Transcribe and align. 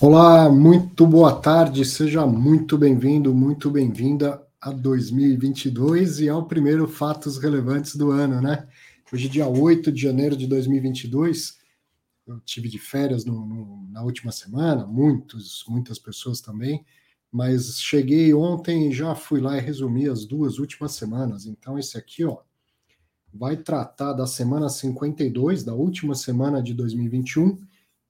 Olá, 0.00 0.48
muito 0.48 1.04
boa 1.04 1.34
tarde, 1.40 1.84
seja 1.84 2.24
muito 2.24 2.78
bem-vindo, 2.78 3.34
muito 3.34 3.68
bem-vinda 3.68 4.40
a 4.60 4.70
2022 4.70 6.20
e 6.20 6.28
ao 6.28 6.46
primeiro 6.46 6.86
Fatos 6.86 7.36
Relevantes 7.36 7.96
do 7.96 8.12
ano, 8.12 8.40
né? 8.40 8.68
Hoje, 9.12 9.28
dia 9.28 9.48
8 9.48 9.90
de 9.90 10.00
janeiro 10.00 10.36
de 10.36 10.46
2022, 10.46 11.58
eu 12.28 12.38
tive 12.42 12.68
de 12.68 12.78
férias 12.78 13.24
no, 13.24 13.44
no, 13.44 13.88
na 13.90 14.00
última 14.04 14.30
semana, 14.30 14.86
muitos, 14.86 15.64
muitas 15.66 15.98
pessoas 15.98 16.40
também, 16.40 16.86
mas 17.32 17.80
cheguei 17.80 18.32
ontem 18.32 18.90
e 18.90 18.92
já 18.92 19.16
fui 19.16 19.40
lá 19.40 19.58
e 19.58 19.60
resumi 19.60 20.08
as 20.08 20.24
duas 20.24 20.60
últimas 20.60 20.92
semanas. 20.92 21.44
Então, 21.44 21.76
esse 21.76 21.98
aqui, 21.98 22.24
ó, 22.24 22.38
vai 23.34 23.56
tratar 23.56 24.12
da 24.12 24.28
semana 24.28 24.68
52, 24.68 25.64
da 25.64 25.74
última 25.74 26.14
semana 26.14 26.62
de 26.62 26.72
2021 26.72 27.58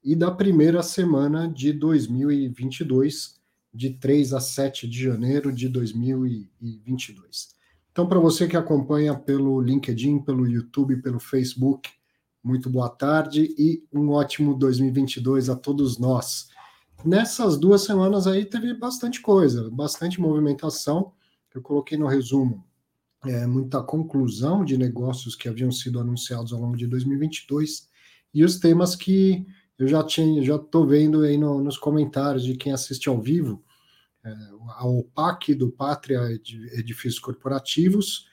e 0.02 0.14
da 0.14 0.30
primeira 0.30 0.82
semana 0.82 1.48
de 1.48 1.72
2022, 1.72 3.38
de 3.72 3.90
3 3.90 4.32
a 4.32 4.40
7 4.40 4.88
de 4.88 5.02
janeiro 5.02 5.52
de 5.52 5.68
2022. 5.68 7.56
Então, 7.90 8.08
para 8.08 8.20
você 8.20 8.46
que 8.46 8.56
acompanha 8.56 9.14
pelo 9.14 9.60
LinkedIn, 9.60 10.20
pelo 10.20 10.46
YouTube, 10.46 11.02
pelo 11.02 11.18
Facebook, 11.18 11.90
muito 12.42 12.70
boa 12.70 12.88
tarde 12.88 13.54
e 13.58 13.84
um 13.92 14.10
ótimo 14.10 14.54
2022 14.54 15.50
a 15.50 15.56
todos 15.56 15.98
nós. 15.98 16.48
Nessas 17.04 17.58
duas 17.58 17.82
semanas 17.82 18.26
aí 18.26 18.44
teve 18.44 18.72
bastante 18.74 19.20
coisa, 19.20 19.70
bastante 19.70 20.20
movimentação. 20.20 21.12
Eu 21.54 21.60
coloquei 21.60 21.98
no 21.98 22.06
resumo 22.06 22.64
é, 23.26 23.46
muita 23.46 23.82
conclusão 23.82 24.64
de 24.64 24.76
negócios 24.76 25.34
que 25.34 25.48
haviam 25.48 25.72
sido 25.72 25.98
anunciados 26.00 26.52
ao 26.52 26.60
longo 26.60 26.76
de 26.76 26.86
2022 26.86 27.88
e 28.32 28.44
os 28.44 28.58
temas 28.58 28.94
que 28.94 29.46
eu 29.78 29.86
já 29.86 30.02
tinha, 30.02 30.42
já 30.42 30.56
estou 30.56 30.86
vendo 30.86 31.22
aí 31.22 31.36
no, 31.38 31.62
nos 31.62 31.78
comentários 31.78 32.44
de 32.44 32.56
quem 32.56 32.72
assiste 32.72 33.08
ao 33.08 33.20
vivo, 33.20 33.62
é, 34.24 34.34
a 34.76 34.86
OPAC 34.86 35.54
do 35.54 35.70
Pátria 35.70 36.20
Edifícios 36.72 37.20
Corporativos, 37.20 38.26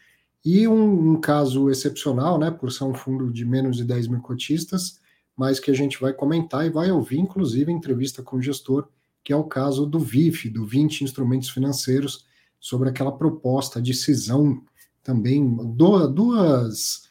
e 0.43 0.67
um, 0.67 1.13
um, 1.13 1.21
caso 1.21 1.69
excepcional, 1.69 2.37
né, 2.37 2.51
por 2.51 2.71
ser 2.71 2.83
um 2.83 2.93
fundo 2.93 3.31
de 3.31 3.45
menos 3.45 3.77
de 3.77 3.83
10 3.83 4.07
mil 4.07 4.21
cotistas, 4.21 4.99
mas 5.35 5.59
que 5.59 5.71
a 5.71 5.73
gente 5.73 5.99
vai 5.99 6.13
comentar 6.13 6.65
e 6.65 6.69
vai 6.69 6.91
ouvir, 6.91 7.19
inclusive, 7.19 7.71
entrevista 7.71 8.23
com 8.23 8.37
o 8.37 8.41
gestor, 8.41 8.87
que 9.23 9.33
é 9.33 9.35
o 9.35 9.43
caso 9.43 9.85
do 9.85 9.99
VIF, 9.99 10.49
do 10.49 10.65
20 10.65 11.03
Instrumentos 11.03 11.49
Financeiros, 11.49 12.25
sobre 12.59 12.89
aquela 12.89 13.11
proposta 13.11 13.81
de 13.81 13.93
cisão 13.93 14.63
também, 15.03 15.55
duas, 15.75 17.03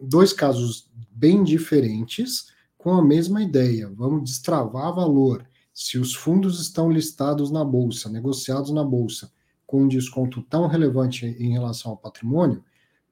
dois 0.00 0.32
casos 0.32 0.88
bem 1.10 1.44
diferentes, 1.44 2.52
com 2.86 2.92
a 2.92 3.04
mesma 3.04 3.42
ideia. 3.42 3.90
Vamos 3.96 4.30
destravar 4.30 4.94
valor. 4.94 5.44
Se 5.74 5.98
os 5.98 6.14
fundos 6.14 6.60
estão 6.60 6.88
listados 6.88 7.50
na 7.50 7.64
bolsa, 7.64 8.08
negociados 8.08 8.70
na 8.70 8.84
bolsa, 8.84 9.28
com 9.66 9.82
um 9.82 9.88
desconto 9.88 10.40
tão 10.42 10.68
relevante 10.68 11.26
em 11.26 11.50
relação 11.50 11.90
ao 11.90 11.96
patrimônio, 11.96 12.62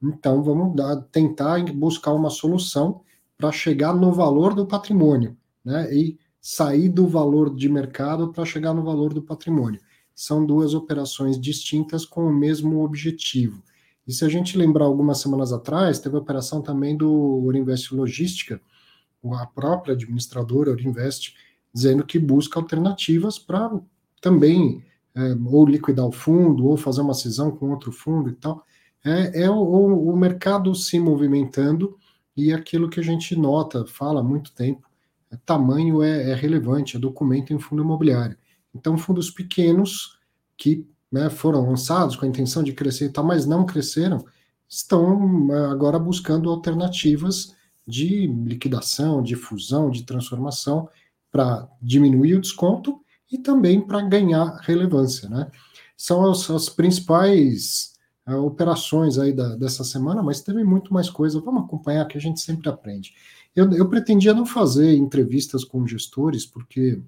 então 0.00 0.44
vamos 0.44 0.76
dar, 0.76 0.94
tentar 1.10 1.64
buscar 1.72 2.12
uma 2.12 2.30
solução 2.30 3.00
para 3.36 3.50
chegar 3.50 3.92
no 3.92 4.12
valor 4.12 4.54
do 4.54 4.64
patrimônio, 4.64 5.36
né? 5.64 5.92
E 5.92 6.20
sair 6.40 6.88
do 6.88 7.08
valor 7.08 7.52
de 7.52 7.68
mercado 7.68 8.32
para 8.32 8.44
chegar 8.44 8.72
no 8.74 8.84
valor 8.84 9.12
do 9.12 9.22
patrimônio. 9.22 9.80
São 10.14 10.46
duas 10.46 10.72
operações 10.72 11.36
distintas 11.36 12.06
com 12.06 12.24
o 12.24 12.32
mesmo 12.32 12.84
objetivo. 12.84 13.60
E 14.06 14.12
se 14.12 14.24
a 14.24 14.28
gente 14.28 14.56
lembrar 14.56 14.84
algumas 14.84 15.18
semanas 15.18 15.52
atrás, 15.52 15.98
teve 15.98 16.14
a 16.14 16.20
operação 16.20 16.62
também 16.62 16.96
do 16.96 17.44
Orinvest 17.44 17.92
Logística, 17.92 18.60
a 19.32 19.46
própria 19.46 19.94
administradora 19.94 20.70
Orinvest, 20.70 21.34
dizendo 21.72 22.04
que 22.04 22.18
busca 22.18 22.58
alternativas 22.58 23.38
para 23.38 23.70
também 24.20 24.82
é, 25.14 25.36
ou 25.46 25.66
liquidar 25.66 26.06
o 26.06 26.12
fundo, 26.12 26.66
ou 26.66 26.76
fazer 26.76 27.00
uma 27.00 27.14
cisão 27.14 27.50
com 27.50 27.70
outro 27.70 27.92
fundo 27.92 28.28
e 28.28 28.32
tal. 28.34 28.64
É, 29.04 29.44
é 29.44 29.50
o, 29.50 29.62
o, 30.08 30.16
mercado 30.16 30.74
se 30.74 30.98
movimentando 30.98 31.96
e 32.36 32.52
aquilo 32.52 32.88
que 32.88 32.98
a 32.98 33.02
gente 33.02 33.36
nota, 33.36 33.86
fala 33.86 34.20
há 34.20 34.24
muito 34.24 34.52
tempo, 34.52 34.88
é, 35.30 35.36
tamanho 35.44 36.02
é, 36.02 36.30
é, 36.30 36.34
relevante, 36.34 36.96
é 36.96 37.00
documento 37.00 37.52
em 37.52 37.58
fundo 37.58 37.82
imobiliário. 37.82 38.36
Então, 38.74 38.98
fundos 38.98 39.30
pequenos 39.30 40.18
que 40.56 40.86
né, 41.12 41.30
foram 41.30 41.68
lançados 41.68 42.16
com 42.16 42.24
a 42.24 42.28
intenção 42.28 42.62
de 42.62 42.72
crescer 42.72 43.06
e 43.06 43.10
tal, 43.10 43.24
mas 43.24 43.46
não 43.46 43.64
cresceram, 43.64 44.24
estão 44.68 45.48
é, 45.52 45.66
agora 45.66 45.98
buscando 45.98 46.50
alternativas 46.50 47.54
de 47.86 48.26
liquidação, 48.26 49.22
de 49.22 49.36
fusão, 49.36 49.90
de 49.90 50.04
transformação, 50.04 50.88
para 51.30 51.68
diminuir 51.82 52.34
o 52.34 52.40
desconto 52.40 53.00
e 53.30 53.38
também 53.38 53.80
para 53.80 54.00
ganhar 54.02 54.58
relevância. 54.62 55.28
Né? 55.28 55.50
São 55.96 56.30
as, 56.30 56.48
as 56.50 56.68
principais 56.68 57.94
uh, 58.26 58.36
operações 58.36 59.18
aí 59.18 59.32
da, 59.32 59.56
dessa 59.56 59.84
semana, 59.84 60.22
mas 60.22 60.40
teve 60.40 60.62
muito 60.64 60.94
mais 60.94 61.10
coisa. 61.10 61.40
Vamos 61.40 61.64
acompanhar 61.64 62.06
que 62.06 62.16
a 62.16 62.20
gente 62.20 62.40
sempre 62.40 62.68
aprende. 62.68 63.14
Eu, 63.54 63.70
eu 63.72 63.88
pretendia 63.88 64.34
não 64.34 64.46
fazer 64.46 64.96
entrevistas 64.96 65.64
com 65.64 65.86
gestores, 65.86 66.44
porque 66.44 67.00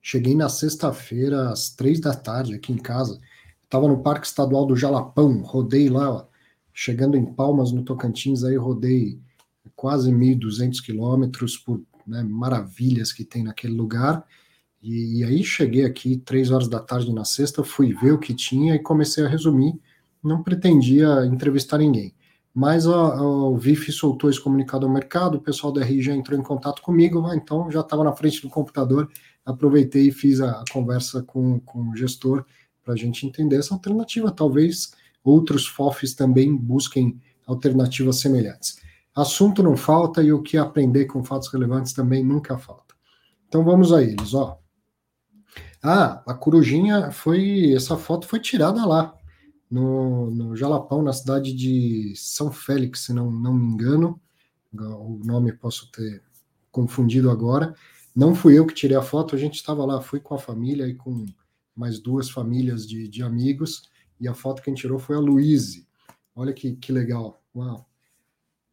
cheguei 0.00 0.34
na 0.34 0.48
sexta-feira, 0.48 1.50
às 1.50 1.70
três 1.70 2.00
da 2.00 2.14
tarde, 2.14 2.54
aqui 2.54 2.72
em 2.72 2.78
casa. 2.78 3.20
Estava 3.64 3.88
no 3.88 4.02
Parque 4.02 4.26
Estadual 4.26 4.66
do 4.66 4.76
Jalapão, 4.76 5.42
rodei 5.42 5.88
lá, 5.88 6.10
ó, 6.10 6.26
chegando 6.72 7.16
em 7.16 7.24
Palmas, 7.24 7.72
no 7.72 7.82
Tocantins, 7.82 8.44
aí 8.44 8.56
rodei 8.56 9.20
quase 9.74 10.10
1.200 10.10 10.82
quilômetros 10.82 11.56
por 11.56 11.82
né, 12.06 12.22
maravilhas 12.22 13.12
que 13.12 13.24
tem 13.24 13.42
naquele 13.44 13.74
lugar. 13.74 14.24
E, 14.82 15.20
e, 15.20 15.24
aí 15.24 15.42
cheguei 15.42 15.84
aqui 15.84 16.16
três 16.16 16.50
horas 16.50 16.68
da 16.68 16.80
tarde 16.80 17.12
na 17.12 17.24
sexta, 17.24 17.64
fui 17.64 17.92
ver 17.92 18.12
o 18.12 18.18
que 18.18 18.32
tinha 18.32 18.74
e 18.74 18.78
comecei 18.78 19.24
a 19.24 19.28
resumir. 19.28 19.74
Não 20.22 20.42
pretendia 20.42 21.26
entrevistar 21.26 21.78
ninguém. 21.78 22.14
Mas 22.54 22.86
a, 22.86 22.92
a, 22.92 23.22
o 23.22 23.56
VIF 23.56 23.92
soltou 23.92 24.30
esse 24.30 24.40
comunicado 24.40 24.86
ao 24.86 24.92
mercado, 24.92 25.36
o 25.36 25.40
pessoal 25.40 25.72
da 25.72 25.84
RI 25.84 26.02
já 26.02 26.14
entrou 26.14 26.38
em 26.38 26.42
contato 26.42 26.82
comigo, 26.82 27.24
ah, 27.26 27.36
então 27.36 27.70
já 27.70 27.80
estava 27.80 28.02
na 28.02 28.12
frente 28.12 28.42
do 28.42 28.48
computador, 28.48 29.08
aproveitei 29.44 30.08
e 30.08 30.12
fiz 30.12 30.40
a, 30.40 30.50
a 30.50 30.64
conversa 30.72 31.22
com, 31.22 31.60
com 31.60 31.90
o 31.90 31.96
gestor 31.96 32.44
para 32.82 32.94
a 32.94 32.96
gente 32.96 33.26
entender 33.26 33.56
essa 33.56 33.74
alternativa. 33.74 34.30
Talvez 34.30 34.92
outros 35.22 35.66
FOFs 35.66 36.14
também 36.14 36.56
busquem 36.56 37.20
alternativas 37.46 38.20
semelhantes. 38.20 38.80
Assunto 39.18 39.64
não 39.64 39.76
falta 39.76 40.22
e 40.22 40.32
o 40.32 40.40
que 40.40 40.56
aprender 40.56 41.06
com 41.06 41.24
fatos 41.24 41.48
relevantes 41.48 41.92
também 41.92 42.24
nunca 42.24 42.56
falta. 42.56 42.94
Então 43.48 43.64
vamos 43.64 43.92
a 43.92 44.00
eles, 44.00 44.32
ó. 44.32 44.60
Ah, 45.82 46.22
a 46.24 46.34
corujinha 46.34 47.10
foi. 47.10 47.74
Essa 47.74 47.96
foto 47.96 48.28
foi 48.28 48.38
tirada 48.38 48.86
lá, 48.86 49.12
no, 49.68 50.30
no 50.30 50.54
Jalapão, 50.54 51.02
na 51.02 51.12
cidade 51.12 51.52
de 51.52 52.14
São 52.14 52.52
Félix, 52.52 53.06
se 53.06 53.12
não, 53.12 53.28
não 53.28 53.54
me 53.54 53.66
engano. 53.66 54.20
O 54.72 55.20
nome 55.24 55.52
posso 55.52 55.90
ter 55.90 56.22
confundido 56.70 57.28
agora. 57.28 57.74
Não 58.14 58.36
fui 58.36 58.56
eu 58.56 58.66
que 58.66 58.74
tirei 58.74 58.96
a 58.96 59.02
foto, 59.02 59.34
a 59.34 59.38
gente 59.38 59.56
estava 59.56 59.84
lá, 59.84 60.00
fui 60.00 60.20
com 60.20 60.36
a 60.36 60.38
família 60.38 60.86
e 60.86 60.94
com 60.94 61.26
mais 61.74 61.98
duas 61.98 62.30
famílias 62.30 62.86
de, 62.86 63.08
de 63.08 63.24
amigos, 63.24 63.82
e 64.20 64.28
a 64.28 64.34
foto 64.34 64.62
que 64.62 64.70
a 64.70 64.72
gente 64.72 64.82
tirou 64.82 65.00
foi 65.00 65.16
a 65.16 65.20
Luíse. 65.20 65.88
Olha 66.36 66.52
que, 66.52 66.76
que 66.76 66.92
legal. 66.92 67.42
Uau 67.52 67.88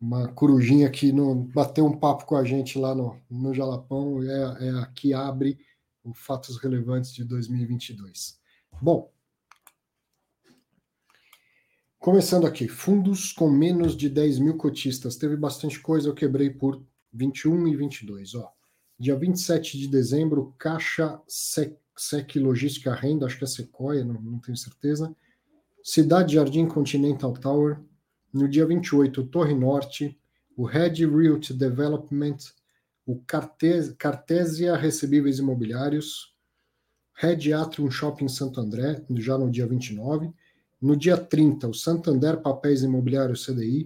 uma 0.06 0.28
corujinha 0.28 0.88
que 0.88 1.12
no, 1.12 1.34
bateu 1.34 1.84
um 1.84 1.98
papo 1.98 2.26
com 2.26 2.36
a 2.36 2.44
gente 2.44 2.78
lá 2.78 2.94
no, 2.94 3.20
no 3.28 3.54
Jalapão, 3.56 4.22
é, 4.22 4.68
é 4.68 4.70
a 4.70 4.86
que 4.86 5.16
abre 5.16 5.58
o 6.04 6.14
Fatos 6.14 6.58
Relevantes 6.58 7.12
de 7.12 7.24
2022. 7.24 8.40
Bom, 8.80 9.12
começando 11.98 12.46
aqui, 12.46 12.68
fundos 12.68 13.34
com 13.34 13.50
menos 13.50 13.98
de 13.98 14.08
10 14.08 14.38
mil 14.38 14.58
cotistas, 14.58 15.16
teve 15.16 15.36
bastante 15.36 15.80
coisa, 15.80 16.08
eu 16.08 16.14
quebrei 16.14 16.52
por 16.52 16.84
21 17.12 17.68
e 17.68 17.76
22, 17.76 18.36
ó. 18.36 18.54
Dia 19.00 19.16
27 19.16 19.80
de 19.80 19.88
dezembro, 19.88 20.54
Caixa 20.60 21.20
Sec, 21.28 21.76
Sec 21.98 22.36
Logística 22.36 22.94
Renda, 22.94 23.26
acho 23.26 23.40
que 23.40 23.44
é 23.44 23.48
Sequoia, 23.48 24.06
não, 24.06 24.22
não 24.22 24.38
tenho 24.38 24.56
certeza. 24.56 25.14
Cidade 25.84 26.36
Jardim 26.36 26.68
Continental 26.68 27.34
Tower, 27.34 27.80
no 28.36 28.50
dia 28.50 28.66
28, 28.66 29.24
Torre 29.28 29.56
Norte, 29.56 30.20
o 30.58 30.66
Red 30.66 31.06
Realty 31.06 31.54
Development, 31.54 32.36
o 33.06 33.22
Cartesia 33.98 34.76
Recebíveis 34.76 35.40
Imobiliários, 35.40 36.36
Red 37.14 37.54
Atrium 37.54 37.90
Shopping 37.90 38.28
Santo 38.28 38.60
André, 38.60 39.06
já 39.12 39.38
no 39.38 39.50
dia 39.50 39.66
29. 39.66 40.34
No 40.82 40.98
dia 40.98 41.16
30, 41.16 41.70
o 41.70 41.74
Santander 41.74 42.42
Papéis 42.42 42.84
Imobiliários 42.84 43.46
CDI, 43.46 43.86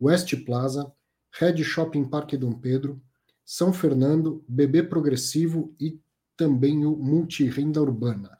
West 0.00 0.34
Plaza, 0.44 0.92
Red 1.30 1.62
Shopping 1.62 2.04
Parque 2.04 2.36
Dom 2.36 2.54
Pedro, 2.54 3.00
São 3.44 3.72
Fernando, 3.72 4.44
BB 4.48 4.82
Progressivo 4.84 5.72
e 5.78 6.00
também 6.36 6.84
o 6.84 6.96
Multirenda 6.96 7.80
Urbana. 7.80 8.36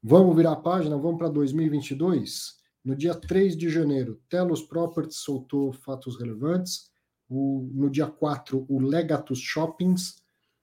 Vamos 0.00 0.36
virar 0.36 0.52
a 0.52 0.56
página, 0.56 0.96
vamos 0.96 1.18
para 1.18 1.28
2022? 1.28 2.64
No 2.86 2.94
dia 2.94 3.16
3 3.16 3.56
de 3.56 3.68
janeiro, 3.68 4.22
Telos 4.28 4.62
Properties 4.62 5.16
soltou 5.16 5.72
fatos 5.72 6.16
relevantes. 6.16 6.88
O, 7.28 7.68
no 7.74 7.90
dia 7.90 8.06
4, 8.06 8.64
o 8.68 8.78
Legatus 8.78 9.40
Shoppings. 9.40 10.22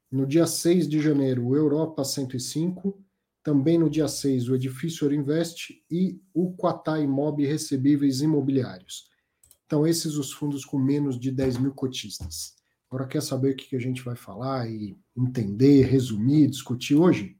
No 0.09 0.25
dia 0.25 0.47
6 0.47 0.87
de 0.87 1.01
janeiro, 1.01 1.45
o 1.45 1.53
Europa 1.53 2.05
105. 2.05 2.97
Também 3.43 3.77
no 3.77 3.89
dia 3.89 4.07
6, 4.07 4.47
o 4.47 4.55
Edifício 4.55 5.05
Orinvest 5.05 5.83
e 5.91 6.21
o 6.33 6.53
Quatá 6.53 6.97
Imob 6.97 7.45
Recebíveis 7.45 8.21
Imobiliários. 8.21 9.09
Então, 9.65 9.85
esses 9.85 10.15
os 10.15 10.31
fundos 10.31 10.63
com 10.63 10.79
menos 10.79 11.19
de 11.19 11.29
10 11.29 11.57
mil 11.57 11.73
cotistas. 11.73 12.55
Agora, 12.89 13.05
quer 13.05 13.21
saber 13.21 13.51
o 13.51 13.55
que 13.57 13.75
a 13.75 13.79
gente 13.79 14.01
vai 14.01 14.15
falar 14.15 14.69
e 14.69 14.97
entender, 15.13 15.87
resumir, 15.87 16.47
discutir 16.49 16.95
hoje? 16.95 17.35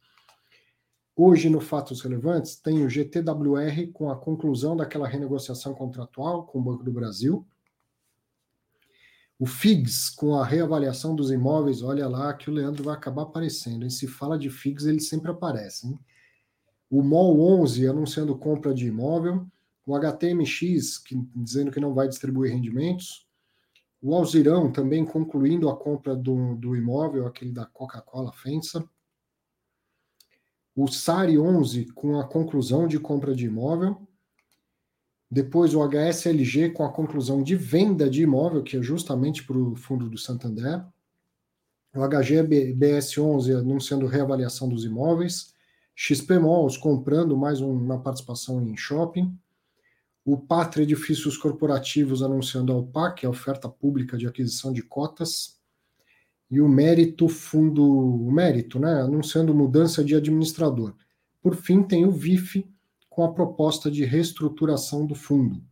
Hoje, 1.16 1.48
no 1.48 1.62
Fatos 1.62 2.02
Relevantes, 2.02 2.56
tem 2.56 2.84
o 2.84 2.90
GTWR 2.90 3.86
com 3.94 4.10
a 4.10 4.16
conclusão 4.16 4.76
daquela 4.76 5.08
renegociação 5.08 5.76
contratual 5.76 6.44
com 6.48 6.58
o 6.58 6.62
Banco 6.64 6.84
do 6.84 6.92
Brasil. 6.92 7.46
O 9.38 9.46
FIGS 9.46 10.10
com 10.10 10.34
a 10.36 10.44
reavaliação 10.44 11.16
dos 11.16 11.30
imóveis, 11.30 11.84
olha 11.84 12.08
lá 12.08 12.34
que 12.34 12.50
o 12.50 12.54
Leandro 12.54 12.84
vai 12.84 12.96
acabar 12.96 13.24
aparecendo. 13.24 13.86
E 13.86 13.92
se 13.92 14.08
fala 14.08 14.40
de 14.40 14.50
FIGS, 14.50 14.88
ele 14.88 15.00
sempre 15.00 15.30
aparece. 15.30 15.86
Hein? 15.86 16.00
O 16.90 17.04
MOL 17.04 17.40
11 17.62 17.88
anunciando 17.88 18.36
compra 18.36 18.74
de 18.74 18.88
imóvel. 18.88 19.46
O 19.86 19.96
HTMX 19.96 20.98
que, 20.98 21.16
dizendo 21.36 21.70
que 21.70 21.80
não 21.80 21.94
vai 21.94 22.08
distribuir 22.08 22.52
rendimentos. 22.52 23.28
O 24.02 24.16
Alzirão 24.16 24.72
também 24.72 25.06
concluindo 25.06 25.70
a 25.70 25.78
compra 25.78 26.16
do, 26.16 26.56
do 26.56 26.76
imóvel, 26.76 27.28
aquele 27.28 27.52
da 27.52 27.68
Coca-Cola 27.68 28.34
Fensa 28.34 28.84
o 30.76 30.88
SARI 30.88 31.38
11 31.38 31.86
com 31.94 32.20
a 32.20 32.28
conclusão 32.28 32.88
de 32.88 33.00
compra 33.00 33.36
de 33.36 33.46
imóvel, 33.46 34.08
depois 35.30 35.74
o 35.74 35.82
HSLG 35.82 36.72
com 36.72 36.84
a 36.84 36.92
conclusão 36.92 37.42
de 37.42 37.56
venda 37.56 38.10
de 38.10 38.22
imóvel, 38.22 38.64
que 38.64 38.78
é 38.78 38.82
justamente 38.82 39.44
para 39.44 39.58
o 39.58 39.76
fundo 39.76 40.10
do 40.10 40.18
Santander, 40.18 40.86
o 41.96 42.08
HGBS 42.08 43.20
11 43.20 43.54
anunciando 43.54 44.08
reavaliação 44.08 44.68
dos 44.68 44.84
imóveis, 44.84 45.54
XP 45.96 46.40
Malls 46.40 46.78
comprando 46.78 47.38
mais 47.38 47.62
uma 47.62 48.00
participação 48.00 48.62
em 48.62 48.76
shopping, 48.76 49.36
o 50.26 50.38
Pátria 50.38 50.84
Edifícios 50.84 51.38
Corporativos 51.38 52.24
anunciando 52.24 52.72
a 52.72 52.78
OPAC, 52.78 53.26
a 53.26 53.30
oferta 53.30 53.70
pública 53.70 54.18
de 54.18 54.26
aquisição 54.26 54.72
de 54.72 54.82
cotas, 54.82 55.60
e 56.54 56.62
o 56.62 56.70
Mérito 56.70 57.28
Fundo, 57.28 57.84
o 57.84 58.32
Mérito, 58.32 58.78
né, 58.78 59.02
anunciando 59.02 59.56
mudança 59.56 60.04
de 60.04 60.16
administrador. 60.16 60.94
Por 61.42 61.56
fim, 61.56 61.82
tem 61.82 62.06
o 62.06 62.12
VIF 62.12 62.64
com 63.10 63.24
a 63.24 63.34
proposta 63.34 63.90
de 63.90 64.06
reestruturação 64.06 65.04
do 65.04 65.16
fundo. 65.16 65.64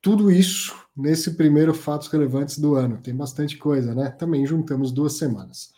Tudo 0.00 0.30
isso 0.30 0.74
nesse 0.96 1.34
primeiro 1.34 1.74
Fatos 1.74 2.08
Relevantes 2.08 2.58
do 2.58 2.76
ano. 2.76 2.96
Tem 2.96 3.14
bastante 3.14 3.58
coisa, 3.58 3.94
né? 3.94 4.08
Também 4.08 4.46
juntamos 4.46 4.90
duas 4.90 5.18
semanas. 5.18 5.70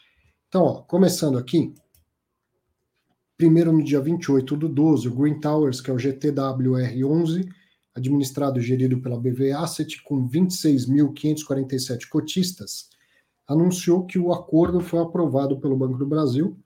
Então, 0.48 0.62
ó, 0.62 0.82
começando 0.82 1.36
aqui, 1.36 1.74
primeiro 3.36 3.72
no 3.72 3.82
dia 3.82 4.00
28 4.00 4.56
do 4.56 4.68
12, 4.68 5.08
o 5.08 5.14
Green 5.16 5.40
Towers, 5.40 5.80
que 5.80 5.90
é 5.90 5.92
o 5.92 5.96
GTWR11, 5.96 7.48
administrado 7.92 8.60
e 8.60 8.62
gerido 8.62 9.00
pela 9.00 9.18
BV 9.18 9.50
Asset, 9.50 10.00
com 10.04 10.28
26.547 10.28 12.08
cotistas, 12.08 12.88
anunciou 13.46 14.04
que 14.04 14.18
o 14.18 14.32
acordo 14.32 14.80
foi 14.80 15.00
aprovado 15.00 15.58
pelo 15.58 15.76
Banco 15.76 15.98
do 15.98 16.06
Brasil 16.06 16.56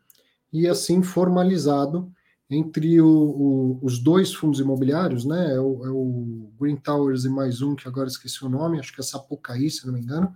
e 0.52 0.66
assim 0.66 1.02
formalizado 1.02 2.10
entre 2.48 3.00
o, 3.00 3.06
o, 3.06 3.78
os 3.82 3.98
dois 3.98 4.34
fundos 4.34 4.58
imobiliários, 4.58 5.24
né? 5.24 5.54
É 5.54 5.60
o, 5.60 5.86
é 5.86 5.90
o, 5.90 6.50
Green 6.58 6.76
Towers 6.76 7.24
e 7.24 7.28
mais 7.28 7.62
um 7.62 7.76
que 7.76 7.86
agora 7.86 8.08
esqueci 8.08 8.44
o 8.44 8.48
nome, 8.48 8.78
acho 8.78 8.92
que 8.92 9.00
é 9.00 9.04
Sapucaí, 9.04 9.70
se 9.70 9.86
não 9.86 9.94
me 9.94 10.00
engano, 10.00 10.34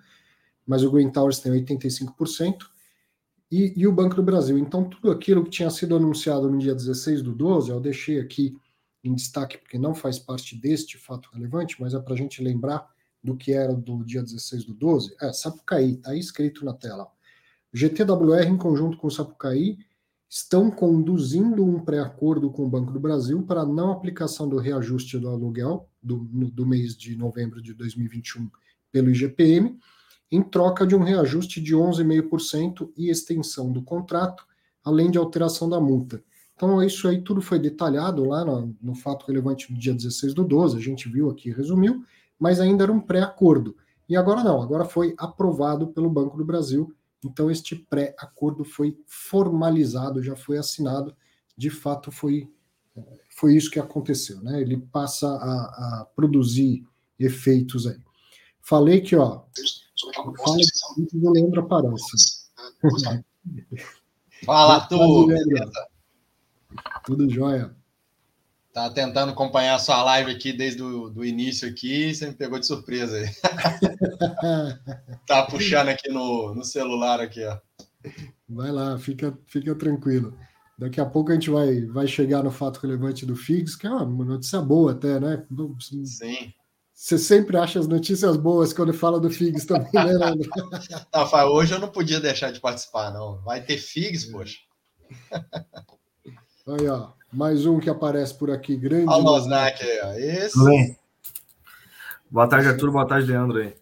mas 0.67 0.85
o 0.85 0.91
Green 0.91 1.11
Towers 1.11 1.41
tem 1.41 1.53
85%, 1.53 2.67
e, 3.51 3.73
e 3.77 3.87
o 3.87 3.93
Banco 3.93 4.17
do 4.17 4.23
Brasil. 4.23 4.59
Então, 4.59 4.89
tudo 4.89 5.11
aquilo 5.11 5.45
que 5.45 5.51
tinha 5.51 5.71
sido 5.71 5.95
anunciado 5.95 6.51
no 6.51 6.59
dia 6.59 6.75
16 6.75 7.23
do 7.23 7.33
12, 7.33 7.71
eu 7.71 7.81
deixei 7.81 8.19
aqui 8.19 8.57
em 9.03 9.15
destaque 9.15 9.59
porque 9.59 9.79
não 9.79 9.95
faz 9.95 10.19
parte 10.19 10.57
deste 10.57 10.97
fato 10.97 11.29
relevante, 11.33 11.77
mas 11.81 11.95
é 11.95 12.01
para 12.01 12.15
a 12.15 12.17
gente 12.17 12.43
lembrar 12.43 12.89
do 13.25 13.35
que 13.35 13.53
era 13.53 13.75
do 13.75 14.05
dia 14.05 14.23
16 14.23 14.65
do 14.65 14.75
12? 14.75 15.17
É, 15.21 15.33
Sapucaí, 15.33 15.95
está 15.95 16.11
aí 16.11 16.21
escrito 16.21 16.65
na 16.65 16.75
tela. 16.75 17.09
GTWR, 17.73 18.47
em 18.47 18.57
conjunto 18.59 18.99
com 18.99 19.07
o 19.07 19.11
Sapucaí, 19.11 19.79
estão 20.29 20.71
conduzindo 20.71 21.65
um 21.65 21.81
pré-acordo 21.81 22.51
com 22.51 22.65
o 22.65 22.69
Banco 22.69 22.93
do 22.93 23.01
Brasil 23.01 23.43
para 23.43 23.65
não 23.65 23.91
aplicação 23.91 24.49
do 24.49 24.59
reajuste 24.59 25.19
do 25.19 25.29
aluguel 25.29 25.89
do, 26.03 26.19
do 26.19 26.67
mês 26.67 26.97
de 26.97 27.17
novembro 27.17 27.63
de 27.63 27.73
2021 27.73 28.51
pelo 28.93 29.11
IGPM, 29.11 29.79
em 30.31 30.43
troca 30.43 30.87
de 30.87 30.95
um 30.95 31.03
reajuste 31.03 31.61
de 31.61 31.75
11,5% 31.75 32.91
e 32.97 33.11
extensão 33.11 33.73
do 33.73 33.83
contrato, 33.83 34.45
além 34.85 35.11
de 35.11 35.19
alteração 35.19 35.69
da 35.69 35.81
multa. 35.81 36.23
Então, 36.55 36.83
isso 36.83 37.09
aí 37.09 37.23
tudo 37.23 37.41
foi 37.41 37.59
detalhado 37.59 38.25
lá 38.25 38.45
no, 38.45 38.77
no 38.81 38.95
fato 38.95 39.27
relevante 39.27 39.73
do 39.73 39.79
dia 39.79 39.95
16 39.95 40.35
do 40.35 40.45
12, 40.45 40.77
a 40.77 40.81
gente 40.81 41.09
viu 41.09 41.31
aqui, 41.31 41.51
resumiu, 41.51 42.05
mas 42.39 42.61
ainda 42.61 42.85
era 42.85 42.93
um 42.93 43.01
pré-acordo. 43.01 43.77
E 44.09 44.17
agora 44.17 44.43
não, 44.45 44.61
agora 44.61 44.85
foi 44.85 45.15
aprovado 45.17 45.89
pelo 45.89 46.11
Banco 46.11 46.37
do 46.37 46.45
Brasil, 46.45 46.95
então 47.25 47.51
este 47.51 47.75
pré-acordo 47.75 48.65
foi 48.65 48.99
formalizado, 49.07 50.23
já 50.23 50.37
foi 50.37 50.59
assinado, 50.59 51.17
de 51.57 51.71
fato 51.71 52.13
foi, 52.13 52.51
foi 53.31 53.57
isso 53.57 53.71
que 53.71 53.81
aconteceu, 53.81 54.43
né? 54.43 54.61
Ele 54.61 54.77
passa 54.77 55.27
a, 55.27 56.01
a 56.03 56.07
produzir 56.15 56.87
efeitos 57.19 57.87
aí. 57.87 57.99
Falei 58.61 59.01
que, 59.01 59.17
ó, 59.17 59.43
fala 60.15 60.57
que 61.09 61.17
o 61.17 61.31
Leandro 61.31 61.61
aparece. 61.61 62.49
Fala, 64.45 64.87
tu! 64.87 64.97
Tudo 67.05 67.29
jóia. 67.31 67.75
Tá 68.75 68.91
tentando 68.91 69.31
acompanhar 69.31 69.77
a 69.77 69.79
sua 69.79 70.03
live 70.03 70.33
aqui 70.33 70.53
desde 70.53 70.83
o 70.83 71.09
do 71.09 71.25
início 71.25 71.69
aqui, 71.69 72.13
você 72.13 72.27
me 72.27 72.35
pegou 72.35 72.59
de 72.59 72.67
surpresa 72.67 73.19
aí. 73.19 73.31
tá 75.29 75.47
puxando 75.47 75.91
aqui 75.91 76.11
no, 76.11 76.53
no 76.53 76.65
celular 76.65 77.21
aqui, 77.21 77.45
ó. 77.45 77.57
Vai 78.49 78.73
lá, 78.73 78.99
fica, 78.99 79.39
fica 79.47 79.77
tranquilo. 79.77 80.37
Daqui 80.77 81.01
a 81.01 81.07
pouco 81.07 81.31
a 81.31 81.35
gente 81.35 81.51
vai, 81.51 81.83
vai 81.83 82.09
chegar 82.09 82.43
no 82.43 82.51
fato 82.51 82.81
relevante 82.81 83.25
do 83.25 83.37
FIGS, 83.37 83.77
que 83.77 83.87
é 83.87 83.91
uma 83.91 84.25
notícia 84.25 84.61
boa 84.61 84.91
até, 84.91 85.21
né? 85.21 85.47
Sim. 86.05 86.53
Você 86.93 87.17
sempre 87.17 87.57
acha 87.57 87.79
as 87.79 87.87
notícias 87.87 88.37
boas 88.37 88.73
quando 88.73 88.93
fala 88.93 89.21
do 89.21 89.31
FIGS 89.31 89.67
também, 89.71 89.93
né, 89.93 90.05
Leandro? 90.05 90.51
não, 91.15 91.53
hoje 91.53 91.75
eu 91.75 91.79
não 91.79 91.93
podia 91.93 92.19
deixar 92.19 92.51
de 92.51 92.59
participar, 92.59 93.13
não. 93.13 93.41
Vai 93.43 93.63
ter 93.63 93.79
FIGS, 93.79 94.25
poxa. 94.25 94.59
Aí, 96.67 96.89
ó. 96.89 97.13
Mais 97.35 97.67
um 97.67 97.81
que 97.81 97.91
aparece 97.91 98.33
por 98.35 98.49
aqui, 98.51 98.77
grande. 98.77 99.09
Olha 99.09 99.25
o 99.25 99.27
Osnak 99.27 99.83
aí, 99.83 100.01
ó. 100.05 100.13
Esse. 100.13 100.53
Tudo 100.53 100.67
bem? 100.67 100.97
Boa 102.31 102.49
tarde, 102.49 102.69
Arthur. 102.69 102.93
Boa 102.93 103.09
tarde, 103.09 103.27
Leandro 103.27 103.59
aí. 103.59 103.75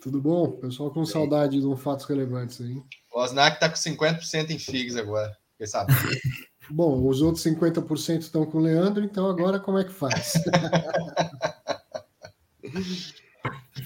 Tudo 0.00 0.20
bom? 0.20 0.52
Pessoal 0.52 0.88
com 0.90 1.04
saudade 1.04 1.60
de 1.60 1.66
um 1.66 1.76
fatos 1.76 2.06
relevantes 2.06 2.60
aí. 2.60 2.80
O 3.12 3.20
Osnak 3.20 3.58
tá 3.58 3.68
com 3.68 3.74
50% 3.74 4.50
em 4.50 4.58
FIGs 4.58 4.96
agora. 4.96 5.36
Quem 5.58 5.66
sabe? 5.66 5.92
bom, 6.70 7.04
os 7.06 7.20
outros 7.22 7.44
50% 7.44 8.20
estão 8.20 8.46
com 8.46 8.58
o 8.58 8.62
Leandro, 8.62 9.04
então 9.04 9.28
agora 9.28 9.58
como 9.58 9.78
é 9.78 9.84
que 9.84 9.92
faz? 9.92 10.34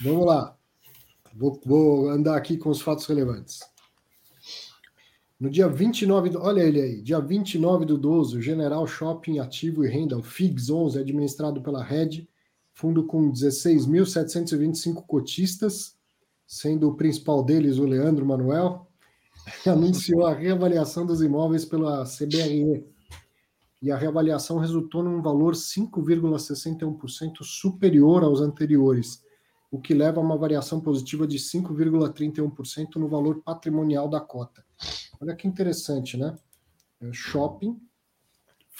Vamos 0.02 0.26
lá. 0.26 0.54
Vou, 1.34 1.58
vou 1.64 2.10
andar 2.10 2.36
aqui 2.36 2.58
com 2.58 2.68
os 2.68 2.82
fatos 2.82 3.06
relevantes. 3.06 3.60
No 5.38 5.50
dia 5.50 5.68
29, 5.68 6.30
do, 6.30 6.40
olha 6.40 6.62
ele 6.62 6.80
aí, 6.80 7.02
dia 7.02 7.20
29 7.20 7.84
do 7.84 7.98
12, 7.98 8.38
o 8.38 8.40
General 8.40 8.86
Shopping 8.86 9.38
Ativo 9.38 9.84
e 9.84 9.88
Renda, 9.88 10.16
o 10.16 10.22
FIGS 10.22 10.70
11, 10.70 10.98
administrado 10.98 11.60
pela 11.60 11.84
Red, 11.84 12.26
fundo 12.72 13.04
com 13.04 13.30
16.725 13.30 15.04
cotistas, 15.06 15.94
sendo 16.46 16.88
o 16.88 16.94
principal 16.94 17.44
deles 17.44 17.76
o 17.76 17.84
Leandro 17.84 18.24
Manuel, 18.24 18.86
anunciou 19.66 20.26
a 20.26 20.32
reavaliação 20.32 21.04
dos 21.04 21.20
imóveis 21.20 21.66
pela 21.66 22.04
CBRE. 22.04 22.86
E 23.82 23.90
a 23.90 23.96
reavaliação 23.96 24.56
resultou 24.56 25.02
num 25.02 25.20
valor 25.20 25.52
5,61% 25.52 27.42
superior 27.42 28.24
aos 28.24 28.40
anteriores, 28.40 29.22
o 29.76 29.80
que 29.80 29.92
leva 29.92 30.20
a 30.20 30.24
uma 30.24 30.38
variação 30.38 30.80
positiva 30.80 31.26
de 31.26 31.38
5,31% 31.38 32.96
no 32.96 33.08
valor 33.08 33.42
patrimonial 33.42 34.08
da 34.08 34.20
cota. 34.20 34.64
Olha 35.20 35.36
que 35.36 35.46
interessante, 35.46 36.16
né? 36.16 36.34
É, 37.00 37.12
shopping 37.12 37.78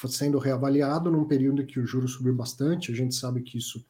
sendo 0.08 0.38
reavaliado 0.38 1.10
num 1.10 1.24
período 1.24 1.62
em 1.62 1.66
que 1.66 1.80
o 1.80 1.86
juro 1.86 2.06
subiu 2.06 2.34
bastante, 2.34 2.92
a 2.92 2.94
gente 2.94 3.14
sabe 3.14 3.42
que 3.42 3.56
isso 3.56 3.84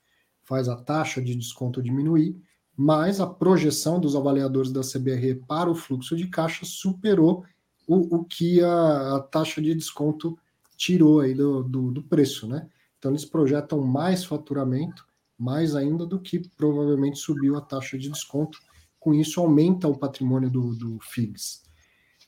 faz 0.45 0.69
a 0.69 0.77
taxa 0.77 1.21
de 1.21 1.35
desconto 1.35 1.83
diminuir, 1.83 2.41
mas 2.77 3.21
a 3.21 3.27
projeção 3.27 3.99
dos 3.99 4.15
avaliadores 4.15 4.71
da 4.71 4.83
CBRE 4.83 5.35
para 5.47 5.71
o 5.71 5.75
fluxo 5.75 6.17
de 6.17 6.29
caixa 6.29 6.65
superou 6.65 7.45
o, 7.87 8.17
o 8.17 8.25
que 8.25 8.63
a, 8.63 9.17
a, 9.17 9.21
taxa 9.21 9.61
de 9.61 9.75
desconto 9.75 10.39
tirou 10.77 11.21
aí 11.21 11.35
do, 11.35 11.63
do, 11.63 11.91
do 11.91 12.03
preço, 12.03 12.47
né? 12.47 12.69
Então 12.99 13.11
eles 13.11 13.25
projetam 13.25 13.81
mais 13.81 14.25
faturamento, 14.25 15.06
mais 15.39 15.75
ainda 15.75 16.07
do 16.07 16.21
que 16.21 16.49
provavelmente 16.57 17.19
subiu 17.19 17.57
a 17.57 17.61
taxa 17.61 17.99
de 17.99 18.09
desconto. 18.09 18.59
Com 18.99 19.15
isso, 19.15 19.41
aumenta 19.41 19.87
o 19.87 19.97
patrimônio 19.97 20.51
do, 20.51 20.75
do 20.75 20.99
FIGS. 21.01 21.63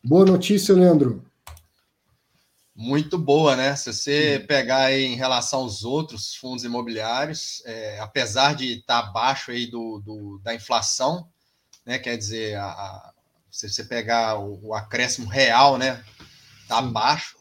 Boa 0.04 0.24
notícia, 0.24 0.74
Leandro. 0.74 1.24
Muito 2.80 3.18
boa, 3.18 3.56
né? 3.56 3.74
Se 3.74 3.92
você 3.92 4.44
pegar 4.46 4.84
aí 4.84 5.02
em 5.02 5.16
relação 5.16 5.60
aos 5.60 5.84
outros 5.84 6.36
fundos 6.36 6.62
imobiliários, 6.62 7.60
é, 7.66 7.98
apesar 7.98 8.54
de 8.54 8.78
estar 8.78 9.00
abaixo 9.00 9.50
aí 9.50 9.66
do, 9.66 9.98
do, 9.98 10.38
da 10.44 10.54
inflação, 10.54 11.28
né? 11.84 11.98
Quer 11.98 12.16
dizer, 12.16 12.56
a, 12.56 12.66
a, 12.66 13.12
se 13.50 13.68
você 13.68 13.82
pegar 13.82 14.38
o, 14.38 14.68
o 14.68 14.74
acréscimo 14.74 15.26
real, 15.26 15.76
né? 15.76 16.04
Está 16.62 16.78
abaixo, 16.78 17.36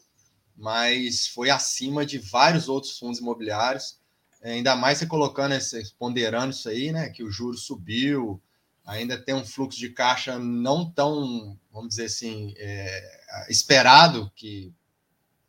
mas 0.56 1.28
foi 1.28 1.50
acima 1.50 2.04
de 2.04 2.18
vários 2.18 2.68
outros 2.68 2.98
fundos 2.98 3.20
imobiliários. 3.20 4.00
É, 4.40 4.52
ainda 4.52 4.76
mais 4.76 4.98
você 4.98 5.06
colocando, 5.06 5.54
esse, 5.54 5.92
ponderando 5.94 6.52
isso 6.52 6.68
aí, 6.68 6.92
né? 6.92 7.08
Que 7.08 7.22
o 7.22 7.30
juro 7.30 7.56
subiu, 7.56 8.40
ainda 8.86 9.18
tem 9.18 9.34
um 9.34 9.44
fluxo 9.44 9.78
de 9.78 9.90
caixa 9.90 10.38
não 10.38 10.90
tão, 10.90 11.58
vamos 11.72 11.90
dizer 11.90 12.06
assim, 12.06 12.54
é, 12.56 13.46
esperado 13.50 14.30
que 14.34 14.72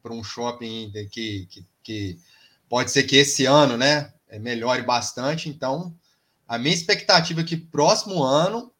para 0.02 0.14
um 0.14 0.24
shopping 0.24 0.92
que, 1.12 1.46
que, 1.50 1.66
que, 1.84 2.20
pode 2.68 2.92
ser 2.92 3.04
que 3.04 3.18
esse 3.18 3.46
ano, 3.46 3.78
né, 3.78 4.14
melhore 4.40 4.82
bastante. 4.82 5.50
Então, 5.50 5.96
a 6.48 6.58
minha 6.58 6.74
expectativa 6.74 7.42
é 7.42 7.44
que 7.44 7.58
próximo 7.58 8.24
ano 8.24 8.72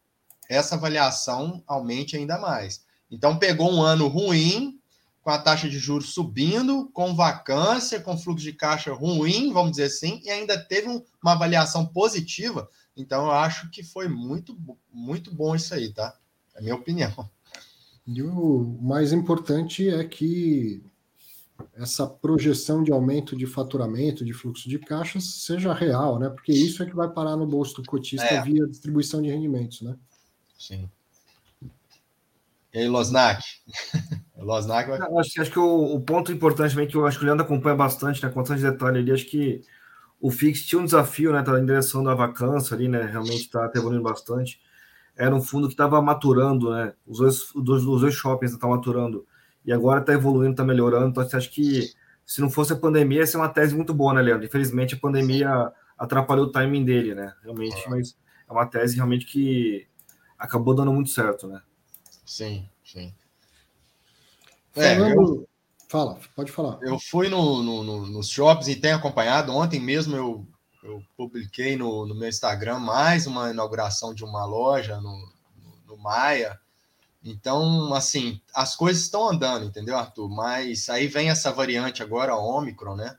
essa 0.48 0.74
avaliação 0.74 1.62
aumente 1.66 2.16
ainda 2.16 2.38
mais. 2.38 2.84
Então, 3.10 3.38
pegou 3.38 3.72
um 3.72 3.82
ano 3.82 4.08
ruim, 4.08 4.79
com 5.22 5.30
a 5.30 5.38
taxa 5.38 5.68
de 5.68 5.78
juros 5.78 6.14
subindo, 6.14 6.88
com 6.92 7.14
vacância, 7.14 8.00
com 8.00 8.16
fluxo 8.16 8.44
de 8.44 8.52
caixa 8.52 8.92
ruim, 8.92 9.52
vamos 9.52 9.72
dizer 9.72 9.84
assim, 9.84 10.20
e 10.24 10.30
ainda 10.30 10.58
teve 10.58 10.88
uma 11.22 11.32
avaliação 11.32 11.86
positiva. 11.86 12.68
Então, 12.96 13.26
eu 13.26 13.32
acho 13.32 13.70
que 13.70 13.82
foi 13.82 14.08
muito, 14.08 14.58
muito 14.92 15.34
bom 15.34 15.54
isso 15.54 15.74
aí, 15.74 15.92
tá? 15.92 16.16
É 16.54 16.58
a 16.58 16.62
minha 16.62 16.74
opinião. 16.74 17.28
E 18.06 18.22
o 18.22 18.78
mais 18.80 19.12
importante 19.12 19.88
é 19.88 20.04
que 20.04 20.82
essa 21.74 22.06
projeção 22.06 22.82
de 22.82 22.90
aumento 22.90 23.36
de 23.36 23.46
faturamento, 23.46 24.24
de 24.24 24.32
fluxo 24.32 24.68
de 24.68 24.78
caixas, 24.78 25.24
seja 25.24 25.72
real, 25.74 26.18
né? 26.18 26.28
Porque 26.30 26.52
isso 26.52 26.82
é 26.82 26.86
que 26.86 26.96
vai 26.96 27.08
parar 27.08 27.36
no 27.36 27.46
bolso 27.46 27.82
do 27.82 27.88
cotista 27.88 28.26
é. 28.26 28.42
via 28.42 28.66
distribuição 28.66 29.20
de 29.20 29.30
rendimentos, 29.30 29.82
né? 29.82 29.96
Sim. 30.58 30.90
E 32.72 32.78
aí, 32.78 32.88
Losnak? 32.88 33.42
Losnak 34.38 34.88
vai... 34.88 34.98
acho, 35.18 35.40
acho 35.40 35.50
que 35.50 35.58
o, 35.58 35.94
o, 35.94 36.00
ponto 36.00 36.32
importante 36.32 36.72
também, 36.72 36.88
que 36.88 36.96
eu 36.96 37.06
acho 37.06 37.18
que 37.18 37.24
o 37.24 37.26
Leandro 37.26 37.44
acompanha 37.44 37.76
bastante, 37.76 38.22
né? 38.22 38.30
Com 38.30 38.40
bastante 38.40 38.62
detalhe 38.62 38.98
ali, 38.98 39.12
acho 39.12 39.26
que 39.26 39.60
o 40.20 40.30
Fix 40.30 40.64
tinha 40.64 40.80
um 40.80 40.84
desafio, 40.84 41.32
né? 41.32 41.42
Tá 41.42 41.58
em 41.58 41.66
direção 41.66 42.02
da 42.04 42.14
vacância 42.14 42.74
ali, 42.74 42.88
né? 42.88 43.02
Realmente 43.02 43.42
está 43.42 43.68
tá 43.68 43.78
evoluindo 43.78 44.02
bastante. 44.02 44.60
Era 45.16 45.34
um 45.34 45.42
fundo 45.42 45.66
que 45.66 45.74
estava 45.74 46.00
maturando, 46.00 46.70
né? 46.70 46.94
Os 47.06 47.18
dois, 47.18 47.54
os, 47.54 47.86
os 47.86 48.00
dois 48.00 48.14
shoppings 48.14 48.52
estavam 48.52 48.76
maturando 48.76 49.26
e 49.64 49.72
agora 49.72 50.00
está 50.00 50.12
evoluindo, 50.12 50.52
está 50.52 50.64
melhorando. 50.64 51.08
Então, 51.08 51.22
acha 51.22 51.48
que 51.50 51.90
se 52.24 52.40
não 52.40 52.50
fosse 52.50 52.72
a 52.72 52.76
pandemia, 52.76 53.18
ia 53.20 53.26
ser 53.26 53.36
uma 53.36 53.48
tese 53.48 53.74
muito 53.74 53.92
boa, 53.92 54.14
né, 54.14 54.22
Leandro? 54.22 54.46
Infelizmente, 54.46 54.94
a 54.94 54.98
pandemia 54.98 55.72
atrapalhou 55.98 56.46
o 56.46 56.52
timing 56.52 56.84
dele, 56.84 57.14
né? 57.14 57.34
Realmente, 57.42 57.88
mas 57.90 58.16
é 58.48 58.52
uma 58.52 58.66
tese 58.66 58.96
realmente 58.96 59.26
que 59.26 59.86
acabou 60.38 60.74
dando 60.74 60.92
muito 60.92 61.10
certo, 61.10 61.46
né? 61.48 61.60
Sim, 62.30 62.64
sim. 62.84 63.12
É, 64.76 64.96
eu, 64.96 65.48
Fala, 65.88 66.16
pode 66.36 66.52
falar. 66.52 66.78
Eu 66.80 66.96
fui 66.96 67.28
no, 67.28 67.60
no, 67.60 67.82
no, 67.82 68.06
nos 68.06 68.28
shops 68.28 68.68
e 68.68 68.76
tenho 68.76 68.94
acompanhado. 68.94 69.52
Ontem 69.52 69.80
mesmo 69.80 70.14
eu, 70.14 70.46
eu 70.84 71.02
publiquei 71.16 71.76
no, 71.76 72.06
no 72.06 72.14
meu 72.14 72.28
Instagram 72.28 72.78
mais 72.78 73.26
uma 73.26 73.50
inauguração 73.50 74.14
de 74.14 74.24
uma 74.24 74.44
loja 74.44 75.00
no, 75.00 75.32
no 75.88 75.96
Maia. 75.96 76.56
Então, 77.24 77.92
assim, 77.92 78.40
as 78.54 78.76
coisas 78.76 79.02
estão 79.02 79.28
andando, 79.28 79.66
entendeu, 79.66 79.96
Arthur? 79.96 80.28
Mas 80.28 80.88
aí 80.88 81.08
vem 81.08 81.30
essa 81.30 81.50
variante 81.50 82.00
agora, 82.00 82.30
a 82.30 82.38
Ômicron, 82.38 82.94
né? 82.94 83.18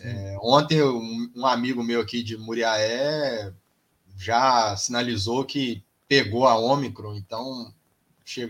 É, 0.00 0.38
ontem 0.40 0.82
um, 0.82 1.30
um, 1.36 1.44
amigo 1.44 1.84
meu 1.84 2.00
aqui 2.00 2.22
de 2.22 2.38
Muriaé 2.38 3.52
já 4.16 4.74
sinalizou 4.74 5.44
que 5.44 5.84
pegou 6.08 6.48
a 6.48 6.56
Ômicron, 6.56 7.14
então 7.14 7.74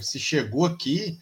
se 0.00 0.18
chegou 0.18 0.66
aqui, 0.66 1.18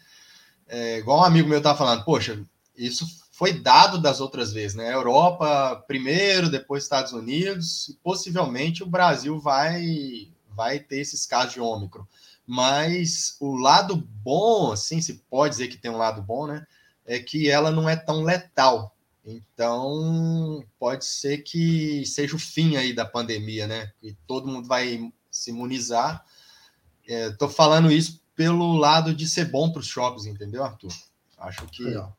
é, 0.67 0.97
igual 0.97 1.19
um 1.19 1.23
amigo 1.23 1.47
meu 1.47 1.59
estava 1.59 1.77
falando, 1.77 2.03
poxa, 2.03 2.43
isso 2.75 3.05
foi 3.31 3.53
dado 3.53 4.01
das 4.01 4.19
outras 4.19 4.51
vezes, 4.51 4.75
né? 4.75 4.93
Europa 4.93 5.83
primeiro, 5.87 6.49
depois 6.49 6.83
Estados 6.83 7.13
Unidos, 7.13 7.89
e 7.89 7.93
possivelmente 8.03 8.83
o 8.83 8.87
Brasil 8.87 9.39
vai, 9.39 10.29
vai 10.49 10.79
ter 10.79 10.99
esses 10.99 11.25
casos 11.25 11.53
de 11.53 11.61
Ômicron. 11.61 12.05
Mas 12.45 13.35
o 13.39 13.55
lado 13.55 13.95
bom, 13.95 14.71
assim, 14.71 15.01
se 15.01 15.21
pode 15.29 15.51
dizer 15.51 15.67
que 15.67 15.77
tem 15.77 15.91
um 15.91 15.97
lado 15.97 16.21
bom, 16.21 16.47
né? 16.47 16.65
É 17.05 17.19
que 17.19 17.49
ela 17.49 17.71
não 17.71 17.87
é 17.87 17.95
tão 17.95 18.23
letal. 18.23 18.95
Então, 19.23 20.63
pode 20.79 21.05
ser 21.05 21.39
que 21.39 22.05
seja 22.05 22.35
o 22.35 22.39
fim 22.39 22.77
aí 22.77 22.93
da 22.93 23.05
pandemia, 23.05 23.67
né? 23.67 23.91
E 24.01 24.13
todo 24.25 24.47
mundo 24.47 24.67
vai 24.67 25.11
se 25.29 25.51
imunizar. 25.51 26.25
Estou 27.05 27.49
é, 27.49 27.51
falando 27.51 27.91
isso 27.91 28.21
pelo 28.37 28.77
lado 28.77 29.13
de 29.13 29.27
ser 29.27 29.51
bom 29.51 29.69
para 29.69 29.81
os 29.81 29.87
shoppings, 29.87 30.25
entendeu, 30.25 30.63
Arthur? 30.63 30.93
Acho 31.37 31.65
que. 31.67 31.83
Legal. 31.83 32.15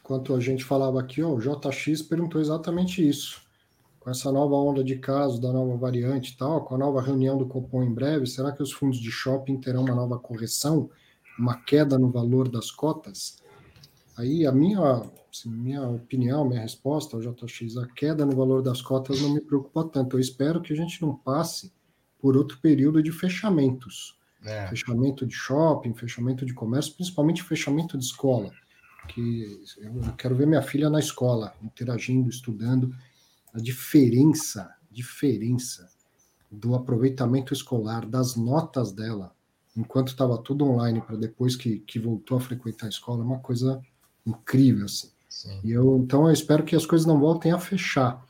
Enquanto 0.00 0.34
a 0.34 0.40
gente 0.40 0.64
falava 0.64 0.98
aqui, 1.00 1.22
ó, 1.22 1.34
o 1.34 1.40
JX 1.40 2.00
perguntou 2.02 2.40
exatamente 2.40 3.06
isso 3.06 3.44
com 4.06 4.10
essa 4.10 4.30
nova 4.30 4.54
onda 4.54 4.84
de 4.84 4.96
casos, 5.00 5.40
da 5.40 5.52
nova 5.52 5.76
variante 5.76 6.32
e 6.32 6.36
tal, 6.36 6.64
com 6.64 6.76
a 6.76 6.78
nova 6.78 7.02
reunião 7.02 7.36
do 7.36 7.44
Copom 7.44 7.82
em 7.82 7.92
breve, 7.92 8.24
será 8.24 8.52
que 8.52 8.62
os 8.62 8.70
fundos 8.70 9.00
de 9.00 9.10
shopping 9.10 9.56
terão 9.56 9.82
uma 9.82 9.96
nova 9.96 10.16
correção, 10.16 10.88
uma 11.36 11.56
queda 11.56 11.98
no 11.98 12.08
valor 12.08 12.48
das 12.48 12.70
cotas? 12.70 13.42
Aí 14.16 14.46
a 14.46 14.52
minha, 14.52 15.02
assim, 15.28 15.50
minha 15.50 15.82
opinião, 15.88 16.44
minha 16.48 16.60
resposta 16.60 17.16
ao 17.16 17.20
JX, 17.20 17.78
a 17.78 17.86
queda 17.88 18.24
no 18.24 18.36
valor 18.36 18.62
das 18.62 18.80
cotas 18.80 19.20
não 19.20 19.34
me 19.34 19.40
preocupa 19.40 19.82
tanto. 19.82 20.14
Eu 20.14 20.20
espero 20.20 20.62
que 20.62 20.72
a 20.72 20.76
gente 20.76 21.02
não 21.02 21.12
passe 21.12 21.72
por 22.20 22.36
outro 22.36 22.58
período 22.58 23.02
de 23.02 23.10
fechamentos. 23.10 24.16
É. 24.46 24.68
Fechamento 24.68 25.26
de 25.26 25.34
shopping, 25.34 25.94
fechamento 25.94 26.46
de 26.46 26.54
comércio, 26.54 26.94
principalmente 26.94 27.42
fechamento 27.42 27.98
de 27.98 28.04
escola. 28.04 28.50
Que 29.08 29.62
eu 29.78 30.12
quero 30.16 30.34
ver 30.34 30.46
minha 30.46 30.62
filha 30.62 30.88
na 30.88 30.98
escola, 30.98 31.54
interagindo, 31.62 32.28
estudando 32.28 32.94
a 33.52 33.58
diferença, 33.58 34.74
diferença 34.90 35.88
do 36.50 36.74
aproveitamento 36.74 37.52
escolar, 37.52 38.06
das 38.06 38.36
notas 38.36 38.92
dela, 38.92 39.32
enquanto 39.76 40.08
estava 40.08 40.38
tudo 40.38 40.64
online, 40.64 41.00
para 41.00 41.16
depois 41.16 41.56
que, 41.56 41.80
que 41.80 41.98
voltou 41.98 42.38
a 42.38 42.40
frequentar 42.40 42.86
a 42.86 42.88
escola, 42.88 43.22
é 43.22 43.26
uma 43.26 43.40
coisa 43.40 43.80
incrível, 44.24 44.86
assim. 44.86 45.10
Sim. 45.28 45.60
E 45.62 45.72
eu, 45.72 45.98
então 45.98 46.26
eu 46.26 46.32
espero 46.32 46.64
que 46.64 46.74
as 46.74 46.86
coisas 46.86 47.06
não 47.06 47.20
voltem 47.20 47.52
a 47.52 47.58
fechar. 47.58 48.24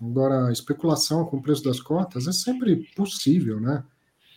Agora, 0.00 0.48
a 0.48 0.52
especulação 0.52 1.24
com 1.24 1.36
o 1.36 1.42
preço 1.42 1.62
das 1.62 1.80
cotas 1.80 2.26
é 2.26 2.32
sempre 2.32 2.88
possível, 2.96 3.60
né? 3.60 3.84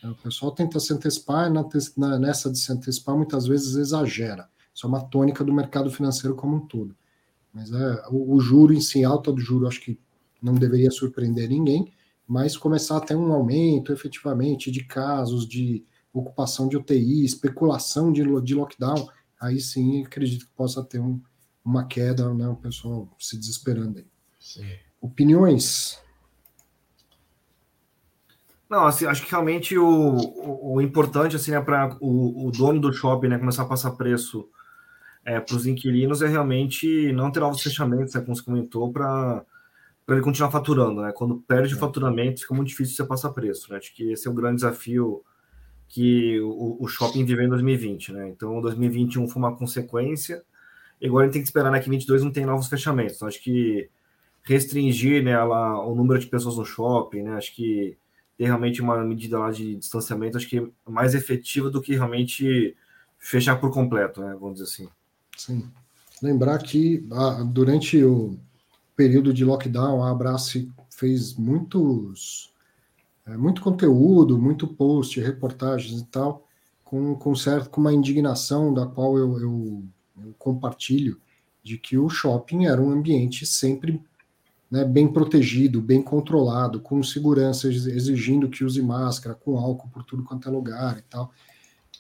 O 0.03 0.15
pessoal 0.15 0.51
tenta 0.51 0.79
se 0.79 0.91
antecipar, 0.93 1.51
na, 1.51 2.19
nessa 2.19 2.51
de 2.51 2.57
se 2.57 2.71
antecipar, 2.71 3.15
muitas 3.15 3.45
vezes 3.45 3.75
exagera. 3.75 4.49
Isso 4.73 4.85
é 4.85 4.89
uma 4.89 5.01
tônica 5.01 5.43
do 5.43 5.53
mercado 5.53 5.91
financeiro 5.91 6.35
como 6.35 6.57
um 6.57 6.65
todo. 6.65 6.95
Mas 7.53 7.71
é, 7.71 8.03
o, 8.09 8.35
o 8.35 8.39
juro 8.39 8.73
em 8.73 8.81
si, 8.81 9.03
alta 9.03 9.31
do 9.31 9.39
juro, 9.39 9.67
acho 9.67 9.81
que 9.81 9.99
não 10.41 10.55
deveria 10.55 10.89
surpreender 10.89 11.47
ninguém, 11.47 11.91
mas 12.27 12.57
começar 12.57 12.97
a 12.97 13.01
ter 13.01 13.15
um 13.15 13.31
aumento 13.31 13.91
efetivamente 13.91 14.71
de 14.71 14.83
casos 14.83 15.47
de 15.47 15.85
ocupação 16.13 16.67
de 16.67 16.77
UTI, 16.77 17.23
especulação 17.23 18.11
de, 18.11 18.23
de 18.41 18.55
lockdown, 18.55 19.07
aí 19.39 19.59
sim 19.59 20.03
acredito 20.03 20.45
que 20.45 20.53
possa 20.53 20.83
ter 20.83 20.99
um, 20.99 21.21
uma 21.63 21.85
queda, 21.85 22.33
né, 22.33 22.47
o 22.47 22.55
pessoal 22.55 23.09
se 23.19 23.37
desesperando 23.37 23.99
aí. 23.99 24.07
Sim. 24.39 24.65
Opiniões? 24.99 25.99
Não, 28.71 28.85
assim, 28.85 29.05
acho 29.05 29.25
que 29.25 29.29
realmente 29.29 29.77
o, 29.77 29.85
o, 29.85 30.75
o 30.75 30.81
importante 30.81 31.35
assim, 31.35 31.53
é 31.53 31.59
para 31.59 31.97
o, 31.99 32.47
o, 32.47 32.51
dono 32.51 32.79
do 32.79 32.93
shopping 32.93 33.27
né, 33.27 33.37
começar 33.37 33.63
a 33.63 33.67
passar 33.67 33.91
preço 33.91 34.47
é, 35.25 35.41
para 35.41 35.57
os 35.57 35.67
inquilinos 35.67 36.21
é 36.21 36.27
realmente 36.27 37.11
não 37.11 37.29
ter 37.29 37.41
novos 37.41 37.61
fechamentos, 37.61 38.13
né, 38.13 38.21
como 38.21 38.33
você 38.33 38.41
comentou, 38.41 38.89
para 38.89 39.43
para 40.05 40.15
ele 40.15 40.23
continuar 40.23 40.51
faturando, 40.51 41.01
né? 41.01 41.11
Quando 41.11 41.41
perde 41.47 41.73
é. 41.73 41.77
faturamento, 41.77 42.41
fica 42.41 42.53
muito 42.55 42.69
difícil 42.69 42.95
você 42.95 43.05
passar 43.05 43.29
preço, 43.29 43.71
né? 43.71 43.77
Acho 43.77 43.93
que 43.93 44.11
esse 44.11 44.27
é 44.27 44.31
o 44.31 44.33
grande 44.33 44.55
desafio 44.55 45.23
que 45.87 46.39
o, 46.41 46.77
o 46.81 46.87
shopping 46.87 47.23
viveu 47.23 47.45
em 47.45 47.49
2020, 47.49 48.13
né? 48.13 48.29
Então, 48.29 48.59
2021 48.61 49.27
foi 49.27 49.41
uma 49.41 49.55
consequência, 49.55 50.43
e 50.99 51.07
agora 51.07 51.25
a 51.25 51.27
gente 51.27 51.33
tem 51.33 51.41
que 51.41 51.47
esperar, 51.47 51.71
né, 51.71 51.79
que 51.79 51.89
22 51.89 52.23
não 52.23 52.31
tem 52.31 52.45
novos 52.45 52.67
fechamentos. 52.67 53.15
Então, 53.17 53.27
acho 53.27 53.41
que 53.41 53.89
restringir, 54.43 55.23
né, 55.23 55.31
ela, 55.31 55.85
o 55.85 55.93
número 55.93 56.19
de 56.19 56.27
pessoas 56.27 56.57
no 56.57 56.65
shopping, 56.65 57.21
né? 57.23 57.35
Acho 57.35 57.55
que 57.55 57.97
ter 58.41 58.45
realmente 58.45 58.81
uma 58.81 58.97
medida 59.03 59.37
lá 59.37 59.51
de 59.51 59.75
distanciamento, 59.75 60.35
acho 60.35 60.49
que 60.49 60.57
é 60.57 60.67
mais 60.89 61.13
efetiva 61.13 61.69
do 61.69 61.79
que 61.79 61.93
realmente 61.93 62.75
fechar 63.19 63.57
por 63.57 63.71
completo, 63.71 64.19
né? 64.19 64.35
Vamos 64.39 64.55
dizer 64.55 64.63
assim. 64.63 64.89
Sim. 65.37 65.69
Lembrar 66.23 66.57
que 66.57 67.05
ah, 67.11 67.43
durante 67.45 68.03
o 68.03 68.39
período 68.95 69.31
de 69.31 69.45
lockdown, 69.45 70.03
a 70.03 70.09
Abrace 70.09 70.71
fez 70.89 71.35
muitos, 71.35 72.51
é, 73.27 73.37
muito 73.37 73.61
conteúdo, 73.61 74.39
muito 74.39 74.67
post, 74.67 75.21
reportagens 75.21 76.01
e 76.01 76.05
tal, 76.07 76.47
com, 76.83 77.13
com, 77.13 77.35
certo, 77.35 77.69
com 77.69 77.79
uma 77.79 77.93
indignação 77.93 78.73
da 78.73 78.87
qual 78.87 79.19
eu, 79.19 79.39
eu, 79.39 79.83
eu 80.25 80.33
compartilho, 80.39 81.21
de 81.61 81.77
que 81.77 81.95
o 81.95 82.09
shopping 82.09 82.65
era 82.65 82.81
um 82.81 82.89
ambiente 82.89 83.45
sempre 83.45 84.01
né, 84.71 84.85
bem 84.85 85.11
protegido, 85.11 85.81
bem 85.81 86.01
controlado, 86.01 86.79
com 86.79 87.03
segurança, 87.03 87.67
exigindo 87.67 88.49
que 88.49 88.63
use 88.63 88.81
máscara, 88.81 89.35
com 89.35 89.57
álcool 89.57 89.89
por 89.89 90.03
tudo 90.05 90.23
quanto 90.23 90.47
é 90.47 90.51
lugar 90.51 90.97
e 90.97 91.01
tal. 91.01 91.31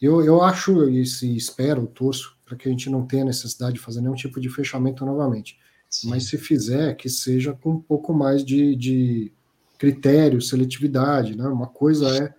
Eu, 0.01 0.23
eu 0.23 0.41
acho 0.41 0.89
e 0.89 1.01
espero, 1.35 1.85
torço, 1.85 2.37
para 2.45 2.55
que 2.55 2.67
a 2.67 2.71
gente 2.71 2.89
não 2.89 3.05
tenha 3.05 3.25
necessidade 3.25 3.73
de 3.73 3.79
fazer 3.79 4.01
nenhum 4.01 4.15
tipo 4.15 4.39
de 4.39 4.49
fechamento 4.49 5.05
novamente. 5.05 5.59
Sim. 5.89 6.09
Mas 6.09 6.23
se 6.23 6.37
fizer, 6.37 6.95
que 6.95 7.09
seja 7.09 7.53
com 7.53 7.71
um 7.71 7.79
pouco 7.79 8.13
mais 8.13 8.43
de, 8.43 8.75
de 8.75 9.33
critério, 9.77 10.41
seletividade. 10.41 11.35
Né? 11.35 11.45
Uma 11.47 11.67
coisa 11.67 12.07
é 12.17 12.33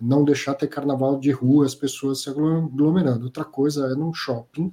não 0.00 0.24
deixar 0.24 0.54
ter 0.54 0.66
carnaval 0.66 1.18
de 1.18 1.30
rua, 1.30 1.64
as 1.64 1.74
pessoas 1.74 2.22
se 2.22 2.28
aglomerando. 2.28 3.24
Outra 3.26 3.44
coisa 3.44 3.86
é 3.86 3.94
num 3.94 4.12
shopping, 4.12 4.72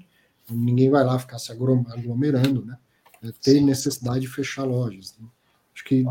ninguém 0.49 0.89
vai 0.89 1.05
lá 1.05 1.17
ficar 1.19 1.37
se 1.37 1.51
aglomerando, 1.51 2.65
né? 2.65 2.77
É 3.23 3.31
ter 3.31 3.59
Sim. 3.59 3.65
necessidade 3.65 4.21
de 4.21 4.27
fechar 4.27 4.63
lojas. 4.63 5.15
Né? 5.19 5.27
Acho 5.73 5.83
que 5.85 6.05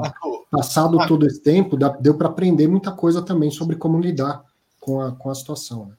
passado 0.51 0.99
todo 1.07 1.27
esse 1.27 1.41
tempo, 1.41 1.77
deu 2.01 2.17
para 2.17 2.29
aprender 2.29 2.67
muita 2.67 2.93
coisa 2.93 3.23
também 3.23 3.51
sobre 3.51 3.77
como 3.77 4.01
lidar 4.01 4.45
com 4.81 5.01
a, 5.01 5.13
com 5.13 5.31
a 5.31 5.35
situação. 5.35 5.87
Né? 5.87 5.95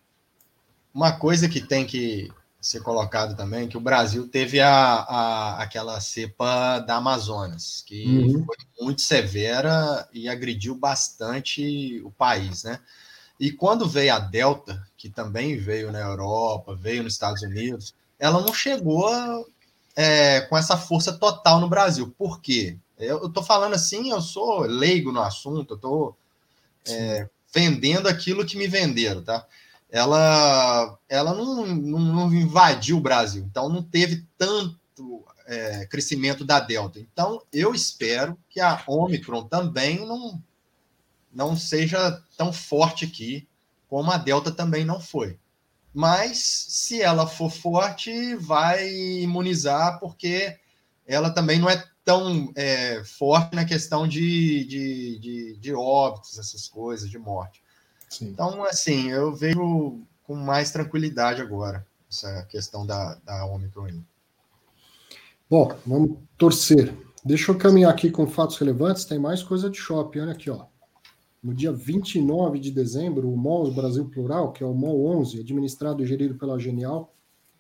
Uma 0.93 1.13
coisa 1.13 1.47
que 1.47 1.61
tem 1.61 1.85
que 1.85 2.31
ser 2.61 2.81
colocado 2.81 3.35
também, 3.35 3.67
que 3.67 3.75
o 3.75 3.81
Brasil 3.81 4.27
teve 4.27 4.61
a, 4.61 4.69
a 4.69 5.63
aquela 5.63 5.99
cepa 5.99 6.79
da 6.79 6.95
Amazonas, 6.95 7.83
que 7.85 8.05
uhum. 8.05 8.45
foi 8.45 8.55
muito 8.79 9.01
severa 9.01 10.07
e 10.13 10.29
agrediu 10.29 10.73
bastante 10.73 12.01
o 12.05 12.11
país, 12.11 12.63
né? 12.63 12.79
E 13.37 13.51
quando 13.51 13.89
veio 13.89 14.13
a 14.13 14.19
Delta, 14.19 14.81
que 14.95 15.09
também 15.09 15.57
veio 15.57 15.91
na 15.91 15.99
Europa, 15.99 16.73
veio 16.73 17.03
nos 17.03 17.13
Estados 17.13 17.41
Unidos, 17.41 17.93
ela 18.17 18.39
não 18.39 18.53
chegou 18.53 19.45
é, 19.95 20.41
com 20.41 20.57
essa 20.57 20.77
força 20.77 21.13
total 21.13 21.59
no 21.59 21.69
Brasil. 21.69 22.13
Por 22.17 22.41
quê? 22.41 22.77
Eu 22.97 23.27
estou 23.27 23.43
falando 23.43 23.73
assim, 23.73 24.11
eu 24.11 24.21
sou 24.21 24.61
leigo 24.61 25.11
no 25.11 25.21
assunto, 25.21 25.73
eu 25.73 25.75
estou 25.75 26.17
é, 26.87 27.27
vendendo 27.53 28.07
aquilo 28.07 28.45
que 28.45 28.57
me 28.57 28.67
venderam, 28.67 29.23
tá? 29.23 29.45
ela, 29.93 30.97
ela 31.07 31.35
não, 31.35 31.67
não, 31.67 31.99
não 31.99 32.33
invadiu 32.33 32.97
o 32.97 33.01
Brasil, 33.01 33.45
então 33.47 33.69
não 33.69 33.83
teve 33.83 34.25
tanto 34.39 35.23
é, 35.45 35.85
crescimento 35.85 36.43
da 36.43 36.59
Delta. 36.59 36.99
Então, 36.99 37.43
eu 37.53 37.75
espero 37.75 38.35
que 38.49 38.59
a 38.59 38.83
Omicron 38.87 39.43
também 39.43 40.03
não, 40.03 40.41
não 41.31 41.55
seja 41.55 42.19
tão 42.35 42.51
forte 42.51 43.05
aqui 43.05 43.47
como 43.87 44.09
a 44.09 44.17
Delta 44.17 44.51
também 44.51 44.83
não 44.83 44.99
foi. 44.99 45.37
Mas, 45.93 46.39
se 46.69 47.01
ela 47.01 47.27
for 47.27 47.51
forte, 47.51 48.35
vai 48.35 48.89
imunizar, 49.21 49.99
porque 49.99 50.57
ela 51.05 51.29
também 51.29 51.59
não 51.59 51.69
é 51.69 51.83
tão 52.03 52.51
é, 52.55 53.03
forte 53.03 53.55
na 53.55 53.63
questão 53.63 54.07
de, 54.07 54.65
de, 54.65 55.19
de, 55.19 55.57
de 55.57 55.73
óbitos, 55.73 56.39
essas 56.39 56.67
coisas, 56.67 57.09
de 57.09 57.19
morte. 57.19 57.61
Sim. 58.09 58.29
Então, 58.29 58.63
assim, 58.63 59.09
eu 59.09 59.35
vejo 59.35 60.01
com 60.23 60.35
mais 60.35 60.71
tranquilidade 60.71 61.41
agora 61.41 61.85
essa 62.09 62.43
questão 62.43 62.85
da, 62.85 63.15
da 63.23 63.45
Omicron. 63.45 64.03
Bom, 65.49 65.75
vamos 65.85 66.17
torcer. 66.37 66.95
Deixa 67.23 67.51
eu 67.51 67.57
caminhar 67.57 67.91
aqui 67.91 68.09
com 68.09 68.27
fatos 68.27 68.57
relevantes. 68.57 69.05
Tem 69.05 69.19
mais 69.19 69.41
coisa 69.41 69.69
de 69.69 69.77
shopping. 69.77 70.19
Olha 70.19 70.31
aqui, 70.31 70.49
ó. 70.49 70.65
No 71.43 71.53
dia 71.53 71.73
29 71.73 72.57
de 72.57 72.71
dezembro, 72.71 73.29
o 73.29 73.35
MOL 73.35 73.69
Brasil 73.73 74.05
Plural, 74.07 74.53
que 74.53 74.63
é 74.63 74.65
o 74.65 74.73
MOL 74.73 75.05
11, 75.19 75.41
administrado 75.41 76.01
e 76.01 76.05
gerido 76.05 76.35
pela 76.35 76.57
Genial, 76.57 77.13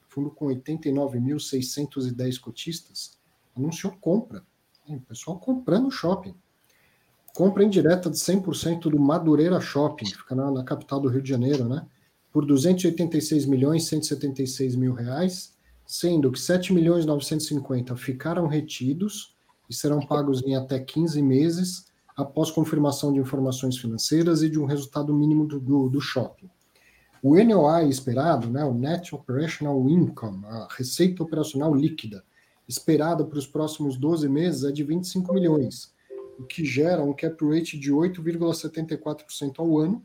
fundo 0.07 0.31
com 0.31 0.45
89.610 0.45 2.39
cotistas, 2.39 3.17
anunciou 3.55 3.91
compra. 3.99 4.41
O 4.87 5.01
pessoal 5.01 5.37
comprando 5.37 5.91
shopping 5.91 6.33
compra 7.33 7.63
indireta 7.63 8.09
de 8.09 8.17
100% 8.17 8.83
do 8.83 8.99
Madureira 8.99 9.59
Shopping, 9.59 10.05
que 10.05 10.15
fica 10.15 10.35
na, 10.35 10.51
na, 10.51 10.63
capital 10.63 10.99
do 10.99 11.09
Rio 11.09 11.21
de 11.21 11.29
Janeiro, 11.29 11.67
né? 11.67 11.85
Por 12.31 12.45
286 12.45 13.45
milhões 13.47 13.87
176 13.87 14.75
mil 14.75 14.93
reais, 14.93 15.55
sendo 15.85 16.31
que 16.31 16.39
7 16.39 16.71
milhões 16.73 17.05
950 17.05 17.95
ficaram 17.95 18.47
retidos 18.47 19.35
e 19.69 19.73
serão 19.73 19.99
pagos 19.99 20.43
em 20.43 20.55
até 20.55 20.79
15 20.79 21.21
meses 21.21 21.91
após 22.15 22.51
confirmação 22.51 23.11
de 23.11 23.19
informações 23.19 23.77
financeiras 23.77 24.43
e 24.43 24.49
de 24.49 24.59
um 24.59 24.65
resultado 24.65 25.13
mínimo 25.13 25.47
do, 25.47 25.59
do, 25.59 25.89
do 25.89 26.01
shopping. 26.01 26.49
O 27.21 27.35
NOI 27.41 27.87
esperado, 27.87 28.49
né, 28.49 28.65
o 28.65 28.73
Net 28.73 29.15
Operational 29.15 29.89
Income, 29.89 30.45
a 30.45 30.67
receita 30.69 31.23
operacional 31.23 31.73
líquida, 31.73 32.23
esperada 32.67 33.23
para 33.25 33.39
os 33.39 33.47
próximos 33.47 33.97
12 33.97 34.27
meses 34.27 34.63
é 34.63 34.71
de 34.71 34.83
25 34.83 35.33
milhões, 35.33 35.93
o 36.37 36.43
que 36.43 36.65
gera 36.65 37.03
um 37.03 37.13
cap 37.13 37.35
rate 37.45 37.79
de 37.79 37.91
8,74% 37.91 39.53
ao 39.59 39.77
ano 39.77 40.03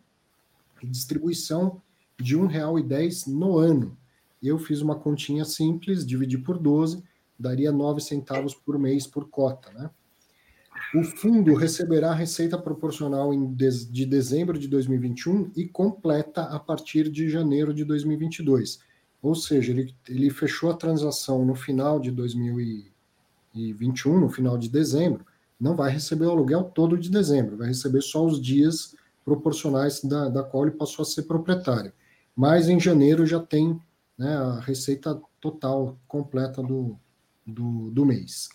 e 0.82 0.86
distribuição 0.86 1.82
de 2.20 2.36
R$ 2.36 2.42
1,10 2.48 3.26
no 3.26 3.58
ano. 3.58 3.96
Eu 4.42 4.58
fiz 4.58 4.80
uma 4.80 4.94
continha 4.94 5.44
simples, 5.44 6.06
dividi 6.06 6.38
por 6.38 6.58
12, 6.58 7.02
daria 7.38 7.72
9 7.72 8.00
centavos 8.00 8.54
por 8.54 8.78
mês 8.78 9.06
por 9.06 9.28
cota, 9.28 9.72
né? 9.72 9.90
O 10.94 11.04
fundo 11.04 11.54
receberá 11.54 12.14
receita 12.14 12.58
proporcional 12.58 13.30
de 13.54 14.06
dezembro 14.06 14.58
de 14.58 14.66
2021 14.68 15.52
e 15.54 15.66
completa 15.66 16.44
a 16.44 16.58
partir 16.58 17.10
de 17.10 17.28
janeiro 17.28 17.74
de 17.74 17.84
2022. 17.84 18.80
Ou 19.20 19.34
seja, 19.34 19.72
ele, 19.72 19.94
ele 20.08 20.30
fechou 20.30 20.70
a 20.70 20.76
transação 20.76 21.44
no 21.44 21.54
final 21.54 22.00
de 22.00 22.10
2021, 22.10 24.20
no 24.20 24.30
final 24.30 24.56
de 24.56 24.70
dezembro, 24.70 25.26
não 25.60 25.74
vai 25.74 25.90
receber 25.90 26.24
o 26.24 26.30
aluguel 26.30 26.64
todo 26.64 26.96
de 26.96 27.10
dezembro, 27.10 27.56
vai 27.56 27.68
receber 27.68 28.00
só 28.00 28.24
os 28.24 28.40
dias 28.40 28.94
proporcionais 29.24 30.02
da, 30.02 30.28
da 30.28 30.42
qual 30.42 30.66
ele 30.66 30.76
passou 30.76 31.02
a 31.02 31.06
ser 31.06 31.24
proprietário. 31.24 31.92
Mas 32.34 32.68
em 32.68 32.78
janeiro 32.78 33.26
já 33.26 33.40
tem 33.40 33.78
né, 34.16 34.36
a 34.36 34.60
receita 34.60 35.20
total 35.40 35.98
completa 36.06 36.62
do, 36.62 36.96
do, 37.44 37.90
do, 37.90 38.06
mês. 38.06 38.48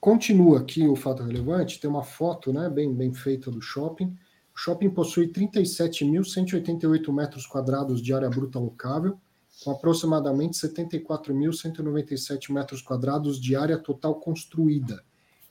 Continua 0.00 0.60
aqui 0.60 0.86
o 0.86 0.94
fato 0.94 1.24
relevante, 1.24 1.80
tem 1.80 1.90
uma 1.90 2.04
foto 2.04 2.52
né, 2.52 2.70
bem, 2.70 2.94
bem 2.94 3.12
feita 3.12 3.50
do 3.50 3.60
shopping. 3.60 4.16
O 4.54 4.58
shopping 4.58 4.90
possui 4.90 5.26
37.188 5.32 7.12
metros 7.12 7.46
quadrados 7.46 8.00
de 8.00 8.14
área 8.14 8.30
bruta 8.30 8.60
locável, 8.60 9.18
com 9.64 9.72
aproximadamente 9.72 10.56
74.197 10.56 12.52
metros 12.52 12.80
quadrados 12.80 13.40
de 13.40 13.56
área 13.56 13.76
total 13.76 14.14
construída 14.16 15.02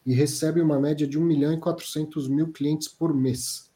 e 0.05 0.13
recebe 0.13 0.61
uma 0.61 0.79
média 0.79 1.05
de 1.05 1.19
1 1.19 1.21
milhão 1.21 1.51
e 1.51 1.59
400 1.59 2.29
mil 2.29 2.53
clientes 2.53 2.87
por 2.87 3.13
mês. 3.13 3.69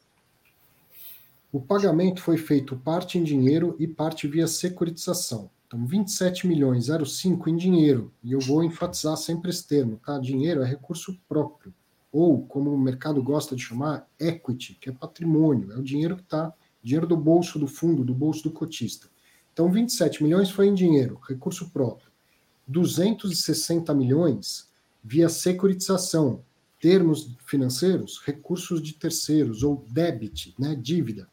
O 1.52 1.60
pagamento 1.60 2.22
foi 2.22 2.38
feito 2.38 2.74
parte 2.78 3.18
em 3.18 3.22
dinheiro 3.22 3.76
e 3.78 3.86
parte 3.86 4.26
via 4.26 4.46
securitização. 4.46 5.50
Então, 5.72 5.86
27 5.86 6.46
milhões 6.46 6.88
05 6.88 7.48
em 7.48 7.56
dinheiro. 7.56 8.12
E 8.22 8.32
eu 8.32 8.40
vou 8.40 8.62
enfatizar 8.62 9.16
sempre 9.16 9.48
esse 9.48 9.66
termo, 9.66 9.98
tá? 10.04 10.18
Dinheiro 10.18 10.60
é 10.60 10.66
recurso 10.66 11.18
próprio. 11.26 11.72
Ou, 12.12 12.44
como 12.44 12.70
o 12.70 12.78
mercado 12.78 13.22
gosta 13.22 13.56
de 13.56 13.62
chamar, 13.62 14.06
equity, 14.20 14.76
que 14.78 14.90
é 14.90 14.92
patrimônio. 14.92 15.72
É 15.72 15.78
o 15.78 15.82
dinheiro 15.82 16.16
que 16.16 16.24
está, 16.24 16.52
dinheiro 16.82 17.06
do 17.06 17.16
bolso 17.16 17.58
do 17.58 17.66
fundo, 17.66 18.04
do 18.04 18.12
bolso 18.12 18.42
do 18.42 18.50
cotista. 18.50 19.08
Então, 19.50 19.72
27 19.72 20.22
milhões 20.22 20.50
foi 20.50 20.66
em 20.66 20.74
dinheiro, 20.74 21.18
recurso 21.26 21.70
próprio. 21.70 22.12
260 22.68 23.94
milhões 23.94 24.68
via 25.02 25.30
securitização, 25.30 26.44
termos 26.78 27.34
financeiros, 27.46 28.20
recursos 28.22 28.82
de 28.82 28.92
terceiros 28.92 29.62
ou 29.62 29.86
debit, 29.88 30.54
né, 30.58 30.74
dívida. 30.74 31.26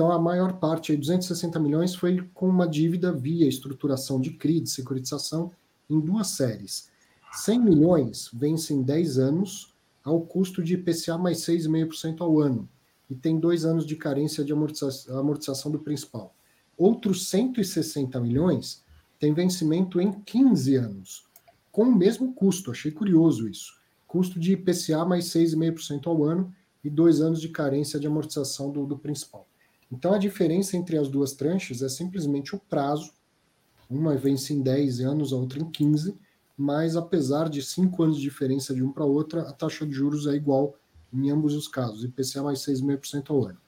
Então 0.00 0.10
a 0.10 0.18
maior 0.18 0.54
parte, 0.54 0.92
aí, 0.92 0.96
260 0.96 1.60
milhões, 1.60 1.94
foi 1.94 2.26
com 2.32 2.48
uma 2.48 2.66
dívida 2.66 3.12
via 3.12 3.46
estruturação 3.46 4.18
de 4.18 4.30
CRI, 4.30 4.60
de 4.60 4.70
securitização, 4.70 5.52
em 5.90 6.00
duas 6.00 6.28
séries. 6.28 6.88
100 7.32 7.60
milhões 7.60 8.30
vence 8.32 8.72
em 8.72 8.80
10 8.80 9.18
anos 9.18 9.74
ao 10.02 10.22
custo 10.22 10.62
de 10.62 10.72
IPCA 10.72 11.18
mais 11.18 11.40
6,5% 11.40 12.22
ao 12.22 12.40
ano 12.40 12.66
e 13.10 13.14
tem 13.14 13.38
dois 13.38 13.66
anos 13.66 13.84
de 13.84 13.94
carência 13.94 14.42
de 14.42 14.54
amortização, 14.54 15.18
amortização 15.18 15.70
do 15.70 15.78
principal. 15.78 16.34
Outros 16.78 17.28
160 17.28 18.18
milhões 18.20 18.82
têm 19.18 19.34
vencimento 19.34 20.00
em 20.00 20.12
15 20.12 20.76
anos 20.76 21.24
com 21.70 21.82
o 21.82 21.94
mesmo 21.94 22.32
custo. 22.32 22.70
Achei 22.70 22.90
curioso 22.90 23.46
isso. 23.46 23.74
Custo 24.06 24.40
de 24.40 24.54
IPCA 24.54 25.04
mais 25.04 25.26
6,5% 25.26 26.06
ao 26.06 26.24
ano 26.24 26.50
e 26.82 26.88
dois 26.88 27.20
anos 27.20 27.38
de 27.38 27.50
carência 27.50 28.00
de 28.00 28.06
amortização 28.06 28.70
do, 28.70 28.86
do 28.86 28.96
principal. 28.96 29.49
Então 29.90 30.12
a 30.12 30.18
diferença 30.18 30.76
entre 30.76 30.96
as 30.96 31.08
duas 31.08 31.32
tranches 31.32 31.82
é 31.82 31.88
simplesmente 31.88 32.54
o 32.54 32.58
prazo. 32.58 33.12
Uma 33.88 34.14
vence 34.16 34.52
em 34.52 34.62
10 34.62 35.00
anos, 35.00 35.32
a 35.32 35.36
outra 35.36 35.58
em 35.58 35.68
15, 35.68 36.16
mas 36.56 36.96
apesar 36.96 37.48
de 37.48 37.62
5 37.62 38.02
anos 38.02 38.16
de 38.16 38.22
diferença 38.22 38.74
de 38.74 38.82
um 38.82 38.92
para 38.92 39.04
outra, 39.04 39.42
a 39.42 39.52
taxa 39.52 39.84
de 39.84 39.92
juros 39.92 40.26
é 40.26 40.34
igual 40.34 40.76
em 41.12 41.30
ambos 41.30 41.54
os 41.54 41.66
casos, 41.66 42.04
IPCA 42.04 42.42
mais 42.42 42.60
6,5% 42.60 43.30
ao 43.30 43.46
ano. 43.46 43.58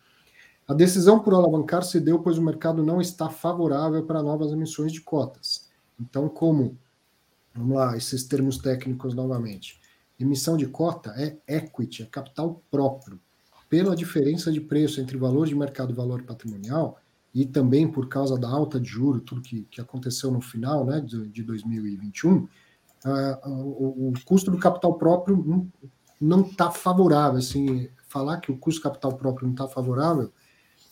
A 0.69 0.75
decisão 0.75 1.19
por 1.19 1.35
alavancar 1.35 1.83
se 1.83 1.99
deu 1.99 2.21
pois 2.21 2.39
o 2.39 2.43
mercado 2.43 2.85
não 2.85 3.01
está 3.01 3.29
favorável 3.29 4.05
para 4.05 4.23
novas 4.23 4.53
emissões 4.53 4.93
de 4.93 5.01
cotas. 5.01 5.69
Então, 6.01 6.29
como, 6.29 6.79
vamos 7.55 7.77
lá, 7.77 7.97
esses 7.97 8.25
termos 8.25 8.59
técnicos 8.59 9.13
novamente. 9.13 9.81
Emissão 10.19 10.57
de 10.57 10.67
cota 10.67 11.11
é 11.17 11.37
equity, 11.57 12.05
é 12.05 12.07
capital 12.07 12.63
próprio. 12.71 13.21
Pela 13.73 13.97
diferença 13.97 14.53
de 14.53 14.61
preço 14.61 15.01
entre 15.01 15.17
valor 15.17 15.47
de 15.47 15.55
mercado 15.55 15.95
e 15.95 15.97
valor 15.97 16.25
patrimonial, 16.25 17.01
e 17.35 17.47
também 17.47 17.91
por 17.91 18.07
causa 18.07 18.39
da 18.39 18.47
alta 18.47 18.79
de 18.79 18.87
juro, 18.87 19.19
tudo 19.19 19.41
que, 19.41 19.63
que 19.71 19.81
aconteceu 19.81 20.31
no 20.31 20.43
final 20.43 20.85
né, 20.85 21.01
de, 21.01 21.27
de 21.29 21.43
2021, 21.43 22.35
uh, 22.37 22.49
o, 23.49 24.11
o, 24.11 24.13
custo 24.27 24.51
do 24.51 24.59
capital 24.59 24.99
próprio 24.99 25.67
não 26.21 26.43
está 26.43 26.71
favorável. 26.71 27.39
Assim, 27.39 27.89
falar 28.09 28.43
que 28.43 28.53
o 28.53 28.59
custo 28.59 28.83
do 28.83 28.85
capital 28.85 29.15
próprio 29.15 29.47
não 29.47 29.55
está 29.55 29.67
favorável 29.67 30.31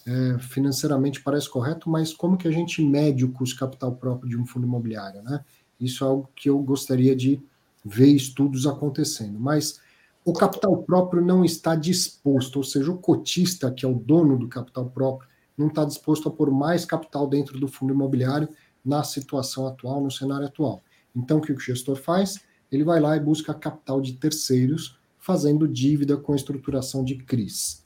é, 0.06 0.38
financeiramente 0.38 1.20
parece 1.20 1.50
correto, 1.50 1.90
mas 1.90 2.14
como 2.14 2.38
que 2.38 2.48
a 2.48 2.50
gente 2.50 2.82
mede 2.82 3.26
o 3.26 3.30
custo 3.30 3.60
capital 3.60 3.94
próprio 3.94 4.30
de 4.30 4.38
um 4.38 4.46
fundo 4.46 4.66
imobiliário? 4.66 5.20
Né? 5.20 5.44
Isso 5.78 6.02
é 6.02 6.06
algo 6.06 6.30
que 6.34 6.48
eu 6.48 6.58
gostaria 6.60 7.14
de 7.14 7.38
ver 7.84 8.08
estudos 8.08 8.66
acontecendo. 8.66 9.38
Mas 9.38 9.82
o 10.24 10.32
capital 10.32 10.82
próprio 10.82 11.24
não 11.24 11.44
está 11.44 11.74
disposto, 11.74 12.56
ou 12.56 12.64
seja, 12.64 12.90
o 12.90 12.98
cotista, 12.98 13.70
que 13.70 13.84
é 13.84 13.88
o 13.88 13.94
dono 13.94 14.38
do 14.38 14.48
capital 14.48 14.90
próprio, 14.90 15.28
não 15.56 15.68
está 15.68 15.84
disposto 15.84 16.28
a 16.28 16.32
pôr 16.32 16.50
mais 16.50 16.84
capital 16.84 17.26
dentro 17.26 17.58
do 17.58 17.68
fundo 17.68 17.92
imobiliário 17.92 18.48
na 18.84 19.02
situação 19.02 19.66
atual, 19.66 20.00
no 20.00 20.10
cenário 20.10 20.46
atual. 20.46 20.82
Então, 21.14 21.38
o 21.38 21.40
que 21.40 21.52
o 21.52 21.58
gestor 21.58 21.96
faz? 21.96 22.40
Ele 22.70 22.84
vai 22.84 23.00
lá 23.00 23.16
e 23.16 23.20
busca 23.20 23.52
capital 23.52 24.00
de 24.00 24.14
terceiros, 24.14 24.98
fazendo 25.18 25.66
dívida 25.66 26.16
com 26.16 26.34
estruturação 26.34 27.04
de 27.04 27.16
CRIs. 27.16 27.84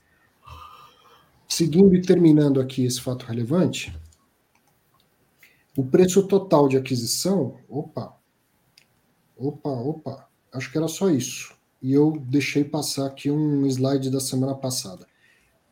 Seguindo 1.48 1.94
e 1.94 2.02
terminando 2.02 2.60
aqui 2.60 2.84
esse 2.84 3.00
fato 3.00 3.24
relevante, 3.24 3.96
o 5.76 5.84
preço 5.84 6.26
total 6.26 6.68
de 6.68 6.76
aquisição, 6.76 7.58
opa, 7.68 8.16
opa, 9.36 9.70
opa, 9.70 10.28
acho 10.52 10.70
que 10.70 10.78
era 10.78 10.88
só 10.88 11.10
isso. 11.10 11.53
E 11.84 11.92
eu 11.92 12.12
deixei 12.12 12.64
passar 12.64 13.04
aqui 13.04 13.30
um 13.30 13.66
slide 13.66 14.08
da 14.08 14.18
semana 14.18 14.54
passada. 14.54 15.06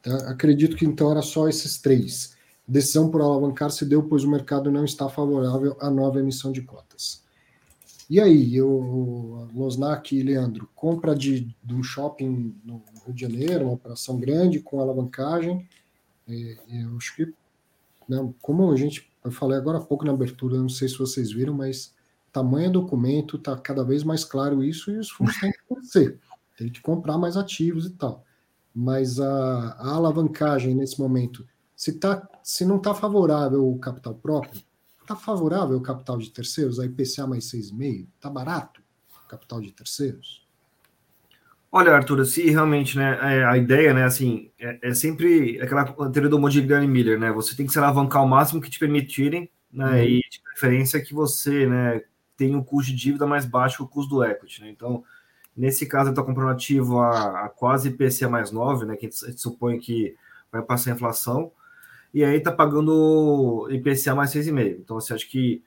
Tá? 0.03 0.15
Acredito 0.31 0.77
que 0.77 0.85
então 0.85 1.11
era 1.11 1.23
só 1.23 1.49
esses 1.49 1.79
três. 1.79 2.37
Decisão 2.69 3.11
por 3.11 3.23
alavancar 3.23 3.71
se 3.71 3.87
deu, 3.87 4.03
pois 4.03 4.23
o 4.23 4.31
mercado 4.31 4.71
não 4.71 4.85
está 4.85 5.09
favorável 5.09 5.75
à 5.81 5.89
nova 5.89 6.21
emissão 6.21 6.53
de 6.53 6.61
cotas. 6.61 7.25
E 8.11 8.21
aí, 8.21 8.55
eu, 8.55 9.49
Losnak 9.55 10.15
e 10.15 10.23
Leandro, 10.23 10.69
compra 10.75 11.17
de, 11.17 11.57
de 11.65 11.75
um 11.75 11.83
shopping 11.83 12.55
no 12.63 12.83
Rio 13.07 13.15
de 13.15 13.21
Janeiro, 13.23 13.65
uma 13.65 13.73
operação 13.73 14.21
grande 14.21 14.61
com 14.61 14.83
alavancagem. 14.83 15.67
É, 16.29 16.59
eu 16.85 16.95
acho 16.99 17.17
que, 17.17 17.33
né, 18.07 18.35
como 18.43 18.71
a 18.71 18.77
gente, 18.77 19.11
eu 19.25 19.31
falei 19.31 19.57
agora 19.57 19.79
há 19.79 19.81
pouco 19.81 20.05
na 20.05 20.13
abertura, 20.13 20.59
não 20.59 20.69
sei 20.69 20.91
se 20.91 20.99
vocês 20.99 21.33
viram, 21.33 21.55
mas 21.55 21.95
tamanho 22.33 22.73
documento, 22.73 23.37
está 23.37 23.57
cada 23.57 23.85
vez 23.85 24.03
mais 24.03 24.25
claro 24.25 24.65
isso 24.65 24.91
e 24.91 24.99
os 24.99 25.11
fundos 25.11 25.39
têm 25.39 25.53
que 25.53 25.75
crescer, 25.75 26.19
tem 26.57 26.69
que 26.69 26.81
comprar 26.81 27.19
mais 27.19 27.37
ativos 27.37 27.87
e 27.87 27.91
tal 27.91 28.25
mas 28.75 29.21
a, 29.21 29.77
a 29.79 29.95
alavancagem 29.95 30.75
nesse 30.75 30.99
momento, 30.99 31.47
se, 31.77 31.99
tá, 31.99 32.27
se 32.43 32.65
não 32.65 32.77
está 32.77 32.95
favorável 32.95 33.69
o 33.69 33.79
capital 33.79 34.15
próprio, 34.15 34.63
está 35.01 35.15
favorável 35.15 35.77
o 35.77 35.83
capital 35.83 36.19
de 36.19 36.31
terceiros, 36.31 36.81
a 36.81 36.87
IPCA 36.87 37.27
mais 37.27 37.45
6,5? 37.51 38.07
Está 38.17 38.31
barato 38.31 38.81
o 39.25 39.29
capital 39.29 39.61
de 39.61 39.73
terceiros? 39.73 40.43
Olha, 41.71 41.93
Arthur, 41.93 42.25
se 42.27 42.49
realmente 42.51 42.99
né, 42.99 43.19
é, 43.23 43.45
a 43.45 43.57
ideia, 43.57 43.95
né, 43.95 44.05
assim, 44.05 44.51
é, 44.59 44.91
é 44.91 44.95
sempre 44.95 45.61
aquela 45.61 45.85
teoria 46.11 46.29
do 46.29 46.39
Modigliani 46.39 46.87
Miller, 46.87 47.19
né? 47.19 47.33
Você 47.33 47.57
tem 47.57 47.65
que 47.65 47.73
se 47.73 47.79
alavancar 47.79 48.23
o 48.23 48.29
máximo 48.29 48.61
que 48.61 48.69
te 48.69 48.79
permitirem, 48.79 49.51
né? 49.73 49.87
Uhum. 49.87 49.99
E 50.03 50.21
de 50.31 50.43
preferência 50.43 51.03
que 51.03 51.15
você, 51.15 51.67
né, 51.67 52.03
tenha 52.45 52.57
um 52.57 52.63
custo 52.63 52.91
de 52.91 52.97
dívida 52.97 53.27
mais 53.27 53.45
baixo 53.45 53.79
que 53.79 53.83
o 53.83 53.89
custo 53.89 54.17
do 54.17 54.25
equity, 54.25 54.63
né? 54.63 54.71
Então, 54.71 55.05
Nesse 55.57 55.85
caso, 55.85 56.05
ele 56.05 56.13
está 56.13 56.23
comprando 56.23 56.51
ativo 56.51 56.99
a, 56.99 57.45
a, 57.45 57.49
quase 57.49 57.91
IPCA 57.91 58.29
mais 58.29 58.51
9, 58.51 58.87
né, 58.87 58.97
que 58.97 59.07
a 59.07 59.11
gente 59.11 59.41
supõe 59.41 59.79
que 59.79 60.17
vai 60.51 60.63
passar 60.63 60.91
a 60.91 60.95
inflação, 60.95 61.53
e 62.13 62.25
aí 62.25 62.39
está 62.39 62.51
pagando 62.51 63.69
IPCA 63.71 64.15
mais 64.15 64.31
6,5. 64.31 64.79
Então, 64.81 64.97
assim, 64.97 65.13
acho 65.13 65.29
que 65.29 65.63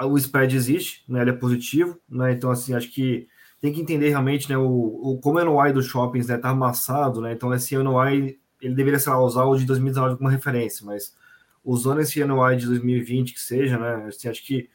o 0.00 0.16
spread 0.16 0.54
existe, 0.54 1.04
né, 1.08 1.22
ele 1.22 1.30
é 1.30 1.34
positivo, 1.34 1.98
né, 2.08 2.32
então, 2.32 2.50
assim, 2.50 2.74
acho 2.74 2.90
que 2.90 3.28
tem 3.60 3.72
que 3.72 3.80
entender 3.80 4.10
realmente, 4.10 4.48
né, 4.48 4.56
o, 4.56 4.64
o 4.64 5.18
como 5.20 5.40
o 5.40 5.44
NOI 5.44 5.72
dos 5.72 5.86
shoppings, 5.86 6.28
né, 6.28 6.36
tá 6.36 6.50
amassado, 6.50 7.20
né, 7.20 7.32
então 7.32 7.52
esse 7.52 7.76
NOI, 7.76 8.38
ele 8.60 8.74
deveria, 8.74 9.00
lá, 9.06 9.20
usar 9.20 9.44
o 9.44 9.56
de 9.56 9.64
2019 9.64 10.18
como 10.18 10.28
referência, 10.28 10.86
mas 10.86 11.16
usando 11.64 12.00
esse 12.00 12.24
NOI 12.24 12.56
de 12.56 12.66
2020 12.66 13.34
que 13.34 13.40
seja, 13.40 13.76
né, 13.76 14.06
assim, 14.06 14.28
acho 14.28 14.44
que 14.44 14.68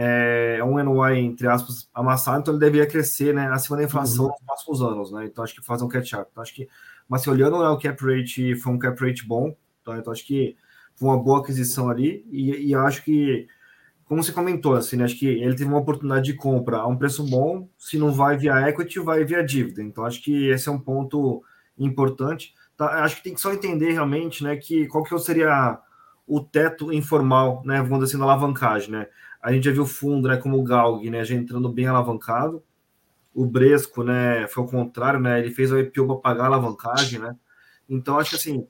é, 0.00 0.60
um 0.62 0.78
NY, 0.78 1.18
entre 1.18 1.48
aspas, 1.48 1.90
amassado, 1.92 2.38
então 2.38 2.54
ele 2.54 2.60
deveria 2.60 2.86
crescer 2.86 3.34
né, 3.34 3.48
acima 3.48 3.76
da 3.76 3.82
inflação 3.82 4.26
uhum. 4.26 4.30
nos 4.30 4.40
próximos 4.46 4.80
anos, 4.80 5.12
né? 5.12 5.24
Então 5.24 5.42
acho 5.42 5.56
que 5.56 5.60
faz 5.60 5.82
um 5.82 5.88
catch-up. 5.88 6.28
Então, 6.30 6.40
acho 6.40 6.54
que, 6.54 6.68
mas 7.08 7.22
se 7.22 7.28
olhando 7.28 7.58
né, 7.58 7.68
o 7.68 7.76
cap 7.76 8.00
rate, 8.04 8.54
foi 8.54 8.72
um 8.72 8.78
cap 8.78 9.04
rate 9.04 9.26
bom, 9.26 9.56
então, 9.82 9.98
então 9.98 10.12
acho 10.12 10.24
que 10.24 10.56
foi 10.94 11.08
uma 11.08 11.18
boa 11.18 11.40
aquisição 11.40 11.90
ali, 11.90 12.24
e, 12.30 12.68
e 12.68 12.74
acho 12.76 13.02
que, 13.02 13.48
como 14.04 14.22
você 14.22 14.30
comentou, 14.30 14.74
assim, 14.74 14.96
né, 14.96 15.02
acho 15.02 15.18
que 15.18 15.26
ele 15.26 15.56
teve 15.56 15.68
uma 15.68 15.80
oportunidade 15.80 16.26
de 16.26 16.34
compra 16.34 16.76
a 16.76 16.86
um 16.86 16.96
preço 16.96 17.24
bom, 17.28 17.68
se 17.76 17.98
não 17.98 18.12
vai 18.12 18.36
via 18.36 18.68
equity, 18.68 19.00
vai 19.00 19.24
via 19.24 19.44
dívida. 19.44 19.82
Então 19.82 20.04
acho 20.04 20.22
que 20.22 20.48
esse 20.48 20.68
é 20.68 20.72
um 20.72 20.78
ponto 20.78 21.42
importante. 21.76 22.54
Tá? 22.76 23.02
Acho 23.02 23.16
que 23.16 23.24
tem 23.24 23.34
que 23.34 23.40
só 23.40 23.52
entender 23.52 23.90
realmente 23.90 24.44
né, 24.44 24.56
que 24.56 24.86
qual 24.86 25.02
que 25.02 25.18
seria 25.18 25.80
o 26.24 26.40
teto 26.40 26.92
informal, 26.92 27.62
né, 27.64 27.78
vamos 27.78 27.98
dizer 27.98 28.04
assim, 28.04 28.18
na 28.18 28.24
alavancagem, 28.24 28.92
né? 28.92 29.08
A 29.42 29.52
gente 29.52 29.64
já 29.64 29.72
viu 29.72 29.84
o 29.84 30.20
né, 30.20 30.36
como 30.36 30.58
o 30.58 30.62
Galg, 30.62 31.08
né, 31.10 31.24
já 31.24 31.34
entrando 31.34 31.68
bem 31.68 31.86
alavancado. 31.86 32.62
O 33.34 33.46
Bresco, 33.46 34.02
né, 34.02 34.46
foi 34.48 34.64
o 34.64 34.66
contrário, 34.66 35.20
né, 35.20 35.38
ele 35.38 35.50
fez 35.52 35.70
o 35.70 35.78
IPO 35.78 36.06
para 36.06 36.16
pagar 36.16 36.44
a 36.44 36.46
alavancagem, 36.46 37.20
né. 37.20 37.36
Então, 37.88 38.18
acho 38.18 38.30
que 38.30 38.36
assim, 38.36 38.66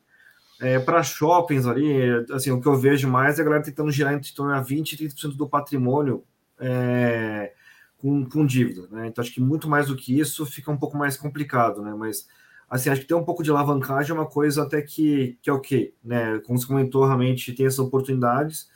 é, 0.61 0.79
para 0.79 1.03
shoppings 1.03 1.67
ali, 1.67 1.93
assim, 2.31 2.51
o 2.51 2.61
que 2.61 2.69
eu 2.69 2.77
vejo 2.77 3.09
mais 3.09 3.39
é 3.39 3.43
a 3.43 3.45
galera 3.45 3.63
tentando 3.63 3.91
girar 3.91 4.13
entre 4.13 4.31
a 4.31 4.63
20% 4.63 4.93
e 4.93 5.09
30% 5.09 5.37
do 5.37 5.49
patrimônio 5.49 6.25
é, 6.61 7.53
com, 7.97 8.29
com 8.29 8.45
dívida, 8.45 8.87
né. 8.91 9.07
Então, 9.07 9.23
acho 9.23 9.33
que 9.33 9.41
muito 9.41 9.69
mais 9.69 9.87
do 9.87 9.97
que 9.97 10.19
isso 10.19 10.45
fica 10.45 10.71
um 10.71 10.77
pouco 10.77 10.99
mais 10.99 11.17
complicado, 11.17 11.81
né, 11.81 11.95
mas 11.97 12.29
assim, 12.69 12.91
acho 12.91 13.01
que 13.01 13.07
ter 13.07 13.15
um 13.15 13.25
pouco 13.25 13.43
de 13.43 13.51
alavancagem 13.51 14.11
é 14.11 14.15
uma 14.15 14.27
coisa 14.27 14.65
até 14.65 14.83
que, 14.83 15.39
que 15.41 15.49
é 15.49 15.53
ok, 15.53 15.95
né? 16.05 16.39
Como 16.41 16.59
você 16.59 16.67
comentou, 16.67 17.07
realmente 17.07 17.55
tem 17.55 17.65
essas 17.65 17.79
oportunidades 17.79 18.69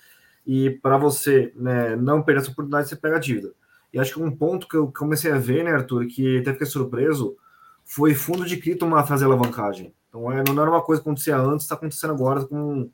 e 0.47 0.71
para 0.71 0.97
você 0.97 1.53
né, 1.55 1.97
não 1.97 2.23
perder 2.23 2.43
essa 2.43 2.51
oportunidade, 2.51 2.89
você 2.89 2.97
pega 2.97 3.17
a 3.17 3.21
dívida. 3.21 3.53
E 3.93 3.99
acho 3.99 4.15
que 4.15 4.23
um 4.23 4.31
ponto 4.31 4.67
que 4.67 4.77
eu 4.77 4.91
comecei 4.91 5.31
a 5.31 5.39
ver, 5.39 5.65
né, 5.65 5.73
Arthur, 5.73 6.07
que 6.07 6.39
até 6.39 6.53
fiquei 6.53 6.67
surpreso, 6.67 7.37
foi 7.85 8.15
fundo 8.15 8.45
de 8.45 8.57
cripto 8.57 8.89
fazer 9.07 9.27
alavancagem. 9.27 9.95
Então, 10.09 10.31
é, 10.33 10.43
não 10.47 10.63
era 10.63 10.71
uma 10.71 10.83
coisa 10.83 11.03
que 11.03 11.09
acontecia 11.09 11.37
antes, 11.37 11.65
está 11.65 11.75
acontecendo 11.75 12.13
agora 12.13 12.45
com 12.45 12.91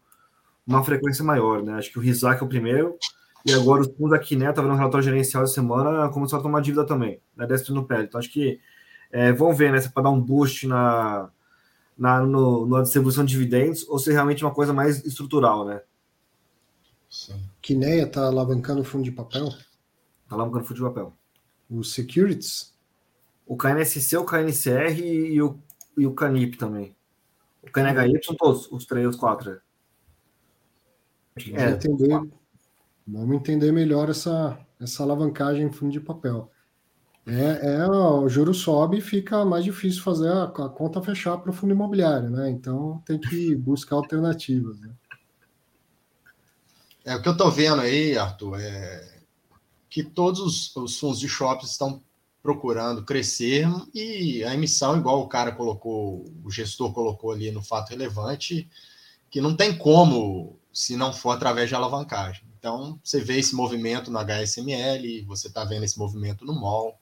uma 0.66 0.84
frequência 0.84 1.24
maior, 1.24 1.62
né? 1.62 1.74
Acho 1.74 1.90
que 1.90 1.98
o 1.98 2.02
Rizak 2.02 2.42
é 2.42 2.44
o 2.44 2.48
primeiro, 2.48 2.96
e 3.46 3.52
agora 3.52 3.82
os 3.82 3.88
fundos 3.88 4.12
aqui, 4.12 4.36
né, 4.36 4.52
tá 4.52 4.60
vendo 4.60 4.74
um 4.74 4.76
relatório 4.76 5.04
gerencial 5.04 5.44
de 5.44 5.52
semana, 5.52 6.08
começou 6.10 6.38
a 6.38 6.42
tomar 6.42 6.60
dívida 6.60 6.84
também, 6.84 7.20
né, 7.36 7.46
desce 7.46 7.72
no 7.72 7.84
pé. 7.84 8.02
Então, 8.02 8.18
acho 8.18 8.30
que 8.30 8.60
é, 9.10 9.32
vamos 9.32 9.56
ver, 9.56 9.72
né, 9.72 9.80
se 9.80 9.88
é 9.88 9.90
para 9.90 10.02
dar 10.02 10.10
um 10.10 10.20
boost 10.20 10.66
na, 10.66 11.30
na, 11.96 12.20
no, 12.20 12.66
na 12.66 12.82
distribuição 12.82 13.24
de 13.24 13.32
dividendos, 13.32 13.88
ou 13.88 13.98
se 13.98 14.10
é 14.10 14.12
realmente 14.12 14.44
uma 14.44 14.52
coisa 14.52 14.72
mais 14.72 15.04
estrutural, 15.04 15.64
né? 15.64 15.80
Sim. 17.08 17.42
Kineia 17.62 18.04
está 18.04 18.26
alavancando 18.26 18.82
o 18.82 18.84
fundo 18.84 19.04
de 19.04 19.12
papel? 19.12 19.46
Está 19.46 20.34
alavancando 20.34 20.64
o 20.64 20.66
fundo 20.66 20.76
de 20.76 20.82
papel. 20.82 21.16
O 21.70 21.82
Securities? 21.82 22.74
O 23.46 23.56
KNSC, 23.56 24.16
o 24.16 24.24
KNCR 24.24 25.00
e 25.00 25.40
o, 25.40 25.58
e 25.96 26.06
o 26.06 26.14
Canip 26.14 26.56
também. 26.56 26.94
O 27.62 27.70
KNHY 27.70 28.22
são 28.22 28.36
todos, 28.36 28.70
os 28.70 28.84
três, 28.84 29.06
os 29.06 29.16
quatro. 29.16 29.60
Vamos, 31.46 31.62
é, 31.62 31.70
entender, 31.70 32.28
vamos 33.06 33.36
entender 33.36 33.72
melhor 33.72 34.10
essa, 34.10 34.58
essa 34.80 35.02
alavancagem 35.02 35.66
em 35.66 35.72
fundo 35.72 35.92
de 35.92 36.00
papel. 36.00 36.50
É, 37.26 37.76
é, 37.76 37.86
o 37.86 38.28
juro 38.28 38.54
sobe 38.54 38.98
e 38.98 39.02
fica 39.02 39.44
mais 39.44 39.62
difícil 39.62 40.02
fazer 40.02 40.28
a, 40.28 40.44
a 40.44 40.68
conta 40.68 41.02
fechar 41.02 41.36
para 41.36 41.50
o 41.50 41.52
fundo 41.52 41.74
imobiliário, 41.74 42.30
né? 42.30 42.50
Então 42.50 43.02
tem 43.04 43.18
que 43.18 43.54
buscar 43.54 43.96
alternativas. 43.96 44.80
Né? 44.80 44.90
É, 47.08 47.16
o 47.16 47.22
que 47.22 47.28
eu 47.28 47.32
estou 47.32 47.50
vendo 47.50 47.80
aí, 47.80 48.18
Arthur, 48.18 48.60
é 48.60 49.20
que 49.88 50.02
todos 50.02 50.40
os, 50.40 50.76
os 50.76 50.98
fundos 50.98 51.18
de 51.18 51.26
shoppings 51.26 51.70
estão 51.70 52.02
procurando 52.42 53.02
crescer 53.02 53.66
e 53.94 54.44
a 54.44 54.52
emissão, 54.52 54.98
igual 54.98 55.22
o 55.22 55.26
cara 55.26 55.50
colocou, 55.50 56.30
o 56.44 56.50
gestor 56.50 56.92
colocou 56.92 57.32
ali 57.32 57.50
no 57.50 57.62
fato 57.62 57.88
relevante, 57.88 58.68
que 59.30 59.40
não 59.40 59.56
tem 59.56 59.74
como 59.78 60.58
se 60.70 60.96
não 60.96 61.10
for 61.10 61.30
através 61.30 61.70
de 61.70 61.74
alavancagem. 61.74 62.44
Então, 62.58 63.00
você 63.02 63.22
vê 63.22 63.38
esse 63.38 63.54
movimento 63.54 64.10
no 64.10 64.18
HSML, 64.18 65.24
você 65.24 65.48
está 65.48 65.64
vendo 65.64 65.84
esse 65.84 65.98
movimento 65.98 66.44
no 66.44 66.52
MOL. 66.52 67.00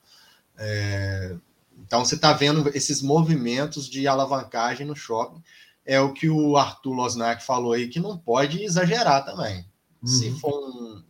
É, 0.56 1.34
então, 1.78 2.04
você 2.04 2.14
está 2.14 2.32
vendo 2.32 2.70
esses 2.76 3.02
movimentos 3.02 3.88
de 3.90 4.06
alavancagem 4.06 4.86
no 4.86 4.94
shopping 4.94 5.42
é 5.84 6.00
o 6.00 6.12
que 6.12 6.28
o 6.28 6.56
Arthur 6.56 6.92
Losnak 6.92 7.42
falou 7.44 7.72
aí, 7.72 7.88
que 7.88 7.98
não 7.98 8.16
pode 8.16 8.62
exagerar 8.62 9.24
também. 9.24 9.66
Uhum. 10.06 10.12
Se 10.12 10.30
for 10.38 10.54
um, 10.54 11.02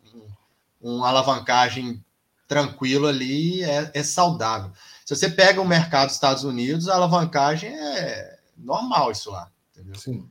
um, 0.82 0.94
uma 0.96 1.08
alavancagem 1.08 2.02
tranquilo 2.48 3.06
ali, 3.06 3.62
é, 3.62 3.90
é, 3.92 4.02
saudável. 4.02 4.70
Se 5.04 5.14
você 5.14 5.28
pega 5.28 5.60
o 5.60 5.68
mercado 5.68 6.06
dos 6.06 6.14
Estados 6.14 6.44
Unidos, 6.44 6.88
a 6.88 6.94
alavancagem 6.94 7.70
é 7.70 8.38
normal 8.56 9.10
isso 9.10 9.30
lá. 9.30 9.50
Entendeu? 9.72 9.94
Sim. 9.96 10.28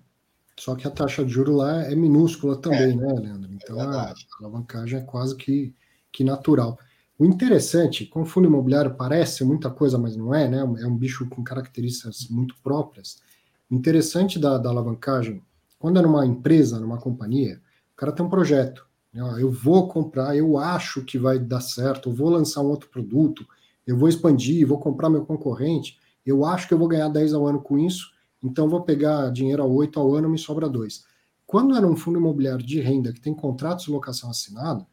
Só 0.58 0.74
que 0.76 0.88
a 0.88 0.92
taxa 0.92 1.24
de 1.24 1.32
juro 1.32 1.56
lá 1.56 1.84
é 1.84 1.96
minúscula 1.96 2.56
também, 2.56 2.92
é, 2.92 2.96
né, 2.96 3.14
Leandro? 3.14 3.54
Então 3.54 3.80
é 3.80 3.84
a, 3.84 4.02
a 4.02 4.16
alavancagem 4.40 5.00
é 5.00 5.04
quase 5.04 5.36
que, 5.36 5.74
que 6.12 6.24
natural. 6.24 6.80
O 7.20 7.26
interessante, 7.26 8.06
como 8.06 8.26
fundo 8.26 8.48
imobiliário 8.48 8.96
parece 8.96 9.44
muita 9.44 9.70
coisa, 9.70 9.98
mas 9.98 10.16
não 10.16 10.34
é, 10.34 10.48
né? 10.48 10.60
É 10.60 10.88
um 10.88 10.98
bicho 10.98 11.28
com 11.30 11.44
características 11.44 12.28
muito 12.30 12.56
próprias. 12.64 13.22
O 13.70 13.76
interessante 13.76 14.40
da, 14.40 14.58
da 14.58 14.70
alavancagem, 14.70 15.42
quando 15.78 16.00
é 16.00 16.02
numa 16.02 16.26
empresa, 16.26 16.80
numa 16.80 16.98
companhia, 16.98 17.62
o 17.96 17.98
cara 17.98 18.12
tem 18.12 18.26
um 18.26 18.30
projeto. 18.30 18.86
Né? 19.14 19.22
Eu 19.40 19.50
vou 19.50 19.88
comprar, 19.88 20.36
eu 20.36 20.58
acho 20.58 21.04
que 21.04 21.18
vai 21.18 21.40
dar 21.40 21.62
certo, 21.62 22.10
eu 22.10 22.14
vou 22.14 22.30
lançar 22.30 22.62
um 22.62 22.68
outro 22.68 22.90
produto, 22.90 23.46
eu 23.88 23.98
vou 23.98 24.10
expandir, 24.10 24.68
vou 24.68 24.80
comprar 24.80 25.10
meu 25.10 25.26
concorrente, 25.26 25.98
eu 26.26 26.44
acho 26.44 26.68
que 26.68 26.74
eu 26.74 26.78
vou 26.78 26.88
ganhar 26.88 27.08
10 27.08 27.34
ao 27.34 27.48
ano 27.48 27.62
com 27.62 27.80
isso, 27.80 28.12
então 28.44 28.68
vou 28.68 28.82
pegar 28.82 29.32
dinheiro 29.32 29.64
a 29.64 29.66
8 29.66 30.00
ao 30.00 30.14
ano, 30.14 30.30
me 30.30 30.38
sobra 30.38 30.68
2. 30.68 31.04
Quando 31.48 31.76
é 31.76 31.80
num 31.80 31.96
fundo 31.96 32.20
imobiliário 32.20 32.66
de 32.66 32.82
renda 32.82 33.14
que 33.14 33.22
tem 33.22 33.34
contratos 33.34 33.86
de 33.86 33.92
locação 33.92 34.30
assinado, 34.30 34.86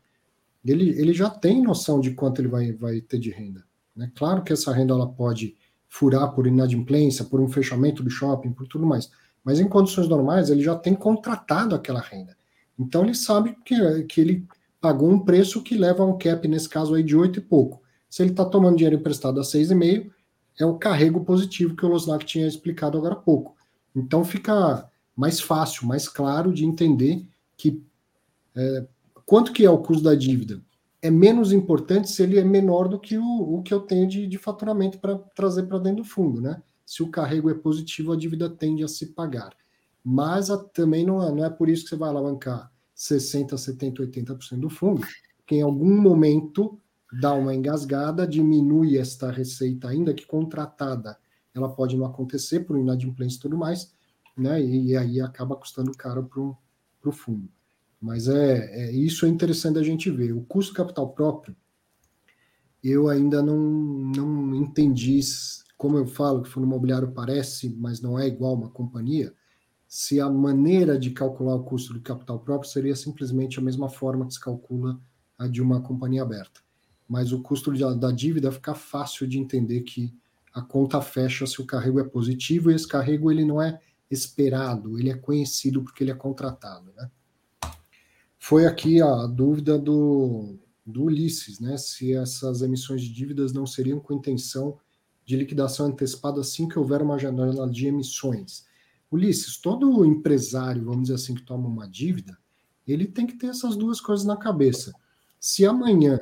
ele, 0.64 0.90
ele 0.90 1.12
já 1.12 1.28
tem 1.28 1.60
noção 1.60 2.00
de 2.00 2.12
quanto 2.12 2.40
ele 2.40 2.48
vai, 2.48 2.72
vai 2.72 3.00
ter 3.00 3.18
de 3.18 3.30
renda. 3.30 3.64
Né? 3.96 4.12
Claro 4.14 4.42
que 4.42 4.52
essa 4.52 4.72
renda 4.72 4.94
ela 4.94 5.08
pode 5.08 5.56
furar 5.88 6.32
por 6.32 6.46
inadimplência, 6.46 7.24
por 7.24 7.40
um 7.40 7.48
fechamento 7.48 8.02
do 8.02 8.10
shopping, 8.10 8.52
por 8.52 8.68
tudo 8.68 8.86
mais. 8.86 9.10
Mas 9.42 9.58
em 9.58 9.68
condições 9.68 10.08
normais, 10.08 10.50
ele 10.50 10.62
já 10.62 10.76
tem 10.76 10.94
contratado 10.94 11.74
aquela 11.74 12.00
renda. 12.00 12.36
Então 12.82 13.04
ele 13.04 13.14
sabe 13.14 13.56
que, 13.64 14.02
que 14.04 14.20
ele 14.20 14.46
pagou 14.80 15.10
um 15.10 15.18
preço 15.18 15.62
que 15.62 15.76
leva 15.76 16.02
a 16.02 16.06
um 16.06 16.18
cap, 16.18 16.46
nesse 16.48 16.68
caso 16.68 16.94
aí, 16.94 17.02
de 17.02 17.16
8 17.16 17.38
e 17.38 17.42
pouco. 17.42 17.82
Se 18.08 18.22
ele 18.22 18.30
está 18.30 18.44
tomando 18.44 18.76
dinheiro 18.76 18.96
emprestado 18.96 19.40
a 19.40 19.42
6,5, 19.42 20.10
é 20.58 20.66
o 20.66 20.76
carrego 20.76 21.24
positivo 21.24 21.74
que 21.74 21.84
o 21.84 21.88
Losnak 21.88 22.24
tinha 22.24 22.46
explicado 22.46 22.98
agora 22.98 23.14
há 23.14 23.18
pouco. 23.18 23.56
Então 23.94 24.24
fica 24.24 24.88
mais 25.16 25.40
fácil, 25.40 25.86
mais 25.86 26.08
claro 26.08 26.52
de 26.52 26.64
entender 26.64 27.26
que 27.56 27.82
é, 28.54 28.86
Quanto 29.24 29.52
que 29.52 29.64
é 29.64 29.70
o 29.70 29.78
custo 29.78 30.02
da 30.02 30.14
dívida? 30.14 30.60
É 31.00 31.10
menos 31.10 31.52
importante 31.52 32.10
se 32.10 32.22
ele 32.22 32.38
é 32.38 32.44
menor 32.44 32.88
do 32.88 32.98
que 32.98 33.18
o, 33.18 33.58
o 33.58 33.62
que 33.62 33.72
eu 33.72 33.80
tenho 33.80 34.06
de, 34.06 34.26
de 34.26 34.38
faturamento 34.38 34.98
para 34.98 35.18
trazer 35.34 35.64
para 35.64 35.78
dentro 35.78 36.02
do 36.02 36.08
fundo, 36.08 36.40
né? 36.40 36.62
Se 36.84 37.02
o 37.02 37.08
carrego 37.08 37.50
é 37.50 37.54
positivo, 37.54 38.12
a 38.12 38.16
dívida 38.16 38.48
tende 38.48 38.84
a 38.84 38.88
se 38.88 39.06
pagar. 39.06 39.54
Mas 40.04 40.50
a, 40.50 40.58
também 40.58 41.04
não 41.06 41.22
é, 41.22 41.32
não 41.32 41.44
é 41.44 41.50
por 41.50 41.68
isso 41.68 41.84
que 41.84 41.90
você 41.90 41.96
vai 41.96 42.08
alavancar 42.10 42.71
60%, 43.02 43.54
70%, 43.54 44.00
80% 44.00 44.60
do 44.60 44.70
fundo, 44.70 45.04
que 45.46 45.56
em 45.56 45.62
algum 45.62 46.00
momento 46.00 46.78
dá 47.20 47.34
uma 47.34 47.54
engasgada, 47.54 48.26
diminui 48.26 48.96
esta 48.96 49.30
receita, 49.30 49.88
ainda 49.88 50.14
que 50.14 50.24
contratada, 50.24 51.18
ela 51.54 51.68
pode 51.68 51.96
não 51.96 52.06
acontecer 52.06 52.60
por 52.60 52.78
inadimplência 52.78 53.36
e 53.38 53.40
tudo 53.40 53.58
mais, 53.58 53.92
né? 54.36 54.62
E, 54.62 54.90
e 54.90 54.96
aí 54.96 55.20
acaba 55.20 55.56
custando 55.56 55.92
caro 55.92 56.24
para 56.24 57.10
o 57.10 57.12
fundo. 57.12 57.48
Mas 58.00 58.28
é, 58.28 58.86
é, 58.86 58.92
isso 58.92 59.26
é 59.26 59.28
interessante 59.28 59.78
a 59.78 59.82
gente 59.82 60.10
ver. 60.10 60.32
O 60.32 60.42
custo 60.42 60.72
capital 60.72 61.10
próprio, 61.10 61.54
eu 62.82 63.08
ainda 63.08 63.42
não, 63.42 63.58
não 63.58 64.54
entendi, 64.54 65.20
como 65.76 65.98
eu 65.98 66.06
falo 66.06 66.42
que 66.42 66.48
fundo 66.48 66.66
imobiliário 66.66 67.12
parece, 67.12 67.68
mas 67.68 68.00
não 68.00 68.18
é 68.18 68.26
igual 68.26 68.54
uma 68.54 68.70
companhia, 68.70 69.34
se 69.94 70.18
a 70.18 70.30
maneira 70.30 70.98
de 70.98 71.10
calcular 71.10 71.54
o 71.54 71.64
custo 71.64 71.92
do 71.92 72.00
capital 72.00 72.40
próprio 72.40 72.70
seria 72.70 72.96
simplesmente 72.96 73.58
a 73.58 73.62
mesma 73.62 73.90
forma 73.90 74.26
que 74.26 74.32
se 74.32 74.40
calcula 74.40 74.98
a 75.36 75.46
de 75.46 75.60
uma 75.60 75.82
companhia 75.82 76.22
aberta. 76.22 76.62
Mas 77.06 77.30
o 77.30 77.42
custo 77.42 77.70
da 77.94 78.10
dívida 78.10 78.50
fica 78.50 78.74
fácil 78.74 79.26
de 79.26 79.38
entender 79.38 79.82
que 79.82 80.10
a 80.54 80.62
conta 80.62 81.02
fecha 81.02 81.46
se 81.46 81.60
o 81.60 81.66
carrego 81.66 82.00
é 82.00 82.04
positivo 82.04 82.70
e 82.70 82.74
esse 82.74 82.88
carrego 82.88 83.30
ele 83.30 83.44
não 83.44 83.60
é 83.60 83.78
esperado, 84.10 84.98
ele 84.98 85.10
é 85.10 85.14
conhecido 85.14 85.82
porque 85.82 86.02
ele 86.02 86.10
é 86.10 86.14
contratado, 86.14 86.90
né? 86.96 87.10
foi 88.38 88.64
aqui 88.64 89.02
a 89.02 89.26
dúvida 89.26 89.78
do, 89.78 90.56
do 90.86 91.04
Ulisses, 91.04 91.60
né? 91.60 91.76
Se 91.76 92.14
essas 92.14 92.62
emissões 92.62 93.02
de 93.02 93.12
dívidas 93.12 93.52
não 93.52 93.66
seriam 93.66 94.00
com 94.00 94.14
intenção 94.14 94.78
de 95.22 95.36
liquidação 95.36 95.84
antecipada 95.84 96.40
assim 96.40 96.66
que 96.66 96.78
houver 96.78 97.02
uma 97.02 97.18
janela 97.18 97.68
de 97.68 97.88
emissões. 97.88 98.71
Ulisses, 99.12 99.58
todo 99.58 100.04
empresário, 100.04 100.84
vamos 100.84 101.02
dizer 101.02 101.14
assim, 101.14 101.34
que 101.34 101.42
toma 101.42 101.68
uma 101.68 101.88
dívida, 101.88 102.36
ele 102.86 103.06
tem 103.06 103.26
que 103.26 103.34
ter 103.36 103.48
essas 103.48 103.76
duas 103.76 104.00
coisas 104.00 104.24
na 104.24 104.36
cabeça. 104.36 104.92
Se 105.38 105.64
amanhã 105.64 106.18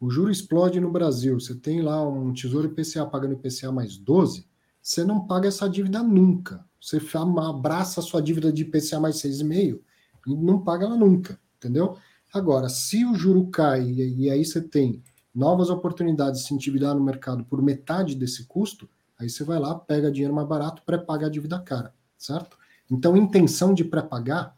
o 0.00 0.08
juro 0.08 0.30
explode 0.30 0.80
no 0.80 0.90
Brasil, 0.90 1.38
você 1.38 1.54
tem 1.54 1.82
lá 1.82 2.06
um 2.08 2.32
tesouro 2.32 2.68
IPCA 2.68 3.04
pagando 3.06 3.34
IPCA 3.34 3.72
mais 3.72 3.98
12, 3.98 4.46
você 4.80 5.04
não 5.04 5.26
paga 5.26 5.48
essa 5.48 5.68
dívida 5.68 6.02
nunca. 6.02 6.64
Você 6.80 7.00
abraça 7.38 8.00
a 8.00 8.02
sua 8.02 8.22
dívida 8.22 8.52
de 8.52 8.62
IPCA 8.62 9.00
mais 9.00 9.16
6,5 9.16 9.80
e 10.26 10.34
não 10.34 10.62
paga 10.62 10.86
ela 10.86 10.96
nunca 10.96 11.38
entendeu? 11.58 11.96
Agora, 12.32 12.68
se 12.68 13.04
o 13.04 13.14
juro 13.14 13.48
cai 13.48 13.82
e, 13.82 14.30
aí 14.30 14.44
você 14.44 14.60
tem 14.60 15.02
novas 15.34 15.70
oportunidades 15.70 16.40
de 16.40 16.46
se 16.46 16.54
endividar 16.54 16.94
no 16.94 17.02
mercado 17.02 17.44
por 17.44 17.60
metade 17.60 18.14
desse 18.14 18.46
custo, 18.46 18.88
aí 19.18 19.28
você 19.28 19.44
vai 19.44 19.58
lá, 19.58 19.74
pega 19.74 20.10
dinheiro 20.10 20.34
mais 20.34 20.48
barato, 20.48 20.82
pré-paga 20.84 21.26
a 21.26 21.30
dívida 21.30 21.58
cara, 21.60 21.92
certo? 22.18 22.58
Então, 22.90 23.16
intenção 23.16 23.72
de 23.72 23.84
pré-pagar, 23.84 24.56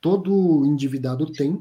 todo 0.00 0.64
endividado 0.64 1.30
tem, 1.30 1.60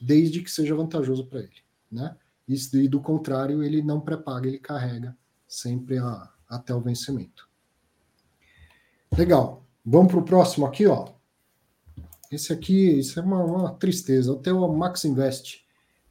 desde 0.00 0.42
que 0.42 0.50
seja 0.50 0.74
vantajoso 0.74 1.26
para 1.26 1.40
ele, 1.40 1.62
né? 1.90 2.16
E, 2.48 2.56
e, 2.74 2.88
do 2.88 3.00
contrário, 3.00 3.62
ele 3.62 3.80
não 3.80 4.00
pré-paga, 4.00 4.48
ele 4.48 4.58
carrega 4.58 5.16
sempre 5.46 5.98
a, 5.98 6.28
até 6.48 6.74
o 6.74 6.80
vencimento. 6.80 7.48
Legal. 9.16 9.64
Vamos 9.84 10.12
para 10.12 10.20
o 10.20 10.24
próximo 10.24 10.66
aqui, 10.66 10.86
ó. 10.86 11.08
Esse 12.30 12.52
aqui, 12.52 12.98
isso 12.98 13.18
é 13.18 13.22
uma, 13.22 13.42
uma 13.42 13.74
tristeza. 13.74 14.32
O 14.32 14.40
o 14.40 14.76
Max 14.76 15.04
Invest. 15.04 15.64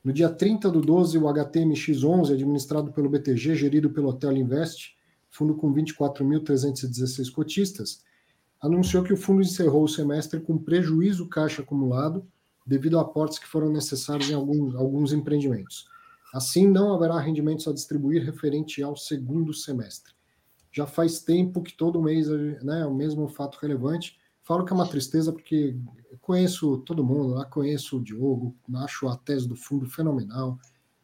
No 0.03 0.13
dia 0.13 0.29
30 0.29 0.71
do 0.71 0.81
12, 0.81 1.17
o 1.17 1.23
HTMX11, 1.23 2.33
administrado 2.33 2.91
pelo 2.91 3.09
BTG, 3.09 3.55
gerido 3.55 3.89
pelo 3.89 4.09
Hotel 4.09 4.35
Invest, 4.37 4.95
fundo 5.29 5.55
com 5.55 5.73
24.316 5.73 7.31
cotistas, 7.31 8.01
anunciou 8.61 9.03
que 9.03 9.13
o 9.13 9.17
fundo 9.17 9.41
encerrou 9.41 9.83
o 9.83 9.87
semestre 9.87 10.39
com 10.39 10.57
prejuízo 10.57 11.27
caixa 11.27 11.61
acumulado 11.61 12.27
devido 12.65 12.99
a 12.99 13.01
aportes 13.01 13.39
que 13.39 13.47
foram 13.47 13.71
necessários 13.71 14.29
em 14.29 14.33
alguns, 14.33 14.75
alguns 14.75 15.13
empreendimentos. 15.13 15.85
Assim, 16.33 16.67
não 16.67 16.93
haverá 16.93 17.19
rendimentos 17.19 17.67
a 17.67 17.73
distribuir 17.73 18.23
referente 18.23 18.83
ao 18.83 18.95
segundo 18.95 19.53
semestre. 19.53 20.13
Já 20.71 20.85
faz 20.85 21.21
tempo 21.21 21.63
que 21.63 21.75
todo 21.75 22.01
mês 22.01 22.27
né, 22.27 22.81
é 22.81 22.85
o 22.85 22.93
mesmo 22.93 23.27
fato 23.27 23.57
relevante. 23.59 24.17
Falo 24.43 24.63
que 24.63 24.71
é 24.71 24.75
uma 24.75 24.87
tristeza 24.87 25.31
porque 25.31 25.75
conheço 26.21 26.77
todo 26.79 27.03
mundo 27.03 27.29
lá, 27.29 27.45
conheço 27.45 27.97
o 27.97 28.03
Diogo, 28.03 28.55
acho 28.75 29.07
a 29.07 29.17
tese 29.17 29.47
do 29.47 29.55
fundo 29.55 29.87
fenomenal, 29.87 30.59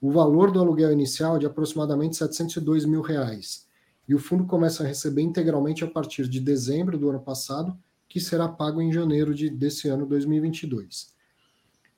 O 0.00 0.10
valor 0.10 0.50
do 0.50 0.58
aluguel 0.58 0.90
inicial 0.90 1.36
é 1.36 1.40
de 1.40 1.44
aproximadamente 1.44 2.16
702 2.16 2.86
mil 2.86 3.02
reais. 3.02 3.68
E 4.08 4.14
o 4.14 4.18
fundo 4.18 4.46
começa 4.46 4.84
a 4.84 4.86
receber 4.86 5.20
integralmente 5.20 5.84
a 5.84 5.86
partir 5.86 6.26
de 6.26 6.40
dezembro 6.40 6.96
do 6.96 7.10
ano 7.10 7.20
passado, 7.20 7.76
que 8.12 8.20
será 8.20 8.46
pago 8.46 8.82
em 8.82 8.92
janeiro 8.92 9.34
de, 9.34 9.48
desse 9.48 9.88
ano 9.88 10.04
2022. 10.04 11.14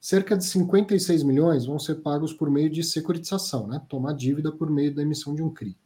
Cerca 0.00 0.36
de 0.36 0.44
56 0.44 1.24
milhões 1.24 1.66
vão 1.66 1.76
ser 1.76 1.96
pagos 1.96 2.32
por 2.32 2.48
meio 2.48 2.70
de 2.70 2.84
securitização, 2.84 3.66
né? 3.66 3.82
tomar 3.88 4.12
dívida 4.12 4.52
por 4.52 4.70
meio 4.70 4.94
da 4.94 5.02
emissão 5.02 5.34
de 5.34 5.42
um 5.42 5.52
CRI. 5.52 5.76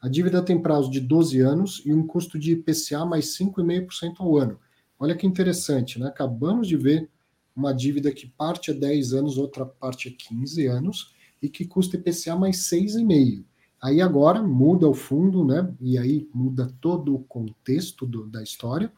A 0.00 0.08
dívida 0.08 0.42
tem 0.42 0.60
prazo 0.60 0.90
de 0.90 0.98
12 0.98 1.38
anos 1.38 1.82
e 1.86 1.94
um 1.94 2.04
custo 2.04 2.36
de 2.36 2.50
IPCA 2.54 3.04
mais 3.04 3.26
5,5% 3.38 4.14
ao 4.18 4.36
ano, 4.36 4.58
Olha 4.98 5.14
que 5.14 5.26
interessante, 5.26 6.00
né? 6.00 6.08
Acabamos 6.08 6.66
de 6.66 6.76
ver 6.76 7.08
uma 7.54 7.72
dívida 7.72 8.10
que 8.10 8.26
parte 8.26 8.70
é 8.70 8.74
10 8.74 9.12
anos, 9.12 9.36
outra 9.36 9.64
parte 9.66 10.08
é 10.08 10.10
15 10.10 10.66
anos, 10.66 11.14
e 11.40 11.50
que 11.50 11.66
custa 11.66 11.96
IPCA 11.96 12.34
mais 12.34 12.56
6,5. 12.68 13.44
Aí 13.80 14.00
agora 14.00 14.42
muda 14.42 14.88
o 14.88 14.94
fundo, 14.94 15.44
né? 15.44 15.70
E 15.80 15.98
aí 15.98 16.28
muda 16.32 16.72
todo 16.80 17.14
o 17.14 17.22
contexto 17.24 18.06
do, 18.06 18.26
da 18.26 18.42
história. 18.42 18.90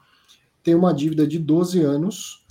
Tem 0.63 0.75
uma 0.75 0.93
dívida 0.93 1.27
de 1.27 1.39
12 1.39 1.81
anos 1.81 2.47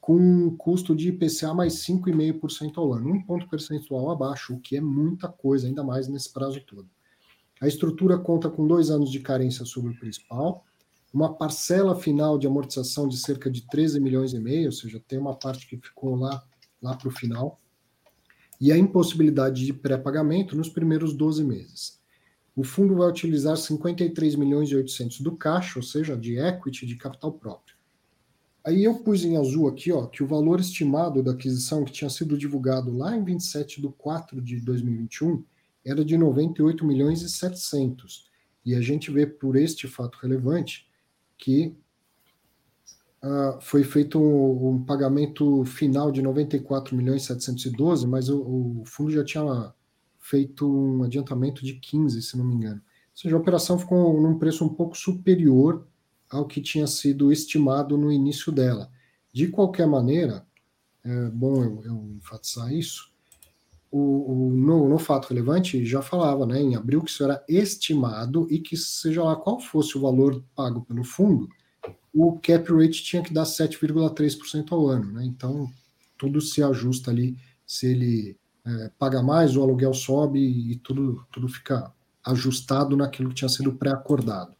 com 0.00 0.16
um 0.16 0.56
custo 0.56 0.96
de 0.96 1.10
IPCA 1.10 1.54
mais 1.54 1.74
5,5% 1.74 2.72
ao 2.76 2.92
ano, 2.92 3.12
um 3.12 3.22
ponto 3.22 3.48
percentual 3.48 4.10
abaixo, 4.10 4.54
o 4.54 4.60
que 4.60 4.76
é 4.76 4.80
muita 4.80 5.28
coisa, 5.28 5.68
ainda 5.68 5.84
mais 5.84 6.08
nesse 6.08 6.32
prazo 6.32 6.60
todo. 6.62 6.88
A 7.60 7.68
estrutura 7.68 8.18
conta 8.18 8.50
com 8.50 8.66
dois 8.66 8.90
anos 8.90 9.12
de 9.12 9.20
carência 9.20 9.64
sobre 9.64 9.92
o 9.92 9.98
principal, 9.98 10.64
uma 11.14 11.32
parcela 11.32 11.94
final 11.94 12.36
de 12.36 12.48
amortização 12.48 13.06
de 13.06 13.16
cerca 13.16 13.48
de 13.48 13.64
13 13.68 14.00
milhões 14.00 14.32
e 14.32 14.40
meio, 14.40 14.66
ou 14.66 14.72
seja, 14.72 15.00
tem 15.06 15.20
uma 15.20 15.36
parte 15.36 15.68
que 15.68 15.76
ficou 15.76 16.16
lá, 16.16 16.42
lá 16.82 16.96
para 16.96 17.06
o 17.06 17.12
final, 17.12 17.60
e 18.60 18.72
a 18.72 18.76
impossibilidade 18.76 19.64
de 19.64 19.72
pré-pagamento 19.72 20.56
nos 20.56 20.68
primeiros 20.68 21.12
12 21.12 21.44
meses. 21.44 22.01
O 22.54 22.62
fundo 22.62 22.96
vai 22.96 23.08
utilizar 23.08 23.56
53 23.56 24.34
milhões 24.36 24.70
e 24.70 24.76
800 24.76 25.20
do 25.20 25.36
caixa, 25.36 25.78
ou 25.78 25.82
seja, 25.82 26.16
de 26.16 26.38
equity, 26.38 26.86
de 26.86 26.96
capital 26.96 27.32
próprio. 27.32 27.76
Aí 28.64 28.84
eu 28.84 28.94
pus 28.96 29.24
em 29.24 29.36
azul 29.36 29.66
aqui, 29.68 29.90
ó, 29.90 30.06
que 30.06 30.22
o 30.22 30.26
valor 30.26 30.60
estimado 30.60 31.22
da 31.22 31.32
aquisição 31.32 31.84
que 31.84 31.90
tinha 31.90 32.10
sido 32.10 32.38
divulgado 32.38 32.96
lá 32.96 33.16
em 33.16 33.24
27 33.24 33.80
de 33.80 33.88
4 33.88 34.40
de 34.40 34.60
2021 34.60 35.42
era 35.84 36.04
de 36.04 36.16
98 36.16 36.84
milhões 36.84 37.22
e 37.22 37.28
700. 37.28 38.30
E 38.64 38.74
a 38.74 38.80
gente 38.80 39.10
vê 39.10 39.26
por 39.26 39.56
este 39.56 39.88
fato 39.88 40.16
relevante 40.22 40.86
que 41.36 41.74
uh, 43.22 43.60
foi 43.60 43.82
feito 43.82 44.20
um, 44.20 44.68
um, 44.68 44.84
pagamento 44.84 45.64
final 45.64 46.12
de 46.12 46.22
94 46.22 46.96
milhões 46.96 47.24
712, 47.24 48.06
mas 48.06 48.28
o, 48.28 48.40
o, 48.40 48.82
fundo 48.86 49.10
já 49.10 49.24
tinha 49.24 49.74
feito 50.22 50.66
um 50.66 51.02
adiantamento 51.02 51.64
de 51.64 51.74
15, 51.74 52.22
se 52.22 52.38
não 52.38 52.44
me 52.44 52.54
engano. 52.54 52.80
Ou 52.80 53.16
seja, 53.16 53.36
a 53.36 53.38
operação 53.38 53.78
ficou 53.78 54.18
num 54.22 54.38
preço 54.38 54.64
um 54.64 54.68
pouco 54.68 54.96
superior 54.96 55.86
ao 56.30 56.46
que 56.46 56.62
tinha 56.62 56.86
sido 56.86 57.30
estimado 57.30 57.98
no 57.98 58.10
início 58.10 58.50
dela. 58.50 58.90
De 59.34 59.48
qualquer 59.48 59.86
maneira, 59.86 60.46
é 61.04 61.28
bom 61.28 61.62
eu, 61.62 61.82
eu 61.84 62.14
enfatizar 62.16 62.72
isso, 62.72 63.12
o, 63.90 63.98
o 63.98 64.50
no, 64.56 64.88
no, 64.88 64.98
fato 64.98 65.28
relevante 65.28 65.84
já 65.84 66.00
falava, 66.00 66.46
né, 66.46 66.62
em 66.62 66.74
abril, 66.74 67.02
que 67.02 67.10
isso 67.10 67.22
era 67.22 67.44
estimado 67.46 68.46
e 68.50 68.58
que, 68.58 68.74
seja 68.74 69.22
lá 69.22 69.36
qual 69.36 69.60
fosse 69.60 69.98
o 69.98 70.00
valor 70.00 70.42
pago 70.54 70.80
pelo 70.82 71.04
fundo, 71.04 71.46
o 72.14 72.38
cap 72.38 72.72
rate 72.72 73.02
tinha 73.02 73.22
que 73.22 73.34
dar 73.34 73.44
7,3% 73.44 74.72
ao 74.72 74.86
ano. 74.86 75.12
Né? 75.12 75.24
Então, 75.26 75.68
tudo 76.16 76.40
se 76.40 76.62
ajusta 76.62 77.10
ali. 77.10 77.36
Se 77.66 77.86
ele 77.86 78.36
é, 78.64 78.90
paga 78.98 79.22
mais, 79.22 79.56
o 79.56 79.62
aluguel 79.62 79.94
sobe 79.94 80.38
e 80.40 80.76
tudo, 80.76 81.26
tudo 81.32 81.48
fica 81.48 81.92
ajustado 82.24 82.96
naquilo 82.96 83.30
que 83.30 83.34
tinha 83.34 83.48
sido 83.48 83.72
pré-acordado. 83.74 84.54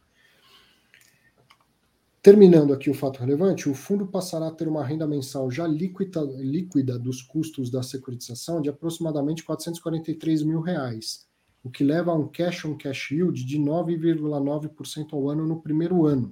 Terminando 2.21 2.73
aqui 2.73 2.89
o 2.89 2.93
fato 2.93 3.19
relevante, 3.19 3.67
o 3.67 3.73
fundo 3.73 4.07
passará 4.07 4.47
a 4.47 4.51
ter 4.51 4.65
uma 4.67 4.85
renda 4.85 5.05
mensal 5.05 5.51
já 5.51 5.67
líquida, 5.67 6.21
líquida 6.21 6.97
dos 6.97 7.21
custos 7.21 7.69
da 7.69 7.83
securitização 7.83 8.61
de 8.61 8.69
aproximadamente 8.69 9.43
443 9.43 10.43
mil 10.43 10.61
reais, 10.61 11.27
o 11.61 11.69
que 11.69 11.83
leva 11.83 12.11
a 12.11 12.15
um 12.15 12.29
cash 12.29 12.63
on 12.63 12.77
cash 12.77 13.11
yield 13.11 13.43
de 13.43 13.59
9,9% 13.59 15.13
ao 15.13 15.29
ano 15.29 15.45
no 15.45 15.61
primeiro 15.61 16.05
ano, 16.05 16.31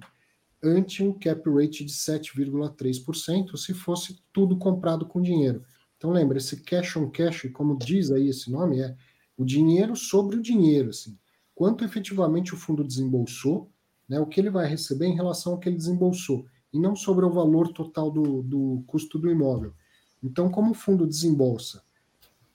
ante 0.62 1.02
um 1.02 1.12
cap 1.12 1.42
rate 1.50 1.84
de 1.84 1.92
7,3% 1.92 3.56
se 3.58 3.74
fosse 3.74 4.18
tudo 4.32 4.56
comprado 4.56 5.04
com 5.04 5.20
dinheiro. 5.20 5.62
Então 6.02 6.10
lembra, 6.10 6.36
esse 6.36 6.56
cash 6.56 6.96
on 6.96 7.08
cash, 7.08 7.48
como 7.52 7.78
diz 7.78 8.10
aí 8.10 8.26
esse 8.26 8.50
nome, 8.50 8.80
é 8.80 8.96
o 9.36 9.44
dinheiro 9.44 9.94
sobre 9.94 10.34
o 10.34 10.42
dinheiro, 10.42 10.90
assim. 10.90 11.16
Quanto 11.54 11.84
efetivamente 11.84 12.52
o 12.52 12.56
fundo 12.56 12.82
desembolsou 12.82 13.70
né, 14.08 14.18
o 14.18 14.26
que 14.26 14.40
ele 14.40 14.50
vai 14.50 14.66
receber 14.66 15.06
em 15.06 15.14
relação 15.14 15.52
ao 15.52 15.60
que 15.60 15.68
ele 15.68 15.76
desembolsou, 15.76 16.44
e 16.72 16.80
não 16.80 16.96
sobre 16.96 17.24
o 17.24 17.30
valor 17.30 17.72
total 17.72 18.10
do, 18.10 18.42
do 18.42 18.82
custo 18.84 19.16
do 19.16 19.30
imóvel. 19.30 19.72
Então, 20.20 20.50
como 20.50 20.72
o 20.72 20.74
fundo 20.74 21.06
desembolsa 21.06 21.84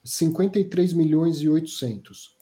53 0.04 0.92
milhões 0.92 1.38
e 1.38 1.48
800 1.48 2.36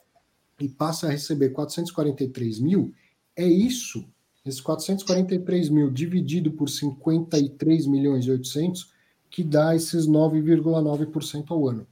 e 0.59 0.67
passa 0.67 1.07
a 1.07 1.11
receber 1.11 1.51
443 1.51 2.59
mil, 2.59 2.93
é 3.33 3.47
isso, 3.47 4.05
esses 4.45 4.59
443 4.59 5.69
mil 5.69 5.89
dividido 5.89 6.51
por 6.51 6.67
53 6.67 7.87
milhões 7.87 8.25
e 8.25 8.31
800, 8.31 8.96
que 9.29 9.43
dá 9.43 9.75
esses 9.75 10.07
9,9% 10.07 11.45
ao 11.49 11.67
ano. 11.67 11.87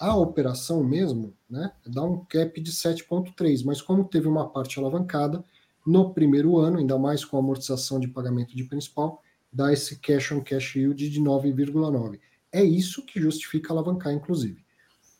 A 0.00 0.16
operação 0.16 0.84
mesmo, 0.84 1.34
né, 1.50 1.72
dá 1.86 2.04
um 2.04 2.24
cap 2.24 2.60
de 2.60 2.70
7,3, 2.70 3.64
mas 3.64 3.82
como 3.82 4.04
teve 4.04 4.28
uma 4.28 4.48
parte 4.48 4.78
alavancada, 4.78 5.44
no 5.84 6.12
primeiro 6.12 6.58
ano, 6.58 6.78
ainda 6.78 6.98
mais 6.98 7.24
com 7.24 7.38
amortização 7.38 7.98
de 7.98 8.08
pagamento 8.08 8.54
de 8.54 8.64
principal, 8.64 9.22
dá 9.52 9.72
esse 9.72 9.96
cash 9.98 10.32
on 10.32 10.42
cash 10.42 10.76
yield 10.76 11.08
de 11.08 11.20
9,9. 11.20 12.20
É 12.52 12.62
isso 12.62 13.04
que 13.04 13.20
justifica 13.20 13.72
alavancar, 13.72 14.12
inclusive. 14.12 14.62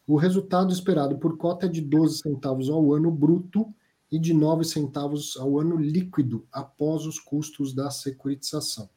O 0.06 0.16
resultado 0.16 0.72
esperado 0.72 1.18
por 1.18 1.36
cota 1.36 1.66
é 1.66 1.68
de 1.68 1.80
12 1.80 2.18
centavos 2.18 2.70
ao 2.70 2.94
ano 2.94 3.10
bruto 3.10 3.72
e 4.10 4.18
de 4.18 4.32
9 4.32 4.64
centavos 4.64 5.36
ao 5.36 5.58
ano 5.58 5.76
líquido, 5.76 6.46
após 6.52 7.04
os 7.04 7.18
custos 7.18 7.74
da 7.74 7.90
securitização. 7.90 8.88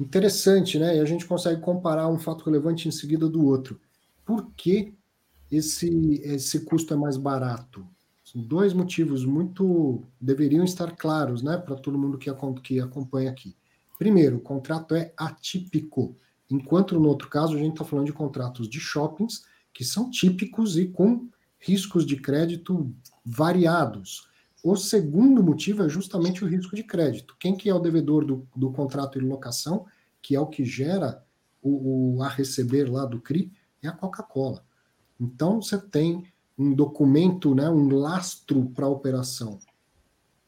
Interessante, 0.00 0.78
né? 0.78 0.96
E 0.96 1.00
a 1.00 1.04
gente 1.04 1.26
consegue 1.26 1.60
comparar 1.60 2.08
um 2.08 2.18
fato 2.18 2.42
relevante 2.46 2.88
em 2.88 2.90
seguida 2.90 3.28
do 3.28 3.44
outro. 3.44 3.78
Por 4.24 4.50
que 4.56 4.94
esse, 5.52 6.22
esse 6.24 6.60
custo 6.64 6.94
é 6.94 6.96
mais 6.96 7.18
barato? 7.18 7.86
São 8.24 8.40
dois 8.40 8.72
motivos 8.72 9.26
muito 9.26 10.02
deveriam 10.18 10.64
estar 10.64 10.96
claros, 10.96 11.42
né, 11.42 11.58
para 11.58 11.76
todo 11.76 11.98
mundo 11.98 12.16
que, 12.16 12.32
que 12.62 12.80
acompanha 12.80 13.30
aqui. 13.30 13.54
Primeiro, 13.98 14.38
o 14.38 14.40
contrato 14.40 14.94
é 14.94 15.12
atípico, 15.18 16.16
enquanto 16.48 16.98
no 16.98 17.08
outro 17.08 17.28
caso 17.28 17.54
a 17.54 17.58
gente 17.58 17.72
está 17.72 17.84
falando 17.84 18.06
de 18.06 18.12
contratos 18.12 18.70
de 18.70 18.80
shoppings 18.80 19.44
que 19.74 19.84
são 19.84 20.10
típicos 20.10 20.78
e 20.78 20.86
com 20.86 21.28
riscos 21.58 22.06
de 22.06 22.16
crédito 22.16 22.90
variados. 23.22 24.29
O 24.62 24.76
segundo 24.76 25.42
motivo 25.42 25.82
é 25.82 25.88
justamente 25.88 26.44
o 26.44 26.48
risco 26.48 26.76
de 26.76 26.84
crédito. 26.84 27.36
Quem 27.38 27.56
que 27.56 27.68
é 27.70 27.74
o 27.74 27.78
devedor 27.78 28.24
do, 28.24 28.46
do 28.54 28.70
contrato 28.70 29.18
de 29.18 29.24
locação, 29.24 29.86
que 30.20 30.36
é 30.36 30.40
o 30.40 30.46
que 30.46 30.64
gera 30.64 31.24
o, 31.62 32.16
o 32.16 32.22
a 32.22 32.28
receber 32.28 32.90
lá 32.90 33.04
do 33.06 33.20
CRI, 33.20 33.52
é 33.82 33.88
a 33.88 33.92
Coca-Cola. 33.92 34.64
Então 35.18 35.62
você 35.62 35.78
tem 35.78 36.24
um 36.58 36.74
documento, 36.74 37.54
né, 37.54 37.70
um 37.70 37.88
lastro 37.88 38.66
para 38.70 38.86
a 38.86 38.90
operação 38.90 39.58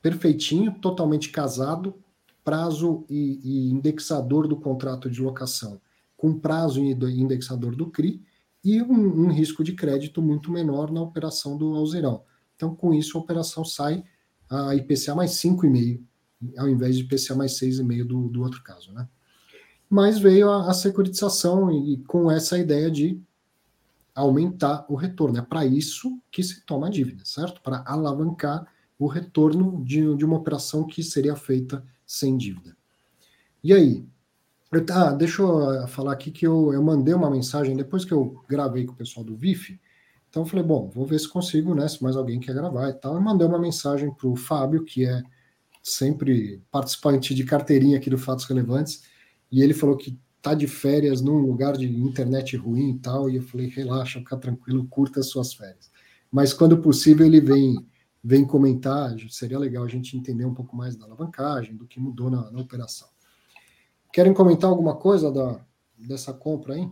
perfeitinho, 0.03 0.75
totalmente 0.81 1.31
casado, 1.31 1.95
prazo 2.45 3.05
e, 3.09 3.41
e, 3.43 3.71
indexador 3.71 4.49
do 4.49 4.57
contrato 4.57 5.09
de 5.09 5.23
locação, 5.23 5.81
com 6.17 6.37
prazo 6.37 6.83
e 6.83 6.91
indexador 6.91 7.77
do 7.77 7.87
CRI, 7.87 8.21
e 8.65 8.83
um, 8.83 9.25
um, 9.25 9.29
risco 9.29 9.63
de 9.63 9.73
crédito 9.73 10.21
muito 10.21 10.51
menor 10.51 10.91
na 10.91 11.01
operação 11.01 11.57
do 11.57 11.75
Alzirão. 11.75 12.25
Então, 12.63 12.77
com 12.77 12.95
isso, 12.95 13.19
a 13.19 13.21
operação 13.21 13.65
sai 13.65 14.05
a 14.49 14.73
IPCA 14.77 15.17
mais 15.17 15.33
5,5 15.33 16.01
ao 16.57 16.69
invés 16.69 16.97
de 16.97 17.03
IPCA 17.03 17.35
mais 17.35 17.59
6,5 17.59 18.05
do, 18.05 18.29
do 18.29 18.43
outro 18.43 18.63
caso, 18.63 18.93
né? 18.93 19.09
Mas 19.91 20.19
veio 20.19 20.49
a, 20.49 20.71
a 20.71 20.75
securitização 20.75 21.71
e, 21.71 21.95
e 21.95 21.97
com 22.05 22.31
essa 22.31 22.57
ideia 22.59 22.89
de 22.91 23.21
aumentar 24.15 24.87
o 24.89 24.95
retorno. 24.95 25.39
É 25.39 25.43
para 25.43 25.67
isso 25.67 26.21
que 26.31 26.43
se 26.43 26.65
toma 26.65 26.87
a 26.87 26.91
dívida, 26.91 27.25
certo? 27.25 27.61
Para 27.63 27.83
alavancar 27.85 28.67
o 28.97 29.07
retorno 29.07 29.85
de, 29.85 30.15
de, 30.17 30.25
uma 30.25 30.37
operação 30.37 30.87
que 30.87 31.03
seria 31.03 31.35
feita 31.35 31.85
sem 32.07 32.37
dívida. 32.37 32.77
E 33.63 33.73
aí? 33.73 34.07
Ah, 34.91 35.13
deixa 35.13 35.43
eu 35.43 35.87
falar 35.89 36.13
aqui 36.13 36.31
que 36.31 36.47
eu, 36.47 36.73
eu 36.73 36.83
mandei 36.83 37.13
uma 37.13 37.31
mensagem 37.31 37.77
depois 37.77 38.05
que 38.05 38.13
eu 38.13 38.43
gravei 38.49 38.87
com 38.87 38.93
o 38.93 38.97
pessoal 38.97 39.25
do 39.25 39.37
VIF. 39.37 39.79
Então 40.33 40.45
eu 40.45 40.47
falei, 40.47 40.65
bom, 40.65 40.89
vou 40.89 41.05
ver 41.05 41.21
se 41.21 41.29
consigo, 41.29 41.75
né? 41.75 41.87
Se 41.87 42.03
mais 42.03 42.17
alguém 42.17 42.41
quer 42.41 42.55
gravar 42.55 42.89
e 42.89 42.95
tal. 42.95 43.17
Eu 43.17 43.21
mandei 43.21 43.47
uma 43.47 43.59
mensagem 43.59 44.11
para 44.11 44.27
o 44.27 44.35
Fábio, 44.35 44.83
que 44.83 45.05
é 45.05 45.23
sempre 45.83 46.63
participante 46.71 47.35
de 47.35 47.45
carteirinha 47.45 47.99
aqui 47.99 48.09
do 48.09 48.17
Fatos 48.17 48.47
Relevantes, 48.47 49.03
e 49.51 49.61
ele 49.61 49.75
falou 49.75 49.95
que 49.95 50.19
tá 50.41 50.55
de 50.55 50.67
férias 50.67 51.21
num 51.21 51.37
lugar 51.37 51.77
de 51.77 51.87
internet 51.87 52.57
ruim 52.57 52.93
e 52.93 52.99
tal, 52.99 53.29
e 53.29 53.37
eu 53.37 53.43
falei, 53.43 53.69
relaxa, 53.69 54.21
fica 54.21 54.39
tranquilo, 54.39 54.87
curta 54.89 55.21
as 55.21 55.27
suas 55.27 55.53
férias. 55.53 55.91
Mas 56.31 56.55
quando 56.55 56.79
possível 56.79 57.27
ele 57.27 57.41
vem 57.41 57.87
vem 58.25 58.47
comentar, 58.47 59.15
seria 59.29 59.59
legal 59.59 59.85
a 59.85 59.89
gente 59.89 60.17
entender 60.17 60.47
um 60.47 60.55
pouco 60.55 60.75
mais 60.75 60.97
da 60.97 61.05
alavancagem, 61.05 61.77
do 61.77 61.87
que 61.87 62.01
mudou 62.01 62.31
na, 62.31 62.51
na 62.53 62.61
operação. 62.61 63.09
Querem 64.13 64.33
comentar 64.33 64.71
alguma 64.71 64.97
coisa 64.97 65.31
da, 65.31 65.61
dessa 65.99 66.33
compra 66.33 66.75
aí? 66.75 66.89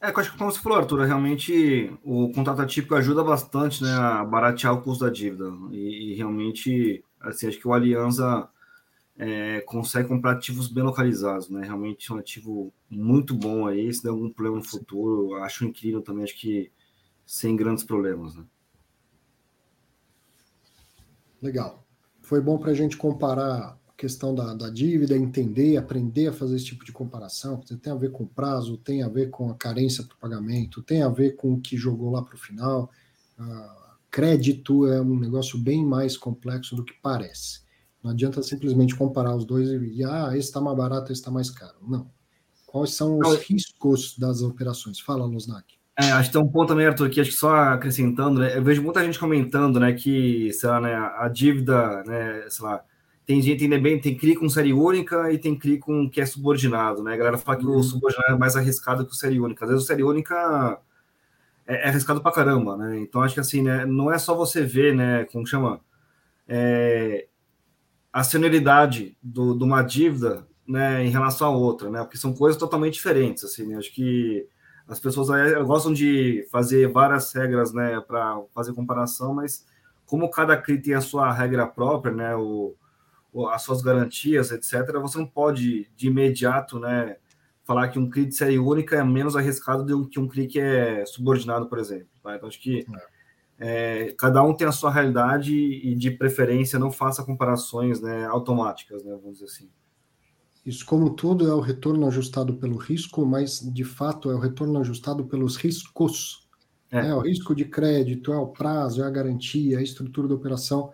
É, 0.00 0.08
acho 0.08 0.32
que 0.32 0.38
como 0.38 0.50
você 0.50 0.60
falou, 0.60 0.78
Arthur, 0.78 1.04
realmente 1.04 1.92
o 2.02 2.32
contrato 2.32 2.62
atípico 2.62 2.94
ajuda 2.94 3.22
bastante 3.22 3.82
né, 3.82 3.90
a 3.92 4.24
baratear 4.24 4.72
o 4.72 4.80
custo 4.80 5.04
da 5.04 5.10
dívida. 5.10 5.52
E, 5.70 6.12
e 6.12 6.14
realmente, 6.14 7.04
assim, 7.20 7.48
acho 7.48 7.58
que 7.58 7.68
o 7.68 7.74
Aliança 7.74 8.48
é, 9.18 9.60
consegue 9.60 10.08
comprar 10.08 10.32
ativos 10.32 10.68
bem 10.68 10.82
localizados, 10.82 11.50
né? 11.50 11.62
Realmente 11.62 12.10
é 12.10 12.14
um 12.14 12.18
ativo 12.18 12.72
muito 12.88 13.34
bom 13.34 13.66
aí. 13.66 13.92
Se 13.92 14.02
der 14.02 14.08
algum 14.08 14.30
problema 14.30 14.56
no 14.56 14.64
futuro, 14.64 15.34
acho 15.42 15.66
incrível 15.66 16.00
também, 16.00 16.24
acho 16.24 16.38
que 16.38 16.72
sem 17.26 17.54
grandes 17.54 17.84
problemas, 17.84 18.34
né? 18.34 18.44
Legal. 21.42 21.86
Foi 22.22 22.40
bom 22.40 22.56
para 22.56 22.70
a 22.70 22.74
gente 22.74 22.96
comparar 22.96 23.78
questão 24.00 24.34
da, 24.34 24.54
da, 24.54 24.70
dívida, 24.70 25.14
entender, 25.14 25.76
aprender 25.76 26.28
a 26.28 26.32
fazer 26.32 26.56
esse 26.56 26.64
tipo 26.64 26.86
de 26.86 26.90
comparação. 26.90 27.60
Tem 27.60 27.92
a 27.92 27.96
ver 27.96 28.10
com 28.10 28.26
prazo, 28.26 28.78
tem 28.78 29.02
a 29.02 29.08
ver 29.08 29.28
com 29.28 29.50
a 29.50 29.54
carência 29.54 30.02
para 30.02 30.14
o 30.14 30.18
pagamento, 30.18 30.82
tem 30.82 31.02
a 31.02 31.08
ver 31.10 31.36
com 31.36 31.52
o 31.52 31.60
que 31.60 31.76
jogou 31.76 32.10
lá 32.10 32.22
para 32.22 32.34
o 32.34 32.38
final. 32.38 32.90
Uh, 33.38 33.94
crédito 34.10 34.86
é 34.86 35.02
um 35.02 35.20
negócio 35.20 35.58
bem 35.58 35.84
mais 35.84 36.16
complexo 36.16 36.74
do 36.74 36.82
que 36.82 36.94
parece. 37.02 37.60
Não 38.02 38.12
adianta 38.12 38.42
simplesmente 38.42 38.96
comparar 38.96 39.36
os 39.36 39.44
dois 39.44 39.68
e, 39.68 40.02
ah, 40.02 40.30
esse 40.30 40.48
está 40.48 40.62
mais 40.62 40.78
barato, 40.78 41.12
esse 41.12 41.20
está 41.20 41.30
mais 41.30 41.50
caro. 41.50 41.76
Não. 41.86 42.10
Quais 42.66 42.94
são 42.94 43.18
os 43.18 43.36
riscos 43.42 44.16
das 44.16 44.40
operações? 44.40 44.98
Fala, 44.98 45.26
Losnak. 45.26 45.74
É, 45.98 46.10
acho 46.12 46.30
que 46.30 46.38
tem 46.38 46.42
um 46.42 46.48
ponto 46.48 46.68
também, 46.68 46.86
Arthur, 46.86 47.10
que 47.10 47.20
acho 47.20 47.30
que 47.30 47.36
só 47.36 47.54
acrescentando, 47.54 48.40
né, 48.40 48.56
eu 48.56 48.64
vejo 48.64 48.82
muita 48.82 49.04
gente 49.04 49.18
comentando, 49.18 49.78
né, 49.78 49.92
que, 49.92 50.50
sei 50.54 50.70
lá, 50.70 50.80
né, 50.80 50.94
a 50.94 51.28
dívida, 51.28 52.02
né, 52.04 52.46
sei 52.48 52.64
lá, 52.64 52.82
tem 53.30 53.40
gente 53.40 53.62
ainda 53.62 53.78
bem, 53.78 54.00
tem 54.00 54.16
CRI 54.16 54.34
com 54.34 54.48
série 54.48 54.72
única 54.72 55.32
e 55.32 55.38
tem 55.38 55.56
CRI 55.56 55.78
com 55.78 56.10
que 56.10 56.20
é 56.20 56.26
subordinado, 56.26 57.00
né, 57.00 57.14
a 57.14 57.16
galera 57.16 57.38
fala 57.38 57.58
que 57.58 57.64
uhum. 57.64 57.76
o 57.76 57.82
subordinado 57.82 58.34
é 58.34 58.36
mais 58.36 58.56
arriscado 58.56 59.06
que 59.06 59.12
o 59.12 59.14
série 59.14 59.38
única, 59.38 59.64
às 59.64 59.70
vezes 59.70 59.84
o 59.84 59.86
série 59.86 60.02
única 60.02 60.80
é, 61.64 61.86
é 61.86 61.88
arriscado 61.88 62.20
pra 62.20 62.32
caramba, 62.32 62.76
né, 62.76 62.98
então 62.98 63.22
acho 63.22 63.34
que 63.34 63.40
assim, 63.40 63.62
né, 63.62 63.86
não 63.86 64.12
é 64.12 64.18
só 64.18 64.34
você 64.34 64.64
ver, 64.64 64.96
né, 64.96 65.26
como 65.26 65.46
chama, 65.46 65.80
é, 66.48 67.28
a 68.12 68.24
senioridade 68.24 69.16
do, 69.22 69.56
de 69.56 69.62
uma 69.62 69.80
dívida 69.82 70.44
né, 70.66 71.04
em 71.04 71.10
relação 71.10 71.46
à 71.46 71.50
outra, 71.50 71.88
né? 71.88 72.00
Porque 72.00 72.18
são 72.18 72.32
coisas 72.32 72.58
totalmente 72.58 72.94
diferentes, 72.94 73.44
assim, 73.44 73.66
né? 73.66 73.76
Acho 73.76 73.92
que 73.92 74.46
as 74.88 74.98
pessoas 74.98 75.28
gostam 75.64 75.92
de 75.92 76.44
fazer 76.50 76.88
várias 76.88 77.32
regras, 77.32 77.72
né, 77.72 78.00
para 78.00 78.40
fazer 78.52 78.72
comparação, 78.72 79.34
mas 79.34 79.64
como 80.06 80.28
cada 80.28 80.56
CRI 80.56 80.82
tem 80.82 80.94
a 80.94 81.00
sua 81.00 81.32
regra 81.32 81.66
própria, 81.66 82.12
né, 82.12 82.34
o, 82.34 82.74
as 83.50 83.62
suas 83.62 83.82
garantias, 83.82 84.50
etc., 84.50 84.92
você 85.00 85.18
não 85.18 85.26
pode 85.26 85.90
de 85.96 86.06
imediato, 86.08 86.78
né, 86.78 87.16
falar 87.64 87.88
que 87.88 87.98
um 87.98 88.08
CRI 88.08 88.26
de 88.26 88.34
série 88.34 88.58
única 88.58 88.96
é 88.96 89.04
menos 89.04 89.36
arriscado 89.36 89.84
do 89.84 90.08
que 90.08 90.18
um 90.18 90.28
CRI 90.28 90.46
que 90.46 90.60
é 90.60 91.04
subordinado, 91.06 91.68
por 91.68 91.78
exemplo. 91.78 92.08
Tá? 92.22 92.36
Então, 92.36 92.48
acho 92.48 92.60
que 92.60 92.80
é 92.80 93.20
é, 93.62 94.14
cada 94.16 94.42
um 94.42 94.54
tem 94.54 94.66
a 94.66 94.72
sua 94.72 94.90
realidade 94.90 95.54
e, 95.54 95.94
de 95.94 96.10
preferência, 96.10 96.78
não 96.78 96.90
faça 96.90 97.22
comparações 97.22 98.00
né, 98.00 98.24
automáticas, 98.24 99.04
né, 99.04 99.12
vamos 99.12 99.34
dizer 99.34 99.44
assim. 99.44 99.68
Isso, 100.64 100.84
como 100.86 101.10
tudo, 101.10 101.46
é 101.46 101.52
o 101.54 101.60
retorno 101.60 102.06
ajustado 102.06 102.54
pelo 102.54 102.78
risco, 102.78 103.24
mas 103.26 103.60
de 103.60 103.84
fato 103.84 104.30
é 104.30 104.34
o 104.34 104.38
retorno 104.38 104.80
ajustado 104.80 105.26
pelos 105.26 105.56
riscos. 105.56 106.48
É, 106.90 107.08
é 107.08 107.14
o 107.14 107.20
risco 107.20 107.54
de 107.54 107.66
crédito, 107.66 108.32
é 108.32 108.38
o 108.38 108.46
prazo, 108.46 109.02
é 109.02 109.06
a 109.06 109.10
garantia, 109.10 109.76
é 109.76 109.80
a 109.80 109.82
estrutura 109.82 110.26
da 110.26 110.34
operação. 110.34 110.90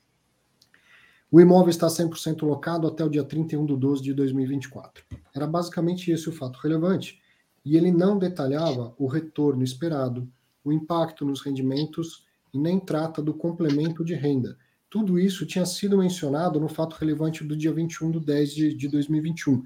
O 1.30 1.40
imóvel 1.40 1.68
está 1.68 1.86
100% 1.86 2.42
locado 2.42 2.86
até 2.86 3.04
o 3.04 3.08
dia 3.10 3.22
31 3.22 3.66
de 3.66 3.76
12 3.76 4.02
de 4.02 4.14
2024. 4.14 5.04
Era 5.34 5.46
basicamente 5.46 6.10
esse 6.10 6.26
o 6.28 6.32
fato 6.32 6.56
relevante. 6.56 7.20
E 7.62 7.76
ele 7.76 7.92
não 7.92 8.18
detalhava 8.18 8.94
o 8.98 9.06
retorno 9.06 9.62
esperado, 9.62 10.26
o 10.64 10.72
impacto 10.72 11.26
nos 11.26 11.42
rendimentos 11.42 12.26
e 12.52 12.58
nem 12.58 12.80
trata 12.80 13.22
do 13.22 13.34
complemento 13.34 14.02
de 14.02 14.14
renda, 14.14 14.56
tudo 14.90 15.18
isso 15.18 15.44
tinha 15.44 15.66
sido 15.66 15.98
mencionado 15.98 16.58
no 16.58 16.68
fato 16.68 16.94
relevante 16.94 17.44
do 17.44 17.56
dia 17.56 17.72
21 17.72 18.10
de 18.12 18.20
10 18.20 18.54
de, 18.54 18.74
de 18.74 18.88
2021. 18.88 19.62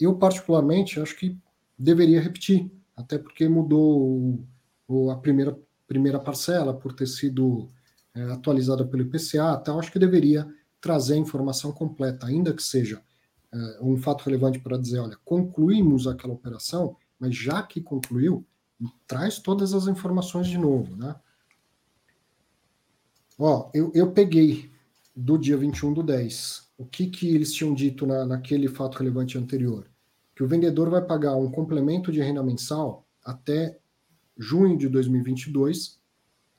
Eu, 0.00 0.16
particularmente, 0.16 1.00
acho 1.00 1.16
que 1.16 1.36
deveria 1.78 2.20
repetir, 2.20 2.70
até 2.96 3.18
porque 3.18 3.48
mudou 3.48 4.44
o, 4.88 5.10
a 5.10 5.16
primeira, 5.16 5.56
primeira 5.86 6.18
parcela 6.18 6.74
por 6.74 6.94
ter 6.94 7.06
sido 7.06 7.70
é, 8.14 8.22
atualizada 8.32 8.84
pelo 8.84 9.02
IPCA, 9.02 9.58
então 9.60 9.78
acho 9.78 9.92
que 9.92 9.98
deveria 9.98 10.48
trazer 10.80 11.14
a 11.14 11.18
informação 11.18 11.70
completa, 11.70 12.26
ainda 12.26 12.52
que 12.52 12.62
seja 12.62 13.00
é, 13.52 13.78
um 13.82 13.96
fato 13.98 14.24
relevante 14.24 14.58
para 14.58 14.78
dizer, 14.78 14.98
olha, 14.98 15.16
concluímos 15.24 16.06
aquela 16.06 16.32
operação, 16.32 16.96
mas 17.20 17.36
já 17.36 17.62
que 17.62 17.80
concluiu, 17.80 18.44
traz 19.06 19.38
todas 19.38 19.74
as 19.74 19.86
informações 19.86 20.46
de 20.46 20.56
novo, 20.56 20.96
né? 20.96 21.14
Ó, 23.38 23.70
eu, 23.72 23.92
eu 23.94 24.10
peguei 24.10 24.70
do 25.14 25.38
dia 25.38 25.56
21 25.56 25.94
do 25.94 26.02
10. 26.02 26.68
O 26.76 26.84
que, 26.84 27.06
que 27.06 27.34
eles 27.34 27.52
tinham 27.52 27.74
dito 27.74 28.06
na, 28.06 28.24
naquele 28.24 28.68
fato 28.68 28.98
relevante 28.98 29.38
anterior? 29.38 29.88
Que 30.34 30.42
o 30.42 30.48
vendedor 30.48 30.90
vai 30.90 31.02
pagar 31.02 31.36
um 31.36 31.50
complemento 31.50 32.10
de 32.12 32.20
renda 32.20 32.42
mensal 32.42 33.06
até 33.24 33.78
junho 34.38 34.78
de 34.78 34.88
2022, 34.88 35.98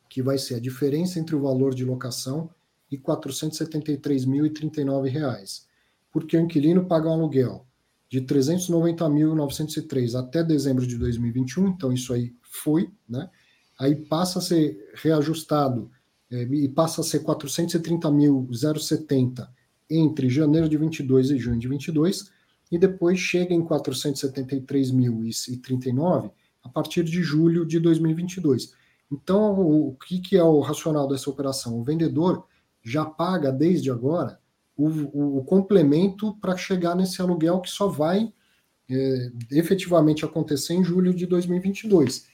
que 0.09 0.21
vai 0.21 0.37
ser 0.37 0.55
a 0.55 0.59
diferença 0.59 1.17
entre 1.19 1.33
o 1.35 1.41
valor 1.41 1.73
de 1.73 1.85
locação 1.85 2.49
e 2.91 2.97
R$ 2.97 3.03
473.039, 3.03 5.63
porque 6.11 6.35
o 6.35 6.41
inquilino 6.41 6.85
paga 6.85 7.07
um 7.07 7.13
aluguel 7.13 7.65
de 8.09 8.19
R$ 8.19 8.25
390.903 8.25 10.19
até 10.19 10.43
dezembro 10.43 10.85
de 10.85 10.97
2021, 10.97 11.69
então 11.69 11.93
isso 11.93 12.11
aí 12.11 12.35
foi, 12.41 12.91
né? 13.07 13.29
Aí 13.79 13.95
passa 13.95 14.39
a 14.39 14.41
ser 14.41 14.91
reajustado 14.95 15.89
é, 16.31 16.41
e 16.41 16.67
passa 16.67 17.01
a 17.01 17.03
ser 17.03 17.23
430.070 17.23 19.47
entre 19.89 20.27
janeiro 20.27 20.67
de 20.67 20.75
22 20.75 21.31
e 21.31 21.37
junho 21.37 21.57
de 21.59 21.67
22, 21.67 22.31
e 22.71 22.77
depois 22.77 23.17
chega 23.19 23.51
em 23.53 23.63
473.039 23.63 26.31
a 26.63 26.69
partir 26.69 27.03
de 27.03 27.21
julho 27.23 27.65
de 27.65 27.79
2022. 27.79 28.73
Então, 29.11 29.59
o 29.59 29.95
que, 29.95 30.19
que 30.19 30.37
é 30.37 30.43
o 30.43 30.59
racional 30.59 31.07
dessa 31.07 31.29
operação? 31.29 31.79
O 31.79 31.83
vendedor 31.83 32.45
já 32.83 33.05
paga 33.05 33.51
desde 33.51 33.89
agora 33.89 34.39
o, 34.77 34.87
o, 34.87 35.37
o 35.39 35.43
complemento 35.43 36.35
para 36.39 36.55
chegar 36.55 36.95
nesse 36.95 37.21
aluguel 37.21 37.59
que 37.59 37.69
só 37.69 37.87
vai 37.87 38.31
é, 38.89 39.31
efetivamente 39.51 40.23
acontecer 40.23 40.73
em 40.73 40.83
julho 40.83 41.13
de 41.13 41.25
2022. 41.25 42.27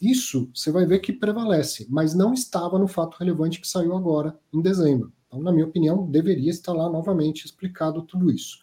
Isso 0.00 0.50
você 0.54 0.70
vai 0.70 0.84
ver 0.86 0.98
que 1.00 1.12
prevalece, 1.12 1.86
mas 1.88 2.14
não 2.14 2.32
estava 2.32 2.78
no 2.78 2.88
fato 2.88 3.16
relevante 3.18 3.60
que 3.60 3.68
saiu 3.68 3.96
agora, 3.96 4.38
em 4.52 4.60
dezembro. 4.60 5.12
Então, 5.26 5.40
na 5.40 5.52
minha 5.52 5.66
opinião, 5.66 6.10
deveria 6.10 6.50
estar 6.50 6.72
lá 6.72 6.90
novamente 6.90 7.44
explicado 7.44 8.02
tudo 8.02 8.30
isso. 8.30 8.58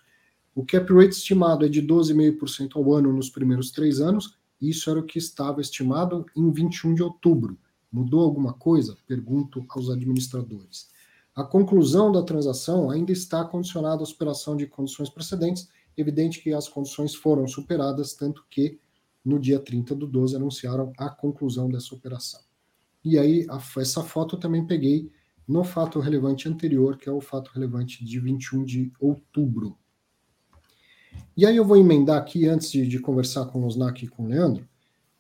O 0.54 0.66
cap 0.66 0.92
rate 0.94 1.12
estimado 1.12 1.66
é 1.66 1.70
de 1.70 1.82
12,5% 1.82 2.76
ao 2.76 2.94
ano 2.94 3.14
nos 3.14 3.30
primeiros 3.30 3.72
três 3.72 4.02
anos, 4.02 4.38
isso 4.62 4.90
era 4.90 5.00
o 5.00 5.06
que 5.06 5.18
estava 5.18 5.62
estimado 5.62 6.26
em 6.36 6.52
21 6.52 6.94
de 6.94 7.04
outubro. 7.04 7.58
Mudou 7.92 8.22
alguma 8.22 8.54
coisa? 8.54 8.98
Pergunto 9.08 9.66
aos 9.70 9.90
administradores. 9.90 10.90
A 11.36 11.44
conclusão 11.44 12.12
da 12.12 12.22
transação 12.22 12.90
ainda 12.90 13.12
está 13.12 13.46
condicionada 13.46 14.04
à 14.04 14.06
superação 14.06 14.58
de 14.58 14.68
condições 14.68 15.10
precedentes, 15.10 15.70
evidente 15.96 16.42
que 16.42 16.54
as 16.54 16.68
condições 16.68 17.16
foram 17.16 17.48
superadas, 17.48 18.14
tanto 18.14 18.46
que 18.50 18.80
no 19.24 19.40
dia 19.40 19.60
30 19.60 19.96
do 19.96 20.08
12 20.08 20.36
anunciaram 20.36 20.92
a 20.98 21.10
conclusão 21.10 21.70
dessa 21.70 21.96
operação. 21.96 22.42
E 23.04 23.18
aí, 23.18 23.46
a, 23.50 23.62
essa 23.80 24.04
foto 24.04 24.36
eu 24.36 24.40
também 24.40 24.66
peguei 24.66 25.12
no 25.48 25.64
fato 25.64 26.00
relevante 26.00 26.48
anterior, 26.48 26.98
que 26.98 27.10
é 27.10 27.12
o 27.12 27.22
fato 27.22 27.52
relevante 27.54 28.04
de 28.04 28.20
21 28.20 28.64
de 28.64 28.92
outubro. 29.00 29.78
E 31.36 31.46
aí 31.46 31.56
eu 31.56 31.66
vou 31.66 31.78
emendar 31.78 32.18
aqui, 32.18 32.48
antes 32.48 32.72
de, 32.72 32.88
de 32.88 33.00
conversar 33.00 33.46
com 33.46 33.62
o 33.62 33.66
Osnak 33.66 34.04
e 34.04 34.08
com 34.08 34.24
o 34.24 34.28
Leandro, 34.28 34.68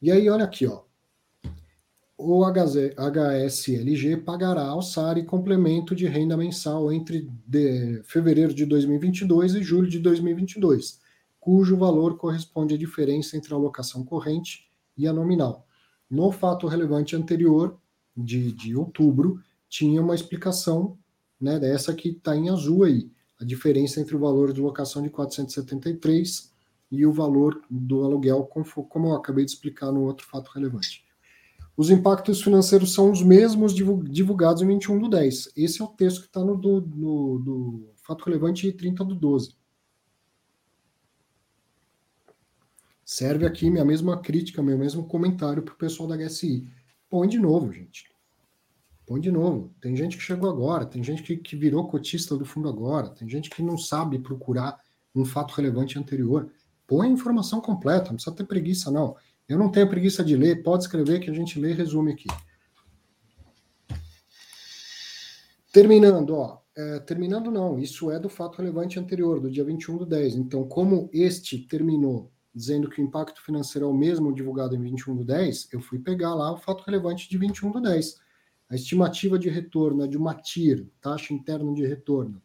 E 0.00 0.10
aí 0.10 0.28
olha 0.28 0.44
aqui, 0.44 0.66
ó, 0.66 0.82
o 2.16 2.44
HSLG 2.44 4.18
pagará 4.18 4.66
ao 4.66 4.80
SARI 4.80 5.24
complemento 5.24 5.94
de 5.94 6.06
renda 6.06 6.36
mensal 6.36 6.92
entre 6.92 7.28
de 7.46 8.02
fevereiro 8.04 8.54
de 8.54 8.64
2022 8.64 9.56
e 9.56 9.62
julho 9.62 9.88
de 9.88 9.98
2022, 9.98 11.00
cujo 11.40 11.76
valor 11.76 12.16
corresponde 12.16 12.74
à 12.74 12.78
diferença 12.78 13.36
entre 13.36 13.52
a 13.52 13.56
alocação 13.56 14.04
corrente 14.04 14.70
e 14.96 15.08
a 15.08 15.12
nominal. 15.12 15.66
No 16.08 16.30
fato 16.30 16.68
relevante 16.68 17.16
anterior, 17.16 17.76
de, 18.16 18.52
de 18.52 18.76
outubro, 18.76 19.40
tinha 19.68 20.00
uma 20.00 20.14
explicação 20.14 20.96
né, 21.40 21.58
dessa 21.58 21.92
que 21.92 22.10
está 22.10 22.36
em 22.36 22.48
azul 22.48 22.84
aí, 22.84 23.10
a 23.40 23.44
diferença 23.44 24.00
entre 24.00 24.14
o 24.14 24.20
valor 24.20 24.52
de 24.52 24.60
locação 24.60 25.02
de 25.02 25.10
473 25.10 26.52
e 26.92 27.04
o 27.04 27.12
valor 27.12 27.60
do 27.68 28.04
aluguel, 28.04 28.44
como 28.88 29.08
eu 29.08 29.14
acabei 29.14 29.44
de 29.44 29.50
explicar 29.50 29.90
no 29.90 30.02
outro 30.02 30.24
fato 30.26 30.52
relevante. 30.52 31.03
Os 31.76 31.90
impactos 31.90 32.40
financeiros 32.40 32.92
são 32.92 33.10
os 33.10 33.20
mesmos 33.20 33.74
divulgados 33.74 34.62
em 34.62 34.66
21 34.66 34.98
do 35.00 35.08
10. 35.08 35.52
Esse 35.56 35.82
é 35.82 35.84
o 35.84 35.88
texto 35.88 36.20
que 36.20 36.26
está 36.26 36.40
no 36.44 36.56
do, 36.56 36.80
do, 36.80 37.92
fato 37.96 38.24
relevante 38.24 38.70
30 38.70 39.04
do 39.04 39.14
12. 39.14 39.56
Serve 43.04 43.44
aqui 43.44 43.70
minha 43.70 43.84
mesma 43.84 44.20
crítica, 44.20 44.62
meu 44.62 44.78
mesmo 44.78 45.04
comentário 45.06 45.62
para 45.62 45.74
o 45.74 45.76
pessoal 45.76 46.08
da 46.08 46.16
HSI. 46.16 46.68
Põe 47.10 47.28
de 47.28 47.38
novo, 47.38 47.72
gente. 47.72 48.10
Põe 49.06 49.20
de 49.20 49.30
novo. 49.30 49.74
Tem 49.80 49.96
gente 49.96 50.16
que 50.16 50.22
chegou 50.22 50.48
agora, 50.48 50.86
tem 50.86 51.02
gente 51.02 51.22
que, 51.22 51.36
que 51.36 51.56
virou 51.56 51.88
cotista 51.88 52.36
do 52.36 52.44
fundo 52.44 52.68
agora, 52.68 53.10
tem 53.10 53.28
gente 53.28 53.50
que 53.50 53.62
não 53.62 53.76
sabe 53.76 54.18
procurar 54.18 54.80
um 55.14 55.24
fato 55.24 55.52
relevante 55.52 55.98
anterior. 55.98 56.50
Põe 56.86 57.08
a 57.08 57.10
informação 57.10 57.60
completa, 57.60 58.08
não 58.08 58.14
precisa 58.14 58.34
ter 58.34 58.44
preguiça, 58.44 58.90
não. 58.90 59.16
Eu 59.48 59.58
não 59.58 59.70
tenho 59.70 59.88
preguiça 59.88 60.24
de 60.24 60.36
ler, 60.36 60.62
pode 60.62 60.84
escrever 60.84 61.20
que 61.20 61.30
a 61.30 61.34
gente 61.34 61.58
lê 61.58 61.70
e 61.70 61.74
resume 61.74 62.12
aqui. 62.12 62.28
Terminando, 65.72 66.36
ó. 66.36 66.62
É, 66.76 66.98
terminando 67.00 67.52
não, 67.52 67.78
isso 67.78 68.10
é 68.10 68.18
do 68.18 68.28
fato 68.28 68.58
relevante 68.58 68.98
anterior, 68.98 69.40
do 69.40 69.50
dia 69.50 69.64
21 69.64 69.98
do 69.98 70.06
10. 70.06 70.36
Então, 70.36 70.66
como 70.66 71.08
este 71.12 71.58
terminou 71.58 72.32
dizendo 72.54 72.88
que 72.88 73.02
o 73.02 73.04
impacto 73.04 73.42
financeiro 73.42 73.86
é 73.86 73.90
o 73.90 73.94
mesmo 73.94 74.32
divulgado 74.32 74.76
em 74.76 74.80
21 74.80 75.16
do 75.16 75.24
10, 75.24 75.70
eu 75.72 75.80
fui 75.80 75.98
pegar 75.98 76.34
lá 76.34 76.52
o 76.52 76.56
fato 76.56 76.84
relevante 76.84 77.28
de 77.28 77.36
21 77.36 77.72
do 77.72 77.80
10. 77.80 78.20
A 78.70 78.76
estimativa 78.76 79.38
de 79.38 79.50
retorno 79.50 80.04
é 80.04 80.06
de 80.06 80.16
uma 80.16 80.34
TIR, 80.34 80.88
taxa 81.00 81.34
interna 81.34 81.74
de 81.74 81.84
retorno, 81.84 82.40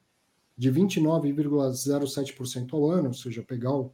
de 0.58 0.72
29,07% 0.72 2.74
ao 2.74 2.90
ano, 2.90 3.10
ou 3.10 3.14
seja, 3.14 3.44
pegar 3.44 3.74
o, 3.74 3.94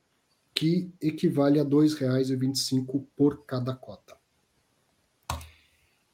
que 0.54 0.94
equivale 1.00 1.58
a 1.58 1.64
R$ 1.64 1.68
2,25 1.68 3.04
por 3.16 3.44
cada 3.44 3.74
cota. 3.74 4.21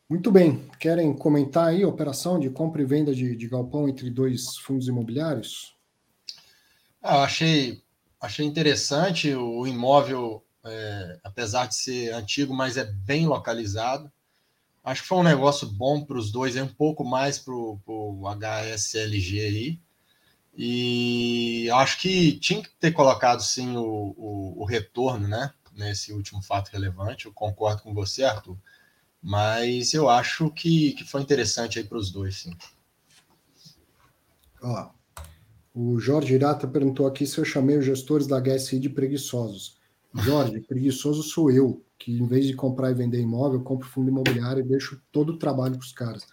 Muito 0.09 0.33
bem. 0.33 0.67
Querem 0.81 1.15
comentar 1.15 1.69
aí 1.69 1.83
a 1.83 1.89
operação 1.89 2.41
de 2.41 2.49
compra 2.49 2.81
e 2.81 2.87
venda 2.87 3.15
de, 3.15 3.37
de 3.37 3.47
galpão 3.47 3.87
entre 3.87 4.09
dois 4.09 4.57
fundos 4.57 4.89
imobiliários? 4.89 5.77
Ah, 7.03 7.25
achei, 7.25 7.83
achei 8.19 8.47
interessante 8.47 9.35
o 9.35 9.67
imóvel, 9.67 10.43
é, 10.65 11.19
apesar 11.23 11.67
de 11.67 11.75
ser 11.75 12.15
antigo, 12.15 12.55
mas 12.55 12.79
é 12.79 12.85
bem 12.85 13.27
localizado. 13.27 14.11
Acho 14.83 15.03
que 15.03 15.09
foi 15.09 15.19
um 15.19 15.23
negócio 15.23 15.69
bom 15.69 16.03
para 16.03 16.17
os 16.17 16.33
dois, 16.33 16.57
é 16.57 16.63
um 16.63 16.69
pouco 16.69 17.05
mais 17.05 17.39
para 17.39 17.55
o 17.55 18.23
HSLG 18.27 19.41
aí. 19.41 19.81
E 20.57 21.71
acho 21.71 22.01
que 22.01 22.33
tinha 22.41 22.63
que 22.63 22.71
ter 22.81 22.93
colocado 22.93 23.43
sim 23.43 23.77
o, 23.77 24.15
o, 24.17 24.63
o, 24.63 24.65
retorno, 24.65 25.29
né? 25.29 25.53
Nesse 25.75 26.13
último 26.15 26.43
fato 26.43 26.71
relevante. 26.71 27.27
Eu 27.27 27.33
concordo 27.33 27.83
com 27.83 27.93
você, 27.93 28.25
Arthur. 28.25 28.57
Mas 29.23 29.95
eu 29.95 30.09
acho 30.09 30.51
que, 30.51 30.93
que 30.93 31.05
foi 31.05 31.23
interessante 31.23 31.79
aí 31.79 31.85
para 31.85 31.99
os 31.99 32.11
dois, 32.11 32.37
sim. 32.43 32.53
Ó, 34.62 34.91
o 35.75 35.99
Jorge 35.99 36.35
Irata 36.35 36.66
perguntou 36.66 37.07
aqui 37.07 37.27
se 37.27 37.39
eu 37.39 37.45
chamei 37.45 37.77
os 37.77 37.85
gestores 37.85 38.27
da 38.27 38.41
HSI 38.41 38.79
de 38.79 38.89
preguiçosos. 38.89 39.79
Jorge, 40.14 40.61
preguiçoso 40.61 41.23
sou 41.23 41.51
eu, 41.51 41.85
que 41.99 42.12
em 42.12 42.27
vez 42.27 42.47
de 42.47 42.55
comprar 42.55 42.91
e 42.91 42.95
vender 42.95 43.21
imóvel, 43.21 43.61
compro 43.61 43.89
fundo 43.89 44.11
imobiliário 44.11 44.64
e 44.64 44.69
deixo 44.69 45.01
todo 45.12 45.31
o 45.31 45.39
trabalho 45.39 45.77
para 45.77 45.85
os 45.85 45.93
caras. 45.93 46.27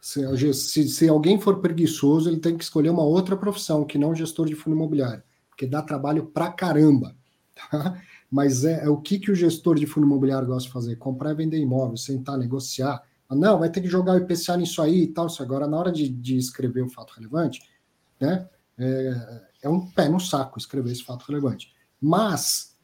Se, 0.00 0.22
se, 0.54 0.88
se, 0.88 1.08
alguém 1.08 1.40
for 1.40 1.60
preguiçoso, 1.60 2.30
ele 2.30 2.38
tem 2.38 2.56
que 2.56 2.62
escolher 2.62 2.90
uma 2.90 3.02
outra 3.02 3.36
profissão, 3.36 3.84
que 3.84 3.98
não 3.98 4.14
gestor 4.14 4.46
de 4.46 4.54
fundo 4.54 4.76
imobiliário, 4.76 5.22
porque 5.48 5.66
dá 5.66 5.82
trabalho 5.82 6.26
pra 6.26 6.52
caramba. 6.52 7.16
Tá? 7.70 8.00
Mas 8.30 8.64
é, 8.64 8.84
é, 8.84 8.88
o 8.88 8.98
que, 8.98 9.18
que 9.18 9.30
o 9.30 9.34
gestor 9.34 9.76
de 9.76 9.86
fundo 9.86 10.06
imobiliário 10.06 10.46
gosta 10.46 10.66
de 10.66 10.72
fazer? 10.72 10.96
Comprar 10.96 11.32
e 11.32 11.34
vender 11.34 11.58
imóvel, 11.58 11.96
sentar, 11.96 12.36
negociar. 12.36 13.02
Ah, 13.28 13.34
não, 13.34 13.58
vai 13.58 13.70
ter 13.70 13.80
que 13.80 13.88
jogar 13.88 14.14
o 14.14 14.18
IPCA 14.18 14.56
nisso 14.56 14.82
aí 14.82 15.04
e 15.04 15.06
tal. 15.08 15.26
Isso 15.26 15.42
agora, 15.42 15.66
na 15.66 15.78
hora 15.78 15.90
de, 15.90 16.08
de 16.08 16.36
escrever 16.36 16.82
o 16.82 16.88
fato 16.88 17.14
relevante, 17.14 17.62
né, 18.20 18.48
é, 18.76 19.42
é 19.62 19.68
um 19.68 19.86
pé 19.90 20.08
no 20.08 20.20
saco 20.20 20.58
escrever 20.58 20.92
esse 20.92 21.04
fato 21.04 21.24
relevante. 21.26 21.72
Mas 22.00 22.76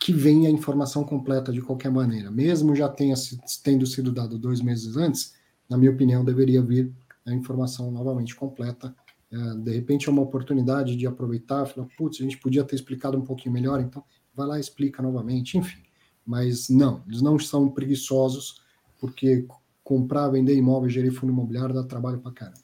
que 0.00 0.12
venha 0.12 0.48
a 0.48 0.52
informação 0.52 1.02
completa 1.02 1.52
de 1.52 1.60
qualquer 1.60 1.90
maneira, 1.90 2.30
mesmo 2.30 2.76
já 2.76 2.88
tenha 2.88 3.14
tendo 3.64 3.84
sido 3.86 4.12
dado 4.12 4.38
dois 4.38 4.60
meses 4.60 4.96
antes, 4.96 5.34
na 5.68 5.76
minha 5.76 5.90
opinião, 5.90 6.24
deveria 6.24 6.62
vir 6.62 6.92
a 7.26 7.34
informação 7.34 7.90
novamente 7.90 8.36
completa. 8.36 8.94
É, 9.30 9.54
de 9.56 9.72
repente 9.72 10.08
é 10.08 10.12
uma 10.12 10.22
oportunidade 10.22 10.96
de 10.96 11.06
aproveitar, 11.06 11.66
falar, 11.66 11.88
putz, 11.96 12.20
a 12.20 12.22
gente 12.22 12.38
podia 12.38 12.64
ter 12.64 12.76
explicado 12.76 13.18
um 13.18 13.24
pouquinho 13.24 13.52
melhor, 13.52 13.80
então 13.80 14.02
vai 14.38 14.46
lá 14.46 14.58
explica 14.58 15.02
novamente, 15.02 15.58
enfim. 15.58 15.82
Mas 16.24 16.68
não, 16.68 17.02
eles 17.06 17.20
não 17.20 17.38
são 17.38 17.68
preguiçosos, 17.68 18.62
porque 19.00 19.46
comprar, 19.84 20.28
vender 20.28 20.54
imóvel, 20.54 20.88
gerir 20.88 21.12
fundo 21.12 21.32
imobiliário 21.32 21.74
dá 21.74 21.82
trabalho 21.82 22.18
para 22.18 22.32
caramba. 22.32 22.58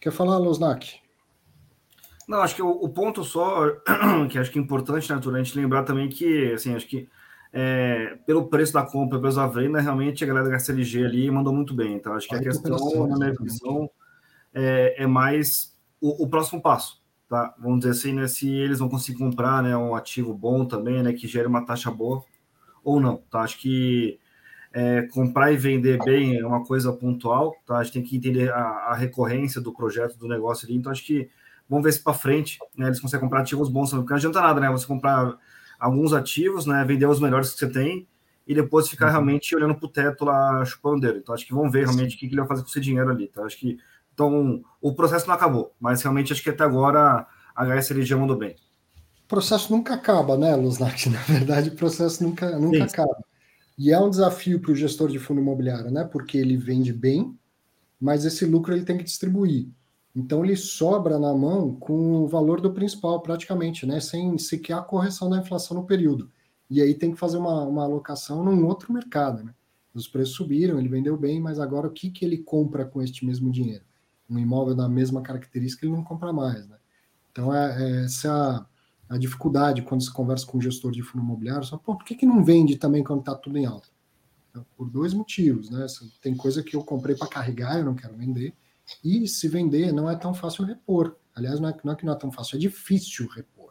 Quer 0.00 0.12
falar, 0.12 0.38
Losnak? 0.38 0.98
Não, 2.26 2.38
acho 2.42 2.54
que 2.54 2.62
o, 2.62 2.70
o, 2.70 2.88
ponto 2.88 3.24
só 3.24 3.68
que 4.30 4.38
acho 4.38 4.50
que 4.50 4.58
é 4.58 4.62
importante, 4.62 5.10
né, 5.10 5.18
a 5.18 5.42
gente 5.42 5.58
lembrar 5.58 5.82
também 5.82 6.08
que, 6.08 6.52
assim, 6.52 6.74
acho 6.74 6.86
que 6.86 7.08
é, 7.52 8.16
pelo 8.26 8.48
preço 8.48 8.72
da 8.72 8.84
compra, 8.84 9.20
pelo 9.20 9.34
da 9.34 9.46
venda, 9.46 9.80
realmente 9.80 10.22
a 10.22 10.26
galera 10.26 10.48
da 10.48 10.56
HCLG 10.56 11.04
ali 11.04 11.30
mandou 11.30 11.52
muito 11.52 11.74
bem. 11.74 11.94
Então, 11.94 12.14
acho 12.14 12.28
que 12.28 12.34
a 12.36 12.40
questão, 12.40 13.08
na 13.08 13.16
minha 13.18 13.34
visão, 13.34 13.90
é, 14.54 15.02
é 15.02 15.06
mais 15.06 15.76
o, 16.00 16.24
o, 16.24 16.28
próximo 16.28 16.62
passo. 16.62 16.99
Tá? 17.30 17.54
Vamos 17.60 17.78
dizer 17.78 17.92
assim, 17.92 18.12
né, 18.12 18.26
se 18.26 18.50
eles 18.50 18.80
vão 18.80 18.88
conseguir 18.88 19.18
comprar 19.18 19.62
né, 19.62 19.76
um 19.76 19.94
ativo 19.94 20.34
bom 20.34 20.64
também, 20.64 21.00
né, 21.00 21.12
que 21.12 21.28
gere 21.28 21.46
uma 21.46 21.64
taxa 21.64 21.88
boa, 21.88 22.24
ou 22.82 22.98
não. 22.98 23.18
Tá? 23.30 23.42
Acho 23.42 23.56
que 23.60 24.18
é, 24.72 25.02
comprar 25.02 25.52
e 25.52 25.56
vender 25.56 26.02
bem 26.04 26.38
é 26.38 26.44
uma 26.44 26.64
coisa 26.64 26.92
pontual. 26.92 27.54
Tá? 27.64 27.78
A 27.78 27.84
gente 27.84 27.92
tem 27.92 28.02
que 28.02 28.16
entender 28.16 28.50
a, 28.50 28.58
a 28.58 28.94
recorrência 28.96 29.60
do 29.60 29.72
projeto, 29.72 30.18
do 30.18 30.26
negócio 30.26 30.66
ali. 30.66 30.76
Então, 30.76 30.90
acho 30.90 31.06
que 31.06 31.30
vamos 31.68 31.84
ver 31.84 31.92
se 31.92 32.02
para 32.02 32.14
frente 32.14 32.58
né, 32.76 32.86
eles 32.86 32.98
conseguem 32.98 33.28
comprar 33.28 33.42
ativos 33.42 33.68
bons, 33.68 33.90
porque 33.90 34.10
não 34.10 34.16
adianta 34.16 34.40
nada, 34.40 34.60
né? 34.60 34.68
Você 34.72 34.84
comprar 34.84 35.38
alguns 35.78 36.12
ativos, 36.12 36.66
né? 36.66 36.84
Vender 36.84 37.06
os 37.06 37.20
melhores 37.20 37.52
que 37.52 37.60
você 37.60 37.68
tem 37.70 38.08
e 38.44 38.54
depois 38.56 38.88
ficar 38.88 39.06
uhum. 39.06 39.12
realmente 39.12 39.54
olhando 39.54 39.76
para 39.76 39.86
o 39.86 39.88
teto 39.88 40.24
lá, 40.24 40.64
chupando 40.64 41.00
dele. 41.00 41.20
Então, 41.22 41.32
acho 41.32 41.46
que 41.46 41.54
vão 41.54 41.70
ver 41.70 41.84
realmente 41.84 42.16
o 42.16 42.18
que, 42.18 42.26
ele 42.26 42.34
vai 42.36 42.48
fazer 42.48 42.62
com 42.62 42.68
esse 42.68 42.80
dinheiro 42.80 43.08
ali. 43.08 43.28
Tá? 43.28 43.44
Acho 43.44 43.56
que 43.56 43.78
então 44.20 44.62
o 44.82 44.94
processo 44.94 45.26
não 45.26 45.34
acabou, 45.34 45.74
mas 45.80 46.02
realmente 46.02 46.32
acho 46.32 46.42
que 46.42 46.50
até 46.50 46.62
agora 46.62 47.26
a 47.56 47.64
HSLG 47.64 48.14
mandou 48.14 48.36
bem. 48.36 48.54
O 49.24 49.28
processo 49.28 49.72
nunca 49.72 49.94
acaba, 49.94 50.36
né, 50.36 50.54
Luznak? 50.54 51.08
Na 51.10 51.20
verdade, 51.22 51.70
o 51.70 51.74
processo 51.74 52.22
nunca, 52.22 52.58
nunca 52.58 52.84
acaba. 52.84 53.24
E 53.78 53.90
é 53.90 53.98
um 53.98 54.10
desafio 54.10 54.60
para 54.60 54.72
o 54.72 54.76
gestor 54.76 55.08
de 55.08 55.18
fundo 55.18 55.40
imobiliário, 55.40 55.90
né? 55.90 56.04
Porque 56.04 56.36
ele 56.36 56.56
vende 56.56 56.92
bem, 56.92 57.34
mas 57.98 58.26
esse 58.26 58.44
lucro 58.44 58.74
ele 58.74 58.84
tem 58.84 58.98
que 58.98 59.04
distribuir. 59.04 59.68
Então 60.14 60.44
ele 60.44 60.56
sobra 60.56 61.18
na 61.18 61.32
mão 61.32 61.74
com 61.76 62.24
o 62.24 62.26
valor 62.26 62.60
do 62.60 62.74
principal, 62.74 63.22
praticamente, 63.22 63.86
né? 63.86 64.00
Sem 64.00 64.36
sequer 64.36 64.74
a 64.74 64.82
correção 64.82 65.30
da 65.30 65.38
inflação 65.38 65.78
no 65.78 65.86
período. 65.86 66.30
E 66.68 66.82
aí 66.82 66.94
tem 66.94 67.12
que 67.12 67.18
fazer 67.18 67.38
uma, 67.38 67.64
uma 67.64 67.84
alocação 67.84 68.44
num 68.44 68.66
outro 68.66 68.92
mercado, 68.92 69.42
né? 69.44 69.54
Os 69.94 70.06
preços 70.06 70.34
subiram, 70.34 70.78
ele 70.78 70.88
vendeu 70.88 71.16
bem, 71.16 71.40
mas 71.40 71.58
agora 71.58 71.88
o 71.88 71.92
que, 71.92 72.10
que 72.10 72.24
ele 72.24 72.38
compra 72.38 72.84
com 72.84 73.00
este 73.00 73.24
mesmo 73.24 73.50
dinheiro? 73.50 73.84
Um 74.30 74.38
imóvel 74.38 74.74
da 74.74 74.88
mesma 74.88 75.20
característica 75.20 75.84
ele 75.84 75.94
não 75.94 76.04
compra 76.04 76.32
mais, 76.32 76.66
né? 76.68 76.76
Então 77.32 77.54
é, 77.54 77.82
é 77.82 78.04
essa 78.04 78.28
é 78.28 78.30
a, 78.30 78.66
a, 79.14 79.18
dificuldade 79.18 79.82
quando 79.82 80.02
se 80.02 80.12
conversa 80.12 80.46
com 80.46 80.58
o 80.58 80.60
gestor 80.60 80.92
de 80.92 81.02
fundo 81.02 81.24
imobiliário, 81.24 81.64
só, 81.64 81.76
pô, 81.76 81.96
por 81.96 82.04
que, 82.04 82.14
que 82.14 82.26
não 82.26 82.44
vende 82.44 82.76
também 82.76 83.02
quando 83.02 83.20
está 83.20 83.34
tudo 83.34 83.58
em 83.58 83.66
alta? 83.66 83.88
Por 84.76 84.90
dois 84.90 85.14
motivos, 85.14 85.70
né? 85.70 85.86
Tem 86.20 86.36
coisa 86.36 86.62
que 86.62 86.74
eu 86.74 86.82
comprei 86.82 87.14
para 87.14 87.28
carregar, 87.28 87.78
eu 87.78 87.84
não 87.84 87.94
quero 87.94 88.16
vender, 88.16 88.54
e 89.04 89.26
se 89.28 89.48
vender, 89.48 89.92
não 89.92 90.10
é 90.10 90.16
tão 90.16 90.34
fácil 90.34 90.64
repor. 90.64 91.16
Aliás, 91.34 91.60
não 91.60 91.68
é, 91.68 91.76
não 91.84 91.92
é 91.92 91.96
que 91.96 92.04
não 92.04 92.12
é 92.12 92.16
tão 92.16 92.32
fácil, 92.32 92.56
é 92.56 92.58
difícil 92.58 93.28
repor, 93.28 93.70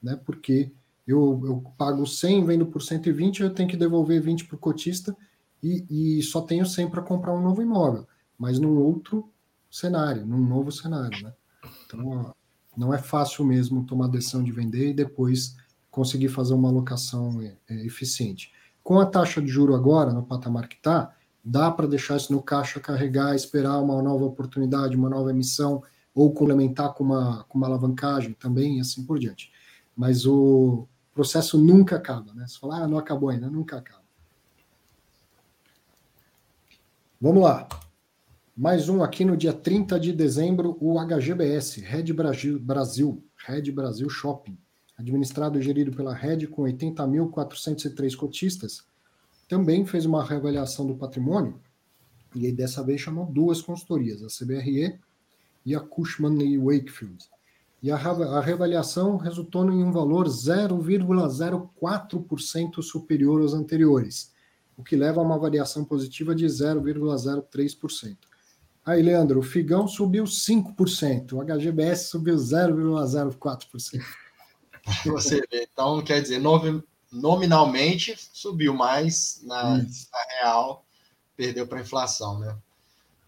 né? 0.00 0.20
Porque 0.24 0.72
eu, 1.06 1.42
eu 1.44 1.64
pago 1.76 2.06
100, 2.06 2.44
vendo 2.44 2.66
por 2.66 2.80
120, 2.82 3.42
eu 3.42 3.52
tenho 3.52 3.68
que 3.68 3.76
devolver 3.76 4.20
20 4.20 4.46
para 4.46 4.56
o 4.56 4.58
cotista 4.58 5.16
e, 5.62 6.18
e 6.18 6.22
só 6.22 6.40
tenho 6.40 6.64
100 6.64 6.90
para 6.90 7.02
comprar 7.02 7.34
um 7.34 7.42
novo 7.42 7.60
imóvel, 7.62 8.06
mas 8.38 8.58
num 8.58 8.78
outro 8.78 9.31
cenário, 9.72 10.26
num 10.26 10.46
novo 10.46 10.70
cenário, 10.70 11.24
né? 11.24 11.32
Então, 11.86 12.34
não 12.76 12.92
é 12.92 12.98
fácil 12.98 13.44
mesmo 13.44 13.84
tomar 13.84 14.08
decisão 14.08 14.44
de 14.44 14.52
vender 14.52 14.90
e 14.90 14.94
depois 14.94 15.56
conseguir 15.90 16.28
fazer 16.28 16.52
uma 16.52 16.68
alocação 16.68 17.40
é, 17.40 17.56
é, 17.68 17.86
eficiente. 17.86 18.52
Com 18.84 19.00
a 19.00 19.06
taxa 19.06 19.40
de 19.40 19.48
juro 19.48 19.74
agora, 19.74 20.12
no 20.12 20.22
patamar 20.22 20.68
que 20.68 20.76
está, 20.76 21.14
dá 21.42 21.70
para 21.70 21.86
deixar 21.86 22.16
isso 22.16 22.32
no 22.32 22.42
caixa 22.42 22.80
carregar, 22.80 23.34
esperar 23.34 23.80
uma 23.80 24.00
nova 24.02 24.24
oportunidade, 24.24 24.96
uma 24.96 25.08
nova 25.08 25.30
emissão, 25.30 25.82
ou 26.14 26.32
complementar 26.32 26.92
com 26.92 27.04
uma, 27.04 27.44
com 27.44 27.56
uma 27.56 27.66
alavancagem 27.66 28.34
também, 28.34 28.78
e 28.78 28.80
assim 28.80 29.04
por 29.04 29.18
diante. 29.18 29.50
Mas 29.96 30.26
o 30.26 30.86
processo 31.14 31.56
nunca 31.56 31.96
acaba, 31.96 32.34
né? 32.34 32.46
Se 32.46 32.58
falar, 32.58 32.82
ah, 32.82 32.88
não 32.88 32.98
acabou 32.98 33.30
ainda, 33.30 33.48
nunca 33.48 33.78
acaba. 33.78 34.02
Vamos 37.20 37.42
lá. 37.42 37.68
Mais 38.62 38.88
um 38.88 39.02
aqui 39.02 39.24
no 39.24 39.36
dia 39.36 39.52
30 39.52 39.98
de 39.98 40.12
dezembro, 40.12 40.78
o 40.80 40.96
HGBS, 40.96 41.80
Red 41.80 42.12
Brasil, 42.12 42.60
Brasil 42.60 43.20
Red 43.44 43.72
Brasil 43.72 44.08
Shopping, 44.08 44.56
administrado 44.96 45.58
e 45.58 45.62
gerido 45.62 45.90
pela 45.90 46.14
Red 46.14 46.46
com 46.46 46.62
80.403 46.62 48.14
cotistas, 48.14 48.84
também 49.48 49.84
fez 49.84 50.06
uma 50.06 50.24
reavaliação 50.24 50.86
do 50.86 50.94
patrimônio, 50.94 51.60
e 52.36 52.46
aí 52.46 52.52
dessa 52.52 52.84
vez 52.84 53.00
chamou 53.00 53.26
duas 53.26 53.60
consultorias, 53.60 54.22
a 54.22 54.28
CBRE 54.28 54.96
e 55.66 55.74
a 55.74 55.80
Cushman 55.80 56.40
e 56.40 56.56
Wakefield. 56.56 57.18
E 57.82 57.90
a, 57.90 57.96
a 57.96 58.40
reavaliação 58.40 59.16
resultou 59.16 59.68
em 59.72 59.82
um 59.82 59.90
valor 59.90 60.28
0,04% 60.28 62.80
superior 62.80 63.42
aos 63.42 63.54
anteriores, 63.54 64.32
o 64.76 64.84
que 64.84 64.94
leva 64.94 65.20
a 65.20 65.24
uma 65.24 65.36
variação 65.36 65.84
positiva 65.84 66.32
de 66.32 66.46
0,03%. 66.46 68.30
Aí, 68.84 69.00
Leandro, 69.00 69.38
o 69.38 69.42
Figão 69.42 69.86
subiu 69.86 70.24
5%, 70.24 71.32
o 71.32 71.42
HGBS 71.44 72.08
subiu 72.08 72.34
0,04%. 72.34 74.02
Você 75.06 75.40
vê, 75.50 75.68
então 75.72 76.02
quer 76.02 76.20
dizer, 76.20 76.40
9, 76.40 76.82
nominalmente 77.12 78.16
subiu, 78.32 78.74
mas 78.74 79.40
na, 79.44 79.78
na 79.78 80.40
real 80.40 80.84
perdeu 81.36 81.66
para 81.66 81.78
a 81.78 81.82
inflação, 81.82 82.40
né? 82.40 82.56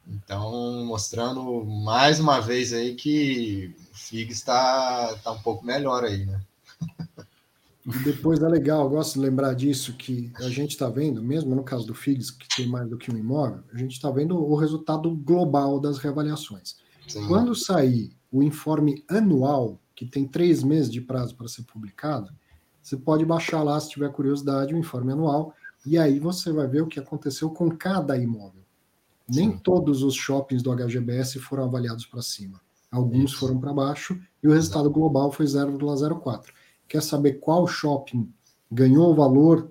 Então, 0.07 0.85
mostrando 0.85 1.65
mais 1.65 2.21
uma 2.21 2.41
vez 2.41 2.73
aí 2.73 2.95
que 2.95 3.75
o 3.93 3.97
FIG 3.97 4.33
está 4.33 5.17
tá 5.23 5.33
um 5.33 5.41
pouco 5.41 5.65
melhor 5.65 6.05
aí, 6.05 6.27
né? 6.27 6.41
E 7.87 7.99
depois 7.99 8.41
é 8.41 8.49
legal, 8.49 8.85
eu 8.85 8.91
gosto 8.91 9.15
de 9.15 9.21
lembrar 9.21 9.55
disso, 9.55 9.93
que 9.95 10.33
a 10.37 10.49
gente 10.49 10.71
está 10.71 10.89
vendo, 10.89 11.23
mesmo 11.23 11.55
no 11.55 11.63
caso 11.63 11.87
do 11.87 11.95
FIGS, 11.95 12.31
que 12.31 12.49
tem 12.57 12.67
mais 12.67 12.89
do 12.89 12.97
que 12.97 13.13
um 13.13 13.19
imóvel, 13.19 13.63
a 13.73 13.77
gente 13.77 13.93
está 13.93 14.11
vendo 14.11 14.37
o 14.43 14.57
resultado 14.57 15.15
global 15.15 15.79
das 15.79 15.99
reavaliações. 15.99 16.77
Sim. 17.07 17.27
Quando 17.29 17.55
sair 17.55 18.17
o 18.33 18.43
informe 18.43 19.05
anual, 19.07 19.79
que 19.95 20.07
tem 20.07 20.27
três 20.27 20.63
meses 20.63 20.91
de 20.91 21.01
prazo 21.01 21.37
para 21.37 21.47
ser 21.47 21.63
publicado, 21.65 22.33
você 22.83 22.97
pode 22.97 23.25
baixar 23.25 23.63
lá, 23.63 23.79
se 23.79 23.91
tiver 23.91 24.11
curiosidade, 24.11 24.75
o 24.75 24.79
informe 24.79 25.13
anual, 25.13 25.55
e 25.85 25.99
aí 25.99 26.19
você 26.19 26.53
vai 26.53 26.67
ver 26.67 26.83
o 26.83 26.87
que 26.87 26.99
aconteceu 26.99 27.51
com 27.51 27.71
cada 27.71 28.17
imóvel. 28.17 28.63
Nem 29.29 29.57
todos 29.57 30.03
os 30.03 30.15
shoppings 30.15 30.63
do 30.63 30.75
HGBS 30.75 31.39
foram 31.39 31.65
avaliados 31.65 32.07
para 32.07 32.23
cima. 32.23 32.61
alguns 32.91 33.33
Isso. 33.33 33.41
foram 33.41 33.59
para 33.59 33.73
baixo, 33.73 34.19
e 34.43 34.49
o 34.49 34.53
resultado 34.53 34.89
global 34.89 35.33
foi 35.33 35.47
0,04. 35.47 36.53
Quer 36.95 37.03
saber 37.03 37.41
qual 37.41 37.67
shopping 37.67 38.33
ganhou 38.71 39.13
valor, 39.17 39.69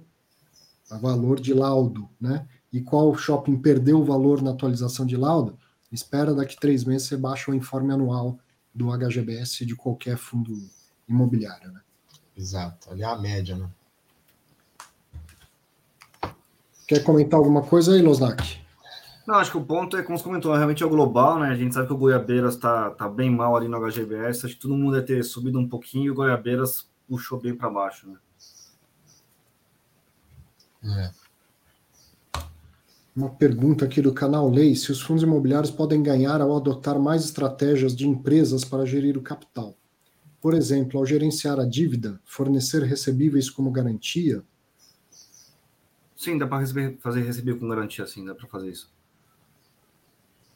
valor 1.00 1.40
de 1.40 1.54
laudo, 1.54 2.10
né? 2.20 2.46
E 2.70 2.82
qual 2.82 3.16
shopping 3.16 3.62
perdeu 3.62 4.02
o 4.02 4.04
valor 4.04 4.42
na 4.42 4.52
atualização 4.52 5.06
de 5.06 5.16
laudo? 5.16 5.58
Espera 5.90 6.34
daqui 6.36 6.58
três 6.60 6.84
meses 6.84 7.08
você 7.08 7.16
baixa 7.16 7.50
o 7.50 7.56
informe 7.56 7.94
anual 7.94 8.38
do 8.76 8.92
HGBS 8.92 9.66
de 9.66 9.74
qualquer 9.74 10.18
fundo 10.18 10.52
imobiliário, 11.08 11.72
né? 11.72 11.80
Exato, 12.36 12.92
ali 12.92 13.04
é 13.04 13.06
a 13.06 13.18
média, 13.18 13.56
né? 13.56 13.70
Quer 16.86 17.06
comentar 17.06 17.40
alguma 17.40 17.62
coisa 17.62 17.94
aí, 17.94 18.02
Losnak? 18.02 18.60
Não, 19.26 19.36
acho 19.36 19.50
que 19.50 19.58
o 19.58 19.64
ponto 19.64 19.96
é, 19.96 20.04
como 20.04 20.18
você 20.18 20.26
comentou, 20.26 20.54
realmente 20.54 20.84
é 20.84 20.86
o 20.86 20.90
global, 20.90 21.40
né? 21.40 21.52
A 21.52 21.56
gente 21.56 21.74
sabe 21.74 21.88
que 21.88 21.94
o 21.94 21.98
Goiabeiras 21.98 22.56
está 22.56 22.90
tá 22.90 23.08
bem 23.08 23.30
mal 23.30 23.56
ali 23.56 23.70
no 23.70 23.80
HGBS. 23.80 24.46
Acho 24.46 24.56
que 24.56 24.62
todo 24.62 24.76
mundo 24.76 24.92
deve 24.92 25.08
ter 25.08 25.24
subido 25.24 25.58
um 25.58 25.70
pouquinho 25.70 26.08
e 26.08 26.12
o 26.12 26.16
Goiabeiras 26.16 26.92
puxou 27.08 27.40
bem 27.40 27.56
para 27.56 27.70
baixo, 27.70 28.10
né? 28.10 28.18
É. 30.84 31.12
Uma 33.16 33.30
pergunta 33.30 33.86
aqui 33.86 34.02
do 34.02 34.14
canal 34.14 34.50
Lei: 34.50 34.76
se 34.76 34.92
os 34.92 35.02
fundos 35.02 35.24
imobiliários 35.24 35.72
podem 35.72 36.02
ganhar 36.02 36.42
ao 36.42 36.56
adotar 36.56 37.00
mais 37.00 37.24
estratégias 37.24 37.96
de 37.96 38.08
empresas 38.08 38.66
para 38.66 38.86
gerir 38.86 39.18
o 39.18 39.22
capital? 39.22 39.78
Por 40.42 40.54
exemplo, 40.54 41.00
ao 41.00 41.06
gerenciar 41.06 41.60
a 41.60 41.66
dívida, 41.66 42.20
fornecer 42.26 42.84
recebíveis 42.84 43.50
como 43.50 43.72
garantia? 43.72 44.44
Sim, 46.18 46.38
dá 46.38 46.48
para 46.48 46.66
fazer 47.00 47.22
receber 47.24 47.60
com 47.60 47.68
garantia, 47.68 48.06
sim, 48.08 48.26
dá 48.26 48.34
para 48.34 48.48
fazer 48.48 48.72
isso. 48.72 48.92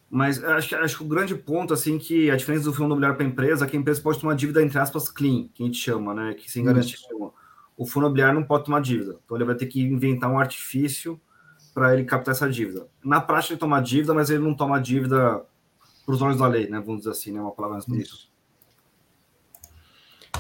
Mas 0.10 0.42
acho, 0.44 0.76
acho 0.76 0.98
que 0.98 1.04
o 1.04 1.08
grande 1.08 1.36
ponto, 1.36 1.74
assim, 1.74 1.98
que 1.98 2.32
a 2.32 2.36
diferença 2.36 2.64
do 2.64 2.74
fundo 2.74 2.86
imobiliário 2.88 3.18
para 3.18 3.26
a 3.26 3.30
empresa 3.30 3.66
é 3.66 3.68
que 3.68 3.76
a 3.76 3.80
empresa 3.80 4.02
pode 4.02 4.20
tomar 4.20 4.36
dívida, 4.36 4.64
entre 4.64 4.80
aspas, 4.80 5.10
clean, 5.10 5.50
que 5.54 5.64
a 5.64 5.66
gente 5.66 5.78
chama, 5.78 6.14
né? 6.14 6.34
Que 6.34 6.50
sem 6.50 6.64
garantia 6.64 6.98
nenhuma. 7.10 7.34
O 7.76 7.86
fundo 7.86 8.06
imobiliário 8.06 8.40
não 8.40 8.48
pode 8.48 8.66
tomar 8.66 8.82
dívida. 8.82 9.18
Então 9.24 9.36
ele 9.36 9.44
vai 9.44 9.56
ter 9.56 9.66
que 9.66 9.82
inventar 9.82 10.32
um 10.32 10.40
artifício 10.40 11.20
para 11.74 11.94
ele 11.94 12.06
captar 12.06 12.34
essa 12.34 12.50
dívida. 12.50 12.88
Na 13.04 13.20
prática, 13.20 13.54
ele 13.54 13.60
toma 13.60 13.82
dívida, 13.82 14.14
mas 14.14 14.30
ele 14.30 14.44
não 14.44 14.54
toma 14.54 14.80
dívida 14.80 15.44
para 16.06 16.16
os 16.16 16.22
olhos 16.22 16.38
da 16.38 16.48
lei, 16.48 16.68
né? 16.70 16.80
Vamos 16.80 17.02
dizer 17.02 17.12
assim, 17.12 17.32
né? 17.32 17.42
Uma 17.42 17.52
palavra 17.52 17.76
mais 17.76 17.86
bonita. 17.86 18.12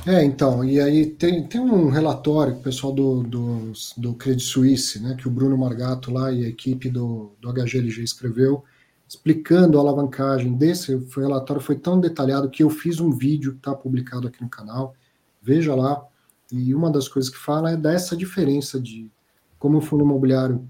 É, 0.05 0.23
então, 0.23 0.63
e 0.63 0.79
aí 0.79 1.05
tem, 1.05 1.45
tem 1.45 1.59
um 1.59 1.89
relatório 1.89 2.53
que 2.53 2.59
o 2.59 2.63
pessoal 2.63 2.93
do, 2.93 3.23
do, 3.23 3.73
do 3.97 4.13
Credit 4.13 4.43
Suisse, 4.43 5.01
né, 5.01 5.17
que 5.19 5.27
o 5.27 5.31
Bruno 5.31 5.57
Margato 5.57 6.13
lá 6.13 6.31
e 6.31 6.45
a 6.45 6.47
equipe 6.47 6.89
do, 6.89 7.33
do 7.41 7.51
HGLG 7.51 8.03
escreveu, 8.03 8.63
explicando 9.07 9.77
a 9.77 9.81
alavancagem 9.81 10.53
desse 10.53 10.95
relatório 11.15 11.61
foi 11.61 11.77
tão 11.77 11.99
detalhado 11.99 12.49
que 12.49 12.61
eu 12.61 12.69
fiz 12.69 12.99
um 12.99 13.11
vídeo 13.11 13.53
que 13.53 13.59
está 13.59 13.73
publicado 13.73 14.27
aqui 14.27 14.43
no 14.43 14.49
canal. 14.49 14.93
Veja 15.41 15.73
lá. 15.73 16.05
E 16.51 16.73
uma 16.73 16.91
das 16.91 17.07
coisas 17.07 17.29
que 17.29 17.37
fala 17.37 17.71
é 17.71 17.77
dessa 17.77 18.15
diferença 18.15 18.79
de 18.79 19.11
como 19.57 19.77
o 19.77 19.81
fundo 19.81 20.03
imobiliário 20.03 20.67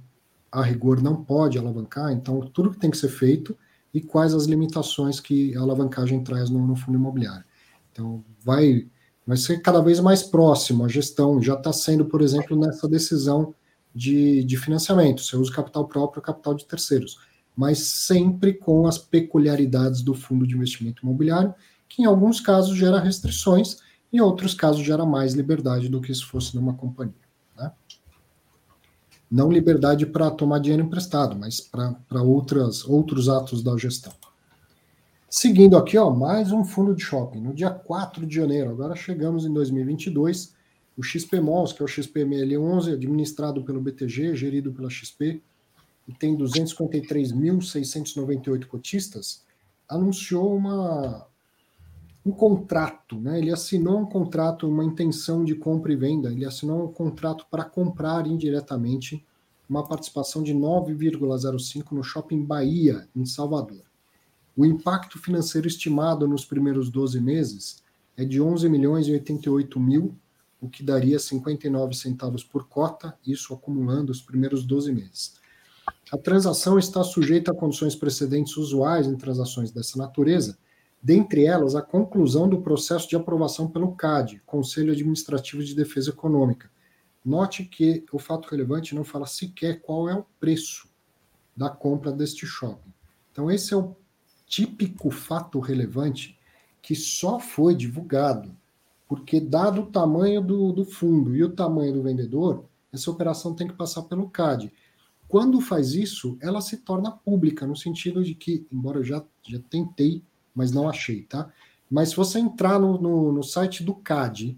a 0.51 0.61
rigor 0.61 1.01
não 1.01 1.23
pode 1.23 1.57
alavancar, 1.57 2.11
então 2.11 2.39
tudo 2.39 2.71
que 2.71 2.79
tem 2.79 2.89
que 2.89 2.97
ser 2.97 3.09
feito 3.09 3.55
e 3.93 4.01
quais 4.01 4.33
as 4.33 4.45
limitações 4.45 5.19
que 5.19 5.55
a 5.55 5.59
alavancagem 5.59 6.23
traz 6.23 6.49
no, 6.49 6.65
no 6.65 6.75
fundo 6.75 6.97
imobiliário. 6.97 7.43
Então 7.91 8.23
vai 8.43 8.87
vai 9.25 9.35
ser 9.35 9.61
cada 9.61 9.81
vez 9.81 9.99
mais 9.99 10.23
próximo 10.23 10.85
a 10.85 10.87
gestão, 10.87 11.41
já 11.41 11.55
está 11.55 11.73
sendo, 11.73 12.05
por 12.05 12.21
exemplo, 12.21 12.57
nessa 12.57 12.87
decisão 12.87 13.53
de, 13.93 14.41
de 14.45 14.55
financiamento. 14.55 15.21
Você 15.21 15.35
usa 15.35 15.51
capital 15.51 15.85
próprio 15.85 16.21
ou 16.21 16.25
capital 16.25 16.53
de 16.53 16.65
terceiros 16.65 17.17
mas 17.57 17.79
sempre 17.79 18.53
com 18.53 18.85
as 18.85 18.99
peculiaridades 18.99 20.03
do 20.03 20.13
fundo 20.13 20.45
de 20.45 20.55
investimento 20.55 21.03
imobiliário, 21.03 21.55
que 21.89 22.03
em 22.03 22.05
alguns 22.05 22.39
casos 22.39 22.77
gera 22.77 22.99
restrições, 22.99 23.79
em 24.13 24.21
outros 24.21 24.53
casos 24.53 24.85
gera 24.85 25.03
mais 25.07 25.33
liberdade 25.33 25.89
do 25.89 25.99
que 25.99 26.13
se 26.13 26.23
fosse 26.23 26.55
numa 26.55 26.75
companhia. 26.75 27.15
Né? 27.57 27.71
Não 29.29 29.51
liberdade 29.51 30.05
para 30.05 30.29
tomar 30.29 30.59
dinheiro 30.59 30.83
emprestado, 30.83 31.35
mas 31.35 31.59
para 31.59 32.21
outros 32.21 33.27
atos 33.27 33.63
da 33.63 33.75
gestão. 33.75 34.13
Seguindo 35.27 35.75
aqui, 35.75 35.97
ó, 35.97 36.11
mais 36.11 36.51
um 36.51 36.63
fundo 36.63 36.95
de 36.95 37.03
shopping. 37.03 37.41
No 37.41 37.53
dia 37.53 37.71
4 37.71 38.25
de 38.25 38.35
janeiro, 38.35 38.69
agora 38.69 38.95
chegamos 38.95 39.45
em 39.45 39.51
2022, 39.51 40.55
o 40.95 41.03
XP 41.03 41.41
Malls, 41.41 41.73
que 41.73 41.81
é 41.81 41.85
o 41.85 41.87
XPML11, 41.87 42.93
administrado 42.93 43.63
pelo 43.63 43.81
BTG, 43.81 44.35
gerido 44.35 44.71
pela 44.71 44.89
XP, 44.89 45.41
e 46.07 46.13
tem 46.13 46.37
253.698 46.37 48.65
cotistas, 48.65 49.43
anunciou 49.89 50.55
uma, 50.55 51.25
um 52.25 52.31
contrato, 52.31 53.19
né? 53.19 53.39
Ele 53.39 53.51
assinou 53.51 53.99
um 53.99 54.05
contrato, 54.05 54.67
uma 54.67 54.83
intenção 54.83 55.43
de 55.43 55.55
compra 55.55 55.91
e 55.91 55.95
venda, 55.95 56.31
ele 56.31 56.45
assinou 56.45 56.85
um 56.85 56.91
contrato 56.91 57.45
para 57.49 57.63
comprar 57.63 58.27
indiretamente 58.27 59.25
uma 59.69 59.85
participação 59.85 60.41
de 60.41 60.53
9,05 60.53 61.91
no 61.91 62.03
Shopping 62.03 62.43
Bahia, 62.43 63.07
em 63.15 63.25
Salvador. 63.25 63.83
O 64.55 64.65
impacto 64.65 65.19
financeiro 65.19 65.67
estimado 65.67 66.27
nos 66.27 66.45
primeiros 66.45 66.89
12 66.89 67.21
meses 67.21 67.83
é 68.15 68.25
de 68.25 68.41
11 68.41 68.67
milhões 68.69 69.07
e 69.07 69.11
88 69.11 69.79
mil, 69.79 70.15
o 70.59 70.67
que 70.67 70.81
daria 70.81 71.19
59 71.19 71.95
centavos 71.95 72.43
por 72.43 72.67
cota, 72.67 73.15
isso 73.25 73.53
acumulando 73.53 74.11
os 74.11 74.21
primeiros 74.21 74.65
12 74.65 74.91
meses. 74.91 75.35
A 76.11 76.17
transação 76.17 76.79
está 76.79 77.03
sujeita 77.03 77.51
a 77.51 77.55
condições 77.55 77.95
precedentes 77.95 78.55
usuais 78.57 79.07
em 79.07 79.15
transações 79.15 79.71
dessa 79.71 79.97
natureza, 79.97 80.57
dentre 81.01 81.45
elas 81.45 81.75
a 81.75 81.81
conclusão 81.81 82.47
do 82.47 82.61
processo 82.61 83.07
de 83.09 83.15
aprovação 83.15 83.67
pelo 83.67 83.95
CAD, 83.95 84.41
Conselho 84.45 84.91
Administrativo 84.91 85.63
de 85.63 85.75
Defesa 85.75 86.09
Econômica. 86.09 86.69
Note 87.23 87.65
que 87.65 88.05
o 88.11 88.19
fato 88.19 88.47
relevante 88.49 88.95
não 88.95 89.03
fala 89.03 89.25
sequer 89.25 89.81
qual 89.81 90.09
é 90.09 90.15
o 90.15 90.25
preço 90.39 90.87
da 91.55 91.69
compra 91.69 92.11
deste 92.11 92.45
shopping. 92.45 92.93
Então, 93.31 93.51
esse 93.51 93.73
é 93.73 93.77
o 93.77 93.95
típico 94.45 95.11
fato 95.11 95.59
relevante 95.59 96.37
que 96.81 96.95
só 96.95 97.39
foi 97.39 97.75
divulgado 97.75 98.55
porque, 99.07 99.39
dado 99.39 99.81
o 99.81 99.85
tamanho 99.85 100.41
do, 100.41 100.71
do 100.71 100.85
fundo 100.85 101.35
e 101.35 101.43
o 101.43 101.49
tamanho 101.49 101.93
do 101.93 102.03
vendedor, 102.03 102.65
essa 102.91 103.09
operação 103.09 103.53
tem 103.53 103.67
que 103.67 103.73
passar 103.73 104.03
pelo 104.03 104.29
CAD. 104.29 104.71
Quando 105.27 105.59
faz 105.59 105.93
isso, 105.93 106.37
ela 106.41 106.61
se 106.61 106.77
torna 106.77 107.11
pública, 107.11 107.67
no 107.67 107.75
sentido 107.75 108.23
de 108.23 108.33
que, 108.33 108.65
embora 108.71 108.99
eu 108.99 109.03
já, 109.03 109.23
já 109.43 109.59
tentei, 109.69 110.23
mas 110.55 110.71
não 110.71 110.87
achei, 110.87 111.23
tá? 111.23 111.51
Mas 111.89 112.09
se 112.09 112.15
você 112.15 112.39
entrar 112.39 112.79
no, 112.79 112.99
no, 112.99 113.31
no 113.31 113.43
site 113.43 113.83
do 113.83 113.93
CAD 113.93 114.57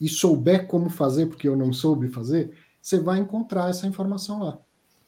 e 0.00 0.08
souber 0.08 0.66
como 0.66 0.88
fazer, 0.88 1.26
porque 1.26 1.48
eu 1.48 1.56
não 1.56 1.72
soube 1.72 2.08
fazer, 2.08 2.52
você 2.80 2.98
vai 2.98 3.18
encontrar 3.18 3.70
essa 3.70 3.86
informação 3.86 4.42
lá. 4.42 4.58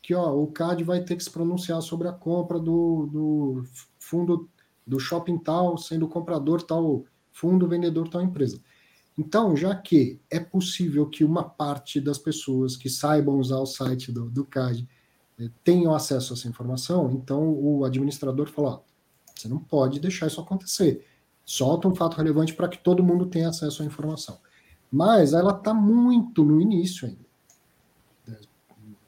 Que 0.02 0.14
ó, 0.14 0.34
o 0.34 0.46
CAD 0.48 0.84
vai 0.84 1.02
ter 1.02 1.16
que 1.16 1.24
se 1.24 1.30
pronunciar 1.30 1.80
sobre 1.80 2.08
a 2.08 2.12
compra 2.12 2.58
do, 2.58 3.08
do 3.12 3.64
fundo 3.98 4.48
do 4.86 4.98
shopping 4.98 5.38
tal, 5.38 5.78
sendo 5.78 6.08
comprador 6.08 6.62
tal 6.62 7.04
fundo, 7.30 7.68
vendedor 7.68 8.08
tal 8.08 8.20
empresa. 8.20 8.60
Então, 9.16 9.54
já 9.56 9.74
que 9.74 10.20
é 10.30 10.40
possível 10.40 11.06
que 11.08 11.24
uma 11.24 11.44
parte 11.44 12.00
das 12.00 12.18
pessoas 12.18 12.76
que 12.76 12.88
saibam 12.88 13.38
usar 13.38 13.58
o 13.58 13.66
site 13.66 14.10
do, 14.10 14.30
do 14.30 14.44
CAD 14.44 14.88
eh, 15.38 15.50
tenham 15.62 15.94
acesso 15.94 16.32
a 16.32 16.36
essa 16.36 16.48
informação, 16.48 17.10
então 17.12 17.52
o 17.52 17.84
administrador 17.84 18.48
fala: 18.48 18.82
você 19.34 19.48
não 19.48 19.58
pode 19.58 20.00
deixar 20.00 20.28
isso 20.28 20.40
acontecer. 20.40 21.06
Solta 21.44 21.88
um 21.88 21.94
fato 21.94 22.16
relevante 22.16 22.54
para 22.54 22.68
que 22.68 22.78
todo 22.78 23.02
mundo 23.02 23.26
tenha 23.26 23.48
acesso 23.48 23.82
à 23.82 23.86
informação. 23.86 24.38
Mas 24.90 25.32
ela 25.32 25.56
está 25.56 25.74
muito 25.74 26.44
no 26.44 26.60
início 26.60 27.08
ainda. 27.08 28.40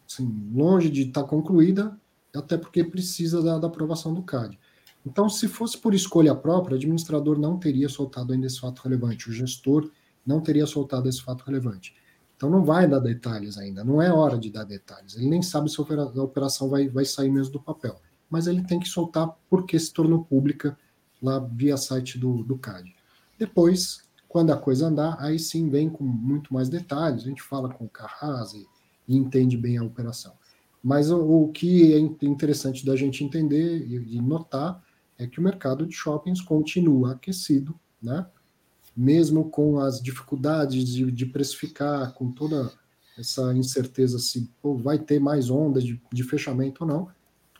Assim, 0.06 0.50
longe 0.52 0.90
de 0.90 1.02
estar 1.02 1.22
tá 1.22 1.28
concluída, 1.28 1.98
até 2.34 2.58
porque 2.58 2.84
precisa 2.84 3.42
da, 3.42 3.58
da 3.58 3.68
aprovação 3.68 4.12
do 4.12 4.22
CAD. 4.22 4.58
Então, 5.06 5.28
se 5.28 5.46
fosse 5.48 5.76
por 5.76 5.94
escolha 5.94 6.34
própria, 6.34 6.74
o 6.74 6.78
administrador 6.78 7.38
não 7.38 7.58
teria 7.58 7.88
soltado 7.88 8.32
ainda 8.32 8.46
esse 8.46 8.60
fato 8.60 8.80
relevante, 8.82 9.28
o 9.28 9.32
gestor 9.32 9.90
não 10.24 10.40
teria 10.40 10.66
soltado 10.66 11.08
esse 11.08 11.22
fato 11.22 11.44
relevante. 11.44 11.94
Então, 12.36 12.48
não 12.48 12.64
vai 12.64 12.88
dar 12.88 13.00
detalhes 13.00 13.58
ainda, 13.58 13.84
não 13.84 14.00
é 14.00 14.12
hora 14.12 14.38
de 14.38 14.50
dar 14.50 14.64
detalhes. 14.64 15.16
Ele 15.16 15.28
nem 15.28 15.42
sabe 15.42 15.70
se 15.70 15.76
a 15.78 16.22
operação 16.22 16.68
vai, 16.68 16.88
vai 16.88 17.04
sair 17.04 17.30
mesmo 17.30 17.52
do 17.52 17.60
papel, 17.60 18.00
mas 18.30 18.46
ele 18.46 18.62
tem 18.62 18.80
que 18.80 18.88
soltar 18.88 19.36
porque 19.48 19.78
se 19.78 19.92
tornou 19.92 20.24
pública 20.24 20.76
lá 21.22 21.38
via 21.38 21.76
site 21.76 22.18
do, 22.18 22.42
do 22.42 22.58
CAD. 22.58 22.94
Depois, 23.38 24.04
quando 24.28 24.52
a 24.52 24.56
coisa 24.56 24.88
andar, 24.88 25.16
aí 25.20 25.38
sim 25.38 25.68
vem 25.68 25.88
com 25.88 26.02
muito 26.02 26.52
mais 26.52 26.68
detalhes, 26.68 27.22
a 27.22 27.28
gente 27.28 27.42
fala 27.42 27.68
com 27.68 27.84
o 27.84 27.88
Carras 27.88 28.52
e, 28.52 28.66
e 29.06 29.16
entende 29.16 29.56
bem 29.56 29.78
a 29.78 29.84
operação. 29.84 30.32
Mas 30.82 31.10
o, 31.10 31.20
o, 31.20 31.52
que 31.52 31.94
é 31.94 31.98
interessante 31.98 32.84
da 32.84 32.96
gente 32.96 33.22
entender 33.24 33.86
e, 33.86 34.16
e 34.16 34.20
notar 34.20 34.82
é 35.18 35.26
que 35.26 35.38
o 35.38 35.42
mercado 35.42 35.86
de 35.86 35.94
shoppings 35.94 36.40
continua 36.40 37.12
aquecido, 37.12 37.78
né? 38.02 38.26
mesmo 38.96 39.50
com 39.50 39.78
as 39.78 40.00
dificuldades 40.00 40.86
de, 40.86 41.10
de 41.10 41.26
precificar, 41.26 42.12
com 42.12 42.30
toda 42.30 42.72
essa 43.18 43.52
incerteza 43.54 44.18
se 44.18 44.48
pô, 44.62 44.76
vai 44.76 44.98
ter 44.98 45.20
mais 45.20 45.50
onda 45.50 45.80
de, 45.80 46.00
de, 46.12 46.22
fechamento 46.24 46.84
ou 46.84 46.88
não, 46.88 47.08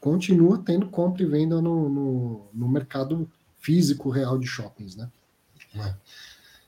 continua 0.00 0.58
tendo 0.58 0.88
compra 0.88 1.22
e 1.22 1.26
venda 1.26 1.60
no, 1.60 1.88
no, 1.88 2.46
no 2.52 2.68
mercado 2.68 3.30
físico 3.58 4.10
real 4.10 4.38
de 4.38 4.46
shoppings, 4.46 4.94
né? 4.96 5.10
É. 5.76 5.94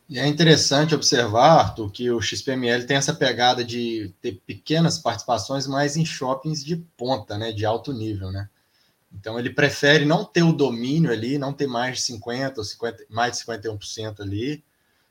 E 0.09 0.19
é 0.19 0.27
interessante 0.27 0.95
observar, 0.95 1.59
Arthur, 1.59 1.91
que 1.91 2.11
o 2.11 2.21
XPML 2.21 2.87
tem 2.87 2.97
essa 2.97 3.13
pegada 3.13 3.65
de 3.65 4.15
ter 4.21 4.41
pequenas 4.47 4.99
participações 4.99 5.67
mais 5.67 5.97
em 5.97 6.05
shoppings 6.05 6.65
de 6.65 6.77
ponta, 6.97 7.37
né, 7.37 7.51
de 7.51 7.67
alto 7.67 7.93
nível, 7.93 8.31
né? 8.31 8.49
Então 9.13 9.39
ele 9.39 9.51
prefere 9.51 10.05
não 10.05 10.25
ter 10.25 10.43
o 10.43 10.53
domínio 10.53 11.11
ali, 11.11 11.39
não 11.39 11.53
ter 11.53 11.67
mais 11.67 11.97
de 11.97 12.03
50 12.03 12.61
ou 12.61 12.65
50, 12.65 13.05
mais 13.09 13.37
de 13.39 13.45
51% 13.45 14.21
ali 14.21 14.65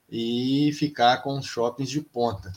e 0.10 0.72
ficar 0.74 1.18
com 1.18 1.38
os 1.38 1.46
shoppings 1.46 1.89
de 1.89 2.02
ponta. 2.02 2.52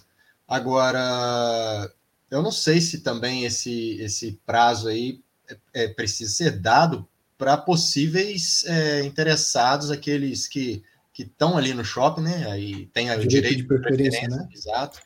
Agora, 0.46 1.90
eu 2.30 2.42
não 2.42 2.52
sei 2.52 2.80
se 2.80 3.00
também 3.00 3.44
esse, 3.44 3.98
esse 4.00 4.40
prazo 4.44 4.88
aí 4.88 5.20
é, 5.48 5.84
é 5.84 5.88
precisa 5.88 6.30
ser 6.30 6.58
dado 6.58 7.08
para 7.36 7.56
possíveis 7.56 8.64
é, 8.66 9.04
interessados, 9.04 9.90
aqueles 9.90 10.46
que 10.46 10.82
que 11.18 11.24
estão 11.24 11.58
ali 11.58 11.74
no 11.74 11.84
shopping, 11.84 12.22
né? 12.22 12.46
Aí 12.48 12.86
tem 12.92 13.10
o 13.10 13.14
direito, 13.14 13.28
direito 13.28 13.56
de 13.56 13.64
preferência, 13.64 14.20
preferência 14.20 14.28
né? 14.28 14.48
Exato. 14.54 15.00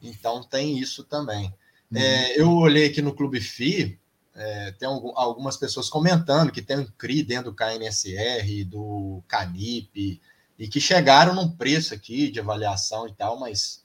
Então 0.00 0.42
tem 0.42 0.78
isso 0.78 1.04
também. 1.04 1.52
Uhum. 1.92 1.98
É, 1.98 2.40
eu 2.40 2.50
olhei 2.50 2.86
aqui 2.86 3.02
no 3.02 3.12
Clube 3.12 3.42
FI, 3.42 3.99
é, 4.40 4.72
tem 4.72 4.88
algumas 4.88 5.58
pessoas 5.58 5.90
comentando 5.90 6.50
que 6.50 6.62
tem 6.62 6.78
um 6.78 6.86
CRI 6.86 7.22
dentro 7.22 7.50
do 7.50 7.56
KNSR, 7.56 8.64
do 8.64 9.22
CANIP, 9.28 10.18
e 10.58 10.66
que 10.66 10.80
chegaram 10.80 11.34
num 11.34 11.50
preço 11.50 11.92
aqui 11.92 12.30
de 12.30 12.40
avaliação 12.40 13.06
e 13.06 13.12
tal, 13.12 13.38
mas 13.38 13.84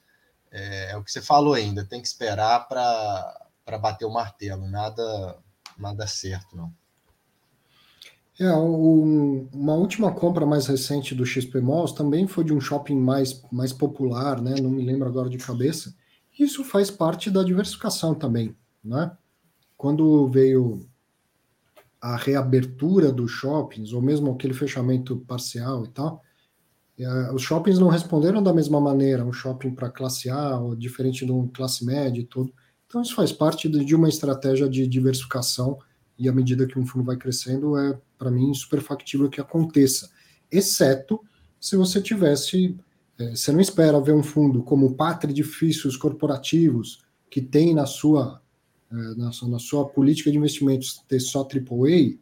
é, 0.50 0.92
é 0.92 0.96
o 0.96 1.04
que 1.04 1.12
você 1.12 1.20
falou 1.20 1.52
ainda, 1.52 1.84
tem 1.84 2.00
que 2.00 2.08
esperar 2.08 2.66
para 2.68 3.78
bater 3.78 4.06
o 4.06 4.12
martelo, 4.12 4.66
nada, 4.66 5.38
nada 5.78 6.06
certo, 6.06 6.56
não. 6.56 6.72
É, 8.38 8.50
um, 8.54 9.48
uma 9.52 9.74
última 9.74 10.12
compra 10.12 10.44
mais 10.44 10.66
recente 10.66 11.14
do 11.14 11.24
XP 11.24 11.60
Malls 11.60 11.94
também 11.94 12.26
foi 12.26 12.44
de 12.44 12.52
um 12.52 12.60
shopping 12.60 12.98
mais, 12.98 13.42
mais 13.50 13.72
popular, 13.72 14.42
né? 14.42 14.54
Não 14.60 14.68
me 14.68 14.84
lembro 14.84 15.08
agora 15.08 15.30
de 15.30 15.38
cabeça. 15.38 15.94
Isso 16.38 16.62
faz 16.62 16.90
parte 16.90 17.30
da 17.30 17.42
diversificação 17.42 18.14
também, 18.14 18.54
né? 18.84 19.10
Quando 19.76 20.28
veio 20.28 20.88
a 22.00 22.16
reabertura 22.16 23.12
dos 23.12 23.30
shoppings, 23.30 23.92
ou 23.92 24.00
mesmo 24.00 24.30
aquele 24.30 24.54
fechamento 24.54 25.16
parcial 25.26 25.84
e 25.84 25.88
tal, 25.88 26.22
é, 26.98 27.32
os 27.32 27.42
shoppings 27.42 27.78
não 27.78 27.88
responderam 27.88 28.42
da 28.42 28.54
mesma 28.54 28.80
maneira, 28.80 29.24
um 29.24 29.32
shopping 29.32 29.74
para 29.74 29.90
classe 29.90 30.30
A, 30.30 30.58
ou 30.58 30.74
diferente 30.74 31.26
de 31.26 31.32
um 31.32 31.46
classe 31.46 31.84
média 31.84 32.20
e 32.20 32.24
tudo. 32.24 32.52
Então, 32.86 33.02
isso 33.02 33.14
faz 33.14 33.32
parte 33.32 33.68
de 33.68 33.94
uma 33.94 34.08
estratégia 34.08 34.68
de 34.68 34.86
diversificação 34.86 35.78
e 36.18 36.28
à 36.28 36.32
medida 36.32 36.66
que 36.66 36.78
um 36.78 36.86
fundo 36.86 37.04
vai 37.04 37.16
crescendo, 37.16 37.76
é, 37.76 37.98
para 38.16 38.30
mim, 38.30 38.52
super 38.54 38.80
factível 38.80 39.28
que 39.28 39.40
aconteça. 39.40 40.10
Exceto 40.50 41.20
se 41.60 41.76
você 41.76 42.00
tivesse. 42.00 42.76
É, 43.18 43.30
você 43.30 43.50
não 43.52 43.60
espera 43.60 44.00
ver 44.00 44.14
um 44.14 44.22
fundo 44.22 44.62
como 44.62 44.86
o 44.86 44.94
Pátria 44.94 45.30
Edifícios 45.30 45.96
Corporativos, 45.96 47.02
que 47.30 47.40
tem 47.40 47.74
na 47.74 47.86
sua, 47.86 48.40
na, 48.90 49.32
sua, 49.32 49.48
na 49.48 49.58
sua 49.58 49.86
política 49.86 50.30
de 50.30 50.36
investimentos 50.36 51.02
ter 51.08 51.20
só 51.20 51.40
AAA, 51.40 52.18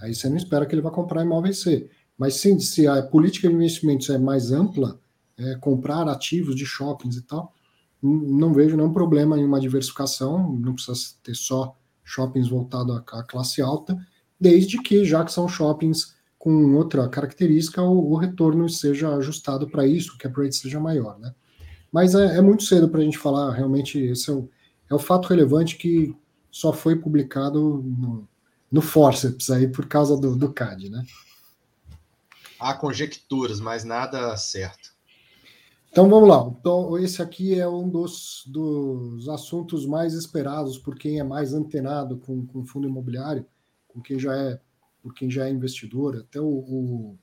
aí 0.00 0.14
você 0.14 0.28
não 0.28 0.36
espera 0.36 0.66
que 0.66 0.74
ele 0.74 0.82
vá 0.82 0.90
comprar 0.90 1.24
imóvel 1.24 1.52
C. 1.52 1.88
Mas 2.16 2.34
sim, 2.34 2.58
se 2.60 2.86
a 2.86 3.02
política 3.02 3.48
de 3.48 3.54
investimentos 3.54 4.08
é 4.10 4.18
mais 4.18 4.52
ampla, 4.52 4.98
é, 5.36 5.56
comprar 5.56 6.08
ativos 6.08 6.54
de 6.54 6.64
shoppings 6.64 7.16
e 7.16 7.22
tal, 7.22 7.52
não 8.00 8.52
vejo 8.52 8.76
nenhum 8.76 8.92
problema 8.92 9.38
em 9.38 9.44
uma 9.44 9.58
diversificação, 9.58 10.52
não 10.52 10.74
precisa 10.74 11.14
ter 11.22 11.34
só 11.34 11.74
shoppings 12.04 12.48
voltados 12.48 13.02
à 13.12 13.22
classe 13.22 13.62
alta, 13.62 13.98
desde 14.38 14.80
que, 14.82 15.04
já 15.04 15.24
que 15.24 15.32
são 15.32 15.48
shoppings 15.48 16.14
com 16.38 16.74
outra 16.74 17.08
característica, 17.08 17.82
o, 17.82 18.12
o 18.12 18.16
retorno 18.16 18.68
seja 18.68 19.16
ajustado 19.16 19.66
para 19.68 19.86
isso, 19.86 20.18
que 20.18 20.26
a 20.26 20.30
rate 20.30 20.54
seja 20.54 20.78
maior, 20.78 21.18
né? 21.18 21.34
Mas 21.90 22.14
é, 22.14 22.36
é 22.36 22.42
muito 22.42 22.64
cedo 22.64 22.88
para 22.88 23.00
a 23.00 23.04
gente 23.04 23.16
falar, 23.16 23.50
realmente, 23.52 23.98
esse 23.98 24.28
é 24.28 24.34
o, 24.34 24.50
é 24.94 24.96
o 24.96 25.00
fato 25.00 25.28
relevante 25.28 25.76
que 25.76 26.14
só 26.50 26.72
foi 26.72 26.96
publicado 26.96 27.82
no, 27.84 28.28
no 28.70 28.80
Forceps 28.80 29.50
aí 29.50 29.68
por 29.68 29.86
causa 29.86 30.16
do, 30.16 30.36
do 30.36 30.52
CAD, 30.52 30.88
né? 30.88 31.04
Há 32.58 32.74
conjecturas, 32.74 33.60
mas 33.60 33.84
nada 33.84 34.36
certo. 34.36 34.94
Então 35.90 36.08
vamos 36.08 36.28
lá. 36.28 36.52
Então, 36.58 36.98
esse 36.98 37.22
aqui 37.22 37.58
é 37.58 37.68
um 37.68 37.88
dos, 37.88 38.42
dos 38.46 39.28
assuntos 39.28 39.86
mais 39.86 40.14
esperados 40.14 40.76
por 40.76 40.96
quem 40.96 41.20
é 41.20 41.22
mais 41.22 41.54
antenado 41.54 42.16
com, 42.18 42.44
com 42.46 42.64
fundo 42.64 42.88
imobiliário, 42.88 43.46
com 43.86 44.00
quem 44.00 44.18
já 44.18 44.34
é, 44.34 44.60
por 45.00 45.14
quem 45.14 45.30
já 45.30 45.46
é 45.46 45.50
investidor. 45.50 46.16
Até 46.16 46.40
o, 46.40 46.46
o, 46.46 47.18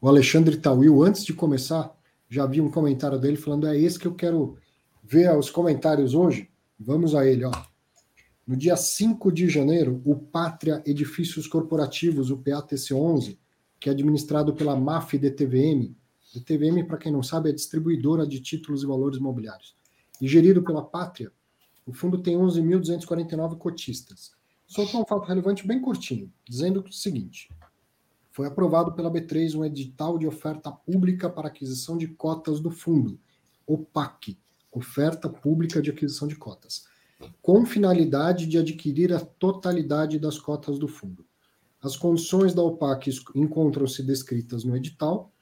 o 0.00 0.08
Alexandre 0.08 0.58
Tawil, 0.58 1.02
antes 1.02 1.24
de 1.24 1.32
começar, 1.32 1.96
já 2.28 2.44
vi 2.44 2.60
um 2.60 2.70
comentário 2.70 3.18
dele 3.18 3.38
falando: 3.38 3.66
é 3.66 3.78
esse 3.78 3.98
que 3.98 4.06
eu 4.06 4.14
quero 4.14 4.58
ver 5.02 5.34
os 5.34 5.48
comentários 5.48 6.14
hoje. 6.14 6.49
Vamos 6.82 7.14
a 7.14 7.26
ele, 7.26 7.44
ó. 7.44 7.52
No 8.46 8.56
dia 8.56 8.74
5 8.74 9.30
de 9.30 9.50
janeiro, 9.50 10.00
o 10.02 10.16
Pátria 10.16 10.82
Edifícios 10.86 11.46
Corporativos, 11.46 12.30
o 12.30 12.38
PATC11, 12.38 13.36
que 13.78 13.90
é 13.90 13.92
administrado 13.92 14.54
pela 14.54 14.74
MAF 14.74 15.18
DTVM, 15.18 15.94
a 16.34 16.40
TVM, 16.40 16.86
para 16.86 16.96
quem 16.96 17.12
não 17.12 17.22
sabe, 17.22 17.50
é 17.50 17.52
distribuidora 17.52 18.26
de 18.26 18.40
títulos 18.40 18.82
e 18.82 18.86
valores 18.86 19.18
imobiliários. 19.18 19.76
E 20.22 20.26
gerido 20.26 20.62
pela 20.62 20.82
Pátria, 20.82 21.30
o 21.84 21.92
fundo 21.92 22.22
tem 22.22 22.36
11.249 22.36 23.58
cotistas. 23.58 24.32
Soltou 24.66 25.02
um 25.02 25.06
fato 25.06 25.26
relevante 25.26 25.66
bem 25.66 25.82
curtinho, 25.82 26.32
dizendo 26.48 26.80
o 26.88 26.92
seguinte: 26.92 27.50
foi 28.30 28.46
aprovado 28.46 28.92
pela 28.92 29.10
B3 29.10 29.54
um 29.54 29.64
edital 29.66 30.16
de 30.16 30.26
oferta 30.26 30.72
pública 30.72 31.28
para 31.28 31.48
aquisição 31.48 31.98
de 31.98 32.08
cotas 32.08 32.58
do 32.58 32.70
fundo, 32.70 33.20
OPAC, 33.66 34.38
Oferta 34.72 35.28
Pública 35.28 35.82
de 35.82 35.90
Aquisição 35.90 36.28
de 36.28 36.36
Cotas, 36.36 36.84
com 37.42 37.66
finalidade 37.66 38.46
de 38.46 38.58
adquirir 38.58 39.12
a 39.12 39.20
totalidade 39.20 40.18
das 40.18 40.38
cotas 40.38 40.78
do 40.78 40.86
fundo. 40.86 41.24
As 41.82 41.96
condições 41.96 42.54
da 42.54 42.62
OPAC 42.62 43.10
encontram-se 43.34 44.02
descritas 44.02 44.64
no 44.64 44.76
edital 44.76 45.32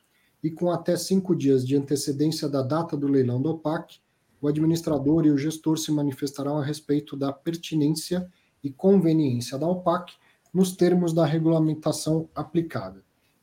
e 0.43 0.51
com 0.51 0.71
até 0.71 0.97
cinco 0.97 1.35
dias 1.35 1.67
de 1.67 1.77
antecedência 1.77 2.49
da 2.49 2.63
data 2.63 2.97
do 2.97 3.09
leilão 3.09 3.43
do 3.43 3.51
OPAC, 3.51 3.99
o 4.41 4.47
administrador 4.47 5.27
e 5.27 5.31
o 5.31 5.39
gestor 5.39 5.79
se 5.79 5.91
manifestarão 5.91 6.59
a 6.59 6.65
respeito 6.65 7.17
da 7.17 7.33
pertinência 7.33 8.31
e 8.63 8.71
conveniência 8.71 9.59
da 9.59 9.67
OPAC 9.67 10.15
nos 10.55 10.77
termos 10.77 11.13
da 11.13 11.27
regulamentação 11.27 12.29
aplicável. 12.35 13.03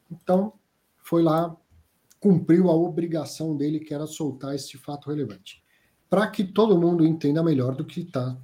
Então, 0.10 0.54
foi 0.98 1.22
lá, 1.22 1.56
cumpriu 2.20 2.70
a 2.70 2.74
obrigação 2.74 3.56
dele, 3.56 3.80
que 3.80 3.94
era 3.94 4.08
soltar 4.08 4.56
esse 4.56 4.78
fato 4.78 5.10
relevante. 5.10 5.62
Para 6.10 6.28
que 6.28 6.44
todo 6.44 6.80
mundo 6.80 7.06
entenda 7.06 7.44
melhor 7.44 7.76
do 7.76 7.84
que 7.84 8.02
está 8.02 8.38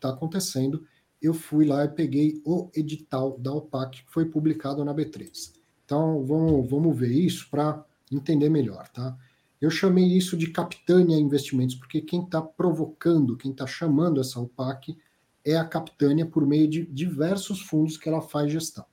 tá 0.00 0.10
acontecendo, 0.10 0.86
eu 1.20 1.34
fui 1.34 1.66
lá 1.66 1.84
e 1.84 1.88
peguei 1.88 2.40
o 2.44 2.70
edital 2.74 3.36
da 3.38 3.52
OPAC, 3.52 4.04
que 4.04 4.10
foi 4.10 4.24
publicado 4.24 4.84
na 4.84 4.94
B3. 4.94 5.52
Então, 5.84 6.24
vamos, 6.24 6.70
vamos 6.70 6.96
ver 6.96 7.12
isso 7.12 7.48
para 7.50 7.84
entender 8.10 8.48
melhor, 8.48 8.88
tá? 8.88 9.16
Eu 9.60 9.70
chamei 9.70 10.04
isso 10.04 10.36
de 10.36 10.50
Capitânia 10.50 11.16
Investimentos, 11.16 11.74
porque 11.74 12.00
quem 12.00 12.22
está 12.22 12.40
provocando, 12.40 13.36
quem 13.36 13.50
está 13.50 13.66
chamando 13.66 14.20
essa 14.20 14.38
UPAC 14.38 14.96
é 15.44 15.56
a 15.56 15.64
Capitânia 15.64 16.24
por 16.24 16.46
meio 16.46 16.68
de 16.68 16.84
diversos 16.86 17.60
fundos 17.60 17.96
que 17.96 18.08
ela 18.08 18.20
faz 18.20 18.52
gestão. 18.52 18.84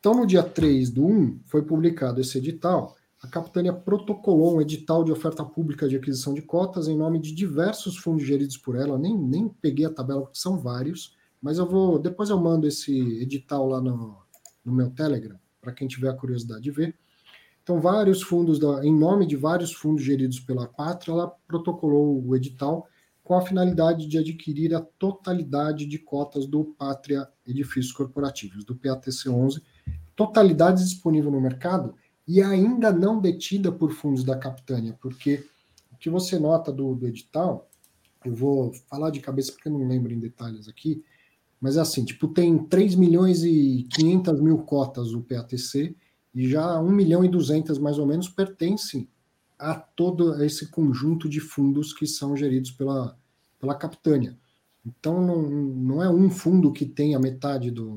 Então, 0.00 0.14
no 0.14 0.26
dia 0.26 0.42
3 0.42 0.90
do 0.90 1.04
1, 1.04 1.40
foi 1.46 1.62
publicado 1.62 2.20
esse 2.20 2.38
edital. 2.38 2.96
A 3.26 3.28
Capitânia 3.28 3.72
protocolou 3.72 4.56
um 4.56 4.60
edital 4.60 5.02
de 5.02 5.10
oferta 5.10 5.44
pública 5.44 5.88
de 5.88 5.96
aquisição 5.96 6.32
de 6.32 6.42
cotas 6.42 6.86
em 6.86 6.96
nome 6.96 7.18
de 7.18 7.34
diversos 7.34 7.96
fundos 7.96 8.24
geridos 8.24 8.56
por 8.56 8.76
ela. 8.76 8.96
Nem, 8.96 9.18
nem 9.18 9.48
peguei 9.48 9.84
a 9.84 9.92
tabela, 9.92 10.22
porque 10.22 10.38
são 10.38 10.56
vários, 10.56 11.16
mas 11.42 11.58
eu 11.58 11.66
vou. 11.66 11.98
Depois 11.98 12.30
eu 12.30 12.40
mando 12.40 12.68
esse 12.68 12.96
edital 13.20 13.66
lá 13.66 13.80
no, 13.80 14.16
no 14.64 14.72
meu 14.72 14.90
Telegram 14.90 15.36
para 15.60 15.72
quem 15.72 15.88
tiver 15.88 16.08
a 16.08 16.14
curiosidade 16.14 16.62
de 16.62 16.70
ver. 16.70 16.96
Então, 17.64 17.80
vários 17.80 18.22
fundos, 18.22 18.60
da, 18.60 18.86
em 18.86 18.96
nome 18.96 19.26
de 19.26 19.34
vários 19.34 19.72
fundos 19.72 20.04
geridos 20.04 20.38
pela 20.38 20.68
Pátria, 20.68 21.12
ela 21.12 21.28
protocolou 21.48 22.24
o 22.24 22.36
edital 22.36 22.86
com 23.24 23.34
a 23.34 23.42
finalidade 23.42 24.06
de 24.06 24.18
adquirir 24.18 24.72
a 24.72 24.80
totalidade 24.80 25.84
de 25.84 25.98
cotas 25.98 26.46
do 26.46 26.64
Pátria 26.78 27.28
Edifícios 27.44 27.90
Corporativos, 27.90 28.64
do 28.64 28.76
PATC11, 28.76 29.60
totalidade 30.14 30.84
disponível 30.84 31.32
no 31.32 31.40
mercado 31.40 31.96
e 32.26 32.42
ainda 32.42 32.90
não 32.90 33.20
detida 33.20 33.70
por 33.70 33.92
fundos 33.92 34.24
da 34.24 34.36
Capitânia, 34.36 34.96
porque 35.00 35.46
o 35.92 35.96
que 35.96 36.10
você 36.10 36.38
nota 36.38 36.72
do, 36.72 36.94
do 36.94 37.06
edital, 37.06 37.70
eu 38.24 38.34
vou 38.34 38.72
falar 38.88 39.10
de 39.10 39.20
cabeça 39.20 39.52
porque 39.52 39.68
eu 39.68 39.72
não 39.72 39.86
lembro 39.86 40.12
em 40.12 40.18
detalhes 40.18 40.68
aqui, 40.68 41.04
mas 41.60 41.76
é 41.76 41.80
assim, 41.80 42.04
tipo, 42.04 42.28
tem 42.28 42.58
3 42.58 42.96
milhões 42.96 43.44
e 43.44 43.86
500 43.94 44.40
mil 44.40 44.58
cotas 44.58 45.12
o 45.12 45.22
PATC 45.22 45.96
e 46.34 46.48
já 46.48 46.78
1 46.80 46.90
milhão 46.90 47.24
e 47.24 47.28
200 47.28 47.78
mais 47.78 47.98
ou 47.98 48.06
menos 48.06 48.28
pertencem 48.28 49.08
a 49.58 49.74
todo 49.74 50.42
esse 50.42 50.68
conjunto 50.68 51.28
de 51.28 51.40
fundos 51.40 51.92
que 51.92 52.06
são 52.06 52.36
geridos 52.36 52.70
pela, 52.70 53.16
pela 53.58 53.74
Capitânia. 53.74 54.36
Então 54.84 55.24
não, 55.24 55.42
não 55.42 56.02
é 56.02 56.10
um 56.10 56.28
fundo 56.28 56.72
que 56.72 56.84
tem 56.84 57.14
a 57.14 57.18
metade 57.18 57.70
do 57.70 57.96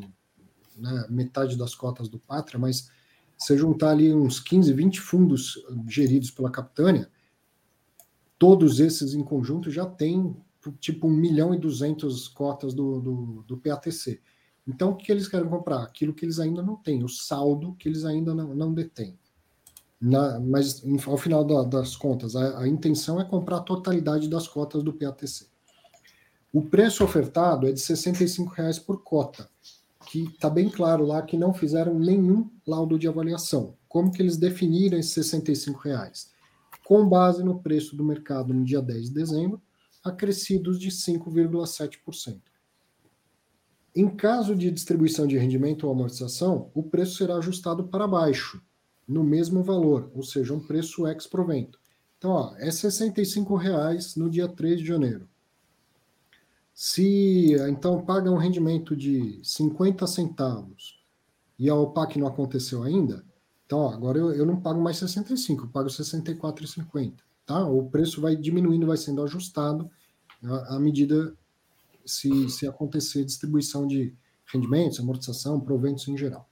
né, 0.78 1.06
metade 1.10 1.58
das 1.58 1.76
cotas 1.76 2.08
do 2.08 2.18
Pátria, 2.18 2.58
mas 2.58 2.90
você 3.40 3.58
juntar 3.58 3.92
ali 3.92 4.14
uns 4.14 4.40
15, 4.40 4.74
20 4.74 5.00
fundos 5.00 5.64
geridos 5.88 6.30
pela 6.30 6.52
Capitânia, 6.52 7.10
todos 8.38 8.80
esses 8.80 9.14
em 9.14 9.24
conjunto 9.24 9.72
já 9.72 9.86
tem 9.86 10.36
tipo 10.80 11.08
1 11.08 11.12
milhão 11.12 11.54
e 11.54 11.58
200 11.58 12.28
cotas 12.28 12.74
do, 12.74 13.00
do, 13.00 13.44
do, 13.48 13.58
PATC. 13.58 14.22
Então, 14.68 14.92
o 14.92 14.96
que 14.96 15.10
eles 15.10 15.28
querem 15.28 15.48
comprar? 15.48 15.84
Aquilo 15.84 16.14
que 16.14 16.26
eles 16.26 16.38
ainda 16.38 16.62
não 16.62 16.76
têm, 16.76 17.04
o 17.04 17.08
saldo 17.08 17.76
que 17.80 17.88
eles 17.88 18.04
ainda 18.04 18.36
não, 18.36 18.54
não 18.54 18.74
detêm. 18.74 19.18
Na, 20.02 20.40
mas, 20.40 20.84
ao 21.08 21.18
final 21.18 21.44
da, 21.44 21.64
das 21.64 21.96
contas, 21.96 22.36
a, 22.36 22.60
a, 22.60 22.68
intenção 22.68 23.20
é 23.20 23.26
comprar 23.26 23.58
a 23.58 23.62
totalidade 23.62 24.30
das 24.30 24.48
cotas 24.48 24.84
do 24.84 24.94
PATC. 24.94 25.48
O 26.52 26.62
preço 26.62 27.04
ofertado 27.04 27.68
é 27.68 27.72
de 27.72 27.82
R$ 27.82 28.50
reais 28.56 28.80
por 28.80 29.02
cota, 29.02 29.50
que 30.10 30.24
está 30.24 30.50
bem 30.50 30.68
claro 30.68 31.06
lá 31.06 31.22
que 31.22 31.38
não 31.38 31.54
fizeram 31.54 32.00
nenhum 32.00 32.50
laudo 32.66 32.98
de 32.98 33.08
avaliação. 33.08 33.78
Como 33.88 34.12
que 34.12 34.20
eles 34.20 34.38
definiram 34.38 34.98
esses 34.98 35.32
R$ 35.32 35.44
reais? 35.84 36.32
Com 36.84 37.08
base 37.08 37.44
no 37.44 37.62
preço 37.62 37.96
do 37.96 38.04
mercado 38.04 38.52
no 38.52 38.66
dia 38.66 38.82
10 38.82 39.10
de 39.10 39.14
dezembro, 39.14 39.62
acrescidos 40.04 40.80
de 40.80 40.90
5,7%. 40.90 42.42
Em 43.96 44.10
caso 44.10 44.56
de 44.56 44.72
distribuição 44.72 45.28
de 45.28 45.38
rendimento 45.38 45.86
ou 45.86 45.92
amortização, 45.92 46.72
o 46.74 46.82
preço 46.82 47.18
será 47.18 47.36
ajustado 47.36 47.88
para 47.88 48.08
baixo, 48.08 48.60
no 49.08 49.24
mesmo 49.24 49.62
valor, 49.62 50.12
ou 50.16 50.24
seja, 50.24 50.56
um 50.56 50.60
preço 50.60 51.08
ex 51.08 51.28
provento. 51.28 51.80
Então, 52.18 52.32
ó, 52.32 52.56
é 52.58 52.66
R$ 52.66 52.72
65,00 52.72 54.18
no 54.18 54.28
dia 54.28 54.48
3 54.48 54.80
de 54.80 54.88
janeiro. 54.88 55.30
Se 56.82 57.56
então 57.70 58.06
paga 58.06 58.32
um 58.32 58.38
rendimento 58.38 58.96
de 58.96 59.38
50 59.44 60.08
centavos 60.08 60.98
e 61.60 61.70
a 61.70 61.76
OPAC 61.76 62.18
não 62.18 62.26
aconteceu 62.26 62.84
ainda, 62.84 63.22
então 63.66 63.80
ó, 63.80 63.90
agora 63.90 64.18
eu, 64.18 64.32
eu 64.32 64.46
não 64.46 64.62
pago 64.62 64.80
mais 64.80 64.96
65, 64.96 65.66
eu 65.66 65.68
pago 65.68 65.90
64,50. 65.90 67.16
Tá? 67.46 67.68
O 67.68 67.90
preço 67.90 68.22
vai 68.22 68.34
diminuindo, 68.34 68.88
vai 68.88 68.96
sendo 68.96 69.22
ajustado 69.22 69.92
à 70.70 70.80
medida 70.80 71.36
se, 72.06 72.50
se 72.50 72.66
acontecer 72.66 73.26
distribuição 73.26 73.86
de 73.86 74.16
rendimentos, 74.46 75.02
amortização, 75.02 75.60
proventos 75.60 76.08
em 76.08 76.18
geral. 76.18 76.50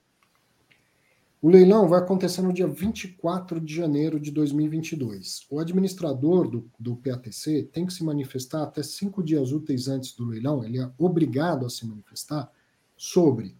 O 1.40 1.48
leilão 1.48 1.86
vai 1.86 2.00
acontecer 2.00 2.42
no 2.42 2.52
dia 2.52 2.66
24 2.66 3.60
de 3.60 3.72
janeiro 3.72 4.18
de 4.18 4.32
2022. 4.32 5.46
O 5.48 5.60
administrador 5.60 6.48
do, 6.48 6.68
do 6.78 6.96
PATC 6.96 7.70
tem 7.72 7.86
que 7.86 7.92
se 7.92 8.02
manifestar 8.02 8.64
até 8.64 8.82
cinco 8.82 9.22
dias 9.22 9.52
úteis 9.52 9.86
antes 9.86 10.16
do 10.16 10.24
leilão, 10.24 10.64
ele 10.64 10.80
é 10.80 10.90
obrigado 10.98 11.64
a 11.64 11.70
se 11.70 11.86
manifestar 11.86 12.50
sobre 12.96 13.56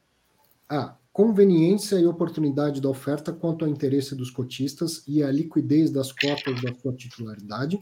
a 0.69 0.97
conveniência 1.13 2.01
e 2.01 2.07
oportunidade 2.07 2.81
da 2.81 2.89
oferta 2.89 3.33
quanto 3.33 3.65
ao 3.65 3.71
interesse 3.71 4.17
dos 4.17 4.31
cotistas 4.31 5.05
e 5.07 5.23
a 5.23 5.31
liquidez 5.31 5.91
das 5.91 6.11
cotas 6.11 6.61
da 6.61 6.75
sua 6.75 6.93
titularidade. 6.93 7.81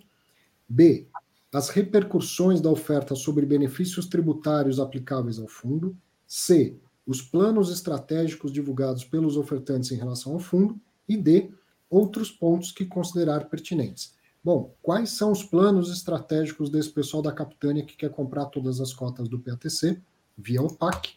B. 0.68 1.09
As 1.51 1.70
repercussões 1.70 2.61
da 2.61 2.70
oferta 2.70 3.14
sobre 3.14 3.47
benefícios 3.47 4.07
tributários 4.07 4.78
aplicáveis 4.78 5.38
ao 5.38 5.49
fundo. 5.49 5.97
C 6.26 6.76
os 7.07 7.22
planos 7.22 7.70
estratégicos 7.70 8.52
divulgados 8.52 9.04
pelos 9.04 9.36
ofertantes 9.36 9.92
em 9.92 9.96
relação 9.96 10.32
ao 10.32 10.40
fundo 10.40 10.78
e 11.09 11.16
D, 11.16 11.50
outros 11.88 12.30
pontos 12.30 12.72
que 12.72 12.84
considerar 12.84 13.48
pertinentes. 13.48 14.14
Bom, 14.42 14.74
quais 14.82 15.11
são 15.11 15.30
os 15.30 15.42
planos 15.42 15.90
estratégicos 15.90 16.68
desse 16.68 16.90
pessoal 16.90 17.22
da 17.22 17.32
Capitânia 17.32 17.84
que 17.84 17.96
quer 17.96 18.11
comprar 18.11 18.46
todas 18.46 18.80
as 18.80 18.92
cotas 18.92 19.28
do 19.28 19.38
PATC 19.38 20.00
via 20.36 20.62
OPAC, 20.62 21.14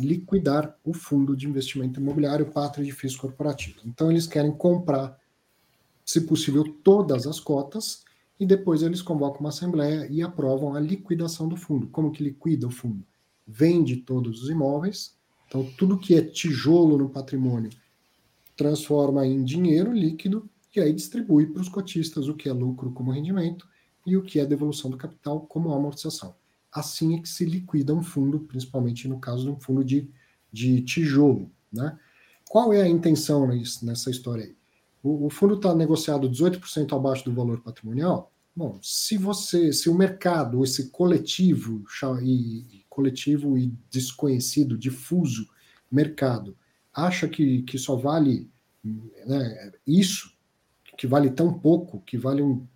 liquidar 0.00 0.76
o 0.84 0.92
fundo 0.92 1.36
de 1.36 1.48
investimento 1.48 2.00
imobiliário 2.00 2.46
Pátria 2.46 2.84
de 2.84 3.16
Corporativo. 3.16 3.80
Então, 3.84 4.10
eles 4.10 4.26
querem 4.26 4.52
comprar, 4.52 5.18
se 6.04 6.20
possível, 6.22 6.64
todas 6.82 7.26
as 7.26 7.40
cotas 7.40 8.04
e 8.38 8.46
depois 8.46 8.82
eles 8.82 9.02
convocam 9.02 9.40
uma 9.40 9.48
assembleia 9.48 10.06
e 10.10 10.22
aprovam 10.22 10.74
a 10.74 10.80
liquidação 10.80 11.48
do 11.48 11.56
fundo. 11.56 11.88
Como 11.88 12.12
que 12.12 12.22
liquida 12.22 12.66
o 12.66 12.70
fundo? 12.70 13.04
Vende 13.46 13.96
todos 13.96 14.42
os 14.42 14.50
imóveis 14.50 15.17
então, 15.48 15.64
tudo 15.78 15.98
que 15.98 16.14
é 16.14 16.20
tijolo 16.20 16.98
no 16.98 17.08
patrimônio 17.08 17.70
transforma 18.54 19.26
em 19.26 19.42
dinheiro 19.42 19.92
líquido 19.92 20.48
e 20.76 20.80
aí 20.80 20.92
distribui 20.92 21.46
para 21.46 21.62
os 21.62 21.68
cotistas 21.68 22.28
o 22.28 22.34
que 22.34 22.48
é 22.48 22.52
lucro 22.52 22.92
como 22.92 23.10
rendimento 23.10 23.66
e 24.06 24.16
o 24.16 24.22
que 24.22 24.38
é 24.38 24.44
devolução 24.44 24.90
do 24.90 24.96
capital 24.98 25.40
como 25.40 25.72
amortização. 25.72 26.34
Assim 26.70 27.16
é 27.16 27.22
que 27.22 27.28
se 27.28 27.46
liquida 27.46 27.94
um 27.94 28.02
fundo, 28.02 28.40
principalmente 28.40 29.08
no 29.08 29.18
caso 29.18 29.44
de 29.44 29.50
um 29.50 29.58
fundo 29.58 29.82
de, 29.82 30.08
de 30.52 30.82
tijolo. 30.82 31.50
Né? 31.72 31.98
Qual 32.48 32.72
é 32.72 32.82
a 32.82 32.88
intenção 32.88 33.48
nessa 33.82 34.10
história 34.10 34.44
aí? 34.44 34.56
O, 35.02 35.26
o 35.26 35.30
fundo 35.30 35.54
está 35.54 35.74
negociado 35.74 36.28
18% 36.28 36.94
abaixo 36.94 37.24
do 37.24 37.34
valor 37.34 37.60
patrimonial. 37.60 38.30
Bom, 38.54 38.78
se 38.82 39.16
você, 39.16 39.72
se 39.72 39.88
o 39.88 39.94
mercado, 39.94 40.62
esse 40.62 40.90
coletivo 40.90 41.84
e, 42.20 42.84
coletivo 42.98 43.56
e 43.56 43.72
desconhecido, 43.88 44.76
difuso 44.76 45.48
mercado, 45.88 46.56
acha 46.92 47.28
que, 47.28 47.62
que 47.62 47.78
só 47.78 47.94
vale 47.94 48.50
né, 48.84 49.72
isso, 49.86 50.34
que 50.96 51.06
vale 51.06 51.30
tão 51.30 51.52
pouco, 51.52 52.00
que 52.00 52.18
vale 52.18 52.42
um. 52.42 52.66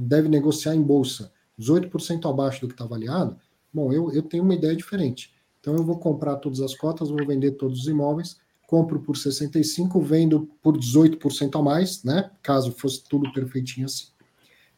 deve 0.00 0.30
negociar 0.30 0.74
em 0.74 0.82
bolsa 0.82 1.30
18% 1.60 2.28
abaixo 2.28 2.62
do 2.62 2.68
que 2.68 2.72
está 2.72 2.84
avaliado, 2.84 3.38
bom, 3.70 3.92
eu, 3.92 4.10
eu 4.12 4.22
tenho 4.22 4.42
uma 4.42 4.54
ideia 4.54 4.74
diferente. 4.74 5.34
Então 5.60 5.76
eu 5.76 5.84
vou 5.84 5.98
comprar 5.98 6.36
todas 6.36 6.60
as 6.60 6.74
cotas, 6.74 7.10
vou 7.10 7.26
vender 7.26 7.52
todos 7.52 7.82
os 7.82 7.86
imóveis, 7.86 8.38
compro 8.66 9.00
por 9.00 9.14
65, 9.14 10.00
vendo 10.00 10.48
por 10.62 10.78
18% 10.78 11.60
a 11.60 11.62
mais, 11.62 12.02
né? 12.02 12.30
Caso 12.42 12.72
fosse 12.72 13.04
tudo 13.04 13.30
perfeitinho 13.30 13.84
assim. 13.84 14.06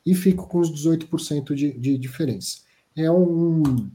E 0.05 0.12
fico 0.12 0.49
com 0.49 0.59
os 0.59 0.73
18% 0.73 1.55
de, 1.55 1.73
de 1.73 1.97
diferença. 1.97 2.62
É 2.97 3.11
um, 3.11 3.91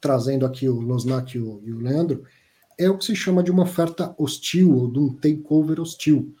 trazendo 0.00 0.46
aqui 0.46 0.68
o 0.68 0.80
Losnak 0.80 1.36
e 1.36 1.40
o, 1.40 1.60
e 1.64 1.72
o 1.72 1.78
Leandro, 1.78 2.24
é 2.78 2.88
o 2.88 2.96
que 2.96 3.04
se 3.04 3.14
chama 3.14 3.42
de 3.42 3.50
uma 3.50 3.64
oferta 3.64 4.14
hostil, 4.16 4.74
ou 4.74 4.90
de 4.90 4.98
um 4.98 5.14
takeover 5.14 5.80
hostil. 5.80 6.34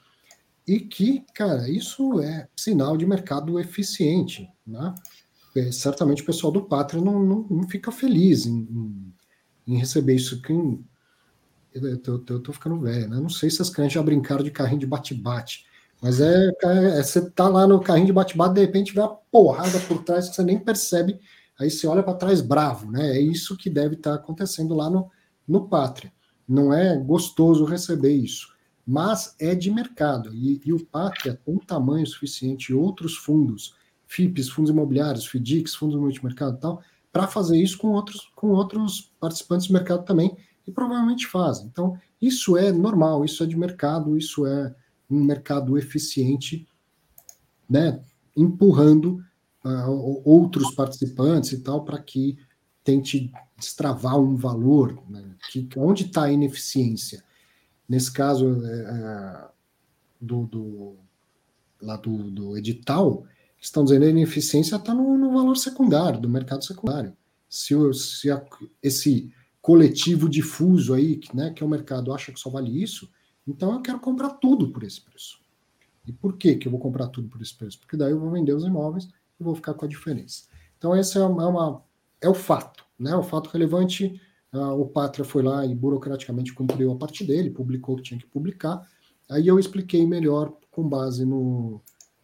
E 0.66 0.80
que, 0.80 1.24
cara, 1.34 1.68
isso 1.68 2.20
é 2.20 2.48
sinal 2.56 2.96
de 2.96 3.04
mercado 3.04 3.60
eficiente. 3.60 4.48
Né? 4.66 4.94
É, 5.54 5.70
certamente 5.70 6.22
o 6.22 6.26
pessoal 6.26 6.52
do 6.52 6.62
Pátria 6.62 7.02
não, 7.02 7.22
não, 7.22 7.46
não 7.50 7.68
fica 7.68 7.92
feliz 7.92 8.46
em, 8.46 8.60
em, 8.60 9.14
em, 9.66 9.78
receber 9.78 10.14
isso. 10.14 10.40
Quem, 10.40 10.82
eu 11.74 11.98
tô, 11.98 12.18
tô 12.18 12.52
ficando 12.52 12.80
velho, 12.80 13.08
né? 13.08 13.20
Não 13.20 13.28
sei 13.28 13.50
se 13.50 13.60
as 13.60 13.68
clientes 13.68 13.94
já 13.94 14.02
brincaram 14.02 14.42
de 14.42 14.50
carrinho 14.50 14.80
de 14.80 14.86
bate-bate. 14.86 15.66
Mas 16.00 16.20
é, 16.20 16.50
é, 16.62 17.02
você 17.02 17.28
tá 17.30 17.48
lá 17.48 17.66
no 17.66 17.80
carrinho 17.80 18.06
de 18.06 18.12
bate-bate, 18.12 18.54
de 18.54 18.60
repente 18.60 18.94
vê 18.94 19.00
uma 19.00 19.14
porrada 19.30 19.78
por 19.80 20.02
trás 20.02 20.28
que 20.28 20.36
você 20.36 20.42
nem 20.42 20.58
percebe 20.58 21.20
aí 21.60 21.70
você 21.70 21.86
olha 21.86 22.02
para 22.02 22.14
trás 22.14 22.40
bravo, 22.40 22.90
né? 22.90 23.18
É 23.18 23.20
isso 23.20 23.56
que 23.56 23.68
deve 23.68 23.94
estar 23.94 24.12
tá 24.12 24.16
acontecendo 24.16 24.74
lá 24.74 24.88
no, 24.88 25.10
no 25.46 25.68
Pátria. 25.68 26.10
Não 26.48 26.72
é 26.72 26.96
gostoso 26.96 27.64
receber 27.66 28.14
isso, 28.14 28.52
mas 28.86 29.36
é 29.38 29.54
de 29.54 29.70
mercado. 29.70 30.34
E, 30.34 30.60
e 30.64 30.72
o 30.72 30.84
Pátria 30.86 31.38
tem 31.44 31.58
tamanho 31.58 32.06
suficiente, 32.06 32.72
outros 32.72 33.14
fundos, 33.14 33.74
FIPs, 34.06 34.48
fundos 34.48 34.70
imobiliários, 34.70 35.26
FIDICs, 35.26 35.74
fundos 35.74 36.00
multimercado 36.00 36.56
e 36.56 36.60
tal, 36.60 36.82
para 37.12 37.26
fazer 37.26 37.60
isso 37.60 37.76
com 37.76 37.88
outros, 37.88 38.32
com 38.34 38.48
outros 38.48 39.12
participantes 39.20 39.66
do 39.66 39.74
mercado 39.74 40.04
também, 40.04 40.34
e 40.66 40.72
provavelmente 40.72 41.26
fazem. 41.26 41.66
Então, 41.66 41.96
isso 42.20 42.56
é 42.56 42.72
normal, 42.72 43.24
isso 43.24 43.42
é 43.44 43.46
de 43.46 43.56
mercado, 43.56 44.16
isso 44.16 44.46
é 44.46 44.74
um 45.10 45.22
mercado 45.22 45.76
eficiente, 45.76 46.66
né? 47.68 48.00
Empurrando 48.36 49.22
uh, 49.64 50.22
outros 50.24 50.74
participantes 50.74 51.52
e 51.52 51.60
tal, 51.60 51.84
para 51.84 51.98
que 51.98 52.38
tente 52.82 53.32
destravar 53.56 54.18
um 54.18 54.36
valor, 54.36 55.02
né? 55.08 55.22
que, 55.50 55.68
onde 55.76 56.06
está 56.06 56.24
a 56.24 56.32
ineficiência? 56.32 57.22
Nesse 57.88 58.10
caso 58.12 58.64
é, 58.64 59.48
do, 60.20 60.46
do, 60.46 60.96
lá 61.80 61.96
do, 61.96 62.30
do 62.30 62.56
edital, 62.56 63.24
estão 63.60 63.84
dizendo 63.84 64.02
que 64.02 64.06
a 64.06 64.10
ineficiência 64.10 64.76
está 64.76 64.94
no, 64.94 65.18
no, 65.18 65.32
valor 65.32 65.56
secundário, 65.56 66.20
do 66.20 66.28
mercado 66.28 66.64
secundário. 66.64 67.12
Se, 67.48 67.74
se 67.94 68.30
a, 68.30 68.42
esse 68.82 69.32
coletivo 69.60 70.28
difuso 70.28 70.94
aí, 70.94 71.20
né, 71.34 71.50
que 71.50 71.62
é 71.62 71.66
o 71.66 71.68
mercado, 71.68 72.12
acha 72.14 72.32
que 72.32 72.40
só 72.40 72.48
vale 72.48 72.82
isso, 72.82 73.10
então 73.46 73.72
eu 73.74 73.82
quero 73.82 74.00
comprar 74.00 74.30
tudo 74.30 74.70
por 74.70 74.84
esse 74.84 75.00
preço. 75.00 75.40
E 76.06 76.12
por 76.12 76.36
que, 76.36 76.54
que 76.54 76.66
eu 76.66 76.72
vou 76.72 76.80
comprar 76.80 77.08
tudo 77.08 77.28
por 77.28 77.42
esse 77.42 77.54
preço? 77.54 77.78
Porque 77.78 77.96
daí 77.96 78.12
eu 78.12 78.20
vou 78.20 78.30
vender 78.30 78.54
os 78.54 78.64
imóveis 78.64 79.08
e 79.40 79.44
vou 79.44 79.54
ficar 79.54 79.74
com 79.74 79.84
a 79.84 79.88
diferença. 79.88 80.44
Então, 80.78 80.96
esse 80.96 81.18
é, 81.18 81.22
uma, 81.22 81.82
é, 82.20 82.26
é 82.26 82.28
o 82.28 82.34
fato, 82.34 82.84
né? 82.98 83.14
O 83.16 83.22
fato 83.22 83.50
relevante, 83.50 84.20
uh, 84.52 84.80
o 84.80 84.86
Pátria 84.86 85.24
foi 85.24 85.42
lá 85.42 85.64
e 85.64 85.74
burocraticamente 85.74 86.52
cumpriu 86.52 86.92
a 86.92 86.96
parte 86.96 87.24
dele, 87.24 87.50
publicou 87.50 87.94
o 87.94 87.98
que 87.98 88.04
tinha 88.04 88.20
que 88.20 88.26
publicar. 88.26 88.86
Aí 89.28 89.46
eu 89.46 89.58
expliquei 89.58 90.06
melhor, 90.06 90.52
com 90.70 90.88
base 90.88 91.24
no, 91.24 91.80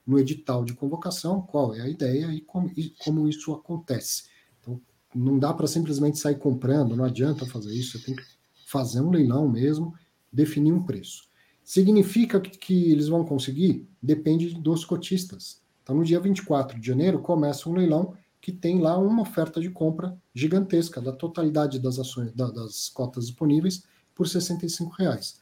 no 0.06 0.18
edital 0.18 0.64
de 0.64 0.74
convocação, 0.74 1.42
qual 1.42 1.74
é 1.74 1.80
a 1.80 1.88
ideia 1.88 2.26
e 2.32 2.40
como, 2.40 2.70
e 2.76 2.90
como 3.04 3.28
isso 3.28 3.52
acontece. 3.52 4.24
Então, 4.60 4.80
não 5.14 5.38
dá 5.38 5.52
para 5.52 5.66
simplesmente 5.66 6.18
sair 6.18 6.38
comprando, 6.38 6.96
não 6.96 7.04
adianta 7.04 7.46
fazer 7.46 7.74
isso, 7.74 7.98
você 7.98 8.06
tem 8.06 8.16
que 8.16 8.24
fazer 8.66 9.00
um 9.00 9.10
leilão 9.10 9.48
mesmo, 9.48 9.94
definir 10.32 10.72
um 10.72 10.82
preço. 10.82 11.26
Significa 11.62 12.40
que, 12.40 12.56
que 12.56 12.92
eles 12.92 13.08
vão 13.08 13.24
conseguir? 13.24 13.88
Depende 14.00 14.54
dos 14.54 14.84
cotistas. 14.84 15.60
Então, 15.86 15.94
no 15.94 16.04
dia 16.04 16.18
24 16.18 16.80
de 16.80 16.84
janeiro, 16.84 17.20
começa 17.20 17.68
um 17.68 17.72
leilão 17.72 18.12
que 18.40 18.50
tem 18.50 18.80
lá 18.80 18.98
uma 18.98 19.22
oferta 19.22 19.60
de 19.60 19.70
compra 19.70 20.20
gigantesca 20.34 21.00
da 21.00 21.12
totalidade 21.12 21.78
das 21.78 21.96
ações, 22.00 22.32
da, 22.32 22.50
das 22.50 22.88
cotas 22.88 23.26
disponíveis 23.28 23.84
por 24.12 24.26
65 24.26 24.92
reais. 24.96 25.40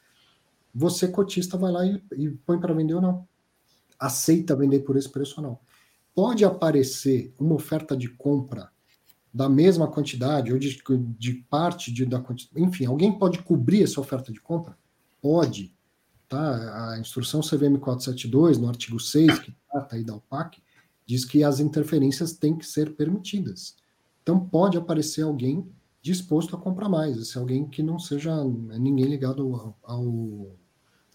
Você, 0.75 1.09
cotista, 1.09 1.57
vai 1.57 1.73
lá 1.73 1.87
e, 1.87 2.05
e 2.19 2.29
põe 2.29 2.61
para 2.61 2.75
vender 2.75 2.93
ou 2.93 3.01
não. 3.01 3.27
Aceita 3.99 4.55
vender 4.55 4.81
por 4.81 4.99
esse 4.99 5.09
preço 5.09 5.41
ou 5.41 5.47
não. 5.47 5.59
Pode 6.15 6.45
aparecer 6.45 7.33
uma 7.41 7.55
oferta 7.55 7.97
de 7.97 8.11
compra 8.11 8.71
da 9.33 9.49
mesma 9.49 9.89
quantidade 9.91 10.53
ou 10.53 10.59
de, 10.59 10.79
de 11.19 11.33
parte 11.49 11.91
de, 11.91 12.05
da 12.05 12.21
quantidade. 12.21 12.63
Enfim, 12.63 12.85
alguém 12.85 13.19
pode 13.19 13.39
cobrir 13.43 13.83
essa 13.83 13.99
oferta 13.99 14.31
de 14.31 14.43
compra? 14.43 14.77
Pode. 15.23 15.75
Tá? 16.29 16.93
A 16.93 16.99
instrução 16.99 17.41
CVM 17.41 17.79
472, 17.79 18.59
no 18.59 18.69
artigo 18.69 18.99
6, 18.99 19.39
que 19.41 19.55
trata 19.71 19.97
aí 19.97 20.05
da 20.05 20.15
UPAC, 20.15 20.63
diz 21.07 21.25
que 21.25 21.45
as 21.45 21.61
interferências 21.61 22.33
têm 22.33 22.57
que 22.57 22.67
ser 22.67 22.95
permitidas. 22.95 23.77
Então 24.23 24.41
pode 24.41 24.79
aparecer 24.79 25.23
alguém 25.23 25.69
disposto 26.01 26.55
a 26.55 26.59
comprar 26.59 26.89
mais, 26.89 27.17
esse 27.17 27.39
alguém 27.39 27.67
que 27.67 27.83
não 27.83 27.99
seja 27.99 28.45
ninguém 28.45 29.07
ligado 29.07 29.55
ao, 29.55 29.79
ao 29.83 30.57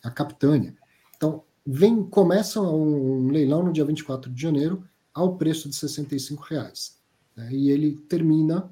à 0.03 0.09
capitânia. 0.09 0.75
Então, 1.15 1.43
vem 1.65 2.03
começa 2.03 2.61
um, 2.61 3.25
um, 3.25 3.27
leilão 3.29 3.63
no 3.63 3.73
dia 3.73 3.85
24 3.85 4.31
de 4.31 4.41
janeiro 4.41 4.83
ao 5.13 5.37
preço 5.37 5.69
de 5.69 5.75
65 5.75 6.43
reais. 6.43 6.97
Né? 7.35 7.51
E 7.51 7.69
ele 7.69 7.97
termina 8.09 8.71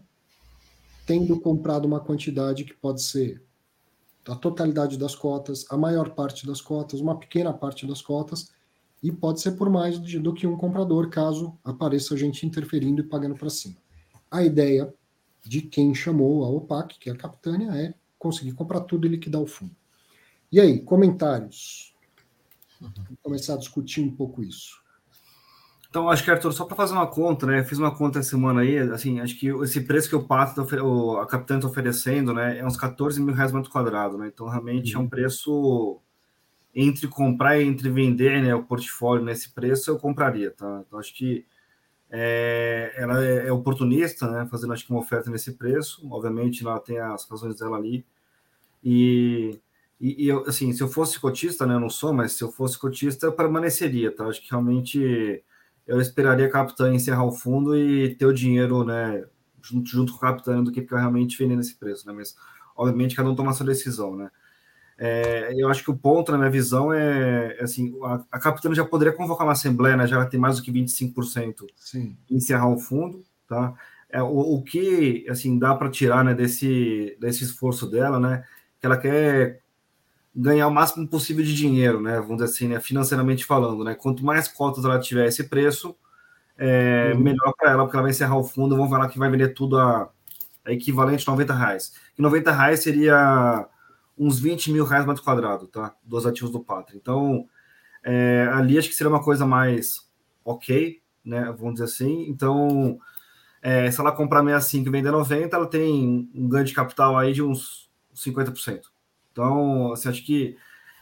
tendo 1.06 1.40
comprado 1.40 1.86
uma 1.86 2.00
quantidade 2.00 2.64
que 2.64 2.74
pode 2.74 3.04
ser 3.04 3.44
a 4.28 4.36
totalidade 4.36 4.98
das 4.98 5.16
cotas, 5.16 5.66
a 5.70 5.78
maior 5.78 6.12
parte 6.12 6.46
das 6.46 6.62
cotas, 6.62 7.00
uma 7.00 7.18
pequena 7.18 7.54
parte 7.54 7.86
das 7.88 8.02
cotas, 8.02 8.52
e 9.02 9.12
pode 9.12 9.42
ser 9.42 9.52
por 9.52 9.70
mais 9.70 10.00
do 10.00 10.34
que 10.34 10.48
um 10.48 10.58
comprador, 10.58 11.10
caso 11.10 11.58
apareça 11.64 12.18
gente 12.18 12.46
interferindo 12.46 13.02
e 13.02 13.06
pagando 13.06 13.36
para 13.36 13.50
cima. 13.50 13.76
A 14.30 14.44
ideia 14.44 14.94
de 15.44 15.62
quem 15.62 15.94
chamou 15.94 16.44
a 16.44 16.50
OPAC, 16.50 17.00
que 17.00 17.10
é 17.10 17.14
a 17.14 17.18
capitânia, 17.18 17.72
é 17.72 17.94
conseguir 18.20 18.54
comprar 18.54 18.82
tudo 18.82 19.08
e 19.08 19.10
liquidar 19.10 19.42
o 19.42 19.48
fundo. 19.48 19.76
E 20.52 20.60
aí, 20.60 20.80
comentários? 20.80 21.94
Vamos 22.82 23.20
começar 23.22 23.54
a 23.54 23.58
discutir 23.58 24.02
um 24.02 24.16
pouco 24.16 24.44
isso. 24.44 24.82
Então, 25.90 26.10
acho 26.10 26.24
que, 26.24 26.30
Arthur, 26.30 26.52
só 26.52 26.66
para 26.66 26.76
fazer 26.76 26.94
uma 26.94 27.08
conta, 27.08 27.46
né? 27.46 27.64
Fiz 27.64 27.78
uma 27.78 27.96
conta 27.96 28.20
essa 28.20 28.30
semana 28.32 28.62
aí, 28.62 28.78
assim, 28.78 29.20
acho 29.20 29.40
que 29.40 29.48
esse 29.48 29.82
preço 29.82 30.10
que 30.10 30.16
o 30.16 30.24
Pato, 30.24 30.66
tá 30.66 31.22
a 31.22 31.26
Capitã 31.26 31.56
está 31.56 31.68
oferecendo, 31.68 32.34
né, 32.34 32.60
é 32.60 32.66
uns 32.66 32.78
14 32.78 33.22
mil 33.22 33.34
reais 33.34 33.52
metro 33.52 33.72
quadrado, 33.72 34.18
né? 34.18 34.28
Então, 34.28 34.48
realmente 34.48 34.94
uhum. 34.94 34.98
é 34.98 35.00
um 35.00 35.04
uhum. 35.04 35.10
preço 35.10 36.02
entre 36.76 37.08
comprar 37.08 37.58
e 37.58 37.66
entre 37.66 37.90
vender, 37.90 38.42
né, 38.42 38.54
o 38.54 38.64
portfólio 38.64 39.24
nesse 39.24 39.50
preço, 39.54 39.90
eu 39.90 39.98
compraria, 39.98 40.52
tá? 40.52 40.84
Então, 40.86 41.00
acho 41.00 41.14
que 41.16 41.46
é, 42.10 42.94
ela 42.96 43.24
é, 43.24 43.48
é, 43.48 43.52
oportunista, 43.52 44.30
né, 44.30 44.48
fazendo 44.50 44.74
acho 44.74 44.86
que 44.86 44.92
uma 44.92 45.00
oferta 45.00 45.30
nesse 45.30 45.54
preço. 45.54 46.08
Obviamente, 46.10 46.66
ela 46.66 46.80
tem 46.80 47.00
as 47.00 47.28
razões 47.30 47.58
dela 47.58 47.78
ali. 47.78 48.06
E, 48.84 49.60
e, 50.00 50.26
e 50.26 50.28
eu, 50.28 50.44
assim, 50.48 50.72
se 50.72 50.82
eu 50.82 50.88
fosse 50.88 51.20
cotista, 51.20 51.66
né, 51.66 51.76
eu 51.76 51.80
não 51.80 51.90
sou, 51.90 52.14
mas 52.14 52.34
se 52.34 52.44
eu 52.44 52.52
fosse 52.52 52.78
cotista, 52.78 53.26
eu 53.26 53.34
permaneceria, 53.34 54.16
tá? 54.16 54.26
Acho 54.26 54.42
que 54.42 54.50
realmente 54.50 55.44
eu 55.88 56.02
esperaria 56.02 56.48
a 56.48 56.52
Capitã 56.52 56.94
encerrar 56.94 57.24
o 57.24 57.32
fundo 57.32 57.76
e 57.76 58.14
ter 58.16 58.26
o 58.26 58.34
dinheiro, 58.34 58.84
né, 58.84 59.24
junto, 59.62 59.90
junto 59.90 60.14
com 60.14 60.26
a 60.26 60.30
Capitã 60.30 60.64
do 60.64 60.72
que 60.72 60.82
ficar 60.82 61.00
realmente 61.00 61.38
vendendo 61.38 61.62
esse 61.62 61.76
preço, 61.76 62.06
né? 62.06 62.14
Mas, 62.14 62.36
obviamente, 62.76 63.16
cada 63.16 63.30
um 63.30 63.36
toma 63.36 63.52
a 63.52 63.54
sua 63.54 63.66
decisão, 63.66 64.16
né? 64.16 64.30
É, 65.00 65.54
eu 65.56 65.70
acho 65.70 65.84
que 65.84 65.92
o 65.92 65.98
ponto, 65.98 66.32
na 66.32 66.40
minha 66.40 66.50
visão, 66.50 66.92
é, 66.92 67.56
é 67.60 67.64
assim: 67.64 67.94
a, 68.04 68.24
a 68.32 68.40
Capitã 68.40 68.74
já 68.74 68.84
poderia 68.84 69.14
convocar 69.14 69.46
uma 69.46 69.54
assembleia, 69.54 69.96
né, 69.96 70.08
já 70.08 70.26
tem 70.26 70.40
mais 70.40 70.58
do 70.58 70.64
que 70.64 70.72
25% 70.72 71.66
Sim. 71.76 72.18
encerrar 72.30 72.68
o 72.68 72.80
fundo, 72.80 73.24
tá? 73.48 73.74
É, 74.10 74.22
o, 74.22 74.56
o 74.56 74.64
que 74.64 75.26
assim 75.30 75.60
dá 75.60 75.76
para 75.76 75.90
tirar 75.90 76.24
né, 76.24 76.34
desse, 76.34 77.16
desse 77.20 77.44
esforço 77.44 77.90
dela, 77.90 78.20
né? 78.20 78.44
Que 78.80 78.86
ela 78.86 78.98
quer 78.98 79.62
ganhar 80.40 80.68
o 80.68 80.72
máximo 80.72 81.08
possível 81.08 81.44
de 81.44 81.56
dinheiro, 81.56 82.00
né? 82.00 82.20
Vamos 82.20 82.38
dizer 82.38 82.46
assim, 82.46 82.68
né, 82.68 82.80
financeiramente 82.80 83.44
falando, 83.44 83.84
né? 83.84 83.96
Quanto 83.96 84.24
mais 84.24 84.48
cotas 84.48 84.86
ela 84.86 85.00
tiver 85.00 85.26
esse 85.26 85.46
preço, 85.46 85.96
é, 86.56 87.12
uhum. 87.16 87.22
melhor 87.22 87.54
para 87.58 87.72
ela, 87.72 87.84
porque 87.84 87.96
ela 87.96 88.04
vai 88.04 88.12
encerrar 88.12 88.38
o 88.38 88.44
fundo, 88.44 88.76
vamos 88.76 88.92
falar 88.92 89.10
que 89.10 89.18
vai 89.18 89.32
vender 89.32 89.50
tudo 89.50 89.80
a, 89.80 90.10
a 90.64 90.72
equivalente 90.72 91.28
a 91.28 91.32
90 91.32 91.54
reais. 91.56 91.94
E 92.18 92.22
90 92.22 92.52
reais 92.52 92.82
seria 92.82 93.68
uns 94.16 94.40
20 94.40 94.72
mil 94.72 94.86
reais 94.86 95.08
metro 95.08 95.24
quadrado, 95.24 95.68
tá? 95.68 95.96
Dos 96.04 96.28
ativos 96.28 96.52
do 96.52 96.60
Pátria. 96.60 96.98
Então, 96.98 97.48
é, 98.04 98.48
ali 98.54 98.78
acho 98.78 98.90
que 98.90 98.96
seria 98.96 99.10
uma 99.10 99.24
coisa 99.24 99.46
mais 99.46 100.08
ok, 100.46 101.02
né? 101.26 101.46
Vamos 101.58 101.74
dizer 101.74 101.86
assim. 101.86 102.30
Então, 102.30 103.00
é, 103.60 103.90
se 103.90 104.00
ela 104.00 104.12
comprar 104.12 104.44
65 104.44 104.88
e 104.88 104.92
vender 104.92 105.12
90, 105.12 105.56
ela 105.56 105.68
tem 105.68 106.30
um 106.34 106.48
ganho 106.48 106.66
de 106.66 106.74
capital 106.74 107.18
aí 107.18 107.34
de 107.34 107.42
uns 107.42 107.90
50%. 108.16 108.82
Então, 109.38 109.94
assim, 109.94 110.10
acho 110.10 110.26
que 110.26 110.58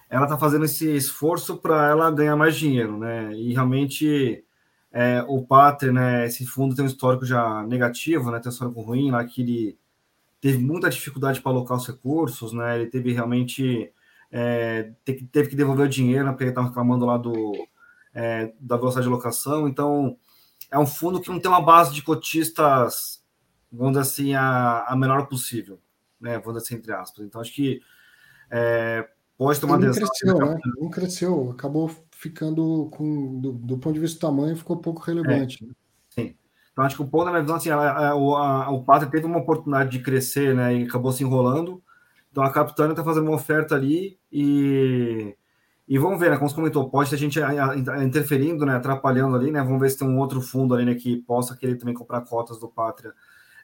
ela 0.09 0.25
está 0.25 0.37
fazendo 0.37 0.65
esse 0.65 0.93
esforço 0.93 1.55
para 1.55 1.87
ela 1.87 2.11
ganhar 2.11 2.35
mais 2.35 2.57
dinheiro, 2.57 2.97
né? 2.97 3.33
E 3.33 3.53
realmente 3.53 4.43
é, 4.91 5.23
o 5.25 5.41
Pátria, 5.41 5.93
né? 5.93 6.25
Esse 6.25 6.45
fundo 6.45 6.75
tem 6.75 6.83
um 6.83 6.87
histórico 6.87 7.25
já 7.25 7.63
negativo, 7.63 8.29
né? 8.29 8.39
Tem 8.39 8.49
um 8.49 8.53
histórico 8.53 8.81
ruim 8.81 9.09
lá 9.09 9.23
que 9.23 9.41
ele 9.41 9.79
teve 10.41 10.57
muita 10.57 10.89
dificuldade 10.89 11.39
para 11.39 11.49
alocar 11.49 11.77
os 11.77 11.87
recursos, 11.87 12.51
né? 12.51 12.75
Ele 12.77 12.89
teve 12.89 13.13
realmente 13.13 13.89
é, 14.29 14.91
teve 15.05 15.47
que 15.49 15.55
devolver 15.55 15.85
o 15.85 15.89
dinheiro, 15.89 16.25
né? 16.25 16.31
porque 16.31 16.43
ele 16.43 16.51
estava 16.51 16.67
reclamando 16.67 17.05
lá 17.05 17.17
do 17.17 17.53
é, 18.13 18.53
da 18.59 18.75
velocidade 18.75 19.07
de 19.07 19.13
alocação. 19.13 19.65
Então, 19.65 20.17
é 20.69 20.77
um 20.77 20.85
fundo 20.85 21.21
que 21.21 21.29
não 21.29 21.39
tem 21.39 21.49
uma 21.49 21.61
base 21.61 21.93
de 21.93 22.01
cotistas, 22.01 23.23
vamos 23.71 23.93
dizer 23.93 24.01
assim, 24.01 24.33
a, 24.35 24.83
a 24.87 24.95
menor 24.95 25.27
possível, 25.27 25.79
né? 26.19 26.37
Vamos 26.39 26.55
dizer 26.55 26.65
assim, 26.65 26.75
entre 26.75 26.93
aspas. 26.93 27.25
Então, 27.25 27.39
acho 27.39 27.53
que 27.53 27.81
é, 28.49 29.07
pode 29.37 29.59
tomar 29.59 29.79
não 29.79 29.91
cresceu, 29.91 30.37
né? 30.37 30.57
Não 30.79 30.89
cresceu, 30.89 31.51
acabou 31.51 31.91
ficando 32.11 32.89
com 32.91 33.39
do, 33.39 33.51
do, 33.51 33.77
ponto 33.77 33.93
de 33.93 33.99
vista 33.99 34.17
do 34.17 34.21
tamanho, 34.21 34.55
ficou 34.55 34.77
pouco 34.77 35.01
relevante. 35.01 35.63
É. 35.63 35.67
Né? 35.67 35.73
Sim. 36.09 36.35
Então 36.71 36.85
acho 36.85 36.95
que 36.95 37.01
o 37.01 37.07
ponto, 37.07 37.31
na 37.31 37.39
visão, 37.39 37.55
assim, 37.55 37.69
a, 37.69 37.77
a, 37.77 38.09
a, 38.11 38.69
o 38.71 38.83
Pátria 38.83 39.11
teve 39.11 39.25
uma 39.25 39.39
oportunidade 39.39 39.91
de 39.91 40.03
crescer, 40.03 40.55
né? 40.55 40.75
E 40.75 40.83
acabou 40.83 41.11
se 41.11 41.23
enrolando. 41.23 41.81
Então 42.31 42.43
a 42.43 42.51
Capitânia 42.51 42.91
está 42.91 43.03
fazendo 43.03 43.27
uma 43.27 43.35
oferta 43.35 43.75
ali 43.75 44.19
e 44.31 45.35
e 45.87 45.99
vamos 45.99 46.19
ver, 46.19 46.31
né? 46.31 46.37
Como 46.37 46.49
você 46.49 46.55
comentou, 46.55 46.89
pode 46.89 47.11
ter 47.11 47.17
gente 47.17 47.39
interferindo, 48.03 48.65
né? 48.65 48.75
Atrapalhando 48.75 49.35
ali, 49.35 49.51
né? 49.51 49.61
Vamos 49.61 49.79
ver 49.79 49.89
se 49.91 49.99
tem 49.99 50.07
um 50.07 50.17
outro 50.17 50.41
fundo 50.41 50.73
ali, 50.73 50.83
né? 50.83 50.95
Que 50.95 51.17
possa 51.17 51.55
querer 51.55 51.75
também 51.75 51.93
comprar 51.93 52.21
cotas 52.21 52.59
do 52.59 52.67
Pátria 52.67 53.13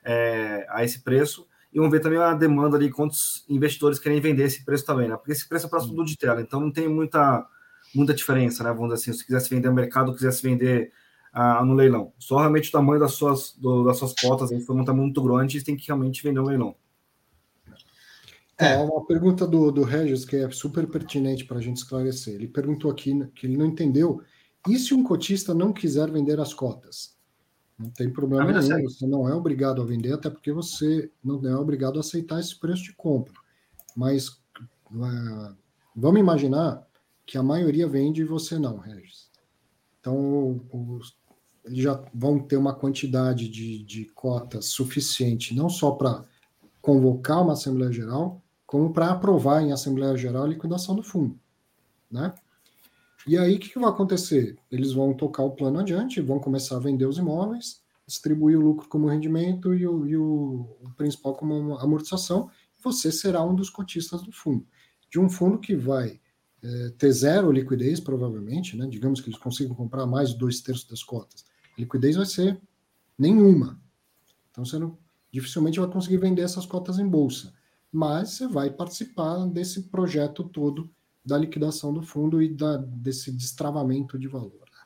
é, 0.04 0.68
a 0.70 0.84
esse 0.84 1.02
preço. 1.02 1.48
E 1.74 1.78
vamos 1.78 1.92
ver 1.92 2.02
também 2.02 2.20
a 2.20 2.34
demanda 2.34 2.76
ali, 2.76 2.90
quantos 2.90 3.46
investidores 3.48 3.98
querem 3.98 4.20
vender 4.20 4.44
esse 4.44 4.66
preço 4.66 4.86
também, 4.86 5.08
né? 5.08 5.16
Porque 5.16 5.32
esse 5.32 5.48
preço 5.48 5.68
é 5.68 5.70
próximo 5.70 5.96
do 5.96 6.04
de 6.04 6.18
tela, 6.18 6.42
então 6.42 6.60
não 6.60 6.72
tem 6.72 6.90
muita, 6.90 7.46
muita 7.96 8.14
diferença, 8.14 8.64
né? 8.64 8.72
Vamos 8.74 8.94
dizer 8.94 9.12
assim, 9.12 9.18
se 9.18 9.26
quisesse 9.26 9.50
vender 9.50 9.70
no 9.70 9.76
mercado, 9.76 10.14
quisesse 10.14 10.44
vender 10.44 10.92
ah, 11.32 11.64
no 11.64 11.74
leilão. 11.74 12.12
Só 12.20 12.40
realmente 12.40 12.70
o 12.70 12.72
tamanho 12.72 13.00
das 13.00 13.14
suas, 13.14 13.56
do, 13.58 13.86
das 13.86 13.98
suas 13.98 14.14
cotas, 14.14 14.52
aí 14.52 14.62
foi 14.62 14.76
um 14.76 14.84
tamanho 14.84 15.06
muito 15.06 15.24
grande, 15.24 15.58
e 15.58 15.64
tem 15.64 15.78
que 15.78 15.88
realmente 15.88 16.22
vender 16.22 16.42
no 16.42 16.48
leilão. 16.48 16.76
É. 18.58 18.78
Uma 18.78 19.04
pergunta 19.06 19.48
do, 19.48 19.72
do 19.72 19.84
Regis 19.84 20.24
que 20.24 20.36
é 20.36 20.50
super 20.52 20.86
pertinente 20.86 21.46
para 21.46 21.58
a 21.58 21.62
gente 21.62 21.78
esclarecer. 21.78 22.36
Ele 22.36 22.48
perguntou 22.48 22.92
aqui 22.92 23.26
que 23.34 23.48
ele 23.48 23.58
não 23.58 23.66
entendeu. 23.66 24.22
E 24.68 24.78
se 24.78 24.94
um 24.94 25.04
cotista 25.04 25.52
não 25.52 25.74
quiser 25.74 26.12
vender 26.12 26.40
as 26.40 26.54
cotas? 26.54 27.16
Não 27.82 27.90
tem 27.90 28.10
problema 28.10 28.52
nenhum, 28.52 28.84
você 28.84 29.08
não 29.08 29.28
é 29.28 29.34
obrigado 29.34 29.82
a 29.82 29.86
vender, 29.86 30.14
até 30.14 30.30
porque 30.30 30.52
você 30.52 31.10
não 31.24 31.44
é 31.48 31.56
obrigado 31.56 31.98
a 31.98 32.02
aceitar 32.02 32.40
esse 32.40 32.58
preço 32.60 32.84
de 32.84 32.94
compra. 32.94 33.34
Mas 33.96 34.30
uh, 34.30 35.56
vamos 35.96 36.20
imaginar 36.20 36.86
que 37.26 37.38
a 37.38 37.44
maioria 37.44 37.88
vende 37.88 38.22
e 38.22 38.26
você 38.26 38.60
não, 38.60 38.78
Regis. 38.78 39.32
Então, 40.00 40.62
os, 40.72 41.18
eles 41.66 41.80
já 41.84 42.04
vão 42.14 42.40
ter 42.40 42.58
uma 42.58 42.74
quantidade 42.74 43.48
de, 43.50 43.84
de 43.84 44.06
cotas 44.14 44.66
suficiente, 44.66 45.56
não 45.56 45.70
só 45.70 45.92
para 45.92 46.24
convocar 46.82 47.42
uma 47.42 47.54
Assembleia 47.54 47.92
Geral, 47.92 48.42
como 48.66 48.94
para 48.94 49.12
aprovar 49.12 49.62
em 49.62 49.72
Assembleia 49.72 50.16
Geral 50.16 50.44
a 50.44 50.48
liquidação 50.48 50.96
do 50.96 51.04
fundo. 51.04 51.40
Né? 52.10 52.34
E 53.28 53.38
aí, 53.38 53.56
o 53.56 53.60
que, 53.60 53.70
que, 53.70 53.80
vai 53.80 53.90
acontecer? 53.90 54.58
Eles 54.72 54.94
vão 54.94 55.14
tocar 55.14 55.44
o 55.44 55.52
plano 55.52 55.80
adiante, 55.80 56.22
vão 56.22 56.40
começar 56.40 56.78
a 56.78 56.80
vender 56.80 57.06
os 57.06 57.18
imóveis, 57.18 57.82
distribuir 58.08 58.58
o 58.58 58.62
lucro 58.62 58.88
como 58.90 59.08
rendimento 59.08 59.74
e 59.74 59.86
o, 59.88 60.08
e 60.08 60.18
o, 60.18 60.78
o 60.82 60.92
principal 60.98 61.36
como 61.36 61.78
amortização. 61.78 62.50
Você 62.84 63.12
será 63.12 63.44
um 63.44 63.54
dos 63.54 63.70
cotistas 63.70 64.24
do 64.24 64.32
fundo. 64.32 64.66
De 65.10 65.20
um 65.20 65.30
fundo 65.30 65.60
que 65.60 65.76
vai 65.76 66.20
é, 66.64 66.90
ter 66.98 67.12
zero 67.12 67.52
liquidez, 67.52 68.00
provavelmente, 68.00 68.76
né? 68.76 68.88
digamos 68.88 69.22
que 69.22 69.30
eles 69.30 69.40
consigam 69.40 69.76
comprar 69.76 70.06
mais 70.06 70.34
dois 70.34 70.62
terços 70.62 70.88
das 70.88 71.04
cotas. 71.04 71.46
A 71.78 71.82
liquidez 71.82 72.16
vai 72.16 72.26
ser 72.26 72.60
nenhuma. 73.18 73.80
Então, 74.50 74.66
você 74.66 74.80
não, 74.80 74.98
dificilmente 75.32 75.80
vai 75.80 75.90
conseguir 75.90 76.18
vender 76.18 76.42
essas 76.42 76.66
cotas 76.66 77.00
em 77.00 77.08
bolsa. 77.08 77.54
Mas 77.92 78.32
você 78.32 78.48
vai 78.48 78.70
participar 78.70 79.46
desse 79.48 79.84
projeto 79.84 80.44
todo 80.44 80.90
da 81.24 81.38
liquidação 81.38 81.94
do 81.94 82.02
fundo 82.02 82.42
e 82.42 82.50
da, 82.50 82.78
desse 82.78 83.32
destravamento 83.32 84.18
de 84.18 84.28
valor. 84.28 84.66
Né? 84.72 84.86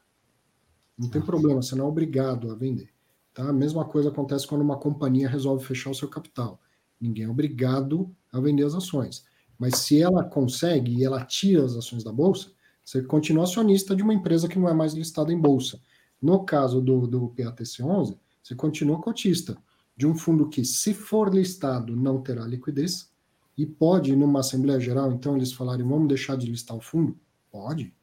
Não 0.98 1.10
tem 1.10 1.22
problema, 1.22 1.62
você 1.62 1.76
não 1.76 1.86
é 1.86 1.88
obrigado 1.88 2.52
a 2.52 2.56
vender. 2.56 2.90
Tá? 3.34 3.50
A 3.50 3.54
mesma 3.54 3.86
coisa 3.86 4.10
acontece 4.10 4.48
quando 4.48 4.62
uma 4.62 4.78
companhia 4.78 5.30
resolve 5.30 5.66
fechar 5.66 5.90
o 5.90 5.96
seu 5.96 6.08
capital. 6.08 6.60
Ninguém 7.00 7.26
é 7.26 7.30
obrigado 7.30 8.14
a 8.32 8.40
vender 8.40 8.64
as 8.64 8.76
ações. 8.76 9.26
Mas 9.58 9.78
se 9.80 10.02
ela 10.02 10.24
consegue 10.24 10.94
e 10.94 11.04
ela 11.04 11.24
tira 11.24 11.64
as 11.64 11.76
ações 11.76 12.04
da 12.04 12.12
bolsa, 12.12 12.52
você 12.84 13.02
continua 13.02 13.44
acionista 13.44 13.96
de 13.96 14.04
uma 14.04 14.14
empresa 14.14 14.48
que 14.48 14.60
não 14.60 14.70
é 14.70 14.74
mais 14.74 14.94
listada 14.94 15.34
em 15.34 15.40
bolsa. 15.40 15.80
No 16.22 16.44
caso 16.46 16.82
do, 16.82 17.08
do 17.08 17.30
PATC11, 17.30 18.18
você 18.44 18.56
continua 18.56 19.02
cotista 19.02 19.58
de 19.98 20.06
um 20.06 20.16
fundo 20.16 20.50
que, 20.50 20.64
se 20.64 20.94
for 20.94 21.34
listado, 21.34 21.96
não 21.96 22.22
terá 22.22 22.46
liquidez 22.46 23.10
e 23.58 23.66
pode, 23.66 24.16
numa 24.16 24.42
Assembleia 24.42 24.80
Geral, 24.80 25.12
então 25.14 25.36
eles 25.36 25.54
falarem 25.54 25.88
vamos 25.88 26.08
deixar 26.08 26.36
de 26.36 26.48
listar 26.48 26.76
o 26.76 26.82
fundo? 26.82 27.18
Pode. 27.52 27.94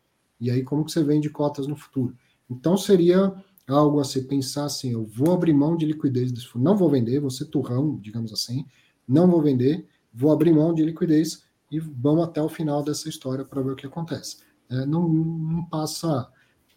E 0.41 0.51
aí, 0.51 0.62
como 0.62 0.85
que 0.85 0.91
você 0.91 1.05
vende 1.05 1.29
cotas 1.31 1.66
no 1.66 1.77
futuro? 1.77 2.16
Então, 2.51 2.77
seria 2.77 3.35
algo 3.69 4.01
a 4.01 4.05
se 4.05 4.23
pensar 4.23 4.65
assim: 4.65 4.93
eu 4.93 5.05
vou 5.05 5.33
abrir 5.33 5.53
mão 5.53 5.77
de 5.77 5.87
liquidez 5.87 6.33
desse 6.33 6.47
fundo, 6.47 6.65
não 6.65 6.77
vou 6.77 6.91
vender, 6.91 7.20
vou 7.20 7.31
ser 7.31 7.47
turrão, 7.47 7.97
digamos 7.97 8.33
assim, 8.33 8.66
não 9.07 9.29
vou 9.29 9.43
vender, 9.43 9.87
vou 10.12 10.33
abrir 10.33 10.53
mão 10.53 10.74
de 10.74 10.85
liquidez 10.85 11.45
e 11.70 11.79
vamos 11.79 12.24
até 12.24 12.43
o 12.43 12.49
final 12.49 12.83
dessa 12.83 13.09
história 13.09 13.45
para 13.45 13.62
ver 13.62 13.73
o 13.73 13.77
que 13.77 13.87
acontece. 13.87 14.39
É, 14.69 14.87
não, 14.87 15.09
não, 15.09 15.65
passa. 15.65 16.29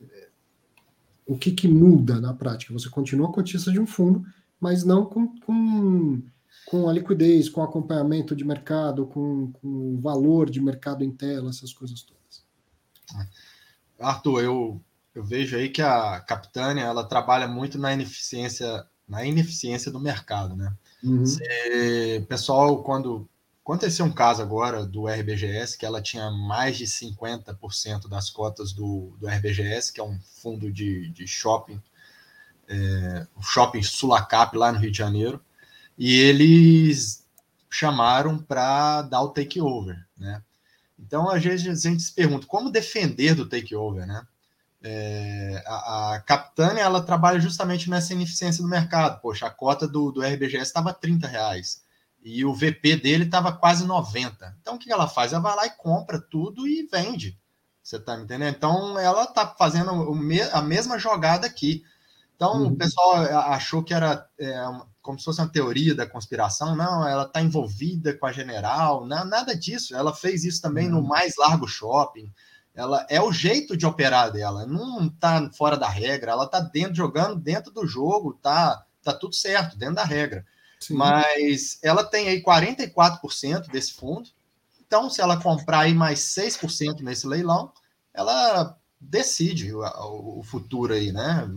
É, 0.01 0.29
o 1.25 1.37
que, 1.37 1.51
que 1.51 1.67
muda 1.67 2.19
na 2.19 2.33
prática? 2.33 2.73
Você 2.73 2.89
continua 2.89 3.31
cotista 3.31 3.71
de 3.71 3.79
um 3.79 3.87
fundo, 3.87 4.23
mas 4.59 4.83
não 4.83 5.05
com, 5.05 5.39
com, 5.39 6.21
com 6.65 6.89
a 6.89 6.93
liquidez, 6.93 7.47
com 7.47 7.61
acompanhamento 7.61 8.35
de 8.35 8.43
mercado, 8.43 9.05
com, 9.05 9.51
com 9.53 9.99
valor 10.01 10.49
de 10.49 10.61
mercado 10.61 11.03
em 11.03 11.11
tela, 11.11 11.49
essas 11.49 11.71
coisas 11.71 12.01
todas. 12.01 12.43
Arthur, 13.99 14.43
eu, 14.43 14.81
eu 15.13 15.23
vejo 15.23 15.55
aí 15.55 15.69
que 15.69 15.81
a 15.81 16.19
Capitânia 16.19 16.81
ela 16.81 17.03
trabalha 17.03 17.47
muito 17.47 17.77
na 17.77 17.93
ineficiência, 17.93 18.85
na 19.07 19.25
ineficiência 19.25 19.91
do 19.91 19.99
mercado, 19.99 20.55
né? 20.55 20.73
Uhum. 21.03 21.23
pessoal, 22.27 22.81
quando 22.81 23.29
aconteceu 23.63 24.05
um 24.05 24.11
caso 24.11 24.41
agora 24.41 24.85
do 24.85 25.07
RBGS, 25.07 25.77
que 25.77 25.85
ela 25.85 26.01
tinha 26.01 26.31
mais 26.31 26.77
de 26.77 26.85
50% 26.85 28.09
das 28.09 28.29
cotas 28.29 28.73
do, 28.73 29.15
do 29.19 29.27
RBGS, 29.27 29.93
que 29.93 29.99
é 29.99 30.03
um 30.03 30.19
fundo 30.19 30.71
de, 30.71 31.09
de 31.09 31.27
shopping, 31.27 31.79
é, 32.67 33.27
shopping 33.41 33.83
Sulacap, 33.83 34.57
lá 34.57 34.71
no 34.71 34.79
Rio 34.79 34.91
de 34.91 34.97
Janeiro, 34.97 35.44
e 35.97 36.19
eles 36.19 37.25
chamaram 37.69 38.37
para 38.37 39.01
dar 39.03 39.21
o 39.21 39.29
takeover, 39.29 40.05
né? 40.17 40.41
Então, 40.97 41.29
às 41.29 41.43
vezes 41.43 41.85
a 41.85 41.89
gente 41.89 42.03
se 42.03 42.13
pergunta 42.13 42.47
como 42.47 42.71
defender 42.71 43.35
do 43.35 43.47
takeover, 43.47 44.07
né? 44.07 44.25
É, 44.81 45.63
a, 45.65 46.13
a 46.13 46.19
Capitânia 46.21 46.81
ela 46.81 47.01
trabalha 47.01 47.39
justamente 47.39 47.89
nessa 47.89 48.13
ineficiência 48.13 48.61
do 48.61 48.69
mercado. 48.69 49.19
Poxa, 49.19 49.47
a 49.47 49.49
cota 49.49 49.87
do, 49.87 50.11
do 50.11 50.21
RBGS 50.21 50.63
estava 50.63 50.93
30 50.93 51.27
reais 51.27 51.83
e 52.23 52.43
o 52.43 52.53
VP 52.53 52.97
dele 52.97 53.25
estava 53.25 53.51
quase 53.51 53.85
90. 53.85 54.57
Então 54.61 54.75
o 54.75 54.79
que 54.79 54.91
ela 54.91 55.07
faz? 55.07 55.31
Ela 55.31 55.41
vai 55.41 55.55
lá 55.55 55.65
e 55.67 55.71
compra 55.71 56.19
tudo 56.19 56.67
e 56.67 56.87
vende. 56.91 57.37
Você 57.83 57.97
está 57.97 58.17
me 58.17 58.23
entendendo? 58.23 58.55
Então 58.55 58.97
ela 58.97 59.25
está 59.25 59.47
fazendo 59.47 59.91
a 60.51 60.61
mesma 60.61 60.97
jogada 60.97 61.45
aqui. 61.45 61.83
Então 62.35 62.63
uhum. 62.63 62.67
o 62.69 62.75
pessoal 62.75 63.17
achou 63.51 63.83
que 63.83 63.93
era 63.93 64.27
é, 64.39 64.55
como 65.05 65.19
se 65.19 65.25
fosse 65.25 65.39
uma 65.39 65.47
teoria 65.47 65.93
da 65.93 66.07
conspiração. 66.07 66.75
Não, 66.75 67.07
ela 67.07 67.23
está 67.23 67.41
envolvida 67.41 68.13
com 68.17 68.25
a 68.25 68.31
general. 68.31 69.05
Não, 69.05 69.23
nada 69.23 69.55
disso. 69.55 69.95
Ela 69.95 70.13
fez 70.13 70.43
isso 70.43 70.61
também 70.61 70.87
uhum. 70.87 71.01
no 71.01 71.07
mais 71.07 71.35
largo 71.37 71.67
shopping 71.67 72.31
ela 72.77 73.07
é 73.09 73.21
o 73.21 73.31
jeito 73.31 73.77
de 73.77 73.85
operar 73.85 74.33
dela, 74.33 74.65
não 74.65 75.07
tá 75.07 75.49
fora 75.53 75.77
da 75.77 75.87
regra, 75.87 76.33
ela 76.33 76.45
tá 76.45 76.59
dentro 76.59 76.93
jogando 76.93 77.39
dentro 77.39 77.71
do 77.71 77.87
jogo, 77.87 78.37
tá 78.41 78.85
tá 79.05 79.13
tudo 79.13 79.35
certo, 79.35 79.77
dentro 79.77 79.95
da 79.95 80.03
regra. 80.03 80.45
Sim. 80.79 80.95
Mas 80.95 81.79
ela 81.81 82.03
tem 82.03 82.27
aí 82.27 82.43
44% 82.43 83.69
desse 83.69 83.93
fundo. 83.93 84.29
Então, 84.85 85.09
se 85.09 85.21
ela 85.21 85.41
comprar 85.41 85.81
aí 85.81 85.93
mais 85.93 86.19
6% 86.19 87.01
nesse 87.01 87.27
leilão, 87.27 87.71
ela 88.13 88.77
decide 88.99 89.73
o, 89.73 90.39
o, 90.39 90.43
futuro 90.43 90.93
aí, 90.93 91.11
né? 91.11 91.47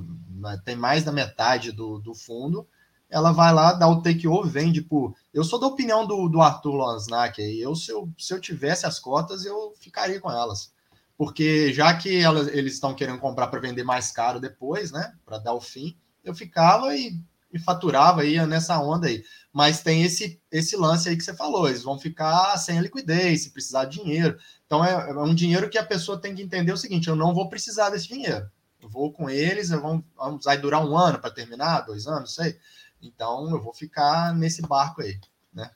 Tem 0.64 0.76
mais 0.76 1.04
da 1.04 1.10
metade 1.10 1.72
do, 1.72 1.98
do 1.98 2.14
fundo. 2.14 2.68
Ela 3.10 3.32
vai 3.32 3.52
lá, 3.52 3.72
dá 3.72 3.88
o 3.88 4.02
take-over, 4.02 4.50
vende 4.50 4.82
por. 4.82 5.14
Eu 5.32 5.44
sou 5.44 5.58
da 5.58 5.66
opinião 5.66 6.06
do, 6.06 6.28
do 6.28 6.42
Arthur 6.42 6.74
Lansnack 6.74 7.40
aí. 7.40 7.60
Eu 7.60 7.74
se, 7.74 7.90
eu, 7.90 8.08
se 8.18 8.34
eu 8.34 8.40
tivesse 8.40 8.86
as 8.86 8.98
cotas, 8.98 9.44
eu 9.44 9.72
ficaria 9.80 10.20
com 10.20 10.30
elas 10.30 10.72
porque 11.18 11.72
já 11.72 11.92
que 11.94 12.16
elas, 12.16 12.46
eles 12.46 12.74
estão 12.74 12.94
querendo 12.94 13.18
comprar 13.18 13.48
para 13.48 13.58
vender 13.58 13.82
mais 13.82 14.12
caro 14.12 14.38
depois, 14.38 14.92
né, 14.92 15.12
para 15.26 15.38
dar 15.38 15.52
o 15.52 15.60
fim, 15.60 15.98
eu 16.22 16.32
ficava 16.32 16.94
e, 16.96 17.20
e 17.52 17.58
faturava, 17.58 18.24
ia 18.24 18.46
nessa 18.46 18.78
onda 18.78 19.08
aí. 19.08 19.24
Mas 19.52 19.82
tem 19.82 20.04
esse, 20.04 20.40
esse 20.50 20.76
lance 20.76 21.08
aí 21.08 21.16
que 21.16 21.24
você 21.24 21.34
falou, 21.34 21.68
eles 21.68 21.82
vão 21.82 21.98
ficar 21.98 22.56
sem 22.56 22.78
liquidez, 22.80 23.42
se 23.42 23.50
precisar 23.50 23.86
de 23.86 24.00
dinheiro. 24.00 24.38
Então 24.64 24.84
é, 24.84 25.10
é 25.10 25.14
um 25.14 25.34
dinheiro 25.34 25.68
que 25.68 25.76
a 25.76 25.84
pessoa 25.84 26.20
tem 26.20 26.36
que 26.36 26.42
entender 26.42 26.70
o 26.70 26.76
seguinte: 26.76 27.08
eu 27.08 27.16
não 27.16 27.34
vou 27.34 27.48
precisar 27.48 27.90
desse 27.90 28.06
dinheiro. 28.06 28.48
Eu 28.80 28.88
vou 28.88 29.12
com 29.12 29.28
eles, 29.28 29.70
eu 29.70 29.82
vou, 29.82 30.04
vamos, 30.16 30.44
vai 30.44 30.56
durar 30.56 30.86
um 30.86 30.96
ano 30.96 31.18
para 31.18 31.32
terminar, 31.32 31.80
dois 31.80 32.06
anos, 32.06 32.34
sei. 32.34 32.56
Então 33.02 33.50
eu 33.50 33.62
vou 33.62 33.72
ficar 33.72 34.34
nesse 34.34 34.62
barco 34.62 35.02
aí, 35.02 35.18
né? 35.52 35.70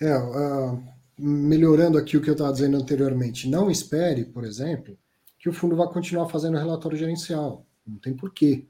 É, 0.00 0.16
uh, 0.16 0.82
melhorando 1.18 1.98
aqui 1.98 2.16
o 2.16 2.22
que 2.22 2.30
eu 2.30 2.34
estava 2.34 2.52
dizendo 2.52 2.76
anteriormente, 2.76 3.48
não 3.48 3.70
espere, 3.70 4.24
por 4.24 4.44
exemplo, 4.44 4.96
que 5.38 5.48
o 5.48 5.52
fundo 5.52 5.76
vá 5.76 5.86
continuar 5.88 6.28
fazendo 6.28 6.56
relatório 6.56 6.96
gerencial. 6.96 7.66
Não 7.86 7.98
tem 7.98 8.14
porquê 8.14 8.66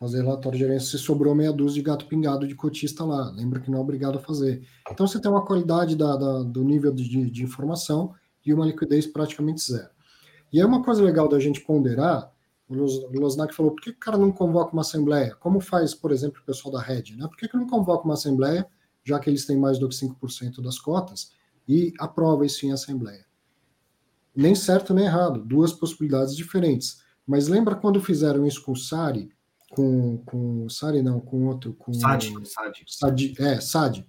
fazer 0.00 0.22
relatório 0.22 0.58
gerencial 0.58 0.98
se 0.98 0.98
sobrou 0.98 1.34
meia 1.34 1.52
dúzia 1.52 1.74
de 1.74 1.86
gato 1.86 2.06
pingado 2.06 2.48
de 2.48 2.54
cotista 2.54 3.04
lá. 3.04 3.30
Lembra 3.30 3.60
que 3.60 3.70
não 3.70 3.78
é 3.78 3.82
obrigado 3.82 4.16
a 4.16 4.20
fazer. 4.20 4.66
Então 4.90 5.06
você 5.06 5.20
tem 5.20 5.30
uma 5.30 5.44
qualidade 5.44 5.94
da, 5.94 6.16
da, 6.16 6.42
do 6.42 6.64
nível 6.64 6.90
de, 6.90 7.30
de, 7.30 7.44
informação 7.44 8.14
e 8.44 8.54
uma 8.54 8.64
liquidez 8.64 9.06
praticamente 9.06 9.60
zero. 9.60 9.90
E 10.50 10.58
é 10.58 10.64
uma 10.64 10.82
coisa 10.82 11.02
legal 11.02 11.28
da 11.28 11.38
gente 11.38 11.60
ponderar. 11.60 12.32
O 12.70 13.20
Losnak 13.20 13.54
falou: 13.54 13.72
por 13.72 13.82
que 13.82 13.90
o 13.90 13.96
cara 13.96 14.16
não 14.16 14.30
convoca 14.30 14.72
uma 14.72 14.82
assembleia? 14.82 15.34
Como 15.36 15.60
faz, 15.60 15.94
por 15.94 16.12
exemplo, 16.12 16.40
o 16.40 16.44
pessoal 16.46 16.72
da 16.72 16.80
Red? 16.80 17.16
Né? 17.16 17.26
Por 17.26 17.36
que, 17.36 17.48
que 17.48 17.56
não 17.56 17.66
convoca 17.66 18.04
uma 18.04 18.14
assembleia, 18.14 18.66
já 19.04 19.18
que 19.18 19.28
eles 19.28 19.44
têm 19.44 19.56
mais 19.58 19.78
do 19.78 19.88
que 19.88 19.94
5% 19.94 20.62
das 20.62 20.78
cotas? 20.78 21.32
e 21.70 21.94
aprova 22.00 22.44
isso 22.44 22.66
em 22.66 22.72
assembleia. 22.72 23.24
Nem 24.34 24.56
certo 24.56 24.92
nem 24.92 25.04
errado, 25.04 25.44
duas 25.44 25.72
possibilidades 25.72 26.34
diferentes. 26.34 27.00
Mas 27.24 27.46
lembra 27.46 27.76
quando 27.76 28.02
fizeram 28.02 28.44
isso 28.44 28.64
com 28.64 28.72
o 28.72 28.76
Sari, 28.76 29.30
com, 29.70 30.18
com 30.18 30.68
Sari 30.68 31.00
não, 31.00 31.20
com 31.20 31.46
outro, 31.46 31.72
com 31.74 31.94
Sadi, 31.94 32.32
Sadi. 32.44 32.84
Sadi, 32.88 33.34
é, 33.38 33.60
Sadi. 33.60 34.04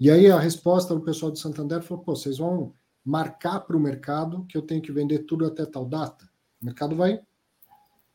E 0.00 0.10
aí 0.10 0.30
a 0.30 0.38
resposta 0.38 0.94
do 0.94 1.02
pessoal 1.02 1.30
do 1.30 1.38
Santander 1.38 1.82
falou: 1.82 2.02
pô, 2.02 2.16
vocês 2.16 2.38
vão 2.38 2.72
marcar 3.04 3.60
para 3.60 3.76
o 3.76 3.80
mercado 3.80 4.46
que 4.46 4.56
eu 4.56 4.62
tenho 4.62 4.80
que 4.80 4.90
vender 4.90 5.20
tudo 5.20 5.44
até 5.44 5.66
tal 5.66 5.84
data. 5.84 6.26
O 6.60 6.64
mercado 6.64 6.96
vai, 6.96 7.20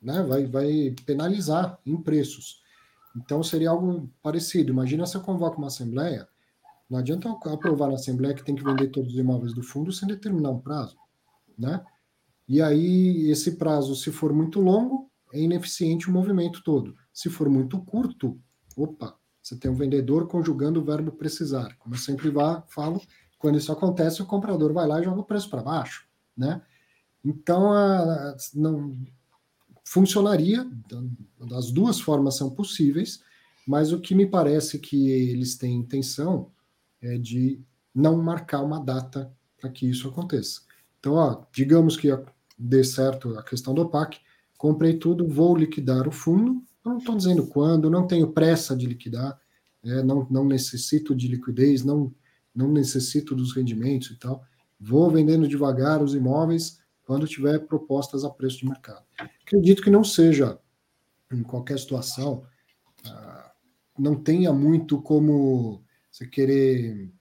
né, 0.03 0.21
vai, 0.23 0.45
vai 0.45 0.93
penalizar 1.05 1.79
em 1.85 1.95
preços. 1.95 2.61
Então 3.15 3.41
seria 3.41 3.69
algo 3.69 4.09
parecido. 4.21 4.71
Imagina 4.71 5.05
se 5.05 5.15
eu 5.15 5.21
convoco 5.21 5.57
uma 5.57 5.67
assembleia 5.67 6.27
não 6.93 6.99
adianta 6.99 7.27
aprovar 7.51 7.87
na 7.87 7.95
Assembleia 7.95 8.35
que 8.35 8.43
tem 8.43 8.53
que 8.55 8.63
vender 8.63 8.89
todos 8.89 9.13
os 9.13 9.19
imóveis 9.19 9.51
do 9.51 9.63
fundo 9.63 9.91
sem 9.91 10.07
determinar 10.07 10.51
um 10.51 10.59
prazo, 10.59 10.95
né? 11.57 11.83
E 12.47 12.61
aí, 12.61 13.31
esse 13.31 13.53
prazo, 13.53 13.95
se 13.95 14.11
for 14.11 14.31
muito 14.31 14.59
longo, 14.59 15.09
é 15.33 15.39
ineficiente 15.39 16.07
o 16.07 16.13
movimento 16.13 16.61
todo. 16.63 16.95
Se 17.11 17.31
for 17.31 17.49
muito 17.49 17.79
curto, 17.79 18.39
opa, 18.77 19.17
você 19.41 19.55
tem 19.55 19.71
um 19.71 19.75
vendedor 19.75 20.27
conjugando 20.27 20.81
o 20.81 20.83
verbo 20.83 21.11
precisar. 21.11 21.75
Como 21.79 21.95
eu 21.95 21.99
sempre 21.99 22.29
vá, 22.29 22.61
falo, 22.67 23.01
quando 23.39 23.57
isso 23.57 23.71
acontece, 23.71 24.21
o 24.21 24.27
comprador 24.27 24.71
vai 24.71 24.85
lá 24.85 24.99
e 25.01 25.03
joga 25.03 25.21
o 25.21 25.25
preço 25.25 25.49
para 25.49 25.63
baixo, 25.63 26.05
né? 26.37 26.61
Então, 27.25 27.71
a, 27.71 28.35
não 28.53 28.95
funcionaria, 29.83 30.65
as 31.51 31.71
duas 31.71 31.99
formas 31.99 32.35
são 32.35 32.49
possíveis, 32.49 33.21
mas 33.67 33.91
o 33.91 33.99
que 33.99 34.15
me 34.15 34.25
parece 34.25 34.79
que 34.79 35.09
eles 35.09 35.55
têm 35.55 35.75
intenção 35.75 36.51
é 37.01 37.17
de 37.17 37.61
não 37.93 38.21
marcar 38.21 38.61
uma 38.61 38.79
data 38.79 39.31
para 39.59 39.69
que 39.69 39.87
isso 39.87 40.07
aconteça. 40.07 40.61
Então, 40.99 41.13
ó, 41.13 41.43
digamos 41.53 41.97
que 41.97 42.09
dê 42.57 42.83
certo 42.83 43.37
a 43.37 43.43
questão 43.43 43.73
do 43.73 43.89
PAC, 43.89 44.19
comprei 44.57 44.93
tudo, 44.93 45.27
vou 45.27 45.55
liquidar 45.55 46.07
o 46.07 46.11
fundo, 46.11 46.63
não 46.83 46.97
estou 46.97 47.15
dizendo 47.15 47.47
quando, 47.47 47.89
não 47.89 48.07
tenho 48.07 48.31
pressa 48.31 48.75
de 48.75 48.85
liquidar, 48.85 49.39
é, 49.83 50.01
não, 50.01 50.27
não 50.29 50.45
necessito 50.45 51.15
de 51.15 51.27
liquidez, 51.27 51.83
não, 51.83 52.13
não 52.55 52.71
necessito 52.71 53.35
dos 53.35 53.53
rendimentos 53.53 54.11
e 54.11 54.15
tal, 54.15 54.43
vou 54.79 55.09
vendendo 55.09 55.47
devagar 55.47 56.01
os 56.01 56.15
imóveis 56.15 56.79
quando 57.05 57.27
tiver 57.27 57.59
propostas 57.59 58.23
a 58.23 58.29
preço 58.29 58.59
de 58.59 58.67
mercado. 58.67 59.03
Acredito 59.17 59.81
que 59.81 59.89
não 59.89 60.03
seja, 60.03 60.59
em 61.31 61.43
qualquer 61.43 61.77
situação, 61.77 62.45
ah, 63.05 63.51
não 63.97 64.15
tenha 64.15 64.53
muito 64.53 65.01
como 65.01 65.83
você 66.11 66.27
querer 66.27 67.11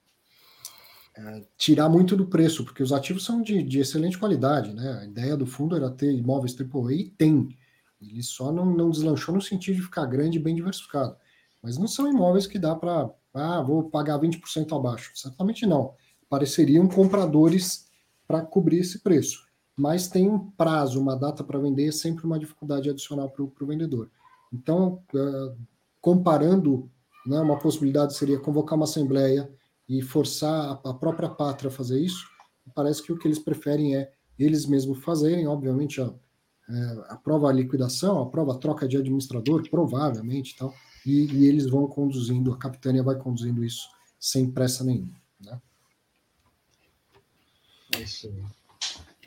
é, 1.16 1.46
tirar 1.56 1.88
muito 1.88 2.16
do 2.16 2.26
preço, 2.26 2.64
porque 2.64 2.82
os 2.82 2.92
ativos 2.92 3.24
são 3.24 3.42
de, 3.42 3.62
de, 3.62 3.80
excelente 3.80 4.18
qualidade, 4.18 4.72
né? 4.72 5.00
A 5.00 5.04
ideia 5.04 5.36
do 5.36 5.46
fundo 5.46 5.76
era 5.76 5.90
ter 5.90 6.12
imóveis 6.12 6.56
AAA 6.58 6.92
e 6.92 7.10
tem. 7.10 7.56
Ele 8.00 8.22
só 8.22 8.50
não, 8.50 8.66
não 8.66 8.90
deslanchou 8.90 9.34
no 9.34 9.42
sentido 9.42 9.76
de 9.76 9.82
ficar 9.82 10.06
grande 10.06 10.38
e 10.38 10.42
bem 10.42 10.54
diversificado. 10.54 11.16
Mas 11.62 11.78
não 11.78 11.86
são 11.86 12.10
imóveis 12.10 12.46
que 12.46 12.58
dá 12.58 12.74
para, 12.74 13.10
ah, 13.34 13.62
vou 13.62 13.88
pagar 13.90 14.18
20% 14.18 14.76
abaixo. 14.76 15.12
Certamente 15.14 15.66
não. 15.66 15.94
Pareceriam 16.28 16.88
compradores 16.88 17.86
para 18.26 18.40
cobrir 18.40 18.78
esse 18.78 19.00
preço. 19.00 19.46
Mas 19.76 20.08
tem 20.08 20.28
um 20.28 20.50
prazo, 20.50 21.00
uma 21.00 21.16
data 21.16 21.42
para 21.42 21.58
vender, 21.58 21.88
é 21.88 21.92
sempre 21.92 22.26
uma 22.26 22.38
dificuldade 22.38 22.90
adicional 22.90 23.30
para 23.30 23.42
o 23.42 23.66
vendedor. 23.66 24.10
Então, 24.52 25.02
uh, 25.14 25.56
comparando, 26.00 26.90
né, 27.26 27.40
uma 27.40 27.58
possibilidade 27.58 28.14
seria 28.14 28.38
convocar 28.38 28.76
uma 28.76 28.84
assembleia 28.84 29.50
e 29.88 30.02
forçar 30.02 30.80
a, 30.84 30.90
a 30.90 30.94
própria 30.94 31.28
pátria 31.28 31.68
a 31.68 31.72
fazer 31.72 32.00
isso. 32.00 32.26
Parece 32.74 33.02
que 33.02 33.12
o 33.12 33.18
que 33.18 33.26
eles 33.26 33.38
preferem 33.38 33.96
é 33.96 34.12
eles 34.38 34.66
mesmos 34.66 35.02
fazerem, 35.02 35.46
obviamente, 35.46 36.00
a, 36.00 36.12
é, 36.68 37.12
aprova 37.12 37.48
a 37.48 37.52
liquidação, 37.52 38.20
aprova 38.20 38.52
a 38.52 38.58
troca 38.58 38.86
de 38.86 38.96
administrador, 38.96 39.68
provavelmente, 39.68 40.56
tal, 40.56 40.74
e, 41.04 41.26
e, 41.32 41.46
eles 41.46 41.68
vão 41.68 41.86
conduzindo, 41.86 42.52
a 42.52 42.58
capitânia 42.58 43.02
vai 43.02 43.16
conduzindo 43.16 43.64
isso 43.64 43.88
sem 44.18 44.50
pressa 44.50 44.84
nenhuma. 44.84 45.20
Né? 45.40 45.60
É 47.96 48.02
isso 48.02 48.28
aí. 48.28 48.61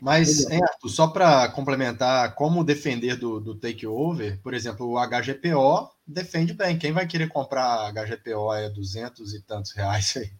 Mas, 0.00 0.48
hein, 0.50 0.60
Arthur, 0.62 0.88
só 0.90 1.08
para 1.08 1.48
complementar 1.48 2.34
como 2.34 2.62
defender 2.62 3.16
do, 3.16 3.40
do 3.40 3.54
takeover, 3.54 4.38
por 4.42 4.52
exemplo, 4.52 4.86
o 4.86 4.98
HGPO 4.98 5.90
defende 6.06 6.52
bem. 6.52 6.78
Quem 6.78 6.92
vai 6.92 7.06
querer 7.06 7.28
comprar 7.28 7.92
HGPO 7.92 8.52
é 8.52 8.68
200 8.68 9.32
e 9.34 9.40
tantos 9.40 9.72
reais 9.72 10.14
aí. 10.16 10.30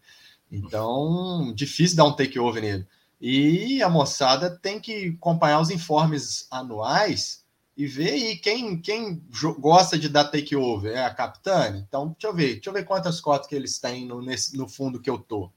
Então, 0.51 1.51
difícil 1.53 1.97
dar 1.97 2.05
um 2.05 2.15
takeover 2.15 2.61
nele. 2.61 2.87
E 3.19 3.81
a 3.81 3.89
moçada 3.89 4.49
tem 4.49 4.79
que 4.79 5.15
acompanhar 5.17 5.59
os 5.59 5.71
informes 5.71 6.47
anuais 6.51 7.43
e 7.75 7.85
ver 7.85 8.11
aí 8.11 8.37
quem, 8.37 8.79
quem 8.79 9.23
gosta 9.59 9.97
de 9.97 10.07
dar 10.07 10.25
takeover. 10.25 10.93
É 10.93 11.03
a 11.03 11.13
Capitane? 11.13 11.79
Então, 11.79 12.09
deixa 12.09 12.27
eu 12.27 12.33
ver. 12.33 12.53
Deixa 12.55 12.69
eu 12.69 12.73
ver 12.73 12.85
quantas 12.85 13.19
cotas 13.19 13.47
que 13.47 13.55
eles 13.55 13.79
têm 13.79 14.05
no, 14.05 14.21
nesse, 14.21 14.55
no 14.55 14.67
fundo 14.67 15.01
que 15.01 15.09
eu 15.09 15.17
tô. 15.17 15.51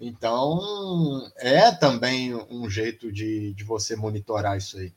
Então, 0.00 1.26
é 1.38 1.72
também 1.72 2.34
um 2.50 2.68
jeito 2.68 3.10
de, 3.10 3.54
de 3.54 3.64
você 3.64 3.96
monitorar 3.96 4.56
isso 4.56 4.76
aí. 4.78 4.92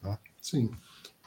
Tá? 0.00 0.18
Sim. 0.40 0.70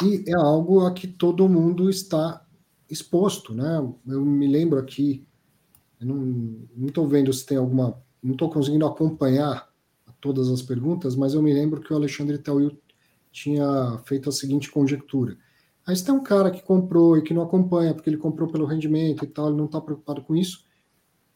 E 0.04 0.24
é 0.28 0.36
algo 0.36 0.86
a 0.86 0.94
que 0.94 1.08
todo 1.08 1.50
mundo 1.50 1.90
está 1.90 2.46
exposto, 2.90 3.54
né? 3.54 3.78
Eu 4.08 4.24
me 4.24 4.48
lembro 4.48 4.80
aqui, 4.80 5.26
não 6.00 6.68
estou 6.88 7.08
vendo 7.08 7.34
se 7.34 7.46
tem 7.46 7.58
alguma, 7.58 8.00
não 8.22 8.34
estou 8.34 8.50
conseguindo 8.50 8.86
acompanhar 8.86 9.72
todas 10.22 10.50
as 10.50 10.62
perguntas, 10.62 11.16
mas 11.16 11.34
eu 11.34 11.42
me 11.42 11.54
lembro 11.54 11.82
que 11.82 11.92
o 11.92 11.96
Alexandre 11.96 12.38
Tauil 12.38 12.78
tinha 13.32 14.00
feito 14.06 14.30
a 14.30 14.32
seguinte 14.32 14.72
conjectura. 14.72 15.38
Aí 15.86 15.96
você 15.96 16.06
tem 16.06 16.14
um 16.14 16.24
cara 16.24 16.52
que 16.52 16.62
comprou 16.62 17.18
e 17.18 17.24
que 17.24 17.34
não 17.34 17.42
acompanha, 17.42 17.94
porque 17.94 18.10
ele 18.10 18.18
comprou 18.18 18.48
pelo 18.48 18.66
rendimento 18.66 19.26
e 19.26 19.28
tal, 19.28 19.48
ele 19.48 19.58
não 19.58 19.66
está 19.66 19.82
preocupado 19.82 20.22
com 20.22 20.36
isso 20.36 20.64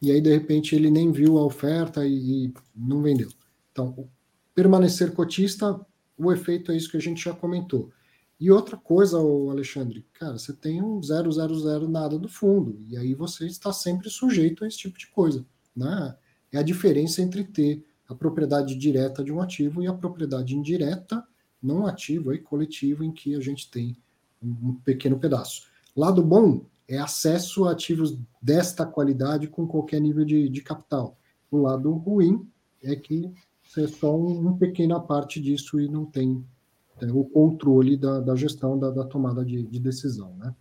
e 0.00 0.10
aí 0.10 0.20
de 0.20 0.30
repente 0.30 0.74
ele 0.74 0.90
nem 0.90 1.10
viu 1.10 1.38
a 1.38 1.44
oferta 1.44 2.06
e, 2.06 2.46
e 2.46 2.54
não 2.74 3.02
vendeu. 3.02 3.28
Então, 3.72 4.08
permanecer 4.54 5.12
cotista, 5.12 5.80
o 6.16 6.32
efeito 6.32 6.72
é 6.72 6.76
isso 6.76 6.90
que 6.90 6.96
a 6.96 7.00
gente 7.00 7.24
já 7.24 7.32
comentou. 7.32 7.90
E 8.40 8.50
outra 8.50 8.76
coisa, 8.76 9.18
Alexandre, 9.18 10.06
cara, 10.12 10.38
você 10.38 10.52
tem 10.52 10.80
um 10.80 11.02
000 11.02 11.88
nada 11.88 12.16
do 12.18 12.28
fundo, 12.28 12.78
e 12.88 12.96
aí 12.96 13.12
você 13.12 13.46
está 13.46 13.72
sempre 13.72 14.08
sujeito 14.08 14.64
a 14.64 14.68
esse 14.68 14.78
tipo 14.78 14.96
de 14.96 15.08
coisa. 15.08 15.44
Né? 15.76 16.16
É 16.52 16.58
a 16.58 16.62
diferença 16.62 17.20
entre 17.20 17.42
ter 17.42 17.84
a 18.08 18.14
propriedade 18.14 18.76
direta 18.76 19.24
de 19.24 19.32
um 19.32 19.40
ativo 19.40 19.82
e 19.82 19.88
a 19.88 19.92
propriedade 19.92 20.56
indireta, 20.56 21.22
não 21.60 21.86
ativo, 21.86 22.30
aí, 22.30 22.38
coletivo, 22.38 23.02
em 23.02 23.10
que 23.10 23.34
a 23.34 23.40
gente 23.40 23.68
tem 23.70 23.96
um 24.40 24.74
pequeno 24.74 25.18
pedaço. 25.18 25.66
Lado 25.96 26.22
bom 26.22 26.64
é 26.88 26.98
acesso 26.98 27.66
a 27.66 27.72
ativos 27.72 28.18
desta 28.40 28.86
qualidade 28.86 29.46
com 29.46 29.66
qualquer 29.66 30.00
nível 30.00 30.24
de, 30.24 30.48
de 30.48 30.62
capital. 30.62 31.18
O 31.50 31.58
lado 31.58 31.92
ruim 31.92 32.48
é 32.82 32.96
que 32.96 33.30
você 33.62 33.84
é 33.84 33.88
só 33.88 34.16
uma 34.16 34.56
pequena 34.56 34.98
parte 34.98 35.40
disso 35.40 35.78
e 35.78 35.88
não 35.88 36.06
tem, 36.06 36.42
tem 36.98 37.10
o 37.10 37.24
controle 37.24 37.96
da, 37.98 38.20
da 38.20 38.34
gestão 38.34 38.78
da, 38.78 38.90
da 38.90 39.04
tomada 39.04 39.44
de, 39.44 39.62
de, 39.64 39.78
decisão. 39.78 40.34
Né? 40.38 40.54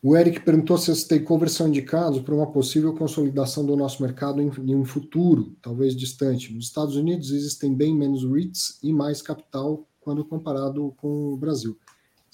O 0.00 0.16
Eric 0.16 0.40
perguntou 0.40 0.78
se 0.78 0.92
os 0.92 1.02
takeovers 1.02 1.52
são 1.52 1.66
indicados 1.66 2.20
para 2.20 2.34
uma 2.34 2.52
possível 2.52 2.94
consolidação 2.94 3.66
do 3.66 3.76
nosso 3.76 4.00
mercado 4.02 4.40
em, 4.40 4.50
em 4.70 4.76
um 4.76 4.84
futuro, 4.84 5.56
talvez 5.60 5.96
distante. 5.96 6.54
Nos 6.54 6.66
Estados 6.66 6.94
Unidos 6.94 7.32
existem 7.32 7.74
bem 7.74 7.96
menos 7.96 8.22
REITs 8.22 8.78
e 8.82 8.92
mais 8.92 9.20
capital 9.20 9.84
quando 10.00 10.24
comparado 10.24 10.94
com 10.98 11.32
o 11.32 11.36
Brasil. 11.36 11.76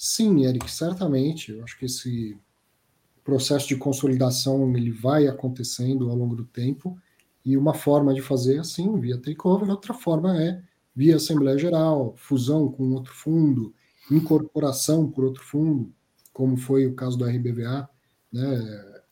Sim, 0.02 0.46
Eric, 0.46 0.70
certamente. 0.70 1.52
Eu 1.52 1.62
acho 1.62 1.78
que 1.78 1.84
esse 1.84 2.34
processo 3.22 3.68
de 3.68 3.76
consolidação 3.76 4.74
ele 4.74 4.90
vai 4.90 5.26
acontecendo 5.26 6.08
ao 6.08 6.16
longo 6.16 6.34
do 6.34 6.46
tempo 6.46 6.98
e 7.44 7.54
uma 7.54 7.74
forma 7.74 8.14
de 8.14 8.22
fazer 8.22 8.60
assim, 8.60 8.98
via 8.98 9.18
takeover, 9.18 9.68
outra 9.68 9.92
forma 9.92 10.42
é 10.42 10.62
via 10.96 11.16
Assembleia 11.16 11.58
Geral, 11.58 12.14
fusão 12.16 12.72
com 12.72 12.94
outro 12.94 13.12
fundo, 13.12 13.74
incorporação 14.10 15.06
por 15.06 15.22
outro 15.22 15.42
fundo, 15.42 15.92
como 16.32 16.56
foi 16.56 16.86
o 16.86 16.94
caso 16.94 17.18
do 17.18 17.26
RBVA. 17.26 17.86
Né? 18.32 19.02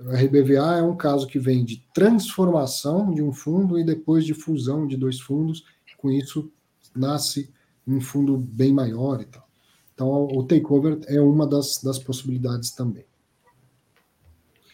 O 0.00 0.10
RBVA 0.10 0.78
é 0.78 0.82
um 0.82 0.96
caso 0.96 1.28
que 1.28 1.38
vem 1.38 1.64
de 1.64 1.86
transformação 1.94 3.14
de 3.14 3.22
um 3.22 3.30
fundo 3.30 3.78
e 3.78 3.84
depois 3.84 4.24
de 4.24 4.34
fusão 4.34 4.84
de 4.84 4.96
dois 4.96 5.20
fundos, 5.20 5.64
com 5.96 6.10
isso 6.10 6.50
nasce 6.92 7.54
um 7.86 8.00
fundo 8.00 8.36
bem 8.36 8.72
maior 8.72 9.20
e 9.20 9.24
tal. 9.24 9.47
Então, 9.98 10.28
o 10.28 10.44
takeover 10.44 11.00
é 11.08 11.20
uma 11.20 11.44
das, 11.44 11.82
das 11.82 11.98
possibilidades 11.98 12.70
também. 12.70 13.04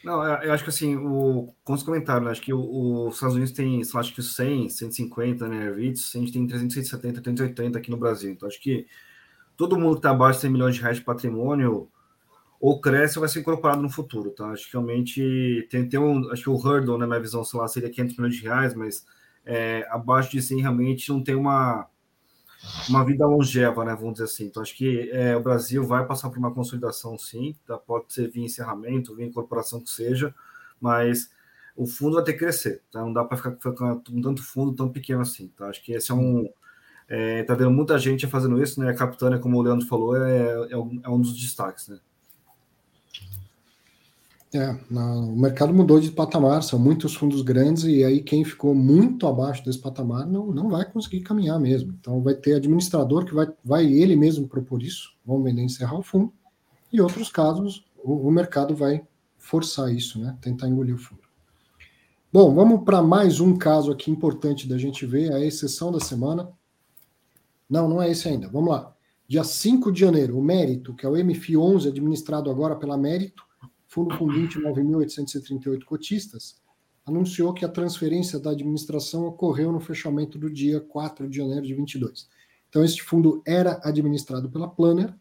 Não, 0.05 0.22
eu 0.22 0.52
acho 0.52 0.62
que 0.62 0.68
assim, 0.68 0.96
o, 0.96 1.48
com 1.64 1.72
os 1.72 1.82
comentários, 1.82 2.26
né, 2.26 2.30
acho 2.30 2.42
que 2.42 2.52
os 2.52 3.14
Estados 3.14 3.34
Unidos 3.34 3.55
tem, 3.55 3.82
sei 3.82 3.94
lá, 3.94 4.01
acho 4.01 4.14
que 4.14 4.22
100, 4.22 4.68
150, 4.68 5.48
né, 5.48 5.72
REITs, 5.72 6.14
a 6.14 6.18
gente 6.18 6.30
tem 6.30 6.46
370, 6.46 7.22
380 7.22 7.78
aqui 7.78 7.90
no 7.90 7.96
Brasil. 7.96 8.32
Então, 8.32 8.46
acho 8.46 8.60
que 8.60 8.86
todo 9.56 9.78
mundo 9.78 9.92
que 9.92 10.01
está 10.01 10.10
abaixo 10.10 10.40
de 10.40 10.42
100 10.42 10.51
milhões 10.51 10.74
de 10.74 10.82
reais 10.82 10.98
de 10.98 11.05
patrimônio 11.05 11.88
ou 12.60 12.78
cresce 12.78 13.16
ou 13.16 13.20
vai 13.20 13.30
ser 13.30 13.40
incorporado 13.40 13.80
no 13.80 13.88
futuro, 13.88 14.30
tá? 14.30 14.51
Acho 14.51 14.66
que 14.66 14.72
realmente 14.74 15.66
tem, 15.70 15.88
tem 15.88 15.98
um, 15.98 16.30
acho 16.30 16.42
que 16.42 16.51
o 16.51 16.55
hurdle, 16.55 16.98
na 16.98 17.06
minha 17.06 17.20
visão, 17.20 17.42
sei 17.42 17.59
lá, 17.59 17.66
seria 17.66 17.88
500 17.88 18.16
milhões 18.18 18.36
de 18.36 18.42
reais, 18.42 18.74
mas 18.74 19.06
é, 19.46 19.88
abaixo 19.88 20.32
de 20.32 20.42
100 20.42 20.60
realmente 20.60 21.09
não 21.09 21.22
tem 21.22 21.34
uma 21.34 21.88
uma 22.89 23.05
vida 23.05 23.27
longeva, 23.27 23.85
né? 23.85 23.95
Vamos 23.95 24.15
dizer 24.15 24.24
assim. 24.24 24.47
Então, 24.47 24.62
acho 24.62 24.77
que 24.77 25.11
é, 25.11 25.36
o 25.36 25.43
Brasil 25.43 25.85
vai 25.85 26.07
passar 26.07 26.31
por 26.31 26.39
uma 26.39 26.53
consolidação, 26.53 27.19
sim. 27.19 27.55
Tá? 27.66 27.78
Pode 27.78 28.12
ser 28.12 28.31
via 28.31 28.45
encerramento, 28.45 29.15
via 29.15 29.27
incorporação 29.27 29.81
que 29.81 29.91
seja, 29.91 30.35
mas 30.81 31.31
o 31.77 31.86
fundo 31.86 32.16
vai 32.16 32.24
ter 32.24 32.32
que 32.35 32.41
crescer. 32.41 32.82
Tá? 32.91 33.01
Não 33.01 33.12
dá 33.12 33.24
para 33.24 33.36
ficar 33.36 33.53
com 33.53 34.20
tanto 34.20 34.43
fundo 34.43 34.74
tão 34.74 34.89
pequeno 34.91 35.23
assim. 35.23 35.49
Tá? 35.57 35.69
Acho 35.69 35.82
que 35.82 35.93
esse 35.93 36.11
é 36.11 36.15
um. 36.15 36.49
É, 37.09 37.43
tá 37.43 37.55
vendo 37.55 37.70
muita 37.70 37.99
gente 37.99 38.27
fazendo 38.27 38.62
isso, 38.62 38.81
né? 38.81 38.91
A 38.91 38.95
Capitânia, 38.95 39.39
como 39.39 39.59
o 39.59 39.62
Leandro 39.62 39.86
falou, 39.86 40.16
é, 40.16 40.73
é, 40.73 40.77
um, 40.77 41.01
é 41.05 41.09
um 41.09 41.20
dos 41.20 41.36
destaques, 41.36 41.89
né? 41.89 41.99
É, 44.55 44.70
o 44.93 45.36
mercado 45.36 45.74
mudou 45.74 45.98
de 45.98 46.12
patamar, 46.12 46.62
são 46.62 46.78
muitos 46.78 47.14
fundos 47.14 47.43
grandes, 47.43 47.82
e 47.85 48.05
aí 48.05 48.22
quem 48.22 48.44
ficou 48.44 48.72
muito 48.72 49.26
abaixo 49.26 49.64
desse 49.64 49.81
patamar 49.81 50.26
não, 50.28 50.47
não 50.47 50.70
vai 50.70 50.85
conseguir 50.85 51.22
caminhar 51.22 51.59
mesmo. 51.59 51.93
Então 51.98 52.22
vai 52.22 52.35
ter 52.35 52.55
administrador 52.55 53.24
que 53.24 53.35
vai, 53.35 53.48
vai 53.64 53.85
ele 53.85 54.14
mesmo 54.14 54.47
propor 54.47 54.81
isso, 54.81 55.12
vão 55.26 55.43
vender 55.43 55.62
encerrar 55.62 55.98
o 55.98 56.02
fundo, 56.02 56.32
e 56.93 57.01
outros 57.01 57.28
casos 57.28 57.85
o, 57.97 58.28
o 58.28 58.31
mercado 58.31 58.76
vai 58.76 59.02
forçar 59.36 59.93
isso, 59.93 60.20
né? 60.20 60.36
Tentar 60.40 60.68
engolir 60.68 60.94
o 60.94 60.98
fundo. 60.98 61.22
Bom, 62.32 62.55
vamos 62.55 62.85
para 62.85 63.02
mais 63.02 63.40
um 63.40 63.56
caso 63.56 63.90
aqui 63.90 64.10
importante 64.10 64.68
da 64.68 64.78
gente 64.78 65.05
ver, 65.05 65.32
a 65.32 65.44
exceção 65.44 65.90
da 65.90 65.98
semana. 65.98 66.48
Não, 67.68 67.89
não 67.89 68.01
é 68.01 68.10
esse 68.10 68.28
ainda. 68.28 68.48
Vamos 68.48 68.70
lá. 68.70 68.94
Dia 69.26 69.43
5 69.43 69.90
de 69.90 70.01
janeiro, 70.01 70.39
o 70.39 70.43
Mérito, 70.43 70.94
que 70.94 71.06
é 71.06 71.09
o 71.09 71.14
MF11, 71.14 71.89
administrado 71.89 72.51
agora 72.51 72.76
pela 72.76 72.97
Mérito, 72.97 73.44
fundo 73.95 74.19
com 74.19 74.27
29.838 74.27 75.85
cotistas, 75.85 76.57
anunciou 77.07 77.55
que 77.55 77.65
a 77.65 77.69
transferência 77.69 78.41
da 78.41 78.51
administração 78.51 79.25
ocorreu 79.25 79.71
no 79.71 79.79
fechamento 79.79 80.37
do 80.37 80.51
dia 80.51 80.81
4 80.81 81.31
de 81.31 81.37
janeiro 81.37 81.65
de 81.65 81.75
22. 81.75 82.29
Então, 82.69 82.83
este 82.83 83.05
fundo 83.05 83.41
era 83.47 83.81
administrado 83.85 84.51
pela 84.51 84.69
Planner 84.69 85.15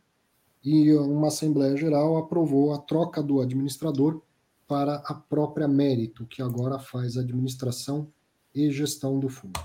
e 0.64 0.91
uma 0.94 1.28
Assembleia 1.28 1.78
Geral 1.78 2.18
aprovou 2.18 2.74
a 2.74 2.80
troca 2.80 3.22
do 3.22 3.41
administrador 3.41 4.24
para 4.68 4.95
a 5.06 5.14
própria 5.14 5.68
Mérito, 5.68 6.26
que 6.26 6.41
agora 6.41 6.80
faz 6.80 7.16
administração 7.16 8.08
e 8.56 8.72
gestão 8.72 9.20
do 9.20 9.30
fundo. 9.30 9.60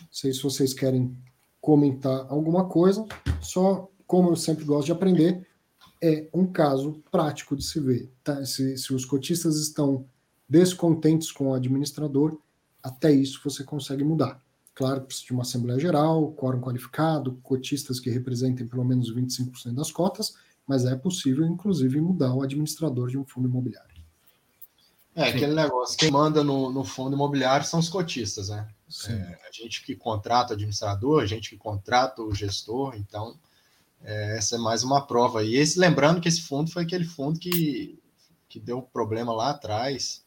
Não 0.00 0.08
sei 0.10 0.32
se 0.32 0.42
vocês 0.42 0.72
querem 0.72 1.14
comentar 1.60 2.26
alguma 2.30 2.64
coisa, 2.66 3.04
só 3.42 3.90
como 4.06 4.30
eu 4.30 4.36
sempre 4.36 4.64
gosto 4.64 4.86
de 4.86 4.92
aprender, 4.92 5.46
é 6.02 6.28
um 6.32 6.46
caso 6.46 7.02
prático 7.10 7.54
de 7.54 7.62
se 7.62 7.78
ver. 7.78 8.10
Tá? 8.24 8.44
Se, 8.44 8.76
se 8.76 8.94
os 8.94 9.04
cotistas 9.04 9.56
estão 9.56 10.06
descontentes 10.48 11.30
com 11.30 11.48
o 11.48 11.54
administrador, 11.54 12.38
até 12.82 13.12
isso 13.12 13.40
você 13.44 13.62
consegue 13.62 14.02
mudar. 14.02 14.42
Claro, 14.74 15.02
precisa 15.02 15.26
de 15.26 15.32
uma 15.32 15.42
Assembleia 15.42 15.78
Geral, 15.78 16.32
quórum 16.32 16.60
qualificado, 16.60 17.38
cotistas 17.42 18.00
que 18.00 18.08
representem 18.08 18.66
pelo 18.66 18.84
menos 18.84 19.14
25% 19.14 19.74
das 19.74 19.92
cotas, 19.92 20.34
mas 20.66 20.86
é 20.86 20.96
possível, 20.96 21.44
inclusive, 21.46 22.00
mudar 22.00 22.32
o 22.32 22.42
administrador 22.42 23.10
de 23.10 23.18
um 23.18 23.24
fundo 23.24 23.48
imobiliário. 23.48 23.90
É, 25.14 25.24
aquele 25.24 25.54
negócio, 25.54 25.98
quem 25.98 26.10
manda 26.10 26.42
no, 26.42 26.70
no, 26.70 26.84
fundo 26.84 27.14
imobiliário 27.14 27.66
são 27.66 27.80
os 27.80 27.88
cotistas, 27.88 28.48
né? 28.48 28.68
É, 29.08 29.38
a 29.48 29.52
gente 29.52 29.84
que 29.84 29.94
contrata 29.94 30.52
o 30.52 30.54
administrador, 30.54 31.22
a 31.22 31.26
gente 31.26 31.50
que 31.50 31.56
contrata 31.56 32.22
o 32.22 32.34
gestor, 32.34 32.94
então 32.96 33.36
é, 34.02 34.36
essa 34.36 34.56
é 34.56 34.58
mais 34.58 34.82
uma 34.82 35.06
prova. 35.06 35.44
E 35.44 35.56
esse, 35.56 35.78
lembrando 35.78 36.20
que 36.20 36.28
esse 36.28 36.42
fundo 36.42 36.70
foi 36.70 36.82
aquele 36.82 37.04
fundo 37.04 37.38
que, 37.38 37.98
que 38.48 38.58
deu 38.58 38.82
problema 38.82 39.32
lá 39.32 39.50
atrás, 39.50 40.24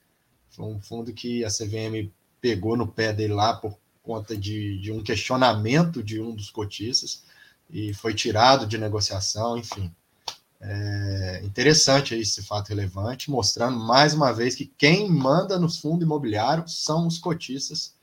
foi 0.50 0.66
um 0.66 0.80
fundo 0.80 1.14
que 1.14 1.44
a 1.44 1.50
CVM 1.50 2.12
pegou 2.40 2.78
no 2.78 2.88
pé 2.88 3.14
dele 3.14 3.34
lá 3.34 3.56
por 3.56 3.78
conta 4.04 4.36
de, 4.36 4.80
de 4.80 4.92
um 4.92 5.02
questionamento 5.02 6.04
de 6.04 6.20
um 6.20 6.36
dos 6.36 6.52
cotistas 6.52 7.24
e 7.70 7.94
foi 7.94 8.14
tirado 8.14 8.68
de 8.68 8.78
negociação, 8.78 9.58
enfim. 9.58 9.94
É 10.66 11.42
interessante 11.44 12.16
esse 12.16 12.42
fato 12.42 12.70
relevante, 12.70 13.30
mostrando 13.30 13.78
mais 13.78 14.14
uma 14.14 14.32
vez 14.32 14.56
que 14.56 14.66
quem 14.78 15.10
manda 15.10 15.60
nos 15.60 15.80
fundos 15.80 16.04
imobiliários 16.04 16.84
são 16.84 17.06
os 17.06 17.18
cotistas 17.18 17.96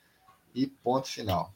e 0.53 0.67
ponto 0.67 1.07
final. 1.07 1.55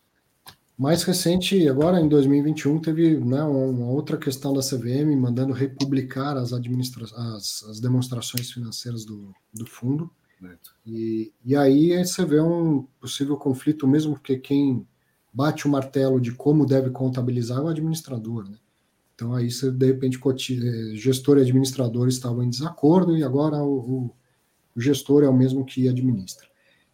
Mais 0.78 1.04
recente, 1.04 1.70
agora 1.70 2.02
em 2.02 2.08
2021, 2.10 2.80
teve 2.82 3.18
né, 3.18 3.42
uma 3.44 3.88
outra 3.88 4.18
questão 4.18 4.54
da 4.54 4.60
CVM 4.60 5.16
mandando 5.18 5.54
republicar 5.54 6.36
as, 6.36 6.52
administra 6.52 7.06
as, 7.06 7.64
as 7.64 7.80
demonstrações 7.80 8.52
financeiras 8.52 9.06
do, 9.06 9.34
do 9.54 9.66
fundo. 9.66 10.12
E, 10.86 11.32
e 11.44 11.56
aí 11.56 11.98
você 12.04 12.26
vê 12.26 12.42
um 12.42 12.84
possível 13.00 13.38
conflito, 13.38 13.88
mesmo 13.88 14.14
porque 14.14 14.38
quem 14.38 14.86
bate 15.34 15.66
o 15.66 15.72
martelo 15.72 16.20
de 16.20 16.34
como 16.34 16.66
deve 16.66 16.90
contabilizar 16.90 17.60
é 17.60 17.62
o 17.62 17.68
administrador. 17.68 18.50
Né? 18.50 18.58
Então 19.16 19.34
aí 19.34 19.50
você, 19.50 19.72
de 19.72 19.86
repente, 19.86 20.20
eh, 20.20 20.96
gestor 20.96 21.38
e 21.38 21.42
administrador 21.42 22.08
estavam 22.08 22.44
em 22.44 22.50
desacordo 22.50 23.18
e 23.18 23.24
agora 23.24 23.58
o, 23.64 23.78
o, 23.80 24.16
o 24.76 24.82
gestor 24.82 25.24
é 25.24 25.30
o 25.30 25.34
mesmo 25.34 25.66
que 25.66 25.88
administra. 25.88 26.48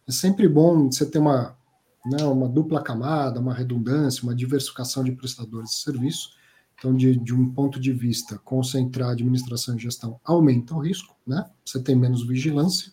É 0.08 0.12
sempre 0.12 0.48
bom 0.48 0.90
você 0.90 1.04
ter 1.04 1.18
uma, 1.18 1.56
né, 2.04 2.24
uma 2.24 2.48
dupla 2.48 2.82
camada, 2.82 3.40
uma 3.40 3.54
redundância, 3.54 4.22
uma 4.22 4.34
diversificação 4.34 5.04
de 5.04 5.12
prestadores 5.12 5.70
de 5.70 5.76
serviço. 5.76 6.30
Então, 6.78 6.94
de, 6.96 7.16
de, 7.16 7.32
um 7.32 7.48
ponto 7.52 7.78
de 7.78 7.92
vista, 7.92 8.38
concentrar 8.38 9.10
administração 9.10 9.76
e 9.76 9.80
gestão 9.80 10.20
aumenta 10.24 10.74
o 10.74 10.80
risco, 10.80 11.16
né? 11.24 11.48
Você 11.64 11.80
tem 11.80 11.94
menos 11.94 12.26
vigilância. 12.26 12.92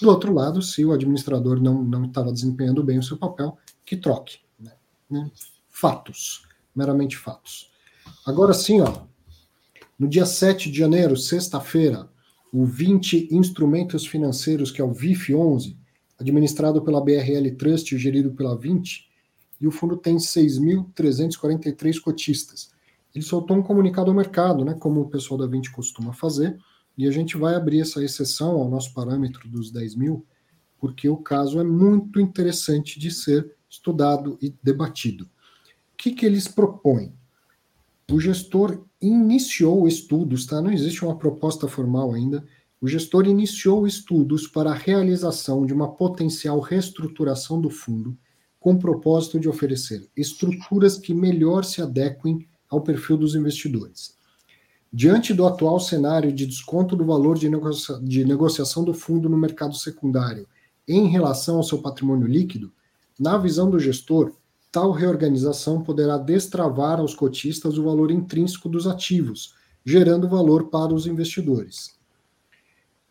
Do 0.00 0.08
outro 0.08 0.32
lado, 0.32 0.62
se 0.62 0.84
o 0.84 0.92
administrador 0.92 1.60
não 1.60 2.04
estava 2.04 2.32
desempenhando 2.32 2.82
bem 2.82 2.98
o 2.98 3.02
seu 3.02 3.16
papel, 3.16 3.58
que 3.84 3.96
troque. 3.96 4.38
Né? 4.58 4.72
né? 5.10 5.30
Fatos, 5.68 6.46
meramente 6.74 7.16
fatos. 7.16 7.70
Agora 8.24 8.54
sim, 8.54 8.80
ó, 8.80 9.02
no 9.98 10.08
dia 10.08 10.26
7 10.26 10.70
de 10.70 10.78
janeiro, 10.78 11.16
sexta-feira, 11.16 12.08
o 12.52 12.64
20 12.64 13.34
Instrumentos 13.34 14.06
Financeiros, 14.06 14.70
que 14.70 14.80
é 14.80 14.84
o 14.84 14.92
VIF 14.92 15.34
11, 15.34 15.76
administrado 16.18 16.82
pela 16.82 17.00
BRL 17.00 17.50
Trust 17.56 17.94
e 17.94 17.98
gerido 17.98 18.32
pela 18.32 18.56
20, 18.56 19.08
e 19.60 19.66
o 19.66 19.70
fundo 19.70 19.96
tem 19.96 20.16
6.343 20.16 22.00
cotistas. 22.00 22.70
Ele 23.14 23.24
soltou 23.24 23.56
um 23.56 23.62
comunicado 23.62 24.10
ao 24.10 24.16
mercado, 24.16 24.64
né, 24.64 24.74
como 24.74 25.00
o 25.00 25.08
pessoal 25.08 25.38
da 25.38 25.46
20 25.46 25.70
costuma 25.70 26.12
fazer, 26.12 26.58
e 26.96 27.06
a 27.06 27.10
gente 27.10 27.36
vai 27.36 27.54
abrir 27.54 27.80
essa 27.80 28.02
exceção 28.02 28.52
ao 28.52 28.68
nosso 28.68 28.92
parâmetro 28.92 29.48
dos 29.48 29.70
10 29.70 29.94
mil, 29.96 30.26
porque 30.78 31.08
o 31.08 31.16
caso 31.16 31.60
é 31.60 31.64
muito 31.64 32.20
interessante 32.20 32.98
de 32.98 33.10
ser 33.10 33.54
estudado 33.68 34.38
e 34.40 34.54
debatido. 34.62 35.24
O 35.24 35.96
que, 35.96 36.12
que 36.12 36.26
eles 36.26 36.46
propõem? 36.46 37.12
O 38.10 38.20
gestor 38.20 38.84
iniciou 39.00 39.88
estudos, 39.88 40.46
tá? 40.46 40.60
Não 40.60 40.70
existe 40.70 41.04
uma 41.04 41.16
proposta 41.16 41.66
formal 41.66 42.12
ainda. 42.12 42.44
O 42.84 42.86
gestor 42.86 43.26
iniciou 43.26 43.86
estudos 43.86 44.46
para 44.46 44.70
a 44.70 44.74
realização 44.74 45.64
de 45.64 45.72
uma 45.72 45.92
potencial 45.92 46.60
reestruturação 46.60 47.58
do 47.58 47.70
fundo, 47.70 48.14
com 48.60 48.74
o 48.74 48.78
propósito 48.78 49.40
de 49.40 49.48
oferecer 49.48 50.06
estruturas 50.14 50.98
que 50.98 51.14
melhor 51.14 51.64
se 51.64 51.80
adequem 51.80 52.46
ao 52.68 52.82
perfil 52.82 53.16
dos 53.16 53.34
investidores. 53.34 54.18
Diante 54.92 55.32
do 55.32 55.46
atual 55.46 55.80
cenário 55.80 56.30
de 56.30 56.44
desconto 56.44 56.94
do 56.94 57.06
valor 57.06 57.38
de, 57.38 57.48
negocia 57.48 57.98
de 58.02 58.22
negociação 58.22 58.84
do 58.84 58.92
fundo 58.92 59.30
no 59.30 59.38
mercado 59.38 59.74
secundário 59.74 60.46
em 60.86 61.06
relação 61.06 61.56
ao 61.56 61.62
seu 61.62 61.78
patrimônio 61.78 62.28
líquido, 62.28 62.70
na 63.18 63.38
visão 63.38 63.70
do 63.70 63.78
gestor, 63.78 64.34
tal 64.70 64.92
reorganização 64.92 65.82
poderá 65.82 66.18
destravar 66.18 67.00
aos 67.00 67.14
cotistas 67.14 67.78
o 67.78 67.84
valor 67.84 68.10
intrínseco 68.10 68.68
dos 68.68 68.86
ativos, 68.86 69.54
gerando 69.86 70.28
valor 70.28 70.64
para 70.68 70.92
os 70.92 71.06
investidores. 71.06 71.94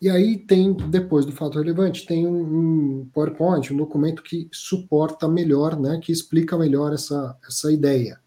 E 0.04 0.10
aí 0.10 0.38
tem, 0.38 0.74
depois 0.74 1.26
do 1.26 1.32
fato 1.32 1.58
relevante, 1.58 2.06
tem 2.06 2.28
um, 2.28 3.08
PowerPoint, 3.14 3.72
um 3.72 3.78
documento 3.78 4.22
que 4.22 4.50
suporta 4.52 5.30
melhor, 5.30 5.80
né, 5.80 5.98
que 6.04 6.12
explica 6.12 6.58
melhor 6.58 6.92
essa, 6.92 7.38
essa 7.48 7.72
ideia. 7.72 8.20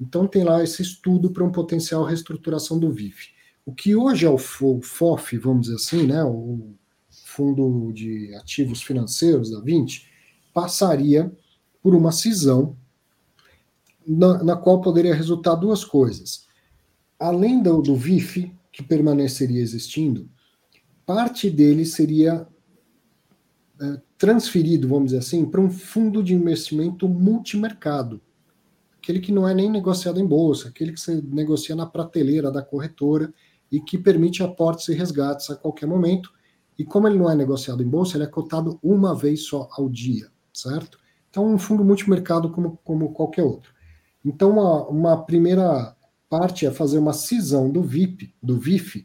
Então 0.00 0.26
tem 0.26 0.42
lá 0.42 0.64
esse 0.64 0.82
estudo 0.82 1.30
para 1.30 1.44
um 1.44 1.52
potencial 1.52 2.02
reestruturação 2.02 2.76
do 2.76 2.90
VIF. 2.90 3.28
O 3.64 3.72
que 3.72 3.94
hoje 3.94 4.26
é 4.26 4.28
o 4.28 4.36
FOF, 4.36 5.38
vamos 5.38 5.68
dizer 5.68 5.76
assim, 5.76 6.08
né, 6.08 6.24
o 6.24 6.74
Fundo 7.08 7.92
de 7.92 8.34
Ativos 8.34 8.82
Financeiros 8.82 9.52
da 9.52 9.60
20, 9.60 10.04
passaria 10.52 11.32
por 11.80 11.94
uma 11.94 12.10
cisão 12.10 12.76
na, 14.04 14.42
na 14.42 14.56
qual 14.56 14.80
poderia 14.80 15.14
resultar 15.14 15.54
duas 15.54 15.84
coisas. 15.84 16.48
Além 17.16 17.62
do, 17.62 17.80
do 17.80 17.94
VIF, 17.94 18.52
que 18.72 18.82
permaneceria 18.82 19.60
existindo, 19.62 20.28
parte 21.04 21.50
dele 21.50 21.84
seria 21.84 22.46
é, 23.80 24.00
transferido, 24.18 24.88
vamos 24.88 25.06
dizer 25.06 25.18
assim, 25.18 25.44
para 25.44 25.60
um 25.60 25.70
fundo 25.70 26.22
de 26.22 26.34
investimento 26.34 27.08
multimercado 27.08 28.20
aquele 29.02 29.18
que 29.18 29.32
não 29.32 29.48
é 29.48 29.52
nem 29.52 29.68
negociado 29.68 30.20
em 30.20 30.26
bolsa, 30.26 30.68
aquele 30.68 30.92
que 30.92 31.00
você 31.00 31.20
negocia 31.20 31.74
na 31.74 31.84
prateleira 31.84 32.52
da 32.52 32.62
corretora 32.62 33.34
e 33.70 33.80
que 33.80 33.98
permite 33.98 34.44
aportes 34.44 34.88
e 34.88 34.94
resgates 34.94 35.50
a 35.50 35.56
qualquer 35.56 35.86
momento. 35.86 36.30
E 36.78 36.84
como 36.84 37.08
ele 37.08 37.18
não 37.18 37.28
é 37.28 37.34
negociado 37.34 37.82
em 37.82 37.88
bolsa, 37.88 38.16
ele 38.16 38.24
é 38.24 38.28
cotado 38.28 38.78
uma 38.80 39.14
vez 39.14 39.44
só 39.44 39.68
ao 39.72 39.88
dia, 39.88 40.28
certo? 40.52 40.98
Então, 41.28 41.52
um 41.52 41.58
fundo 41.58 41.84
multimercado 41.84 42.50
como, 42.50 42.78
como 42.84 43.12
qualquer 43.12 43.42
outro. 43.42 43.72
Então, 44.24 44.50
uma, 44.50 44.86
uma 44.86 45.24
primeira 45.24 45.96
parte 46.30 46.64
é 46.64 46.70
fazer 46.70 46.98
uma 46.98 47.12
cisão 47.12 47.70
do 47.70 47.82
VIP, 47.82 48.32
do 48.40 48.56
VIF, 48.58 49.04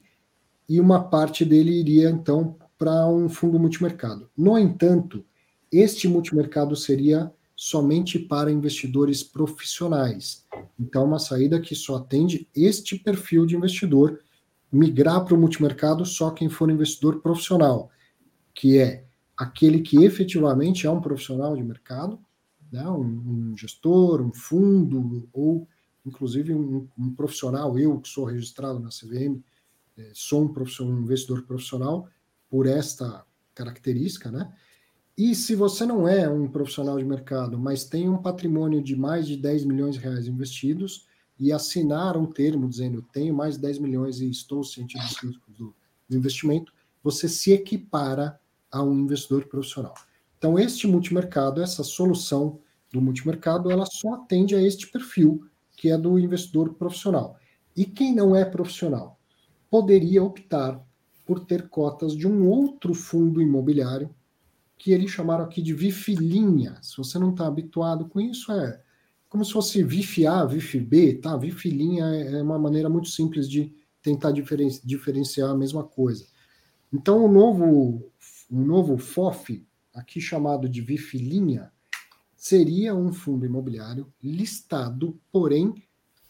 e 0.68 0.80
uma 0.80 1.04
parte 1.04 1.46
dele 1.46 1.80
iria, 1.80 2.10
então, 2.10 2.56
para 2.78 3.08
um 3.08 3.30
fundo 3.30 3.60
multimercado. 3.60 4.30
No 4.38 4.58
entanto, 4.58 5.26
este 5.72 6.08
multimercado 6.08 6.76
seria 6.76 7.32
somente 7.56 8.20
para 8.20 8.52
investidores 8.52 9.24
profissionais. 9.24 10.46
Então, 10.80 11.06
uma 11.06 11.18
saída 11.18 11.60
que 11.60 11.74
só 11.74 11.96
atende 11.96 12.48
este 12.56 13.00
perfil 13.00 13.46
de 13.46 13.56
investidor, 13.56 14.20
migrar 14.72 15.26
para 15.26 15.34
o 15.34 15.38
multimercado 15.38 16.06
só 16.06 16.30
quem 16.30 16.50
for 16.50 16.70
investidor 16.70 17.20
profissional, 17.22 17.90
que 18.54 18.78
é 18.78 19.06
aquele 19.36 19.82
que 19.82 20.04
efetivamente 20.04 20.86
é 20.86 20.92
um 20.92 21.02
profissional 21.02 21.56
de 21.56 21.64
mercado, 21.64 22.20
né, 22.72 22.88
um, 22.88 23.52
um 23.52 23.58
gestor, 23.58 24.22
um 24.22 24.34
fundo, 24.34 25.28
ou 25.34 25.68
inclusive 26.06 26.54
um, 26.54 26.88
um, 26.98 27.14
profissional, 27.14 27.78
eu 27.78 28.00
que 28.00 28.10
sou 28.10 28.26
registrado 28.26 28.80
na 28.80 28.90
CVM, 28.90 29.42
sou 30.14 30.44
um, 30.44 30.86
um 30.86 31.02
investidor 31.02 31.44
profissional 31.44 32.08
por 32.50 32.66
esta 32.66 33.26
característica, 33.54 34.32
né? 34.32 34.54
E 35.18 35.34
se 35.34 35.56
você 35.56 35.84
não 35.84 36.08
é 36.08 36.30
um 36.30 36.48
profissional 36.48 36.98
de 36.98 37.04
mercado, 37.04 37.58
mas 37.58 37.84
tem 37.84 38.08
um 38.08 38.22
patrimônio 38.22 38.82
de 38.84 38.96
mais 38.96 39.26
de 39.26 39.36
10 39.36 39.66
milhões 39.66 39.96
de 39.96 40.02
reais 40.02 40.28
investidos 40.28 41.08
e 41.40 41.52
assinar 41.52 42.16
um 42.16 42.28
termo 42.28 42.70
dizendo 42.70 43.02
tenho 43.12 43.34
mais 43.34 43.56
de 43.56 43.62
10 43.62 43.80
milhões 43.80 44.22
e 44.22 44.30
estou 44.30 44.60
dos 44.60 44.76
riscos 44.76 45.56
do, 45.56 45.76
do 46.08 46.16
investimento, 46.16 46.72
você 47.04 47.28
se 47.28 47.52
equipara 47.52 48.40
a 48.72 48.84
um 48.84 48.94
investidor 49.00 49.48
profissional. 49.48 49.96
Então, 50.38 50.60
este 50.60 50.86
multimercado, 50.86 51.64
essa 51.64 51.84
solução 51.84 52.60
do 52.92 53.02
multimercado, 53.02 53.72
ela 53.72 53.88
só 53.88 54.14
atende 54.16 54.54
a 54.54 54.62
este 54.62 54.88
perfil, 54.88 55.44
que 55.76 55.90
é 55.90 55.98
do 55.98 56.20
investidor 56.20 56.76
profissional. 56.76 57.40
E 57.76 57.86
quem 57.86 58.14
não 58.14 58.36
é 58.36 58.46
profissional 58.46 59.17
poderia 59.70 60.24
optar 60.24 60.82
por 61.26 61.42
ter 61.42 61.68
cotas 61.70 62.16
de 62.16 62.28
um 62.28 62.48
outro 62.48 62.94
fundo 62.94 63.42
imobiliário 63.42 64.10
que 64.78 64.92
eles 64.92 65.12
chamaram 65.12 65.44
aqui 65.44 65.62
de 65.62 65.74
vifilinha. 65.74 66.78
Se 66.82 66.98
você 66.98 67.18
não 67.18 67.32
está 67.32 67.48
habituado 67.48 68.06
com 68.08 68.22
isso, 68.22 68.52
é 68.52 68.82
como 69.28 69.44
se 69.44 69.52
fosse 69.52 69.84
VIF 69.84 70.26
A, 70.26 70.46
VIF 70.46 70.80
B, 70.80 71.16
tá? 71.16 71.36
Vifilinha 71.36 72.06
é, 72.06 72.40
é 72.40 72.42
uma 72.42 72.58
maneira 72.58 72.88
muito 72.88 73.10
simples 73.10 73.50
de 73.50 73.74
tentar 74.02 74.32
diferen 74.32 74.70
diferenciar 74.84 75.50
a 75.50 75.58
mesma 75.58 75.84
coisa. 75.84 76.26
Então, 76.94 77.26
o 77.26 77.32
novo 77.32 78.12
um 78.50 78.64
novo 78.64 78.98
FOF, 78.98 79.66
aqui 79.94 80.22
chamado 80.22 80.70
de 80.70 80.82
VIF-linha, 80.82 81.72
seria 82.36 82.96
um 82.96 83.12
fundo 83.12 83.46
imobiliário 83.46 84.12
listado, 84.24 85.20
porém 85.32 85.84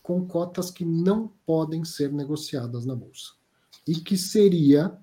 com 0.07 0.25
cotas 0.25 0.71
que 0.71 0.85
não 0.85 1.27
podem 1.45 1.83
ser 1.83 2.13
negociadas 2.13 2.85
na 2.85 2.95
bolsa 2.95 3.33
e 3.85 3.95
que 3.95 4.17
seria 4.17 4.97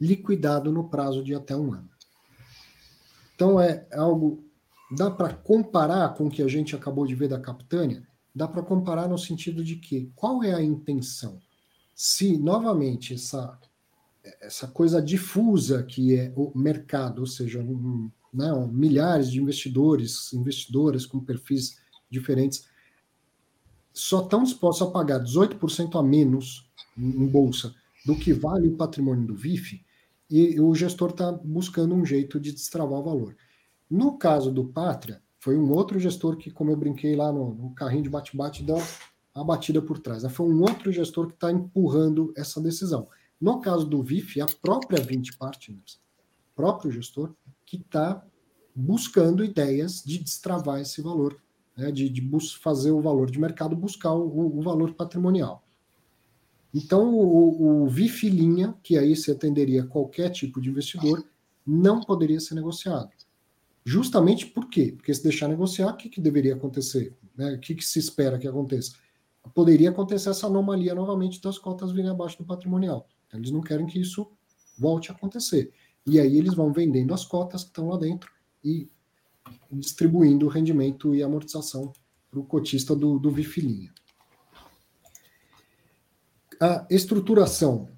liquidado 0.00 0.72
no 0.72 0.88
prazo 0.88 1.22
de 1.22 1.36
até 1.36 1.54
um 1.54 1.72
ano. 1.72 1.88
Então 3.32 3.60
é 3.60 3.86
algo 3.92 4.44
dá 4.90 5.08
para 5.08 5.32
comparar 5.32 6.14
com 6.14 6.26
o 6.26 6.30
que 6.30 6.42
a 6.42 6.48
gente 6.48 6.74
acabou 6.74 7.06
de 7.06 7.14
ver 7.14 7.28
da 7.28 7.38
Capitânia? 7.38 8.04
Dá 8.34 8.48
para 8.48 8.60
comparar 8.60 9.08
no 9.08 9.16
sentido 9.16 9.62
de 9.62 9.76
que 9.76 10.10
qual 10.16 10.42
é 10.42 10.52
a 10.52 10.60
intenção? 10.60 11.38
Se 11.94 12.36
novamente 12.36 13.14
essa 13.14 13.56
essa 14.40 14.66
coisa 14.66 15.00
difusa 15.00 15.84
que 15.84 16.16
é 16.16 16.32
o 16.34 16.50
mercado, 16.58 17.20
ou 17.20 17.26
seja, 17.26 17.60
um, 17.60 18.10
né, 18.34 18.50
milhares 18.72 19.30
de 19.30 19.40
investidores, 19.40 20.32
investidoras 20.32 21.06
com 21.06 21.20
perfis 21.20 21.78
diferentes, 22.10 22.66
só 23.98 24.22
estão 24.22 24.44
dispostos 24.44 24.86
a 24.86 24.90
pagar 24.90 25.20
18% 25.20 25.98
a 25.98 26.02
menos 26.02 26.70
em 26.96 27.26
bolsa 27.26 27.74
do 28.06 28.14
que 28.14 28.32
vale 28.32 28.68
o 28.68 28.76
patrimônio 28.76 29.26
do 29.26 29.34
VIF, 29.34 29.84
e 30.30 30.60
o 30.60 30.74
gestor 30.74 31.10
está 31.10 31.32
buscando 31.32 31.94
um 31.94 32.04
jeito 32.04 32.38
de 32.38 32.52
destravar 32.52 33.00
o 33.00 33.02
valor. 33.02 33.36
No 33.90 34.16
caso 34.16 34.52
do 34.52 34.64
Pátria, 34.64 35.22
foi 35.40 35.56
um 35.56 35.72
outro 35.72 35.98
gestor 35.98 36.36
que, 36.36 36.50
como 36.50 36.70
eu 36.70 36.76
brinquei 36.76 37.16
lá 37.16 37.32
no, 37.32 37.54
no 37.54 37.74
carrinho 37.74 38.02
de 38.02 38.10
bate-bate, 38.10 38.62
deu 38.62 38.80
a 39.34 39.42
batida 39.42 39.80
por 39.80 39.98
trás. 39.98 40.22
Né? 40.22 40.28
Foi 40.28 40.46
um 40.46 40.60
outro 40.60 40.92
gestor 40.92 41.28
que 41.28 41.34
está 41.34 41.50
empurrando 41.50 42.32
essa 42.36 42.60
decisão. 42.60 43.08
No 43.40 43.60
caso 43.60 43.86
do 43.86 44.02
VIF, 44.02 44.40
a 44.40 44.46
própria 44.60 45.02
20 45.02 45.36
Partners, 45.36 46.00
próprio 46.54 46.92
gestor, 46.92 47.34
que 47.64 47.76
está 47.76 48.24
buscando 48.74 49.44
ideias 49.44 50.02
de 50.04 50.18
destravar 50.18 50.80
esse 50.80 51.00
valor, 51.00 51.40
né, 51.78 51.92
de, 51.92 52.08
de 52.08 52.28
fazer 52.60 52.90
o 52.90 53.00
valor 53.00 53.30
de 53.30 53.38
mercado 53.38 53.76
buscar 53.76 54.12
o, 54.12 54.58
o 54.58 54.60
valor 54.60 54.92
patrimonial. 54.94 55.64
Então, 56.74 57.14
o, 57.14 57.84
o 57.84 57.88
VIF 57.88 58.28
linha, 58.28 58.74
que 58.82 58.98
aí 58.98 59.14
se 59.14 59.30
atenderia 59.30 59.86
qualquer 59.86 60.30
tipo 60.30 60.60
de 60.60 60.68
investidor, 60.68 61.24
não 61.64 62.00
poderia 62.00 62.40
ser 62.40 62.56
negociado. 62.56 63.08
Justamente 63.84 64.44
por 64.44 64.68
quê? 64.68 64.92
Porque 64.94 65.14
se 65.14 65.22
deixar 65.22 65.48
negociar, 65.48 65.92
o 65.92 65.96
que, 65.96 66.10
que 66.10 66.20
deveria 66.20 66.54
acontecer? 66.54 67.16
Né? 67.36 67.54
O 67.54 67.60
que, 67.60 67.74
que 67.74 67.84
se 67.84 67.98
espera 67.98 68.38
que 68.38 68.46
aconteça? 68.46 68.92
Poderia 69.54 69.90
acontecer 69.90 70.28
essa 70.28 70.46
anomalia 70.46 70.94
novamente 70.94 71.40
das 71.40 71.58
cotas 71.58 71.92
virem 71.92 72.10
abaixo 72.10 72.36
do 72.36 72.44
patrimonial. 72.44 73.08
Então, 73.26 73.38
eles 73.40 73.50
não 73.50 73.62
querem 73.62 73.86
que 73.86 73.98
isso 73.98 74.28
volte 74.76 75.10
a 75.10 75.14
acontecer. 75.14 75.72
E 76.04 76.18
aí 76.18 76.36
eles 76.36 76.54
vão 76.54 76.72
vendendo 76.72 77.14
as 77.14 77.24
cotas 77.24 77.62
que 77.62 77.70
estão 77.70 77.88
lá 77.88 77.96
dentro 77.96 78.30
e 78.62 78.90
distribuindo 79.70 80.46
o 80.46 80.48
rendimento 80.48 81.14
e 81.14 81.22
amortização 81.22 81.92
para 82.30 82.40
o 82.40 82.44
cotista 82.44 82.94
do, 82.94 83.18
do 83.18 83.30
Vifilinha. 83.30 83.92
A 86.60 86.86
estruturação 86.90 87.88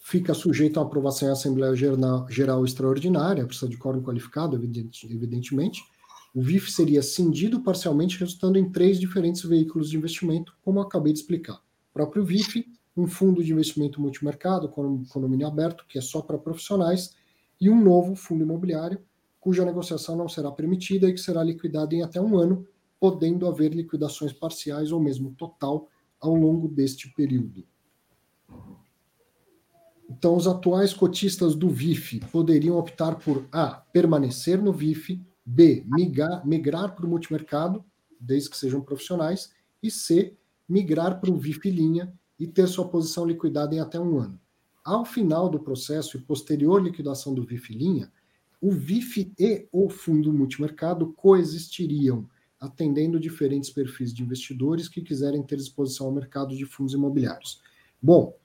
fica 0.00 0.34
sujeita 0.34 0.78
à 0.78 0.82
aprovação 0.82 1.28
em 1.28 1.32
Assembleia 1.32 1.74
Geral 1.74 2.64
Extraordinária, 2.64 3.46
precisa 3.46 3.68
de 3.68 3.76
quórum 3.76 4.02
qualificado, 4.02 4.54
evidentemente. 4.54 5.82
O 6.34 6.42
VIF 6.42 6.70
seria 6.70 7.02
cindido 7.02 7.62
parcialmente, 7.62 8.18
resultando 8.18 8.58
em 8.58 8.70
três 8.70 9.00
diferentes 9.00 9.42
veículos 9.42 9.90
de 9.90 9.96
investimento, 9.96 10.54
como 10.62 10.80
acabei 10.80 11.12
de 11.12 11.20
explicar. 11.20 11.56
O 11.56 11.94
próprio 11.94 12.24
VIF, 12.24 12.66
um 12.94 13.06
fundo 13.06 13.42
de 13.42 13.52
investimento 13.52 14.00
multimercado, 14.00 14.68
com 14.68 15.02
condomínio 15.06 15.46
aberto, 15.46 15.84
que 15.88 15.98
é 15.98 16.02
só 16.02 16.20
para 16.20 16.38
profissionais, 16.38 17.14
e 17.60 17.70
um 17.70 17.82
novo 17.82 18.14
fundo 18.14 18.44
imobiliário, 18.44 19.00
cuja 19.46 19.64
negociação 19.64 20.16
não 20.16 20.28
será 20.28 20.50
permitida 20.50 21.08
e 21.08 21.12
que 21.12 21.20
será 21.20 21.40
liquidada 21.40 21.94
em 21.94 22.02
até 22.02 22.20
um 22.20 22.36
ano, 22.36 22.66
podendo 22.98 23.46
haver 23.46 23.72
liquidações 23.72 24.32
parciais 24.32 24.90
ou 24.90 24.98
mesmo 24.98 25.36
total 25.38 25.88
ao 26.20 26.34
longo 26.34 26.66
deste 26.66 27.08
período. 27.14 27.64
Então, 30.10 30.34
os 30.34 30.48
atuais 30.48 30.92
cotistas 30.92 31.54
do 31.54 31.70
VIF 31.70 32.18
poderiam 32.32 32.76
optar 32.76 33.14
por 33.20 33.46
A. 33.52 33.68
permanecer 33.92 34.60
no 34.60 34.72
VIF, 34.72 35.24
B. 35.44 35.84
migrar, 35.86 36.44
migrar 36.44 36.96
para 36.96 37.06
o 37.06 37.08
multimercado, 37.08 37.84
desde 38.20 38.50
que 38.50 38.56
sejam 38.56 38.80
profissionais, 38.80 39.52
e 39.80 39.92
C. 39.92 40.36
migrar 40.68 41.20
para 41.20 41.30
o 41.30 41.38
VIF 41.38 41.70
linha 41.70 42.12
e 42.36 42.48
ter 42.48 42.66
sua 42.66 42.88
posição 42.88 43.24
liquidada 43.24 43.76
em 43.76 43.78
até 43.78 44.00
um 44.00 44.18
ano. 44.18 44.40
Ao 44.84 45.04
final 45.04 45.48
do 45.48 45.60
processo 45.60 46.16
e 46.16 46.20
posterior 46.20 46.82
liquidação 46.82 47.32
do 47.32 47.44
VIF 47.44 47.72
linha, 47.72 48.10
o 48.66 48.70
VIF 48.72 49.32
e 49.38 49.68
o 49.70 49.88
fundo 49.88 50.32
multimercado 50.32 51.12
coexistiriam, 51.12 52.28
atendendo 52.58 53.20
diferentes 53.20 53.70
perfis 53.70 54.12
de 54.12 54.24
investidores 54.24 54.88
que 54.88 55.00
quiserem 55.02 55.40
ter 55.40 55.56
exposição 55.56 56.08
ao 56.08 56.12
mercado 56.12 56.56
de 56.56 56.66
fundos 56.66 56.92
imobiliários. 56.92 57.62
Bom, 58.02 58.36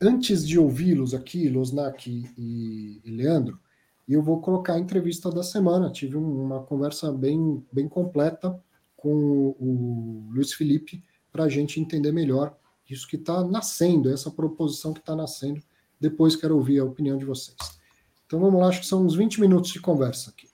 antes 0.00 0.46
de 0.46 0.56
ouvi-los 0.56 1.14
aqui, 1.14 1.48
Losnak 1.48 2.08
e, 2.38 3.00
e 3.04 3.10
Leandro, 3.10 3.58
eu 4.08 4.22
vou 4.22 4.40
colocar 4.40 4.74
a 4.74 4.78
entrevista 4.78 5.32
da 5.32 5.42
semana. 5.42 5.90
Tive 5.90 6.16
uma 6.16 6.62
conversa 6.62 7.10
bem, 7.10 7.60
bem 7.72 7.88
completa 7.88 8.56
com 8.96 9.56
o 9.58 10.28
Luiz 10.30 10.52
Felipe 10.52 11.02
para 11.32 11.42
a 11.42 11.48
gente 11.48 11.80
entender 11.80 12.12
melhor 12.12 12.56
isso 12.88 13.08
que 13.08 13.16
está 13.16 13.42
nascendo, 13.42 14.12
essa 14.12 14.30
proposição 14.30 14.94
que 14.94 15.00
está 15.00 15.16
nascendo. 15.16 15.60
Depois 15.98 16.36
quero 16.36 16.54
ouvir 16.54 16.78
a 16.78 16.84
opinião 16.84 17.18
de 17.18 17.24
vocês. 17.24 17.56
Então 18.26 18.40
vamos 18.40 18.60
lá, 18.60 18.68
acho 18.68 18.80
que 18.80 18.86
são 18.86 19.04
uns 19.04 19.14
20 19.14 19.40
minutos 19.40 19.70
de 19.70 19.80
conversa 19.80 20.30
aqui. 20.30 20.48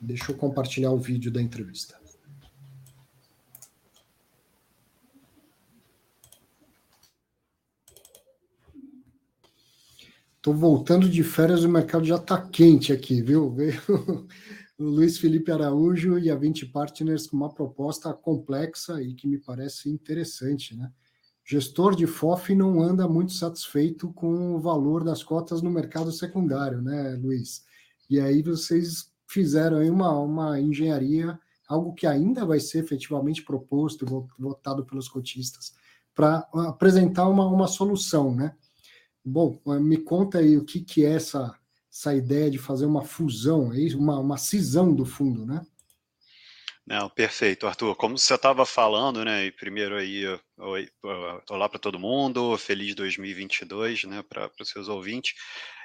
Deixa 0.00 0.32
eu 0.32 0.36
compartilhar 0.36 0.90
o 0.92 0.98
vídeo 0.98 1.30
da 1.30 1.42
entrevista. 1.42 1.98
Estou 10.36 10.54
voltando 10.54 11.08
de 11.10 11.22
férias, 11.24 11.64
o 11.64 11.68
mercado 11.68 12.04
já 12.04 12.16
está 12.16 12.40
quente 12.40 12.92
aqui, 12.92 13.20
viu? 13.20 13.52
Veio 13.52 13.82
o 14.78 14.84
Luiz 14.84 15.18
Felipe 15.18 15.50
Araújo 15.50 16.18
e 16.18 16.30
a 16.30 16.36
20 16.36 16.66
Partners 16.66 17.26
com 17.26 17.36
uma 17.36 17.52
proposta 17.52 18.14
complexa 18.14 19.02
e 19.02 19.14
que 19.14 19.26
me 19.26 19.38
parece 19.38 19.90
interessante, 19.90 20.76
né? 20.76 20.90
Gestor 21.50 21.96
de 21.96 22.06
FOF 22.06 22.54
não 22.54 22.82
anda 22.82 23.08
muito 23.08 23.32
satisfeito 23.32 24.12
com 24.12 24.54
o 24.54 24.60
valor 24.60 25.02
das 25.02 25.22
cotas 25.22 25.62
no 25.62 25.70
mercado 25.70 26.12
secundário, 26.12 26.82
né, 26.82 27.18
Luiz? 27.18 27.64
E 28.10 28.20
aí 28.20 28.42
vocês 28.42 29.10
fizeram 29.26 29.78
aí 29.78 29.88
uma, 29.88 30.12
uma 30.18 30.60
engenharia, 30.60 31.40
algo 31.66 31.94
que 31.94 32.06
ainda 32.06 32.44
vai 32.44 32.60
ser 32.60 32.84
efetivamente 32.84 33.42
proposto, 33.42 34.28
votado 34.38 34.84
pelos 34.84 35.08
cotistas, 35.08 35.72
para 36.14 36.46
apresentar 36.66 37.26
uma, 37.26 37.46
uma 37.46 37.66
solução, 37.66 38.34
né? 38.34 38.54
Bom, 39.24 39.58
me 39.80 39.96
conta 39.96 40.40
aí 40.40 40.54
o 40.54 40.66
que, 40.66 40.82
que 40.82 41.02
é 41.02 41.14
essa, 41.14 41.54
essa 41.90 42.14
ideia 42.14 42.50
de 42.50 42.58
fazer 42.58 42.84
uma 42.84 43.04
fusão, 43.06 43.72
é 43.72 43.96
uma, 43.96 44.18
uma 44.18 44.36
cisão 44.36 44.94
do 44.94 45.06
fundo, 45.06 45.46
né? 45.46 45.64
Não, 46.88 47.10
perfeito, 47.10 47.66
Arthur. 47.66 47.94
Como 47.96 48.16
você 48.16 48.34
estava 48.34 48.64
falando, 48.64 49.22
né? 49.22 49.50
Primeiro 49.50 49.94
aí, 49.94 50.24
oi, 50.56 50.88
olá 51.50 51.68
para 51.68 51.78
todo 51.78 51.98
mundo, 51.98 52.56
feliz 52.56 52.94
2022, 52.94 54.04
né? 54.04 54.24
Para 54.26 54.50
os 54.58 54.70
seus 54.70 54.88
ouvintes. 54.88 55.34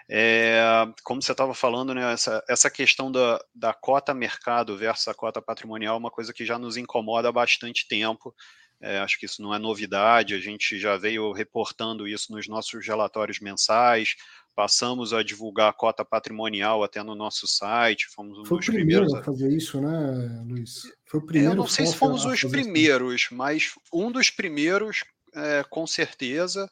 É, 0.09 0.61
como 1.03 1.21
você 1.21 1.33
estava 1.33 1.53
falando, 1.53 1.93
né? 1.93 2.13
Essa, 2.13 2.41
essa 2.47 2.71
questão 2.71 3.11
da, 3.11 3.37
da 3.53 3.73
cota 3.73 4.13
mercado 4.13 4.77
versus 4.77 5.09
a 5.09 5.13
cota 5.13 5.41
patrimonial 5.41 5.95
é 5.95 5.99
uma 5.99 6.09
coisa 6.09 6.31
que 6.33 6.45
já 6.45 6.57
nos 6.57 6.77
incomoda 6.77 7.27
há 7.27 7.33
bastante 7.33 7.85
tempo. 7.85 8.33
É, 8.79 8.99
acho 8.99 9.19
que 9.19 9.25
isso 9.25 9.41
não 9.41 9.53
é 9.53 9.59
novidade, 9.59 10.33
a 10.33 10.39
gente 10.39 10.79
já 10.79 10.95
veio 10.95 11.33
reportando 11.33 12.07
isso 12.07 12.31
nos 12.31 12.47
nossos 12.47 12.85
relatórios 12.85 13.39
mensais, 13.41 14.15
passamos 14.55 15.13
a 15.13 15.23
divulgar 15.23 15.69
a 15.69 15.73
cota 15.73 16.05
patrimonial 16.05 16.83
até 16.83 17.01
no 17.03 17.15
nosso 17.15 17.47
site, 17.47 18.07
fomos 18.07 18.37
um 18.37 18.45
Foi 18.45 18.57
dos 18.57 18.67
primeiros 18.67 19.13
a 19.13 19.23
fazer 19.23 19.51
isso, 19.51 19.81
né, 19.81 20.43
Luiz? 20.47 20.83
Foi 21.05 21.19
o 21.19 21.25
primeiro. 21.25 21.53
Eu 21.53 21.57
não 21.57 21.67
sei 21.67 21.85
se 21.85 21.95
fomos 21.95 22.25
os 22.25 22.43
primeiros, 22.43 23.23
isso. 23.23 23.35
mas 23.35 23.73
um 23.93 24.11
dos 24.11 24.29
primeiros, 24.29 25.03
é, 25.35 25.63
com 25.69 25.87
certeza, 25.87 26.69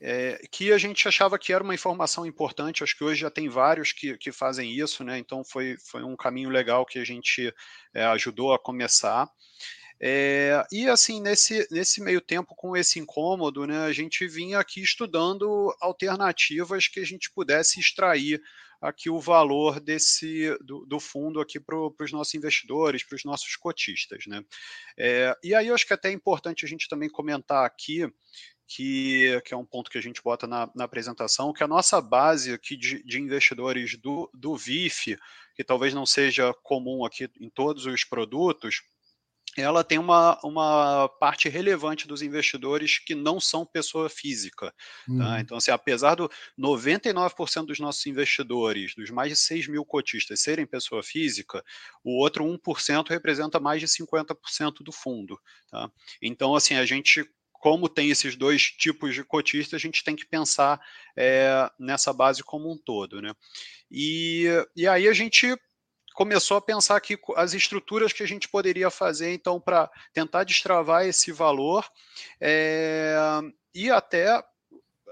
é, 0.00 0.40
que 0.50 0.72
a 0.72 0.78
gente 0.78 1.06
achava 1.08 1.38
que 1.38 1.52
era 1.52 1.64
uma 1.64 1.74
informação 1.74 2.26
importante. 2.26 2.82
Acho 2.82 2.96
que 2.96 3.04
hoje 3.04 3.20
já 3.20 3.30
tem 3.30 3.48
vários 3.48 3.92
que, 3.92 4.16
que 4.18 4.30
fazem 4.32 4.72
isso, 4.72 5.02
né? 5.02 5.18
Então 5.18 5.44
foi, 5.44 5.76
foi 5.90 6.02
um 6.02 6.16
caminho 6.16 6.50
legal 6.50 6.84
que 6.84 6.98
a 6.98 7.04
gente 7.04 7.52
é, 7.94 8.04
ajudou 8.06 8.52
a 8.52 8.58
começar. 8.58 9.28
É, 10.06 10.62
e 10.70 10.86
assim, 10.86 11.18
nesse, 11.18 11.66
nesse 11.70 12.02
meio 12.02 12.20
tempo, 12.20 12.54
com 12.54 12.76
esse 12.76 12.98
incômodo, 12.98 13.66
né, 13.66 13.86
a 13.86 13.92
gente 13.92 14.28
vinha 14.28 14.58
aqui 14.58 14.82
estudando 14.82 15.74
alternativas 15.80 16.86
que 16.86 17.00
a 17.00 17.06
gente 17.06 17.30
pudesse 17.30 17.80
extrair 17.80 18.38
aqui 18.82 19.08
o 19.08 19.18
valor 19.18 19.80
desse 19.80 20.54
do, 20.60 20.84
do 20.84 21.00
fundo 21.00 21.40
aqui 21.40 21.58
para 21.58 21.78
os 21.78 22.12
nossos 22.12 22.34
investidores, 22.34 23.02
para 23.02 23.16
os 23.16 23.24
nossos 23.24 23.56
cotistas. 23.56 24.26
Né? 24.26 24.44
É, 24.98 25.34
e 25.42 25.54
aí 25.54 25.68
eu 25.68 25.74
acho 25.74 25.86
que 25.86 25.94
é 25.94 25.96
até 25.96 26.12
importante 26.12 26.66
a 26.66 26.68
gente 26.68 26.86
também 26.86 27.08
comentar 27.08 27.64
aqui 27.64 28.06
que, 28.68 29.40
que 29.42 29.54
é 29.54 29.56
um 29.56 29.64
ponto 29.64 29.90
que 29.90 29.96
a 29.96 30.02
gente 30.02 30.22
bota 30.22 30.46
na, 30.46 30.70
na 30.74 30.84
apresentação, 30.84 31.50
que 31.54 31.64
a 31.64 31.68
nossa 31.68 31.98
base 32.02 32.52
aqui 32.52 32.76
de, 32.76 33.02
de 33.04 33.18
investidores 33.18 33.96
do, 33.96 34.30
do 34.34 34.54
VIF, 34.54 35.16
que 35.54 35.64
talvez 35.64 35.94
não 35.94 36.04
seja 36.04 36.52
comum 36.62 37.06
aqui 37.06 37.30
em 37.40 37.48
todos 37.48 37.86
os 37.86 38.04
produtos, 38.04 38.82
ela 39.56 39.84
tem 39.84 39.98
uma, 39.98 40.38
uma 40.42 41.08
parte 41.20 41.48
relevante 41.48 42.06
dos 42.06 42.22
investidores 42.22 42.98
que 42.98 43.14
não 43.14 43.40
são 43.40 43.64
pessoa 43.64 44.08
física. 44.08 44.74
Uhum. 45.08 45.18
Tá? 45.18 45.40
Então, 45.40 45.56
assim, 45.56 45.70
apesar 45.70 46.16
do 46.16 46.30
99% 46.58 47.66
dos 47.66 47.78
nossos 47.78 48.04
investidores, 48.06 48.94
dos 48.94 49.10
mais 49.10 49.30
de 49.30 49.36
6 49.36 49.68
mil 49.68 49.84
cotistas, 49.84 50.40
serem 50.40 50.66
pessoa 50.66 51.02
física, 51.02 51.62
o 52.02 52.18
outro 52.20 52.44
1% 52.44 53.08
representa 53.08 53.60
mais 53.60 53.80
de 53.80 53.86
50% 53.86 54.82
do 54.82 54.92
fundo. 54.92 55.38
Tá? 55.70 55.90
Então, 56.20 56.54
assim, 56.54 56.74
a 56.74 56.84
gente 56.84 57.28
como 57.52 57.88
tem 57.88 58.10
esses 58.10 58.36
dois 58.36 58.64
tipos 58.64 59.14
de 59.14 59.24
cotistas, 59.24 59.74
a 59.74 59.80
gente 59.80 60.04
tem 60.04 60.14
que 60.14 60.26
pensar 60.26 60.78
é, 61.16 61.66
nessa 61.80 62.12
base 62.12 62.42
como 62.44 62.70
um 62.70 62.76
todo. 62.76 63.22
Né? 63.22 63.32
E, 63.90 64.46
e 64.76 64.86
aí 64.86 65.08
a 65.08 65.14
gente 65.14 65.56
começou 66.14 66.56
a 66.56 66.62
pensar 66.62 66.96
aqui 66.96 67.18
as 67.36 67.52
estruturas 67.52 68.12
que 68.12 68.22
a 68.22 68.26
gente 68.26 68.48
poderia 68.48 68.88
fazer, 68.88 69.34
então, 69.34 69.60
para 69.60 69.90
tentar 70.12 70.44
destravar 70.44 71.04
esse 71.04 71.32
valor 71.32 71.84
é, 72.40 73.16
e 73.74 73.90
até 73.90 74.42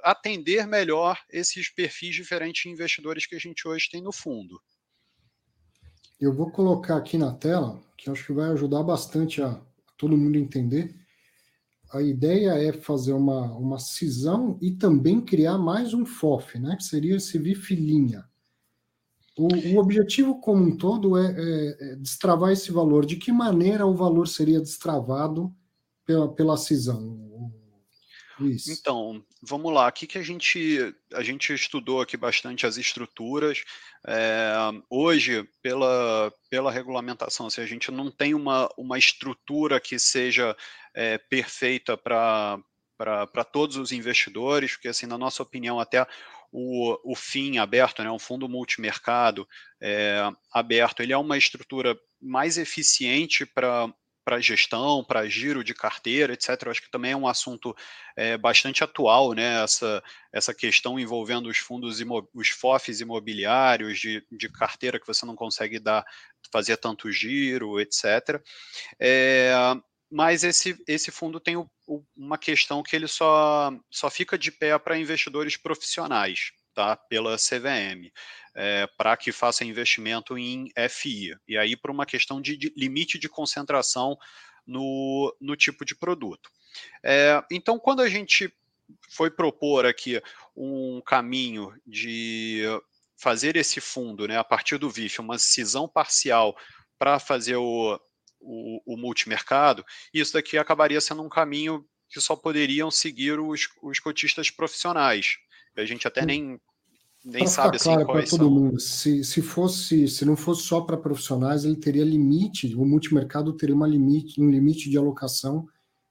atender 0.02 0.66
melhor 0.66 1.18
esses 1.30 1.68
perfis 1.68 2.14
diferentes 2.14 2.62
de 2.62 2.70
investidores 2.70 3.26
que 3.26 3.34
a 3.34 3.38
gente 3.38 3.66
hoje 3.66 3.90
tem 3.90 4.00
no 4.00 4.12
fundo. 4.12 4.60
Eu 6.20 6.32
vou 6.32 6.50
colocar 6.50 6.96
aqui 6.96 7.18
na 7.18 7.34
tela, 7.34 7.82
que 7.98 8.08
acho 8.08 8.24
que 8.24 8.32
vai 8.32 8.50
ajudar 8.52 8.82
bastante 8.84 9.42
a, 9.42 9.60
todo 9.98 10.16
mundo 10.16 10.38
entender. 10.38 10.94
A 11.92 12.00
ideia 12.00 12.52
é 12.52 12.72
fazer 12.72 13.12
uma, 13.12 13.52
uma 13.56 13.78
cisão 13.78 14.56
e 14.62 14.70
também 14.70 15.20
criar 15.20 15.58
mais 15.58 15.92
um 15.92 16.06
FOF, 16.06 16.58
né? 16.58 16.76
Que 16.76 16.84
seria 16.84 17.16
esse 17.16 17.38
VIF-linha. 17.38 18.24
O, 19.36 19.48
o, 19.74 19.78
objetivo 19.78 20.40
como 20.40 20.62
um 20.62 20.76
todo 20.76 21.16
é, 21.16 21.26
é, 21.26 21.92
é, 21.92 21.96
destravar 21.96 22.52
esse 22.52 22.70
valor. 22.70 23.06
De 23.06 23.16
que 23.16 23.32
maneira 23.32 23.86
o 23.86 23.94
valor 23.94 24.28
seria 24.28 24.60
destravado 24.60 25.54
pela, 26.04 26.32
pela 26.34 26.56
cisão? 26.56 27.32
Luiz. 28.38 28.68
Então, 28.68 29.24
vamos 29.42 29.72
lá. 29.72 29.86
Aqui 29.86 30.06
que 30.06 30.18
a 30.18 30.22
gente 30.22 30.94
a 31.14 31.22
gente 31.22 31.52
estudou 31.52 32.00
aqui 32.00 32.16
bastante 32.16 32.66
as 32.66 32.76
estruturas. 32.76 33.62
É, 34.06 34.52
hoje, 34.90 35.48
pela, 35.62 36.32
pela 36.50 36.72
regulamentação, 36.72 37.46
assim, 37.46 37.60
a 37.60 37.66
gente 37.66 37.90
não 37.90 38.10
tem 38.10 38.34
uma, 38.34 38.68
uma 38.76 38.98
estrutura 38.98 39.80
que 39.80 39.98
seja 39.98 40.56
é, 40.94 41.18
perfeita 41.18 41.96
para 41.96 43.44
todos 43.52 43.76
os 43.76 43.92
investidores, 43.92 44.72
porque 44.72 44.88
assim, 44.88 45.06
na 45.06 45.16
nossa 45.16 45.42
opinião, 45.42 45.78
até 45.78 46.06
o, 46.52 47.12
o 47.12 47.16
FIM 47.16 47.58
aberto, 47.58 48.02
né, 48.04 48.10
um 48.10 48.18
fundo 48.18 48.48
multimercado 48.48 49.48
é, 49.80 50.20
aberto, 50.52 51.00
ele 51.00 51.12
é 51.12 51.18
uma 51.18 51.38
estrutura 51.38 51.98
mais 52.20 52.58
eficiente 52.58 53.46
para 53.46 53.92
para 54.24 54.40
gestão, 54.40 55.04
para 55.04 55.28
giro 55.28 55.64
de 55.64 55.74
carteira, 55.74 56.32
etc. 56.32 56.50
Eu 56.62 56.70
acho 56.70 56.82
que 56.82 56.90
também 56.90 57.12
é 57.12 57.16
um 57.16 57.26
assunto 57.26 57.74
é, 58.16 58.38
bastante 58.38 58.84
atual, 58.84 59.32
né? 59.32 59.62
Essa, 59.62 60.02
essa 60.32 60.54
questão 60.54 60.98
envolvendo 60.98 61.48
os 61.48 61.58
fundos, 61.58 61.98
os 62.32 62.48
FOFs 62.50 63.00
imobiliários 63.00 63.98
de, 63.98 64.24
de 64.30 64.48
carteira 64.48 65.00
que 65.00 65.06
você 65.06 65.26
não 65.26 65.34
consegue 65.34 65.78
dar, 65.78 66.04
fazer 66.52 66.76
tanto 66.76 67.10
giro, 67.10 67.80
etc. 67.80 68.40
É, 68.98 69.52
mas 70.12 70.44
esse, 70.44 70.76
esse 70.86 71.10
fundo 71.10 71.40
tem 71.40 71.56
o, 71.56 71.66
o, 71.86 72.04
uma 72.14 72.36
questão 72.36 72.82
que 72.82 72.94
ele 72.94 73.08
só, 73.08 73.72
só 73.90 74.10
fica 74.10 74.36
de 74.36 74.52
pé 74.52 74.78
para 74.78 74.98
investidores 74.98 75.56
profissionais, 75.56 76.52
tá? 76.74 76.94
Pela 76.94 77.38
CVM, 77.38 78.12
é, 78.54 78.86
para 78.98 79.16
que 79.16 79.32
faça 79.32 79.64
investimento 79.64 80.36
em 80.36 80.70
FI. 80.90 81.34
E 81.48 81.56
aí, 81.56 81.74
por 81.74 81.90
uma 81.90 82.04
questão 82.04 82.42
de, 82.42 82.58
de 82.58 82.70
limite 82.76 83.18
de 83.18 83.26
concentração 83.26 84.14
no, 84.66 85.34
no 85.40 85.56
tipo 85.56 85.82
de 85.82 85.96
produto. 85.96 86.50
É, 87.02 87.42
então, 87.50 87.78
quando 87.78 88.02
a 88.02 88.08
gente 88.08 88.54
foi 89.08 89.30
propor 89.30 89.86
aqui 89.86 90.20
um 90.54 91.00
caminho 91.00 91.74
de 91.86 92.64
fazer 93.16 93.56
esse 93.56 93.80
fundo, 93.80 94.28
né, 94.28 94.36
a 94.36 94.44
partir 94.44 94.76
do 94.76 94.90
VIF, 94.90 95.20
uma 95.20 95.38
cisão 95.38 95.88
parcial 95.88 96.54
para 96.98 97.18
fazer 97.18 97.56
o, 97.56 97.98
o, 98.42 98.94
o 98.94 98.96
multimercado, 98.96 99.84
isso 100.12 100.32
daqui 100.32 100.58
acabaria 100.58 101.00
sendo 101.00 101.22
um 101.22 101.28
caminho 101.28 101.84
que 102.08 102.20
só 102.20 102.36
poderiam 102.36 102.90
seguir 102.90 103.40
os, 103.40 103.68
os 103.82 103.98
cotistas 103.98 104.50
profissionais. 104.50 105.36
A 105.76 105.84
gente 105.84 106.06
até 106.06 106.26
nem, 106.26 106.60
nem 107.24 107.46
sabe 107.46 107.76
assim 107.76 107.90
claro 107.90 108.06
quais 108.06 108.30
todo 108.30 108.44
são. 108.44 108.50
Mundo. 108.50 108.80
Se, 108.80 109.24
se 109.24 109.40
fosse, 109.40 110.06
se 110.08 110.24
não 110.24 110.36
fosse 110.36 110.64
só 110.64 110.82
para 110.82 110.96
profissionais, 110.96 111.64
ele 111.64 111.76
teria 111.76 112.04
limite, 112.04 112.74
o 112.74 112.84
multimercado 112.84 113.52
teria 113.54 113.74
uma 113.74 113.88
limite, 113.88 114.40
um 114.40 114.50
limite 114.50 114.90
de 114.90 114.98
alocação 114.98 115.66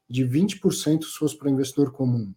de 0.10 0.26
20% 0.26 1.03
se 1.03 1.18
fosse 1.18 1.38
para 1.38 1.52
investidor 1.52 1.91
comum. 1.91 2.34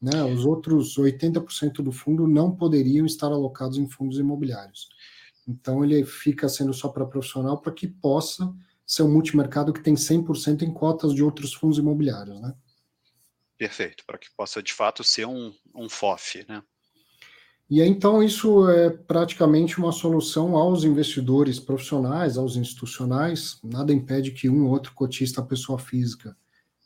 Né? 0.00 0.24
Os 0.24 0.44
outros 0.44 0.96
80% 0.98 1.74
do 1.74 1.92
fundo 1.92 2.26
não 2.26 2.50
poderiam 2.50 3.06
estar 3.06 3.28
alocados 3.28 3.78
em 3.78 3.88
fundos 3.88 4.18
imobiliários. 4.18 4.88
Então 5.46 5.84
ele 5.84 6.04
fica 6.04 6.48
sendo 6.48 6.72
só 6.72 6.88
para 6.88 7.06
profissional 7.06 7.58
para 7.58 7.72
que 7.72 7.86
possa 7.86 8.52
ser 8.92 9.04
um 9.04 9.10
multimercado 9.10 9.72
que 9.72 9.82
tem 9.82 9.94
100% 9.94 10.60
em 10.60 10.70
cotas 10.70 11.14
de 11.14 11.22
outros 11.22 11.54
fundos 11.54 11.78
imobiliários, 11.78 12.38
né? 12.42 12.52
Perfeito, 13.56 14.04
para 14.06 14.18
que 14.18 14.28
possa 14.36 14.62
de 14.62 14.74
fato 14.74 15.02
ser 15.02 15.26
um, 15.26 15.50
um 15.74 15.88
FOF, 15.88 16.44
né? 16.46 16.62
E 17.70 17.80
então 17.80 18.22
isso 18.22 18.68
é 18.68 18.90
praticamente 18.90 19.78
uma 19.78 19.92
solução 19.92 20.56
aos 20.58 20.84
investidores 20.84 21.58
profissionais, 21.58 22.36
aos 22.36 22.54
institucionais. 22.54 23.58
Nada 23.64 23.94
impede 23.94 24.30
que 24.30 24.50
um 24.50 24.66
ou 24.66 24.72
outro 24.72 24.92
cotista, 24.92 25.42
pessoa 25.42 25.78
física, 25.78 26.36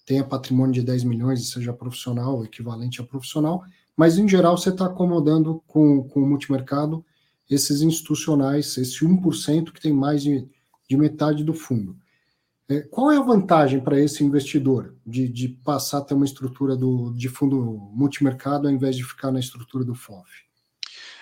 tenha 0.04 0.22
patrimônio 0.22 0.74
de 0.74 0.82
10 0.82 1.02
milhões 1.02 1.40
e 1.40 1.46
seja 1.46 1.72
profissional, 1.72 2.44
equivalente 2.44 3.00
a 3.00 3.04
profissional, 3.04 3.64
mas 3.96 4.16
em 4.16 4.28
geral 4.28 4.56
você 4.56 4.68
está 4.68 4.86
acomodando 4.86 5.60
com, 5.66 6.04
com 6.04 6.22
o 6.22 6.28
multimercado 6.28 7.04
esses 7.50 7.82
institucionais, 7.82 8.76
esse 8.76 9.04
1% 9.04 9.72
que 9.72 9.80
tem 9.80 9.92
mais 9.92 10.22
de 10.22 10.48
de 10.88 10.96
metade 10.96 11.44
do 11.44 11.54
fundo. 11.54 11.96
É, 12.68 12.80
qual 12.80 13.12
é 13.12 13.16
a 13.16 13.22
vantagem 13.22 13.80
para 13.80 14.00
esse 14.00 14.24
investidor 14.24 14.96
de, 15.06 15.28
de, 15.28 15.48
passar 15.48 15.98
a 15.98 16.00
ter 16.00 16.14
uma 16.14 16.24
estrutura 16.24 16.74
do, 16.76 17.14
de 17.14 17.28
fundo 17.28 17.56
multimercado 17.92 18.66
ao 18.66 18.74
invés 18.74 18.96
de 18.96 19.04
ficar 19.04 19.30
na 19.30 19.38
estrutura 19.38 19.84
do 19.84 19.94
FOF? 19.94 20.28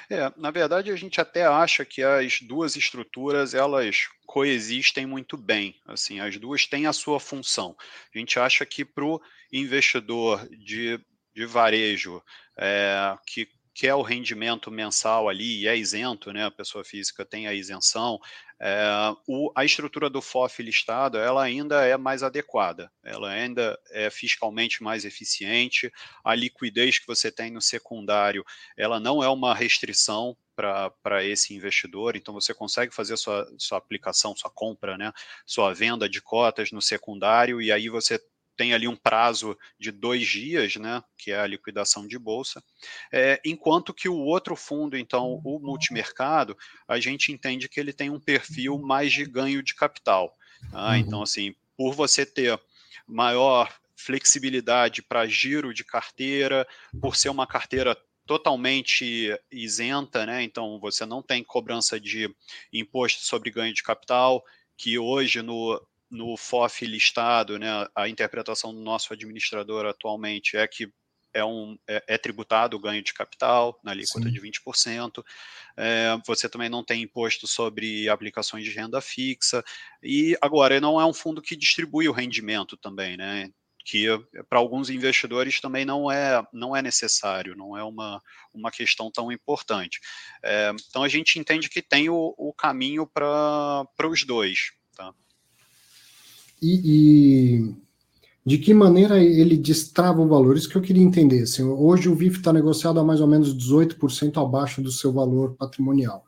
É, 0.08 0.32
na 0.36 0.50
verdade, 0.50 0.90
a 0.90 0.96
gente 0.96 1.20
até 1.20 1.44
acha 1.44 1.84
que 1.84 2.02
as 2.02 2.40
duas 2.40 2.76
estruturas 2.76 3.54
elas 3.54 4.08
coexistem 4.26 5.06
muito 5.06 5.36
bem. 5.36 5.76
Assim, 5.86 6.20
as 6.20 6.38
duas 6.38 6.66
têm 6.66 6.86
a 6.86 6.92
sua 6.92 7.20
função. 7.20 7.76
A 8.14 8.18
gente 8.18 8.38
acha 8.38 8.64
que 8.64 8.84
para 8.84 9.04
o 9.04 9.20
investidor 9.52 10.46
de, 10.48 10.98
de 11.34 11.46
varejo 11.46 12.22
é, 12.56 13.16
que 13.26 13.48
quer 13.74 13.94
o 13.94 14.02
rendimento 14.02 14.70
mensal 14.70 15.28
ali 15.28 15.62
e 15.62 15.68
é 15.68 15.76
isento, 15.76 16.32
né? 16.32 16.44
A 16.44 16.50
pessoa 16.50 16.84
física 16.84 17.24
tem 17.24 17.48
a 17.48 17.52
isenção. 17.52 18.20
É, 18.60 18.86
o, 19.26 19.52
a 19.56 19.64
estrutura 19.64 20.08
do 20.08 20.22
FOF 20.22 20.62
listado, 20.62 21.18
ela 21.18 21.42
ainda 21.42 21.84
é 21.84 21.96
mais 21.96 22.22
adequada, 22.22 22.90
ela 23.02 23.28
ainda 23.28 23.76
é 23.90 24.08
fiscalmente 24.10 24.82
mais 24.82 25.04
eficiente. 25.04 25.92
A 26.24 26.34
liquidez 26.34 27.00
que 27.00 27.06
você 27.06 27.32
tem 27.32 27.50
no 27.50 27.60
secundário, 27.60 28.44
ela 28.76 29.00
não 29.00 29.22
é 29.22 29.28
uma 29.28 29.52
restrição 29.54 30.36
para 30.54 31.24
esse 31.24 31.52
investidor, 31.52 32.14
então 32.14 32.32
você 32.32 32.54
consegue 32.54 32.94
fazer 32.94 33.16
sua, 33.16 33.44
sua 33.58 33.76
aplicação, 33.76 34.36
sua 34.36 34.50
compra, 34.50 34.96
né, 34.96 35.12
sua 35.44 35.74
venda 35.74 36.08
de 36.08 36.22
cotas 36.22 36.70
no 36.70 36.80
secundário, 36.80 37.60
e 37.60 37.72
aí 37.72 37.88
você 37.88 38.20
tem 38.56 38.72
ali 38.72 38.86
um 38.86 38.96
prazo 38.96 39.56
de 39.78 39.90
dois 39.90 40.26
dias, 40.26 40.76
né, 40.76 41.02
que 41.18 41.32
é 41.32 41.38
a 41.38 41.46
liquidação 41.46 42.06
de 42.06 42.18
bolsa, 42.18 42.62
é, 43.12 43.40
enquanto 43.44 43.94
que 43.94 44.08
o 44.08 44.18
outro 44.18 44.54
fundo, 44.56 44.96
então, 44.96 45.40
o 45.44 45.58
multimercado, 45.58 46.56
a 46.86 46.98
gente 47.00 47.32
entende 47.32 47.68
que 47.68 47.80
ele 47.80 47.92
tem 47.92 48.10
um 48.10 48.20
perfil 48.20 48.78
mais 48.78 49.12
de 49.12 49.24
ganho 49.24 49.62
de 49.62 49.74
capital. 49.74 50.36
Tá? 50.70 50.90
Uhum. 50.90 50.96
Então, 50.96 51.22
assim, 51.22 51.54
por 51.76 51.92
você 51.92 52.24
ter 52.24 52.58
maior 53.06 53.74
flexibilidade 53.96 55.02
para 55.02 55.26
giro 55.26 55.72
de 55.72 55.84
carteira, 55.84 56.66
por 57.00 57.16
ser 57.16 57.28
uma 57.28 57.46
carteira 57.46 57.96
totalmente 58.26 59.38
isenta, 59.50 60.24
né? 60.24 60.42
Então 60.42 60.78
você 60.80 61.04
não 61.04 61.22
tem 61.22 61.44
cobrança 61.44 62.00
de 62.00 62.34
imposto 62.72 63.22
sobre 63.22 63.50
ganho 63.50 63.74
de 63.74 63.82
capital, 63.82 64.42
que 64.76 64.98
hoje 64.98 65.42
no 65.42 65.80
no 66.14 66.36
FOF 66.36 66.86
listado, 66.86 67.58
né, 67.58 67.68
a 67.94 68.08
interpretação 68.08 68.72
do 68.72 68.80
nosso 68.80 69.12
administrador 69.12 69.86
atualmente 69.86 70.56
é 70.56 70.66
que 70.66 70.88
é, 71.32 71.44
um, 71.44 71.76
é, 71.88 72.04
é 72.06 72.16
tributado 72.16 72.76
o 72.76 72.80
ganho 72.80 73.02
de 73.02 73.12
capital 73.12 73.78
na 73.82 73.90
alíquota 73.90 74.30
de 74.30 74.40
20%. 74.40 75.24
É, 75.76 76.16
você 76.24 76.48
também 76.48 76.68
não 76.68 76.84
tem 76.84 77.02
imposto 77.02 77.48
sobre 77.48 78.08
aplicações 78.08 78.64
de 78.64 78.70
renda 78.70 79.00
fixa. 79.00 79.62
E 80.00 80.38
agora, 80.40 80.80
não 80.80 81.00
é 81.00 81.04
um 81.04 81.12
fundo 81.12 81.42
que 81.42 81.56
distribui 81.56 82.08
o 82.08 82.12
rendimento 82.12 82.76
também, 82.76 83.16
né? 83.16 83.50
que 83.84 84.06
para 84.48 84.58
alguns 84.58 84.88
investidores 84.88 85.60
também 85.60 85.84
não 85.84 86.10
é, 86.10 86.42
não 86.52 86.74
é 86.74 86.80
necessário, 86.80 87.54
não 87.54 87.76
é 87.76 87.84
uma, 87.84 88.22
uma 88.52 88.70
questão 88.70 89.10
tão 89.10 89.30
importante. 89.30 90.00
É, 90.42 90.72
então 90.88 91.02
a 91.02 91.08
gente 91.08 91.38
entende 91.38 91.68
que 91.68 91.82
tem 91.82 92.08
o, 92.08 92.34
o 92.38 92.52
caminho 92.54 93.06
para 93.06 93.86
os 94.08 94.24
dois. 94.24 94.72
Tá? 94.96 95.12
E, 96.66 96.80
e, 96.84 97.76
de 98.46 98.58
que 98.58 98.72
maneira 98.72 99.22
ele 99.22 99.56
destrava 99.56 100.20
o 100.20 100.28
valor? 100.28 100.56
Isso 100.56 100.68
que 100.68 100.76
eu 100.76 100.82
queria 100.82 101.02
entender. 101.02 101.42
Assim, 101.42 101.62
hoje 101.62 102.08
o 102.08 102.14
VIF 102.14 102.38
está 102.38 102.52
negociado 102.52 102.98
a 102.98 103.04
mais 103.04 103.20
ou 103.20 103.26
menos 103.26 103.54
18% 103.54 104.42
abaixo 104.42 104.80
do 104.80 104.90
seu 104.90 105.12
valor 105.12 105.54
patrimonial. 105.54 106.24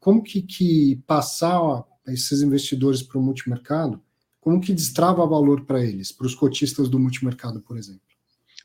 Como 0.00 0.22
que, 0.22 0.42
que 0.42 1.00
passar 1.06 1.84
esses 2.08 2.42
investidores 2.42 3.02
para 3.02 3.18
o 3.18 3.22
multimercado 3.22 4.00
como 4.40 4.60
que 4.60 4.72
destrava 4.72 5.26
valor 5.26 5.66
para 5.66 5.84
eles, 5.84 6.10
para 6.10 6.26
os 6.26 6.34
cotistas 6.34 6.88
do 6.88 6.98
multimercado, 6.98 7.60
por 7.60 7.76
exemplo? 7.76 8.00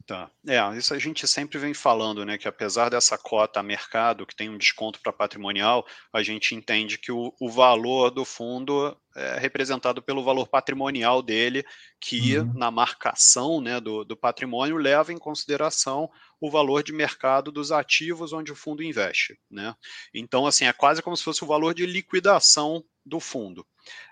Tá. 0.07 0.29
É, 0.47 0.59
isso 0.77 0.93
a 0.93 0.99
gente 0.99 1.27
sempre 1.27 1.57
vem 1.57 1.73
falando, 1.73 2.23
né? 2.23 2.37
Que 2.37 2.47
apesar 2.47 2.89
dessa 2.89 3.17
cota 3.17 3.59
a 3.59 3.63
mercado, 3.63 4.25
que 4.25 4.35
tem 4.35 4.47
um 4.47 4.57
desconto 4.57 4.99
para 5.01 5.11
patrimonial, 5.11 5.83
a 6.13 6.21
gente 6.21 6.53
entende 6.53 6.99
que 6.99 7.11
o, 7.11 7.33
o, 7.41 7.49
valor 7.49 8.11
do 8.11 8.23
fundo 8.23 8.95
é 9.15 9.39
representado 9.39 10.03
pelo 10.03 10.23
valor 10.23 10.47
patrimonial 10.47 11.23
dele, 11.23 11.65
que 11.99 12.37
uhum. 12.37 12.53
na 12.53 12.69
marcação 12.69 13.59
né, 13.59 13.79
do, 13.79 14.05
do 14.05 14.15
patrimônio 14.15 14.77
leva 14.77 15.11
em 15.11 15.17
consideração 15.17 16.07
o 16.39 16.51
valor 16.51 16.83
de 16.83 16.93
mercado 16.93 17.51
dos 17.51 17.71
ativos 17.71 18.31
onde 18.31 18.51
o 18.51 18.55
fundo 18.55 18.83
investe. 18.83 19.39
Né? 19.49 19.75
Então, 20.13 20.45
assim, 20.45 20.65
é 20.65 20.73
quase 20.73 21.01
como 21.01 21.17
se 21.17 21.23
fosse 21.23 21.43
o 21.43 21.47
valor 21.47 21.73
de 21.73 21.83
liquidação 21.83 22.85
do 23.03 23.19
fundo. 23.19 23.65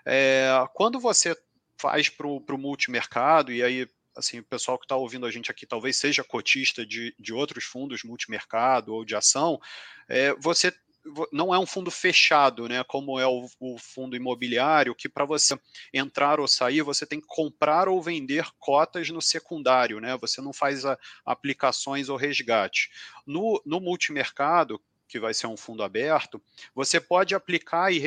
É, 0.04 0.48
quando 0.74 0.98
você 0.98 1.36
faz 1.78 2.08
para 2.08 2.26
o 2.26 2.58
multimercado, 2.58 3.52
e 3.52 3.62
aí 3.62 3.88
assim, 4.16 4.38
o 4.38 4.44
pessoal 4.44 4.78
que 4.78 4.84
está 4.84 4.96
ouvindo 4.96 5.26
a 5.26 5.30
gente 5.30 5.50
aqui 5.50 5.66
talvez 5.66 5.96
seja 5.96 6.24
cotista 6.24 6.84
de, 6.84 7.14
de 7.18 7.32
outros 7.32 7.64
fundos 7.64 8.02
multimercado 8.04 8.94
ou 8.94 9.04
de 9.04 9.14
ação, 9.16 9.60
é, 10.08 10.34
você 10.34 10.72
não 11.30 11.54
é 11.54 11.58
um 11.58 11.66
fundo 11.66 11.90
fechado, 11.90 12.66
né? 12.66 12.82
Como 12.84 13.20
é 13.20 13.26
o, 13.26 13.46
o 13.60 13.78
fundo 13.78 14.16
imobiliário, 14.16 14.94
que 14.94 15.08
para 15.08 15.24
você 15.24 15.58
entrar 15.92 16.40
ou 16.40 16.48
sair, 16.48 16.82
você 16.82 17.04
tem 17.04 17.20
que 17.20 17.26
comprar 17.26 17.88
ou 17.88 18.02
vender 18.02 18.46
cotas 18.58 19.10
no 19.10 19.20
secundário, 19.20 20.00
né? 20.00 20.16
Você 20.18 20.40
não 20.40 20.52
faz 20.52 20.84
a, 20.86 20.98
aplicações 21.24 22.08
ou 22.08 22.16
resgate. 22.16 22.90
No, 23.26 23.62
no 23.66 23.80
multimercado, 23.80 24.80
que 25.06 25.20
vai 25.20 25.34
ser 25.34 25.46
um 25.46 25.56
fundo 25.56 25.82
aberto, 25.82 26.42
você 26.74 26.98
pode 26.98 27.34
aplicar 27.34 27.92
e 27.92 27.98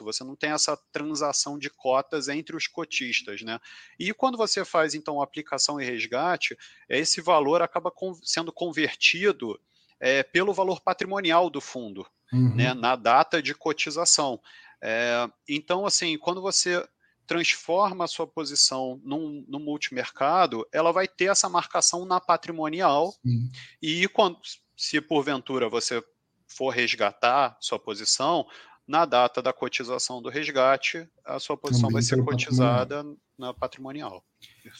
você 0.00 0.24
não 0.24 0.34
tem 0.34 0.50
essa 0.50 0.76
transação 0.90 1.58
de 1.58 1.70
cotas 1.70 2.28
entre 2.28 2.56
os 2.56 2.66
cotistas, 2.66 3.42
né? 3.42 3.58
E 3.98 4.12
quando 4.12 4.36
você 4.36 4.64
faz 4.64 4.94
então 4.94 5.22
aplicação 5.22 5.80
e 5.80 5.84
resgate, 5.84 6.56
esse 6.88 7.20
valor 7.20 7.62
acaba 7.62 7.92
sendo 8.22 8.52
convertido 8.52 9.58
é, 10.00 10.22
pelo 10.22 10.52
valor 10.52 10.80
patrimonial 10.80 11.48
do 11.48 11.60
fundo, 11.60 12.06
uhum. 12.32 12.54
né? 12.54 12.74
Na 12.74 12.96
data 12.96 13.40
de 13.40 13.54
cotização. 13.54 14.40
É, 14.82 15.28
então, 15.48 15.86
assim, 15.86 16.18
quando 16.18 16.40
você 16.40 16.84
transforma 17.26 18.04
a 18.04 18.08
sua 18.08 18.26
posição 18.26 19.00
num, 19.04 19.44
no 19.46 19.60
multimercado, 19.60 20.66
ela 20.72 20.92
vai 20.92 21.06
ter 21.06 21.26
essa 21.26 21.48
marcação 21.48 22.04
na 22.06 22.18
patrimonial 22.18 23.12
Sim. 23.12 23.50
e 23.82 24.08
quando, 24.08 24.38
se 24.76 25.00
porventura 25.00 25.68
você 25.68 26.02
for 26.48 26.70
resgatar 26.70 27.56
sua 27.60 27.78
posição, 27.78 28.46
na 28.88 29.04
data 29.04 29.42
da 29.42 29.52
cotização 29.52 30.22
do 30.22 30.30
resgate, 30.30 31.06
a 31.22 31.38
sua 31.38 31.58
posição 31.58 31.90
Também 31.90 31.92
vai 31.92 32.02
ser 32.02 32.24
cotizada 32.24 33.04
na 33.38 33.52
patrimonial. 33.52 34.24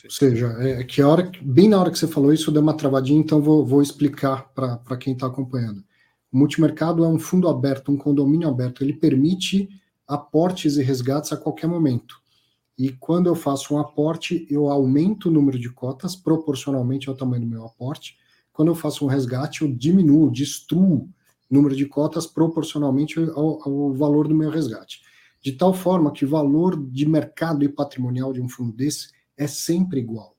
Ou 0.04 0.10
seja, 0.10 0.46
é 0.60 0.82
que 0.82 1.02
a 1.02 1.08
hora, 1.08 1.30
bem 1.42 1.68
na 1.68 1.78
hora 1.78 1.90
que 1.90 1.98
você 1.98 2.08
falou 2.08 2.32
isso, 2.32 2.50
deu 2.50 2.62
uma 2.62 2.74
travadinha, 2.74 3.20
então 3.20 3.42
vou, 3.42 3.66
vou 3.66 3.82
explicar 3.82 4.48
para 4.54 4.96
quem 4.96 5.12
está 5.12 5.26
acompanhando. 5.26 5.84
O 6.32 6.38
multimercado 6.38 7.04
é 7.04 7.08
um 7.08 7.18
fundo 7.18 7.48
aberto, 7.48 7.92
um 7.92 7.98
condomínio 7.98 8.48
aberto, 8.48 8.82
ele 8.82 8.94
permite 8.94 9.68
aportes 10.06 10.78
e 10.78 10.82
resgates 10.82 11.30
a 11.32 11.36
qualquer 11.36 11.66
momento. 11.66 12.16
E 12.78 12.90
quando 12.90 13.26
eu 13.26 13.34
faço 13.34 13.74
um 13.74 13.78
aporte, 13.78 14.46
eu 14.48 14.70
aumento 14.70 15.28
o 15.28 15.32
número 15.32 15.58
de 15.58 15.68
cotas 15.68 16.16
proporcionalmente 16.16 17.10
ao 17.10 17.14
tamanho 17.14 17.42
do 17.42 17.48
meu 17.48 17.66
aporte. 17.66 18.16
Quando 18.52 18.68
eu 18.68 18.74
faço 18.74 19.04
um 19.04 19.08
resgate, 19.08 19.62
eu 19.62 19.68
diminuo, 19.68 20.30
destruo 20.30 21.10
número 21.50 21.74
de 21.74 21.86
cotas 21.86 22.26
proporcionalmente 22.26 23.18
ao, 23.18 23.62
ao, 23.62 23.94
valor 23.94 24.28
do 24.28 24.34
meu 24.34 24.50
resgate. 24.50 25.00
De 25.42 25.52
tal 25.52 25.72
forma 25.72 26.12
que 26.12 26.24
o 26.24 26.28
valor 26.28 26.80
de 26.90 27.08
mercado 27.08 27.64
e 27.64 27.68
patrimonial 27.68 28.32
de 28.32 28.40
um 28.40 28.48
fundo 28.48 28.72
desse 28.72 29.10
é 29.36 29.46
sempre 29.46 30.00
igual, 30.00 30.36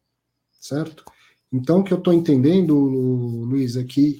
certo? 0.59 1.03
Então, 1.51 1.79
o 1.79 1.83
que 1.83 1.93
eu 1.93 1.97
estou 1.97 2.13
entendendo, 2.13 2.75
Luiz, 2.75 3.75
é 3.75 3.83
que 3.83 4.19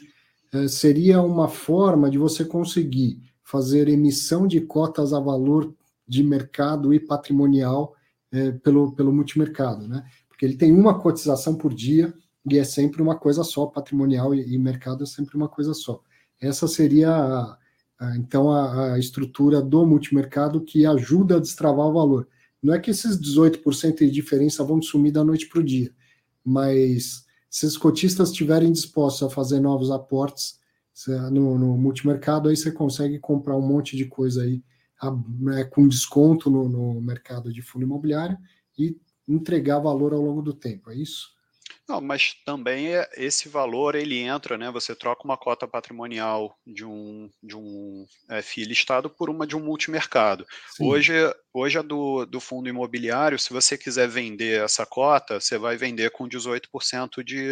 é, 0.52 0.68
seria 0.68 1.22
uma 1.22 1.48
forma 1.48 2.10
de 2.10 2.18
você 2.18 2.44
conseguir 2.44 3.22
fazer 3.44 3.88
emissão 3.88 4.48
de 4.48 4.62
cotas 4.62 5.14
a 5.14 5.20
valor 5.20 5.74
de 6.08 6.24
mercado 6.24 6.94
e 6.94 7.00
patrimonial 7.00 7.96
é, 8.32 8.52
pelo, 8.52 8.94
pelo 8.94 9.14
multimercado, 9.14 9.88
né? 9.88 10.04
Porque 10.28 10.46
ele 10.46 10.56
tem 10.56 10.72
uma 10.72 11.00
cotização 11.00 11.56
por 11.56 11.74
dia 11.74 12.14
e 12.50 12.58
é 12.58 12.64
sempre 12.64 13.02
uma 13.02 13.16
coisa 13.16 13.44
só, 13.44 13.68
patrimonial 13.68 14.34
e, 14.34 14.54
e 14.54 14.58
mercado 14.58 15.04
é 15.04 15.06
sempre 15.06 15.36
uma 15.36 15.50
coisa 15.50 15.74
só. 15.74 16.02
Essa 16.40 16.68
seria, 16.68 17.10
a, 17.10 17.58
a, 18.00 18.18
então, 18.18 18.52
a, 18.52 18.94
a, 18.94 19.00
estrutura 19.00 19.62
do 19.62 19.86
multimercado 19.86 20.62
que 20.62 20.86
ajuda 20.86 21.38
a 21.38 21.40
destravar 21.40 21.88
o 21.88 21.94
valor. 21.94 22.28
Não 22.62 22.74
é 22.74 22.80
que 22.80 22.92
esses 22.92 23.20
18% 23.20 23.98
de 23.98 24.12
diferença 24.12 24.64
vão 24.64 24.82
sumir 24.82 25.12
da 25.12 25.24
noite 25.24 25.48
para 25.48 25.60
o 25.60 25.64
dia, 25.64 25.94
mas 26.44 27.26
se 27.50 27.66
os 27.66 27.78
cotistas 27.78 28.30
estiverem 28.30 28.72
dispostos 28.72 29.24
a 29.24 29.30
fazer 29.30 29.60
novos 29.60 29.92
aportes 29.92 30.60
no, 31.32 31.58
no, 31.58 31.78
multimercado, 31.78 32.50
aí 32.50 32.58
você 32.58 32.72
consegue 32.72 33.18
comprar 33.20 33.56
um 33.56 33.62
monte 33.62 33.96
de 33.96 34.06
coisa 34.06 34.44
aí 34.44 34.62
né, 35.40 35.64
com 35.64 35.88
desconto 35.88 36.50
no, 36.50 36.68
no 36.68 37.02
mercado 37.02 37.54
de 37.54 37.62
fundo 37.62 37.86
imobiliário 37.86 38.38
e 38.78 38.98
entregar 39.28 39.80
valor 39.80 40.14
ao 40.14 40.22
longo 40.22 40.42
do 40.42 40.54
tempo, 40.54 40.92
é 40.92 40.96
isso? 40.96 41.30
Não, 41.90 42.00
mas 42.00 42.36
também 42.46 42.96
é, 42.96 43.10
esse 43.18 43.50
valor 43.50 43.96
ele 43.96 44.20
entra, 44.20 44.60
né? 44.60 44.70
Você 44.70 44.94
troca 44.96 45.24
uma 45.24 45.36
cota 45.36 45.68
patrimonial 45.68 46.56
de 46.64 46.86
um, 46.86 47.28
de 47.42 47.58
um 47.58 48.06
é, 48.30 48.44
FII 48.44 48.66
listado 48.66 49.10
por 49.10 49.28
uma 49.28 49.48
de 49.48 49.58
um 49.58 49.60
multimercado. 49.60 50.46
Hoje, 50.80 51.14
hoje 51.52 51.80
a 51.80 51.82
do, 51.82 52.28
do 52.28 52.40
fundo 52.40 52.70
imobiliário, 52.70 53.40
se 53.40 53.52
você 53.52 53.76
quiser 53.76 54.08
vender 54.08 54.64
essa 54.64 54.86
cota, 54.86 55.40
você 55.40 55.58
vai 55.58 55.78
vender 55.78 56.12
com 56.12 56.30
18% 56.30 57.24
de, 57.24 57.50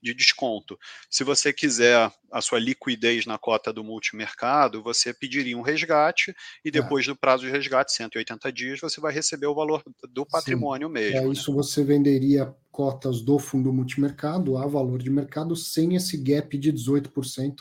de 0.00 0.14
desconto. 0.14 0.78
Se 1.10 1.24
você 1.24 1.52
quiser 1.52 2.12
a 2.30 2.40
sua 2.40 2.58
liquidez 2.58 3.26
na 3.26 3.38
cota 3.38 3.72
do 3.72 3.84
multimercado, 3.84 4.82
você 4.82 5.12
pediria 5.12 5.56
um 5.56 5.62
resgate 5.62 6.34
e 6.64 6.70
tá. 6.70 6.80
depois 6.80 7.06
do 7.06 7.16
prazo 7.16 7.44
de 7.44 7.50
resgate, 7.50 7.92
180 7.92 8.52
dias, 8.52 8.80
você 8.80 9.00
vai 9.00 9.12
receber 9.12 9.46
o 9.46 9.54
valor 9.54 9.82
do 10.10 10.26
patrimônio 10.26 10.88
Sim. 10.88 10.94
mesmo. 10.94 11.18
É 11.18 11.24
né? 11.24 11.32
isso 11.32 11.52
você 11.52 11.84
venderia 11.84 12.54
cotas 12.70 13.22
do 13.22 13.38
fundo 13.38 13.72
multimercado 13.72 14.58
a 14.58 14.66
valor 14.66 15.02
de 15.02 15.10
mercado 15.10 15.56
sem 15.56 15.94
esse 15.94 16.16
gap 16.16 16.56
de 16.58 16.72
18% 16.72 17.54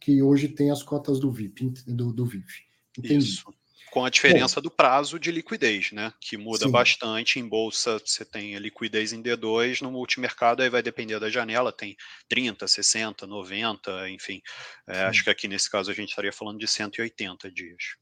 que 0.00 0.22
hoje 0.22 0.48
tem 0.48 0.70
as 0.70 0.82
cotas 0.82 1.18
do 1.18 1.30
VIP, 1.30 1.70
do, 1.86 2.12
do 2.12 2.26
VIF. 2.26 2.62
Entendi. 2.98 3.18
Isso. 3.18 3.44
Com 3.94 4.04
a 4.04 4.10
diferença 4.10 4.60
do 4.60 4.72
prazo 4.72 5.20
de 5.20 5.30
liquidez, 5.30 5.92
né? 5.92 6.12
Que 6.20 6.36
muda 6.36 6.64
sim. 6.64 6.70
bastante. 6.72 7.38
Em 7.38 7.48
bolsa 7.48 8.00
você 8.04 8.24
tem 8.24 8.56
a 8.56 8.58
liquidez 8.58 9.12
em 9.12 9.22
D2, 9.22 9.82
no 9.82 9.92
multimercado 9.92 10.64
aí 10.64 10.68
vai 10.68 10.82
depender 10.82 11.20
da 11.20 11.30
janela, 11.30 11.70
tem 11.70 11.96
30, 12.28 12.66
60, 12.66 13.24
90, 13.24 14.10
enfim. 14.10 14.42
É, 14.88 15.04
acho 15.04 15.22
que 15.22 15.30
aqui 15.30 15.46
nesse 15.46 15.70
caso 15.70 15.92
a 15.92 15.94
gente 15.94 16.08
estaria 16.08 16.32
falando 16.32 16.58
de 16.58 16.66
180 16.66 17.48
dias. 17.52 17.94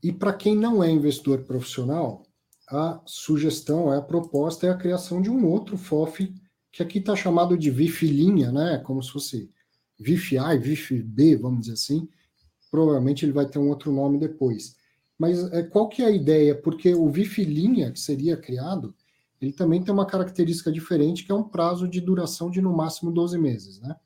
E 0.00 0.12
para 0.12 0.32
quem 0.32 0.54
não 0.54 0.80
é 0.80 0.88
investidor 0.88 1.42
profissional, 1.42 2.22
a 2.68 3.02
sugestão, 3.04 3.92
é 3.92 3.98
a 3.98 4.02
proposta 4.02 4.68
é 4.68 4.70
a 4.70 4.78
criação 4.78 5.20
de 5.20 5.28
um 5.28 5.44
outro 5.44 5.76
FOF, 5.76 6.32
que 6.70 6.84
aqui 6.84 6.98
está 7.00 7.16
chamado 7.16 7.58
de 7.58 7.68
VIF-linha, 7.68 8.52
né? 8.52 8.80
Como 8.86 9.02
se 9.02 9.10
fosse 9.10 9.50
VIF-A 9.98 10.54
e 10.54 10.58
VIF-B, 10.60 11.34
vamos 11.34 11.62
dizer 11.62 11.72
assim. 11.72 12.08
Provavelmente 12.70 13.24
ele 13.24 13.32
vai 13.32 13.46
ter 13.46 13.58
um 13.58 13.70
outro 13.70 13.90
nome 13.90 14.16
depois. 14.16 14.78
Mas 15.20 15.52
é, 15.52 15.62
qual 15.62 15.86
que 15.86 16.02
é 16.02 16.06
a 16.06 16.10
ideia? 16.10 16.54
Porque 16.54 16.94
o 16.94 17.10
VIF-linha 17.10 17.92
que 17.92 18.00
seria 18.00 18.38
criado, 18.38 18.94
ele 19.38 19.52
também 19.52 19.82
tem 19.82 19.92
uma 19.92 20.06
característica 20.06 20.72
diferente, 20.72 21.24
que 21.24 21.30
é 21.30 21.34
um 21.34 21.42
prazo 21.42 21.86
de 21.86 22.00
duração 22.00 22.50
de 22.50 22.62
no 22.62 22.74
máximo 22.74 23.12
12 23.12 23.38
meses, 23.38 23.78
né? 23.82 23.96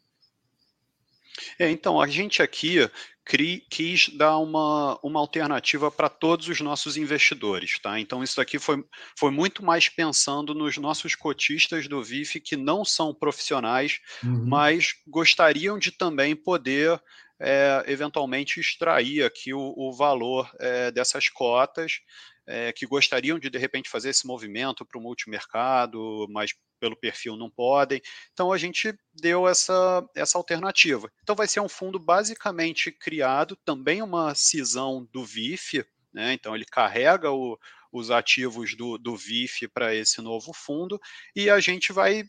É, 1.57 1.71
então, 1.71 2.01
a 2.01 2.09
gente 2.09 2.43
aqui 2.43 2.89
cri, 3.25 3.65
quis 3.71 4.09
dar 4.09 4.39
uma, 4.39 4.99
uma 5.03 5.21
alternativa 5.21 5.89
para 5.89 6.09
todos 6.09 6.49
os 6.49 6.61
nossos 6.61 6.97
investidores. 6.97 7.79
Tá? 7.79 7.99
Então, 8.01 8.23
isso 8.23 8.41
aqui 8.41 8.59
foi, 8.59 8.85
foi 9.17 9.31
muito 9.31 9.65
mais 9.65 9.89
pensando 9.89 10.53
nos 10.53 10.77
nossos 10.79 11.15
cotistas 11.15 11.87
do 11.87 12.03
VIF 12.03 12.41
que 12.41 12.57
não 12.57 12.85
são 12.85 13.15
profissionais, 13.15 14.01
uhum. 14.23 14.47
mas 14.47 14.95
gostariam 15.07 15.79
de 15.79 15.93
também 15.93 16.35
poder 16.35 17.01
é, 17.41 17.85
eventualmente 17.87 18.61
extrair 18.61 19.25
aqui 19.25 19.53
o, 19.53 19.75
o 19.77 19.93
valor 19.93 20.51
é, 20.59 20.91
dessas 20.91 21.29
cotas 21.29 22.01
é, 22.47 22.73
que 22.73 22.87
gostariam 22.87 23.39
de 23.39 23.51
de 23.51 23.59
repente 23.59 23.89
fazer 23.89 24.11
esse 24.11 24.27
movimento 24.27 24.85
para 24.85 24.99
o 24.99 25.03
multimercado, 25.03 26.27
mas 26.31 26.53
pelo 26.79 26.97
perfil 26.97 27.37
não 27.37 27.51
podem. 27.51 28.01
Então 28.33 28.53
a 28.53 28.59
gente 28.59 28.95
deu 29.13 29.49
essa, 29.49 30.07
essa 30.15 30.37
alternativa. 30.37 31.11
Então 31.23 31.35
vai 31.35 31.49
ser 31.49 31.61
um 31.61 31.69
fundo 31.69 31.99
basicamente 31.99 32.93
criado, 32.93 33.57
também 33.65 34.03
uma 34.03 34.35
cisão 34.35 35.09
do 35.13 35.25
VIF, 35.25 35.85
né? 36.13 36.35
Então 36.35 36.55
ele 36.55 36.67
carrega 36.67 37.31
o, 37.31 37.59
os 37.91 38.11
ativos 38.11 38.77
do, 38.77 38.99
do 38.99 39.17
VIF 39.17 39.67
para 39.69 39.95
esse 39.95 40.21
novo 40.21 40.53
fundo 40.53 41.01
e 41.35 41.49
a 41.49 41.59
gente 41.61 41.93
vai 41.93 42.25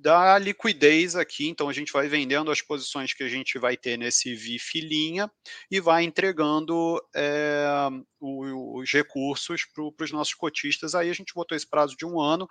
dar 0.00 0.40
liquidez 0.40 1.14
aqui, 1.14 1.48
então 1.48 1.68
a 1.68 1.72
gente 1.72 1.92
vai 1.92 2.08
vendendo 2.08 2.50
as 2.50 2.62
posições 2.62 3.12
que 3.12 3.22
a 3.22 3.28
gente 3.28 3.58
vai 3.58 3.76
ter 3.76 3.96
nesse 3.98 4.34
VIF 4.34 4.80
linha 4.80 5.30
e 5.70 5.80
vai 5.80 6.04
entregando 6.04 7.00
é, 7.14 7.66
os 8.20 8.90
recursos 8.92 9.62
para 9.74 10.04
os 10.04 10.12
nossos 10.12 10.34
cotistas. 10.34 10.94
Aí 10.94 11.10
a 11.10 11.14
gente 11.14 11.34
botou 11.34 11.56
esse 11.56 11.68
prazo 11.68 11.96
de 11.96 12.06
um 12.06 12.20
ano, 12.20 12.48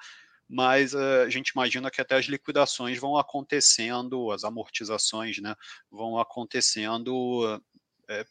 mas 0.48 0.94
uh, 0.94 1.24
a 1.26 1.30
gente 1.30 1.50
imagina 1.50 1.92
que 1.92 2.02
até 2.02 2.16
as 2.16 2.26
liquidações 2.26 2.98
vão 2.98 3.18
acontecendo, 3.18 4.32
as 4.32 4.44
amortizações 4.44 5.40
né, 5.40 5.56
vão 5.92 6.18
acontecendo 6.20 7.46
uh, 7.46 7.62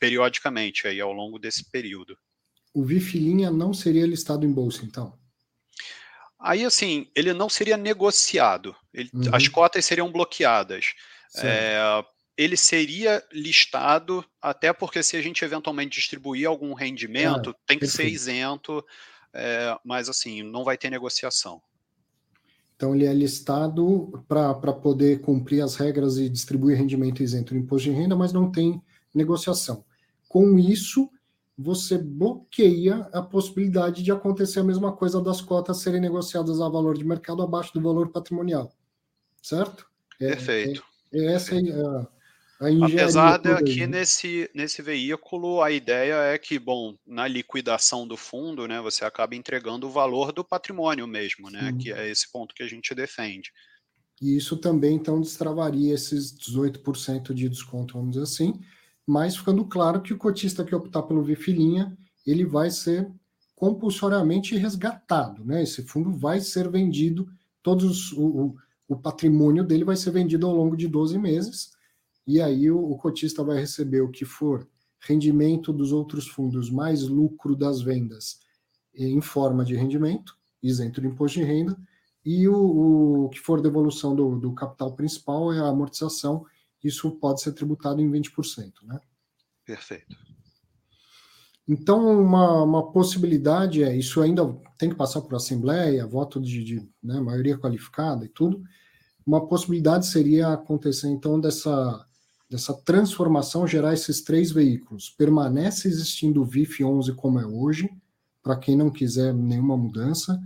periodicamente 0.00 0.86
aí 0.86 1.00
ao 1.00 1.12
longo 1.12 1.38
desse 1.38 1.70
período. 1.70 2.16
O 2.74 2.84
VIF 2.84 3.18
linha 3.18 3.50
não 3.50 3.72
seria 3.72 4.06
listado 4.06 4.44
em 4.44 4.52
bolsa, 4.52 4.84
então? 4.84 5.18
Aí, 6.38 6.64
assim, 6.64 7.08
ele 7.14 7.32
não 7.32 7.48
seria 7.48 7.76
negociado, 7.76 8.74
ele, 8.94 9.10
uhum. 9.12 9.34
as 9.34 9.48
cotas 9.48 9.84
seriam 9.84 10.10
bloqueadas. 10.10 10.94
É, 11.36 12.04
ele 12.36 12.56
seria 12.56 13.22
listado, 13.32 14.24
até 14.40 14.72
porque 14.72 15.02
se 15.02 15.16
a 15.16 15.22
gente 15.22 15.44
eventualmente 15.44 15.98
distribuir 15.98 16.46
algum 16.48 16.72
rendimento, 16.72 17.50
ah, 17.50 17.54
tem 17.66 17.76
que 17.76 17.86
perfeito. 17.86 17.90
ser 17.90 18.14
isento, 18.14 18.84
é, 19.34 19.76
mas 19.84 20.08
assim, 20.08 20.42
não 20.42 20.62
vai 20.62 20.78
ter 20.78 20.88
negociação. 20.88 21.60
Então, 22.76 22.94
ele 22.94 23.06
é 23.06 23.12
listado 23.12 24.24
para 24.28 24.72
poder 24.72 25.20
cumprir 25.20 25.62
as 25.62 25.74
regras 25.74 26.16
e 26.16 26.28
distribuir 26.28 26.78
rendimento 26.78 27.24
isento 27.24 27.52
no 27.52 27.60
imposto 27.60 27.90
de 27.90 27.96
renda, 27.96 28.14
mas 28.14 28.32
não 28.32 28.52
tem 28.52 28.80
negociação. 29.12 29.84
Com 30.28 30.56
isso, 30.56 31.10
você 31.58 31.98
bloqueia 31.98 33.08
a 33.12 33.20
possibilidade 33.20 34.04
de 34.04 34.12
acontecer 34.12 34.60
a 34.60 34.64
mesma 34.64 34.92
coisa 34.92 35.20
das 35.20 35.40
cotas 35.40 35.78
serem 35.78 36.00
negociadas 36.00 36.60
a 36.60 36.68
valor 36.68 36.96
de 36.96 37.04
mercado 37.04 37.42
abaixo 37.42 37.74
do 37.74 37.80
valor 37.80 38.10
patrimonial. 38.10 38.72
Certo? 39.42 39.84
É, 40.20 40.28
Perfeito. 40.28 40.84
É, 41.12 41.18
é 41.18 41.32
essa 41.32 41.56
a, 41.56 42.66
a 42.66 42.70
engenharia. 42.70 43.02
Apesar 43.02 43.38
de 43.38 43.48
aqui 43.50 43.88
nesse, 43.88 44.48
nesse 44.54 44.80
veículo, 44.82 45.60
a 45.60 45.72
ideia 45.72 46.14
é 46.32 46.38
que, 46.38 46.60
bom, 46.60 46.94
na 47.04 47.26
liquidação 47.26 48.06
do 48.06 48.16
fundo, 48.16 48.68
né, 48.68 48.80
você 48.80 49.04
acaba 49.04 49.34
entregando 49.34 49.88
o 49.88 49.90
valor 49.90 50.30
do 50.30 50.44
patrimônio 50.44 51.08
mesmo, 51.08 51.50
né? 51.50 51.74
Que 51.80 51.92
é 51.92 52.08
esse 52.08 52.30
ponto 52.30 52.54
que 52.54 52.62
a 52.62 52.68
gente 52.68 52.94
defende. 52.94 53.50
E 54.22 54.36
isso 54.36 54.56
também, 54.56 54.94
então, 54.94 55.20
destravaria 55.20 55.92
esses 55.92 56.32
18% 56.38 57.34
de 57.34 57.48
desconto, 57.48 57.94
vamos 57.94 58.12
dizer 58.12 58.22
assim 58.22 58.60
mas 59.08 59.38
ficando 59.38 59.64
claro 59.64 60.02
que 60.02 60.12
o 60.12 60.18
cotista 60.18 60.62
que 60.62 60.74
optar 60.74 61.02
pelo 61.02 61.22
Vifilinha, 61.22 61.96
ele 62.26 62.44
vai 62.44 62.70
ser 62.70 63.10
compulsoriamente 63.56 64.54
resgatado, 64.54 65.42
né? 65.42 65.62
Esse 65.62 65.82
fundo 65.82 66.12
vai 66.12 66.42
ser 66.42 66.68
vendido, 66.68 67.26
todos 67.62 68.12
o, 68.12 68.54
o 68.86 68.96
patrimônio 68.96 69.64
dele 69.64 69.82
vai 69.82 69.96
ser 69.96 70.10
vendido 70.10 70.46
ao 70.46 70.54
longo 70.54 70.76
de 70.76 70.86
12 70.86 71.18
meses, 71.18 71.72
e 72.26 72.38
aí 72.38 72.70
o, 72.70 72.78
o 72.78 72.98
cotista 72.98 73.42
vai 73.42 73.58
receber 73.58 74.02
o 74.02 74.10
que 74.10 74.26
for 74.26 74.68
rendimento 75.00 75.72
dos 75.72 75.90
outros 75.90 76.28
fundos 76.28 76.70
mais 76.70 77.08
lucro 77.08 77.56
das 77.56 77.80
vendas 77.80 78.40
em 78.94 79.22
forma 79.22 79.64
de 79.64 79.74
rendimento, 79.74 80.36
isento 80.62 81.00
de 81.00 81.06
imposto 81.06 81.38
de 81.38 81.46
renda, 81.46 81.74
e 82.22 82.46
o, 82.46 83.24
o 83.24 83.28
que 83.30 83.40
for 83.40 83.62
devolução 83.62 84.14
do, 84.14 84.38
do 84.38 84.52
capital 84.52 84.92
principal 84.92 85.50
é 85.50 85.60
a 85.60 85.68
amortização 85.68 86.44
isso 86.82 87.10
pode 87.12 87.40
ser 87.40 87.52
tributado 87.52 88.00
em 88.00 88.10
20%. 88.10 88.72
Né? 88.82 89.00
Perfeito. 89.64 90.16
Então, 91.68 92.22
uma, 92.22 92.62
uma 92.62 92.90
possibilidade 92.90 93.84
é, 93.84 93.94
isso 93.94 94.22
ainda 94.22 94.42
tem 94.78 94.88
que 94.88 94.96
passar 94.96 95.20
por 95.20 95.34
assembleia, 95.34 96.06
voto 96.06 96.40
de, 96.40 96.64
de 96.64 96.88
né, 97.02 97.20
maioria 97.20 97.58
qualificada 97.58 98.24
e 98.24 98.28
tudo, 98.28 98.62
uma 99.26 99.46
possibilidade 99.46 100.06
seria 100.06 100.54
acontecer, 100.54 101.08
então, 101.08 101.38
dessa, 101.38 102.06
dessa 102.50 102.72
transformação, 102.72 103.66
gerar 103.66 103.92
esses 103.92 104.22
três 104.22 104.50
veículos. 104.50 105.10
Permanece 105.10 105.86
existindo 105.86 106.40
o 106.40 106.46
VIF 106.46 106.82
11 106.82 107.12
como 107.14 107.38
é 107.38 107.46
hoje, 107.46 107.90
para 108.42 108.56
quem 108.56 108.74
não 108.74 108.90
quiser 108.90 109.34
nenhuma 109.34 109.76
mudança, 109.76 110.40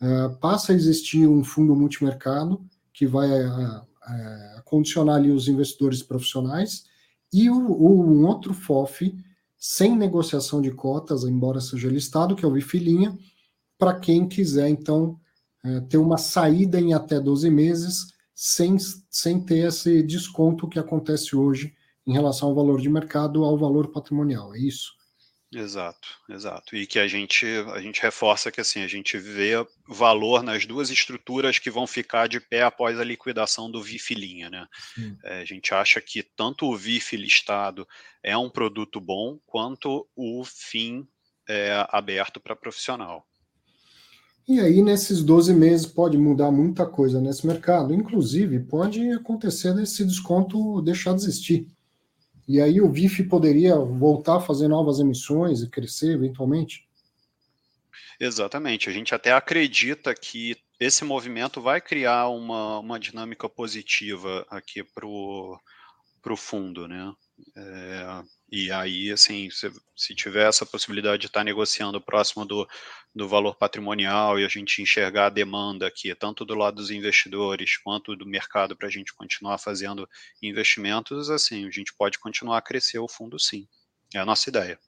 uh, 0.00 0.34
passa 0.38 0.72
a 0.72 0.74
existir 0.74 1.26
um 1.28 1.44
fundo 1.44 1.76
multimercado, 1.76 2.64
que 2.94 3.06
vai 3.06 3.28
uh, 3.28 3.86
é, 4.08 4.62
condicionar 4.64 5.16
ali 5.16 5.30
os 5.30 5.48
investidores 5.48 6.02
profissionais 6.02 6.84
e 7.32 7.50
o, 7.50 7.56
o, 7.56 8.04
um 8.04 8.26
outro 8.26 8.54
FOF 8.54 9.14
sem 9.56 9.96
negociação 9.96 10.60
de 10.60 10.70
cotas, 10.70 11.24
embora 11.24 11.60
seja 11.60 11.88
listado, 11.88 12.36
que 12.36 12.44
é 12.44 12.48
o 12.48 12.52
Vifilinha, 12.52 13.16
para 13.78 13.98
quem 13.98 14.28
quiser, 14.28 14.68
então, 14.68 15.18
é, 15.64 15.80
ter 15.80 15.96
uma 15.96 16.18
saída 16.18 16.78
em 16.78 16.92
até 16.92 17.18
12 17.18 17.50
meses 17.50 18.12
sem, 18.34 18.76
sem 19.10 19.40
ter 19.40 19.68
esse 19.68 20.02
desconto 20.02 20.68
que 20.68 20.78
acontece 20.78 21.34
hoje 21.34 21.74
em 22.06 22.12
relação 22.12 22.48
ao 22.48 22.54
valor 22.54 22.80
de 22.80 22.88
mercado 22.88 23.44
ao 23.44 23.56
valor 23.56 23.88
patrimonial, 23.88 24.54
é 24.54 24.58
isso? 24.58 24.92
Exato, 25.54 26.08
exato. 26.28 26.74
E 26.74 26.86
que 26.86 26.98
a 26.98 27.06
gente, 27.06 27.46
a 27.72 27.80
gente 27.80 28.02
reforça 28.02 28.50
que 28.50 28.60
assim, 28.60 28.82
a 28.82 28.88
gente 28.88 29.16
vê 29.16 29.54
valor 29.88 30.42
nas 30.42 30.66
duas 30.66 30.90
estruturas 30.90 31.58
que 31.58 31.70
vão 31.70 31.86
ficar 31.86 32.26
de 32.26 32.40
pé 32.40 32.62
após 32.62 32.98
a 32.98 33.04
liquidação 33.04 33.70
do 33.70 33.82
VIF 33.82 34.14
linha, 34.14 34.50
né? 34.50 34.66
É, 35.24 35.40
a 35.40 35.44
gente 35.44 35.72
acha 35.72 36.00
que 36.00 36.22
tanto 36.22 36.66
o 36.66 36.76
VIF 36.76 37.16
listado 37.16 37.86
é 38.22 38.36
um 38.36 38.50
produto 38.50 39.00
bom, 39.00 39.38
quanto 39.46 40.08
o 40.16 40.44
FIM 40.44 41.06
é, 41.48 41.86
aberto 41.90 42.40
para 42.40 42.56
profissional. 42.56 43.24
E 44.46 44.60
aí, 44.60 44.82
nesses 44.82 45.22
12 45.22 45.54
meses, 45.54 45.86
pode 45.86 46.18
mudar 46.18 46.50
muita 46.50 46.84
coisa 46.84 47.18
nesse 47.18 47.46
mercado. 47.46 47.94
Inclusive, 47.94 48.60
pode 48.60 49.10
acontecer 49.12 49.72
desse 49.72 50.04
desconto 50.04 50.82
deixar 50.82 51.14
de 51.14 51.22
existir. 51.22 51.66
E 52.46 52.60
aí 52.60 52.80
o 52.80 52.90
VIF 52.90 53.24
poderia 53.24 53.76
voltar 53.76 54.36
a 54.36 54.40
fazer 54.40 54.68
novas 54.68 55.00
emissões 55.00 55.62
e 55.62 55.70
crescer 55.70 56.12
eventualmente? 56.12 56.86
Exatamente. 58.20 58.88
A 58.88 58.92
gente 58.92 59.14
até 59.14 59.32
acredita 59.32 60.14
que 60.14 60.56
esse 60.78 61.04
movimento 61.04 61.60
vai 61.60 61.80
criar 61.80 62.28
uma, 62.28 62.78
uma 62.78 63.00
dinâmica 63.00 63.48
positiva 63.48 64.46
aqui 64.50 64.84
para 64.84 65.06
o 65.06 65.58
fundo, 66.36 66.86
né? 66.86 67.12
É, 67.56 68.22
e 68.50 68.70
aí, 68.70 69.10
assim, 69.10 69.48
se, 69.50 69.72
se, 69.96 70.14
tiver 70.14 70.48
essa 70.48 70.66
possibilidade 70.66 71.20
de 71.20 71.26
estar 71.26 71.44
negociando 71.44 72.00
próximo 72.00 72.44
do, 72.44 72.66
do 73.14 73.28
valor 73.28 73.56
patrimonial 73.56 74.38
e 74.38 74.44
a 74.44 74.48
gente 74.48 74.82
enxergar 74.82 75.26
a 75.26 75.30
demanda 75.30 75.86
aqui, 75.86 76.14
tanto 76.14 76.44
do 76.44 76.54
lado 76.54 76.76
dos 76.76 76.90
investidores 76.90 77.76
quanto 77.78 78.16
do 78.16 78.26
mercado, 78.26 78.76
para 78.76 78.88
a 78.88 78.90
gente 78.90 79.14
continuar 79.14 79.58
fazendo 79.58 80.08
investimentos, 80.42 81.30
assim, 81.30 81.66
a 81.66 81.70
gente 81.70 81.94
pode 81.96 82.18
continuar 82.18 82.58
a 82.58 82.62
crescer 82.62 82.98
o 82.98 83.08
fundo, 83.08 83.38
sim. 83.38 83.66
É 84.14 84.18
a 84.18 84.26
nossa 84.26 84.48
ideia. 84.48 84.78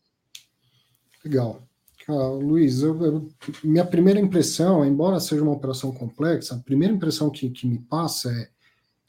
Legal. 1.25 1.67
Ah, 2.09 2.29
Luiz, 2.29 2.83
eu, 2.83 3.05
eu, 3.05 3.29
minha 3.65 3.85
primeira 3.85 4.21
impressão, 4.21 4.85
embora 4.85 5.19
seja 5.19 5.43
uma 5.43 5.53
operação 5.53 5.93
complexa, 5.93 6.55
a 6.55 6.59
primeira 6.61 6.95
impressão 6.95 7.31
que, 7.31 7.51
que 7.51 7.67
me 7.67 7.81
passa 7.81 8.31
é 8.31 8.56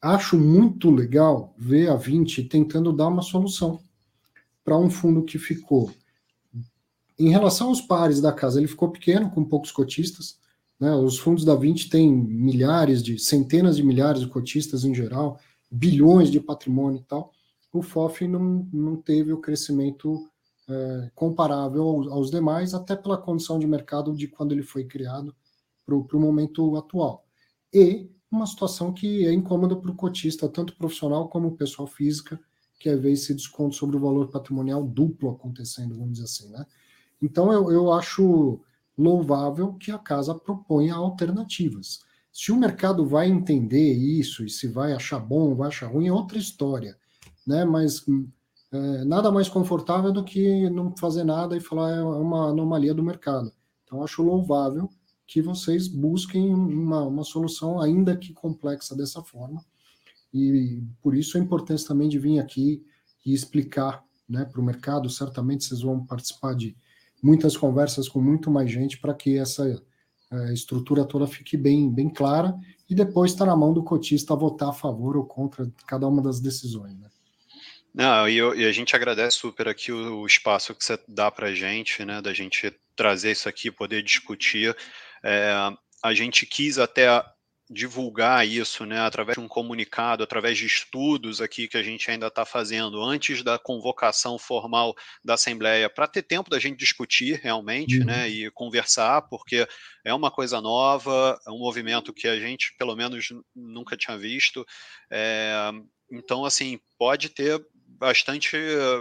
acho 0.01 0.37
muito 0.37 0.89
legal 0.89 1.53
ver 1.57 1.89
a 1.89 1.95
20 1.95 2.43
tentando 2.43 2.93
dar 2.93 3.07
uma 3.07 3.21
solução 3.21 3.79
para 4.63 4.77
um 4.77 4.89
fundo 4.89 5.23
que 5.23 5.39
ficou. 5.39 5.91
Em 7.17 7.29
relação 7.29 7.69
aos 7.69 7.81
pares 7.81 8.21
da 8.21 8.31
casa, 8.31 8.59
ele 8.59 8.67
ficou 8.67 8.91
pequeno, 8.91 9.29
com 9.31 9.43
poucos 9.43 9.71
cotistas. 9.71 10.37
Né? 10.79 10.93
Os 10.93 11.17
fundos 11.17 11.43
da 11.43 11.55
20 11.55 11.89
têm 11.89 12.11
milhares 12.11 13.01
de, 13.01 13.17
centenas 13.17 13.77
de 13.77 13.83
milhares 13.83 14.21
de 14.21 14.27
cotistas 14.27 14.83
em 14.83 14.93
geral, 14.93 15.39
bilhões 15.71 16.29
de 16.29 16.39
patrimônio 16.39 16.99
e 16.99 17.03
tal. 17.03 17.31
O 17.73 17.81
FOF 17.81 18.27
não, 18.27 18.67
não 18.71 18.95
teve 18.95 19.33
o 19.33 19.39
crescimento 19.39 20.29
é, 20.69 21.09
comparável 21.15 21.83
aos, 21.83 22.07
aos, 22.07 22.31
demais, 22.31 22.73
até 22.73 22.95
pela 22.95 23.17
condição 23.17 23.57
de 23.57 23.65
mercado 23.65 24.13
de 24.13 24.27
quando 24.27 24.51
ele 24.51 24.63
foi 24.63 24.83
criado 24.83 25.35
para 25.85 25.95
o 25.95 26.19
momento 26.19 26.75
atual. 26.75 27.23
E 27.73 28.09
uma 28.31 28.45
situação 28.45 28.91
que 28.91 29.25
é 29.25 29.33
incômoda 29.33 29.75
para 29.75 29.91
o 29.91 29.95
cotista, 29.95 30.49
tanto 30.49 30.75
profissional 30.75 31.29
como 31.29 31.55
pessoal 31.55 31.87
física, 31.87 32.39
que 32.79 32.89
é 32.89 32.95
ver 32.95 33.11
esse 33.11 33.33
desconto 33.33 33.75
sobre 33.75 33.95
o 33.95 33.99
valor 33.99 34.27
patrimonial 34.27 34.83
duplo 34.83 35.31
acontecendo, 35.31 35.95
vamos 35.95 36.13
dizer 36.13 36.25
assim, 36.25 36.49
né? 36.49 36.65
Então 37.21 37.51
eu, 37.51 37.71
eu 37.71 37.91
acho 37.91 38.59
louvável 38.97 39.73
que 39.73 39.91
a 39.91 39.97
casa 39.97 40.35
proponha 40.35 40.95
alternativas. 40.95 41.99
Se 42.31 42.51
o 42.51 42.57
mercado 42.57 43.05
vai 43.05 43.27
entender 43.27 43.93
isso 43.93 44.45
e 44.45 44.49
se 44.49 44.67
vai 44.67 44.93
achar 44.93 45.19
bom, 45.19 45.55
vai 45.55 45.69
achar 45.69 45.87
ruim, 45.87 46.07
é 46.07 46.13
outra 46.13 46.37
história, 46.37 46.95
né? 47.45 47.65
Mas 47.65 48.05
é, 48.71 49.05
nada 49.05 49.31
mais 49.31 49.47
confortável 49.47 50.11
do 50.11 50.23
que 50.23 50.69
não 50.69 50.95
fazer 50.95 51.23
nada 51.23 51.55
e 51.57 51.61
falar 51.61 51.91
é 51.91 52.03
uma 52.03 52.49
anomalia 52.49 52.93
do 52.93 53.03
mercado. 53.03 53.51
Então, 53.83 54.03
acho 54.03 54.21
louvável 54.21 54.89
que 55.27 55.41
vocês 55.41 55.87
busquem 55.89 56.53
uma, 56.53 57.03
uma 57.03 57.23
solução, 57.23 57.81
ainda 57.81 58.15
que 58.15 58.33
complexa 58.33 58.95
dessa 58.95 59.21
forma. 59.21 59.63
E 60.33 60.81
por 61.01 61.13
isso 61.15 61.37
a 61.37 61.41
importância 61.41 61.89
também 61.89 62.07
de 62.07 62.17
vir 62.17 62.39
aqui 62.39 62.81
e 63.25 63.33
explicar 63.33 64.03
né, 64.27 64.45
para 64.45 64.61
o 64.61 64.63
mercado. 64.63 65.09
Certamente 65.09 65.65
vocês 65.65 65.81
vão 65.81 66.05
participar 66.05 66.55
de 66.55 66.75
muitas 67.21 67.57
conversas 67.57 68.07
com 68.07 68.21
muito 68.21 68.49
mais 68.49 68.71
gente 68.71 68.97
para 68.97 69.13
que 69.13 69.37
essa 69.37 69.83
é, 70.31 70.53
estrutura 70.53 71.03
toda 71.03 71.27
fique 71.27 71.57
bem, 71.57 71.91
bem 71.91 72.09
clara 72.09 72.55
e 72.89 72.95
depois 72.95 73.31
está 73.31 73.45
na 73.45 73.55
mão 73.55 73.73
do 73.73 73.83
cotista 73.83 74.35
votar 74.35 74.69
a 74.69 74.73
favor 74.73 75.17
ou 75.17 75.25
contra 75.25 75.69
cada 75.85 76.07
uma 76.07 76.21
das 76.21 76.39
decisões. 76.39 76.97
Né? 76.97 77.09
Não, 77.93 78.29
e, 78.29 78.37
eu, 78.37 78.55
e, 78.55 78.65
a 78.65 78.71
gente 78.71 78.95
agradece 78.95 79.37
super 79.37 79.67
aqui 79.67 79.91
o, 79.91 80.21
o 80.21 80.25
espaço 80.25 80.73
que 80.73 80.85
você 80.85 80.99
dá 81.07 81.31
para 81.31 81.47
a 81.47 81.53
gente, 81.53 82.05
né, 82.05 82.21
da 82.21 82.33
gente 82.33 82.73
trazer 82.95 83.31
isso 83.31 83.49
aqui, 83.49 83.71
poder 83.71 84.03
discutir. 84.03 84.75
É, 85.23 85.51
a 86.03 86.13
gente 86.13 86.45
quis 86.45 86.77
até 86.77 87.23
divulgar 87.69 88.47
isso, 88.47 88.85
né, 88.85 88.99
através 88.99 89.37
de 89.37 89.43
um 89.43 89.47
comunicado, 89.47 90.23
através 90.23 90.57
de 90.57 90.65
estudos 90.65 91.41
aqui 91.41 91.67
que 91.67 91.77
a 91.77 91.83
gente 91.83 92.09
ainda 92.09 92.27
está 92.27 92.45
fazendo 92.45 93.03
antes 93.03 93.43
da 93.43 93.59
convocação 93.59 94.37
formal 94.37 94.95
da 95.23 95.33
Assembleia, 95.33 95.89
para 95.89 96.07
ter 96.07 96.23
tempo 96.23 96.49
da 96.49 96.59
gente 96.59 96.77
discutir 96.77 97.39
realmente, 97.43 97.99
uhum. 97.99 98.05
né, 98.05 98.29
e 98.29 98.49
conversar, 98.51 99.23
porque 99.23 99.67
é 100.05 100.13
uma 100.13 100.31
coisa 100.31 100.61
nova, 100.61 101.37
é 101.45 101.51
um 101.51 101.59
movimento 101.59 102.13
que 102.13 102.27
a 102.27 102.39
gente, 102.39 102.73
pelo 102.77 102.95
menos, 102.95 103.27
nunca 103.53 103.97
tinha 103.97 104.17
visto. 104.17 104.65
É, 105.11 105.71
então, 106.09 106.45
assim, 106.45 106.79
pode 106.97 107.27
ter 107.27 107.61
bastante, 107.73 108.55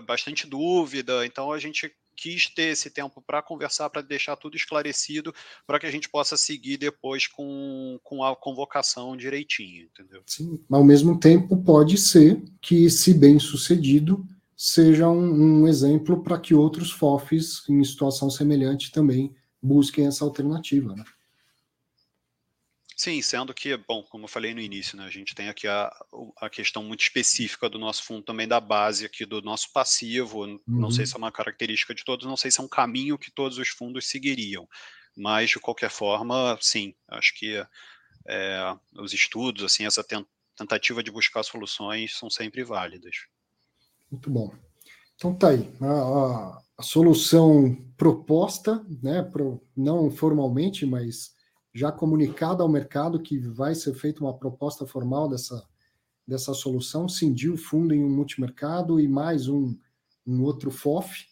bastante 0.05 0.45
dúvida. 0.47 1.25
Então, 1.25 1.53
a 1.53 1.59
gente 1.59 1.93
quis 2.17 2.49
ter 2.49 2.73
esse 2.73 2.91
tempo 2.91 3.23
para 3.25 3.43
conversar, 3.43 3.91
para 3.91 4.03
deixar 4.03 4.37
tudo 4.37 4.57
esclarecido, 4.57 5.35
para 5.67 5.79
que 5.79 5.87
a 5.87 5.91
gente 5.91 6.09
possa 6.09 6.37
seguir 6.37 6.77
depois 6.77 7.27
com, 7.27 8.01
com 8.03 8.25
a 8.25 8.35
convocação 8.35 9.17
direitinho, 9.17 9.85
entendeu? 9.85 10.23
Sim, 10.27 10.59
ao 10.71 10.83
mesmo 10.83 11.21
tempo 11.21 11.57
pode 11.63 11.99
ser 11.99 12.43
que, 12.61 12.89
se 12.89 13.13
bem 13.13 13.39
sucedido, 13.39 14.27
seja 14.57 15.09
um, 15.09 15.63
um 15.63 15.69
exemplo 15.69 16.23
para 16.23 16.39
que 16.39 16.55
outros 16.55 16.91
FOFs 16.91 17.69
em 17.69 17.85
situação 17.85 18.31
semelhante 18.31 18.91
também 18.91 19.35
busquem 19.63 20.07
essa 20.07 20.25
alternativa, 20.25 20.95
né? 20.95 21.05
Sim, 22.99 23.21
sendo 23.21 23.53
que, 23.53 23.77
bom, 23.77 24.03
como 24.05 24.25
eu 24.25 24.29
falei 24.29 24.55
no 24.55 24.61
início, 24.61 24.97
né, 24.97 25.05
a 25.05 25.11
gente 25.11 25.35
tem 25.35 25.51
aqui 25.51 25.69
a, 25.69 25.95
a 26.39 26.49
questão 26.49 26.83
muito 26.83 27.03
específica 27.03 27.69
do 27.69 27.79
nosso 27.79 28.03
fundo 28.03 28.23
também 28.23 28.49
da 28.49 28.59
base 28.59 29.05
aqui 29.05 29.27
do 29.27 29.43
nosso 29.43 29.71
passivo. 29.71 30.47
Uhum. 30.47 30.61
Não 30.67 30.91
sei 30.91 31.03
uhum. 31.03 31.07
se 31.07 31.15
é 31.15 31.19
uma 31.19 31.31
característica 31.31 31.95
de 31.95 32.03
todos, 32.03 32.27
não 32.27 32.39
sei 32.39 32.51
se 32.51 32.59
é 32.59 32.65
um 32.65 32.69
caminho 32.69 33.19
que 33.19 33.31
todos 33.31 33.59
os 33.59 33.69
fundos 33.69 34.09
seguiriam. 34.09 34.67
Mas, 35.15 35.51
de 35.51 35.61
qualquer 35.61 35.91
forma, 35.91 36.57
sim, 36.59 36.95
acho 37.09 37.35
que 37.39 37.63
é, 38.27 38.77
os 38.95 39.13
estudos, 39.13 39.63
assim, 39.63 39.85
essa 39.85 40.03
tentativa 40.57 41.03
de 41.03 41.11
buscar 41.11 41.43
soluções 41.43 42.17
são 42.17 42.31
sempre 42.31 42.65
válidas. 42.65 43.27
Muito 44.11 44.31
bom. 44.31 44.55
Então 45.17 45.35
tá 45.35 45.51
aí. 45.51 45.71
A, 45.83 45.87
a, 45.87 46.63
a 46.79 46.83
solução 46.83 47.77
proposta, 47.95 48.83
né, 49.03 49.23
pro, 49.23 49.63
não 49.77 50.11
formalmente, 50.11 50.87
mas 50.87 51.36
já 51.77 51.93
comunicado 51.93 52.63
ao 52.63 52.71
mercado 52.71 53.21
que 53.21 53.39
vai 53.39 53.75
ser 53.75 53.93
feita 53.93 54.23
uma 54.23 54.33
proposta 54.33 54.87
formal 54.87 55.29
dessa, 55.29 55.63
dessa 56.27 56.55
solução, 56.55 57.07
cindir 57.07 57.53
o 57.53 57.57
fundo 57.59 57.93
em 57.93 58.03
um 58.03 58.09
multimercado 58.09 58.99
e 58.99 59.07
mais 59.07 59.47
um, 59.47 59.77
um 60.27 60.43
outro 60.43 60.71
FOF. 60.71 61.27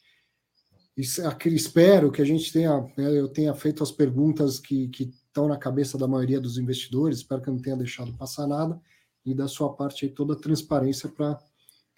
Espero 0.94 2.12
que 2.12 2.20
a 2.20 2.26
gente 2.26 2.52
tenha, 2.52 2.78
né, 2.94 3.18
eu 3.18 3.26
tenha 3.26 3.54
feito 3.54 3.82
as 3.82 3.90
perguntas 3.90 4.58
que, 4.58 4.88
que 4.88 5.04
estão 5.04 5.48
na 5.48 5.56
cabeça 5.56 5.96
da 5.96 6.06
maioria 6.06 6.38
dos 6.38 6.58
investidores, 6.58 7.18
espero 7.18 7.40
que 7.40 7.48
eu 7.48 7.54
não 7.54 7.62
tenha 7.62 7.78
deixado 7.78 8.12
passar 8.12 8.46
nada, 8.46 8.78
e 9.24 9.34
da 9.34 9.48
sua 9.48 9.72
parte 9.72 10.04
aí 10.04 10.12
toda 10.12 10.34
a 10.34 10.38
transparência 10.38 11.08
para 11.08 11.40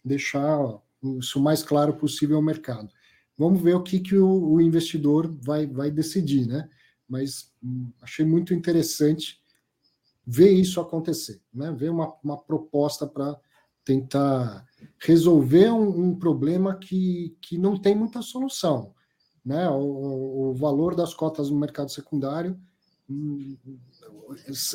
deixar 0.05 0.57
isso 1.19 1.41
o 1.41 1.43
mais 1.43 1.65
claro 1.65 1.95
possível 1.95 2.37
ao 2.37 2.43
mercado. 2.43 2.89
Vamos 3.37 3.61
ver 3.61 3.75
o 3.75 3.83
que, 3.83 3.99
que 3.99 4.17
o, 4.17 4.53
o 4.53 4.61
investidor 4.61 5.37
vai, 5.43 5.67
vai 5.67 5.91
decidir, 5.91 6.47
né? 6.47 6.71
Mas 7.09 7.53
hum, 7.63 7.91
achei 8.01 8.25
muito 8.25 8.53
interessante 8.53 9.41
ver 10.27 10.51
isso 10.51 10.81
acontecer, 10.81 11.41
né? 11.53 11.71
ver 11.73 11.91
uma, 11.91 12.13
uma 12.23 12.37
proposta 12.37 13.07
para 13.07 13.39
tentar 13.85 14.67
resolver 14.99 15.71
um, 15.71 16.09
um, 16.09 16.19
problema 16.19 16.77
que, 16.77 17.37
que 17.41 17.57
não 17.57 17.79
tem 17.79 17.95
muita 17.95 18.21
solução. 18.21 18.93
Né? 19.45 19.69
O, 19.71 20.51
o 20.51 20.55
valor 20.55 20.97
das 20.97 21.15
cotas 21.15 21.49
no 21.49 21.59
mercado 21.59 21.93
secundário 21.93 22.59
hum, 23.09 23.57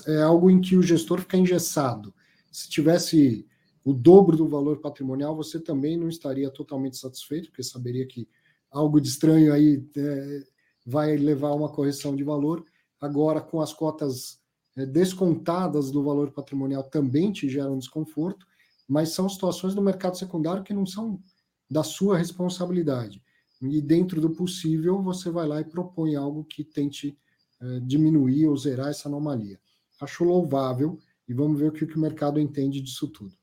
é 0.08 0.22
algo 0.22 0.50
em 0.50 0.62
que 0.62 0.78
o 0.78 0.82
gestor 0.82 1.20
fica 1.20 1.36
engessado. 1.36 2.14
Se 2.50 2.70
tivesse 2.70 3.46
o 3.84 3.94
dobro 3.94 4.38
do 4.38 4.48
valor 4.48 4.80
patrimonial, 4.80 5.36
você 5.36 5.60
também 5.60 5.98
não 5.98 6.08
estaria 6.08 6.50
totalmente 6.50 6.98
satisfeito, 6.98 7.50
porque 7.50 7.64
saberia 7.64 8.08
que 8.08 8.28
algo 8.70 9.02
de 9.02 9.10
estranho 9.10 9.52
aí 9.52 9.84
é, 9.98 10.44
vai 10.86 11.16
levar 11.16 11.50
a 11.50 11.56
uma 11.56 11.70
correção 11.70 12.16
de 12.16 12.24
valor. 12.24 12.66
Agora, 13.00 13.42
com 13.42 13.62
as 13.62 13.74
cotas 13.74 14.40
é, 14.76 14.86
descontadas 14.86 15.92
do 15.92 16.04
valor 16.04 16.32
patrimonial, 16.32 16.84
também 16.84 17.32
te 17.32 17.50
geram 17.50 17.78
desconforto, 17.78 18.46
mas 18.88 19.10
são 19.10 19.28
situações 19.28 19.74
do 19.74 19.82
mercado 19.82 20.18
secundário 20.18 20.64
que 20.64 20.74
não 20.74 20.86
são 20.86 21.22
da 21.70 21.84
sua 21.84 22.18
responsabilidade. 22.18 23.22
E 23.62 23.82
dentro 23.82 24.20
do 24.20 24.32
possível, 24.32 25.02
você 25.02 25.30
vai 25.30 25.48
lá 25.48 25.62
e 25.62 25.66
propõe 25.66 26.16
algo 26.16 26.44
que 26.44 26.64
tente 26.64 27.18
é, 27.62 27.80
diminuir 27.80 28.48
ou 28.48 28.58
zerar 28.58 28.90
essa 28.90 29.08
anomalia. 29.08 29.60
Acho 30.02 30.24
louvável 30.24 30.98
e 31.28 31.34
vamos 31.34 31.60
ver 31.60 31.70
o 31.70 31.72
que 31.72 31.86
o 31.86 32.00
mercado 32.00 32.40
entende 32.40 32.82
disso 32.82 33.08
tudo. 33.08 33.36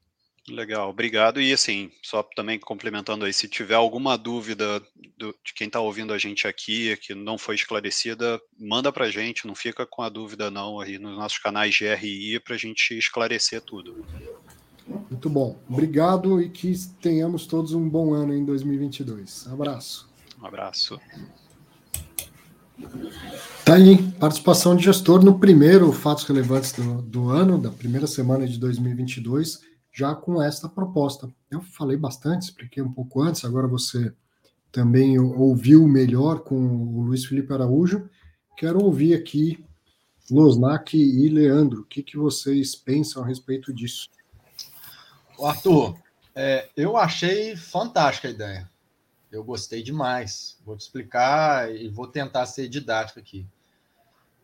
Legal, 0.48 0.90
obrigado. 0.90 1.40
E 1.40 1.52
assim, 1.52 1.90
só 2.02 2.22
também 2.22 2.58
complementando 2.58 3.24
aí, 3.24 3.32
se 3.32 3.48
tiver 3.48 3.74
alguma 3.74 4.16
dúvida 4.16 4.80
do, 5.16 5.34
de 5.44 5.52
quem 5.54 5.66
está 5.66 5.80
ouvindo 5.80 6.12
a 6.12 6.18
gente 6.18 6.46
aqui, 6.46 6.96
que 6.96 7.14
não 7.14 7.36
foi 7.36 7.54
esclarecida, 7.54 8.40
manda 8.58 8.92
para 8.92 9.06
a 9.06 9.10
gente, 9.10 9.46
não 9.46 9.54
fica 9.54 9.86
com 9.86 10.02
a 10.02 10.08
dúvida 10.08 10.50
não 10.50 10.80
aí 10.80 10.98
nos 10.98 11.16
nossos 11.16 11.38
canais 11.38 11.74
de 11.74 11.92
RI 11.94 12.40
para 12.40 12.54
a 12.54 12.58
gente 12.58 12.96
esclarecer 12.96 13.60
tudo. 13.60 14.04
Muito 15.10 15.28
bom, 15.28 15.58
obrigado 15.68 16.40
e 16.40 16.48
que 16.48 16.72
tenhamos 17.00 17.46
todos 17.46 17.74
um 17.74 17.88
bom 17.88 18.14
ano 18.14 18.34
em 18.34 18.44
2022. 18.44 19.46
Abraço. 19.48 20.08
Um 20.40 20.46
abraço. 20.46 20.98
Tá 23.64 23.74
aí, 23.74 24.02
participação 24.18 24.74
de 24.74 24.84
gestor 24.84 25.22
no 25.22 25.38
primeiro 25.38 25.92
Fatos 25.92 26.24
Relevantes 26.24 26.72
do, 26.72 27.02
do 27.02 27.28
ano, 27.28 27.58
da 27.58 27.70
primeira 27.70 28.06
semana 28.06 28.46
de 28.46 28.58
2022 28.58 29.68
já 29.98 30.14
com 30.14 30.40
esta 30.40 30.68
proposta. 30.68 31.28
Eu 31.50 31.60
falei 31.60 31.96
bastante, 31.96 32.42
expliquei 32.42 32.80
um 32.80 32.92
pouco 32.92 33.20
antes, 33.20 33.44
agora 33.44 33.66
você 33.66 34.12
também 34.70 35.18
ouviu 35.18 35.88
melhor 35.88 36.38
com 36.38 36.54
o 36.54 37.02
Luiz 37.02 37.24
Felipe 37.24 37.52
Araújo. 37.52 38.08
Quero 38.56 38.80
ouvir 38.80 39.14
aqui 39.14 39.64
Losnak 40.30 40.96
e 40.96 41.28
Leandro, 41.28 41.80
o 41.80 41.84
que, 41.84 42.04
que 42.04 42.16
vocês 42.16 42.76
pensam 42.76 43.24
a 43.24 43.26
respeito 43.26 43.74
disso? 43.74 44.08
Arthur, 45.42 45.98
é, 46.32 46.68
eu 46.76 46.96
achei 46.96 47.56
fantástica 47.56 48.28
a 48.28 48.30
ideia. 48.30 48.70
Eu 49.32 49.42
gostei 49.42 49.82
demais. 49.82 50.58
Vou 50.64 50.76
te 50.76 50.82
explicar 50.82 51.74
e 51.74 51.88
vou 51.88 52.06
tentar 52.06 52.46
ser 52.46 52.68
didático 52.68 53.18
aqui. 53.18 53.44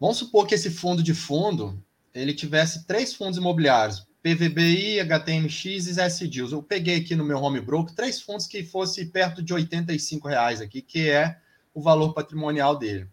Vamos 0.01 0.17
supor 0.17 0.49
que 0.49 0.57
esse 0.57 0.71
fundo 0.71 1.01
de 1.01 1.15
fundo 1.15 1.81
ele 2.13 2.35
tivesse 2.35 2.85
três 2.87 3.15
fundos 3.15 3.39
imobiliários, 3.39 4.05
PVBI, 4.25 5.01
HTMX 5.01 5.87
e 5.87 6.01
S-Deals. 6.01 6.53
Eu 6.53 6.63
peguei 6.63 6.97
aqui 6.97 7.15
no 7.15 7.27
meu 7.27 7.37
home 7.39 7.61
broker 7.61 7.95
três 7.95 8.23
fundos 8.23 8.47
que 8.47 8.65
fosse 8.65 9.05
perto 9.05 9.43
de 9.43 9.53
85 9.53 10.27
reais 10.27 10.63
aqui, 10.63 10.81
que 10.81 11.11
é 11.11 11.39
o 11.75 11.83
valor 11.83 12.15
patrimonial 12.15 12.75
dele. 12.79 13.07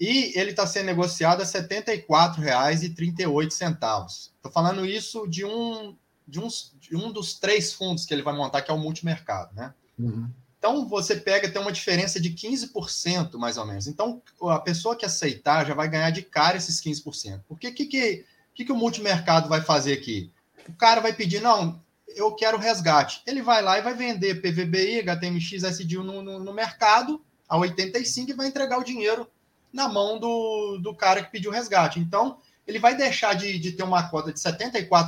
E 0.00 0.36
ele 0.36 0.50
está 0.50 0.66
sendo 0.66 0.86
negociado 0.86 1.42
a 1.42 1.44
R$ 1.44 1.50
74,38. 1.52 3.46
Estou 3.46 4.50
falando 4.50 4.84
isso 4.84 5.28
de 5.28 5.44
um, 5.44 5.96
de, 6.26 6.40
uns, 6.40 6.74
de 6.80 6.96
um 6.96 7.12
dos 7.12 7.34
três 7.34 7.72
fundos 7.72 8.04
que 8.04 8.12
ele 8.12 8.22
vai 8.22 8.34
montar, 8.34 8.62
que 8.62 8.72
é 8.72 8.74
o 8.74 8.78
multimercado. 8.78 9.54
Né? 9.54 9.72
Uhum. 9.96 10.28
Então, 10.58 10.88
você 10.88 11.14
pega, 11.14 11.48
tem 11.48 11.62
uma 11.62 11.70
diferença 11.70 12.18
de 12.20 12.30
15%, 12.30 13.36
mais 13.36 13.56
ou 13.56 13.64
menos. 13.66 13.86
Então, 13.86 14.20
a 14.48 14.58
pessoa 14.58 14.96
que 14.96 15.06
aceitar 15.06 15.64
já 15.64 15.74
vai 15.74 15.88
ganhar 15.88 16.10
de 16.10 16.22
cara 16.22 16.56
esses 16.56 16.82
15%. 16.82 17.42
Porque 17.46 17.68
o 17.68 17.74
que, 17.74 17.86
que 17.86 18.24
o 18.52 18.54
que, 18.54 18.66
que 18.66 18.72
o 18.72 18.76
multimercado 18.76 19.48
vai 19.48 19.62
fazer 19.62 19.94
aqui? 19.94 20.30
O 20.68 20.74
cara 20.74 21.00
vai 21.00 21.12
pedir, 21.12 21.40
não, 21.40 21.82
eu 22.06 22.34
quero 22.34 22.58
resgate. 22.58 23.22
Ele 23.26 23.40
vai 23.40 23.62
lá 23.62 23.78
e 23.78 23.82
vai 23.82 23.94
vender 23.94 24.42
PVBI, 24.42 25.00
HTMX, 25.00 25.62
SDIL 25.62 26.04
no, 26.04 26.22
no, 26.22 26.38
no 26.38 26.52
mercado 26.52 27.24
a 27.48 27.56
85 27.56 28.30
e 28.30 28.34
vai 28.34 28.46
entregar 28.46 28.78
o 28.78 28.84
dinheiro 28.84 29.26
na 29.72 29.88
mão 29.88 30.18
do, 30.18 30.78
do 30.82 30.94
cara 30.94 31.22
que 31.24 31.32
pediu 31.32 31.50
resgate. 31.50 31.98
Então, 31.98 32.38
ele 32.66 32.78
vai 32.78 32.94
deixar 32.94 33.34
de, 33.34 33.58
de 33.58 33.72
ter 33.72 33.82
uma 33.82 34.08
cota 34.08 34.32
de 34.32 34.40
R$ 34.40 34.54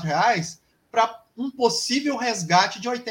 reais 0.03 0.61
para 0.91 1.23
um 1.37 1.51
possível 1.51 2.17
resgate 2.17 2.81
de 2.81 2.89
R$ 2.89 3.03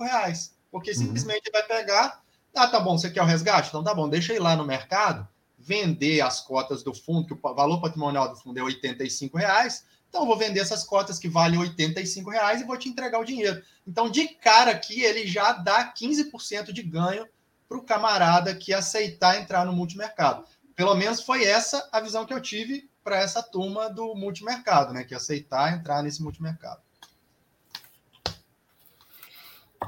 reais. 0.00 0.54
Porque 0.70 0.90
uhum. 0.92 0.96
simplesmente 0.96 1.50
vai 1.52 1.62
pegar, 1.62 2.22
ah, 2.54 2.66
tá 2.66 2.80
bom, 2.80 2.96
você 2.96 3.10
quer 3.10 3.22
o 3.22 3.26
resgate? 3.26 3.68
Então 3.68 3.84
tá 3.84 3.94
bom, 3.94 4.08
deixa 4.08 4.32
ir 4.32 4.38
lá 4.38 4.56
no 4.56 4.64
mercado, 4.64 5.28
vender 5.64 6.20
as 6.20 6.40
cotas 6.40 6.82
do 6.82 6.92
fundo, 6.92 7.26
que 7.26 7.32
o 7.32 7.54
valor 7.54 7.80
patrimonial 7.80 8.28
do 8.28 8.36
fundo 8.36 8.58
é 8.58 8.62
85 8.62 9.38
reais, 9.38 9.84
então 10.08 10.22
eu 10.22 10.26
vou 10.28 10.38
vender 10.38 10.60
essas 10.60 10.84
cotas 10.84 11.18
que 11.18 11.28
valem 11.28 11.58
85 11.58 12.30
reais 12.30 12.60
e 12.60 12.64
vou 12.64 12.76
te 12.76 12.88
entregar 12.88 13.18
o 13.18 13.24
dinheiro. 13.24 13.62
Então, 13.86 14.08
de 14.08 14.28
cara 14.28 14.70
aqui, 14.70 15.00
ele 15.02 15.26
já 15.26 15.52
dá 15.52 15.92
15% 15.92 16.70
de 16.70 16.82
ganho 16.82 17.26
para 17.68 17.78
o 17.78 17.82
camarada 17.82 18.54
que 18.54 18.72
aceitar 18.72 19.40
entrar 19.40 19.64
no 19.64 19.72
multimercado. 19.72 20.44
Pelo 20.76 20.94
menos 20.94 21.22
foi 21.22 21.44
essa 21.44 21.88
a 21.90 22.00
visão 22.00 22.24
que 22.24 22.32
eu 22.32 22.40
tive 22.40 22.88
para 23.02 23.18
essa 23.18 23.42
turma 23.42 23.90
do 23.90 24.14
multimercado, 24.14 24.92
né? 24.92 25.02
Que 25.02 25.14
aceitar 25.14 25.72
entrar 25.72 26.02
nesse 26.02 26.22
multimercado. 26.22 26.80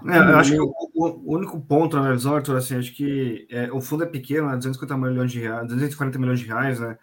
É, 0.06 0.18
eu 0.18 0.39
acho 0.39 0.52
que 0.52 0.60
o, 0.60 0.74
o, 0.94 1.35
único 1.35 1.60
ponto 1.60 1.97
na 1.97 2.12
visão, 2.12 2.35
Arthur, 2.35 2.56
assim, 2.56 2.77
acho 2.77 2.93
que 2.93 3.47
é, 3.51 3.70
o 3.73 3.81
fundo 3.81 4.05
é 4.05 4.06
pequeno, 4.06 4.48
né, 4.48 4.56
250 4.56 4.97
milhões 4.97 5.32
de 5.32 5.40
reais, 5.40 5.66
240 5.68 6.18
milhões 6.18 6.40
de 6.40 6.47
reais, 6.47 6.81
né? 6.81 6.98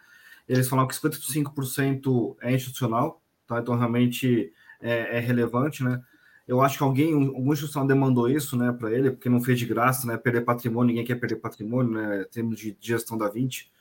Eles 0.48 0.68
falaram 0.68 0.88
que 0.88 0.96
55% 0.96 2.36
é 2.42 2.54
institucional, 2.54 3.22
tá? 3.48 3.60
Então 3.60 3.76
realmente 3.76 4.52
é, 4.82 5.18
é, 5.18 5.20
relevante, 5.20 5.84
né? 5.84 6.02
Eu 6.48 6.62
acho 6.62 6.78
que 6.78 6.84
alguém, 6.84 7.14
algum 7.14 7.54
institucional 7.54 7.88
demandou 7.88 8.30
isso, 8.30 8.58
né, 8.58 8.72
para 8.74 8.92
ele, 8.92 9.12
porque 9.12 9.30
não 9.30 9.42
fez 9.42 9.58
de 9.58 9.66
graça, 9.66 10.06
né? 10.06 10.18
Perder 10.18 10.42
patrimônio, 10.42 10.88
ninguém 10.90 11.06
quer 11.06 11.16
perder 11.16 11.38
patrimônio, 11.38 11.94
né? 11.94 12.22
Em 12.24 12.32
termos 12.32 12.60
de 12.60 12.78
gestão 12.80 13.18
da 13.18 13.30
20. 13.30 13.72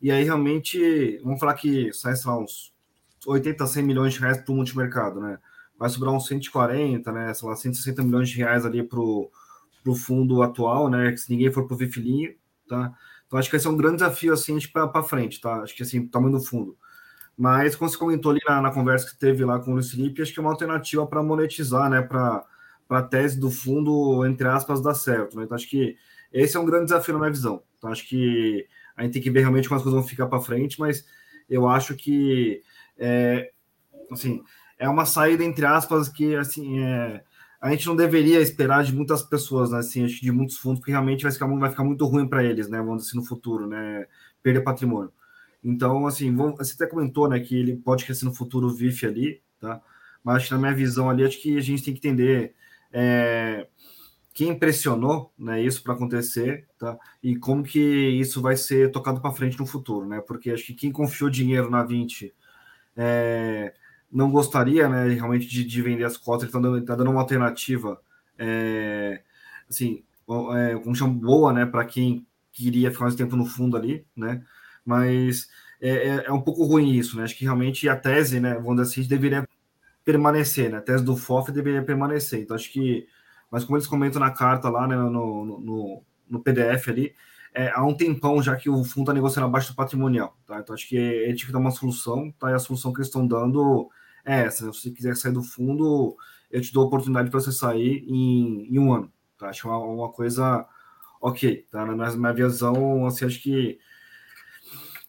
E 0.00 0.10
aí 0.10 0.24
realmente, 0.24 1.18
vamos 1.24 1.40
falar 1.40 1.54
que 1.54 1.92
sai, 1.92 2.14
sei 2.16 2.30
lá, 2.30 2.38
uns 2.38 2.72
80, 3.26 3.66
100 3.66 3.82
milhões 3.82 4.14
de 4.14 4.20
reais 4.20 4.38
para 4.38 4.52
o 4.52 4.56
multimercado, 4.56 5.20
né? 5.20 5.38
Vai 5.78 5.88
sobrar 5.88 6.14
uns 6.14 6.26
140, 6.26 7.12
né, 7.12 7.34
sei 7.34 7.48
lá, 7.48 7.56
160 7.56 8.02
milhões 8.02 8.28
de 8.28 8.36
reais 8.36 8.64
ali 8.64 8.82
para 8.82 9.00
o 9.00 9.30
fundo 9.94 10.42
atual, 10.42 10.88
né, 10.88 11.12
que 11.12 11.18
se 11.18 11.30
ninguém 11.30 11.52
for 11.52 11.66
para 11.66 11.74
o 11.74 11.76
Vifilinho, 11.78 12.34
tá? 12.68 12.92
Então 13.26 13.38
acho 13.38 13.48
que 13.48 13.56
vai 13.56 13.60
ser 13.60 13.68
um 13.68 13.76
grande 13.76 13.96
desafio, 13.96 14.32
assim, 14.32 14.58
para 14.72 15.02
frente, 15.02 15.40
tá? 15.40 15.62
Acho 15.62 15.74
que, 15.74 15.82
assim, 15.82 16.06
tamanho 16.06 16.38
do 16.38 16.40
fundo. 16.40 16.76
Mas, 17.36 17.76
como 17.76 17.90
você 17.90 17.98
comentou 17.98 18.30
ali 18.30 18.40
na, 18.48 18.62
na 18.62 18.70
conversa 18.72 19.10
que 19.10 19.18
teve 19.18 19.44
lá 19.44 19.58
com 19.58 19.70
o 19.72 19.74
Luiz 19.74 19.90
Felipe, 19.90 20.22
acho 20.22 20.32
que 20.32 20.38
é 20.38 20.42
uma 20.42 20.50
alternativa 20.50 21.06
para 21.06 21.22
monetizar, 21.22 21.90
né, 21.90 22.00
para 22.02 22.44
a 22.88 23.02
tese 23.02 23.38
do 23.38 23.50
fundo, 23.50 24.24
entre 24.24 24.48
aspas, 24.48 24.80
dar 24.80 24.94
certo, 24.94 25.36
né? 25.36 25.44
Então 25.44 25.54
acho 25.54 25.68
que 25.68 25.96
esse 26.32 26.56
é 26.56 26.60
um 26.60 26.64
grande 26.64 26.86
desafio 26.86 27.14
na 27.14 27.20
minha 27.20 27.32
visão. 27.32 27.62
Então 27.76 27.90
acho 27.90 28.08
que 28.08 28.66
a 28.96 29.02
gente 29.02 29.12
tem 29.12 29.22
que 29.22 29.30
ver 29.30 29.40
realmente 29.40 29.68
como 29.68 29.76
as 29.76 29.82
coisas 29.82 30.00
vão 30.00 30.08
ficar 30.08 30.26
para 30.26 30.40
frente, 30.40 30.80
mas 30.80 31.04
eu 31.48 31.68
acho 31.68 31.94
que, 31.94 32.62
é, 32.96 33.50
assim, 34.10 34.42
é 34.78 34.88
uma 34.88 35.06
saída, 35.06 35.44
entre 35.44 35.64
aspas, 35.64 36.08
que 36.08 36.34
assim 36.34 36.80
é, 36.80 37.22
a 37.60 37.70
gente 37.70 37.86
não 37.86 37.96
deveria 37.96 38.40
esperar 38.40 38.84
de 38.84 38.94
muitas 38.94 39.22
pessoas, 39.22 39.70
né, 39.70 39.78
assim, 39.78 40.06
de 40.06 40.30
muitos 40.30 40.56
fundos, 40.56 40.80
porque 40.80 40.92
realmente 40.92 41.22
vai 41.22 41.32
ficar, 41.32 41.46
vai 41.46 41.70
ficar 41.70 41.84
muito 41.84 42.04
ruim 42.06 42.28
para 42.28 42.44
eles, 42.44 42.68
né? 42.68 42.78
Vamos 42.78 42.98
dizer 42.98 43.10
assim, 43.10 43.18
no 43.18 43.24
futuro, 43.24 43.66
né? 43.66 44.06
Perder 44.42 44.62
patrimônio. 44.62 45.12
Então, 45.64 46.06
assim, 46.06 46.34
vamos, 46.34 46.58
você 46.58 46.74
até 46.74 46.86
comentou, 46.86 47.28
né, 47.28 47.40
que 47.40 47.56
ele 47.58 47.76
pode 47.76 48.04
crescer 48.04 48.24
no 48.24 48.34
futuro 48.34 48.68
o 48.68 48.74
VIF 48.74 49.06
ali, 49.06 49.42
tá? 49.60 49.80
Mas 50.22 50.48
na 50.50 50.58
minha 50.58 50.74
visão 50.74 51.10
ali, 51.10 51.24
acho 51.24 51.40
que 51.40 51.56
a 51.56 51.60
gente 51.60 51.82
tem 51.82 51.94
que 51.94 52.06
entender 52.06 52.54
é, 52.92 53.66
quem 54.32 54.50
impressionou, 54.50 55.32
né, 55.38 55.62
isso 55.62 55.82
para 55.82 55.94
acontecer, 55.94 56.68
tá? 56.78 56.96
E 57.22 57.36
como 57.36 57.62
que 57.62 57.80
isso 57.80 58.42
vai 58.42 58.56
ser 58.56 58.92
tocado 58.92 59.20
para 59.20 59.32
frente 59.32 59.58
no 59.58 59.66
futuro, 59.66 60.06
né? 60.06 60.20
Porque 60.20 60.50
acho 60.50 60.66
que 60.66 60.74
quem 60.74 60.92
confiou 60.92 61.30
dinheiro 61.30 61.70
na 61.70 61.82
20 61.82 62.34
é, 62.96 63.74
não 64.10 64.30
gostaria, 64.30 64.88
né, 64.88 65.08
realmente 65.08 65.46
de, 65.46 65.64
de 65.64 65.82
vender 65.82 66.04
as 66.04 66.16
cotas, 66.16 66.42
ele 66.42 66.48
está 66.50 66.60
dando, 66.60 66.84
tá 66.84 66.94
dando 66.94 67.10
uma 67.10 67.20
alternativa, 67.20 68.00
é, 68.38 69.22
assim, 69.68 70.02
é, 70.54 70.74
como 70.78 70.94
chama, 70.94 71.14
boa, 71.14 71.52
né, 71.52 71.66
para 71.66 71.84
quem 71.84 72.26
queria 72.52 72.90
ficar 72.90 73.04
mais 73.04 73.14
tempo 73.14 73.36
no 73.36 73.46
fundo 73.46 73.76
ali, 73.76 74.06
né, 74.16 74.42
mas 74.84 75.48
é, 75.80 75.90
é, 75.90 76.24
é, 76.26 76.32
um 76.32 76.40
pouco 76.40 76.64
ruim 76.64 76.92
isso, 76.92 77.16
né, 77.16 77.24
acho 77.24 77.36
que 77.36 77.44
realmente 77.44 77.88
a 77.88 77.96
tese, 77.96 78.40
né, 78.40 78.54
vamos 78.54 78.76
dizer 78.76 79.00
assim, 79.00 79.08
deveria 79.08 79.46
permanecer, 80.04 80.70
né, 80.70 80.78
a 80.78 80.82
tese 80.82 81.04
do 81.04 81.16
FOF 81.16 81.50
deveria 81.52 81.82
permanecer, 81.82 82.40
então 82.40 82.54
acho 82.54 82.72
que, 82.72 83.06
mas 83.50 83.64
como 83.64 83.76
eles 83.76 83.86
comentam 83.86 84.20
na 84.20 84.30
carta 84.30 84.68
lá, 84.70 84.86
né, 84.86 84.96
no, 84.96 85.44
no, 85.44 86.02
no 86.28 86.40
PDF 86.40 86.88
ali, 86.88 87.14
é, 87.56 87.70
há 87.74 87.82
um 87.82 87.94
tempão 87.94 88.42
já 88.42 88.54
que 88.54 88.68
o 88.68 88.84
fundo 88.84 89.04
está 89.04 89.14
negociando 89.14 89.46
abaixo 89.46 89.72
do 89.72 89.76
patrimonial, 89.76 90.36
tá? 90.46 90.60
Então 90.60 90.74
acho 90.74 90.86
que 90.86 90.94
ele 90.94 91.34
tinha 91.34 91.46
que 91.46 91.52
dar 91.52 91.58
uma 91.58 91.70
solução, 91.70 92.30
tá? 92.38 92.50
E 92.50 92.54
a 92.54 92.58
solução 92.58 92.92
que 92.92 92.98
eles 92.98 93.08
estão 93.08 93.26
dando 93.26 93.88
é 94.26 94.42
essa. 94.42 94.70
Se 94.70 94.80
você 94.80 94.90
quiser 94.90 95.16
sair 95.16 95.32
do 95.32 95.42
fundo, 95.42 96.14
eu 96.50 96.60
te 96.60 96.70
dou 96.70 96.84
a 96.84 96.86
oportunidade 96.86 97.30
para 97.30 97.40
você 97.40 97.50
sair 97.50 98.04
em, 98.06 98.68
em, 98.70 98.78
um 98.78 98.92
ano, 98.92 99.10
tá? 99.38 99.48
Acho 99.48 99.68
uma, 99.68 99.78
uma 99.78 100.12
coisa 100.12 100.66
ok, 101.18 101.64
tá? 101.70 101.86
Na 101.86 101.94
minha, 101.94 102.10
minha 102.16 102.32
visão, 102.34 103.06
assim, 103.06 103.24
acho 103.24 103.42
que 103.42 103.78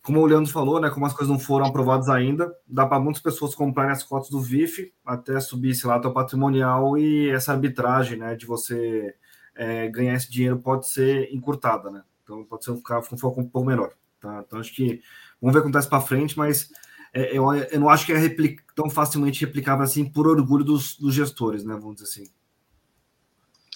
como 0.02 0.22
o 0.22 0.26
Leandro 0.26 0.50
falou, 0.50 0.80
né, 0.80 0.90
como 0.90 1.06
as 1.06 1.12
coisas 1.12 1.28
não 1.28 1.38
foram 1.38 1.66
aprovadas 1.66 2.08
ainda, 2.08 2.50
dá 2.66 2.86
para 2.86 2.98
muitas 2.98 3.22
pessoas 3.22 3.54
comprarem 3.54 3.92
as 3.92 4.04
cotas 4.04 4.30
do 4.30 4.40
VIF 4.40 4.94
até 5.06 5.38
subir, 5.42 5.76
sei 5.76 5.90
lá, 5.90 6.00
teu 6.00 6.14
patrimonial 6.14 6.98
e 6.98 7.30
essa 7.30 7.52
arbitragem, 7.52 8.18
né, 8.18 8.36
de 8.38 8.46
você 8.46 9.14
é, 9.54 9.90
ganhar 9.90 10.16
esse 10.16 10.32
dinheiro 10.32 10.60
pode 10.60 10.88
ser 10.88 11.28
encurtada, 11.34 11.92
né? 11.92 12.04
Então 12.28 12.44
pode 12.44 12.66
ser 12.66 12.76
ficar 12.76 13.00
um 13.00 13.18
foco 13.18 13.40
um 13.40 13.48
pouco 13.48 13.66
menor. 13.66 13.94
Tá? 14.20 14.44
Então 14.46 14.60
acho 14.60 14.76
que 14.76 15.02
vamos 15.42 15.54
ver 15.54 15.60
o 15.60 15.62
que 15.62 15.70
acontece 15.70 15.88
para 15.88 16.02
frente, 16.02 16.38
mas 16.38 16.70
é, 17.14 17.38
eu, 17.38 17.54
eu, 17.54 17.80
não 17.80 17.90
acho 17.90 18.06
que 18.06 18.12
é 18.12 18.18
replic, 18.18 18.62
tão 18.76 18.90
facilmente 18.90 19.46
replicável 19.46 19.86
assim 19.86 20.04
por 20.04 20.28
orgulho 20.28 20.66
dos, 20.66 20.98
dos, 20.98 21.16
gestores, 21.16 21.64
né? 21.64 21.74
Vamos 21.76 21.96
dizer 21.96 22.10
assim. 22.10 22.32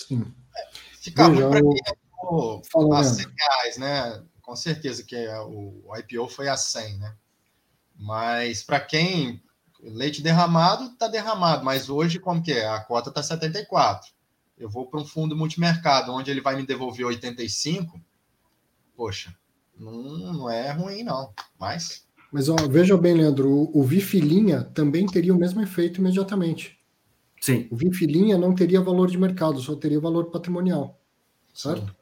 Sim. 0.06 0.34
Ficar 1.00 1.30
muito 1.30 1.50
para 1.50 1.62
quem 1.62 2.94
é 2.94 2.96
a 2.98 3.04
100 3.04 3.26
reais, 3.26 3.78
né? 3.78 4.24
Com 4.42 4.56
certeza 4.56 5.04
que 5.04 5.16
é, 5.16 5.40
o, 5.40 5.82
o 5.86 5.98
IPO 5.98 6.28
foi 6.28 6.50
a 6.50 6.58
100, 6.58 6.98
né? 6.98 7.16
Mas 7.96 8.64
para 8.64 8.82
quem 8.82 9.42
leite 9.82 10.22
derramado 10.22 10.86
está 10.88 11.08
derramado, 11.08 11.64
mas 11.64 11.90
hoje 11.90 12.20
como 12.20 12.44
que 12.44 12.52
é? 12.52 12.68
A 12.68 12.82
cota 12.82 13.10
está 13.10 13.24
74. 13.24 14.12
Eu 14.58 14.70
vou 14.70 14.88
para 14.88 15.00
um 15.00 15.06
fundo 15.06 15.38
multimercado 15.38 16.12
onde 16.12 16.30
ele 16.30 16.42
vai 16.42 16.56
me 16.56 16.66
devolver 16.66 17.06
85 17.06 18.00
poxa, 19.02 19.36
não, 19.80 20.32
não 20.32 20.50
é 20.50 20.72
ruim, 20.74 21.02
não. 21.02 21.34
Mas. 21.60 22.06
Mas 22.32 22.48
ó, 22.48 22.56
veja 22.70 22.96
bem, 22.96 23.16
Leandro, 23.16 23.50
o, 23.50 23.80
o 23.80 23.84
Vifilinha 23.84 24.64
também 24.64 25.08
teria 25.08 25.34
o 25.34 25.38
mesmo 25.40 25.60
efeito 25.60 26.00
imediatamente. 26.00 26.80
Sim. 27.42 27.68
O 27.72 27.76
Vifilinha 27.76 28.38
não 28.38 28.54
teria 28.54 28.80
valor 28.80 29.10
de 29.10 29.18
mercado, 29.18 29.60
só 29.60 29.76
teria 29.76 30.00
valor 30.00 30.30
patrimonial. 30.30 31.02
Certo? 31.52 31.88
Sim. 31.88 31.96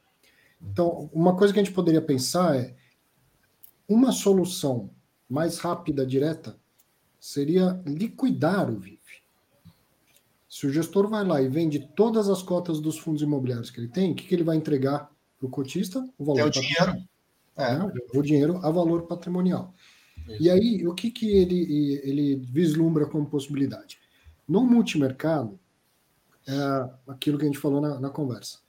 Então, 0.62 1.10
uma 1.14 1.38
coisa 1.38 1.54
que 1.54 1.60
a 1.62 1.64
gente 1.64 1.74
poderia 1.74 2.02
pensar 2.02 2.58
é 2.58 2.76
uma 3.88 4.12
solução 4.12 4.90
mais 5.30 5.58
rápida, 5.58 6.06
direta, 6.06 6.60
seria 7.18 7.82
liquidar 7.86 8.70
o 8.70 8.78
VIF. 8.78 9.00
Se 10.50 10.68
o 10.68 10.70
gestor 10.70 11.08
vai 11.08 11.24
lá 11.24 11.42
e 11.42 11.48
vende 11.48 11.80
todas 11.96 12.28
as 12.28 12.44
cotas 12.44 12.82
dos 12.82 13.00
fundos 13.00 13.22
imobiliários 13.22 13.72
que 13.72 13.80
ele 13.80 13.88
tem, 13.88 14.12
o 14.12 14.16
que, 14.16 14.28
que 14.28 14.36
ele 14.36 14.44
vai 14.44 14.58
entregar 14.58 15.10
para 15.40 15.48
o 15.48 15.50
cotista 15.50 16.06
o 16.18 16.26
valor. 16.26 16.40
É 16.42 16.46
o 16.46 16.50
dinheiro. 16.50 17.08
É. 17.56 17.78
Né? 17.78 17.92
O 18.14 18.22
dinheiro 18.22 18.58
a 18.58 18.70
valor 18.70 19.04
patrimonial. 19.04 19.74
Isso. 20.28 20.44
E 20.44 20.50
aí, 20.50 20.86
o 20.86 20.94
que, 20.94 21.10
que 21.10 21.30
ele, 21.32 22.02
ele 22.04 22.36
vislumbra 22.36 23.06
como 23.08 23.26
possibilidade? 23.26 23.98
No 24.48 24.64
multimercado, 24.64 25.60
é 26.46 26.90
aquilo 27.08 27.38
que 27.38 27.46
a 27.46 27.48
gente 27.48 27.58
falou 27.58 27.82
na, 27.82 28.00
na 28.00 28.10
conversa. 28.10 28.60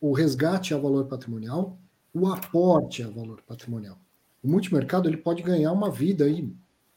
O 0.00 0.12
resgate 0.12 0.72
é 0.72 0.78
valor 0.78 1.06
patrimonial, 1.06 1.78
o 2.14 2.26
aporte 2.28 3.02
é 3.02 3.06
valor 3.06 3.42
patrimonial. 3.42 3.98
O 4.42 4.48
multimercado 4.48 5.08
ele 5.08 5.16
pode 5.16 5.42
ganhar 5.42 5.72
uma 5.72 5.90
vida 5.90 6.24
aí. 6.24 6.52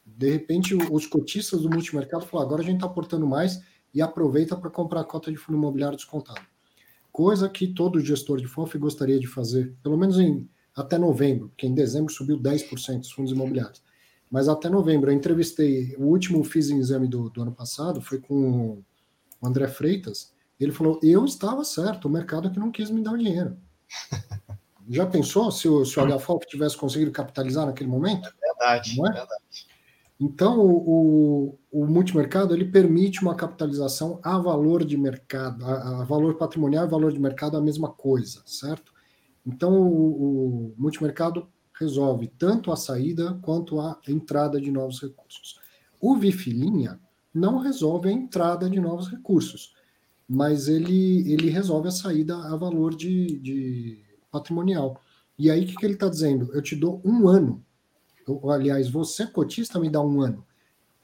De 0.06 0.30
repente, 0.30 0.76
os 0.76 1.08
cotistas 1.08 1.62
do 1.62 1.70
multimercado 1.70 2.26
falam: 2.26 2.46
agora 2.46 2.62
a 2.62 2.66
gente 2.66 2.76
está 2.76 2.86
aportando 2.86 3.26
mais 3.26 3.62
e 3.94 4.02
aproveita 4.02 4.56
para 4.56 4.70
comprar 4.70 5.02
a 5.02 5.04
cota 5.06 5.32
de 5.32 5.38
fundo 5.38 5.58
imobiliário 5.58 5.98
descontado 5.98 6.42
coisa 7.12 7.50
que 7.50 7.68
todo 7.68 8.00
gestor 8.00 8.40
de 8.40 8.48
FOF 8.48 8.78
gostaria 8.78 9.20
de 9.20 9.28
fazer, 9.28 9.76
pelo 9.84 9.98
menos 9.98 10.20
em 10.20 10.50
até 10.76 10.98
novembro, 10.98 11.50
porque 11.50 11.68
em 11.68 11.74
dezembro 11.74 12.14
subiu 12.14 12.40
10% 12.40 13.02
os 13.02 13.12
fundos 13.12 13.32
imobiliários. 13.32 13.84
Mas 14.30 14.48
até 14.48 14.70
novembro, 14.70 15.12
eu 15.12 15.16
entrevistei, 15.16 15.94
o 15.98 16.06
último 16.06 16.44
fiz 16.44 16.70
em 16.70 16.80
exame 16.80 17.08
do, 17.08 17.30
do 17.30 17.42
ano 17.42 17.52
passado, 17.52 18.02
foi 18.02 18.20
com 18.20 18.82
o 19.42 19.48
André 19.48 19.68
Freitas, 19.68 20.34
ele 20.58 20.72
falou, 20.72 21.00
eu 21.04 21.26
estava 21.26 21.66
certo, 21.66 22.08
o 22.08 22.12
mercado 22.12 22.48
é 22.48 22.52
que 22.52 22.60
não 22.60 22.72
quis 22.72 22.90
me 22.90 23.02
dar 23.02 23.14
o 23.14 23.18
dinheiro. 23.18 23.58
Já 24.90 25.06
pensou 25.06 25.52
se 25.52 25.68
o, 25.68 25.86
se 25.86 26.00
o 26.00 26.18
HFOF 26.18 26.46
tivesse 26.48 26.78
conseguido 26.78 27.12
capitalizar 27.12 27.66
naquele 27.66 27.90
momento? 27.90 28.28
É 28.28 28.48
verdade, 28.48 28.98
não 28.98 29.08
é? 29.08 29.14
verdade. 29.14 29.68
Então, 30.24 30.60
o, 30.64 31.58
o, 31.72 31.88
multimercado 31.88 32.54
ele 32.54 32.66
permite 32.66 33.24
uma 33.24 33.34
capitalização 33.34 34.20
a 34.22 34.38
valor 34.38 34.86
de 34.86 34.96
mercado, 34.96 35.66
a, 35.66 36.02
a, 36.02 36.04
valor 36.04 36.36
patrimonial 36.36 36.86
e 36.86 36.90
valor 36.90 37.12
de 37.12 37.20
mercado 37.20 37.58
a 37.58 37.62
mesma 37.62 37.90
coisa, 37.90 38.44
certo? 38.46 38.94
Então, 39.44 39.82
o, 39.82 40.74
o 40.74 40.76
multimercado 40.78 41.48
resolve 41.74 42.28
tanto 42.38 42.72
a 42.72 42.76
saída 42.76 43.40
quanto 43.42 43.82
a 43.82 44.00
entrada 44.08 44.62
de 44.62 44.70
novos 44.70 45.02
recursos. 45.02 45.60
O 46.00 46.16
VIF 46.16 46.52
linha 46.52 47.00
não 47.34 47.58
resolve 47.58 48.08
a 48.08 48.12
entrada 48.12 48.70
de 48.70 48.80
novos 48.80 49.10
recursos, 49.10 49.74
mas 50.30 50.68
ele, 50.68 51.34
ele 51.34 51.50
resolve 51.50 51.88
a 51.88 51.92
saída 51.92 52.38
a 52.38 52.56
valor 52.56 52.94
de, 52.94 53.40
de 53.40 54.04
patrimonial. 54.32 55.02
E 55.36 55.50
aí, 55.50 55.64
o 55.64 55.68
que, 55.68 55.76
que 55.76 55.86
ele 55.86 55.96
está 55.96 56.08
dizendo? 56.08 56.54
Eu 56.54 56.62
te 56.62 56.76
dou 56.76 57.02
um 57.04 57.28
ano. 57.28 57.66
Eu, 58.28 58.50
aliás, 58.50 58.90
você, 58.90 59.26
cotista, 59.26 59.80
me 59.80 59.90
dá 59.90 60.02
um 60.02 60.22
ano. 60.22 60.46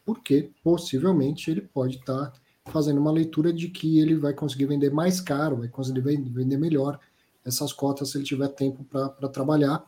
Porque, 0.05 0.51
possivelmente, 0.63 1.51
ele 1.51 1.61
pode 1.61 1.97
estar 1.97 2.31
tá 2.31 2.33
fazendo 2.71 2.99
uma 2.99 3.11
leitura 3.11 3.51
de 3.51 3.69
que 3.69 3.99
ele 3.99 4.15
vai 4.15 4.33
conseguir 4.33 4.65
vender 4.65 4.91
mais 4.91 5.19
caro, 5.19 5.57
vai 5.57 5.67
conseguir 5.67 6.01
vender 6.01 6.57
melhor 6.57 6.99
essas 7.45 7.71
cotas 7.71 8.09
se 8.09 8.17
ele 8.17 8.25
tiver 8.25 8.49
tempo 8.49 8.83
para 8.83 9.29
trabalhar. 9.29 9.85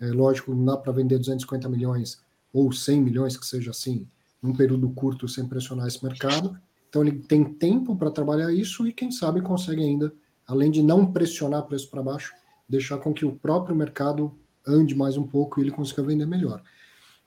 É 0.00 0.06
lógico, 0.08 0.54
não 0.54 0.64
dá 0.64 0.76
para 0.76 0.92
vender 0.92 1.18
250 1.18 1.68
milhões 1.68 2.20
ou 2.52 2.72
100 2.72 3.02
milhões, 3.02 3.36
que 3.36 3.46
seja 3.46 3.70
assim, 3.70 4.06
num 4.42 4.54
período 4.54 4.88
curto, 4.90 5.28
sem 5.28 5.46
pressionar 5.46 5.86
esse 5.86 6.02
mercado. 6.04 6.58
Então, 6.88 7.02
ele 7.02 7.18
tem 7.18 7.44
tempo 7.44 7.96
para 7.96 8.10
trabalhar 8.10 8.52
isso 8.52 8.86
e, 8.86 8.92
quem 8.92 9.10
sabe, 9.10 9.40
consegue 9.40 9.82
ainda, 9.82 10.14
além 10.46 10.70
de 10.70 10.82
não 10.82 11.10
pressionar 11.10 11.64
preço 11.64 11.90
para 11.90 12.02
baixo, 12.02 12.32
deixar 12.68 12.98
com 12.98 13.12
que 13.12 13.24
o 13.24 13.34
próprio 13.34 13.74
mercado 13.74 14.32
ande 14.66 14.94
mais 14.94 15.16
um 15.16 15.26
pouco 15.26 15.60
e 15.60 15.64
ele 15.64 15.70
consiga 15.70 16.02
vender 16.02 16.26
melhor. 16.26 16.62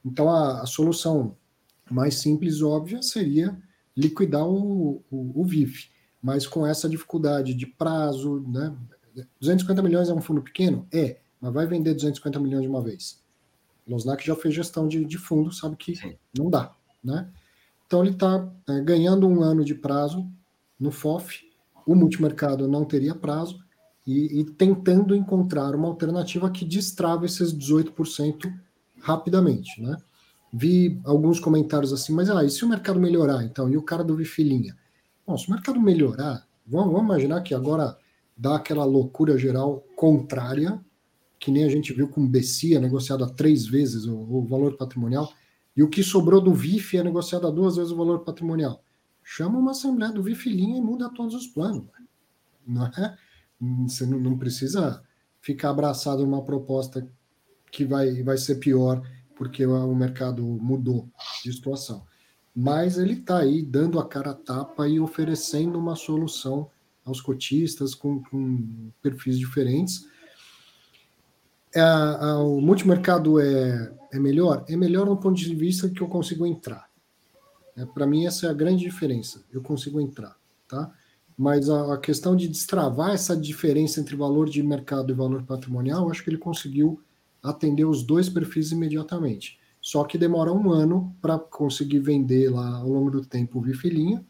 Então, 0.05 0.29
a, 0.29 0.61
a 0.61 0.65
solução 0.65 1.35
mais 1.89 2.15
simples, 2.15 2.61
óbvia, 2.61 3.01
seria 3.01 3.57
liquidar 3.95 4.47
o, 4.47 5.03
o, 5.09 5.41
o 5.41 5.43
VIF, 5.45 5.89
mas 6.21 6.45
com 6.45 6.65
essa 6.65 6.87
dificuldade 6.87 7.53
de 7.53 7.65
prazo, 7.65 8.43
né? 8.47 8.75
250 9.39 9.81
milhões 9.81 10.09
é 10.09 10.13
um 10.13 10.21
fundo 10.21 10.41
pequeno? 10.41 10.87
É, 10.91 11.19
mas 11.41 11.53
vai 11.53 11.65
vender 11.65 11.93
250 11.93 12.39
milhões 12.39 12.63
de 12.63 12.69
uma 12.69 12.81
vez. 12.81 13.23
Losnak 13.87 14.25
já 14.25 14.35
fez 14.35 14.53
gestão 14.53 14.87
de, 14.87 15.03
de 15.05 15.17
fundo, 15.17 15.51
sabe 15.51 15.75
que 15.75 15.95
Sim. 15.95 16.15
não 16.37 16.49
dá, 16.49 16.75
né? 17.03 17.29
Então 17.85 18.03
ele 18.03 18.13
está 18.13 18.51
é, 18.67 18.81
ganhando 18.81 19.27
um 19.27 19.41
ano 19.41 19.63
de 19.63 19.73
prazo 19.73 20.29
no 20.79 20.91
FOF, 20.91 21.47
o 21.85 21.95
multimercado 21.95 22.67
não 22.67 22.83
teria 22.83 23.15
prazo, 23.15 23.63
e, 24.07 24.39
e 24.39 24.45
tentando 24.45 25.13
encontrar 25.13 25.75
uma 25.75 25.89
alternativa 25.89 26.49
que 26.49 26.63
destrava 26.63 27.25
esses 27.25 27.53
18% 27.53 28.51
rapidamente, 29.01 29.81
né? 29.81 29.97
Vi 30.51 30.99
alguns 31.03 31.41
comentários 31.41 31.91
assim, 31.91 32.13
mas 32.13 32.29
ah, 32.29 32.43
e 32.43 32.49
se 32.49 32.63
o 32.63 32.69
mercado 32.69 33.01
melhorar, 33.01 33.43
então? 33.43 33.69
E 33.69 33.75
o 33.75 33.81
cara 33.81 34.03
do 34.03 34.15
Vifilinha? 34.15 34.77
Bom, 35.25 35.37
se 35.37 35.49
o 35.49 35.51
mercado 35.51 35.79
melhorar, 35.79 36.47
vamos, 36.65 36.93
vamos 36.93 37.03
imaginar 37.03 37.41
que 37.41 37.53
agora 37.53 37.97
dá 38.35 38.55
aquela 38.55 38.85
loucura 38.85 39.37
geral 39.37 39.83
contrária, 39.93 40.79
que 41.37 41.51
nem 41.51 41.65
a 41.65 41.69
gente 41.69 41.91
viu 41.91 42.07
com 42.07 42.21
o 42.21 42.27
Bessia, 42.27 42.79
negociado 42.79 43.25
a 43.25 43.29
três 43.29 43.67
vezes 43.67 44.05
o, 44.05 44.15
o, 44.15 44.45
valor 44.45 44.77
patrimonial, 44.77 45.31
e 45.75 45.83
o 45.83 45.89
que 45.89 46.01
sobrou 46.01 46.39
do 46.39 46.53
VIF 46.53 46.97
é 46.97 47.03
negociado 47.03 47.45
a 47.45 47.51
duas 47.51 47.75
vezes 47.75 47.91
o 47.91 47.97
valor 47.97 48.19
patrimonial. 48.19 48.81
Chama 49.21 49.59
uma 49.59 49.71
assembleia 49.71 50.13
do 50.13 50.23
Vifilinha 50.23 50.77
e 50.77 50.81
muda 50.81 51.09
todos 51.09 51.35
os 51.35 51.45
planos. 51.45 51.83
Não 52.65 52.85
é? 52.85 53.17
Você 53.59 54.05
não, 54.05 54.37
precisa 54.37 55.03
ficar 55.41 55.71
abraçado 55.71 56.23
numa 56.23 56.43
proposta 56.43 57.07
que 57.71 57.85
vai, 57.85 58.21
vai 58.23 58.37
ser 58.37 58.55
pior 58.55 59.01
porque 59.35 59.65
o 59.65 59.95
mercado 59.95 60.43
mudou 60.43 61.07
de 61.43 61.53
situação. 61.53 62.05
Mas 62.55 62.97
ele 62.97 63.13
está 63.13 63.37
aí 63.37 63.61
dando 63.61 63.99
a 63.99 64.07
cara 64.07 64.31
a 64.31 64.33
tapa 64.33 64.87
e 64.87 64.99
oferecendo 64.99 65.77
uma 65.77 65.95
solução 65.95 66.71
aos 67.05 67.21
cotistas 67.21 67.93
com, 67.93 68.21
com 68.23 68.91
perfis 69.01 69.37
diferentes. 69.37 70.07
É, 71.73 71.83
o 72.39 72.59
multimercado 72.59 73.39
é, 73.39 73.93
é 74.11 74.19
melhor? 74.19 74.65
É 74.67 74.75
melhor 74.75 75.05
no 75.05 75.17
ponto 75.17 75.37
de 75.37 75.53
vista 75.53 75.87
que 75.87 76.01
eu 76.01 76.07
consigo 76.07 76.47
entrar. 76.47 76.89
É, 77.75 77.85
Para 77.85 78.07
mim, 78.07 78.25
essa 78.25 78.47
é 78.47 78.49
a 78.49 78.53
grande 78.53 78.83
diferença. 78.83 79.43
Eu 79.51 79.61
consigo 79.61 80.01
entrar. 80.01 80.35
Tá? 80.67 80.91
Mas 81.37 81.69
a, 81.69 81.93
a, 81.93 81.97
questão 81.97 82.35
de 82.35 82.47
destravar 82.47 83.11
essa 83.11 83.37
diferença 83.37 83.99
entre 83.99 84.15
valor 84.15 84.49
de 84.49 84.63
mercado 84.63 85.11
e 85.11 85.15
valor 85.15 85.43
patrimonial, 85.43 86.09
acho 86.09 86.23
que 86.23 86.29
ele 86.31 86.37
conseguiu 86.37 86.99
atender 87.43 87.85
os 87.85 88.01
dois 88.01 88.27
perfis 88.27 88.71
imediatamente. 88.71 89.59
Só 89.79 90.03
que 90.03 90.17
demora 90.17 90.51
um 90.51 90.71
ano 90.71 91.15
para 91.21 91.37
conseguir 91.37 91.99
vender 91.99 92.49
lá 92.49 92.77
ao 92.77 92.89
longo 92.89 93.11
do 93.11 93.21
tempo 93.21 93.59
o 93.59 93.61
Vifilinha. 93.61 94.25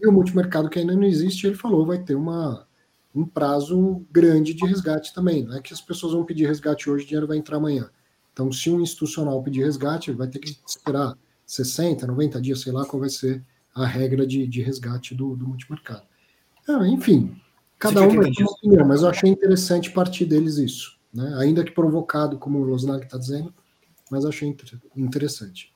E 0.00 0.06
o 0.06 0.12
multimercado, 0.12 0.68
que 0.68 0.80
ainda 0.80 0.96
não 0.96 1.04
existe, 1.04 1.46
ele 1.46 1.54
falou, 1.54 1.86
vai 1.86 2.02
ter 2.02 2.16
uma, 2.16 2.66
um 3.14 3.24
prazo 3.24 4.04
grande 4.10 4.52
de 4.52 4.66
resgate 4.66 5.14
também. 5.14 5.44
Não 5.44 5.56
é 5.56 5.60
que 5.60 5.72
as 5.72 5.80
pessoas 5.80 6.12
vão 6.12 6.24
pedir 6.24 6.46
resgate 6.46 6.90
hoje, 6.90 7.04
o 7.04 7.06
dinheiro 7.06 7.26
vai 7.28 7.36
entrar 7.36 7.58
amanhã. 7.58 7.88
Então, 8.32 8.50
se 8.50 8.68
um 8.68 8.80
institucional 8.80 9.42
pedir 9.42 9.62
resgate, 9.62 10.10
ele 10.10 10.18
vai 10.18 10.28
ter 10.28 10.40
que 10.40 10.58
esperar 10.66 11.16
60, 11.46 12.06
90 12.06 12.40
dias, 12.40 12.60
sei 12.60 12.72
lá 12.72 12.84
qual 12.84 13.00
vai 13.00 13.10
ser 13.10 13.44
a 13.74 13.86
regra 13.86 14.26
de, 14.26 14.46
de 14.46 14.60
resgate 14.62 15.14
do, 15.14 15.36
do 15.36 15.46
multimercado. 15.46 16.11
Ah, 16.68 16.86
enfim, 16.86 17.34
cada 17.78 18.02
um 18.02 18.20
ter 18.20 18.42
uma 18.42 18.52
opinião, 18.52 18.86
mas 18.86 19.02
eu 19.02 19.08
achei 19.08 19.30
interessante 19.30 19.90
partir 19.90 20.24
deles 20.24 20.56
isso. 20.56 20.98
Né? 21.12 21.34
Ainda 21.38 21.64
que 21.64 21.70
provocado, 21.70 22.38
como 22.38 22.58
o 22.58 22.64
Losnag 22.64 23.04
está 23.04 23.18
dizendo, 23.18 23.52
mas 24.10 24.24
achei 24.24 24.54
interessante. 24.96 25.72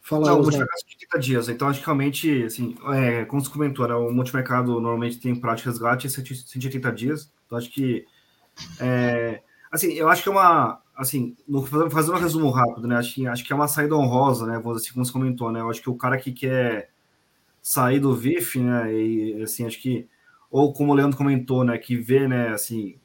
Fala, 0.00 0.26
Não, 0.26 0.40
o 0.40 0.42
multimercado 0.42 0.80
de 0.88 0.96
30 0.96 1.18
dias. 1.18 1.48
Então, 1.48 1.68
acho 1.68 1.78
que 1.78 1.86
realmente, 1.86 2.42
assim, 2.42 2.76
é, 2.92 3.24
como 3.26 3.40
você 3.40 3.50
comentou, 3.50 3.86
né, 3.86 3.94
o 3.94 4.10
multimercado 4.10 4.72
normalmente 4.80 5.20
tem 5.20 5.34
prática 5.36 5.70
de 5.70 5.74
resgate 5.74 6.06
em 6.06 6.10
180 6.10 6.92
dias. 6.92 7.32
Então, 7.46 7.56
acho 7.56 7.70
que. 7.70 8.04
É, 8.80 9.40
assim, 9.70 9.92
eu 9.92 10.08
acho 10.08 10.22
que 10.22 10.28
é 10.28 10.32
uma. 10.32 10.80
Assim, 10.96 11.36
fazendo 11.90 12.16
um 12.16 12.20
resumo 12.20 12.50
rápido, 12.50 12.88
né? 12.88 12.96
Acho 12.96 13.14
que, 13.14 13.26
acho 13.26 13.44
que 13.44 13.52
é 13.52 13.56
uma 13.56 13.68
saída 13.68 13.94
honrosa, 13.94 14.46
né? 14.46 14.56
Assim, 14.74 14.92
como 14.92 15.04
você 15.04 15.12
comentou, 15.12 15.52
né? 15.52 15.60
Eu 15.60 15.70
acho 15.70 15.80
que 15.80 15.88
o 15.88 15.94
cara 15.94 16.18
que 16.18 16.32
quer 16.32 16.90
sair 17.62 18.00
do 18.00 18.14
VIF, 18.14 18.58
né? 18.58 18.92
E 18.94 19.42
assim, 19.42 19.66
acho 19.66 19.80
que 19.80 20.08
ou 20.50 20.72
como 20.72 20.92
o 20.92 20.94
Leandro 20.94 21.16
comentou, 21.16 21.64
né, 21.64 21.78
que 21.78 21.96
vê, 21.96 22.26
né, 22.26 22.48
assim, 22.48 22.96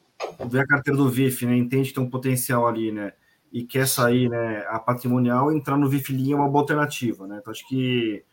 vê 0.50 0.60
a 0.60 0.66
carteira 0.66 0.96
do 0.96 1.08
VIF, 1.08 1.46
né, 1.46 1.56
entende 1.56 1.88
que 1.90 1.94
tem 1.94 2.02
um 2.02 2.10
potencial 2.10 2.66
ali, 2.66 2.90
né, 2.90 3.12
e 3.52 3.62
quer 3.64 3.86
sair, 3.86 4.28
né, 4.28 4.64
a 4.68 4.78
patrimonial, 4.80 5.52
entrar 5.52 5.76
no 5.76 5.88
VIF 5.88 6.12
linha 6.12 6.34
é 6.34 6.38
uma 6.38 6.48
boa 6.48 6.62
alternativa, 6.62 7.26
né? 7.26 7.38
Então 7.40 7.52
acho 7.52 7.66
que 7.68 8.24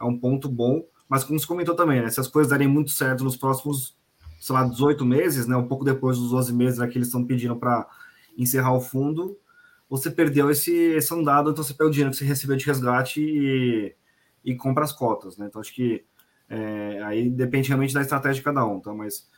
é 0.00 0.04
um 0.04 0.18
ponto 0.18 0.48
bom, 0.48 0.82
mas 1.08 1.22
como 1.22 1.38
você 1.38 1.46
comentou 1.46 1.74
também, 1.76 2.00
né, 2.00 2.08
se 2.08 2.18
as 2.18 2.28
coisas 2.28 2.50
derem 2.50 2.66
muito 2.66 2.90
certo 2.90 3.22
nos 3.22 3.36
próximos, 3.36 3.96
sei 4.40 4.54
lá, 4.54 4.64
18 4.64 5.04
meses, 5.04 5.46
né, 5.46 5.56
um 5.56 5.68
pouco 5.68 5.84
depois 5.84 6.18
dos 6.18 6.30
12 6.30 6.54
meses 6.54 6.78
né, 6.78 6.88
que 6.88 6.96
eles 6.96 7.08
estão 7.08 7.24
pedindo 7.24 7.56
para 7.56 7.86
encerrar 8.36 8.74
o 8.74 8.80
fundo, 8.80 9.38
você 9.88 10.10
perdeu 10.10 10.50
esse, 10.50 10.72
esse 10.72 11.12
andado, 11.14 11.50
então 11.50 11.62
você 11.62 11.74
perde 11.74 11.90
o 11.90 11.92
dinheiro 11.92 12.10
que 12.10 12.16
você 12.16 12.24
recebeu 12.24 12.56
de 12.56 12.64
resgate 12.64 13.20
e 13.20 13.94
e 14.44 14.54
compra 14.54 14.84
as 14.84 14.92
cotas, 14.92 15.36
né? 15.36 15.46
Então 15.46 15.60
acho 15.60 15.74
que 15.74 16.04
é, 16.48 17.02
aí 17.04 17.30
depende 17.30 17.68
realmente 17.68 17.94
da 17.94 18.02
estratégia 18.02 18.36
de 18.36 18.42
cada 18.42 18.64
um, 18.66 18.80
tá? 18.80 18.92
Mas 18.92 19.28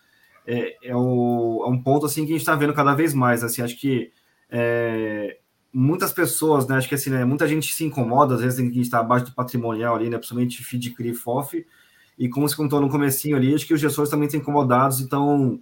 é, 0.46 0.76
é, 0.88 0.96
o, 0.96 1.64
é 1.66 1.70
um 1.70 1.82
ponto 1.82 2.06
assim 2.06 2.22
que 2.22 2.32
a 2.32 2.34
gente 2.34 2.40
está 2.40 2.54
vendo 2.54 2.74
cada 2.74 2.94
vez 2.94 3.14
mais, 3.14 3.44
assim, 3.44 3.62
acho 3.62 3.78
que 3.78 4.12
é, 4.50 5.38
muitas 5.72 6.12
pessoas, 6.12 6.66
né? 6.66 6.76
Acho 6.76 6.88
que 6.88 6.94
assim, 6.94 7.10
né, 7.10 7.24
muita 7.24 7.46
gente 7.48 7.72
se 7.72 7.84
incomoda 7.84 8.34
às 8.34 8.40
vezes 8.40 8.58
que 8.58 8.62
a 8.62 8.66
gente 8.66 8.80
está 8.80 9.00
abaixo 9.00 9.26
do 9.26 9.34
patrimonial 9.34 9.96
ali, 9.96 10.08
né? 10.08 10.16
Principalmente 10.18 10.62
feed 10.62 10.90
CRI 10.90 11.14
FOF, 11.14 11.66
e 12.18 12.28
como 12.28 12.48
se 12.48 12.56
contou 12.56 12.80
no 12.80 12.88
comecinho 12.88 13.36
ali, 13.36 13.54
acho 13.54 13.66
que 13.66 13.74
os 13.74 13.80
gestores 13.80 14.10
também 14.10 14.26
estão 14.26 14.40
incomodados 14.40 15.00
e 15.00 15.04
estão 15.04 15.60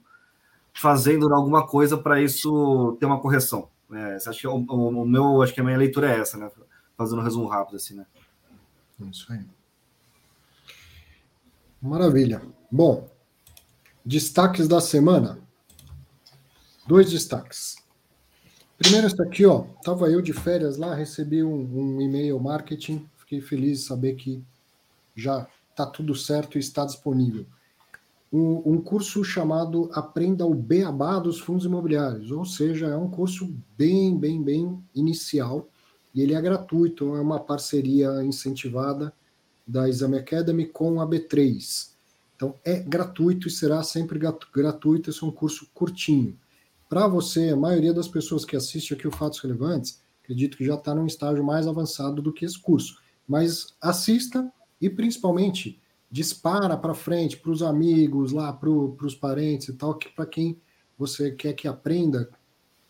fazendo 0.72 1.32
alguma 1.32 1.66
coisa 1.66 1.96
para 1.96 2.20
isso 2.20 2.96
ter 3.00 3.06
uma 3.06 3.20
correção. 3.20 3.68
Né? 3.88 4.16
Acho 4.26 4.40
que 4.40 4.46
o, 4.46 4.56
o, 4.56 5.02
o, 5.02 5.06
meu, 5.06 5.42
acho 5.42 5.52
que 5.54 5.60
a 5.60 5.64
minha 5.64 5.76
leitura 5.76 6.10
é 6.10 6.20
essa, 6.20 6.38
né? 6.38 6.50
Fazendo 6.96 7.20
um 7.20 7.24
resumo 7.24 7.46
rápido 7.46 7.76
assim, 7.76 7.94
né? 7.94 8.06
Isso 9.10 9.32
aí. 9.32 9.40
Maravilha. 11.80 12.42
Bom, 12.70 13.08
destaques 14.04 14.68
da 14.68 14.80
semana. 14.80 15.38
Dois 16.86 17.10
destaques. 17.10 17.76
Primeiro, 18.78 19.06
esse 19.06 19.20
aqui, 19.22 19.46
ó. 19.46 19.64
Tava 19.84 20.08
eu 20.10 20.20
de 20.20 20.32
férias 20.32 20.76
lá, 20.76 20.94
recebi 20.94 21.42
um, 21.42 21.96
um 21.96 22.00
e-mail 22.00 22.38
marketing. 22.38 23.08
Fiquei 23.16 23.40
feliz 23.40 23.80
de 23.80 23.86
saber 23.86 24.14
que 24.14 24.42
já 25.14 25.46
está 25.70 25.86
tudo 25.86 26.14
certo 26.14 26.56
e 26.56 26.60
está 26.60 26.84
disponível. 26.84 27.46
Um, 28.32 28.62
um, 28.64 28.80
curso 28.80 29.22
chamado 29.22 29.90
Aprenda 29.92 30.46
o 30.46 30.54
Beabá 30.54 31.18
dos 31.18 31.38
Fundos 31.38 31.66
Imobiliários, 31.66 32.30
ou 32.30 32.46
seja, 32.46 32.86
é 32.86 32.96
um 32.96 33.10
curso 33.10 33.54
bem, 33.76 34.16
bem, 34.16 34.42
bem 34.42 34.82
inicial 34.94 35.68
e 36.14 36.20
ele 36.20 36.34
é 36.34 36.40
gratuito, 36.40 37.16
é 37.16 37.20
uma 37.20 37.40
parceria 37.40 38.22
incentivada 38.22 39.12
da 39.66 39.88
Exame 39.88 40.18
Academy 40.18 40.66
com 40.66 41.00
a 41.00 41.06
B3. 41.06 41.90
Então 42.36 42.54
é 42.64 42.80
gratuito 42.80 43.48
e 43.48 43.50
será 43.50 43.82
sempre 43.82 44.18
gratuito, 44.52 45.10
esse 45.10 45.22
é 45.22 45.26
um 45.26 45.30
curso 45.30 45.68
curtinho. 45.72 46.36
Para 46.88 47.06
você, 47.06 47.50
a 47.50 47.56
maioria 47.56 47.94
das 47.94 48.08
pessoas 48.08 48.44
que 48.44 48.56
assiste 48.56 48.92
aqui 48.92 49.08
o 49.08 49.12
Fatos 49.12 49.40
Relevantes, 49.40 50.02
acredito 50.22 50.56
que 50.56 50.64
já 50.64 50.74
está 50.74 50.94
num 50.94 51.06
estágio 51.06 51.42
mais 51.42 51.66
avançado 51.66 52.20
do 52.20 52.32
que 52.32 52.44
esse 52.44 52.58
curso. 52.58 53.00
Mas 53.26 53.68
assista 53.80 54.52
e 54.80 54.90
principalmente 54.90 55.80
dispara 56.10 56.76
para 56.76 56.92
frente 56.92 57.38
para 57.38 57.50
os 57.50 57.62
amigos, 57.62 58.32
lá 58.32 58.52
para 58.52 58.68
os 58.68 59.14
parentes 59.14 59.68
e 59.68 59.72
tal, 59.72 59.94
que 59.94 60.10
para 60.10 60.26
quem 60.26 60.60
você 60.98 61.30
quer 61.30 61.54
que 61.54 61.66
aprenda, 61.66 62.28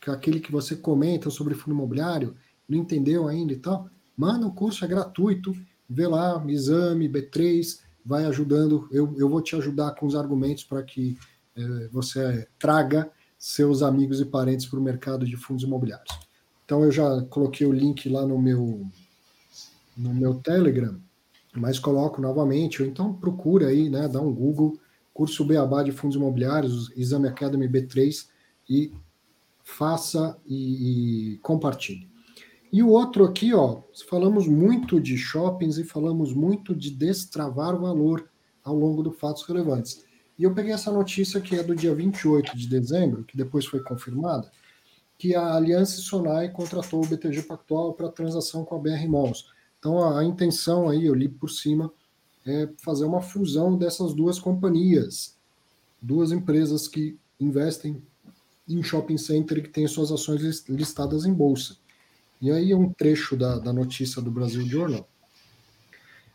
que 0.00 0.10
aquele 0.10 0.40
que 0.40 0.50
você 0.50 0.74
comenta 0.74 1.30
sobre 1.30 1.54
fundo 1.54 1.74
imobiliário, 1.74 2.34
não 2.72 2.82
entendeu 2.82 3.28
ainda 3.28 3.52
e 3.52 3.58
tal, 3.58 3.88
manda 4.16 4.46
o 4.46 4.52
curso, 4.52 4.84
é 4.84 4.88
gratuito, 4.88 5.54
vê 5.88 6.06
lá, 6.06 6.42
exame, 6.48 7.08
B3, 7.08 7.80
vai 8.04 8.24
ajudando. 8.24 8.88
Eu, 8.90 9.14
eu 9.16 9.28
vou 9.28 9.42
te 9.42 9.54
ajudar 9.54 9.92
com 9.92 10.06
os 10.06 10.14
argumentos 10.14 10.64
para 10.64 10.82
que 10.82 11.16
é, 11.54 11.88
você 11.88 12.48
traga 12.58 13.10
seus 13.38 13.82
amigos 13.82 14.20
e 14.20 14.24
parentes 14.24 14.66
para 14.66 14.78
o 14.78 14.82
mercado 14.82 15.26
de 15.26 15.36
fundos 15.36 15.64
imobiliários. 15.64 16.18
Então 16.64 16.82
eu 16.82 16.90
já 16.90 17.22
coloquei 17.22 17.66
o 17.66 17.72
link 17.72 18.08
lá 18.08 18.26
no 18.26 18.40
meu 18.40 18.86
no 19.94 20.14
meu 20.14 20.36
Telegram, 20.36 20.98
mas 21.54 21.78
coloco 21.78 22.22
novamente, 22.22 22.80
ou 22.80 22.88
então 22.88 23.12
procura 23.12 23.66
aí, 23.66 23.90
né, 23.90 24.08
dá 24.08 24.22
um 24.22 24.32
Google, 24.32 24.78
curso 25.12 25.44
Beabá 25.44 25.82
de 25.82 25.92
Fundos 25.92 26.16
Imobiliários, 26.16 26.90
Exame 26.96 27.28
Academy 27.28 27.68
B3 27.68 28.26
e 28.70 28.90
faça 29.62 30.38
e, 30.46 31.34
e 31.34 31.38
compartilhe. 31.38 32.11
E 32.72 32.82
o 32.82 32.88
outro 32.88 33.26
aqui, 33.26 33.52
ó, 33.52 33.82
falamos 34.08 34.48
muito 34.48 34.98
de 34.98 35.18
shoppings 35.18 35.76
e 35.76 35.84
falamos 35.84 36.32
muito 36.32 36.74
de 36.74 36.90
destravar 36.90 37.78
valor 37.78 38.26
ao 38.64 38.74
longo 38.74 39.02
do 39.02 39.12
fatos 39.12 39.42
relevantes. 39.44 40.02
E 40.38 40.44
eu 40.44 40.54
peguei 40.54 40.72
essa 40.72 40.90
notícia 40.90 41.38
que 41.38 41.54
é 41.54 41.62
do 41.62 41.76
dia 41.76 41.94
28 41.94 42.56
de 42.56 42.66
dezembro, 42.66 43.24
que 43.24 43.36
depois 43.36 43.66
foi 43.66 43.80
confirmada, 43.80 44.50
que 45.18 45.34
a 45.34 45.54
Aliança 45.54 46.00
Sonai 46.00 46.48
contratou 46.48 47.04
o 47.04 47.06
BTG 47.06 47.42
Pactual 47.42 47.92
para 47.92 48.08
transação 48.08 48.64
com 48.64 48.74
a 48.74 48.78
BR 48.78 49.06
Malls. 49.06 49.44
Então 49.78 50.02
a, 50.02 50.20
a 50.20 50.24
intenção 50.24 50.88
aí, 50.88 51.04
eu 51.04 51.14
li 51.14 51.28
por 51.28 51.50
cima, 51.50 51.92
é 52.46 52.70
fazer 52.78 53.04
uma 53.04 53.20
fusão 53.20 53.76
dessas 53.76 54.14
duas 54.14 54.38
companhias, 54.38 55.36
duas 56.00 56.32
empresas 56.32 56.88
que 56.88 57.18
investem 57.38 58.02
em 58.66 58.82
shopping 58.82 59.18
center 59.18 59.58
e 59.58 59.62
que 59.62 59.68
têm 59.68 59.86
suas 59.86 60.10
ações 60.10 60.66
listadas 60.68 61.26
em 61.26 61.34
bolsa. 61.34 61.76
E 62.42 62.50
aí 62.50 62.74
um 62.74 62.92
trecho 62.92 63.36
da, 63.36 63.56
da 63.60 63.72
notícia 63.72 64.20
do 64.20 64.28
Brasil 64.28 64.66
Journal. 64.66 65.08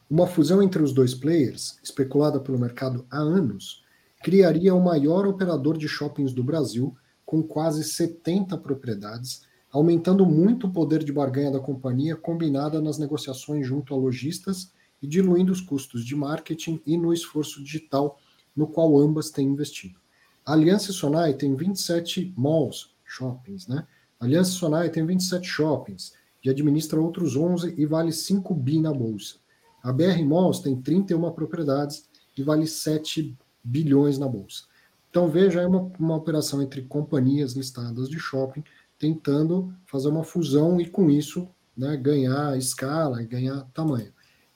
Uma 0.09 0.25
fusão 0.25 0.63
entre 0.63 0.81
os 0.81 0.93
dois 0.93 1.13
players, 1.13 1.77
especulada 1.83 2.39
pelo 2.39 2.57
mercado 2.57 3.05
há 3.11 3.17
anos, 3.17 3.83
criaria 4.23 4.73
o 4.73 4.81
maior 4.81 5.27
operador 5.27 5.77
de 5.77 5.85
shoppings 5.85 6.31
do 6.31 6.41
Brasil, 6.41 6.95
com 7.25 7.43
quase 7.43 7.83
70 7.83 8.57
propriedades, 8.57 9.41
aumentando 9.69 10.25
muito 10.25 10.67
o 10.67 10.71
poder 10.71 11.03
de 11.03 11.11
barganha 11.11 11.51
da 11.51 11.59
companhia 11.59 12.15
combinada 12.15 12.79
nas 12.79 12.97
negociações 12.97 13.67
junto 13.67 13.93
a 13.93 13.97
lojistas 13.97 14.71
e 15.01 15.07
diluindo 15.07 15.51
os 15.51 15.59
custos 15.59 16.05
de 16.05 16.15
marketing 16.15 16.81
e 16.85 16.95
no 16.95 17.13
esforço 17.13 17.61
digital 17.61 18.17
no 18.55 18.65
qual 18.65 18.97
ambas 18.97 19.29
têm 19.29 19.49
investido. 19.49 19.99
A 20.45 20.53
Aliança 20.53 20.93
Sonai 20.93 21.33
tem 21.33 21.53
27 21.53 22.33
malls, 22.37 22.95
shoppings, 23.03 23.67
né? 23.67 23.85
Aliança 24.19 24.51
Sonai 24.51 24.89
tem 24.89 25.05
27 25.05 25.47
shoppings 25.47 26.13
e 26.43 26.49
administra 26.49 26.99
outros 26.99 27.35
11 27.35 27.75
e 27.77 27.85
vale 27.85 28.11
5 28.11 28.53
bi 28.53 28.79
na 28.79 28.93
bolsa. 28.93 29.35
A 29.83 29.93
BR 29.93 30.23
Malls 30.25 30.59
tem 30.59 30.75
31 30.75 31.31
propriedades 31.31 32.09
e 32.37 32.43
vale 32.43 32.67
7 32.67 33.37
bilhões 33.63 34.17
na 34.17 34.27
bolsa. 34.27 34.63
Então 35.09 35.29
veja, 35.29 35.61
é 35.61 35.67
uma, 35.67 35.91
uma 35.99 36.15
operação 36.15 36.61
entre 36.61 36.81
companhias 36.83 37.53
listadas 37.53 38.09
de 38.09 38.19
shopping 38.19 38.63
tentando 38.97 39.73
fazer 39.85 40.09
uma 40.09 40.23
fusão 40.23 40.81
e 40.81 40.87
com 40.87 41.09
isso 41.09 41.47
né, 41.75 41.95
ganhar 41.95 42.57
escala 42.57 43.21
e 43.21 43.27
ganhar 43.27 43.61
tamanho. 43.73 44.11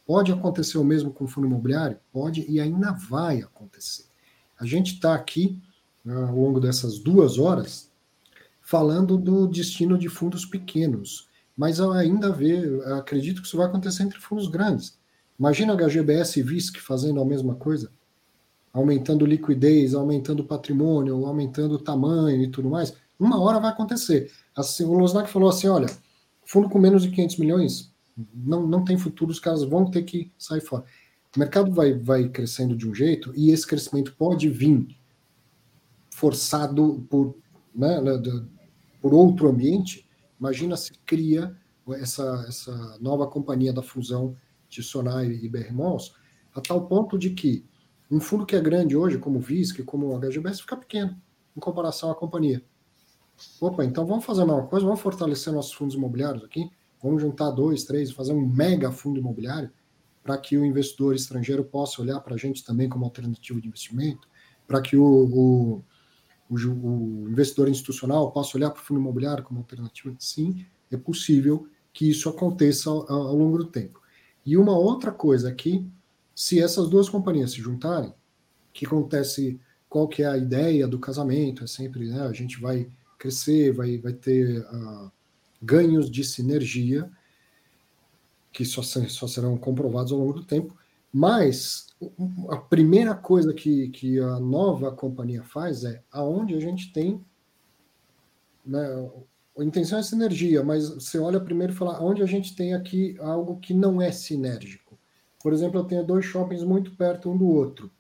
Pode 0.06 0.32
acontecer 0.32 0.78
o 0.78 0.84
mesmo 0.84 1.12
com 1.12 1.26
o 1.26 1.28
fundo 1.28 1.48
imobiliário? 1.48 2.00
Pode 2.12 2.50
e 2.50 2.60
ainda 2.60 2.92
vai 2.92 3.42
acontecer. 3.42 4.06
A 4.60 4.66
gente 4.66 4.96
está 4.96 5.14
aqui, 5.14 5.60
né, 6.04 6.16
ao 6.16 6.36
longo 6.36 6.60
dessas 6.60 6.98
duas 6.98 7.38
horas, 7.38 7.91
falando 8.72 9.18
do 9.18 9.48
destino 9.48 9.98
de 9.98 10.08
fundos 10.08 10.46
pequenos. 10.46 11.28
Mas 11.58 11.78
eu 11.78 11.92
ainda 11.92 12.34
acredito 12.98 13.42
que 13.42 13.48
isso 13.48 13.58
vai 13.58 13.66
acontecer 13.66 14.04
entre 14.04 14.18
fundos 14.18 14.48
grandes. 14.48 14.98
Imagina 15.38 15.76
HGBS 15.76 16.40
e 16.40 16.42
VISC 16.42 16.80
fazendo 16.80 17.20
a 17.20 17.26
mesma 17.26 17.54
coisa, 17.54 17.92
aumentando 18.72 19.26
liquidez, 19.26 19.94
aumentando 19.94 20.46
patrimônio, 20.46 21.26
aumentando 21.26 21.78
tamanho 21.78 22.44
e 22.44 22.48
tudo 22.50 22.70
mais. 22.70 22.94
Uma 23.20 23.42
hora 23.42 23.60
vai 23.60 23.72
acontecer. 23.72 24.32
Assim, 24.56 24.86
o 24.86 24.94
Losnak 24.94 25.30
falou 25.30 25.50
assim: 25.50 25.68
olha, 25.68 25.88
fundo 26.46 26.70
com 26.70 26.80
menos 26.80 27.04
de 27.04 27.12
500 27.12 27.38
milhões 27.40 27.94
não, 28.34 28.66
não 28.66 28.86
tem 28.86 28.98
futuro, 28.98 29.32
os 29.32 29.40
caras 29.40 29.64
vão 29.66 29.92
ter 29.92 30.04
que 30.04 30.32
sair 30.38 30.62
fora. 30.62 30.86
O 31.36 31.40
mercado 31.40 31.74
vai, 31.74 31.94
vai 31.94 32.30
crescendo 32.30 32.78
de 32.78 32.88
um 32.88 32.96
jeito 32.96 33.34
e 33.36 33.52
esse 33.52 33.68
crescimento 33.68 34.16
pode 34.18 34.48
vir 34.48 34.88
forçado 36.10 37.06
por 37.10 37.36
né, 37.76 38.00
por 39.02 39.14
outro 39.14 39.50
ambiente, 39.50 40.08
imagina 40.40 40.78
se 40.78 40.94
cria 41.06 41.56
essa, 41.94 42.46
essa 42.48 42.98
nova 43.02 43.28
companhia 43.28 43.74
da 43.74 43.82
fusão 43.82 44.38
de 44.70 44.82
Sonai 44.84 45.28
e 45.28 45.50
BR 45.50 45.74
Malls, 45.74 46.14
a 46.54 46.62
tal 46.62 46.88
ponto 46.88 47.18
de 47.18 47.32
que 47.32 47.66
um 48.10 48.20
fundo 48.20 48.46
que 48.46 48.56
é 48.56 48.62
grande 48.62 48.96
hoje, 48.96 49.18
como 49.18 49.40
o 49.40 49.42
VISC, 49.42 49.84
como 49.84 50.08
o 50.08 50.20
HGBS, 50.20 50.62
fica 50.62 50.78
pequeno 50.78 51.20
em 51.56 51.60
comparação 51.60 52.12
à 52.12 52.16
companhia. 52.16 52.64
Opa, 53.60 53.84
então 53.84 54.06
vamos 54.06 54.24
fazer 54.24 54.44
a 54.44 54.46
mesma 54.46 54.68
coisa, 54.68 54.86
vamos 54.86 55.02
fortalecer 55.02 55.52
nossos 55.52 55.74
fundos 55.74 55.96
imobiliários 55.96 56.44
aqui, 56.44 56.70
vamos 57.02 57.22
juntar 57.22 57.50
dois, 57.52 57.84
três, 57.84 58.12
fazer 58.12 58.34
um 58.34 58.46
mega 58.46 58.92
fundo 58.92 59.20
imobiliário 59.20 59.72
para 60.22 60.38
que 60.38 60.58
o 60.58 60.66
investidor 60.66 61.16
estrangeiro 61.16 61.64
possa 61.64 62.02
olhar 62.02 62.20
para 62.20 62.36
a 62.36 62.38
gente 62.38 62.64
também 62.64 62.88
como 62.88 63.06
alternativa 63.06 63.60
de 63.60 63.68
investimento, 63.68 64.28
para 64.68 64.82
que 64.82 64.96
o, 64.96 65.04
o 65.04 65.84
o, 66.52 67.26
o 67.26 67.30
investidor 67.30 67.70
institucional 67.70 68.32
possa 68.32 68.58
olhar 68.58 68.70
para 68.70 68.82
o 68.82 68.84
fundo 68.84 69.00
imobiliário 69.00 69.44
como 69.44 69.60
alternativa? 69.60 70.16
Sim, 70.20 70.66
é 70.92 70.98
possível 70.98 71.68
que 71.94 72.10
isso 72.10 72.30
aconteça 72.30 72.90
ao, 72.90 73.10
ao 73.12 73.36
longo 73.36 73.58
do 73.58 73.66
tempo. 73.66 74.02
E 74.46 74.58
uma 74.58 74.78
outra 74.78 75.12
coisa 75.12 75.50
aqui, 75.50 75.86
se 76.36 76.60
essas 76.60 76.90
duas 76.90 77.10
companhias 77.10 77.52
se 77.52 77.62
juntarem, 77.62 78.14
que 78.74 78.86
acontece, 78.86 79.60
qual 79.88 80.08
que 80.08 80.24
é 80.24 80.28
a 80.28 80.38
ideia 80.38 80.88
do 80.88 81.00
casamento, 81.00 81.64
é 81.64 81.68
sempre, 81.68 82.08
né, 82.08 82.22
a 82.22 82.34
gente 82.34 82.60
vai 82.60 82.88
crescer, 83.18 83.72
vai, 83.72 83.98
vai 83.98 84.14
ter 84.14 84.62
uh, 84.62 85.12
ganhos 85.62 86.10
de 86.10 86.24
sinergia, 86.24 87.10
que 88.52 88.66
só, 88.66 88.82
só 88.82 89.28
serão 89.28 89.58
comprovados 89.58 90.12
ao 90.12 90.20
longo 90.20 90.34
do 90.34 90.44
tempo, 90.44 90.76
mas 91.14 91.88
a 92.50 92.58
primeira 92.58 93.14
coisa 93.14 93.54
que, 93.54 93.90
que 93.90 94.20
a 94.20 94.40
nova 94.40 94.92
companhia 94.92 95.44
faz 95.44 95.84
é 95.84 96.02
aonde 96.12 96.56
a 96.56 96.60
gente 96.60 96.92
tem. 96.92 97.24
Né, 98.66 99.10
a 99.58 99.64
intenção 99.64 100.00
é 100.00 100.04
sinergia, 100.04 100.64
mas 100.64 100.90
você 100.90 101.20
olha 101.20 101.40
primeiro 101.40 101.74
e 101.74 101.76
fala 101.76 102.02
onde 102.02 102.24
a 102.24 102.26
gente 102.26 102.56
tem 102.56 102.74
aqui 102.74 103.18
algo 103.20 103.60
que 103.60 103.74
não 103.74 104.02
é 104.02 104.12
sinérgico. 104.12 104.98
Por 105.44 105.54
exemplo, 105.54 105.80
eu 105.80 105.84
tenho 105.84 106.06
dois 106.06 106.26
shoppings 106.26 106.64
muito 106.64 106.96
perto 106.96 107.30
um 107.30 107.38
do 107.38 107.48
outro. 107.48 107.92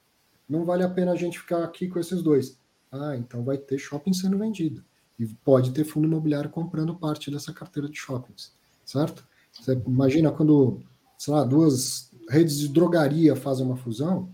Não 0.47 0.65
vale 0.65 0.83
a 0.83 0.89
pena 0.89 1.11
a 1.11 1.15
gente 1.15 1.39
ficar 1.39 1.63
aqui 1.63 1.87
com 1.87 1.99
esses 1.99 2.21
dois. 2.21 2.57
Ah, 2.91 3.15
então 3.15 3.43
vai 3.43 3.57
ter 3.57 3.77
shopping 3.77 4.13
sendo 4.13 4.37
vendido. 4.37 4.83
E 5.17 5.25
pode 5.25 5.71
ter 5.71 5.83
fundo 5.83 6.07
imobiliário 6.07 6.49
comprando 6.49 6.95
parte 6.95 7.29
dessa 7.29 7.53
carteira 7.53 7.87
de 7.87 7.97
shoppings, 7.97 8.53
certo? 8.83 9.25
Você 9.51 9.73
imagina 9.85 10.31
quando, 10.31 10.81
sei 11.17 11.33
lá, 11.33 11.43
duas 11.43 12.10
redes 12.29 12.57
de 12.59 12.67
drogaria 12.67 13.35
fazem 13.35 13.65
uma 13.65 13.75
fusão, 13.75 14.31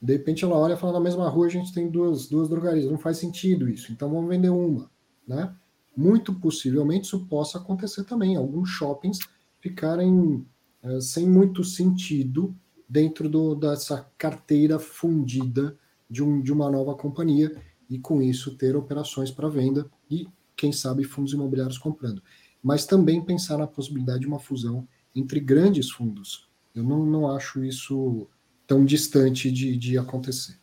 de 0.00 0.12
repente 0.12 0.44
ela 0.44 0.56
olha 0.56 0.74
e 0.74 0.76
fala, 0.76 0.94
na 0.94 1.00
mesma 1.00 1.28
rua 1.28 1.46
a 1.46 1.50
gente 1.50 1.72
tem 1.72 1.88
duas, 1.90 2.28
duas 2.28 2.48
drogarias, 2.48 2.90
não 2.90 2.98
faz 2.98 3.18
sentido 3.18 3.68
isso, 3.68 3.92
então 3.92 4.10
vamos 4.10 4.28
vender 4.28 4.50
uma, 4.50 4.90
né? 5.26 5.54
Muito 5.96 6.34
possivelmente 6.34 7.06
isso 7.06 7.26
possa 7.26 7.58
acontecer 7.58 8.04
também, 8.04 8.36
alguns 8.36 8.68
shoppings 8.68 9.18
ficarem 9.60 10.44
é, 10.82 11.00
sem 11.00 11.28
muito 11.28 11.64
sentido 11.64 12.54
dentro 12.88 13.28
do, 13.28 13.54
dessa 13.54 14.06
carteira 14.18 14.78
fundida 14.78 15.76
de, 16.10 16.22
um, 16.22 16.42
de 16.42 16.52
uma 16.52 16.70
nova 16.70 16.94
companhia 16.94 17.56
e 17.88 17.98
com 17.98 18.20
isso 18.20 18.56
ter 18.56 18.76
operações 18.76 19.30
para 19.30 19.48
venda 19.48 19.90
e, 20.10 20.26
quem 20.54 20.72
sabe, 20.72 21.04
fundos 21.04 21.32
imobiliários 21.32 21.78
comprando. 21.78 22.22
Mas 22.62 22.84
também 22.86 23.24
pensar 23.24 23.58
na 23.58 23.66
possibilidade 23.66 24.20
de 24.20 24.26
uma 24.26 24.38
fusão 24.38 24.86
entre 25.14 25.40
grandes 25.40 25.90
fundos 25.90 26.48
eu 26.74 26.82
não, 26.82 27.06
não 27.06 27.30
acho 27.34 27.64
isso 27.64 28.28
tão 28.66 28.84
distante 28.84 29.50
de, 29.50 29.76
de 29.76 29.96
acontecer. 29.98 30.58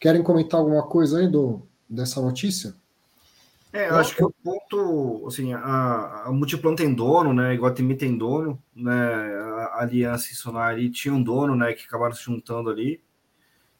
Querem 0.00 0.22
comentar 0.22 0.60
alguma 0.60 0.82
coisa 0.82 1.20
aí 1.20 1.28
do, 1.28 1.62
dessa 1.88 2.20
notícia? 2.20 2.74
É, 3.72 3.90
eu 3.90 3.96
acho 3.96 4.16
que 4.16 4.24
o 4.24 4.32
ponto, 4.42 5.26
assim, 5.26 5.52
a, 5.52 6.24
a 6.26 6.32
Multiplan 6.32 6.74
tem 6.74 6.94
dono, 6.94 7.34
né? 7.34 7.54
Iguatemi 7.54 7.94
tem 7.94 8.16
dono, 8.16 8.62
né? 8.74 8.94
A 8.94 9.82
Aliança 9.82 10.32
e 10.32 10.34
Sonari 10.34 10.90
tinham 10.90 11.16
um 11.16 11.22
dono, 11.22 11.54
né? 11.54 11.74
Que 11.74 11.84
acabaram 11.84 12.14
se 12.14 12.24
juntando 12.24 12.70
ali. 12.70 13.02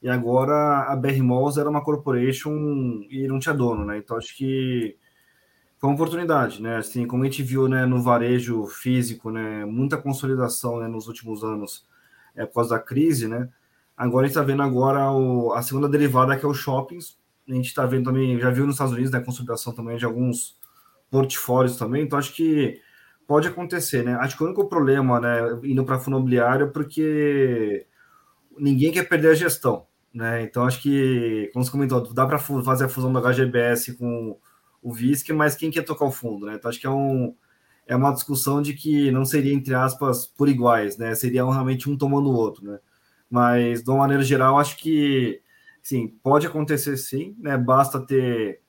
E 0.03 0.09
agora 0.09 0.83
a 0.83 0.95
BR 0.95 1.23
Malls 1.23 1.57
era 1.57 1.69
uma 1.69 1.83
corporation 1.83 2.53
e 3.11 3.27
não 3.27 3.39
tinha 3.39 3.55
dono, 3.55 3.85
né? 3.85 3.99
Então 3.99 4.17
acho 4.17 4.37
que 4.37 4.97
foi 5.79 5.91
uma 5.91 5.95
oportunidade, 5.95 6.63
né? 6.63 6.77
Assim, 6.77 7.07
como 7.07 7.23
a 7.23 7.27
gente 7.27 7.43
viu 7.43 7.69
né, 7.69 7.85
no 7.85 8.03
varejo 8.03 8.67
físico, 8.67 9.31
né, 9.31 9.65
muita 9.65 9.97
consolidação 9.97 10.79
né, 10.81 10.89
nos 10.89 11.07
últimos 11.07 11.45
anos 11.45 11.87
é, 12.35 12.47
por 12.47 12.55
causa 12.55 12.71
da 12.71 12.79
crise, 12.79 13.29
né? 13.29 13.49
Agora 13.97 14.25
a 14.25 14.29
gente 14.29 14.37
está 14.37 14.45
vendo 14.45 14.63
agora 14.63 15.11
o, 15.11 15.53
a 15.53 15.63
segunda 15.63 15.89
derivada 15.89 16.37
que 16.37 16.45
é 16.45 16.49
os 16.49 16.59
shoppings. 16.59 17.19
A 17.49 17.53
gente 17.53 17.67
está 17.67 17.87
vendo 17.87 18.05
também, 18.05 18.39
já 18.39 18.51
viu 18.51 18.67
nos 18.67 18.75
Estados 18.75 18.93
Unidos, 18.93 19.11
né, 19.11 19.21
consolidação 19.21 19.73
também 19.73 19.97
de 19.97 20.05
alguns 20.05 20.59
portfólios 21.11 21.77
também. 21.77 22.05
Então 22.05 22.19
acho 22.19 22.35
que 22.35 22.81
pode 23.27 23.49
acontecer, 23.49 24.03
né? 24.05 24.15
Acho 24.15 24.37
que 24.37 24.43
o 24.43 24.47
único 24.47 24.69
problema, 24.69 25.21
né, 25.21 25.41
indo 25.65 25.85
para 25.85 25.99
fundo 25.99 26.17
imobiliário, 26.17 26.67
é 26.67 26.71
porque 26.71 27.87
ninguém 28.59 28.93
quer 28.93 29.09
perder 29.09 29.31
a 29.31 29.35
gestão, 29.35 29.87
né? 30.13 30.43
Então 30.43 30.65
acho 30.65 30.81
que, 30.81 31.51
como 31.53 31.65
você 31.65 31.71
comentou, 31.71 32.13
dá 32.15 32.27
para 32.27 32.39
fazer 32.39 32.85
a 32.85 32.89
fusão 32.89 33.13
da 33.13 33.21
HGBS 33.21 33.95
com 33.95 34.39
o 34.87 34.93
VISC, 34.93 35.33
mas 35.33 35.57
quem 35.57 35.69
quer 35.69 35.83
tocar 35.83 36.05
o 36.05 36.13
fundo, 36.13 36.47
né? 36.47 36.55
Então 36.55 36.69
acho 36.69 36.79
que 36.79 36.87
é 36.87 36.91
um 36.91 37.35
é 37.89 37.97
uma 37.97 38.13
discussão 38.13 38.63
de 38.63 38.73
que 38.73 39.11
não 39.11 39.25
seria 39.25 39.53
entre 39.53 39.75
aspas 39.75 40.27
por 40.27 40.49
iguais, 40.49 40.97
né? 40.97 41.13
Seria 41.17 41.45
realmente 41.45 41.91
um 41.91 41.99
tomando 41.99 42.31
o 42.31 42.35
outro, 42.35 42.65
né? 42.65 42.79
Mas 43.29 43.83
de 43.83 43.91
uma 43.91 43.99
maneira 43.99 44.23
geral, 44.23 44.59
acho 44.59 44.77
que 44.77 45.41
sim, 45.83 46.07
pode 46.23 46.47
acontecer 46.47 46.97
sim, 46.97 47.35
né? 47.39 47.59
Basta 47.59 48.01
ter 48.01 48.61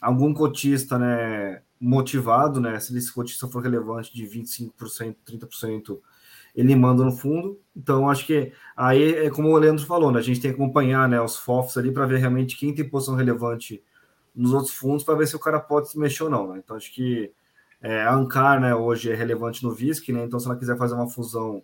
algum 0.00 0.32
cotista, 0.32 0.96
né, 0.98 1.62
motivado, 1.80 2.60
né? 2.60 2.78
Se 2.78 2.96
esse 2.96 3.12
cotista 3.12 3.48
for 3.48 3.60
relevante 3.60 4.14
de 4.14 4.24
25%, 4.24 5.16
30%, 5.26 5.98
ele 6.54 6.76
manda 6.76 7.04
no 7.04 7.12
fundo. 7.12 7.60
Então, 7.76 8.08
acho 8.08 8.24
que 8.24 8.52
aí 8.76 9.14
é 9.26 9.30
como 9.30 9.48
o 9.48 9.58
Leandro 9.58 9.84
falou, 9.84 10.12
né? 10.12 10.20
A 10.20 10.22
gente 10.22 10.40
tem 10.40 10.52
que 10.52 10.62
acompanhar 10.62 11.08
né, 11.08 11.20
os 11.20 11.36
FOFs 11.36 11.76
ali 11.76 11.92
para 11.92 12.06
ver 12.06 12.18
realmente 12.18 12.56
quem 12.56 12.72
tem 12.72 12.88
posição 12.88 13.16
relevante 13.16 13.82
nos 14.34 14.52
outros 14.52 14.74
fundos 14.74 15.04
para 15.04 15.14
ver 15.14 15.26
se 15.26 15.36
o 15.36 15.40
cara 15.40 15.60
pode 15.60 15.90
se 15.90 15.98
mexer 15.98 16.24
ou 16.24 16.30
não. 16.30 16.52
Né? 16.52 16.60
Então, 16.62 16.76
acho 16.76 16.92
que 16.92 17.32
é, 17.82 18.02
a 18.02 18.14
Ancar 18.14 18.60
né, 18.60 18.74
hoje 18.74 19.10
é 19.10 19.14
relevante 19.14 19.62
no 19.62 19.72
VISC, 19.72 20.12
né? 20.12 20.24
Então, 20.24 20.38
se 20.38 20.46
ela 20.46 20.56
quiser 20.56 20.76
fazer 20.76 20.94
uma 20.94 21.08
fusão 21.08 21.62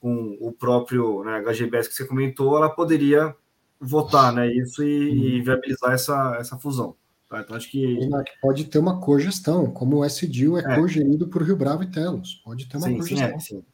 com 0.00 0.36
o 0.40 0.52
próprio 0.52 1.24
né, 1.24 1.40
HGBS 1.40 1.88
que 1.88 1.94
você 1.94 2.06
comentou, 2.06 2.56
ela 2.56 2.68
poderia 2.68 3.34
votar 3.80 4.32
né, 4.32 4.46
isso 4.52 4.82
e, 4.82 5.08
uhum. 5.08 5.16
e 5.16 5.42
viabilizar 5.42 5.92
essa, 5.92 6.36
essa 6.38 6.58
fusão. 6.58 6.94
Tá? 7.28 7.40
Então, 7.40 7.56
acho 7.56 7.70
que. 7.70 7.98
Pode 8.40 8.66
ter 8.66 8.78
uma 8.78 9.00
cogestão, 9.00 9.70
como 9.70 9.98
o 9.98 10.04
SDIL 10.04 10.58
é, 10.58 10.60
é. 10.60 10.76
cogerido 10.76 11.26
por 11.26 11.42
Rio 11.42 11.56
Bravo 11.56 11.82
e 11.82 11.90
Telos. 11.90 12.40
Pode 12.44 12.66
ter 12.66 12.76
uma 12.76 12.86
sim, 12.86 12.96
cogestão. 12.98 13.28
Sim, 13.28 13.34
é, 13.34 13.38
sim. 13.40 13.64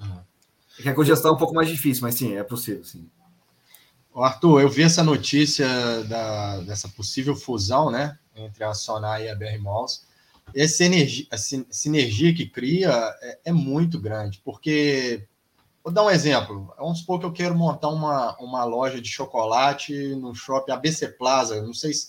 Uhum. 0.00 0.18
É 0.78 0.82
que 0.82 0.88
a 0.88 0.94
cogestão 0.94 1.32
é 1.32 1.34
um 1.34 1.38
pouco 1.38 1.54
mais 1.54 1.68
difícil, 1.68 2.02
mas 2.02 2.14
sim, 2.14 2.36
é 2.36 2.44
possível, 2.44 2.84
sim. 2.84 3.08
Arthur, 4.22 4.60
eu 4.60 4.68
vi 4.68 4.82
essa 4.82 5.02
notícia 5.02 5.66
da, 6.04 6.60
dessa 6.60 6.88
possível 6.88 7.36
fusão, 7.36 7.90
né, 7.90 8.18
entre 8.34 8.64
a 8.64 8.74
Sonar 8.74 9.20
e 9.22 9.28
a 9.28 9.34
BR 9.34 9.58
Malls. 9.60 10.06
Essa 10.54 10.84
energia, 10.84 11.26
a 11.30 11.36
sinergia 11.36 12.34
que 12.34 12.46
cria 12.46 12.90
é, 13.20 13.38
é, 13.46 13.52
muito 13.52 14.00
grande, 14.00 14.40
porque 14.44 15.26
vou 15.84 15.92
dar 15.92 16.04
um 16.04 16.10
exemplo. 16.10 16.72
Vamos 16.78 17.00
supor 17.00 17.20
que 17.20 17.26
eu 17.26 17.32
quero 17.32 17.54
montar 17.54 17.88
uma, 17.88 18.36
uma 18.38 18.64
loja 18.64 19.00
de 19.00 19.08
chocolate 19.08 19.92
no 20.14 20.34
shopping 20.34 20.72
ABC 20.72 21.08
Plaza. 21.08 21.60
Não 21.60 21.74
sei 21.74 21.92
se 21.92 22.08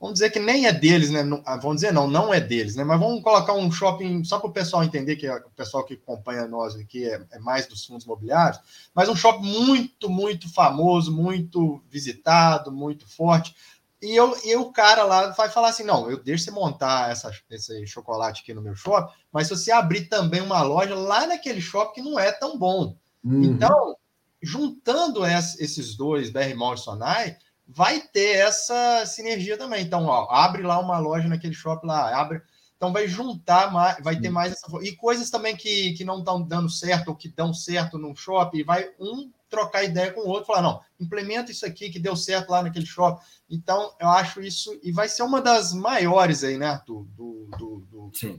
vamos 0.00 0.14
dizer 0.14 0.30
que 0.30 0.40
nem 0.40 0.66
é 0.66 0.72
deles, 0.72 1.10
né? 1.10 1.22
Não, 1.22 1.42
ah, 1.44 1.58
vamos 1.58 1.76
dizer 1.76 1.92
não, 1.92 2.08
não 2.08 2.32
é 2.32 2.40
deles, 2.40 2.74
né? 2.74 2.82
Mas 2.82 2.98
vamos 2.98 3.22
colocar 3.22 3.52
um 3.52 3.70
shopping 3.70 4.24
só 4.24 4.38
para 4.38 4.48
o 4.48 4.52
pessoal 4.52 4.82
entender 4.82 5.16
que 5.16 5.26
é, 5.26 5.36
o 5.36 5.50
pessoal 5.50 5.84
que 5.84 5.94
acompanha 5.94 6.48
nós 6.48 6.74
aqui 6.74 7.04
é, 7.04 7.22
é, 7.30 7.38
mais 7.38 7.66
dos 7.66 7.84
fundos 7.84 8.06
imobiliários, 8.06 8.60
mas 8.94 9.10
um 9.10 9.14
shopping 9.14 9.46
muito, 9.46 10.08
muito 10.08 10.52
famoso, 10.52 11.14
muito 11.14 11.82
visitado, 11.90 12.72
muito 12.72 13.06
forte. 13.06 13.54
E, 14.00 14.16
eu, 14.16 14.34
e 14.42 14.56
o 14.56 14.72
cara 14.72 15.04
lá 15.04 15.28
vai 15.32 15.50
falar 15.50 15.68
assim: 15.68 15.84
não, 15.84 16.10
eu 16.10 16.16
deixo 16.16 16.44
você 16.44 16.50
montar 16.50 17.10
essa, 17.10 17.30
esse 17.50 17.86
chocolate 17.86 18.40
aqui 18.40 18.54
no 18.54 18.62
meu 18.62 18.74
shopping, 18.74 19.12
mas 19.30 19.48
se 19.48 19.56
você 19.56 19.70
abrir 19.70 20.06
também 20.06 20.40
uma 20.40 20.62
loja 20.62 20.94
lá 20.94 21.26
naquele 21.26 21.60
shopping 21.60 22.00
que 22.00 22.08
não 22.08 22.18
é 22.18 22.32
tão 22.32 22.58
bom. 22.58 22.96
Uhum. 23.22 23.42
Então, 23.42 23.96
juntando 24.42 25.26
esses 25.26 25.94
dois, 25.94 26.30
BR 26.30 26.54
Mall 26.56 26.72
e 26.72 26.78
Sonai, 26.78 27.36
vai 27.72 28.00
ter 28.00 28.36
essa 28.36 29.04
sinergia 29.06 29.56
também. 29.56 29.84
Então, 29.84 30.04
ó, 30.06 30.28
abre 30.30 30.62
lá 30.62 30.78
uma 30.78 30.98
loja 30.98 31.28
naquele 31.28 31.54
shopping 31.54 31.86
lá, 31.86 32.20
abre. 32.20 32.42
Então 32.76 32.92
vai 32.92 33.06
juntar 33.06 33.70
mais, 33.70 34.02
vai 34.02 34.18
ter 34.18 34.30
mais 34.30 34.52
essa 34.52 34.66
e 34.82 34.96
coisas 34.96 35.28
também 35.28 35.54
que, 35.54 35.92
que 35.92 36.02
não 36.02 36.20
estão 36.20 36.40
dando 36.40 36.70
certo 36.70 37.08
ou 37.08 37.14
que 37.14 37.28
dão 37.28 37.52
certo 37.52 37.98
no 37.98 38.16
shopping, 38.16 38.64
vai 38.64 38.88
um 38.98 39.30
trocar 39.50 39.84
ideia 39.84 40.10
com 40.12 40.20
o 40.20 40.28
outro, 40.28 40.46
falar 40.46 40.62
não, 40.62 40.80
implementa 40.98 41.50
isso 41.50 41.66
aqui 41.66 41.90
que 41.90 41.98
deu 41.98 42.16
certo 42.16 42.48
lá 42.48 42.62
naquele 42.62 42.86
shopping. 42.86 43.22
Então 43.50 43.94
eu 44.00 44.08
acho 44.08 44.40
isso 44.40 44.80
e 44.82 44.90
vai 44.90 45.10
ser 45.10 45.22
uma 45.24 45.42
das 45.42 45.74
maiores 45.74 46.42
aí, 46.42 46.56
né, 46.56 46.80
do, 46.86 47.06
do, 47.14 47.50
do, 47.58 48.10
Sim. 48.14 48.38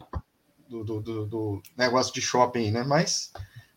do, 0.67 0.83
do, 0.83 1.01
do, 1.01 1.25
do 1.27 1.61
negócio 1.77 2.11
de 2.11 2.21
shopping, 2.21 2.71
né? 2.71 2.83
Mas 2.83 3.31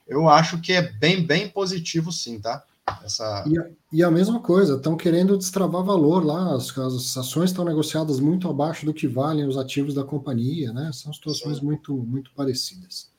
eu 0.09 0.31
acho 0.31 0.59
que 0.63 0.73
é 0.73 0.81
bem 0.81 1.23
bem 1.23 1.47
positivo, 1.47 2.11
sim, 2.11 2.41
tá? 2.41 2.65
Essa... 3.03 3.45
E, 3.47 3.59
a, 3.59 3.71
e 3.93 4.03
a 4.03 4.11
mesma 4.11 4.41
coisa, 4.41 4.77
estão 4.77 4.97
querendo 4.97 5.39
destravar 5.39 5.83
valor 5.83 6.25
lá, 6.25 6.55
as, 6.55 6.77
as, 6.77 7.17
ações 7.17 7.51
estão 7.51 7.65
negociadas 7.65 8.21
muito 8.21 8.49
abaixo 8.49 8.85
do 8.85 8.93
que 8.93 9.07
valem 9.07 9.47
os 9.47 9.57
ativos 9.57 9.95
da 9.95 10.05
companhia, 10.05 10.73
né? 10.73 10.91
São 10.93 11.13
situações 11.13 11.61
muito, 11.61 11.97
muito 11.97 12.31
parecidas. 12.35 13.11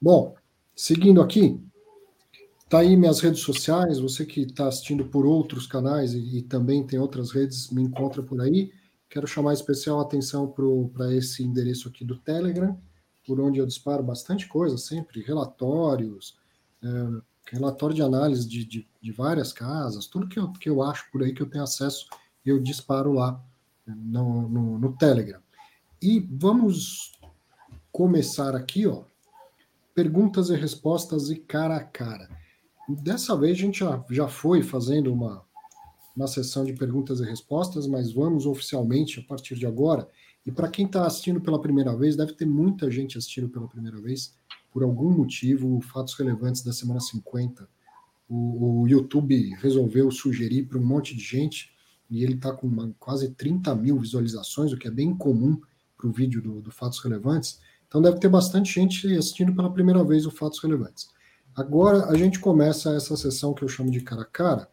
Bom, 0.00 0.34
seguindo 0.74 1.20
aqui, 1.20 1.60
tá 2.68 2.78
aí 2.78 2.96
minhas 2.96 3.20
redes 3.20 3.40
sociais, 3.40 3.98
você 3.98 4.24
que 4.24 4.42
está 4.42 4.68
assistindo 4.68 5.04
por 5.04 5.26
outros 5.26 5.66
canais 5.66 6.14
e, 6.14 6.38
e, 6.38 6.42
também 6.42 6.86
tem 6.86 6.98
outras 6.98 7.32
redes, 7.32 7.70
me 7.70 7.82
encontra 7.82 8.22
por 8.22 8.40
aí. 8.40 8.72
Quero 9.10 9.26
chamar 9.26 9.52
especial 9.52 10.00
atenção 10.00 10.46
para 10.46 11.12
esse 11.12 11.42
endereço 11.42 11.88
aqui 11.88 12.04
do 12.04 12.16
Telegram, 12.16 12.78
por 13.26 13.40
onde 13.40 13.58
eu 13.58 13.66
disparo 13.66 14.02
bastante 14.02 14.48
coisa, 14.48 14.78
sempre 14.78 15.22
relatórios, 15.22 16.36
é, 16.82 17.22
relatório 17.50 17.94
de 17.94 18.02
análise 18.02 18.48
de, 18.48 18.64
de, 18.64 18.88
de, 19.00 19.12
várias 19.12 19.52
casas, 19.52 20.06
tudo 20.06 20.28
que 20.28 20.38
eu, 20.38 20.52
que 20.52 20.68
eu 20.68 20.82
acho 20.82 21.10
por 21.10 21.22
aí 21.22 21.34
que 21.34 21.42
eu 21.42 21.48
tenho 21.48 21.64
acesso, 21.64 22.06
eu 22.44 22.60
disparo 22.60 23.12
lá 23.12 23.42
no, 23.86 24.48
no, 24.48 24.78
no 24.78 24.92
Telegram. 24.96 25.40
E 26.00 26.20
vamos 26.20 27.12
começar 27.90 28.56
aqui, 28.56 28.86
ó. 28.86 29.04
Perguntas 29.94 30.48
e 30.48 30.56
respostas 30.56 31.28
e 31.30 31.36
cara 31.36 31.76
a 31.76 31.84
cara. 31.84 32.28
Dessa 32.88 33.36
vez 33.36 33.58
a 33.58 33.60
gente 33.60 33.80
já, 33.80 34.04
já 34.10 34.26
foi 34.26 34.62
fazendo 34.62 35.12
uma, 35.12 35.44
uma 36.16 36.26
sessão 36.26 36.64
de 36.64 36.72
perguntas 36.72 37.20
e 37.20 37.24
respostas, 37.24 37.86
mas 37.86 38.12
vamos 38.12 38.46
oficialmente 38.46 39.20
a 39.20 39.22
partir 39.22 39.54
de 39.54 39.66
agora. 39.66 40.08
E 40.44 40.50
para 40.50 40.68
quem 40.68 40.86
está 40.86 41.06
assistindo 41.06 41.40
pela 41.40 41.60
primeira 41.60 41.94
vez, 41.96 42.16
deve 42.16 42.32
ter 42.32 42.46
muita 42.46 42.90
gente 42.90 43.16
assistindo 43.16 43.48
pela 43.48 43.68
primeira 43.68 44.00
vez 44.00 44.34
por 44.72 44.82
algum 44.82 45.10
motivo, 45.10 45.80
fatos 45.80 46.14
relevantes 46.14 46.62
da 46.62 46.72
semana 46.72 47.00
50, 47.00 47.68
o, 48.28 48.82
o 48.82 48.88
YouTube 48.88 49.54
resolveu 49.56 50.10
sugerir 50.10 50.64
para 50.64 50.78
um 50.78 50.84
monte 50.84 51.14
de 51.14 51.22
gente, 51.22 51.70
e 52.10 52.24
ele 52.24 52.34
está 52.34 52.52
com 52.52 52.66
uma, 52.66 52.94
quase 52.98 53.30
30 53.30 53.74
mil 53.74 53.98
visualizações, 53.98 54.72
o 54.72 54.78
que 54.78 54.88
é 54.88 54.90
bem 54.90 55.14
comum 55.14 55.60
para 55.96 56.08
o 56.08 56.12
vídeo 56.12 56.42
do, 56.42 56.60
do 56.60 56.70
Fatos 56.70 56.98
Relevantes. 57.00 57.60
Então 57.86 58.00
deve 58.00 58.18
ter 58.18 58.28
bastante 58.28 58.72
gente 58.72 59.06
assistindo 59.16 59.54
pela 59.54 59.72
primeira 59.72 60.02
vez 60.02 60.26
o 60.26 60.30
Fatos 60.30 60.62
Relevantes. 60.62 61.10
Agora 61.54 62.06
a 62.06 62.16
gente 62.16 62.40
começa 62.40 62.94
essa 62.94 63.16
sessão 63.16 63.52
que 63.52 63.62
eu 63.62 63.68
chamo 63.68 63.90
de 63.90 64.00
cara 64.00 64.22
a 64.22 64.26
cara. 64.26 64.68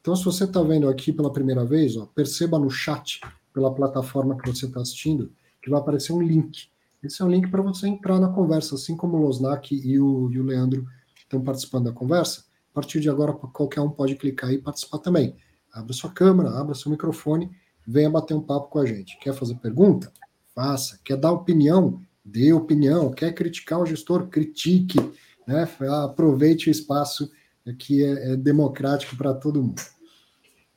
Então, 0.00 0.16
se 0.16 0.24
você 0.24 0.44
está 0.44 0.60
vendo 0.62 0.88
aqui 0.88 1.12
pela 1.12 1.32
primeira 1.32 1.64
vez, 1.64 1.96
ó, 1.96 2.06
perceba 2.06 2.58
no 2.58 2.68
chat, 2.68 3.20
pela 3.52 3.72
plataforma 3.72 4.36
que 4.36 4.50
você 4.50 4.66
está 4.66 4.80
assistindo, 4.80 5.32
que 5.62 5.70
vai 5.70 5.78
aparecer 5.78 6.12
um 6.12 6.20
link. 6.20 6.71
Esse 7.02 7.20
é 7.20 7.24
um 7.24 7.28
link 7.28 7.50
para 7.50 7.60
você 7.60 7.88
entrar 7.88 8.20
na 8.20 8.28
conversa, 8.28 8.76
assim 8.76 8.96
como 8.96 9.16
o 9.16 9.20
Losnak 9.20 9.74
e 9.74 9.98
o, 9.98 10.30
e 10.30 10.38
o 10.38 10.44
Leandro 10.44 10.86
estão 11.16 11.42
participando 11.42 11.86
da 11.86 11.92
conversa. 11.92 12.44
A 12.70 12.74
partir 12.74 13.00
de 13.00 13.10
agora, 13.10 13.32
qualquer 13.32 13.80
um 13.80 13.90
pode 13.90 14.14
clicar 14.14 14.52
e 14.52 14.58
participar 14.58 14.98
também. 14.98 15.36
Abra 15.72 15.92
sua 15.92 16.10
câmera, 16.10 16.50
abra 16.50 16.74
seu 16.74 16.90
microfone, 16.90 17.50
venha 17.86 18.08
bater 18.08 18.34
um 18.34 18.40
papo 18.40 18.68
com 18.68 18.78
a 18.78 18.86
gente. 18.86 19.18
Quer 19.18 19.34
fazer 19.34 19.56
pergunta? 19.56 20.12
Faça. 20.54 21.00
Quer 21.02 21.16
dar 21.16 21.32
opinião? 21.32 22.00
Dê 22.24 22.52
opinião. 22.52 23.10
Quer 23.10 23.32
criticar 23.32 23.80
o 23.80 23.86
gestor? 23.86 24.28
Critique. 24.28 24.98
Né? 25.46 25.68
Aproveite 26.04 26.68
o 26.68 26.70
espaço 26.70 27.30
que 27.78 28.04
é, 28.04 28.32
é 28.32 28.36
democrático 28.36 29.16
para 29.16 29.34
todo 29.34 29.62
mundo. 29.62 29.82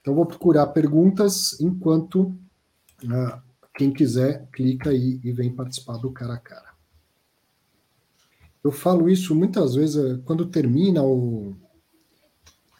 Então, 0.01 0.15
vou 0.15 0.25
procurar 0.25 0.67
perguntas 0.67 1.59
enquanto 1.59 2.35
uh, 3.03 3.41
quem 3.77 3.91
quiser, 3.91 4.47
clica 4.51 4.89
aí 4.89 5.19
e 5.23 5.31
vem 5.31 5.53
participar 5.53 5.97
do 5.97 6.11
cara 6.11 6.35
a 6.35 6.39
cara. 6.39 6.73
Eu 8.63 8.71
falo 8.71 9.09
isso 9.09 9.35
muitas 9.35 9.75
vezes 9.75 9.95
eh, 9.95 10.19
quando 10.25 10.45
termina 10.47 11.03
o 11.03 11.55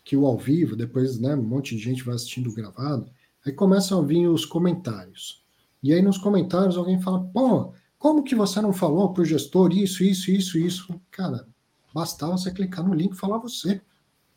que 0.04 0.16
o 0.16 0.26
ao 0.26 0.38
vivo, 0.38 0.76
depois 0.76 1.20
né, 1.20 1.36
um 1.36 1.42
monte 1.42 1.76
de 1.76 1.82
gente 1.82 2.04
vai 2.04 2.16
assistindo 2.16 2.54
gravado, 2.54 3.10
aí 3.46 3.52
começam 3.52 4.00
a 4.00 4.06
vir 4.06 4.28
os 4.28 4.46
comentários. 4.46 5.44
E 5.82 5.94
aí 5.94 6.02
nos 6.02 6.18
comentários 6.18 6.78
alguém 6.78 7.02
fala, 7.02 7.24
pô, 7.26 7.74
como 7.98 8.24
que 8.24 8.36
você 8.36 8.62
não 8.62 8.72
falou 8.72 9.12
para 9.14 9.24
o 9.24 9.26
gestor 9.26 9.74
isso, 9.74 10.04
isso, 10.04 10.30
isso, 10.30 10.58
isso? 10.58 11.02
Cara, 11.10 11.48
bastava 11.94 12.38
você 12.38 12.52
clicar 12.52 12.86
no 12.86 12.94
link 12.94 13.14
e 13.14 13.18
falar 13.18 13.40
você. 13.40 13.82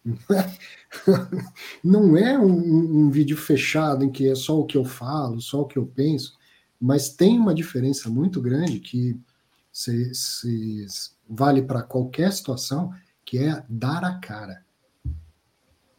Não 1.85 2.17
é 2.17 2.39
um, 2.39 3.07
um, 3.07 3.11
vídeo 3.11 3.37
fechado 3.37 4.05
em 4.05 4.11
que 4.11 4.27
é 4.29 4.35
só 4.35 4.59
o 4.59 4.65
que 4.65 4.79
eu 4.79 4.85
falo, 4.85 5.41
só 5.41 5.61
o 5.61 5.67
que 5.67 5.77
eu 5.77 5.85
penso. 5.85 6.38
Mas 6.81 7.09
tem 7.09 7.39
uma 7.39 7.55
diferença 7.55 8.09
muito 8.09 8.41
grande 8.41 8.79
que 8.79 9.21
se, 9.73 10.15
se 10.15 10.87
vale 11.29 11.63
para 11.63 11.83
qualquer 11.83 12.33
situação, 12.33 12.93
que 13.25 13.39
é 13.39 13.65
dar 13.69 14.05
a 14.05 14.19
cara. 14.19 14.65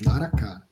Dar 0.01 0.21
a 0.21 0.29
cara, 0.29 0.67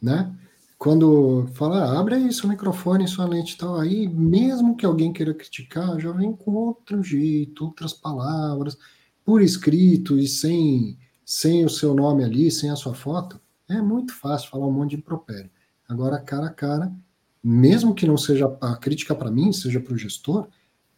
né? 0.00 0.34
Quando 0.78 1.46
fala, 1.52 1.84
ah, 1.84 2.00
abre 2.00 2.14
aí 2.14 2.32
seu 2.32 2.48
microfone, 2.48 3.06
sua 3.06 3.26
lente 3.26 3.54
e 3.54 3.58
tal, 3.58 3.78
aí 3.78 4.08
mesmo 4.08 4.74
que 4.74 4.86
alguém 4.86 5.12
queira 5.12 5.34
criticar, 5.34 6.00
já 6.00 6.10
vem 6.10 6.32
com 6.32 6.52
outro 6.52 7.02
jeito, 7.02 7.66
outras 7.66 7.92
palavras, 7.92 8.78
por 9.22 9.42
escrito 9.42 10.18
e 10.18 10.26
sem, 10.26 10.98
sem 11.22 11.66
o 11.66 11.68
seu 11.68 11.94
nome 11.94 12.24
ali, 12.24 12.50
sem 12.50 12.70
a 12.70 12.76
sua 12.76 12.94
foto, 12.94 13.38
é 13.68 13.80
muito 13.82 14.14
fácil 14.14 14.48
falar 14.48 14.66
um 14.66 14.72
monte 14.72 14.90
de 14.90 14.96
impropério. 14.96 15.50
Agora, 15.86 16.18
cara 16.18 16.46
a 16.46 16.50
cara, 16.50 16.92
mesmo 17.42 17.94
que 17.94 18.06
não 18.06 18.16
seja 18.16 18.46
a 18.60 18.76
crítica 18.76 19.14
para 19.14 19.30
mim, 19.30 19.52
seja 19.52 19.80
para 19.80 19.94
o 19.94 19.98
gestor, 19.98 20.48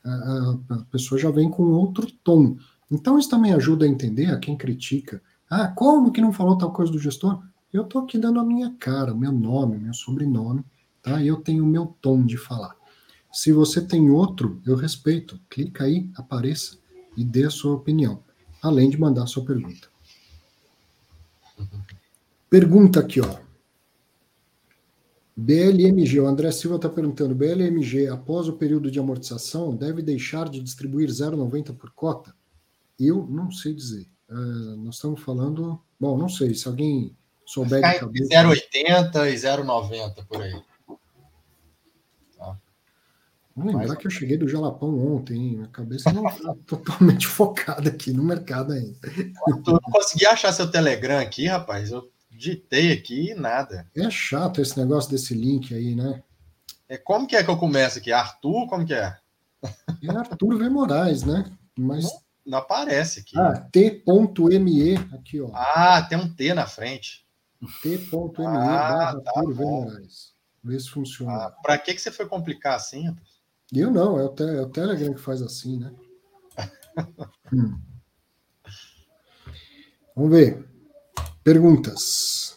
a, 0.05 0.85
pessoa 0.91 1.21
já 1.21 1.31
vem 1.31 1.49
com 1.49 1.63
outro 1.63 2.11
tom. 2.25 2.57
Então, 2.91 3.19
isso 3.19 3.31
também 3.31 3.53
ajuda 3.53 3.85
a 3.85 3.89
entender 3.89 4.27
a 4.27 4.39
quem 4.39 4.57
critica. 4.57 5.23
Ah, 5.49 5.69
como 5.69 6.11
que 6.11 6.21
não 6.21 6.33
falou 6.33 6.59
tal 6.59 6.73
coisa 6.73 6.91
do 6.91 6.99
gestor? 6.99 7.43
Eu 7.73 7.83
estou 7.83 8.03
aqui 8.03 8.19
dando 8.19 8.41
a 8.41 8.45
minha 8.45 8.75
cara, 8.79 9.15
meu 9.15 9.33
nome, 9.33 9.79
meu 9.79 9.95
sobrenome, 9.95 10.65
tá? 11.01 11.23
Eu 11.23 11.37
tenho 11.37 11.65
o 11.65 11.67
meu 11.67 11.87
tom 12.01 12.25
de 12.25 12.37
falar. 12.37 12.77
Se 13.33 13.51
você 13.53 13.81
tem 13.81 14.11
outro, 14.11 14.61
eu 14.67 14.77
respeito. 14.77 15.41
Clica 15.49 15.85
aí, 15.85 16.11
apareça 16.17 16.77
e 17.17 17.25
dê 17.25 17.45
a 17.45 17.51
sua 17.51 17.75
opinião, 17.75 18.23
além 18.61 18.91
de 18.91 19.01
mandar 19.01 19.23
a 19.23 19.27
sua 19.27 19.45
pergunta. 19.45 19.89
Pergunta 22.51 23.01
aqui, 23.01 23.21
ó. 23.21 23.39
BLMG, 25.37 26.21
o 26.21 26.27
André 26.27 26.51
Silva 26.53 26.77
está 26.77 26.89
perguntando: 26.89 27.35
BLMG, 27.35 28.09
após 28.09 28.49
o 28.49 28.53
período 28.55 28.91
de 28.91 28.99
amortização, 28.99 29.75
deve 29.75 30.03
deixar 30.03 30.49
de 30.49 30.61
distribuir 30.61 31.09
0,90 31.09 31.75
por 31.77 31.91
cota? 31.93 32.35
Eu 33.01 33.27
não 33.27 33.51
sei 33.51 33.73
dizer. 33.73 34.07
Uh, 34.29 34.77
nós 34.77 34.97
estamos 34.97 35.21
falando. 35.23 35.81
Bom, 35.99 36.17
não 36.19 36.29
sei. 36.29 36.55
Se 36.55 36.69
alguém 36.69 37.17
souber 37.47 37.83
de 37.83 38.01
cabeça. 38.01 38.29
0,80 38.29 39.33
e 39.33 39.35
0,90 39.35 40.27
por 40.27 40.43
aí. 40.43 40.63
Tá. 42.37 42.59
Vamos 43.57 43.73
lembrar 43.73 43.89
Mas... 43.89 43.99
que 43.99 44.07
eu 44.07 44.11
cheguei 44.11 44.37
do 44.37 44.49
Jalapão 44.49 45.15
ontem, 45.15 45.35
hein? 45.35 45.57
Minha 45.57 45.69
cabeça 45.69 46.13
não 46.13 46.27
está 46.27 46.55
totalmente 46.67 47.27
focada 47.27 47.89
aqui 47.89 48.13
no 48.13 48.23
mercado 48.23 48.73
ainda. 48.73 48.99
Eu 49.49 49.63
não 49.67 49.81
consegui 49.81 50.27
achar 50.27 50.53
seu 50.53 50.71
Telegram 50.71 51.19
aqui, 51.19 51.47
rapaz. 51.47 51.91
Eu 51.91 52.11
digitei 52.37 52.93
aqui 52.93 53.31
e 53.31 53.35
nada. 53.35 53.87
É 53.95 54.11
chato 54.11 54.61
esse 54.61 54.79
negócio 54.79 55.11
desse 55.11 55.35
link 55.35 55.75
aí, 55.75 55.95
né? 55.95 56.23
É, 56.89 56.97
como 56.97 57.27
que 57.27 57.37
é 57.37 57.43
que 57.43 57.51
eu 57.51 57.57
começo 57.57 57.99
aqui? 57.99 58.13
Arthur, 58.13 58.67
como 58.69 58.85
que 58.85 58.95
é? 58.95 59.17
É 60.03 60.11
Arthur 60.11 60.59
V. 60.59 60.69
Moraes, 60.69 61.23
né? 61.23 61.45
Mas... 61.79 62.05
Não, 62.05 62.21
não 62.47 62.59
aparece 62.59 63.21
aqui. 63.21 63.39
Ah, 63.39 63.61
T.me, 63.71 64.97
aqui, 65.15 65.41
ó. 65.41 65.51
Ah, 65.55 66.03
tem 66.03 66.19
um 66.19 66.29
T 66.29 66.53
na 66.53 66.67
frente. 66.67 67.25
T.me 67.83 68.47
ah, 68.47 69.15
tá 69.25 69.33
Arthur 69.37 69.55
V. 69.55 69.65
Moraes. 69.65 70.33
Vê 70.65 70.79
se 70.79 70.91
funciona. 70.91 71.33
Ah, 71.33 71.51
Para 71.63 71.79
que, 71.79 71.95
que 71.95 72.01
você 72.01 72.11
foi 72.11 72.27
complicar 72.27 72.77
assim, 72.77 73.07
rapaz? 73.07 73.33
Eu 73.73 73.91
não, 73.91 74.19
é 74.19 74.25
o, 74.25 74.29
te, 74.29 74.43
é 74.43 74.61
o 74.61 74.69
Telegram 74.69 75.15
que 75.15 75.21
faz 75.21 75.41
assim, 75.41 75.79
né? 75.79 75.93
hum. 77.53 77.81
Vamos 80.15 80.31
ver. 80.31 80.72
Perguntas. 81.45 82.57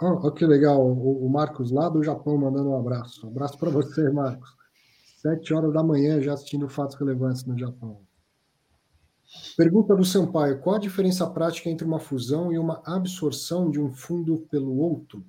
Oh, 0.00 0.20
oh, 0.26 0.32
que 0.32 0.46
legal, 0.46 0.80
o, 0.80 1.26
o, 1.26 1.28
Marcos 1.28 1.70
lá 1.70 1.88
do 1.88 2.02
Japão 2.02 2.38
mandando 2.38 2.70
um 2.70 2.78
abraço. 2.78 3.26
Um 3.26 3.30
abraço 3.30 3.58
para 3.58 3.70
você, 3.70 4.10
Marcos. 4.10 4.48
Sete 5.16 5.52
horas 5.52 5.72
da 5.72 5.82
manhã 5.82 6.20
já 6.20 6.32
assistindo 6.32 6.68
fatos 6.68 6.96
relevantes 6.96 7.44
no 7.44 7.58
Japão. 7.58 8.00
Pergunta 9.56 9.96
do 9.96 10.04
Sampaio: 10.04 10.60
qual 10.60 10.76
a 10.76 10.80
diferença 10.80 11.28
prática 11.28 11.68
entre 11.68 11.84
uma 11.84 11.98
fusão 11.98 12.52
e 12.52 12.58
uma 12.58 12.80
absorção 12.84 13.70
de 13.70 13.80
um 13.80 13.90
fundo 13.90 14.46
pelo 14.50 14.76
outro? 14.78 15.24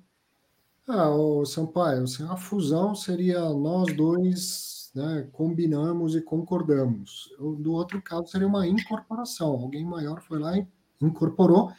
Ah, 0.86 1.10
o 1.10 1.44
Sampaio, 1.44 2.04
assim, 2.04 2.24
a 2.24 2.36
fusão 2.36 2.94
seria 2.94 3.40
nós 3.50 3.94
dois 3.96 4.90
né, 4.94 5.28
combinamos 5.32 6.14
e 6.14 6.20
concordamos. 6.20 7.30
Do 7.38 7.72
outro 7.72 8.00
caso 8.00 8.28
seria 8.28 8.46
uma 8.46 8.66
incorporação. 8.66 9.48
Alguém 9.48 9.84
maior 9.84 10.20
foi 10.22 10.38
lá 10.38 10.56
e 10.56 10.66
incorporou 11.00 11.72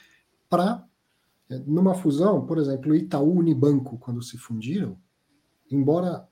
para 0.50 0.84
numa 1.66 1.94
fusão, 1.94 2.46
por 2.46 2.58
exemplo, 2.58 2.96
Itaú 2.96 3.36
e 3.36 3.40
Unibanco, 3.40 3.98
quando 3.98 4.22
se 4.22 4.38
fundiram, 4.38 4.98
embora 5.70 6.28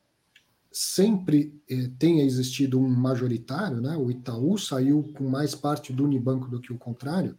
sempre 0.72 1.62
eh, 1.70 1.92
tenha 2.00 2.24
existido 2.24 2.80
um 2.80 2.90
majoritário, 2.90 3.80
né, 3.80 3.96
o 3.96 4.10
Itaú 4.10 4.58
saiu 4.58 5.04
com 5.16 5.30
mais 5.30 5.54
parte 5.54 5.94
do 5.94 6.04
Unibanco 6.04 6.50
do 6.50 6.60
que 6.60 6.74
o 6.74 6.78
contrário, 6.80 7.38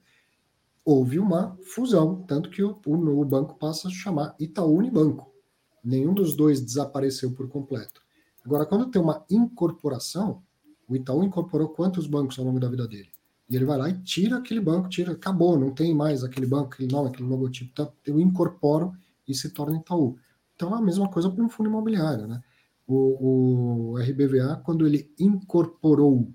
houve 0.84 1.18
uma 1.18 1.58
fusão, 1.64 2.22
tanto 2.22 2.50
que 2.50 2.62
o, 2.62 2.78
o, 2.86 3.20
o 3.20 3.24
banco 3.24 3.58
passa 3.58 3.88
a 3.88 3.90
chamar 3.90 4.36
Itaú 4.38 4.76
Unibanco. 4.76 5.32
Nenhum 5.82 6.14
dos 6.14 6.36
dois 6.36 6.60
desapareceu 6.60 7.32
por 7.32 7.48
completo. 7.48 8.00
Agora, 8.44 8.66
quando 8.66 8.90
tem 8.90 9.00
uma 9.02 9.24
incorporação, 9.28 10.42
o 10.86 10.94
Itaú 10.94 11.24
incorporou 11.24 11.70
quantos 11.70 12.06
bancos 12.06 12.38
ao 12.38 12.44
longo 12.44 12.60
da 12.60 12.68
vida 12.68 12.86
dele? 12.86 13.13
E 13.48 13.56
ele 13.56 13.64
vai 13.64 13.76
lá 13.76 13.88
e 13.90 14.02
tira 14.02 14.38
aquele 14.38 14.60
banco, 14.60 14.88
tira, 14.88 15.12
acabou, 15.12 15.58
não 15.58 15.74
tem 15.74 15.94
mais 15.94 16.24
aquele 16.24 16.46
banco, 16.46 16.74
aquele 16.74 16.90
nome, 16.90 17.08
aquele 17.10 17.28
logotipo. 17.28 17.70
Então, 17.72 17.92
eu 18.06 18.18
incorporo 18.18 18.92
e 19.28 19.34
se 19.34 19.50
torna 19.50 19.76
Itaú. 19.76 20.16
Então, 20.54 20.74
é 20.74 20.78
a 20.78 20.82
mesma 20.82 21.08
coisa 21.08 21.30
para 21.30 21.44
um 21.44 21.48
fundo 21.48 21.68
imobiliário. 21.68 22.26
Né? 22.26 22.42
O, 22.86 23.92
o 23.92 23.98
RBVA, 23.98 24.60
quando 24.64 24.86
ele 24.86 25.12
incorporou 25.18 26.32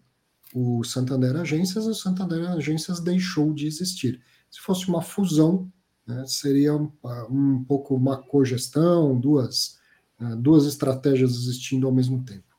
o 0.53 0.83
Santander 0.83 1.35
Agências, 1.35 1.85
o 1.85 1.93
Santander 1.93 2.49
Agências 2.49 2.99
deixou 2.99 3.53
de 3.53 3.67
existir. 3.67 4.21
Se 4.49 4.59
fosse 4.59 4.87
uma 4.87 5.01
fusão, 5.01 5.71
né, 6.05 6.25
seria 6.25 6.75
um, 6.75 6.91
um, 7.29 7.63
pouco 7.63 7.95
uma 7.95 8.17
cogestão, 8.17 9.19
duas, 9.19 9.77
uh, 10.19 10.35
duas 10.35 10.65
estratégias 10.65 11.31
existindo 11.31 11.85
ao 11.85 11.93
mesmo 11.93 12.23
tempo. 12.23 12.55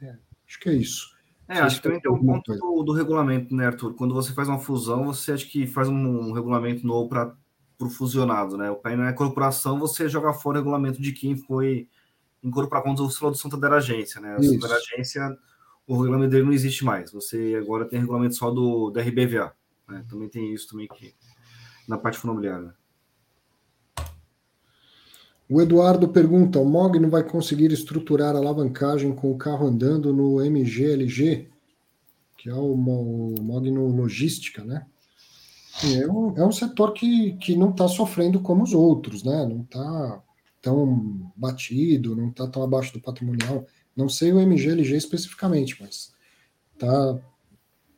É, 0.00 0.16
acho 0.46 0.58
que 0.58 0.70
é 0.70 0.74
isso. 0.74 1.17
É, 1.48 1.60
acho 1.60 1.76
que 1.76 1.82
também 1.82 2.00
tem 2.00 2.12
um 2.12 2.18
ponto 2.18 2.54
do, 2.54 2.82
do, 2.82 2.92
regulamento, 2.92 3.54
né, 3.54 3.66
Arthur? 3.66 3.94
Quando 3.94 4.12
você 4.12 4.34
faz 4.34 4.48
uma 4.48 4.58
fusão, 4.58 5.06
você 5.06 5.32
acha 5.32 5.46
que 5.46 5.66
faz 5.66 5.88
um, 5.88 5.94
um 5.94 6.32
regulamento 6.32 6.86
novo 6.86 7.08
para 7.08 7.34
o 7.80 7.88
fusionado, 7.88 8.58
né? 8.58 8.70
O 8.70 8.76
pai 8.76 8.96
não 8.96 9.04
é 9.04 9.12
corporação, 9.14 9.78
você 9.78 10.10
joga 10.10 10.34
fora 10.34 10.58
o 10.58 10.60
regulamento 10.60 11.00
de 11.00 11.12
quem 11.12 11.36
foi 11.36 11.88
incorporar, 12.44 12.82
quando 12.82 13.02
você 13.02 13.18
falou 13.18 13.32
do 13.32 13.38
Santander 13.38 13.72
Agência, 13.72 14.20
né? 14.20 14.36
O 14.36 14.42
Santander 14.42 14.76
Agência, 14.76 15.38
o 15.86 15.96
regulamento 15.96 16.32
dele 16.32 16.44
não 16.44 16.52
existe 16.52 16.84
mais. 16.84 17.10
Você 17.12 17.56
agora 17.58 17.86
tem 17.86 17.98
regulamento 17.98 18.34
só 18.34 18.50
do, 18.50 18.90
RBVA. 18.90 19.54
Né? 19.88 20.04
Também 20.06 20.28
tem 20.28 20.52
isso 20.52 20.68
também 20.68 20.86
que 20.86 21.14
na 21.88 21.96
parte 21.96 22.22
imobiliária. 22.22 22.74
O 25.48 25.62
Eduardo 25.62 26.08
pergunta: 26.08 26.58
o 26.58 26.64
MOG 26.64 26.98
não 26.98 27.08
vai 27.08 27.24
conseguir 27.24 27.72
estruturar 27.72 28.36
a 28.36 28.38
alavancagem 28.38 29.14
com 29.14 29.30
o 29.30 29.38
carro 29.38 29.66
andando 29.66 30.12
no 30.12 30.42
MGLG, 30.44 31.48
que 32.36 32.50
é 32.50 32.54
o, 32.54 32.76
MOG 32.76 33.70
no 33.70 33.88
logística, 33.88 34.62
né? 34.62 34.86
É 35.96 36.06
um, 36.06 36.36
é 36.36 36.44
um 36.44 36.52
setor 36.52 36.92
que, 36.92 37.34
que 37.34 37.56
não 37.56 37.70
está 37.70 37.88
sofrendo 37.88 38.40
como 38.40 38.62
os 38.62 38.74
outros, 38.74 39.22
né? 39.22 39.46
Não 39.46 39.62
está 39.62 40.22
tão 40.60 41.32
batido, 41.36 42.16
não 42.16 42.28
está 42.28 42.46
tão 42.46 42.62
abaixo 42.62 42.92
do 42.92 43.00
patrimonial. 43.00 43.64
Não 43.96 44.08
sei 44.08 44.32
o 44.32 44.40
MGLG 44.40 44.96
especificamente, 44.96 45.80
mas 45.80 46.12
está 46.74 47.18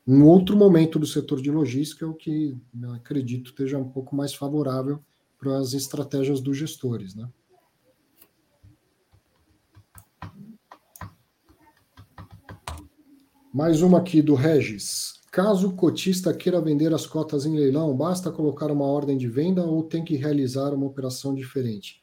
um 0.06 0.24
outro 0.24 0.56
momento 0.56 0.98
do 0.98 1.06
setor 1.06 1.40
de 1.42 1.50
logística, 1.50 2.06
o 2.06 2.14
que 2.14 2.56
acredito 2.94 3.50
esteja 3.50 3.78
um 3.78 3.88
pouco 3.88 4.14
mais 4.14 4.34
favorável 4.34 5.00
para 5.38 5.58
as 5.58 5.72
estratégias 5.72 6.40
dos 6.40 6.56
gestores, 6.56 7.14
né? 7.14 7.28
Mais 13.52 13.82
uma 13.82 13.98
aqui 13.98 14.22
do 14.22 14.36
Regis. 14.36 15.14
Caso 15.32 15.70
o 15.70 15.74
cotista 15.74 16.32
queira 16.32 16.60
vender 16.60 16.94
as 16.94 17.04
cotas 17.04 17.44
em 17.44 17.56
leilão, 17.56 17.96
basta 17.96 18.30
colocar 18.30 18.70
uma 18.70 18.84
ordem 18.84 19.18
de 19.18 19.26
venda 19.26 19.64
ou 19.64 19.82
tem 19.82 20.04
que 20.04 20.14
realizar 20.14 20.72
uma 20.72 20.86
operação 20.86 21.34
diferente? 21.34 22.00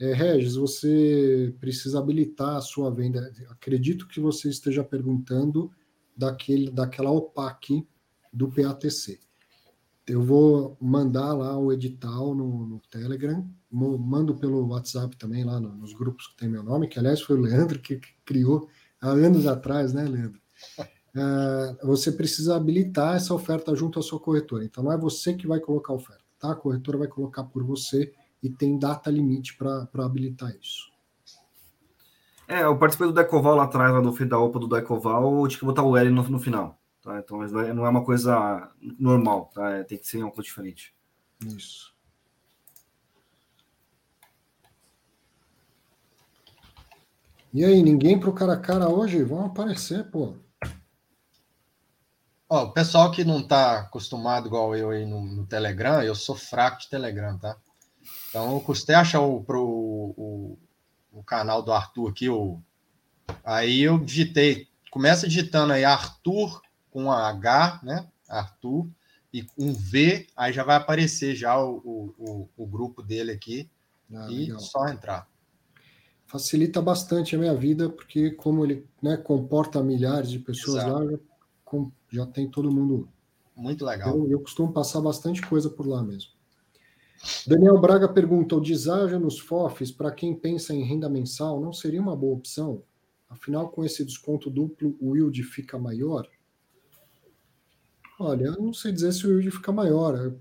É, 0.00 0.14
Regis, 0.14 0.54
você 0.54 1.54
precisa 1.60 1.98
habilitar 1.98 2.56
a 2.56 2.62
sua 2.62 2.90
venda. 2.90 3.30
Acredito 3.50 4.08
que 4.08 4.18
você 4.18 4.48
esteja 4.48 4.82
perguntando 4.82 5.70
daquele, 6.16 6.70
daquela 6.70 7.10
OPAC 7.10 7.86
do 8.32 8.48
PATC. 8.48 9.20
Eu 10.06 10.22
vou 10.22 10.78
mandar 10.80 11.34
lá 11.34 11.58
o 11.58 11.70
edital 11.72 12.34
no, 12.34 12.66
no 12.66 12.80
Telegram, 12.90 13.46
mando 13.70 14.34
pelo 14.34 14.66
WhatsApp 14.68 15.14
também 15.18 15.44
lá 15.44 15.60
no, 15.60 15.74
nos 15.74 15.92
grupos 15.92 16.28
que 16.28 16.38
tem 16.38 16.48
meu 16.48 16.62
nome, 16.62 16.88
que 16.88 16.98
aliás 16.98 17.20
foi 17.20 17.36
o 17.36 17.42
Leandro 17.42 17.80
que 17.80 18.00
criou 18.24 18.66
há 18.98 19.10
anos 19.10 19.46
atrás, 19.46 19.92
né, 19.92 20.04
Leandro? 20.04 20.45
Uh, 20.78 21.86
você 21.86 22.12
precisa 22.12 22.56
habilitar 22.56 23.16
essa 23.16 23.34
oferta 23.34 23.74
junto 23.74 23.98
à 23.98 24.02
sua 24.02 24.20
corretora. 24.20 24.64
Então, 24.64 24.84
não 24.84 24.92
é 24.92 24.98
você 24.98 25.34
que 25.34 25.46
vai 25.46 25.60
colocar 25.60 25.92
a 25.92 25.96
oferta, 25.96 26.24
tá? 26.38 26.52
A 26.52 26.56
corretora 26.56 26.98
vai 26.98 27.08
colocar 27.08 27.44
por 27.44 27.64
você 27.64 28.12
e 28.42 28.50
tem 28.50 28.78
data 28.78 29.10
limite 29.10 29.56
para 29.56 29.88
habilitar 30.04 30.54
isso. 30.60 30.90
É, 32.48 32.62
eu 32.62 32.78
participei 32.78 33.08
do 33.08 33.12
Decoval 33.12 33.56
lá 33.56 33.64
atrás, 33.64 33.92
lá 33.92 34.00
do 34.00 34.12
fim 34.12 34.26
da 34.26 34.38
OPA 34.38 34.60
do 34.60 34.68
Decoval, 34.68 35.48
tinha 35.48 35.58
que 35.58 35.64
botar 35.64 35.82
o 35.82 35.96
L 35.96 36.10
no, 36.10 36.22
no 36.22 36.38
final. 36.38 36.78
Tá? 37.02 37.18
Então, 37.18 37.38
não 37.38 37.86
é 37.86 37.88
uma 37.88 38.04
coisa 38.04 38.70
normal, 38.98 39.50
tá? 39.52 39.70
É, 39.70 39.84
tem 39.84 39.98
que 39.98 40.06
ser 40.06 40.18
uma 40.18 40.30
coisa 40.30 40.46
diferente. 40.46 40.94
Isso. 41.44 41.94
E 47.52 47.64
aí, 47.64 47.82
ninguém 47.82 48.18
pro 48.20 48.32
cara 48.32 48.52
a 48.52 48.60
cara 48.60 48.88
hoje? 48.88 49.22
Vão 49.24 49.46
aparecer, 49.46 50.10
pô. 50.10 50.34
Ó, 52.48 52.64
o 52.64 52.72
pessoal 52.72 53.10
que 53.10 53.24
não 53.24 53.40
está 53.40 53.80
acostumado 53.80 54.46
igual 54.46 54.74
eu 54.76 54.90
aí 54.90 55.04
no, 55.04 55.20
no, 55.20 55.46
Telegram, 55.46 56.02
eu 56.02 56.14
sou 56.14 56.36
fraco 56.36 56.80
de 56.80 56.88
Telegram, 56.88 57.36
tá? 57.38 57.56
Então 58.28 58.52
eu 58.54 58.60
custei 58.60 58.94
achar 58.94 59.20
o, 59.20 59.42
pro, 59.42 59.64
o, 59.64 60.58
o 61.12 61.24
canal 61.24 61.60
do 61.60 61.72
Arthur 61.72 62.10
aqui, 62.10 62.28
o, 62.28 62.60
aí 63.44 63.82
eu 63.82 63.98
digitei, 63.98 64.68
começa 64.92 65.26
digitando 65.26 65.72
aí 65.72 65.84
Arthur 65.84 66.62
com 66.88 67.10
H, 67.10 67.80
né? 67.82 68.08
Arthur, 68.28 68.88
e 69.34 69.44
um 69.58 69.72
V, 69.72 70.28
aí 70.36 70.52
já 70.52 70.62
vai 70.62 70.76
aparecer 70.76 71.34
já 71.34 71.60
o, 71.60 72.14
o, 72.16 72.48
o 72.56 72.66
grupo 72.66 73.02
dele 73.02 73.32
aqui. 73.32 73.68
Ah, 74.14 74.28
e 74.30 74.46
legal. 74.46 74.60
só 74.60 74.86
entrar. 74.86 75.28
Facilita 76.26 76.80
bastante 76.80 77.34
a 77.34 77.38
minha 77.38 77.54
vida, 77.54 77.88
porque 77.88 78.30
como 78.30 78.64
ele 78.64 78.86
né, 79.02 79.16
comporta 79.16 79.82
milhares 79.82 80.30
de 80.30 80.38
pessoas 80.38 80.84
Exato. 80.84 81.04
lá, 81.04 81.18
já, 82.16 82.26
tem 82.26 82.50
todo 82.50 82.70
mundo. 82.70 83.08
Muito 83.54 83.84
legal. 83.84 84.16
Eu, 84.16 84.30
eu 84.30 84.40
costumo 84.40 84.72
passar 84.72 85.00
bastante 85.00 85.40
coisa 85.42 85.70
por 85.70 85.86
lá 85.86 86.02
mesmo. 86.02 86.30
Daniel 87.46 87.80
Braga 87.80 88.08
pergunta: 88.08 88.56
o 88.56 88.60
deságio 88.60 89.18
nos 89.18 89.38
FOFs, 89.38 89.90
para 89.90 90.10
quem 90.10 90.34
pensa 90.34 90.74
em 90.74 90.84
renda 90.84 91.08
mensal, 91.08 91.60
não 91.60 91.72
seria 91.72 92.00
uma 92.00 92.16
boa 92.16 92.36
opção? 92.36 92.82
Afinal, 93.28 93.68
com 93.70 93.84
esse 93.84 94.04
desconto 94.04 94.50
duplo, 94.50 94.96
o 95.00 95.16
yield 95.16 95.42
fica 95.42 95.78
maior? 95.78 96.28
Olha, 98.18 98.44
eu 98.44 98.62
não 98.62 98.72
sei 98.72 98.92
dizer 98.92 99.12
se 99.12 99.26
o 99.26 99.30
yield 99.30 99.50
fica 99.50 99.72
maior. 99.72 100.32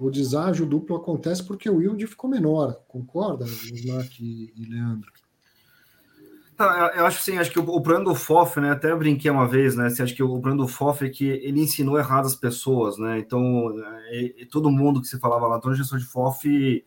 O 0.00 0.10
deságio 0.10 0.66
duplo 0.66 0.96
acontece 0.96 1.42
porque 1.42 1.68
o 1.68 1.80
yield 1.80 2.06
ficou 2.06 2.28
menor. 2.28 2.74
Concorda, 2.86 3.46
Mark 3.86 4.20
e 4.20 4.66
Leandro? 4.68 5.10
Tá, 6.60 6.92
eu 6.94 7.06
acho 7.06 7.16
que 7.16 7.24
sim, 7.24 7.38
acho 7.38 7.50
que 7.50 7.58
o, 7.58 7.62
o 7.62 7.80
plano 7.80 8.04
do 8.04 8.14
FOF, 8.14 8.60
né? 8.60 8.70
Até 8.72 8.94
brinquei 8.94 9.30
uma 9.30 9.48
vez, 9.48 9.76
né? 9.76 9.86
Assim, 9.86 10.02
acho 10.02 10.14
que 10.14 10.22
o 10.22 10.38
plano 10.42 10.58
do 10.58 10.68
FOF 10.68 11.06
é 11.06 11.08
que 11.08 11.24
ele 11.24 11.62
ensinou 11.62 11.98
errado 11.98 12.26
as 12.26 12.34
pessoas, 12.34 12.98
né? 12.98 13.18
Então, 13.18 13.74
é, 14.10 14.42
é, 14.42 14.44
todo 14.44 14.70
mundo 14.70 15.00
que 15.00 15.08
se 15.08 15.18
falava 15.18 15.46
lá, 15.46 15.58
todo 15.58 15.74
gestor 15.74 15.98
de 15.98 16.04
FOF 16.04 16.84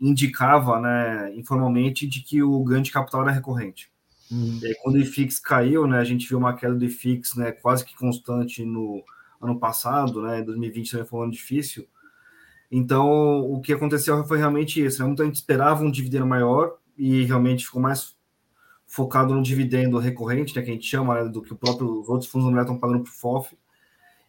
indicava, 0.00 0.80
né, 0.80 1.34
informalmente, 1.34 2.06
de 2.06 2.20
que 2.20 2.44
o 2.44 2.62
ganho 2.62 2.84
de 2.84 2.92
capital 2.92 3.22
era 3.22 3.32
recorrente. 3.32 3.90
Hum. 4.30 4.60
E 4.62 4.66
aí, 4.68 4.74
quando 4.84 4.94
o 4.94 5.00
IFIX 5.00 5.40
caiu, 5.40 5.84
né, 5.88 5.98
a 5.98 6.04
gente 6.04 6.28
viu 6.28 6.38
uma 6.38 6.54
queda 6.54 6.76
do 6.76 6.84
IFIX, 6.84 7.34
né, 7.34 7.50
quase 7.50 7.84
que 7.84 7.96
constante 7.96 8.64
no, 8.64 9.02
ano 9.40 9.58
passado, 9.58 10.22
né? 10.22 10.42
2020 10.42 10.92
também 10.92 11.06
foi 11.06 11.18
um 11.18 11.22
ano 11.24 11.32
difícil. 11.32 11.88
Então, 12.70 13.40
o 13.40 13.60
que 13.60 13.72
aconteceu 13.72 14.24
foi 14.26 14.38
realmente 14.38 14.84
isso, 14.84 15.00
né? 15.00 15.06
Muita 15.08 15.24
gente 15.24 15.34
esperava 15.34 15.82
um 15.82 15.90
dividendo 15.90 16.26
maior 16.26 16.76
e 16.96 17.24
realmente 17.24 17.64
ficou 17.64 17.82
mais 17.82 18.16
focado 18.88 19.34
no 19.34 19.42
dividendo 19.42 19.98
recorrente, 19.98 20.56
né, 20.56 20.62
que 20.62 20.70
a 20.70 20.72
gente 20.72 20.86
chama, 20.86 21.22
né, 21.22 21.28
do 21.28 21.42
que 21.42 21.52
o 21.52 21.56
próprio, 21.56 22.00
os 22.00 22.08
outros 22.08 22.28
fundos 22.28 22.46
imobiliários 22.46 22.74
estão 22.74 22.80
pagando 22.80 23.04
para 23.04 23.12
o 23.12 23.14
FOF. 23.14 23.56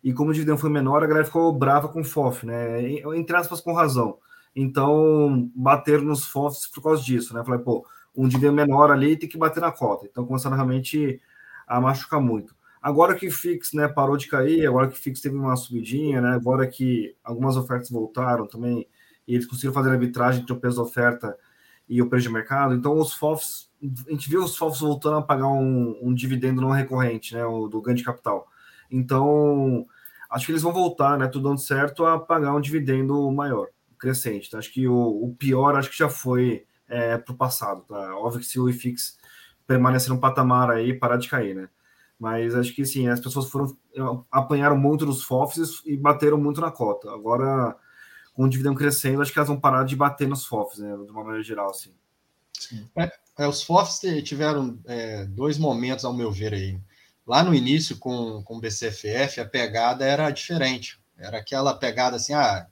E 0.03 0.14
como 0.14 0.30
o 0.30 0.34
dividendo 0.34 0.57
foi 0.57 0.69
menor, 0.69 1.02
a 1.02 1.07
galera 1.07 1.26
ficou 1.26 1.52
brava 1.52 1.88
com 1.88 2.02
o 2.02 2.03
FOF, 2.03 2.45
né? 2.45 2.94
Entre 3.15 3.36
aspas, 3.36 3.61
com 3.61 3.73
razão. 3.73 4.18
Então, 4.56 5.49
bateram 5.56 6.03
nos 6.03 6.26
FOFs 6.26 6.68
por 6.68 6.84
causa 6.84 7.02
disso, 7.02 7.34
né? 7.34 7.44
Falei, 7.44 7.61
pô, 7.61 7.86
um 8.15 8.27
dividendo 8.27 8.53
menor 8.53 8.91
ali 8.91 9.18
tem 9.18 9.30
que 9.30 9.38
bater 9.38 9.61
na 9.61 9.72
cota. 9.72 10.07
Então, 10.10 10.26
começaram 10.26 10.56
realmente 10.56 11.22
a 11.68 11.80
machucar 11.80 12.19
muito. 12.22 12.56
Agora 12.81 13.15
que 13.15 13.27
o 13.27 13.31
Fix 13.31 13.73
né, 13.73 13.88
parou 13.88 14.15
de 14.15 14.27
cair, 14.27 14.65
agora 14.65 14.88
que 14.88 14.98
o 14.98 15.02
Fix 15.02 15.19
teve 15.19 15.36
uma 15.36 15.56
subidinha, 15.56 16.22
né, 16.22 16.30
agora 16.30 16.65
que 16.65 17.15
algumas 17.23 17.57
ofertas 17.57 17.90
voltaram 17.90 18.48
também, 18.48 18.88
e 19.27 19.36
eles 19.36 19.45
conseguiram 19.45 19.73
fazer 19.73 19.90
a 19.90 19.94
arbitragem 19.94 20.41
entre 20.41 20.53
o 20.53 20.60
preço 20.60 20.77
da 20.77 20.84
oferta 20.84 21.38
e 21.90 22.02
o 22.02 22.07
preço 22.07 22.28
de 22.28 22.34
mercado, 22.34 22.76
então 22.76 22.99
os 22.99 23.14
FOFs, 23.14 23.70
a 24.07 24.11
gente 24.11 24.30
viu 24.30 24.44
os 24.44 24.56
FOFs 24.56 24.80
voltando 24.80 25.18
a 25.18 25.22
pagar 25.22 25.48
um, 25.48 25.98
um 26.02 26.14
dividendo 26.14 26.61
não 26.61 26.70
recorrente, 26.70 27.34
né, 27.34 27.44
o 27.45 27.68
do 27.68 27.82
ganho 27.82 27.98
de 27.98 28.03
capital. 28.03 28.48
Então, 28.91 29.86
acho 30.30 30.45
que 30.45 30.52
eles 30.52 30.61
vão 30.61 30.72
voltar, 30.72 31.18
né, 31.18 31.28
tudo 31.28 31.49
dando 31.49 31.60
certo, 31.60 32.06
a 32.06 32.20
pagar 32.20 32.53
um 32.53 32.61
dividendo 32.61 33.32
maior, 33.32 33.68
crescente. 33.98 34.48
Então, 34.48 34.60
acho 34.60 34.72
que 34.72 34.88
o, 34.88 34.95
o 34.95 35.36
pior, 35.36 35.76
acho 35.76 35.90
que 35.90 35.98
já 35.98 36.10
foi 36.10 36.66
é, 36.88 37.18
para 37.18 37.34
o 37.34 37.38
passado. 37.38 37.82
Tá? 37.88 38.16
Óbvio 38.16 38.40
que 38.40 38.45
se 38.45 38.60
o 38.60 38.70
IFIX 38.70 39.18
permanecer 39.66 40.10
no 40.10 40.20
patamar 40.20 40.70
aí, 40.72 40.94
parar 40.94 41.18
de 41.18 41.30
cair, 41.30 41.55
né? 41.55 41.70
Mas 42.20 42.54
acho 42.54 42.76
que 42.76 42.84
sim, 42.86 43.07
as 43.07 43.20
pessoas 43.20 43.49
foram 43.49 43.78
apanharam 44.30 44.78
muito 44.78 45.05
nos 45.05 45.23
FOFs 45.23 45.81
e 45.86 45.96
bateram 45.96 46.38
muito 46.38 46.60
na 46.60 46.70
cota. 46.70 47.10
Agora, 47.12 47.78
com 48.39 48.45
o 48.45 48.49
dividendo 48.49 48.77
crescendo, 48.77 49.21
acho 49.21 49.34
que 49.34 49.37
elas 49.37 49.49
vão 49.49 49.59
parar 49.59 49.84
de 49.84 49.97
bater 49.97 50.26
nos 50.26 50.45
FOFs, 50.45 50.79
né, 50.79 50.87
de 50.95 51.11
uma 51.11 51.26
maneira 51.26 51.43
geral, 51.43 51.71
assim. 51.71 51.93
É, 52.95 53.11
é, 53.37 53.45
os 53.45 53.61
FOFs 53.61 53.99
tiveram 54.23 54.79
é, 54.85 55.26
dois 55.26 55.57
momentos, 55.57 56.05
ao 56.05 56.13
meu 56.13 56.31
ver, 56.31 56.53
aí. 56.53 56.79
Lá 57.27 57.43
no 57.43 57.53
início, 57.53 57.97
com, 57.97 58.41
com 58.43 58.55
o 58.55 58.59
BCFF, 58.61 59.41
a 59.41 59.45
pegada 59.45 60.05
era 60.05 60.31
diferente. 60.31 60.97
Era 61.18 61.39
aquela 61.39 61.73
pegada 61.73 62.15
assim, 62.15 62.31
ah, 62.31 62.65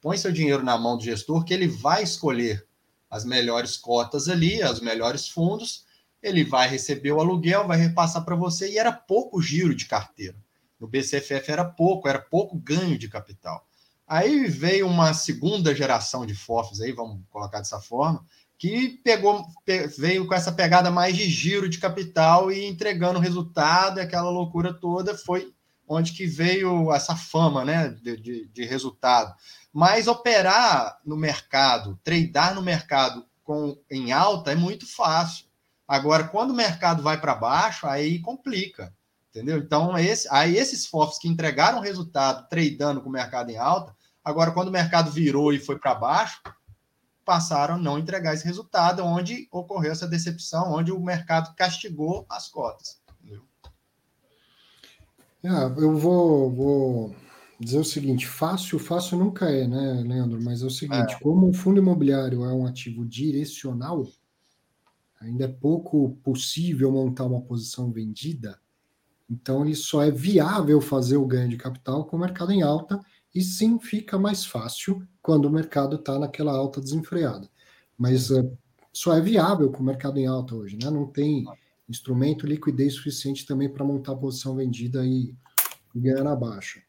põe 0.00 0.16
seu 0.16 0.32
dinheiro 0.32 0.62
na 0.62 0.78
mão 0.78 0.96
do 0.96 1.04
gestor 1.04 1.44
que 1.44 1.52
ele 1.52 1.68
vai 1.68 2.02
escolher 2.02 2.66
as 3.10 3.22
melhores 3.22 3.76
cotas 3.76 4.30
ali, 4.30 4.64
os 4.64 4.80
melhores 4.80 5.28
fundos, 5.28 5.84
ele 6.22 6.42
vai 6.42 6.66
receber 6.66 7.12
o 7.12 7.20
aluguel, 7.20 7.68
vai 7.68 7.76
repassar 7.76 8.24
para 8.24 8.34
você, 8.34 8.70
e 8.70 8.78
era 8.78 8.90
pouco 8.90 9.42
giro 9.42 9.74
de 9.74 9.84
carteira. 9.84 10.38
No 10.80 10.88
BCFF 10.88 11.52
era 11.52 11.66
pouco, 11.66 12.08
era 12.08 12.18
pouco 12.18 12.56
ganho 12.56 12.96
de 12.96 13.10
capital. 13.10 13.68
Aí 14.12 14.46
veio 14.46 14.86
uma 14.86 15.14
segunda 15.14 15.74
geração 15.74 16.26
de 16.26 16.34
FOFs, 16.34 16.82
aí, 16.82 16.92
vamos 16.92 17.22
colocar 17.30 17.60
dessa 17.60 17.80
forma, 17.80 18.22
que 18.58 19.00
pegou, 19.02 19.42
veio 19.96 20.26
com 20.26 20.34
essa 20.34 20.52
pegada 20.52 20.90
mais 20.90 21.16
de 21.16 21.30
giro 21.30 21.66
de 21.66 21.78
capital 21.78 22.52
e 22.52 22.66
entregando 22.66 23.18
resultado, 23.18 24.00
aquela 24.00 24.28
loucura 24.28 24.74
toda 24.74 25.16
foi 25.16 25.54
onde 25.88 26.12
que 26.12 26.26
veio 26.26 26.92
essa 26.92 27.16
fama 27.16 27.64
né, 27.64 27.88
de, 28.02 28.18
de, 28.18 28.48
de 28.48 28.64
resultado. 28.66 29.34
Mas 29.72 30.06
operar 30.06 31.00
no 31.06 31.16
mercado, 31.16 31.98
tradear 32.04 32.54
no 32.54 32.60
mercado 32.60 33.24
com, 33.42 33.78
em 33.90 34.12
alta 34.12 34.52
é 34.52 34.54
muito 34.54 34.86
fácil. 34.86 35.46
Agora, 35.88 36.24
quando 36.24 36.50
o 36.50 36.54
mercado 36.54 37.02
vai 37.02 37.18
para 37.18 37.34
baixo, 37.34 37.86
aí 37.86 38.18
complica, 38.18 38.94
entendeu? 39.30 39.56
Então, 39.56 39.96
esse, 39.96 40.28
aí 40.30 40.54
esses 40.54 40.84
FOFs 40.84 41.18
que 41.18 41.28
entregaram 41.28 41.80
resultado 41.80 42.46
tradando 42.50 43.00
com 43.00 43.08
o 43.08 43.12
mercado 43.12 43.50
em 43.50 43.56
alta, 43.56 43.96
agora, 44.24 44.52
quando 44.52 44.68
o 44.68 44.72
mercado 44.72 45.10
virou 45.10 45.52
e 45.52 45.58
foi 45.58 45.78
para 45.78 45.94
baixo, 45.94 46.40
passaram 47.24 47.76
a 47.76 47.78
não 47.78 47.98
entregar 47.98 48.34
esse 48.34 48.44
resultado, 48.44 49.04
onde 49.04 49.48
ocorreu 49.50 49.92
essa 49.92 50.08
decepção, 50.08 50.72
onde 50.72 50.92
o 50.92 51.00
mercado 51.00 51.54
castigou 51.54 52.26
as 52.28 52.48
cotas. 52.48 53.00
Entendeu? 53.20 53.42
É, 55.44 55.64
eu 55.82 55.96
vou, 55.96 56.50
vou 56.50 57.16
dizer 57.58 57.78
o 57.78 57.84
seguinte: 57.84 58.26
fácil, 58.26 58.78
fácil 58.78 59.18
nunca 59.18 59.50
é, 59.50 59.66
né, 59.66 60.02
Leandro? 60.06 60.40
Mas 60.42 60.62
é 60.62 60.66
o 60.66 60.70
seguinte: 60.70 61.14
é. 61.14 61.18
como 61.20 61.48
o 61.48 61.52
fundo 61.52 61.78
imobiliário 61.78 62.44
é 62.44 62.52
um 62.52 62.66
ativo 62.66 63.04
direcional, 63.04 64.06
ainda 65.20 65.44
é 65.44 65.48
pouco 65.48 66.16
possível 66.22 66.90
montar 66.90 67.24
uma 67.24 67.40
posição 67.40 67.90
vendida, 67.90 68.58
então 69.30 69.64
ele 69.64 69.74
só 69.74 70.02
é 70.02 70.10
viável 70.10 70.80
fazer 70.80 71.16
o 71.16 71.26
ganho 71.26 71.48
de 71.48 71.56
capital 71.56 72.04
com 72.04 72.16
o 72.16 72.20
mercado 72.20 72.52
em 72.52 72.62
alta, 72.62 73.00
e 73.34 73.42
sim 73.42 73.78
fica 73.78 74.18
mais 74.18 74.44
fácil 74.44 75.06
quando 75.20 75.46
o 75.46 75.50
mercado 75.50 75.96
está 75.96 76.18
naquela 76.18 76.52
alta 76.52 76.80
desenfreada. 76.80 77.48
Mas 77.96 78.30
uh, 78.30 78.56
só 78.92 79.14
é 79.14 79.20
viável 79.20 79.70
com 79.70 79.82
o 79.82 79.86
mercado 79.86 80.18
em 80.18 80.26
alta 80.26 80.54
hoje, 80.54 80.76
né? 80.76 80.90
Não 80.90 81.06
tem 81.06 81.44
instrumento, 81.88 82.46
liquidez 82.46 82.94
suficiente 82.94 83.46
também 83.46 83.68
para 83.68 83.84
montar 83.84 84.12
a 84.12 84.16
posição 84.16 84.56
vendida 84.56 85.04
e, 85.04 85.34
e 85.94 86.00
ganhar 86.00 86.24
na 86.24 86.36
baixa. 86.36 86.80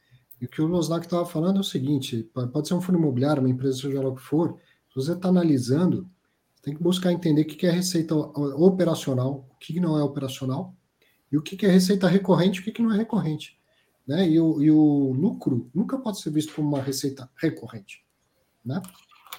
E 0.41 0.45
o 0.45 0.49
que 0.49 0.61
o 0.61 0.67
Losnak 0.67 1.05
estava 1.05 1.25
falando 1.25 1.57
é 1.57 1.61
o 1.61 1.63
seguinte: 1.63 2.29
pode 2.51 2.67
ser 2.67 2.73
um 2.73 2.81
fundo 2.81 2.97
imobiliário, 2.97 3.41
uma 3.41 3.49
empresa, 3.49 3.77
seja 3.77 4.01
lá 4.01 4.09
o 4.09 4.15
que 4.15 4.21
for, 4.21 4.57
se 4.89 4.95
você 4.95 5.13
está 5.13 5.29
analisando 5.29 6.09
tem 6.63 6.73
que 6.73 6.81
buscar 6.81 7.11
entender 7.11 7.41
o 7.41 7.45
que 7.45 7.67
é 7.67 7.71
receita 7.71 8.15
operacional, 8.15 9.45
o 9.51 9.55
que 9.57 9.81
não 9.81 9.99
é 9.99 10.03
operacional, 10.03 10.73
e 11.29 11.37
o 11.37 11.41
que 11.41 11.63
é 11.65 11.69
receita 11.69 12.07
recorrente 12.07 12.61
e 12.65 12.69
o 12.69 12.73
que 12.73 12.81
não 12.81 12.93
é 12.93 12.97
recorrente. 12.97 13.59
Né? 14.07 14.29
E, 14.29 14.39
o, 14.39 14.61
e 14.61 14.69
o 14.69 15.13
lucro 15.13 15.69
nunca 15.73 15.97
pode 15.97 16.19
ser 16.19 16.31
visto 16.31 16.53
como 16.53 16.67
uma 16.69 16.81
receita 16.81 17.29
recorrente. 17.35 18.03
Né? 18.63 18.81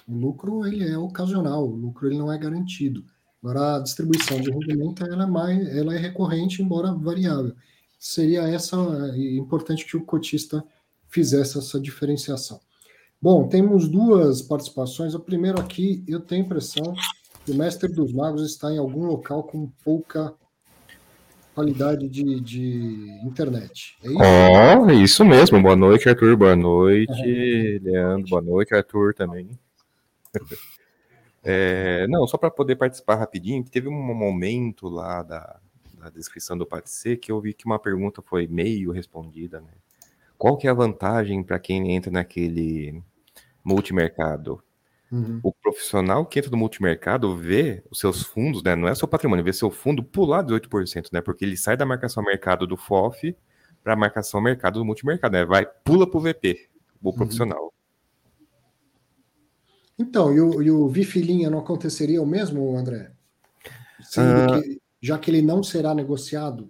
O 0.07 0.15
lucro 0.15 0.65
ele 0.65 0.87
é 0.87 0.97
ocasional, 0.97 1.67
o 1.67 1.75
lucro 1.75 2.07
ele 2.07 2.17
não 2.17 2.31
é 2.31 2.37
garantido. 2.37 3.05
Agora, 3.41 3.75
a 3.75 3.79
distribuição 3.79 4.41
de 4.41 4.49
rendimento 4.49 5.05
ela 5.05 5.23
é, 5.23 5.27
mais, 5.27 5.67
ela 5.75 5.93
é 5.93 5.97
recorrente, 5.97 6.63
embora 6.63 6.91
variável. 6.93 7.55
Seria 7.99 8.41
essa 8.41 8.75
é 9.13 9.35
importante 9.35 9.85
que 9.85 9.95
o 9.95 10.03
cotista 10.03 10.63
fizesse 11.07 11.57
essa 11.57 11.79
diferenciação. 11.79 12.59
Bom, 13.21 13.47
temos 13.47 13.87
duas 13.87 14.41
participações. 14.41 15.13
O 15.13 15.19
primeiro 15.19 15.59
aqui, 15.59 16.03
eu 16.07 16.19
tenho 16.19 16.41
a 16.43 16.45
impressão 16.45 16.93
que 17.45 17.51
o 17.51 17.55
Mestre 17.55 17.91
dos 17.91 18.11
Magos 18.11 18.43
está 18.43 18.71
em 18.73 18.77
algum 18.77 19.05
local 19.05 19.43
com 19.43 19.67
pouca 19.83 20.33
qualidade 21.55 22.09
de, 22.09 22.41
de 22.41 23.21
internet. 23.23 23.97
É 24.03 24.07
isso? 24.07 24.17
Oh, 24.19 24.91
isso 24.91 25.25
mesmo. 25.25 25.61
Boa 25.61 25.75
noite, 25.75 26.09
Arthur. 26.09 26.35
Boa 26.35 26.55
noite, 26.55 27.11
uhum. 27.11 27.79
Leandro. 27.81 28.29
Boa 28.29 28.41
noite, 28.41 28.75
Arthur 28.75 29.13
também. 29.13 29.49
É, 31.41 32.05
não, 32.07 32.27
só 32.27 32.37
para 32.37 32.51
poder 32.51 32.75
participar 32.75 33.15
rapidinho, 33.15 33.63
que 33.63 33.71
teve 33.71 33.87
um 33.87 33.93
momento 33.93 34.89
lá 34.89 35.23
da, 35.23 35.59
da 35.97 36.09
descrição 36.09 36.57
do 36.57 36.67
Ser 36.83 37.17
que 37.17 37.31
eu 37.31 37.39
vi 37.39 37.53
que 37.53 37.65
uma 37.65 37.79
pergunta 37.79 38.21
foi 38.21 38.47
meio 38.47 38.91
respondida, 38.91 39.61
né? 39.61 39.71
Qual 40.37 40.57
que 40.57 40.67
é 40.67 40.71
a 40.71 40.73
vantagem 40.73 41.41
para 41.41 41.57
quem 41.57 41.95
entra 41.95 42.11
naquele 42.11 43.01
multimercado? 43.63 44.61
Uhum. 45.11 45.39
O 45.43 45.53
profissional 45.53 46.25
que 46.25 46.39
entra 46.39 46.51
no 46.51 46.57
multimercado 46.57 47.35
vê 47.37 47.83
os 47.91 47.99
seus 47.99 48.23
fundos, 48.23 48.63
né? 48.63 48.75
Não 48.75 48.87
é 48.87 48.95
seu 48.95 49.07
patrimônio, 49.07 49.43
vê 49.45 49.53
seu 49.53 49.69
fundo 49.69 50.03
pular 50.03 50.43
18%, 50.43 51.09
né? 51.13 51.21
Porque 51.21 51.45
ele 51.45 51.55
sai 51.55 51.77
da 51.77 51.85
marcação 51.85 52.23
mercado 52.23 52.65
do 52.65 52.75
FOF 52.75 53.35
para 53.83 53.93
a 53.93 53.95
marcação 53.95 54.41
mercado 54.41 54.79
do 54.79 54.85
multimercado, 54.85 55.33
né? 55.33 55.45
Vai, 55.45 55.65
pula 55.65 56.09
para 56.09 56.17
o 56.17 56.21
VP, 56.21 56.69
o 57.01 57.09
uhum. 57.09 57.15
profissional. 57.15 57.73
Então, 59.97 60.33
e 60.33 60.41
o, 60.41 60.61
e 60.61 60.71
o 60.71 60.87
Vifilinha 60.89 61.49
não 61.49 61.59
aconteceria 61.59 62.21
o 62.21 62.25
mesmo, 62.25 62.75
André? 62.75 63.11
Sendo 64.01 64.53
uh... 64.53 64.61
que, 64.61 64.81
já 65.01 65.17
que 65.17 65.31
ele 65.31 65.41
não 65.41 65.63
será 65.63 65.93
negociado 65.93 66.69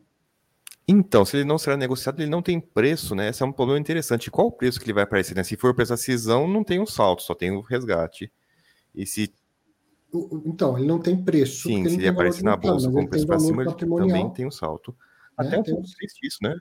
então, 0.88 1.26
se 1.26 1.38
ele 1.38 1.46
não 1.46 1.58
será 1.58 1.76
negociado, 1.76 2.20
ele 2.20 2.30
não 2.30 2.44
tem 2.44 2.60
preço, 2.60 3.16
né? 3.16 3.30
Esse 3.30 3.42
é 3.42 3.46
um 3.46 3.52
problema 3.52 3.80
interessante. 3.80 4.30
Qual 4.30 4.48
o 4.48 4.52
preço 4.52 4.80
que 4.80 4.86
ele 4.86 4.94
vai 4.94 5.04
aparecer? 5.04 5.36
Né? 5.36 5.44
Se 5.44 5.58
for 5.58 5.74
preço 5.74 5.92
da 5.92 5.98
cisão, 5.98 6.48
não 6.48 6.64
tem 6.64 6.80
um 6.80 6.86
salto, 6.86 7.24
só 7.24 7.34
tem 7.34 7.52
o 7.52 7.62
resgate. 7.62 8.32
E 8.94 9.06
se. 9.06 9.34
Então, 10.46 10.78
ele 10.78 10.88
não 10.88 11.00
tem 11.00 11.22
preço. 11.22 11.68
Sim, 11.68 11.90
se 11.90 11.96
ele 11.96 12.08
aparecer 12.08 12.44
na 12.44 12.56
bolsa 12.56 12.90
com 12.90 13.08
preço 13.08 13.26
para 13.26 13.40
cima, 13.40 13.64
ele 13.64 13.74
também 13.74 14.30
tem 14.32 14.46
um 14.46 14.52
salto. 14.52 14.96
Né? 15.38 15.48
Até 15.48 15.60
um 15.60 15.64
pouco 15.64 15.84
triste 15.98 16.28
isso, 16.28 16.38
né? 16.42 16.56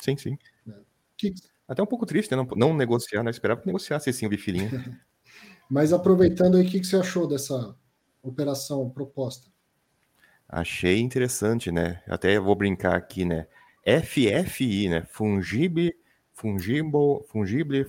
Sim, 0.00 0.16
sim. 0.16 0.38
É. 0.68 0.72
Que... 1.16 1.34
Até 1.66 1.82
um 1.82 1.86
pouco 1.86 2.06
triste, 2.06 2.30
né? 2.30 2.36
Não, 2.36 2.46
não 2.56 2.76
negociar, 2.76 3.22
né? 3.22 3.30
Eu 3.30 3.32
esperava 3.32 3.60
que 3.60 3.66
negociasse 3.66 4.12
sim 4.12 4.26
o 4.26 4.30
bifilinho. 4.30 4.70
Mas 5.68 5.92
aproveitando 5.92 6.56
aí, 6.56 6.66
o 6.66 6.70
que, 6.70 6.78
que 6.78 6.86
você 6.86 6.96
achou 6.96 7.26
dessa 7.26 7.74
operação 8.22 8.88
proposta? 8.90 9.53
Achei 10.48 11.00
interessante, 11.00 11.72
né? 11.72 12.02
Até 12.06 12.38
vou 12.38 12.54
brincar 12.54 12.96
aqui, 12.96 13.24
né? 13.24 13.46
FFI, 13.84 14.88
né? 14.88 15.06
Fungible, 15.10 15.94
fungible, 16.32 17.24
fungible 17.28 17.86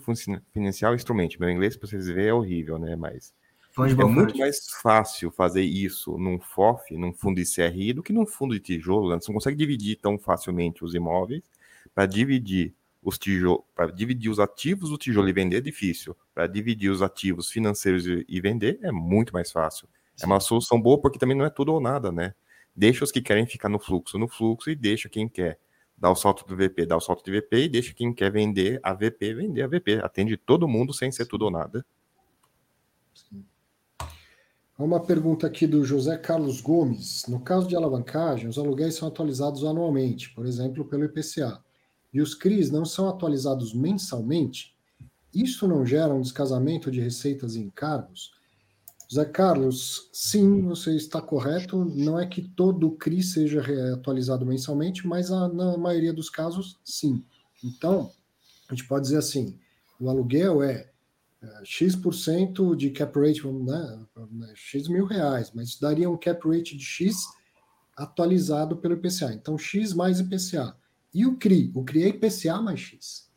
financial 0.51 0.95
instrument. 0.95 1.29
Meu 1.39 1.49
inglês, 1.49 1.75
para 1.77 1.87
vocês 1.87 2.07
verem, 2.07 2.29
é 2.29 2.33
horrível, 2.33 2.77
né? 2.79 2.95
Mas 2.95 3.33
é 3.77 4.05
muito 4.05 4.37
mais 4.37 4.69
fácil 4.81 5.29
fazer 5.31 5.63
isso 5.63 6.17
num 6.17 6.39
FOF, 6.39 6.95
num 6.95 7.11
fundo 7.11 7.41
de 7.41 7.45
CRI, 7.45 7.91
do 7.91 8.01
que 8.01 8.13
num 8.13 8.25
fundo 8.25 8.53
de 8.53 8.59
tijolo. 8.61 9.09
Né? 9.09 9.19
Você 9.19 9.29
não 9.29 9.35
consegue 9.35 9.57
dividir 9.57 9.97
tão 9.97 10.17
facilmente 10.17 10.83
os 10.83 10.93
imóveis. 10.93 11.43
Para 11.93 12.05
dividir 12.05 12.73
os 13.03 13.17
tijolos, 13.17 13.63
para 13.75 13.91
dividir 13.91 14.29
os 14.29 14.39
ativos 14.39 14.89
do 14.89 14.97
tijolo 14.97 15.27
e 15.27 15.33
vender 15.33 15.57
é 15.57 15.61
difícil. 15.61 16.15
Para 16.33 16.47
dividir 16.47 16.89
os 16.89 17.01
ativos 17.01 17.51
financeiros 17.51 18.05
e 18.05 18.41
vender 18.41 18.79
é 18.81 18.91
muito 18.91 19.33
mais 19.33 19.51
fácil. 19.51 19.87
É 20.21 20.25
uma 20.25 20.39
solução 20.39 20.81
boa 20.81 20.99
porque 20.99 21.19
também 21.19 21.35
não 21.35 21.45
é 21.45 21.49
tudo 21.49 21.73
ou 21.73 21.81
nada, 21.81 22.11
né? 22.11 22.33
Deixa 22.75 23.03
os 23.03 23.11
que 23.11 23.21
querem 23.21 23.45
ficar 23.45 23.69
no 23.69 23.79
fluxo 23.79 24.17
no 24.17 24.27
fluxo 24.27 24.69
e 24.69 24.75
deixa 24.75 25.07
quem 25.07 25.29
quer 25.29 25.59
dar 25.97 26.11
o 26.11 26.15
salto 26.15 26.45
do 26.45 26.55
VP, 26.55 26.85
dar 26.85 26.97
o 26.97 27.01
salto 27.01 27.23
de 27.23 27.31
VP 27.39 27.63
e 27.63 27.69
deixa 27.69 27.93
quem 27.93 28.13
quer 28.13 28.31
vender 28.31 28.79
a 28.83 28.93
VP, 28.93 29.33
vender 29.33 29.61
a 29.61 29.67
VP. 29.67 30.01
Atende 30.03 30.35
todo 30.35 30.67
mundo 30.67 30.93
sem 30.93 31.11
ser 31.11 31.25
tudo 31.25 31.45
ou 31.45 31.51
nada. 31.51 31.85
Uma 34.77 34.99
pergunta 34.99 35.47
aqui 35.47 35.65
do 35.65 35.85
José 35.85 36.17
Carlos 36.17 36.59
Gomes. 36.59 37.25
No 37.29 37.39
caso 37.39 37.65
de 37.65 37.77
alavancagem, 37.77 38.49
os 38.49 38.57
aluguéis 38.57 38.95
são 38.95 39.07
atualizados 39.07 39.63
anualmente, 39.63 40.33
por 40.33 40.45
exemplo, 40.45 40.83
pelo 40.83 41.05
IPCA, 41.05 41.63
e 42.13 42.19
os 42.19 42.35
CRIs 42.35 42.69
não 42.69 42.83
são 42.83 43.07
atualizados 43.07 43.73
mensalmente? 43.73 44.75
Isso 45.33 45.65
não 45.65 45.85
gera 45.85 46.13
um 46.13 46.19
descasamento 46.19 46.91
de 46.91 46.99
receitas 46.99 47.55
e 47.55 47.61
encargos? 47.61 48.34
Zé 49.13 49.25
Carlos, 49.25 50.09
sim, 50.11 50.61
você 50.61 50.95
está 50.95 51.21
correto. 51.21 51.85
Não 51.85 52.19
é 52.19 52.25
que 52.25 52.41
todo 52.41 52.87
o 52.87 52.97
CRI 52.97 53.21
seja 53.21 53.61
atualizado 53.93 54.45
mensalmente, 54.45 55.07
mas 55.07 55.31
a, 55.31 55.47
na 55.47 55.77
maioria 55.77 56.13
dos 56.13 56.29
casos, 56.29 56.79
sim. 56.83 57.23
Então, 57.63 58.11
a 58.67 58.73
gente 58.73 58.87
pode 58.87 59.03
dizer 59.03 59.17
assim: 59.17 59.57
o 59.99 60.09
aluguel 60.09 60.63
é, 60.63 60.89
é 61.41 61.61
X% 61.63 62.75
de 62.75 62.89
cap 62.89 63.17
rate, 63.19 63.45
né, 63.47 64.07
X 64.55 64.87
mil 64.87 65.05
reais, 65.05 65.51
mas 65.53 65.69
isso 65.69 65.81
daria 65.81 66.09
um 66.09 66.17
cap 66.17 66.47
rate 66.47 66.75
de 66.75 66.83
X 66.83 67.27
atualizado 67.95 68.75
pelo 68.77 68.95
IPCA. 68.95 69.33
Então, 69.33 69.57
X 69.57 69.93
mais 69.93 70.19
IPCA. 70.19 70.75
E 71.13 71.25
o 71.25 71.37
CRI? 71.37 71.71
O 71.73 71.83
CRI 71.83 72.03
é 72.03 72.07
IPCA 72.09 72.61
mais 72.61 72.79
X. 72.79 73.29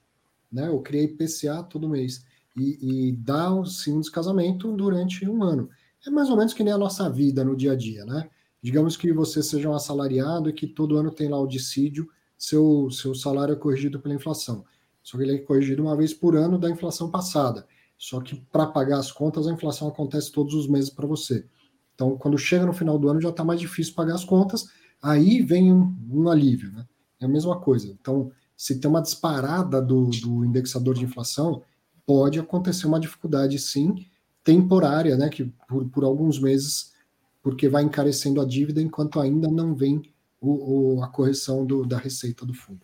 Né? 0.50 0.68
O 0.68 0.80
CRI 0.80 0.98
é 0.98 1.02
IPCA 1.04 1.62
todo 1.62 1.88
mês 1.88 2.24
e, 2.58 3.08
e 3.08 3.12
dá 3.12 3.50
sim 3.64 3.94
um 3.94 4.00
descasamento 4.00 4.72
durante 4.72 5.28
um 5.28 5.42
ano. 5.42 5.68
É 6.06 6.10
mais 6.10 6.30
ou 6.30 6.36
menos 6.36 6.52
que 6.52 6.62
nem 6.62 6.72
a 6.72 6.78
nossa 6.78 7.08
vida 7.10 7.44
no 7.44 7.56
dia 7.56 7.72
a 7.72 7.76
dia, 7.76 8.04
né? 8.04 8.28
Digamos 8.62 8.96
que 8.96 9.12
você 9.12 9.42
seja 9.42 9.68
um 9.68 9.74
assalariado 9.74 10.48
e 10.48 10.52
que 10.52 10.66
todo 10.66 10.96
ano 10.96 11.10
tem 11.10 11.28
lá 11.28 11.38
o 11.38 11.46
dissídio, 11.46 12.08
seu, 12.36 12.90
seu 12.90 13.14
salário 13.14 13.52
é 13.52 13.56
corrigido 13.56 14.00
pela 14.00 14.14
inflação. 14.14 14.64
Só 15.02 15.16
que 15.16 15.24
ele 15.24 15.36
é 15.36 15.38
corrigido 15.38 15.82
uma 15.82 15.96
vez 15.96 16.12
por 16.12 16.36
ano 16.36 16.58
da 16.58 16.68
inflação 16.68 17.10
passada. 17.10 17.66
Só 17.96 18.20
que 18.20 18.36
para 18.52 18.66
pagar 18.66 18.98
as 18.98 19.10
contas, 19.10 19.46
a 19.46 19.52
inflação 19.52 19.88
acontece 19.88 20.30
todos 20.30 20.54
os 20.54 20.68
meses 20.68 20.90
para 20.90 21.06
você. 21.06 21.46
Então, 21.94 22.16
quando 22.16 22.38
chega 22.38 22.64
no 22.64 22.72
final 22.72 22.98
do 22.98 23.08
ano, 23.08 23.20
já 23.20 23.30
está 23.30 23.44
mais 23.44 23.60
difícil 23.60 23.94
pagar 23.94 24.14
as 24.14 24.24
contas, 24.24 24.68
aí 25.02 25.42
vem 25.42 25.72
um, 25.72 25.96
um, 26.10 26.28
alívio. 26.28 26.70
Né? 26.70 26.86
É 27.20 27.24
a 27.24 27.28
mesma 27.28 27.58
coisa. 27.58 27.88
Então, 27.88 28.30
se 28.56 28.78
tem 28.78 28.88
uma 28.88 29.02
disparada 29.02 29.82
do, 29.82 30.06
do 30.06 30.44
indexador 30.44 30.94
de 30.94 31.04
inflação, 31.04 31.62
pode 32.08 32.40
acontecer 32.40 32.86
uma 32.86 32.98
dificuldade, 32.98 33.58
sim, 33.58 34.06
temporária, 34.42 35.14
né, 35.14 35.28
que 35.28 35.44
por, 35.68 35.86
por 35.90 36.04
alguns 36.04 36.40
meses, 36.40 36.94
porque 37.42 37.68
vai 37.68 37.82
encarecendo 37.82 38.40
a 38.40 38.46
dívida 38.46 38.80
enquanto 38.80 39.20
ainda 39.20 39.46
não 39.46 39.74
vem 39.74 40.00
o, 40.40 40.94
o 40.96 41.02
a 41.02 41.08
correção 41.08 41.66
do, 41.66 41.84
da 41.84 41.98
receita 41.98 42.46
do 42.46 42.54
fundo. 42.54 42.80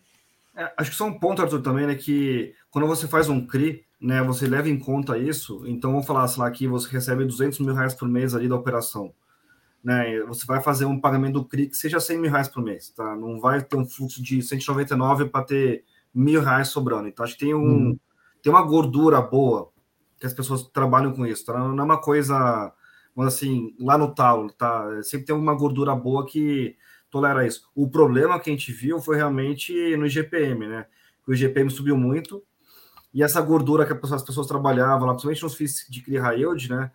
É, 0.54 0.70
acho 0.76 0.90
que 0.90 0.96
só 0.96 1.06
um 1.06 1.18
ponto, 1.18 1.40
Arthur, 1.40 1.62
também, 1.62 1.86
né, 1.86 1.94
que 1.94 2.54
quando 2.70 2.86
você 2.86 3.08
faz 3.08 3.30
um 3.30 3.46
CRI, 3.46 3.82
né, 3.98 4.22
você 4.22 4.46
leva 4.46 4.68
em 4.68 4.78
conta 4.78 5.16
isso, 5.16 5.62
então 5.66 5.92
vamos 5.92 6.06
falar, 6.06 6.28
sei 6.28 6.42
lá, 6.42 6.50
que 6.50 6.68
você 6.68 6.90
recebe 6.90 7.24
200 7.24 7.60
mil 7.60 7.74
reais 7.74 7.94
por 7.94 8.06
mês 8.06 8.34
ali 8.34 8.46
da 8.46 8.56
operação, 8.56 9.10
né, 9.82 10.20
você 10.24 10.44
vai 10.44 10.62
fazer 10.62 10.84
um 10.84 11.00
pagamento 11.00 11.40
do 11.40 11.46
CRI 11.46 11.68
que 11.68 11.78
seja 11.78 11.98
100 11.98 12.18
mil 12.18 12.30
reais 12.30 12.48
por 12.48 12.62
mês, 12.62 12.90
tá? 12.90 13.16
Não 13.16 13.40
vai 13.40 13.62
ter 13.62 13.78
um 13.78 13.86
fluxo 13.86 14.22
de 14.22 14.42
199 14.42 15.30
para 15.30 15.46
ter 15.46 15.84
mil 16.14 16.42
reais 16.42 16.68
sobrando. 16.68 17.08
Então, 17.08 17.24
acho 17.24 17.38
que 17.38 17.46
tem 17.46 17.54
um, 17.54 17.88
hum 17.88 17.98
tem 18.44 18.52
uma 18.52 18.62
gordura 18.62 19.22
boa 19.22 19.72
que 20.20 20.26
as 20.26 20.34
pessoas 20.34 20.64
trabalham 20.64 21.14
com 21.14 21.24
isso. 21.24 21.46
Tá? 21.46 21.58
Não 21.58 21.78
é 21.78 21.82
uma 21.82 21.98
coisa, 21.98 22.74
assim, 23.20 23.74
lá 23.80 23.96
no 23.96 24.14
talo, 24.14 24.52
tá? 24.52 25.02
Sempre 25.02 25.24
tem 25.24 25.34
uma 25.34 25.54
gordura 25.54 25.94
boa 25.94 26.26
que 26.26 26.76
tolera 27.10 27.46
isso. 27.46 27.70
O 27.74 27.88
problema 27.88 28.38
que 28.38 28.50
a 28.50 28.52
gente 28.52 28.70
viu 28.70 29.00
foi 29.00 29.16
realmente 29.16 29.96
no 29.96 30.06
IGPM, 30.06 30.66
né? 30.66 30.86
O 31.26 31.32
IGPM 31.32 31.70
subiu 31.70 31.96
muito 31.96 32.42
e 33.14 33.22
essa 33.22 33.40
gordura 33.40 33.86
que 33.86 34.14
as 34.14 34.22
pessoas 34.22 34.46
trabalhavam 34.46 35.06
lá, 35.06 35.14
principalmente 35.14 35.42
nos 35.42 35.54
FIIs 35.54 35.86
de 35.88 36.02
CRI 36.02 36.16
Yield, 36.16 36.68
né? 36.68 36.90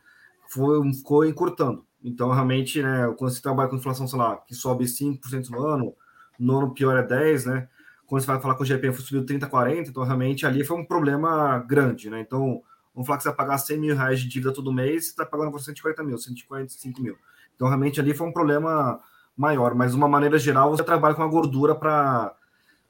Foi, 0.50 0.94
ficou 0.94 1.26
encurtando. 1.26 1.84
Então, 2.03 2.30
realmente, 2.30 2.80
né, 2.80 3.11
quando 3.18 3.32
você 3.32 3.42
trabalha 3.42 3.69
com 3.69 3.78
inflação, 3.78 4.08
sei 4.08 4.19
lá, 4.19 4.38
que 4.38 4.53
sobe 4.53 4.86
5% 4.86 5.50
no 5.50 5.66
ano, 5.66 5.95
no 6.38 6.58
ano 6.60 6.74
pior 6.76 6.95
é 6.95 7.03
10%, 7.03 7.45
né? 7.45 7.68
Quando 8.09 8.21
você 8.23 8.27
vai 8.27 8.41
falar 8.41 8.55
com 8.55 8.63
o 8.63 8.65
GPM, 8.65 8.95
subiu 8.95 9.23
30, 9.23 9.47
40, 9.47 9.91
então 9.91 10.03
realmente 10.03 10.43
ali 10.43 10.63
foi 10.63 10.75
um 10.77 10.83
problema 10.83 11.59
grande, 11.59 12.09
né? 12.09 12.19
Então, 12.19 12.63
vamos 12.91 13.05
falar 13.05 13.17
que 13.17 13.23
você 13.23 13.29
vai 13.29 13.38
pagar 13.38 13.59
100 13.59 13.79
mil 13.79 13.95
reais 13.95 14.19
de 14.19 14.27
dívida 14.27 14.51
todo 14.51 14.73
mês, 14.73 15.05
você 15.05 15.09
está 15.11 15.23
pagando 15.23 15.51
por 15.51 15.61
140 15.61 16.03
mil, 16.03 16.17
145 16.17 17.01
mil. 17.03 17.15
Então, 17.55 17.67
realmente 17.67 17.99
ali 17.99 18.15
foi 18.15 18.27
um 18.27 18.33
problema 18.33 18.99
maior, 19.38 19.75
mas 19.75 19.91
de 19.91 19.97
uma 19.97 20.07
maneira 20.07 20.39
geral, 20.39 20.71
você 20.71 20.83
trabalha 20.83 21.13
com 21.13 21.21
a 21.21 21.27
gordura 21.27 21.75
para 21.75 22.35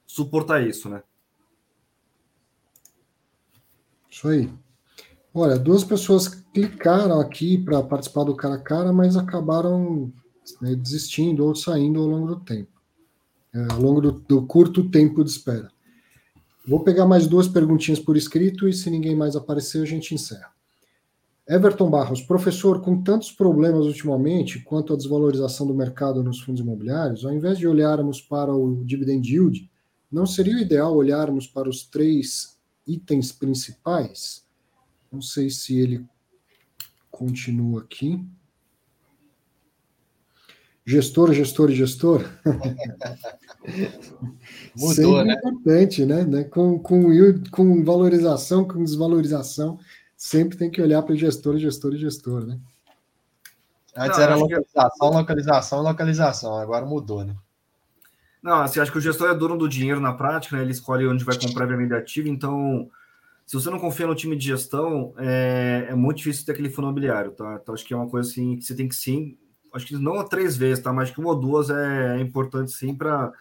suportar 0.07 0.65
isso, 0.65 0.88
né? 0.88 1.03
Isso 4.09 4.25
aí. 4.30 4.49
Olha, 5.33 5.59
duas 5.59 5.83
pessoas 5.83 6.30
clicaram 6.30 7.19
aqui 7.19 7.57
para 7.57 7.83
participar 7.83 8.23
do 8.23 8.38
cara 8.38 8.56
a 8.56 8.64
cara, 8.64 8.93
mas 8.93 9.17
acabaram 9.17 10.14
né, 10.61 10.75
desistindo 10.75 11.45
ou 11.45 11.53
saindo 11.53 11.99
ao 11.99 12.07
longo 12.07 12.27
do 12.27 12.39
tempo 12.39 12.78
ao 13.72 13.82
longo 13.82 14.02
do, 14.02 14.11
do, 14.11 14.45
curto 14.45 14.90
tempo 14.90 15.24
de 15.24 15.32
espera. 15.32 15.69
Vou 16.68 16.82
pegar 16.82 17.06
mais 17.06 17.26
duas 17.26 17.48
perguntinhas 17.48 18.00
por 18.00 18.16
escrito 18.16 18.68
e 18.68 18.74
se 18.74 18.90
ninguém 18.90 19.16
mais 19.16 19.36
aparecer, 19.36 19.82
a 19.82 19.86
gente 19.86 20.14
encerra. 20.14 20.52
Everton 21.48 21.90
Barros, 21.90 22.22
professor, 22.22 22.80
com 22.80 23.02
tantos 23.02 23.32
problemas 23.32 23.88
ultimamente 23.88 24.60
quanto 24.60 24.94
à 24.94 24.95
desvalorização 24.95 25.66
do 25.66 25.74
mercado 25.74 26.24
nos 26.24 26.42
fundos 26.42 26.61
imobiliários, 26.61 27.26
ao 27.26 27.34
invés 27.34 27.58
de 27.58 27.68
olharmos 27.68 28.22
para 28.22 28.53
o 28.53 28.84
dividend 28.86 29.28
yield, 29.28 29.68
não 30.11 30.28
seria 30.28 30.56
o 30.56 30.60
ideal 30.60 30.95
olharmos 30.95 31.48
para 31.48 31.68
os 31.68 31.84
três 31.84 32.56
itens 32.86 33.32
principais? 33.32 34.44
Não 35.11 35.24
sei 35.24 35.50
se 35.50 35.80
ele 35.80 36.06
continua 37.10 37.82
aqui. 37.82 38.24
Gestor, 40.90 41.32
gestor 41.34 41.69
e 41.69 41.76
gestor. 41.76 42.26
Mudou, 44.76 44.95
Sempre 44.95 45.24
né? 45.24 45.34
importante, 45.35 46.03
né? 46.03 46.24
né? 46.24 46.43
Com, 46.45 46.80
com, 46.80 47.03
com 47.51 47.84
valorização, 47.84 48.68
com 48.68 48.84
desvalorização, 48.84 49.77
sempre 50.18 50.58
tem 50.58 50.72
que 50.72 50.82
olhar 50.82 51.03
para 51.03 51.14
gestor, 51.14 51.59
gestor 51.59 51.93
e 51.93 51.98
gestor, 52.00 52.43
né? 52.43 52.59
Antes 53.95 54.18
Não, 54.18 54.24
era 54.24 54.35
localização, 54.35 55.09
que... 55.11 55.16
localização, 55.16 55.82
localização, 55.84 56.56
agora 56.56 56.88
mudou, 56.88 57.24
né? 57.24 57.35
Não, 58.42 58.61
assim, 58.61 58.80
acho 58.80 58.92
que 58.92 58.98
o 58.98 59.01
gestor 59.01 59.30
é 59.30 59.35
dono 59.35 59.59
do 59.59 59.69
dinheiro 59.69 60.00
na 60.00 60.14
prática, 60.14 60.56
né? 60.56 60.64
Ele 60.64 60.72
escolhe 60.72 61.06
onde 61.06 61.24
vai 61.24 61.38
comprar 61.38 61.69
e 61.72 61.77
vender 61.77 61.98
ativo, 61.98 62.30
então 62.30 62.90
se 63.45 63.56
você 63.56 63.69
não 63.69 63.77
confia 63.77 64.08
no 64.08 64.16
time 64.16 64.35
de 64.35 64.48
gestão, 64.48 65.14
é, 65.19 65.85
é 65.90 65.93
muito 65.93 66.18
difícil 66.18 66.48
ter 66.48 66.53
aquele 66.53 66.72
fundo 66.72 66.85
imobiliário, 66.85 67.30
tá? 67.30 67.59
Então 67.61 67.76
acho 67.76 67.85
que 67.85 67.93
é 67.93 67.98
uma 67.98 68.09
coisa 68.09 68.27
assim 68.27 68.58
que 68.58 68.64
você 68.64 68.76
tem 68.76 68.88
que 68.88 68.95
sim, 68.95 69.38
acho 69.73 69.85
que 69.85 69.98
não 69.98 70.23
três 70.27 70.57
vezes, 70.57 70.83
tá? 70.83 70.91
Mas 70.91 71.11
que 71.11 71.19
uma 71.19 71.30
ou 71.30 71.39
duas 71.39 71.69
é, 71.69 72.17
é 72.17 72.22
importante 72.22 72.72
sim 72.72 72.93
para 72.93 73.31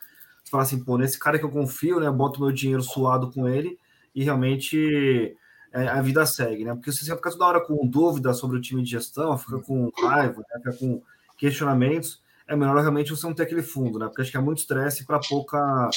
falar 0.50 0.62
assim, 0.62 0.82
pô, 0.82 0.96
nesse 0.96 1.18
cara 1.18 1.38
que 1.38 1.44
eu 1.44 1.50
confio, 1.50 2.00
né? 2.00 2.10
Boto 2.10 2.40
meu 2.40 2.52
dinheiro 2.52 2.82
suado 2.82 3.30
com 3.30 3.48
ele 3.48 3.78
e 4.14 4.24
realmente 4.24 5.36
é, 5.72 5.88
a 5.88 6.00
vida 6.00 6.24
segue, 6.26 6.64
né? 6.64 6.74
Porque 6.74 6.92
se 6.92 7.04
você 7.04 7.14
ficar 7.14 7.30
toda 7.30 7.46
hora 7.46 7.60
com 7.60 7.86
dúvida 7.86 8.32
sobre 8.32 8.56
o 8.56 8.60
time 8.60 8.82
de 8.82 8.90
gestão, 8.90 9.36
fica 9.36 9.58
com 9.60 9.90
raiva, 10.02 10.38
né? 10.38 10.58
fica 10.58 10.72
com 10.72 11.02
questionamentos, 11.36 12.22
é 12.46 12.56
melhor 12.56 12.80
realmente 12.80 13.10
você 13.10 13.26
não 13.26 13.34
ter 13.34 13.44
aquele 13.44 13.62
fundo, 13.62 13.98
né? 13.98 14.06
Porque 14.06 14.22
acho 14.22 14.30
que 14.30 14.36
é 14.36 14.40
muito 14.40 14.58
estresse 14.58 15.04
para 15.04 15.20
pouca 15.20 15.90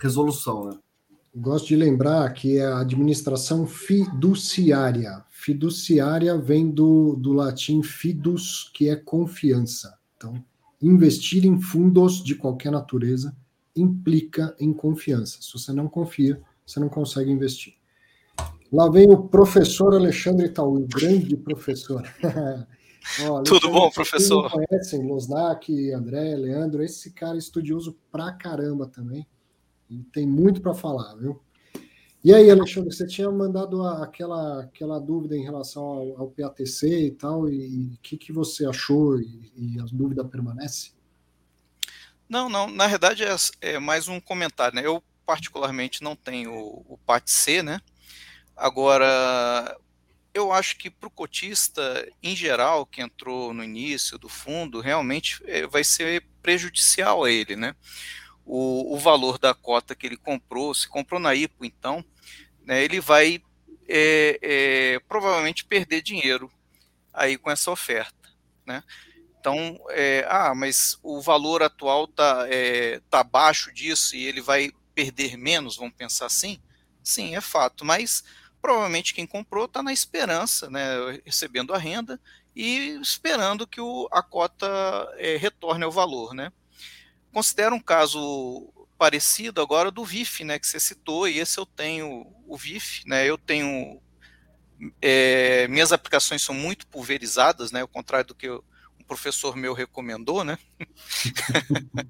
resolução, 0.00 0.70
né? 0.70 0.78
Gosto 1.34 1.68
de 1.68 1.76
lembrar 1.76 2.28
que 2.32 2.58
é 2.58 2.66
a 2.66 2.80
administração 2.80 3.66
fiduciária. 3.66 5.24
Fiduciária 5.40 6.36
vem 6.36 6.70
do, 6.70 7.16
do 7.16 7.32
latim 7.32 7.82
fidus, 7.82 8.70
que 8.74 8.90
é 8.90 8.94
confiança. 8.94 9.98
Então, 10.14 10.34
investir 10.82 11.46
em 11.46 11.58
fundos 11.58 12.22
de 12.22 12.34
qualquer 12.34 12.70
natureza 12.70 13.34
implica 13.74 14.54
em 14.60 14.70
confiança. 14.70 15.38
Se 15.40 15.50
você 15.50 15.72
não 15.72 15.88
confia, 15.88 16.38
você 16.66 16.78
não 16.78 16.90
consegue 16.90 17.30
investir. 17.30 17.72
Lá 18.70 18.90
vem 18.90 19.10
o 19.10 19.28
professor 19.28 19.94
Alexandre 19.94 20.50
Tauí, 20.50 20.84
grande 20.84 21.34
professor. 21.38 22.02
Ó, 23.26 23.42
Tudo 23.42 23.70
bom, 23.70 23.90
professor? 23.90 24.50
Conhecem 24.50 25.06
Losnak, 25.06 25.90
André, 25.90 26.36
Leandro, 26.36 26.82
esse 26.82 27.12
cara 27.12 27.36
é 27.36 27.38
estudioso 27.38 27.96
pra 28.12 28.30
caramba 28.32 28.86
também. 28.86 29.26
E 29.88 30.02
tem 30.12 30.26
muito 30.26 30.60
para 30.60 30.74
falar, 30.74 31.14
viu? 31.14 31.40
E 32.22 32.34
aí, 32.34 32.50
Alexandre, 32.50 32.92
você 32.92 33.06
tinha 33.06 33.30
mandado 33.30 33.82
aquela, 33.82 34.64
aquela 34.64 34.98
dúvida 34.98 35.34
em 35.34 35.42
relação 35.42 35.82
ao, 35.82 36.20
ao 36.20 36.30
PATC 36.30 37.06
e 37.06 37.10
tal, 37.12 37.48
e 37.48 37.94
o 37.94 37.98
que, 38.02 38.18
que 38.18 38.30
você 38.30 38.66
achou 38.66 39.18
e, 39.18 39.50
e 39.56 39.80
a 39.80 39.84
dúvida 39.90 40.22
permanece? 40.22 40.92
Não, 42.28 42.48
não, 42.48 42.70
na 42.70 42.86
verdade 42.86 43.24
é, 43.24 43.34
é 43.62 43.78
mais 43.78 44.06
um 44.06 44.20
comentário, 44.20 44.76
né? 44.76 44.86
Eu 44.86 45.02
particularmente 45.24 46.02
não 46.02 46.14
tenho 46.14 46.52
o, 46.52 46.94
o 46.94 46.98
PATC, 46.98 47.62
né? 47.62 47.80
Agora, 48.54 49.76
eu 50.34 50.52
acho 50.52 50.76
que 50.76 50.90
para 50.90 51.06
o 51.06 51.10
cotista, 51.10 52.06
em 52.22 52.36
geral, 52.36 52.84
que 52.84 53.00
entrou 53.00 53.54
no 53.54 53.64
início 53.64 54.18
do 54.18 54.28
fundo, 54.28 54.80
realmente 54.80 55.42
é, 55.46 55.66
vai 55.66 55.82
ser 55.82 56.26
prejudicial 56.42 57.24
a 57.24 57.30
ele, 57.30 57.56
né? 57.56 57.74
O, 58.52 58.94
o 58.94 58.98
valor 58.98 59.38
da 59.38 59.54
cota 59.54 59.94
que 59.94 60.04
ele 60.04 60.16
comprou, 60.16 60.74
se 60.74 60.88
comprou 60.88 61.20
na 61.20 61.32
IPO, 61.36 61.64
então, 61.64 62.04
né, 62.64 62.82
ele 62.82 63.00
vai 63.00 63.40
é, 63.88 64.40
é, 64.42 64.98
provavelmente 65.08 65.64
perder 65.64 66.02
dinheiro 66.02 66.50
aí 67.14 67.38
com 67.38 67.48
essa 67.48 67.70
oferta, 67.70 68.28
né? 68.66 68.82
Então, 69.38 69.78
é, 69.90 70.26
ah, 70.28 70.52
mas 70.52 70.98
o 71.00 71.20
valor 71.20 71.62
atual 71.62 72.06
está 72.06 72.44
é, 72.48 73.00
tá 73.08 73.20
abaixo 73.20 73.72
disso 73.72 74.16
e 74.16 74.24
ele 74.24 74.40
vai 74.40 74.72
perder 74.96 75.36
menos, 75.36 75.76
vamos 75.76 75.94
pensar 75.94 76.26
assim? 76.26 76.60
Sim, 77.04 77.36
é 77.36 77.40
fato, 77.40 77.84
mas 77.84 78.24
provavelmente 78.60 79.14
quem 79.14 79.28
comprou 79.28 79.66
está 79.66 79.80
na 79.80 79.92
esperança, 79.92 80.68
né, 80.68 81.20
recebendo 81.24 81.72
a 81.72 81.78
renda 81.78 82.20
e 82.54 82.98
esperando 83.00 83.64
que 83.64 83.80
o, 83.80 84.08
a 84.10 84.24
cota 84.24 84.66
é, 85.18 85.36
retorne 85.36 85.84
ao 85.84 85.92
valor, 85.92 86.34
né. 86.34 86.52
Considero 87.32 87.74
um 87.74 87.80
caso 87.80 88.72
parecido 88.98 89.62
agora 89.62 89.90
do 89.90 90.04
VIF, 90.04 90.44
né, 90.44 90.58
que 90.58 90.66
você 90.66 90.78
citou, 90.78 91.26
e 91.26 91.38
esse 91.38 91.58
eu 91.58 91.64
tenho 91.64 92.26
o 92.46 92.56
VIF, 92.56 93.02
né, 93.06 93.26
eu 93.26 93.38
tenho 93.38 93.98
é, 95.00 95.66
minhas 95.68 95.92
aplicações 95.92 96.42
são 96.42 96.54
muito 96.54 96.86
pulverizadas, 96.86 97.72
né, 97.72 97.80
ao 97.80 97.88
contrário 97.88 98.28
do 98.28 98.34
que 98.34 98.50
um 98.50 99.04
professor 99.06 99.56
meu 99.56 99.72
recomendou, 99.72 100.44
né? 100.44 100.58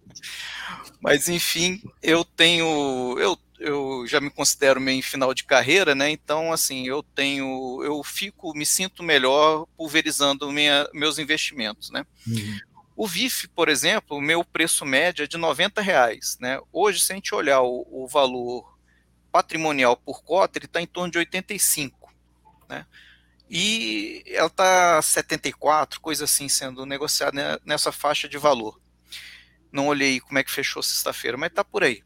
Mas 1.01 1.29
enfim, 1.29 1.81
eu 2.03 2.25
tenho, 2.25 3.17
eu 3.19 3.39
eu 3.61 4.07
já 4.07 4.21
me 4.21 4.31
considero 4.31 4.81
meio 4.81 4.99
em 4.99 5.03
final 5.03 5.35
de 5.35 5.45
carreira, 5.45 5.95
né? 5.95 6.11
Então, 6.11 6.51
assim, 6.51 6.87
eu 6.87 7.03
tenho, 7.03 7.83
eu 7.85 8.03
fico, 8.03 8.57
me 8.57 8.65
sinto 8.65 9.03
melhor 9.03 9.67
pulverizando 9.77 10.51
minha, 10.51 10.89
meus 10.95 11.19
investimentos, 11.19 11.91
né? 11.91 12.05
Uhum. 12.27 12.59
O 13.03 13.07
VIF, 13.07 13.49
por 13.49 13.71
exemplo, 13.71 14.19
o 14.19 14.21
meu 14.21 14.45
preço 14.45 14.85
médio 14.85 15.23
é 15.23 15.27
de 15.27 15.39
90 15.39 15.81
reais, 15.81 16.37
né? 16.39 16.61
Hoje, 16.71 17.01
se 17.01 17.13
a 17.13 17.15
gente 17.15 17.35
olhar 17.35 17.63
o, 17.63 17.87
o 17.91 18.07
valor 18.07 18.79
patrimonial 19.33 19.97
por 19.97 20.23
cota, 20.23 20.59
ele 20.59 20.67
está 20.67 20.83
em 20.83 20.87
torno 20.87 21.11
de 21.11 21.17
85, 21.17 22.13
né? 22.69 22.85
E 23.49 24.23
ela 24.27 24.49
está 24.49 25.01
74, 25.01 25.99
coisa 25.99 26.25
assim, 26.25 26.47
sendo 26.47 26.85
negociada 26.85 27.59
nessa 27.65 27.91
faixa 27.91 28.29
de 28.29 28.37
valor. 28.37 28.79
Não 29.73 29.89
olhei 29.89 30.21
como 30.21 30.39
é 30.39 30.45
que 30.45 30.51
fechou 30.51 30.83
sexta-feira, 30.83 31.39
mas 31.39 31.49
está 31.49 31.65
por 31.65 31.83
aí. 31.83 32.03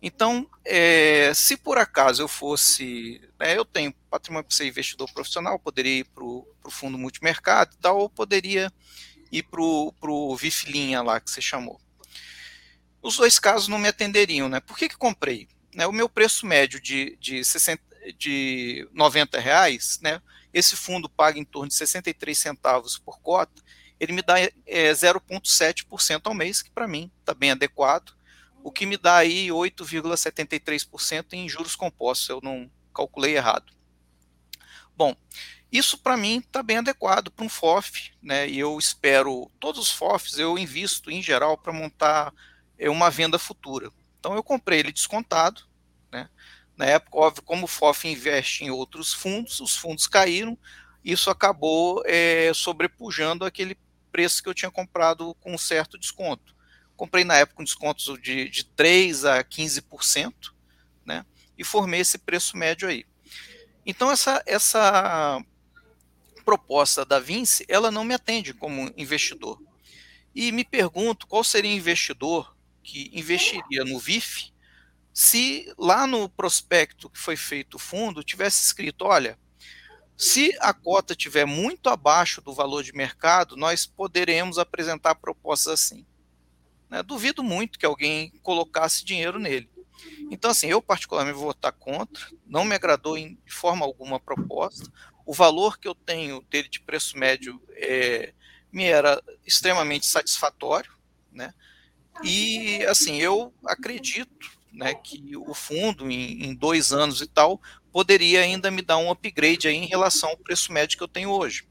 Então, 0.00 0.48
é, 0.64 1.30
se 1.34 1.58
por 1.58 1.76
acaso 1.76 2.22
eu 2.22 2.28
fosse, 2.28 3.20
né, 3.38 3.58
eu 3.58 3.66
tenho 3.66 3.92
patrimônio 4.08 4.48
para 4.48 4.56
ser 4.56 4.66
investidor 4.66 5.12
profissional, 5.12 5.58
poderia 5.58 5.98
ir 5.98 6.04
para 6.04 6.24
o 6.24 6.46
fundo 6.70 6.96
multimercado 6.96 7.74
e 7.74 7.78
tal, 7.82 7.98
ou 7.98 8.08
poderia 8.08 8.72
ir 9.32 9.44
para 9.44 9.60
o 9.60 10.36
VIF 10.36 10.70
linha 10.70 11.02
lá 11.02 11.18
que 11.18 11.30
você 11.30 11.40
chamou. 11.40 11.80
Os 13.02 13.16
dois 13.16 13.38
casos 13.38 13.66
não 13.66 13.78
me 13.78 13.88
atenderiam, 13.88 14.48
né? 14.48 14.60
Por 14.60 14.76
que, 14.76 14.88
que 14.88 14.96
comprei? 14.96 15.48
Né, 15.74 15.86
o 15.86 15.92
meu 15.92 16.08
preço 16.08 16.46
médio 16.46 16.78
de, 16.78 17.16
de, 17.18 17.42
60, 17.42 17.82
de 18.18 18.86
90 18.92 19.40
reais, 19.40 19.98
né, 20.02 20.20
esse 20.52 20.76
fundo 20.76 21.08
paga 21.08 21.38
em 21.38 21.44
torno 21.44 21.68
de 21.68 21.74
63 21.74 22.38
centavos 22.38 22.98
por 22.98 23.20
cota, 23.20 23.62
ele 23.98 24.12
me 24.12 24.20
dá 24.20 24.38
é, 24.38 24.52
0,7% 24.66 26.20
ao 26.24 26.34
mês, 26.34 26.60
que 26.60 26.70
para 26.70 26.86
mim 26.86 27.10
está 27.22 27.32
bem 27.32 27.52
adequado 27.52 28.12
o 28.62 28.70
que 28.70 28.86
me 28.86 28.96
dá 28.96 29.16
aí 29.16 29.48
8,73% 29.48 31.32
em 31.32 31.48
juros 31.48 31.74
compostos, 31.74 32.28
eu 32.28 32.40
não 32.42 32.70
calculei 32.94 33.36
errado. 33.36 33.72
Bom, 34.96 35.16
isso 35.72 35.96
para 35.96 36.18
mim 36.18 36.38
está 36.38 36.62
bem 36.62 36.76
adequado 36.76 37.30
para 37.30 37.46
um 37.46 37.48
FOF, 37.48 38.12
né? 38.22 38.46
E 38.46 38.58
eu 38.58 38.78
espero, 38.78 39.50
todos 39.58 39.80
os 39.80 39.90
FOFs 39.90 40.38
eu 40.38 40.58
invisto 40.58 41.10
em 41.10 41.22
geral 41.22 41.56
para 41.56 41.72
montar 41.72 42.32
é, 42.78 42.90
uma 42.90 43.10
venda 43.10 43.38
futura. 43.38 43.90
Então 44.20 44.34
eu 44.34 44.42
comprei 44.42 44.80
ele 44.80 44.92
descontado, 44.92 45.62
né? 46.10 46.28
Na 46.76 46.84
época, 46.84 47.16
óbvio, 47.16 47.42
como 47.42 47.64
o 47.64 47.68
FOF 47.68 48.06
investe 48.06 48.64
em 48.64 48.70
outros 48.70 49.14
fundos, 49.14 49.60
os 49.60 49.74
fundos 49.74 50.06
caíram, 50.06 50.58
isso 51.02 51.30
acabou 51.30 52.02
é, 52.04 52.52
sobrepujando 52.54 53.46
aquele 53.46 53.78
preço 54.10 54.42
que 54.42 54.48
eu 54.50 54.54
tinha 54.54 54.70
comprado 54.70 55.34
com 55.36 55.54
um 55.54 55.58
certo 55.58 55.98
desconto. 55.98 56.54
Comprei 56.96 57.24
na 57.24 57.36
época 57.36 57.56
com 57.56 57.64
descontos 57.64 58.20
de, 58.20 58.48
de 58.50 58.64
3% 58.76 59.24
a 59.26 59.42
15%, 59.42 60.52
né? 61.06 61.24
E 61.56 61.64
formei 61.64 62.00
esse 62.00 62.18
preço 62.18 62.58
médio 62.58 62.88
aí. 62.88 63.06
Então, 63.84 64.10
essa, 64.10 64.42
essa 64.46 65.42
proposta 66.42 67.04
da 67.04 67.18
Vinci, 67.18 67.64
ela 67.68 67.90
não 67.90 68.04
me 68.04 68.14
atende 68.14 68.52
como 68.52 68.92
investidor. 68.96 69.60
E 70.34 70.50
me 70.52 70.64
pergunto 70.64 71.26
qual 71.26 71.44
seria 71.44 71.70
o 71.70 71.74
investidor 71.74 72.56
que 72.82 73.10
investiria 73.14 73.84
no 73.84 73.98
VIF 73.98 74.52
se 75.12 75.72
lá 75.76 76.06
no 76.06 76.28
prospecto 76.28 77.10
que 77.10 77.18
foi 77.18 77.36
feito 77.36 77.74
o 77.74 77.78
fundo 77.78 78.24
tivesse 78.24 78.64
escrito, 78.64 79.04
olha, 79.04 79.38
se 80.16 80.56
a 80.60 80.72
cota 80.72 81.12
estiver 81.12 81.44
muito 81.44 81.90
abaixo 81.90 82.40
do 82.40 82.54
valor 82.54 82.82
de 82.82 82.94
mercado, 82.94 83.56
nós 83.56 83.84
poderemos 83.84 84.58
apresentar 84.58 85.16
propostas 85.16 85.74
assim. 85.74 86.06
Né? 86.88 87.02
Duvido 87.02 87.42
muito 87.42 87.78
que 87.78 87.86
alguém 87.86 88.30
colocasse 88.42 89.04
dinheiro 89.04 89.38
nele. 89.38 89.68
Então, 90.30 90.50
assim, 90.50 90.68
eu 90.68 90.80
particularmente 90.80 91.36
vou 91.36 91.46
votar 91.46 91.72
contra, 91.72 92.24
não 92.46 92.64
me 92.64 92.74
agradou 92.74 93.16
em, 93.16 93.38
de 93.44 93.52
forma 93.52 93.84
alguma 93.84 94.16
a 94.16 94.20
proposta. 94.20 94.90
O 95.24 95.32
valor 95.32 95.78
que 95.78 95.88
eu 95.88 95.94
tenho 95.94 96.42
dele 96.50 96.68
de 96.68 96.80
preço 96.80 97.16
médio 97.18 97.62
é, 97.70 98.32
me 98.72 98.84
era 98.84 99.22
extremamente 99.46 100.06
satisfatório, 100.06 100.92
né? 101.30 101.52
E, 102.22 102.84
assim, 102.84 103.20
eu 103.20 103.52
acredito 103.64 104.50
né, 104.72 104.94
que 104.94 105.36
o 105.36 105.54
fundo, 105.54 106.10
em, 106.10 106.44
em 106.44 106.54
dois 106.54 106.92
anos 106.92 107.20
e 107.20 107.26
tal, 107.26 107.60
poderia 107.92 108.40
ainda 108.40 108.70
me 108.70 108.82
dar 108.82 108.98
um 108.98 109.10
upgrade 109.10 109.68
aí 109.68 109.76
em 109.76 109.86
relação 109.86 110.30
ao 110.30 110.36
preço 110.36 110.72
médio 110.72 110.96
que 110.96 111.02
eu 111.02 111.08
tenho 111.08 111.30
hoje. 111.30 111.66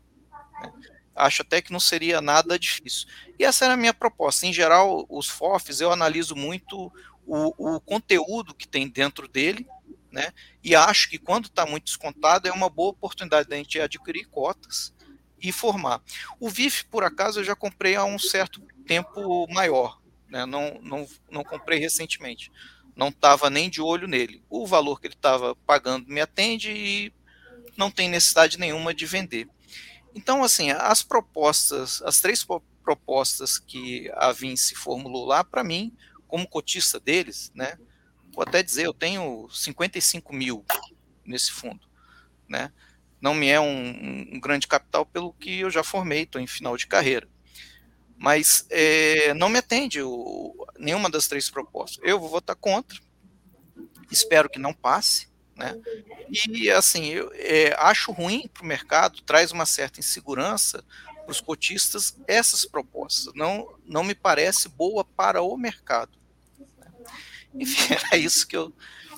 Né? 0.61 0.71
Acho 1.15 1.41
até 1.41 1.61
que 1.61 1.71
não 1.71 1.80
seria 1.80 2.21
nada 2.21 2.57
difícil. 2.57 3.07
E 3.38 3.43
essa 3.43 3.65
era 3.65 3.73
a 3.73 3.77
minha 3.77 3.93
proposta. 3.93 4.45
Em 4.45 4.53
geral, 4.53 5.05
os 5.09 5.27
FOFs 5.27 5.81
eu 5.81 5.91
analiso 5.91 6.35
muito 6.35 6.91
o, 7.25 7.75
o 7.75 7.80
conteúdo 7.81 8.53
que 8.53 8.67
tem 8.67 8.88
dentro 8.88 9.27
dele, 9.27 9.67
né? 10.11 10.33
E 10.64 10.75
acho 10.75 11.09
que 11.09 11.17
quando 11.17 11.45
está 11.45 11.65
muito 11.65 11.85
descontado 11.85 12.48
é 12.48 12.51
uma 12.51 12.69
boa 12.69 12.91
oportunidade 12.91 13.48
da 13.48 13.56
gente 13.56 13.80
adquirir 13.80 14.25
cotas 14.25 14.93
e 15.40 15.51
formar. 15.51 16.01
O 16.40 16.49
VIF, 16.49 16.85
por 16.85 17.03
acaso, 17.03 17.40
eu 17.40 17.43
já 17.43 17.56
comprei 17.56 17.95
há 17.95 18.03
um 18.03 18.19
certo 18.19 18.61
tempo 18.85 19.48
maior, 19.51 19.99
né? 20.30 20.45
não, 20.45 20.80
não, 20.81 21.07
não 21.30 21.43
comprei 21.43 21.80
recentemente. 21.80 22.51
Não 22.95 23.07
estava 23.07 23.49
nem 23.49 23.69
de 23.69 23.81
olho 23.81 24.07
nele. 24.07 24.43
O 24.49 24.67
valor 24.67 24.99
que 24.99 25.07
ele 25.07 25.14
estava 25.14 25.56
pagando 25.56 26.07
me 26.07 26.19
atende 26.19 26.72
e 26.72 27.14
não 27.77 27.90
tem 27.90 28.09
necessidade 28.09 28.59
nenhuma 28.59 28.93
de 28.93 29.06
vender. 29.06 29.48
Então, 30.14 30.43
assim, 30.43 30.72
as 30.72 31.01
propostas, 31.01 32.01
as 32.01 32.19
três 32.19 32.45
propostas 32.83 33.57
que 33.57 34.11
a 34.15 34.31
Vinci 34.31 34.75
formulou 34.75 35.25
lá, 35.25 35.43
para 35.43 35.64
mim, 35.64 35.95
como 36.27 36.48
cotista 36.48 36.99
deles, 36.99 37.51
né? 37.56 37.77
Vou 38.33 38.43
até 38.43 38.63
dizer, 38.63 38.85
eu 38.85 38.93
tenho 38.93 39.47
55 39.49 40.33
mil 40.33 40.65
nesse 41.25 41.51
fundo, 41.51 41.81
né? 42.47 42.71
Não 43.19 43.35
me 43.35 43.47
é 43.47 43.59
um, 43.59 44.27
um 44.33 44.39
grande 44.39 44.67
capital 44.67 45.05
pelo 45.05 45.33
que 45.33 45.59
eu 45.59 45.69
já 45.69 45.83
formei, 45.83 46.23
estou 46.23 46.41
em 46.41 46.47
final 46.47 46.75
de 46.75 46.87
carreira. 46.87 47.27
Mas 48.17 48.65
é, 48.69 49.33
não 49.33 49.49
me 49.49 49.59
atende 49.59 50.01
o, 50.01 50.55
nenhuma 50.77 51.09
das 51.09 51.27
três 51.27 51.49
propostas. 51.49 51.99
Eu 52.03 52.19
vou 52.19 52.29
votar 52.29 52.55
contra, 52.55 52.99
espero 54.09 54.49
que 54.49 54.59
não 54.59 54.73
passe, 54.73 55.27
né? 55.55 55.79
E 56.29 56.69
assim, 56.71 57.07
eu 57.07 57.31
é, 57.33 57.75
acho 57.77 58.11
ruim 58.11 58.47
para 58.51 58.63
o 58.63 58.65
mercado, 58.65 59.21
traz 59.21 59.51
uma 59.51 59.65
certa 59.65 59.99
insegurança 59.99 60.83
para 61.23 61.31
os 61.31 61.41
cotistas 61.41 62.17
essas 62.27 62.65
propostas. 62.65 63.33
Não, 63.35 63.75
não 63.85 64.03
me 64.03 64.15
parece 64.15 64.67
boa 64.69 65.03
para 65.03 65.41
o 65.41 65.55
mercado. 65.57 66.20
Enfim, 67.55 67.93
era 68.11 68.17
isso 68.17 68.47
que 68.47 68.57
eu 68.57 68.71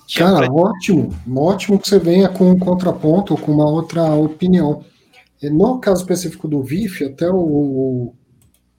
tinha. 0.08 0.26
Cara, 0.26 0.46
pra... 0.46 0.54
ótimo, 0.54 1.16
ótimo 1.36 1.80
que 1.80 1.88
você 1.88 2.00
venha 2.00 2.30
com 2.30 2.50
um 2.50 2.60
contraponto, 2.60 3.38
com 3.38 3.52
uma 3.52 3.70
outra 3.70 4.14
opinião. 4.14 4.84
No 5.42 5.80
caso 5.80 6.02
específico 6.02 6.48
do 6.48 6.64
VIF, 6.64 7.04
até 7.04 7.30
o 7.30 8.14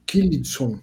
Killidson 0.07 0.78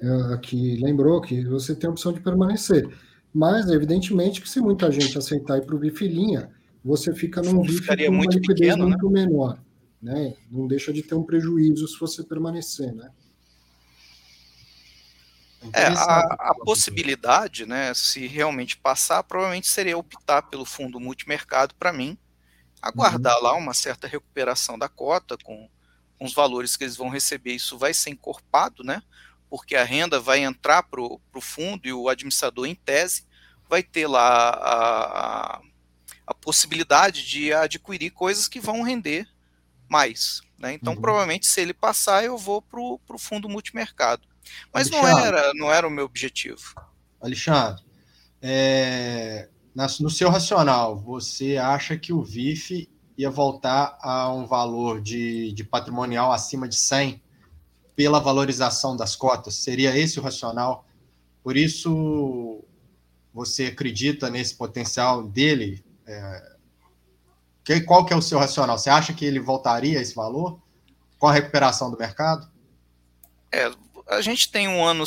é, 0.00 0.38
que 0.38 0.76
lembrou 0.76 1.20
que 1.20 1.44
você 1.44 1.74
tem 1.74 1.88
a 1.88 1.90
opção 1.90 2.12
de 2.12 2.20
permanecer. 2.20 2.88
Mas, 3.32 3.68
evidentemente, 3.68 4.40
que 4.40 4.48
se 4.48 4.60
muita 4.60 4.90
gente 4.90 5.16
aceitar 5.16 5.58
ir 5.58 5.66
para 5.66 5.76
o 5.76 5.78
VIF 5.78 6.08
linha, 6.08 6.48
você 6.82 7.14
fica 7.14 7.42
num 7.42 7.62
VIF 7.62 7.86
com 7.86 7.92
uma 8.08 8.24
liquidez 8.24 8.46
pequeno, 8.46 8.88
muito 8.88 9.10
né? 9.10 9.20
menor. 9.20 9.62
Né? 10.02 10.34
Não 10.50 10.66
deixa 10.66 10.92
de 10.92 11.02
ter 11.02 11.14
um 11.14 11.22
prejuízo 11.22 11.86
se 11.86 12.00
você 12.00 12.24
permanecer, 12.24 12.94
né? 12.94 13.10
É, 15.72 15.86
a, 15.86 16.20
a, 16.20 16.54
possibilidade, 16.64 17.66
né, 17.66 17.92
se 17.92 18.26
realmente 18.26 18.78
passar, 18.78 19.22
provavelmente 19.22 19.68
seria 19.68 19.98
optar 19.98 20.42
pelo 20.42 20.64
fundo 20.64 20.98
multimercado 20.98 21.74
para 21.74 21.92
mim, 21.92 22.16
aguardar 22.80 23.36
uhum. 23.36 23.42
lá 23.42 23.54
uma 23.54 23.74
certa 23.74 24.06
recuperação 24.06 24.78
da 24.78 24.88
cota 24.88 25.36
com, 25.36 25.68
com, 26.18 26.24
os 26.24 26.32
valores 26.32 26.76
que 26.76 26.84
eles 26.84 26.96
vão 26.96 27.10
receber, 27.10 27.52
isso 27.52 27.76
vai 27.76 27.92
ser 27.92 28.08
encorpado, 28.08 28.82
né, 28.82 29.02
porque 29.50 29.76
a 29.76 29.84
renda 29.84 30.18
vai 30.18 30.42
entrar 30.42 30.82
para 30.82 31.02
o 31.02 31.20
fundo 31.40 31.86
e 31.86 31.92
o 31.92 32.08
administrador, 32.08 32.66
em 32.66 32.74
tese, 32.74 33.26
vai 33.68 33.82
ter 33.82 34.06
lá 34.06 34.50
a, 34.50 35.56
a, 35.56 35.60
a 36.28 36.34
possibilidade 36.34 37.26
de 37.26 37.52
adquirir 37.52 38.10
coisas 38.12 38.48
que 38.48 38.60
vão 38.60 38.82
render 38.82 39.28
mais. 39.88 40.40
Né? 40.56 40.72
Então, 40.72 40.94
uhum. 40.94 41.00
provavelmente, 41.00 41.46
se 41.46 41.60
ele 41.60 41.74
passar, 41.74 42.24
eu 42.24 42.38
vou 42.38 42.62
para 42.62 42.80
o 42.80 43.18
fundo 43.18 43.48
multimercado. 43.48 44.29
Mas 44.72 44.90
não 44.90 45.06
era, 45.06 45.52
não 45.54 45.72
era 45.72 45.86
o 45.86 45.90
meu 45.90 46.04
objetivo. 46.04 46.74
Alexandre, 47.20 47.82
é, 48.40 49.48
no 49.74 50.10
seu 50.10 50.30
racional, 50.30 50.98
você 50.98 51.56
acha 51.56 51.96
que 51.96 52.12
o 52.12 52.22
VIF 52.22 52.88
ia 53.16 53.30
voltar 53.30 53.98
a 54.00 54.32
um 54.32 54.46
valor 54.46 55.00
de, 55.00 55.52
de 55.52 55.62
patrimonial 55.62 56.32
acima 56.32 56.66
de 56.66 56.76
100 56.76 57.22
pela 57.94 58.20
valorização 58.20 58.96
das 58.96 59.14
cotas? 59.14 59.56
Seria 59.56 59.96
esse 59.96 60.18
o 60.18 60.22
racional? 60.22 60.86
Por 61.42 61.56
isso, 61.56 62.64
você 63.32 63.66
acredita 63.66 64.30
nesse 64.30 64.54
potencial 64.54 65.22
dele? 65.22 65.84
É, 66.06 66.56
que, 67.64 67.80
qual 67.82 68.04
que 68.04 68.12
é 68.12 68.16
o 68.16 68.22
seu 68.22 68.38
racional? 68.38 68.78
Você 68.78 68.90
acha 68.90 69.12
que 69.12 69.24
ele 69.24 69.38
voltaria 69.38 69.98
a 69.98 70.02
esse 70.02 70.14
valor 70.14 70.60
com 71.18 71.26
a 71.26 71.32
recuperação 71.32 71.90
do 71.90 71.98
mercado? 71.98 72.50
É, 73.52 73.70
a 74.10 74.20
gente 74.20 74.50
tem 74.50 74.66
um 74.66 74.84
ano, 74.84 75.04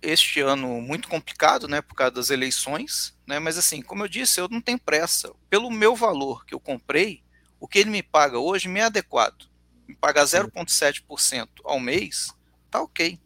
este 0.00 0.40
ano, 0.40 0.80
muito 0.80 1.06
complicado, 1.06 1.68
né, 1.68 1.82
por 1.82 1.94
causa 1.94 2.12
das 2.12 2.30
eleições, 2.30 3.14
né, 3.26 3.38
mas 3.38 3.58
assim, 3.58 3.82
como 3.82 4.02
eu 4.02 4.08
disse, 4.08 4.40
eu 4.40 4.48
não 4.48 4.60
tenho 4.60 4.78
pressa. 4.78 5.30
Pelo 5.50 5.70
meu 5.70 5.94
valor 5.94 6.44
que 6.46 6.54
eu 6.54 6.60
comprei, 6.60 7.22
o 7.60 7.68
que 7.68 7.78
ele 7.78 7.90
me 7.90 8.02
paga 8.02 8.38
hoje 8.38 8.66
me 8.66 8.80
é 8.80 8.84
adequado. 8.84 9.46
Me 9.86 9.94
pagar 9.94 10.24
0,7% 10.24 11.48
ao 11.62 11.78
mês, 11.78 12.32
tá 12.70 12.80
ok. 12.80 13.20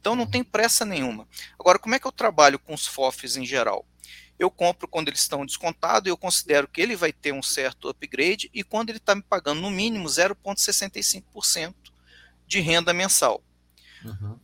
Então 0.00 0.14
não 0.14 0.26
tem 0.26 0.42
pressa 0.42 0.84
nenhuma. 0.84 1.28
Agora, 1.58 1.78
como 1.78 1.94
é 1.94 1.98
que 1.98 2.06
eu 2.06 2.12
trabalho 2.12 2.58
com 2.58 2.72
os 2.72 2.86
FOFs 2.86 3.36
em 3.36 3.44
geral? 3.44 3.84
Eu 4.38 4.50
compro 4.50 4.88
quando 4.88 5.08
eles 5.08 5.20
estão 5.20 5.44
descontados 5.44 6.06
e 6.06 6.10
eu 6.10 6.16
considero 6.16 6.66
que 6.66 6.80
ele 6.80 6.96
vai 6.96 7.12
ter 7.12 7.32
um 7.32 7.42
certo 7.42 7.88
upgrade 7.88 8.48
e 8.54 8.64
quando 8.64 8.88
ele 8.88 8.98
está 8.98 9.14
me 9.14 9.22
pagando 9.22 9.60
no 9.60 9.70
mínimo 9.70 10.08
0,65% 10.08 11.74
de 12.46 12.60
renda 12.60 12.94
mensal. 12.94 13.42
Uhum. 14.02 14.39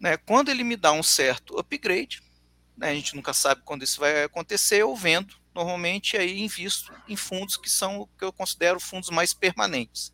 Né, 0.00 0.16
quando 0.16 0.48
ele 0.48 0.64
me 0.64 0.76
dá 0.76 0.92
um 0.92 1.02
certo 1.02 1.58
upgrade, 1.58 2.22
né, 2.76 2.88
a 2.88 2.94
gente 2.94 3.14
nunca 3.14 3.34
sabe 3.34 3.60
quando 3.64 3.84
isso 3.84 4.00
vai 4.00 4.24
acontecer, 4.24 4.78
eu 4.78 4.96
vendo 4.96 5.34
normalmente 5.54 6.16
aí 6.16 6.40
invisto 6.40 6.92
em 7.06 7.16
fundos 7.16 7.56
que 7.56 7.68
são 7.68 8.00
o 8.00 8.06
que 8.06 8.24
eu 8.24 8.32
considero 8.32 8.80
fundos 8.80 9.10
mais 9.10 9.34
permanentes. 9.34 10.12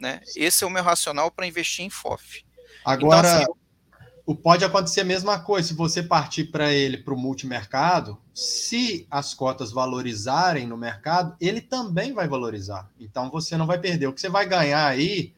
Né? 0.00 0.20
Esse 0.34 0.64
é 0.64 0.66
o 0.66 0.70
meu 0.70 0.82
racional 0.82 1.30
para 1.30 1.46
investir 1.46 1.84
em 1.84 1.90
FOF. 1.90 2.44
Agora, 2.84 3.42
então, 3.42 3.56
assim, 4.26 4.34
pode 4.34 4.64
acontecer 4.64 5.02
a 5.02 5.04
mesma 5.04 5.38
coisa 5.40 5.68
se 5.68 5.74
você 5.74 6.02
partir 6.02 6.44
para 6.44 6.72
ele 6.72 6.98
para 6.98 7.14
o 7.14 7.18
multimercado, 7.18 8.18
se 8.34 9.06
as 9.10 9.34
cotas 9.34 9.72
valorizarem 9.72 10.66
no 10.66 10.76
mercado, 10.76 11.36
ele 11.40 11.60
também 11.60 12.12
vai 12.12 12.28
valorizar. 12.28 12.90
Então 12.98 13.30
você 13.30 13.56
não 13.56 13.66
vai 13.66 13.78
perder. 13.78 14.06
O 14.06 14.12
que 14.12 14.20
você 14.20 14.28
vai 14.28 14.46
ganhar 14.46 14.86
aí 14.86 15.34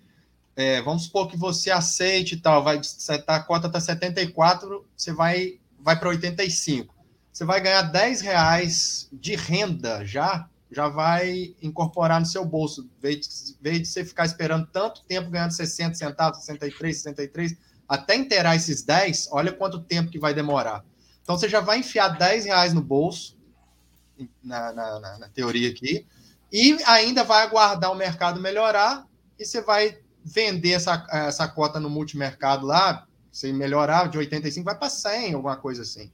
é, 0.56 0.82
vamos 0.82 1.04
supor 1.04 1.28
que 1.28 1.36
você 1.36 1.70
aceite 1.70 2.34
e 2.34 2.40
tal, 2.40 2.62
vai, 2.62 2.80
tá, 3.24 3.36
a 3.36 3.42
cota 3.42 3.66
está 3.66 3.80
74, 3.80 4.86
você 4.96 5.12
vai, 5.12 5.58
vai 5.78 5.98
para 5.98 6.08
85. 6.08 6.94
Você 7.32 7.44
vai 7.44 7.60
ganhar 7.60 7.82
10 7.82 8.20
reais 8.20 9.08
de 9.12 9.36
renda 9.36 10.04
já, 10.04 10.48
já 10.70 10.88
vai 10.88 11.54
incorporar 11.62 12.20
no 12.20 12.26
seu 12.26 12.44
bolso, 12.44 12.88
vez 13.00 13.56
de, 13.60 13.80
de 13.80 13.86
você 13.86 14.04
ficar 14.04 14.24
esperando 14.26 14.66
tanto 14.66 15.02
tempo 15.04 15.30
ganhando 15.30 15.52
60 15.52 15.94
centavos, 15.94 16.40
63, 16.40 16.96
63, 16.96 17.56
até 17.88 18.16
inteirar 18.16 18.56
esses 18.56 18.82
10, 18.82 19.28
olha 19.32 19.52
quanto 19.52 19.80
tempo 19.80 20.10
que 20.10 20.18
vai 20.18 20.34
demorar. 20.34 20.84
Então 21.22 21.38
você 21.38 21.48
já 21.48 21.60
vai 21.60 21.78
enfiar 21.78 22.08
10 22.08 22.44
reais 22.46 22.74
no 22.74 22.82
bolso, 22.82 23.38
na, 24.42 24.72
na, 24.72 25.00
na, 25.00 25.18
na 25.18 25.28
teoria 25.28 25.70
aqui, 25.70 26.06
e 26.52 26.76
ainda 26.84 27.24
vai 27.24 27.44
aguardar 27.44 27.90
o 27.90 27.96
mercado 27.96 28.40
melhorar, 28.40 29.06
e 29.38 29.44
você 29.44 29.62
vai 29.62 29.98
vender 30.24 30.72
essa, 30.72 31.06
essa 31.10 31.48
cota 31.48 31.80
no 31.80 31.90
multimercado 31.90 32.66
lá, 32.66 33.06
se 33.32 33.52
melhorar 33.52 34.08
de 34.08 34.18
85, 34.18 34.64
vai 34.64 34.76
para 34.76 34.90
100, 34.90 35.34
alguma 35.34 35.56
coisa 35.56 35.82
assim. 35.82 36.10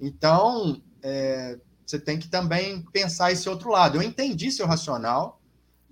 Então, 0.00 0.82
é, 1.02 1.58
você 1.86 1.98
tem 1.98 2.18
que 2.18 2.28
também 2.28 2.82
pensar 2.92 3.32
esse 3.32 3.48
outro 3.48 3.70
lado. 3.70 3.96
Eu 3.96 4.02
entendi 4.02 4.50
seu 4.50 4.66
racional, 4.66 5.40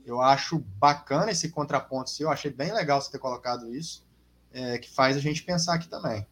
eu 0.04 0.20
acho 0.20 0.58
bacana 0.58 1.30
esse 1.30 1.50
contraponto 1.50 2.10
seu, 2.10 2.28
eu 2.28 2.32
achei 2.32 2.50
bem 2.50 2.72
legal 2.72 3.00
você 3.00 3.10
ter 3.10 3.18
colocado 3.18 3.74
isso, 3.74 4.04
é, 4.52 4.78
que 4.78 4.90
faz 4.90 5.16
a 5.16 5.20
gente 5.20 5.42
pensar 5.42 5.74
aqui 5.74 5.88
também. 5.88 6.26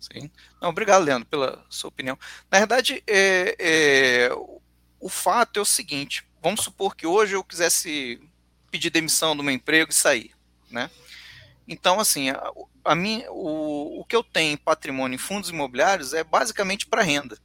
Sim. 0.00 0.30
Não, 0.60 0.70
obrigado, 0.70 1.04
Leandro, 1.04 1.28
pela 1.28 1.62
sua 1.68 1.88
opinião. 1.88 2.18
Na 2.50 2.58
verdade, 2.58 3.02
é, 3.06 3.54
é, 3.58 4.30
o 4.98 5.08
fato 5.10 5.58
é 5.58 5.62
o 5.62 5.66
seguinte: 5.66 6.26
vamos 6.42 6.62
supor 6.62 6.96
que 6.96 7.06
hoje 7.06 7.34
eu 7.34 7.44
quisesse 7.44 8.18
pedir 8.70 8.88
demissão 8.88 9.36
do 9.36 9.42
meu 9.42 9.52
emprego 9.52 9.90
e 9.90 9.94
sair 9.94 10.32
né? 10.70 10.90
Então, 11.66 12.00
assim, 12.00 12.30
a, 12.30 12.36
a 12.84 12.94
o, 13.30 14.00
o 14.00 14.04
que 14.04 14.16
eu 14.16 14.24
tenho 14.24 14.54
em 14.54 14.56
patrimônio 14.56 15.14
em 15.14 15.18
fundos 15.18 15.50
imobiliários 15.50 16.12
é 16.12 16.24
basicamente 16.24 16.86
para 16.86 17.02
renda. 17.02 17.38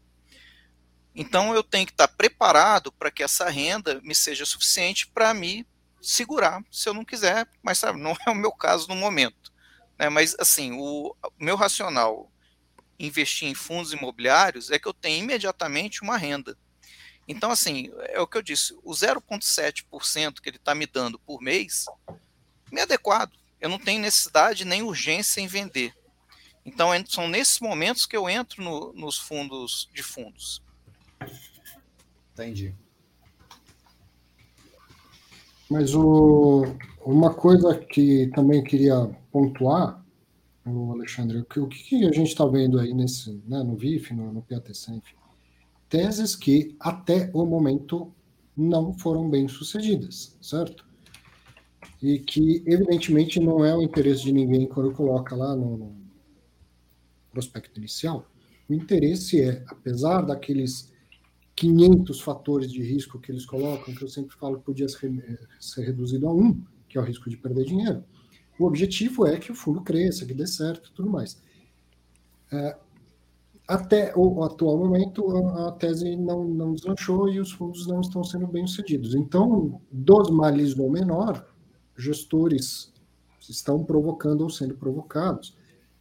Então, 1.13 1.53
eu 1.53 1.63
tenho 1.63 1.85
que 1.85 1.93
estar 1.93 2.07
preparado 2.07 2.91
para 2.91 3.11
que 3.11 3.23
essa 3.23 3.49
renda 3.49 4.01
me 4.03 4.15
seja 4.15 4.45
suficiente 4.45 5.07
para 5.07 5.33
me 5.33 5.65
segurar, 6.01 6.63
se 6.71 6.89
eu 6.89 6.93
não 6.93 7.05
quiser, 7.05 7.47
mas 7.63 7.79
sabe, 7.79 7.99
não 7.99 8.15
é 8.25 8.29
o 8.29 8.35
meu 8.35 8.51
caso 8.51 8.87
no 8.87 8.95
momento. 8.95 9.53
Né? 9.97 10.09
Mas, 10.09 10.35
assim, 10.39 10.71
o, 10.73 11.15
o 11.23 11.43
meu 11.43 11.55
racional 11.55 12.31
investir 12.97 13.47
em 13.47 13.55
fundos 13.55 13.93
imobiliários 13.93 14.71
é 14.71 14.79
que 14.79 14.87
eu 14.87 14.93
tenho 14.93 15.23
imediatamente 15.23 16.01
uma 16.01 16.17
renda. 16.17 16.57
Então, 17.27 17.49
assim, 17.49 17.91
é 18.09 18.19
o 18.19 18.27
que 18.27 18.37
eu 18.37 18.41
disse, 18.41 18.73
o 18.83 18.91
0,7% 18.91 20.41
que 20.41 20.49
ele 20.49 20.57
está 20.57 20.75
me 20.75 20.85
dando 20.85 21.19
por 21.19 21.41
mês 21.41 21.85
me 22.75 22.81
adequado. 22.81 23.31
Eu 23.59 23.69
não 23.69 23.79
tenho 23.79 24.01
necessidade 24.01 24.65
nem 24.65 24.83
urgência 24.83 25.39
em 25.39 25.47
vender. 25.47 25.93
Então, 26.65 26.89
são 27.07 27.27
nesses 27.27 27.59
momentos 27.59 28.05
que 28.05 28.17
eu 28.17 28.29
entro 28.29 28.61
no, 28.61 28.93
nos 28.93 29.17
fundos 29.17 29.89
de 29.93 30.03
fundos. 30.03 30.61
Entendi. 32.33 32.75
Mas 35.69 35.95
o, 35.95 36.65
uma 37.01 37.33
coisa 37.33 37.75
que 37.75 38.27
também 38.35 38.63
queria 38.63 39.09
pontuar 39.31 40.03
o 40.65 40.91
Alexandre, 40.91 41.39
o 41.39 41.45
que, 41.45 41.59
o 41.59 41.67
que 41.67 42.05
a 42.05 42.11
gente 42.11 42.27
está 42.29 42.45
vendo 42.45 42.79
aí 42.79 42.93
nesse, 42.93 43.41
né, 43.47 43.63
no 43.63 43.75
VIF, 43.75 44.13
no, 44.13 44.33
no 44.33 44.41
PATC, 44.41 44.91
enfim, 44.91 45.15
teses 45.87 46.35
que 46.35 46.75
até 46.79 47.29
o 47.33 47.45
momento 47.45 48.11
não 48.57 48.93
foram 48.93 49.29
bem 49.29 49.47
sucedidas, 49.47 50.37
certo? 50.41 50.84
E 52.01 52.19
que, 52.19 52.63
evidentemente, 52.65 53.39
não 53.39 53.63
é 53.63 53.75
o 53.75 53.81
interesse 53.81 54.23
de 54.23 54.31
ninguém 54.31 54.67
quando 54.67 54.91
coloca 54.91 55.35
lá 55.35 55.55
no, 55.55 55.95
prospecto 57.35 57.79
inicial. 57.79 58.25
O 58.69 58.73
interesse 58.73 59.41
é, 59.41 59.63
apesar 59.67 60.21
daqueles 60.21 60.91
500 61.55 62.21
fatores 62.21 62.71
de 62.71 62.81
risco 62.81 63.19
que 63.19 63.31
eles 63.31 63.45
colocam, 63.45 63.93
que 63.93 64.03
eu 64.03 64.07
sempre 64.07 64.35
falo 64.35 64.57
que 64.57 64.65
podia 64.65 64.87
ser, 64.87 65.39
ser 65.59 65.85
reduzido 65.85 66.27
a 66.27 66.33
um, 66.33 66.63
que 66.87 66.97
é 66.97 67.01
o 67.01 67.03
risco 67.03 67.29
de 67.29 67.37
perder 67.37 67.65
dinheiro, 67.65 68.03
o 68.57 68.65
objetivo 68.65 69.27
é 69.27 69.37
que 69.37 69.51
o 69.51 69.55
fundo 69.55 69.81
cresça, 69.81 70.25
que 70.25 70.33
dê 70.33 70.47
certo 70.47 70.91
tudo 70.93 71.09
mais. 71.09 71.41
É, 72.51 72.77
até 73.67 74.13
o 74.15 74.43
atual 74.43 74.77
momento, 74.77 75.29
a, 75.35 75.67
a, 75.67 75.71
tese 75.73 76.15
não, 76.15 76.45
não 76.45 76.73
deslanchou 76.73 77.29
e 77.29 77.39
os 77.39 77.51
fundos 77.51 77.85
não 77.87 77.99
estão 77.99 78.23
sendo 78.23 78.47
bem 78.47 78.65
sucedidos. 78.65 79.13
Então, 79.13 79.81
dos 79.91 80.29
males 80.29 80.75
no 80.75 80.89
menor, 80.89 81.45
gestores 81.97 82.93
estão 83.49 83.83
provocando 83.83 84.41
ou 84.41 84.49
sendo 84.49 84.75
provocados 84.75 85.55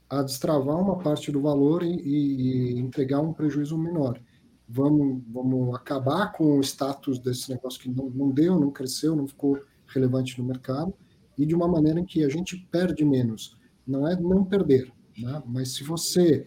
a 0.09 0.23
destravar 0.23 0.79
uma 0.79 0.99
parte 0.99 1.31
do 1.33 1.41
valor 1.41 1.83
e, 1.83 1.89
e, 1.89 2.79
entregar 2.79 3.21
um 3.21 3.33
prejuízo 3.33 3.77
menor. 3.77 4.21
Vamos, 4.69 5.23
vamos 5.29 5.75
acabar 5.75 6.33
com 6.33 6.59
o 6.59 6.61
status 6.61 7.19
desse 7.19 7.51
negócio 7.51 7.81
que 7.81 7.89
não, 7.89 8.09
não 8.11 8.31
deu, 8.31 8.59
não 8.59 8.71
cresceu, 8.71 9.17
não 9.17 9.27
ficou 9.27 9.61
relevante 9.87 10.39
no 10.39 10.47
mercado, 10.47 10.95
e 11.37 11.45
de 11.45 11.55
uma 11.55 11.69
maneira 11.69 12.01
em 12.01 12.05
que 12.05 12.25
a 12.25 12.29
gente 12.29 12.57
perde 12.71 13.05
menos. 13.05 13.59
Não 13.87 14.09
é 14.09 14.19
não 14.19 14.45
perder, 14.45 14.91
né? 15.19 15.43
mas 15.47 15.75
se 15.75 15.85
você 15.85 16.47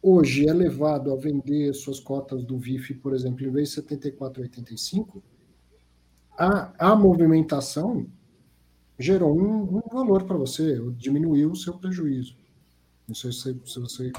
hoje 0.00 0.48
é 0.48 0.52
levado 0.52 1.12
a 1.12 1.16
vender 1.16 1.74
suas 1.74 1.98
cotas 1.98 2.44
do 2.44 2.56
VIF, 2.56 2.94
por 2.94 3.14
exemplo, 3.14 3.44
em 3.44 3.50
vez 3.50 3.70
de 3.70 3.82
74,85, 3.82 5.20
a, 6.38 6.92
a 6.92 6.96
movimentação 6.96 8.06
gerou 8.98 9.38
um, 9.38 9.78
um 9.78 9.82
valor 9.92 10.24
para 10.24 10.36
você, 10.36 10.78
diminuiu 10.96 11.52
o 11.52 11.56
seu 11.56 11.78
prejuízo. 11.78 12.36
Não 13.06 13.14
sei 13.14 13.32
se, 13.32 13.56
se 13.64 13.80
você 13.80 14.12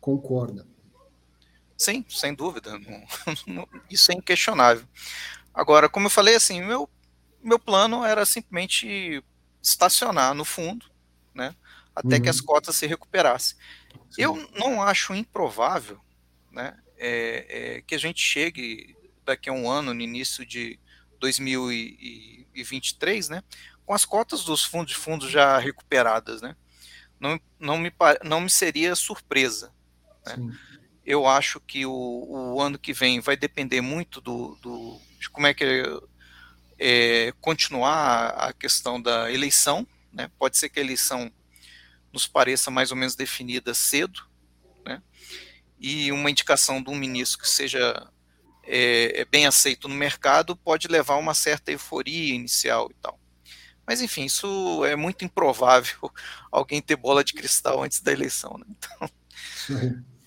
concorda. 0.00 0.66
Sim, 1.76 2.04
sem 2.08 2.34
dúvida. 2.34 2.72
Isso 3.90 4.12
é 4.12 4.14
inquestionável. 4.14 4.86
Agora, 5.52 5.88
como 5.88 6.06
eu 6.06 6.10
falei, 6.10 6.34
assim, 6.34 6.62
meu, 6.62 6.88
meu 7.42 7.58
plano 7.58 8.04
era 8.04 8.24
simplesmente 8.24 9.22
estacionar 9.62 10.34
no 10.34 10.44
fundo, 10.44 10.86
né, 11.34 11.54
até 11.94 12.16
uhum. 12.16 12.22
que 12.22 12.28
as 12.28 12.40
uhum. 12.40 12.46
cotas 12.46 12.76
se 12.76 12.86
recuperassem. 12.86 13.56
Sim. 14.10 14.22
Eu 14.22 14.48
não 14.54 14.82
acho 14.82 15.14
improvável 15.14 16.00
né, 16.50 16.76
é, 16.96 17.76
é, 17.76 17.82
que 17.82 17.94
a 17.94 17.98
gente 17.98 18.20
chegue 18.20 18.96
daqui 19.24 19.50
a 19.50 19.52
um 19.52 19.70
ano, 19.70 19.94
no 19.94 20.00
início 20.00 20.44
de 20.44 20.78
2023, 21.20 23.28
né, 23.28 23.44
com 23.84 23.94
as 23.94 24.04
cotas 24.04 24.44
dos 24.44 24.64
fundos 24.64 24.92
de 24.92 24.98
fundos 24.98 25.30
já 25.30 25.58
recuperadas. 25.58 26.40
Né? 26.42 26.56
Não, 27.18 27.40
não, 27.58 27.78
me, 27.78 27.92
não 28.24 28.40
me 28.40 28.50
seria 28.50 28.94
surpresa. 28.94 29.72
Né? 30.26 30.36
Eu 31.04 31.26
acho 31.26 31.60
que 31.60 31.84
o, 31.84 31.92
o, 31.92 32.60
ano 32.60 32.78
que 32.78 32.92
vem 32.92 33.20
vai 33.20 33.36
depender 33.36 33.80
muito 33.80 34.20
do, 34.20 34.56
do 34.62 35.00
de 35.18 35.28
como 35.30 35.46
é 35.46 35.54
que 35.54 35.84
é, 36.78 37.32
continuar 37.40 38.28
a 38.30 38.52
questão 38.52 39.00
da 39.00 39.30
eleição. 39.30 39.86
Né? 40.12 40.30
Pode 40.38 40.56
ser 40.58 40.68
que 40.68 40.78
a 40.78 40.82
eleição 40.82 41.30
nos 42.12 42.26
pareça 42.26 42.70
mais 42.70 42.90
ou 42.90 42.96
menos 42.96 43.14
definida 43.14 43.72
cedo, 43.72 44.22
né? 44.84 45.02
e 45.78 46.12
uma 46.12 46.30
indicação 46.30 46.82
de 46.82 46.90
um 46.90 46.94
ministro 46.94 47.38
que 47.38 47.48
seja 47.48 48.08
é, 48.64 49.20
é, 49.20 49.24
bem 49.24 49.46
aceito 49.46 49.88
no 49.88 49.94
mercado 49.94 50.54
pode 50.54 50.86
levar 50.88 51.14
a 51.14 51.18
uma 51.18 51.34
certa 51.34 51.72
euforia 51.72 52.34
inicial 52.34 52.88
e 52.90 52.94
tal. 52.94 53.18
Mas 53.92 54.00
enfim, 54.00 54.24
isso 54.24 54.82
é 54.86 54.96
muito 54.96 55.22
improvável 55.22 56.10
alguém 56.50 56.80
ter 56.80 56.96
bola 56.96 57.22
de 57.22 57.34
cristal 57.34 57.82
antes 57.82 58.00
da 58.00 58.10
eleição. 58.10 58.56
Né? 58.58 58.64
Então, 58.70 59.10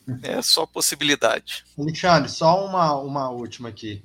é 0.22 0.40
só 0.44 0.68
possibilidade. 0.68 1.66
Alexandre, 1.76 2.30
só 2.30 2.64
uma, 2.64 2.96
uma 2.96 3.32
última 3.32 3.70
aqui. 3.70 4.04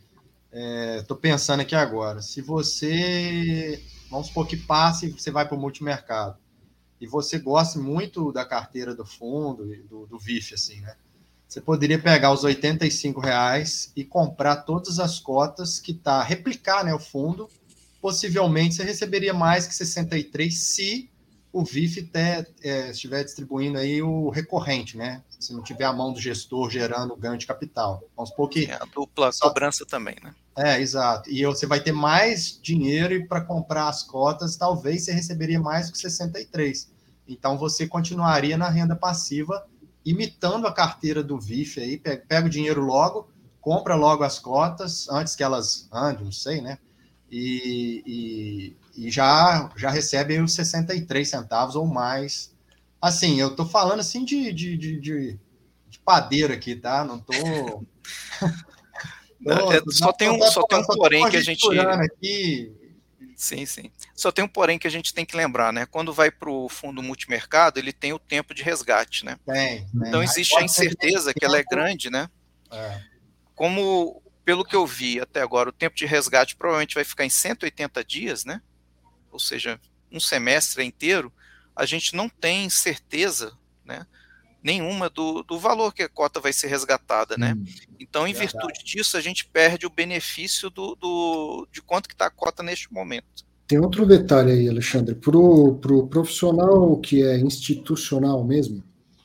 Estou 0.98 1.14
é, 1.18 1.20
pensando 1.20 1.60
aqui 1.60 1.74
agora. 1.74 2.22
Se 2.22 2.40
você, 2.40 3.84
vamos 4.10 4.28
supor 4.28 4.46
que 4.46 4.56
passe 4.56 5.08
e 5.08 5.10
você 5.10 5.30
vai 5.30 5.46
para 5.46 5.58
o 5.58 5.60
multimercado 5.60 6.38
e 6.98 7.06
você 7.06 7.38
gosta 7.38 7.78
muito 7.78 8.32
da 8.32 8.46
carteira 8.46 8.94
do 8.94 9.04
fundo, 9.04 9.66
do, 9.90 10.06
do 10.06 10.18
VIF, 10.18 10.54
assim, 10.54 10.80
né? 10.80 10.96
Você 11.46 11.60
poderia 11.60 12.00
pegar 12.00 12.32
os 12.32 12.44
85 12.44 13.20
reais 13.20 13.92
e 13.94 14.06
comprar 14.06 14.56
todas 14.62 14.98
as 14.98 15.20
cotas 15.20 15.78
que 15.78 15.92
tá, 15.92 16.22
replicar 16.22 16.82
né, 16.82 16.94
o 16.94 16.98
fundo. 16.98 17.46
Possivelmente 18.00 18.74
você 18.74 18.84
receberia 18.84 19.34
mais 19.34 19.66
que 19.66 19.74
63 19.74 20.56
se 20.56 21.10
o 21.52 21.64
VIF 21.64 22.02
te, 22.02 22.46
é, 22.62 22.90
estiver 22.90 23.24
distribuindo 23.24 23.78
aí 23.78 24.00
o 24.00 24.30
recorrente, 24.30 24.96
né? 24.96 25.22
Se 25.38 25.52
não 25.52 25.62
tiver 25.62 25.84
a 25.84 25.92
mão 25.92 26.12
do 26.12 26.20
gestor 26.20 26.70
gerando 26.70 27.16
ganho 27.16 27.36
de 27.36 27.46
capital. 27.46 28.02
Vamos 28.16 28.30
supor 28.30 28.48
que. 28.48 28.66
É 28.66 28.74
a 28.74 28.84
dupla 28.84 29.32
só... 29.32 29.48
cobrança 29.48 29.84
também, 29.84 30.16
né? 30.22 30.34
É, 30.56 30.80
exato. 30.80 31.28
E 31.30 31.44
você 31.44 31.66
vai 31.66 31.80
ter 31.80 31.92
mais 31.92 32.58
dinheiro 32.60 33.26
para 33.26 33.40
comprar 33.40 33.88
as 33.88 34.02
cotas, 34.02 34.56
talvez 34.56 35.04
você 35.04 35.12
receberia 35.12 35.58
mais 35.58 35.90
que 35.90 35.98
63. 35.98 36.90
Então 37.26 37.58
você 37.58 37.86
continuaria 37.86 38.56
na 38.56 38.68
renda 38.68 38.94
passiva, 38.94 39.66
imitando 40.04 40.66
a 40.66 40.72
carteira 40.72 41.22
do 41.22 41.38
VIF 41.38 41.80
aí, 41.80 41.98
pega, 41.98 42.24
pega 42.28 42.46
o 42.46 42.50
dinheiro 42.50 42.82
logo, 42.82 43.28
compra 43.60 43.94
logo 43.94 44.22
as 44.22 44.38
cotas, 44.38 45.08
antes 45.08 45.34
que 45.34 45.42
elas 45.42 45.88
andem, 45.92 46.24
não 46.24 46.32
sei, 46.32 46.60
né? 46.60 46.78
E, 47.30 48.02
e, 48.96 49.06
e 49.06 49.10
já, 49.10 49.70
já 49.76 49.90
recebe 49.90 50.40
os 50.40 50.52
63 50.54 51.28
centavos 51.28 51.76
ou 51.76 51.86
mais. 51.86 52.52
Assim, 53.00 53.40
eu 53.40 53.54
tô 53.54 53.64
falando 53.64 54.00
assim 54.00 54.24
de, 54.24 54.52
de, 54.52 54.76
de, 54.76 55.00
de, 55.00 55.38
de 55.88 55.98
padeiro 56.00 56.52
aqui, 56.52 56.74
tá? 56.74 57.04
Não 57.04 57.18
tô. 57.18 57.32
Não, 59.40 59.72
é, 59.72 59.80
só, 59.88 60.12
tem 60.12 60.28
um, 60.28 60.42
só 60.42 60.62
tem 60.66 60.78
um 60.78 60.84
porém 60.84 61.28
que 61.30 61.36
a 61.36 61.40
gente. 61.40 61.66
Aqui. 61.78 62.72
Sim, 63.34 63.64
sim. 63.64 63.90
Só 64.14 64.30
tem 64.30 64.44
um 64.44 64.48
porém 64.48 64.78
que 64.78 64.86
a 64.86 64.90
gente 64.90 65.14
tem 65.14 65.24
que 65.24 65.34
lembrar, 65.34 65.72
né? 65.72 65.86
Quando 65.86 66.12
vai 66.12 66.30
para 66.30 66.50
o 66.50 66.68
fundo 66.68 67.02
multimercado, 67.02 67.78
ele 67.78 67.90
tem 67.90 68.12
o 68.12 68.18
tempo 68.18 68.52
de 68.52 68.62
resgate, 68.62 69.24
né? 69.24 69.38
Tem. 69.46 69.88
Então 69.94 70.22
existe 70.22 70.54
a 70.58 70.62
incerteza 70.62 71.32
que 71.32 71.42
ela 71.42 71.56
é 71.56 71.64
grande, 71.64 72.10
né? 72.10 72.28
É. 72.70 73.00
Como, 73.54 74.22
pelo 74.44 74.64
que 74.64 74.76
eu 74.76 74.86
vi 74.86 75.20
até 75.20 75.40
agora, 75.40 75.70
o 75.70 75.72
tempo 75.72 75.96
de 75.96 76.06
resgate 76.06 76.56
provavelmente 76.56 76.94
vai 76.94 77.04
ficar 77.04 77.24
em 77.24 77.30
180 77.30 78.04
dias, 78.04 78.44
né? 78.44 78.60
Ou 79.30 79.38
seja, 79.38 79.80
um 80.10 80.20
semestre 80.20 80.84
inteiro, 80.84 81.32
a 81.74 81.86
gente 81.86 82.14
não 82.14 82.28
tem 82.28 82.68
certeza, 82.68 83.56
né? 83.84 84.06
nenhuma 84.62 85.08
do, 85.08 85.42
do 85.42 85.58
valor 85.58 85.92
que 85.92 86.02
a 86.02 86.08
cota 86.08 86.40
vai 86.40 86.52
ser 86.52 86.68
resgatada, 86.68 87.36
né? 87.36 87.54
Hum, 87.56 87.64
então, 87.98 88.26
em 88.26 88.32
verdade. 88.32 88.52
virtude 88.52 88.84
disso, 88.84 89.16
a 89.16 89.20
gente 89.20 89.46
perde 89.46 89.86
o 89.86 89.90
benefício 89.90 90.70
do, 90.70 90.94
do 90.94 91.66
de 91.72 91.82
quanto 91.82 92.08
que 92.08 92.14
está 92.14 92.26
a 92.26 92.30
cota 92.30 92.62
neste 92.62 92.92
momento. 92.92 93.44
Tem 93.66 93.78
outro 93.78 94.04
detalhe 94.04 94.52
aí, 94.52 94.68
Alexandre. 94.68 95.14
Para 95.14 95.36
o 95.36 95.76
pro 95.76 96.06
profissional 96.08 96.96
que 96.98 97.22
é 97.22 97.38
institucional 97.38 98.44
mesmo, 98.44 98.82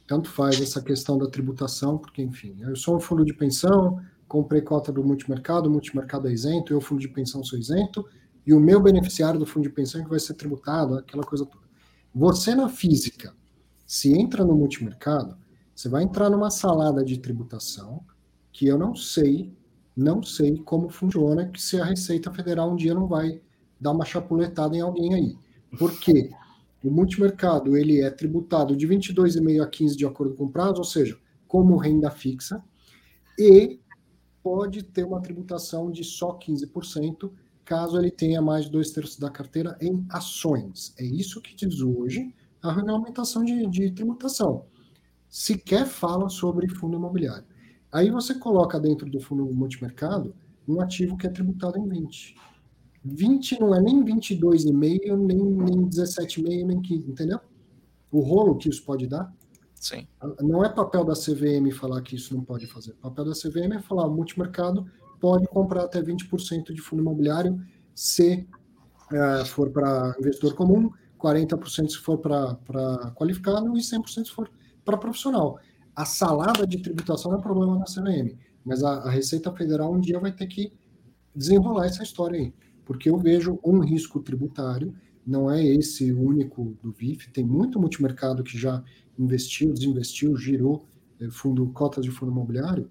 tanto 0.08 0.30
faz 0.30 0.62
essa 0.62 0.82
questão 0.82 1.18
da 1.18 1.28
tributação, 1.28 1.98
porque, 1.98 2.22
enfim, 2.22 2.56
eu 2.62 2.76
sou 2.76 2.96
um 2.96 3.00
fundo 3.00 3.26
de 3.26 3.34
pensão, 3.34 4.00
comprei 4.28 4.62
cota 4.62 4.92
do 4.92 5.04
multimercado, 5.04 5.70
o 5.70 5.72
multimercado 5.72 6.28
é 6.28 6.32
isento, 6.32 6.74
eu, 6.74 6.82
fundo 6.82 7.02
de 7.02 7.08
pensão, 7.08 7.44
sou 7.44 7.58
isento, 7.58 8.06
e 8.46 8.54
o 8.54 8.60
meu 8.60 8.82
beneficiário 8.82 9.40
do 9.40 9.46
fundo 9.46 9.64
de 9.64 9.74
pensão 9.74 10.02
é 10.02 10.04
que 10.04 10.10
vai 10.10 10.20
ser 10.20 10.34
tributado, 10.36 10.98
aquela 10.98 11.24
coisa 11.24 11.46
toda. 11.46 11.66
Você, 12.14 12.56
na 12.56 12.70
física, 12.70 13.34
se 13.86 14.14
entra 14.14 14.44
no 14.44 14.56
multimercado, 14.56 15.38
você 15.76 15.90
vai 15.90 16.04
entrar 16.04 16.30
numa 16.30 16.50
salada 16.50 17.04
de 17.04 17.20
tributação 17.20 18.04
que 18.52 18.66
eu 18.68 18.78
não 18.78 18.96
sei, 18.96 19.54
não 19.96 20.24
sei 20.24 20.58
como 20.60 20.90
funciona, 20.90 21.48
que 21.48 21.62
se 21.62 21.80
a 21.80 21.86
Receita 21.86 22.32
Federal 22.32 22.72
um 22.72 22.76
dia 22.76 22.94
não 22.94 23.08
vai 23.08 23.42
dar 23.80 23.92
uma 23.92 24.06
chapuletada 24.06 24.76
em 24.76 24.82
alguém 24.82 25.14
aí. 25.14 25.38
Por 25.78 26.00
quê? 26.00 26.30
O 26.84 26.90
multimercado 26.90 27.76
ele 27.76 28.02
é 28.02 28.10
tributado 28.10 28.76
de 28.76 28.88
22,5 28.88 29.62
a 29.62 29.68
15 29.68 29.98
de 29.98 30.06
acordo 30.06 30.36
com 30.36 30.46
o 30.46 30.50
prazo, 30.50 30.78
ou 30.78 30.84
seja, 30.84 31.18
como 31.48 31.76
renda 31.78 32.10
fixa, 32.10 32.64
e 33.38 33.80
pode 34.46 34.84
ter 34.84 35.04
uma 35.04 35.20
tributação 35.20 35.90
de 35.90 36.04
só 36.04 36.38
15%, 36.38 37.32
caso 37.66 37.98
ele 37.98 38.12
tenha 38.12 38.44
mais 38.44 38.66
de 38.66 38.72
dois 38.72 38.92
terços 38.92 39.18
da 39.18 39.28
carteira 39.28 39.76
em 39.82 40.06
ações. 40.08 40.94
É 41.00 41.04
isso 41.04 41.42
que 41.42 41.56
diz 41.56 41.82
hoje 41.82 42.32
a 42.62 42.72
regulamentação 42.72 43.44
de, 43.44 43.66
de 43.66 43.90
tributação. 43.90 44.68
Sequer 45.28 45.88
fala 45.88 46.30
sobre 46.30 46.70
fundo 46.70 46.96
imobiliário. 46.96 47.48
Aí 47.92 48.12
você 48.12 48.36
coloca 48.36 48.80
dentro 48.80 49.10
do 49.10 49.20
fundo 49.20 49.52
multimercado 49.52 50.36
um 50.68 50.80
ativo 50.80 51.18
que 51.18 51.26
é 51.26 51.30
tributado 51.32 51.80
em 51.80 51.90
20. 51.90 52.36
20 53.04 53.60
não 53.60 53.74
é 53.74 53.82
nem 53.82 54.06
22,5, 54.06 55.18
nem, 55.18 55.40
nem 55.40 55.90
17,5, 55.90 56.66
nem 56.68 56.82
15, 56.84 57.10
entendeu? 57.10 57.40
o 58.16 58.22
rolo 58.22 58.56
que 58.56 58.70
isso 58.70 58.84
pode 58.84 59.08
dar? 59.08 59.34
Sim. 59.86 60.08
Não 60.42 60.66
é 60.66 60.70
papel 60.70 61.06
da 61.06 61.14
CVM 61.14 61.72
falar 61.72 62.02
que 62.02 62.16
isso 62.16 62.34
não 62.34 62.44
pode 62.44 62.66
fazer. 62.66 62.94
O 62.94 62.96
papel 62.96 63.26
da 63.26 63.34
CVM 63.34 63.76
é 63.76 63.80
falar: 63.80 64.08
o 64.08 64.16
multimercado 64.16 64.90
pode 65.20 65.48
comprar 65.48 65.84
até 65.84 66.02
20% 66.02 66.74
de 66.74 66.82
fundo 66.82 67.04
imobiliário 67.04 67.64
se 67.94 68.48
é, 69.14 69.46
for 69.46 69.70
para 69.70 70.16
investidor 70.20 70.56
comum, 70.56 70.90
40% 71.20 71.90
se 71.90 71.98
for 72.00 72.18
para 72.18 73.12
qualificado 73.14 73.78
e 73.78 73.80
100% 73.80 74.26
se 74.26 74.32
for 74.32 74.50
para 74.84 74.98
profissional. 74.98 75.60
A 75.96 76.04
salada 76.04 76.66
de 76.66 76.80
tributação 76.80 77.36
é 77.36 77.40
problema 77.40 77.78
da 77.78 77.86
CVM, 77.86 78.36
mas 78.66 78.84
a, 78.84 79.04
a 79.04 79.12
Receita 79.12 79.52
Federal 79.52 79.94
um 79.94 80.00
dia 80.00 80.20
vai 80.20 80.32
ter 80.32 80.48
que 80.48 80.74
desenrolar 81.36 81.86
essa 81.86 82.02
história 82.02 82.40
aí, 82.40 82.52
porque 82.84 83.08
eu 83.08 83.20
vejo 83.20 83.60
um 83.64 83.82
risco 83.82 84.20
tributário, 84.20 84.96
não 85.26 85.50
é 85.50 85.64
esse 85.64 86.12
único 86.12 86.76
do 86.82 86.92
VIF, 86.92 87.30
tem 87.32 87.44
muito 87.44 87.80
multimercado 87.80 88.44
que 88.44 88.58
já 88.58 88.84
investiu, 89.18 89.74
desinvestiu, 89.74 90.36
girou 90.38 90.88
eh, 91.20 91.30
fundo, 91.30 91.66
cotas 91.68 92.04
de 92.04 92.12
fundo 92.12 92.32
imobiliário, 92.32 92.90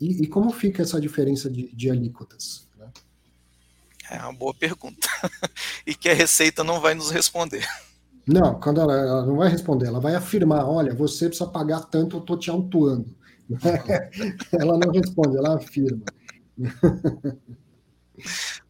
e, 0.00 0.22
e 0.22 0.26
como 0.26 0.50
fica 0.50 0.82
essa 0.82 1.00
diferença 1.00 1.50
de, 1.50 1.74
de 1.74 1.90
alíquotas? 1.90 2.68
Né? 2.78 2.86
É 4.10 4.18
uma 4.18 4.32
boa 4.32 4.54
pergunta, 4.54 5.08
e 5.86 5.94
que 5.94 6.08
a 6.08 6.14
Receita 6.14 6.62
não 6.62 6.80
vai 6.80 6.94
nos 6.94 7.10
responder. 7.10 7.66
Não, 8.26 8.58
quando 8.58 8.80
ela, 8.80 8.94
ela, 8.94 9.26
não 9.26 9.36
vai 9.36 9.50
responder, 9.50 9.86
ela 9.86 10.00
vai 10.00 10.14
afirmar, 10.14 10.64
olha, 10.66 10.94
você 10.94 11.28
precisa 11.28 11.48
pagar 11.48 11.80
tanto, 11.82 12.16
eu 12.16 12.20
estou 12.20 12.38
te 12.38 12.50
autuando. 12.50 13.14
ela 14.52 14.78
não 14.78 14.90
responde, 14.90 15.36
ela 15.36 15.56
afirma. 15.56 16.04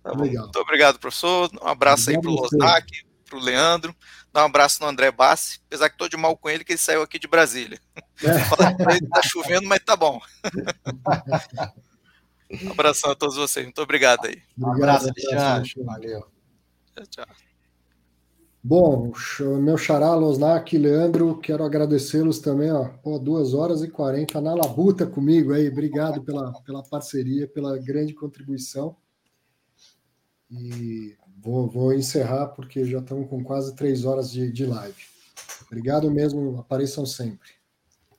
Tá 0.02 0.14
Muito 0.16 0.58
obrigado, 0.58 0.98
professor. 0.98 1.50
Um 1.62 1.68
abraço 1.68 2.10
obrigado 2.10 2.16
aí 2.16 2.22
para 2.22 2.30
o 2.30 2.34
Lozak, 2.34 3.04
para 3.28 3.38
o 3.38 3.42
Leandro. 3.42 3.94
Dá 4.34 4.42
um 4.42 4.46
abraço 4.46 4.82
no 4.82 4.88
André 4.88 5.12
Bassi, 5.12 5.60
apesar 5.68 5.88
que 5.88 5.94
estou 5.94 6.08
de 6.08 6.16
mal 6.16 6.36
com 6.36 6.50
ele, 6.50 6.64
que 6.64 6.72
ele 6.72 6.78
saiu 6.78 7.02
aqui 7.02 7.20
de 7.20 7.28
Brasília. 7.28 7.78
É. 8.20 9.06
tá 9.08 9.22
chovendo, 9.22 9.68
mas 9.68 9.78
tá 9.78 9.94
bom. 9.94 10.20
um 12.50 12.70
abração 12.72 13.12
a 13.12 13.14
todos 13.14 13.36
vocês. 13.36 13.64
Muito 13.64 13.80
obrigado 13.80 14.26
aí. 14.26 14.42
Um 14.58 14.72
abraço, 14.72 15.08
Alexandre. 15.08 15.84
Valeu. 15.84 16.26
Tchau, 16.96 17.06
tchau. 17.08 17.26
Bom, 18.60 19.12
meu 19.60 19.78
xará, 19.78 20.12
Losnak, 20.16 20.76
Leandro, 20.76 21.38
quero 21.38 21.62
agradecê-los 21.62 22.40
também, 22.40 22.72
ó, 22.72 22.88
pô, 22.88 23.20
duas 23.20 23.54
horas 23.54 23.82
e 23.82 23.88
quarenta 23.88 24.40
na 24.40 24.54
labuta 24.54 25.06
comigo 25.06 25.52
aí, 25.52 25.68
obrigado 25.68 26.24
pela, 26.24 26.52
pela 26.62 26.82
parceria, 26.82 27.46
pela 27.46 27.78
grande 27.78 28.14
contribuição. 28.14 28.96
E 30.50 31.14
vou, 31.44 31.68
vou 31.68 31.92
encerrar 31.92 32.48
porque 32.48 32.84
já 32.84 32.98
estamos 32.98 33.28
com 33.28 33.44
quase 33.44 33.76
três 33.76 34.04
horas 34.04 34.30
de, 34.30 34.50
de 34.50 34.64
live. 34.64 35.04
Obrigado 35.66 36.10
mesmo, 36.10 36.58
apareçam 36.58 37.04
sempre. 37.04 37.50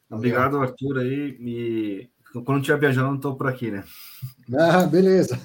Obrigado, 0.10 0.58
Arthur, 0.58 1.00
aí. 1.00 1.36
E 1.40 2.10
quando 2.44 2.60
estiver 2.60 2.80
viajando, 2.80 3.08
não 3.08 3.16
estou 3.16 3.36
por 3.36 3.48
aqui, 3.48 3.72
né? 3.72 3.84
Ah, 4.58 4.86
beleza. 4.86 5.40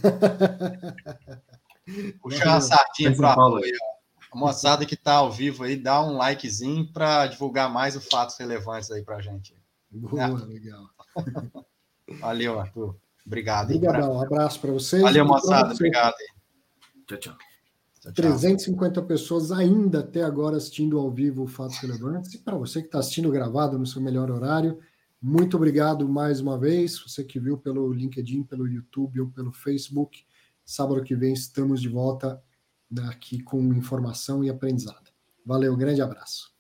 Puxa 2.20 2.44
uma 2.44 2.60
sardinha 2.60 3.17
para 3.17 3.33
a 3.33 4.36
moçada 4.36 4.86
que 4.86 4.94
está 4.94 5.15
ao 5.15 5.33
vivo 5.33 5.65
aí, 5.65 5.76
dá 5.76 6.00
um 6.05 6.17
likezinho 6.17 6.92
para 6.92 7.26
divulgar 7.26 7.73
mais 7.73 7.97
os 7.97 8.07
fatos 8.07 8.36
relevantes 8.39 8.91
aí 8.91 9.02
para 9.02 9.17
a 9.17 9.20
gente. 9.20 9.57
Boa, 9.91 10.23
é. 10.23 10.28
legal. 10.47 10.84
Valeu, 12.20 12.60
Arthur. 12.60 12.97
Obrigado. 13.26 13.75
Obrigado, 13.75 14.09
um 14.09 14.23
abraço 14.23 14.60
para 14.60 14.70
vocês. 14.70 15.02
Valeu, 15.02 15.25
moçada. 15.25 15.75
Obrigado. 15.75 16.15
Tchau, 17.07 17.18
tchau. 17.18 17.49
350 18.14 19.02
pessoas 19.02 19.52
ainda 19.52 20.00
até 20.00 20.22
agora 20.22 20.56
assistindo 20.56 20.98
ao 20.98 21.10
vivo 21.10 21.46
Fatos 21.46 21.78
Relevantes. 21.78 22.32
E 22.32 22.38
para 22.38 22.56
você 22.56 22.80
que 22.80 22.86
está 22.86 22.98
assistindo 22.98 23.30
gravado 23.30 23.78
no 23.78 23.86
seu 23.86 24.00
melhor 24.00 24.30
horário, 24.30 24.78
muito 25.20 25.56
obrigado 25.56 26.08
mais 26.08 26.40
uma 26.40 26.58
vez. 26.58 26.98
Você 26.98 27.22
que 27.22 27.38
viu 27.38 27.58
pelo 27.58 27.92
LinkedIn, 27.92 28.44
pelo 28.44 28.66
YouTube 28.66 29.20
ou 29.20 29.28
pelo 29.28 29.52
Facebook. 29.52 30.24
Sábado 30.64 31.02
que 31.02 31.14
vem 31.14 31.34
estamos 31.34 31.80
de 31.80 31.88
volta 31.88 32.42
aqui 33.08 33.42
com 33.42 33.62
informação 33.74 34.42
e 34.42 34.48
aprendizado. 34.48 35.10
Valeu, 35.44 35.76
grande 35.76 36.00
abraço. 36.00 36.59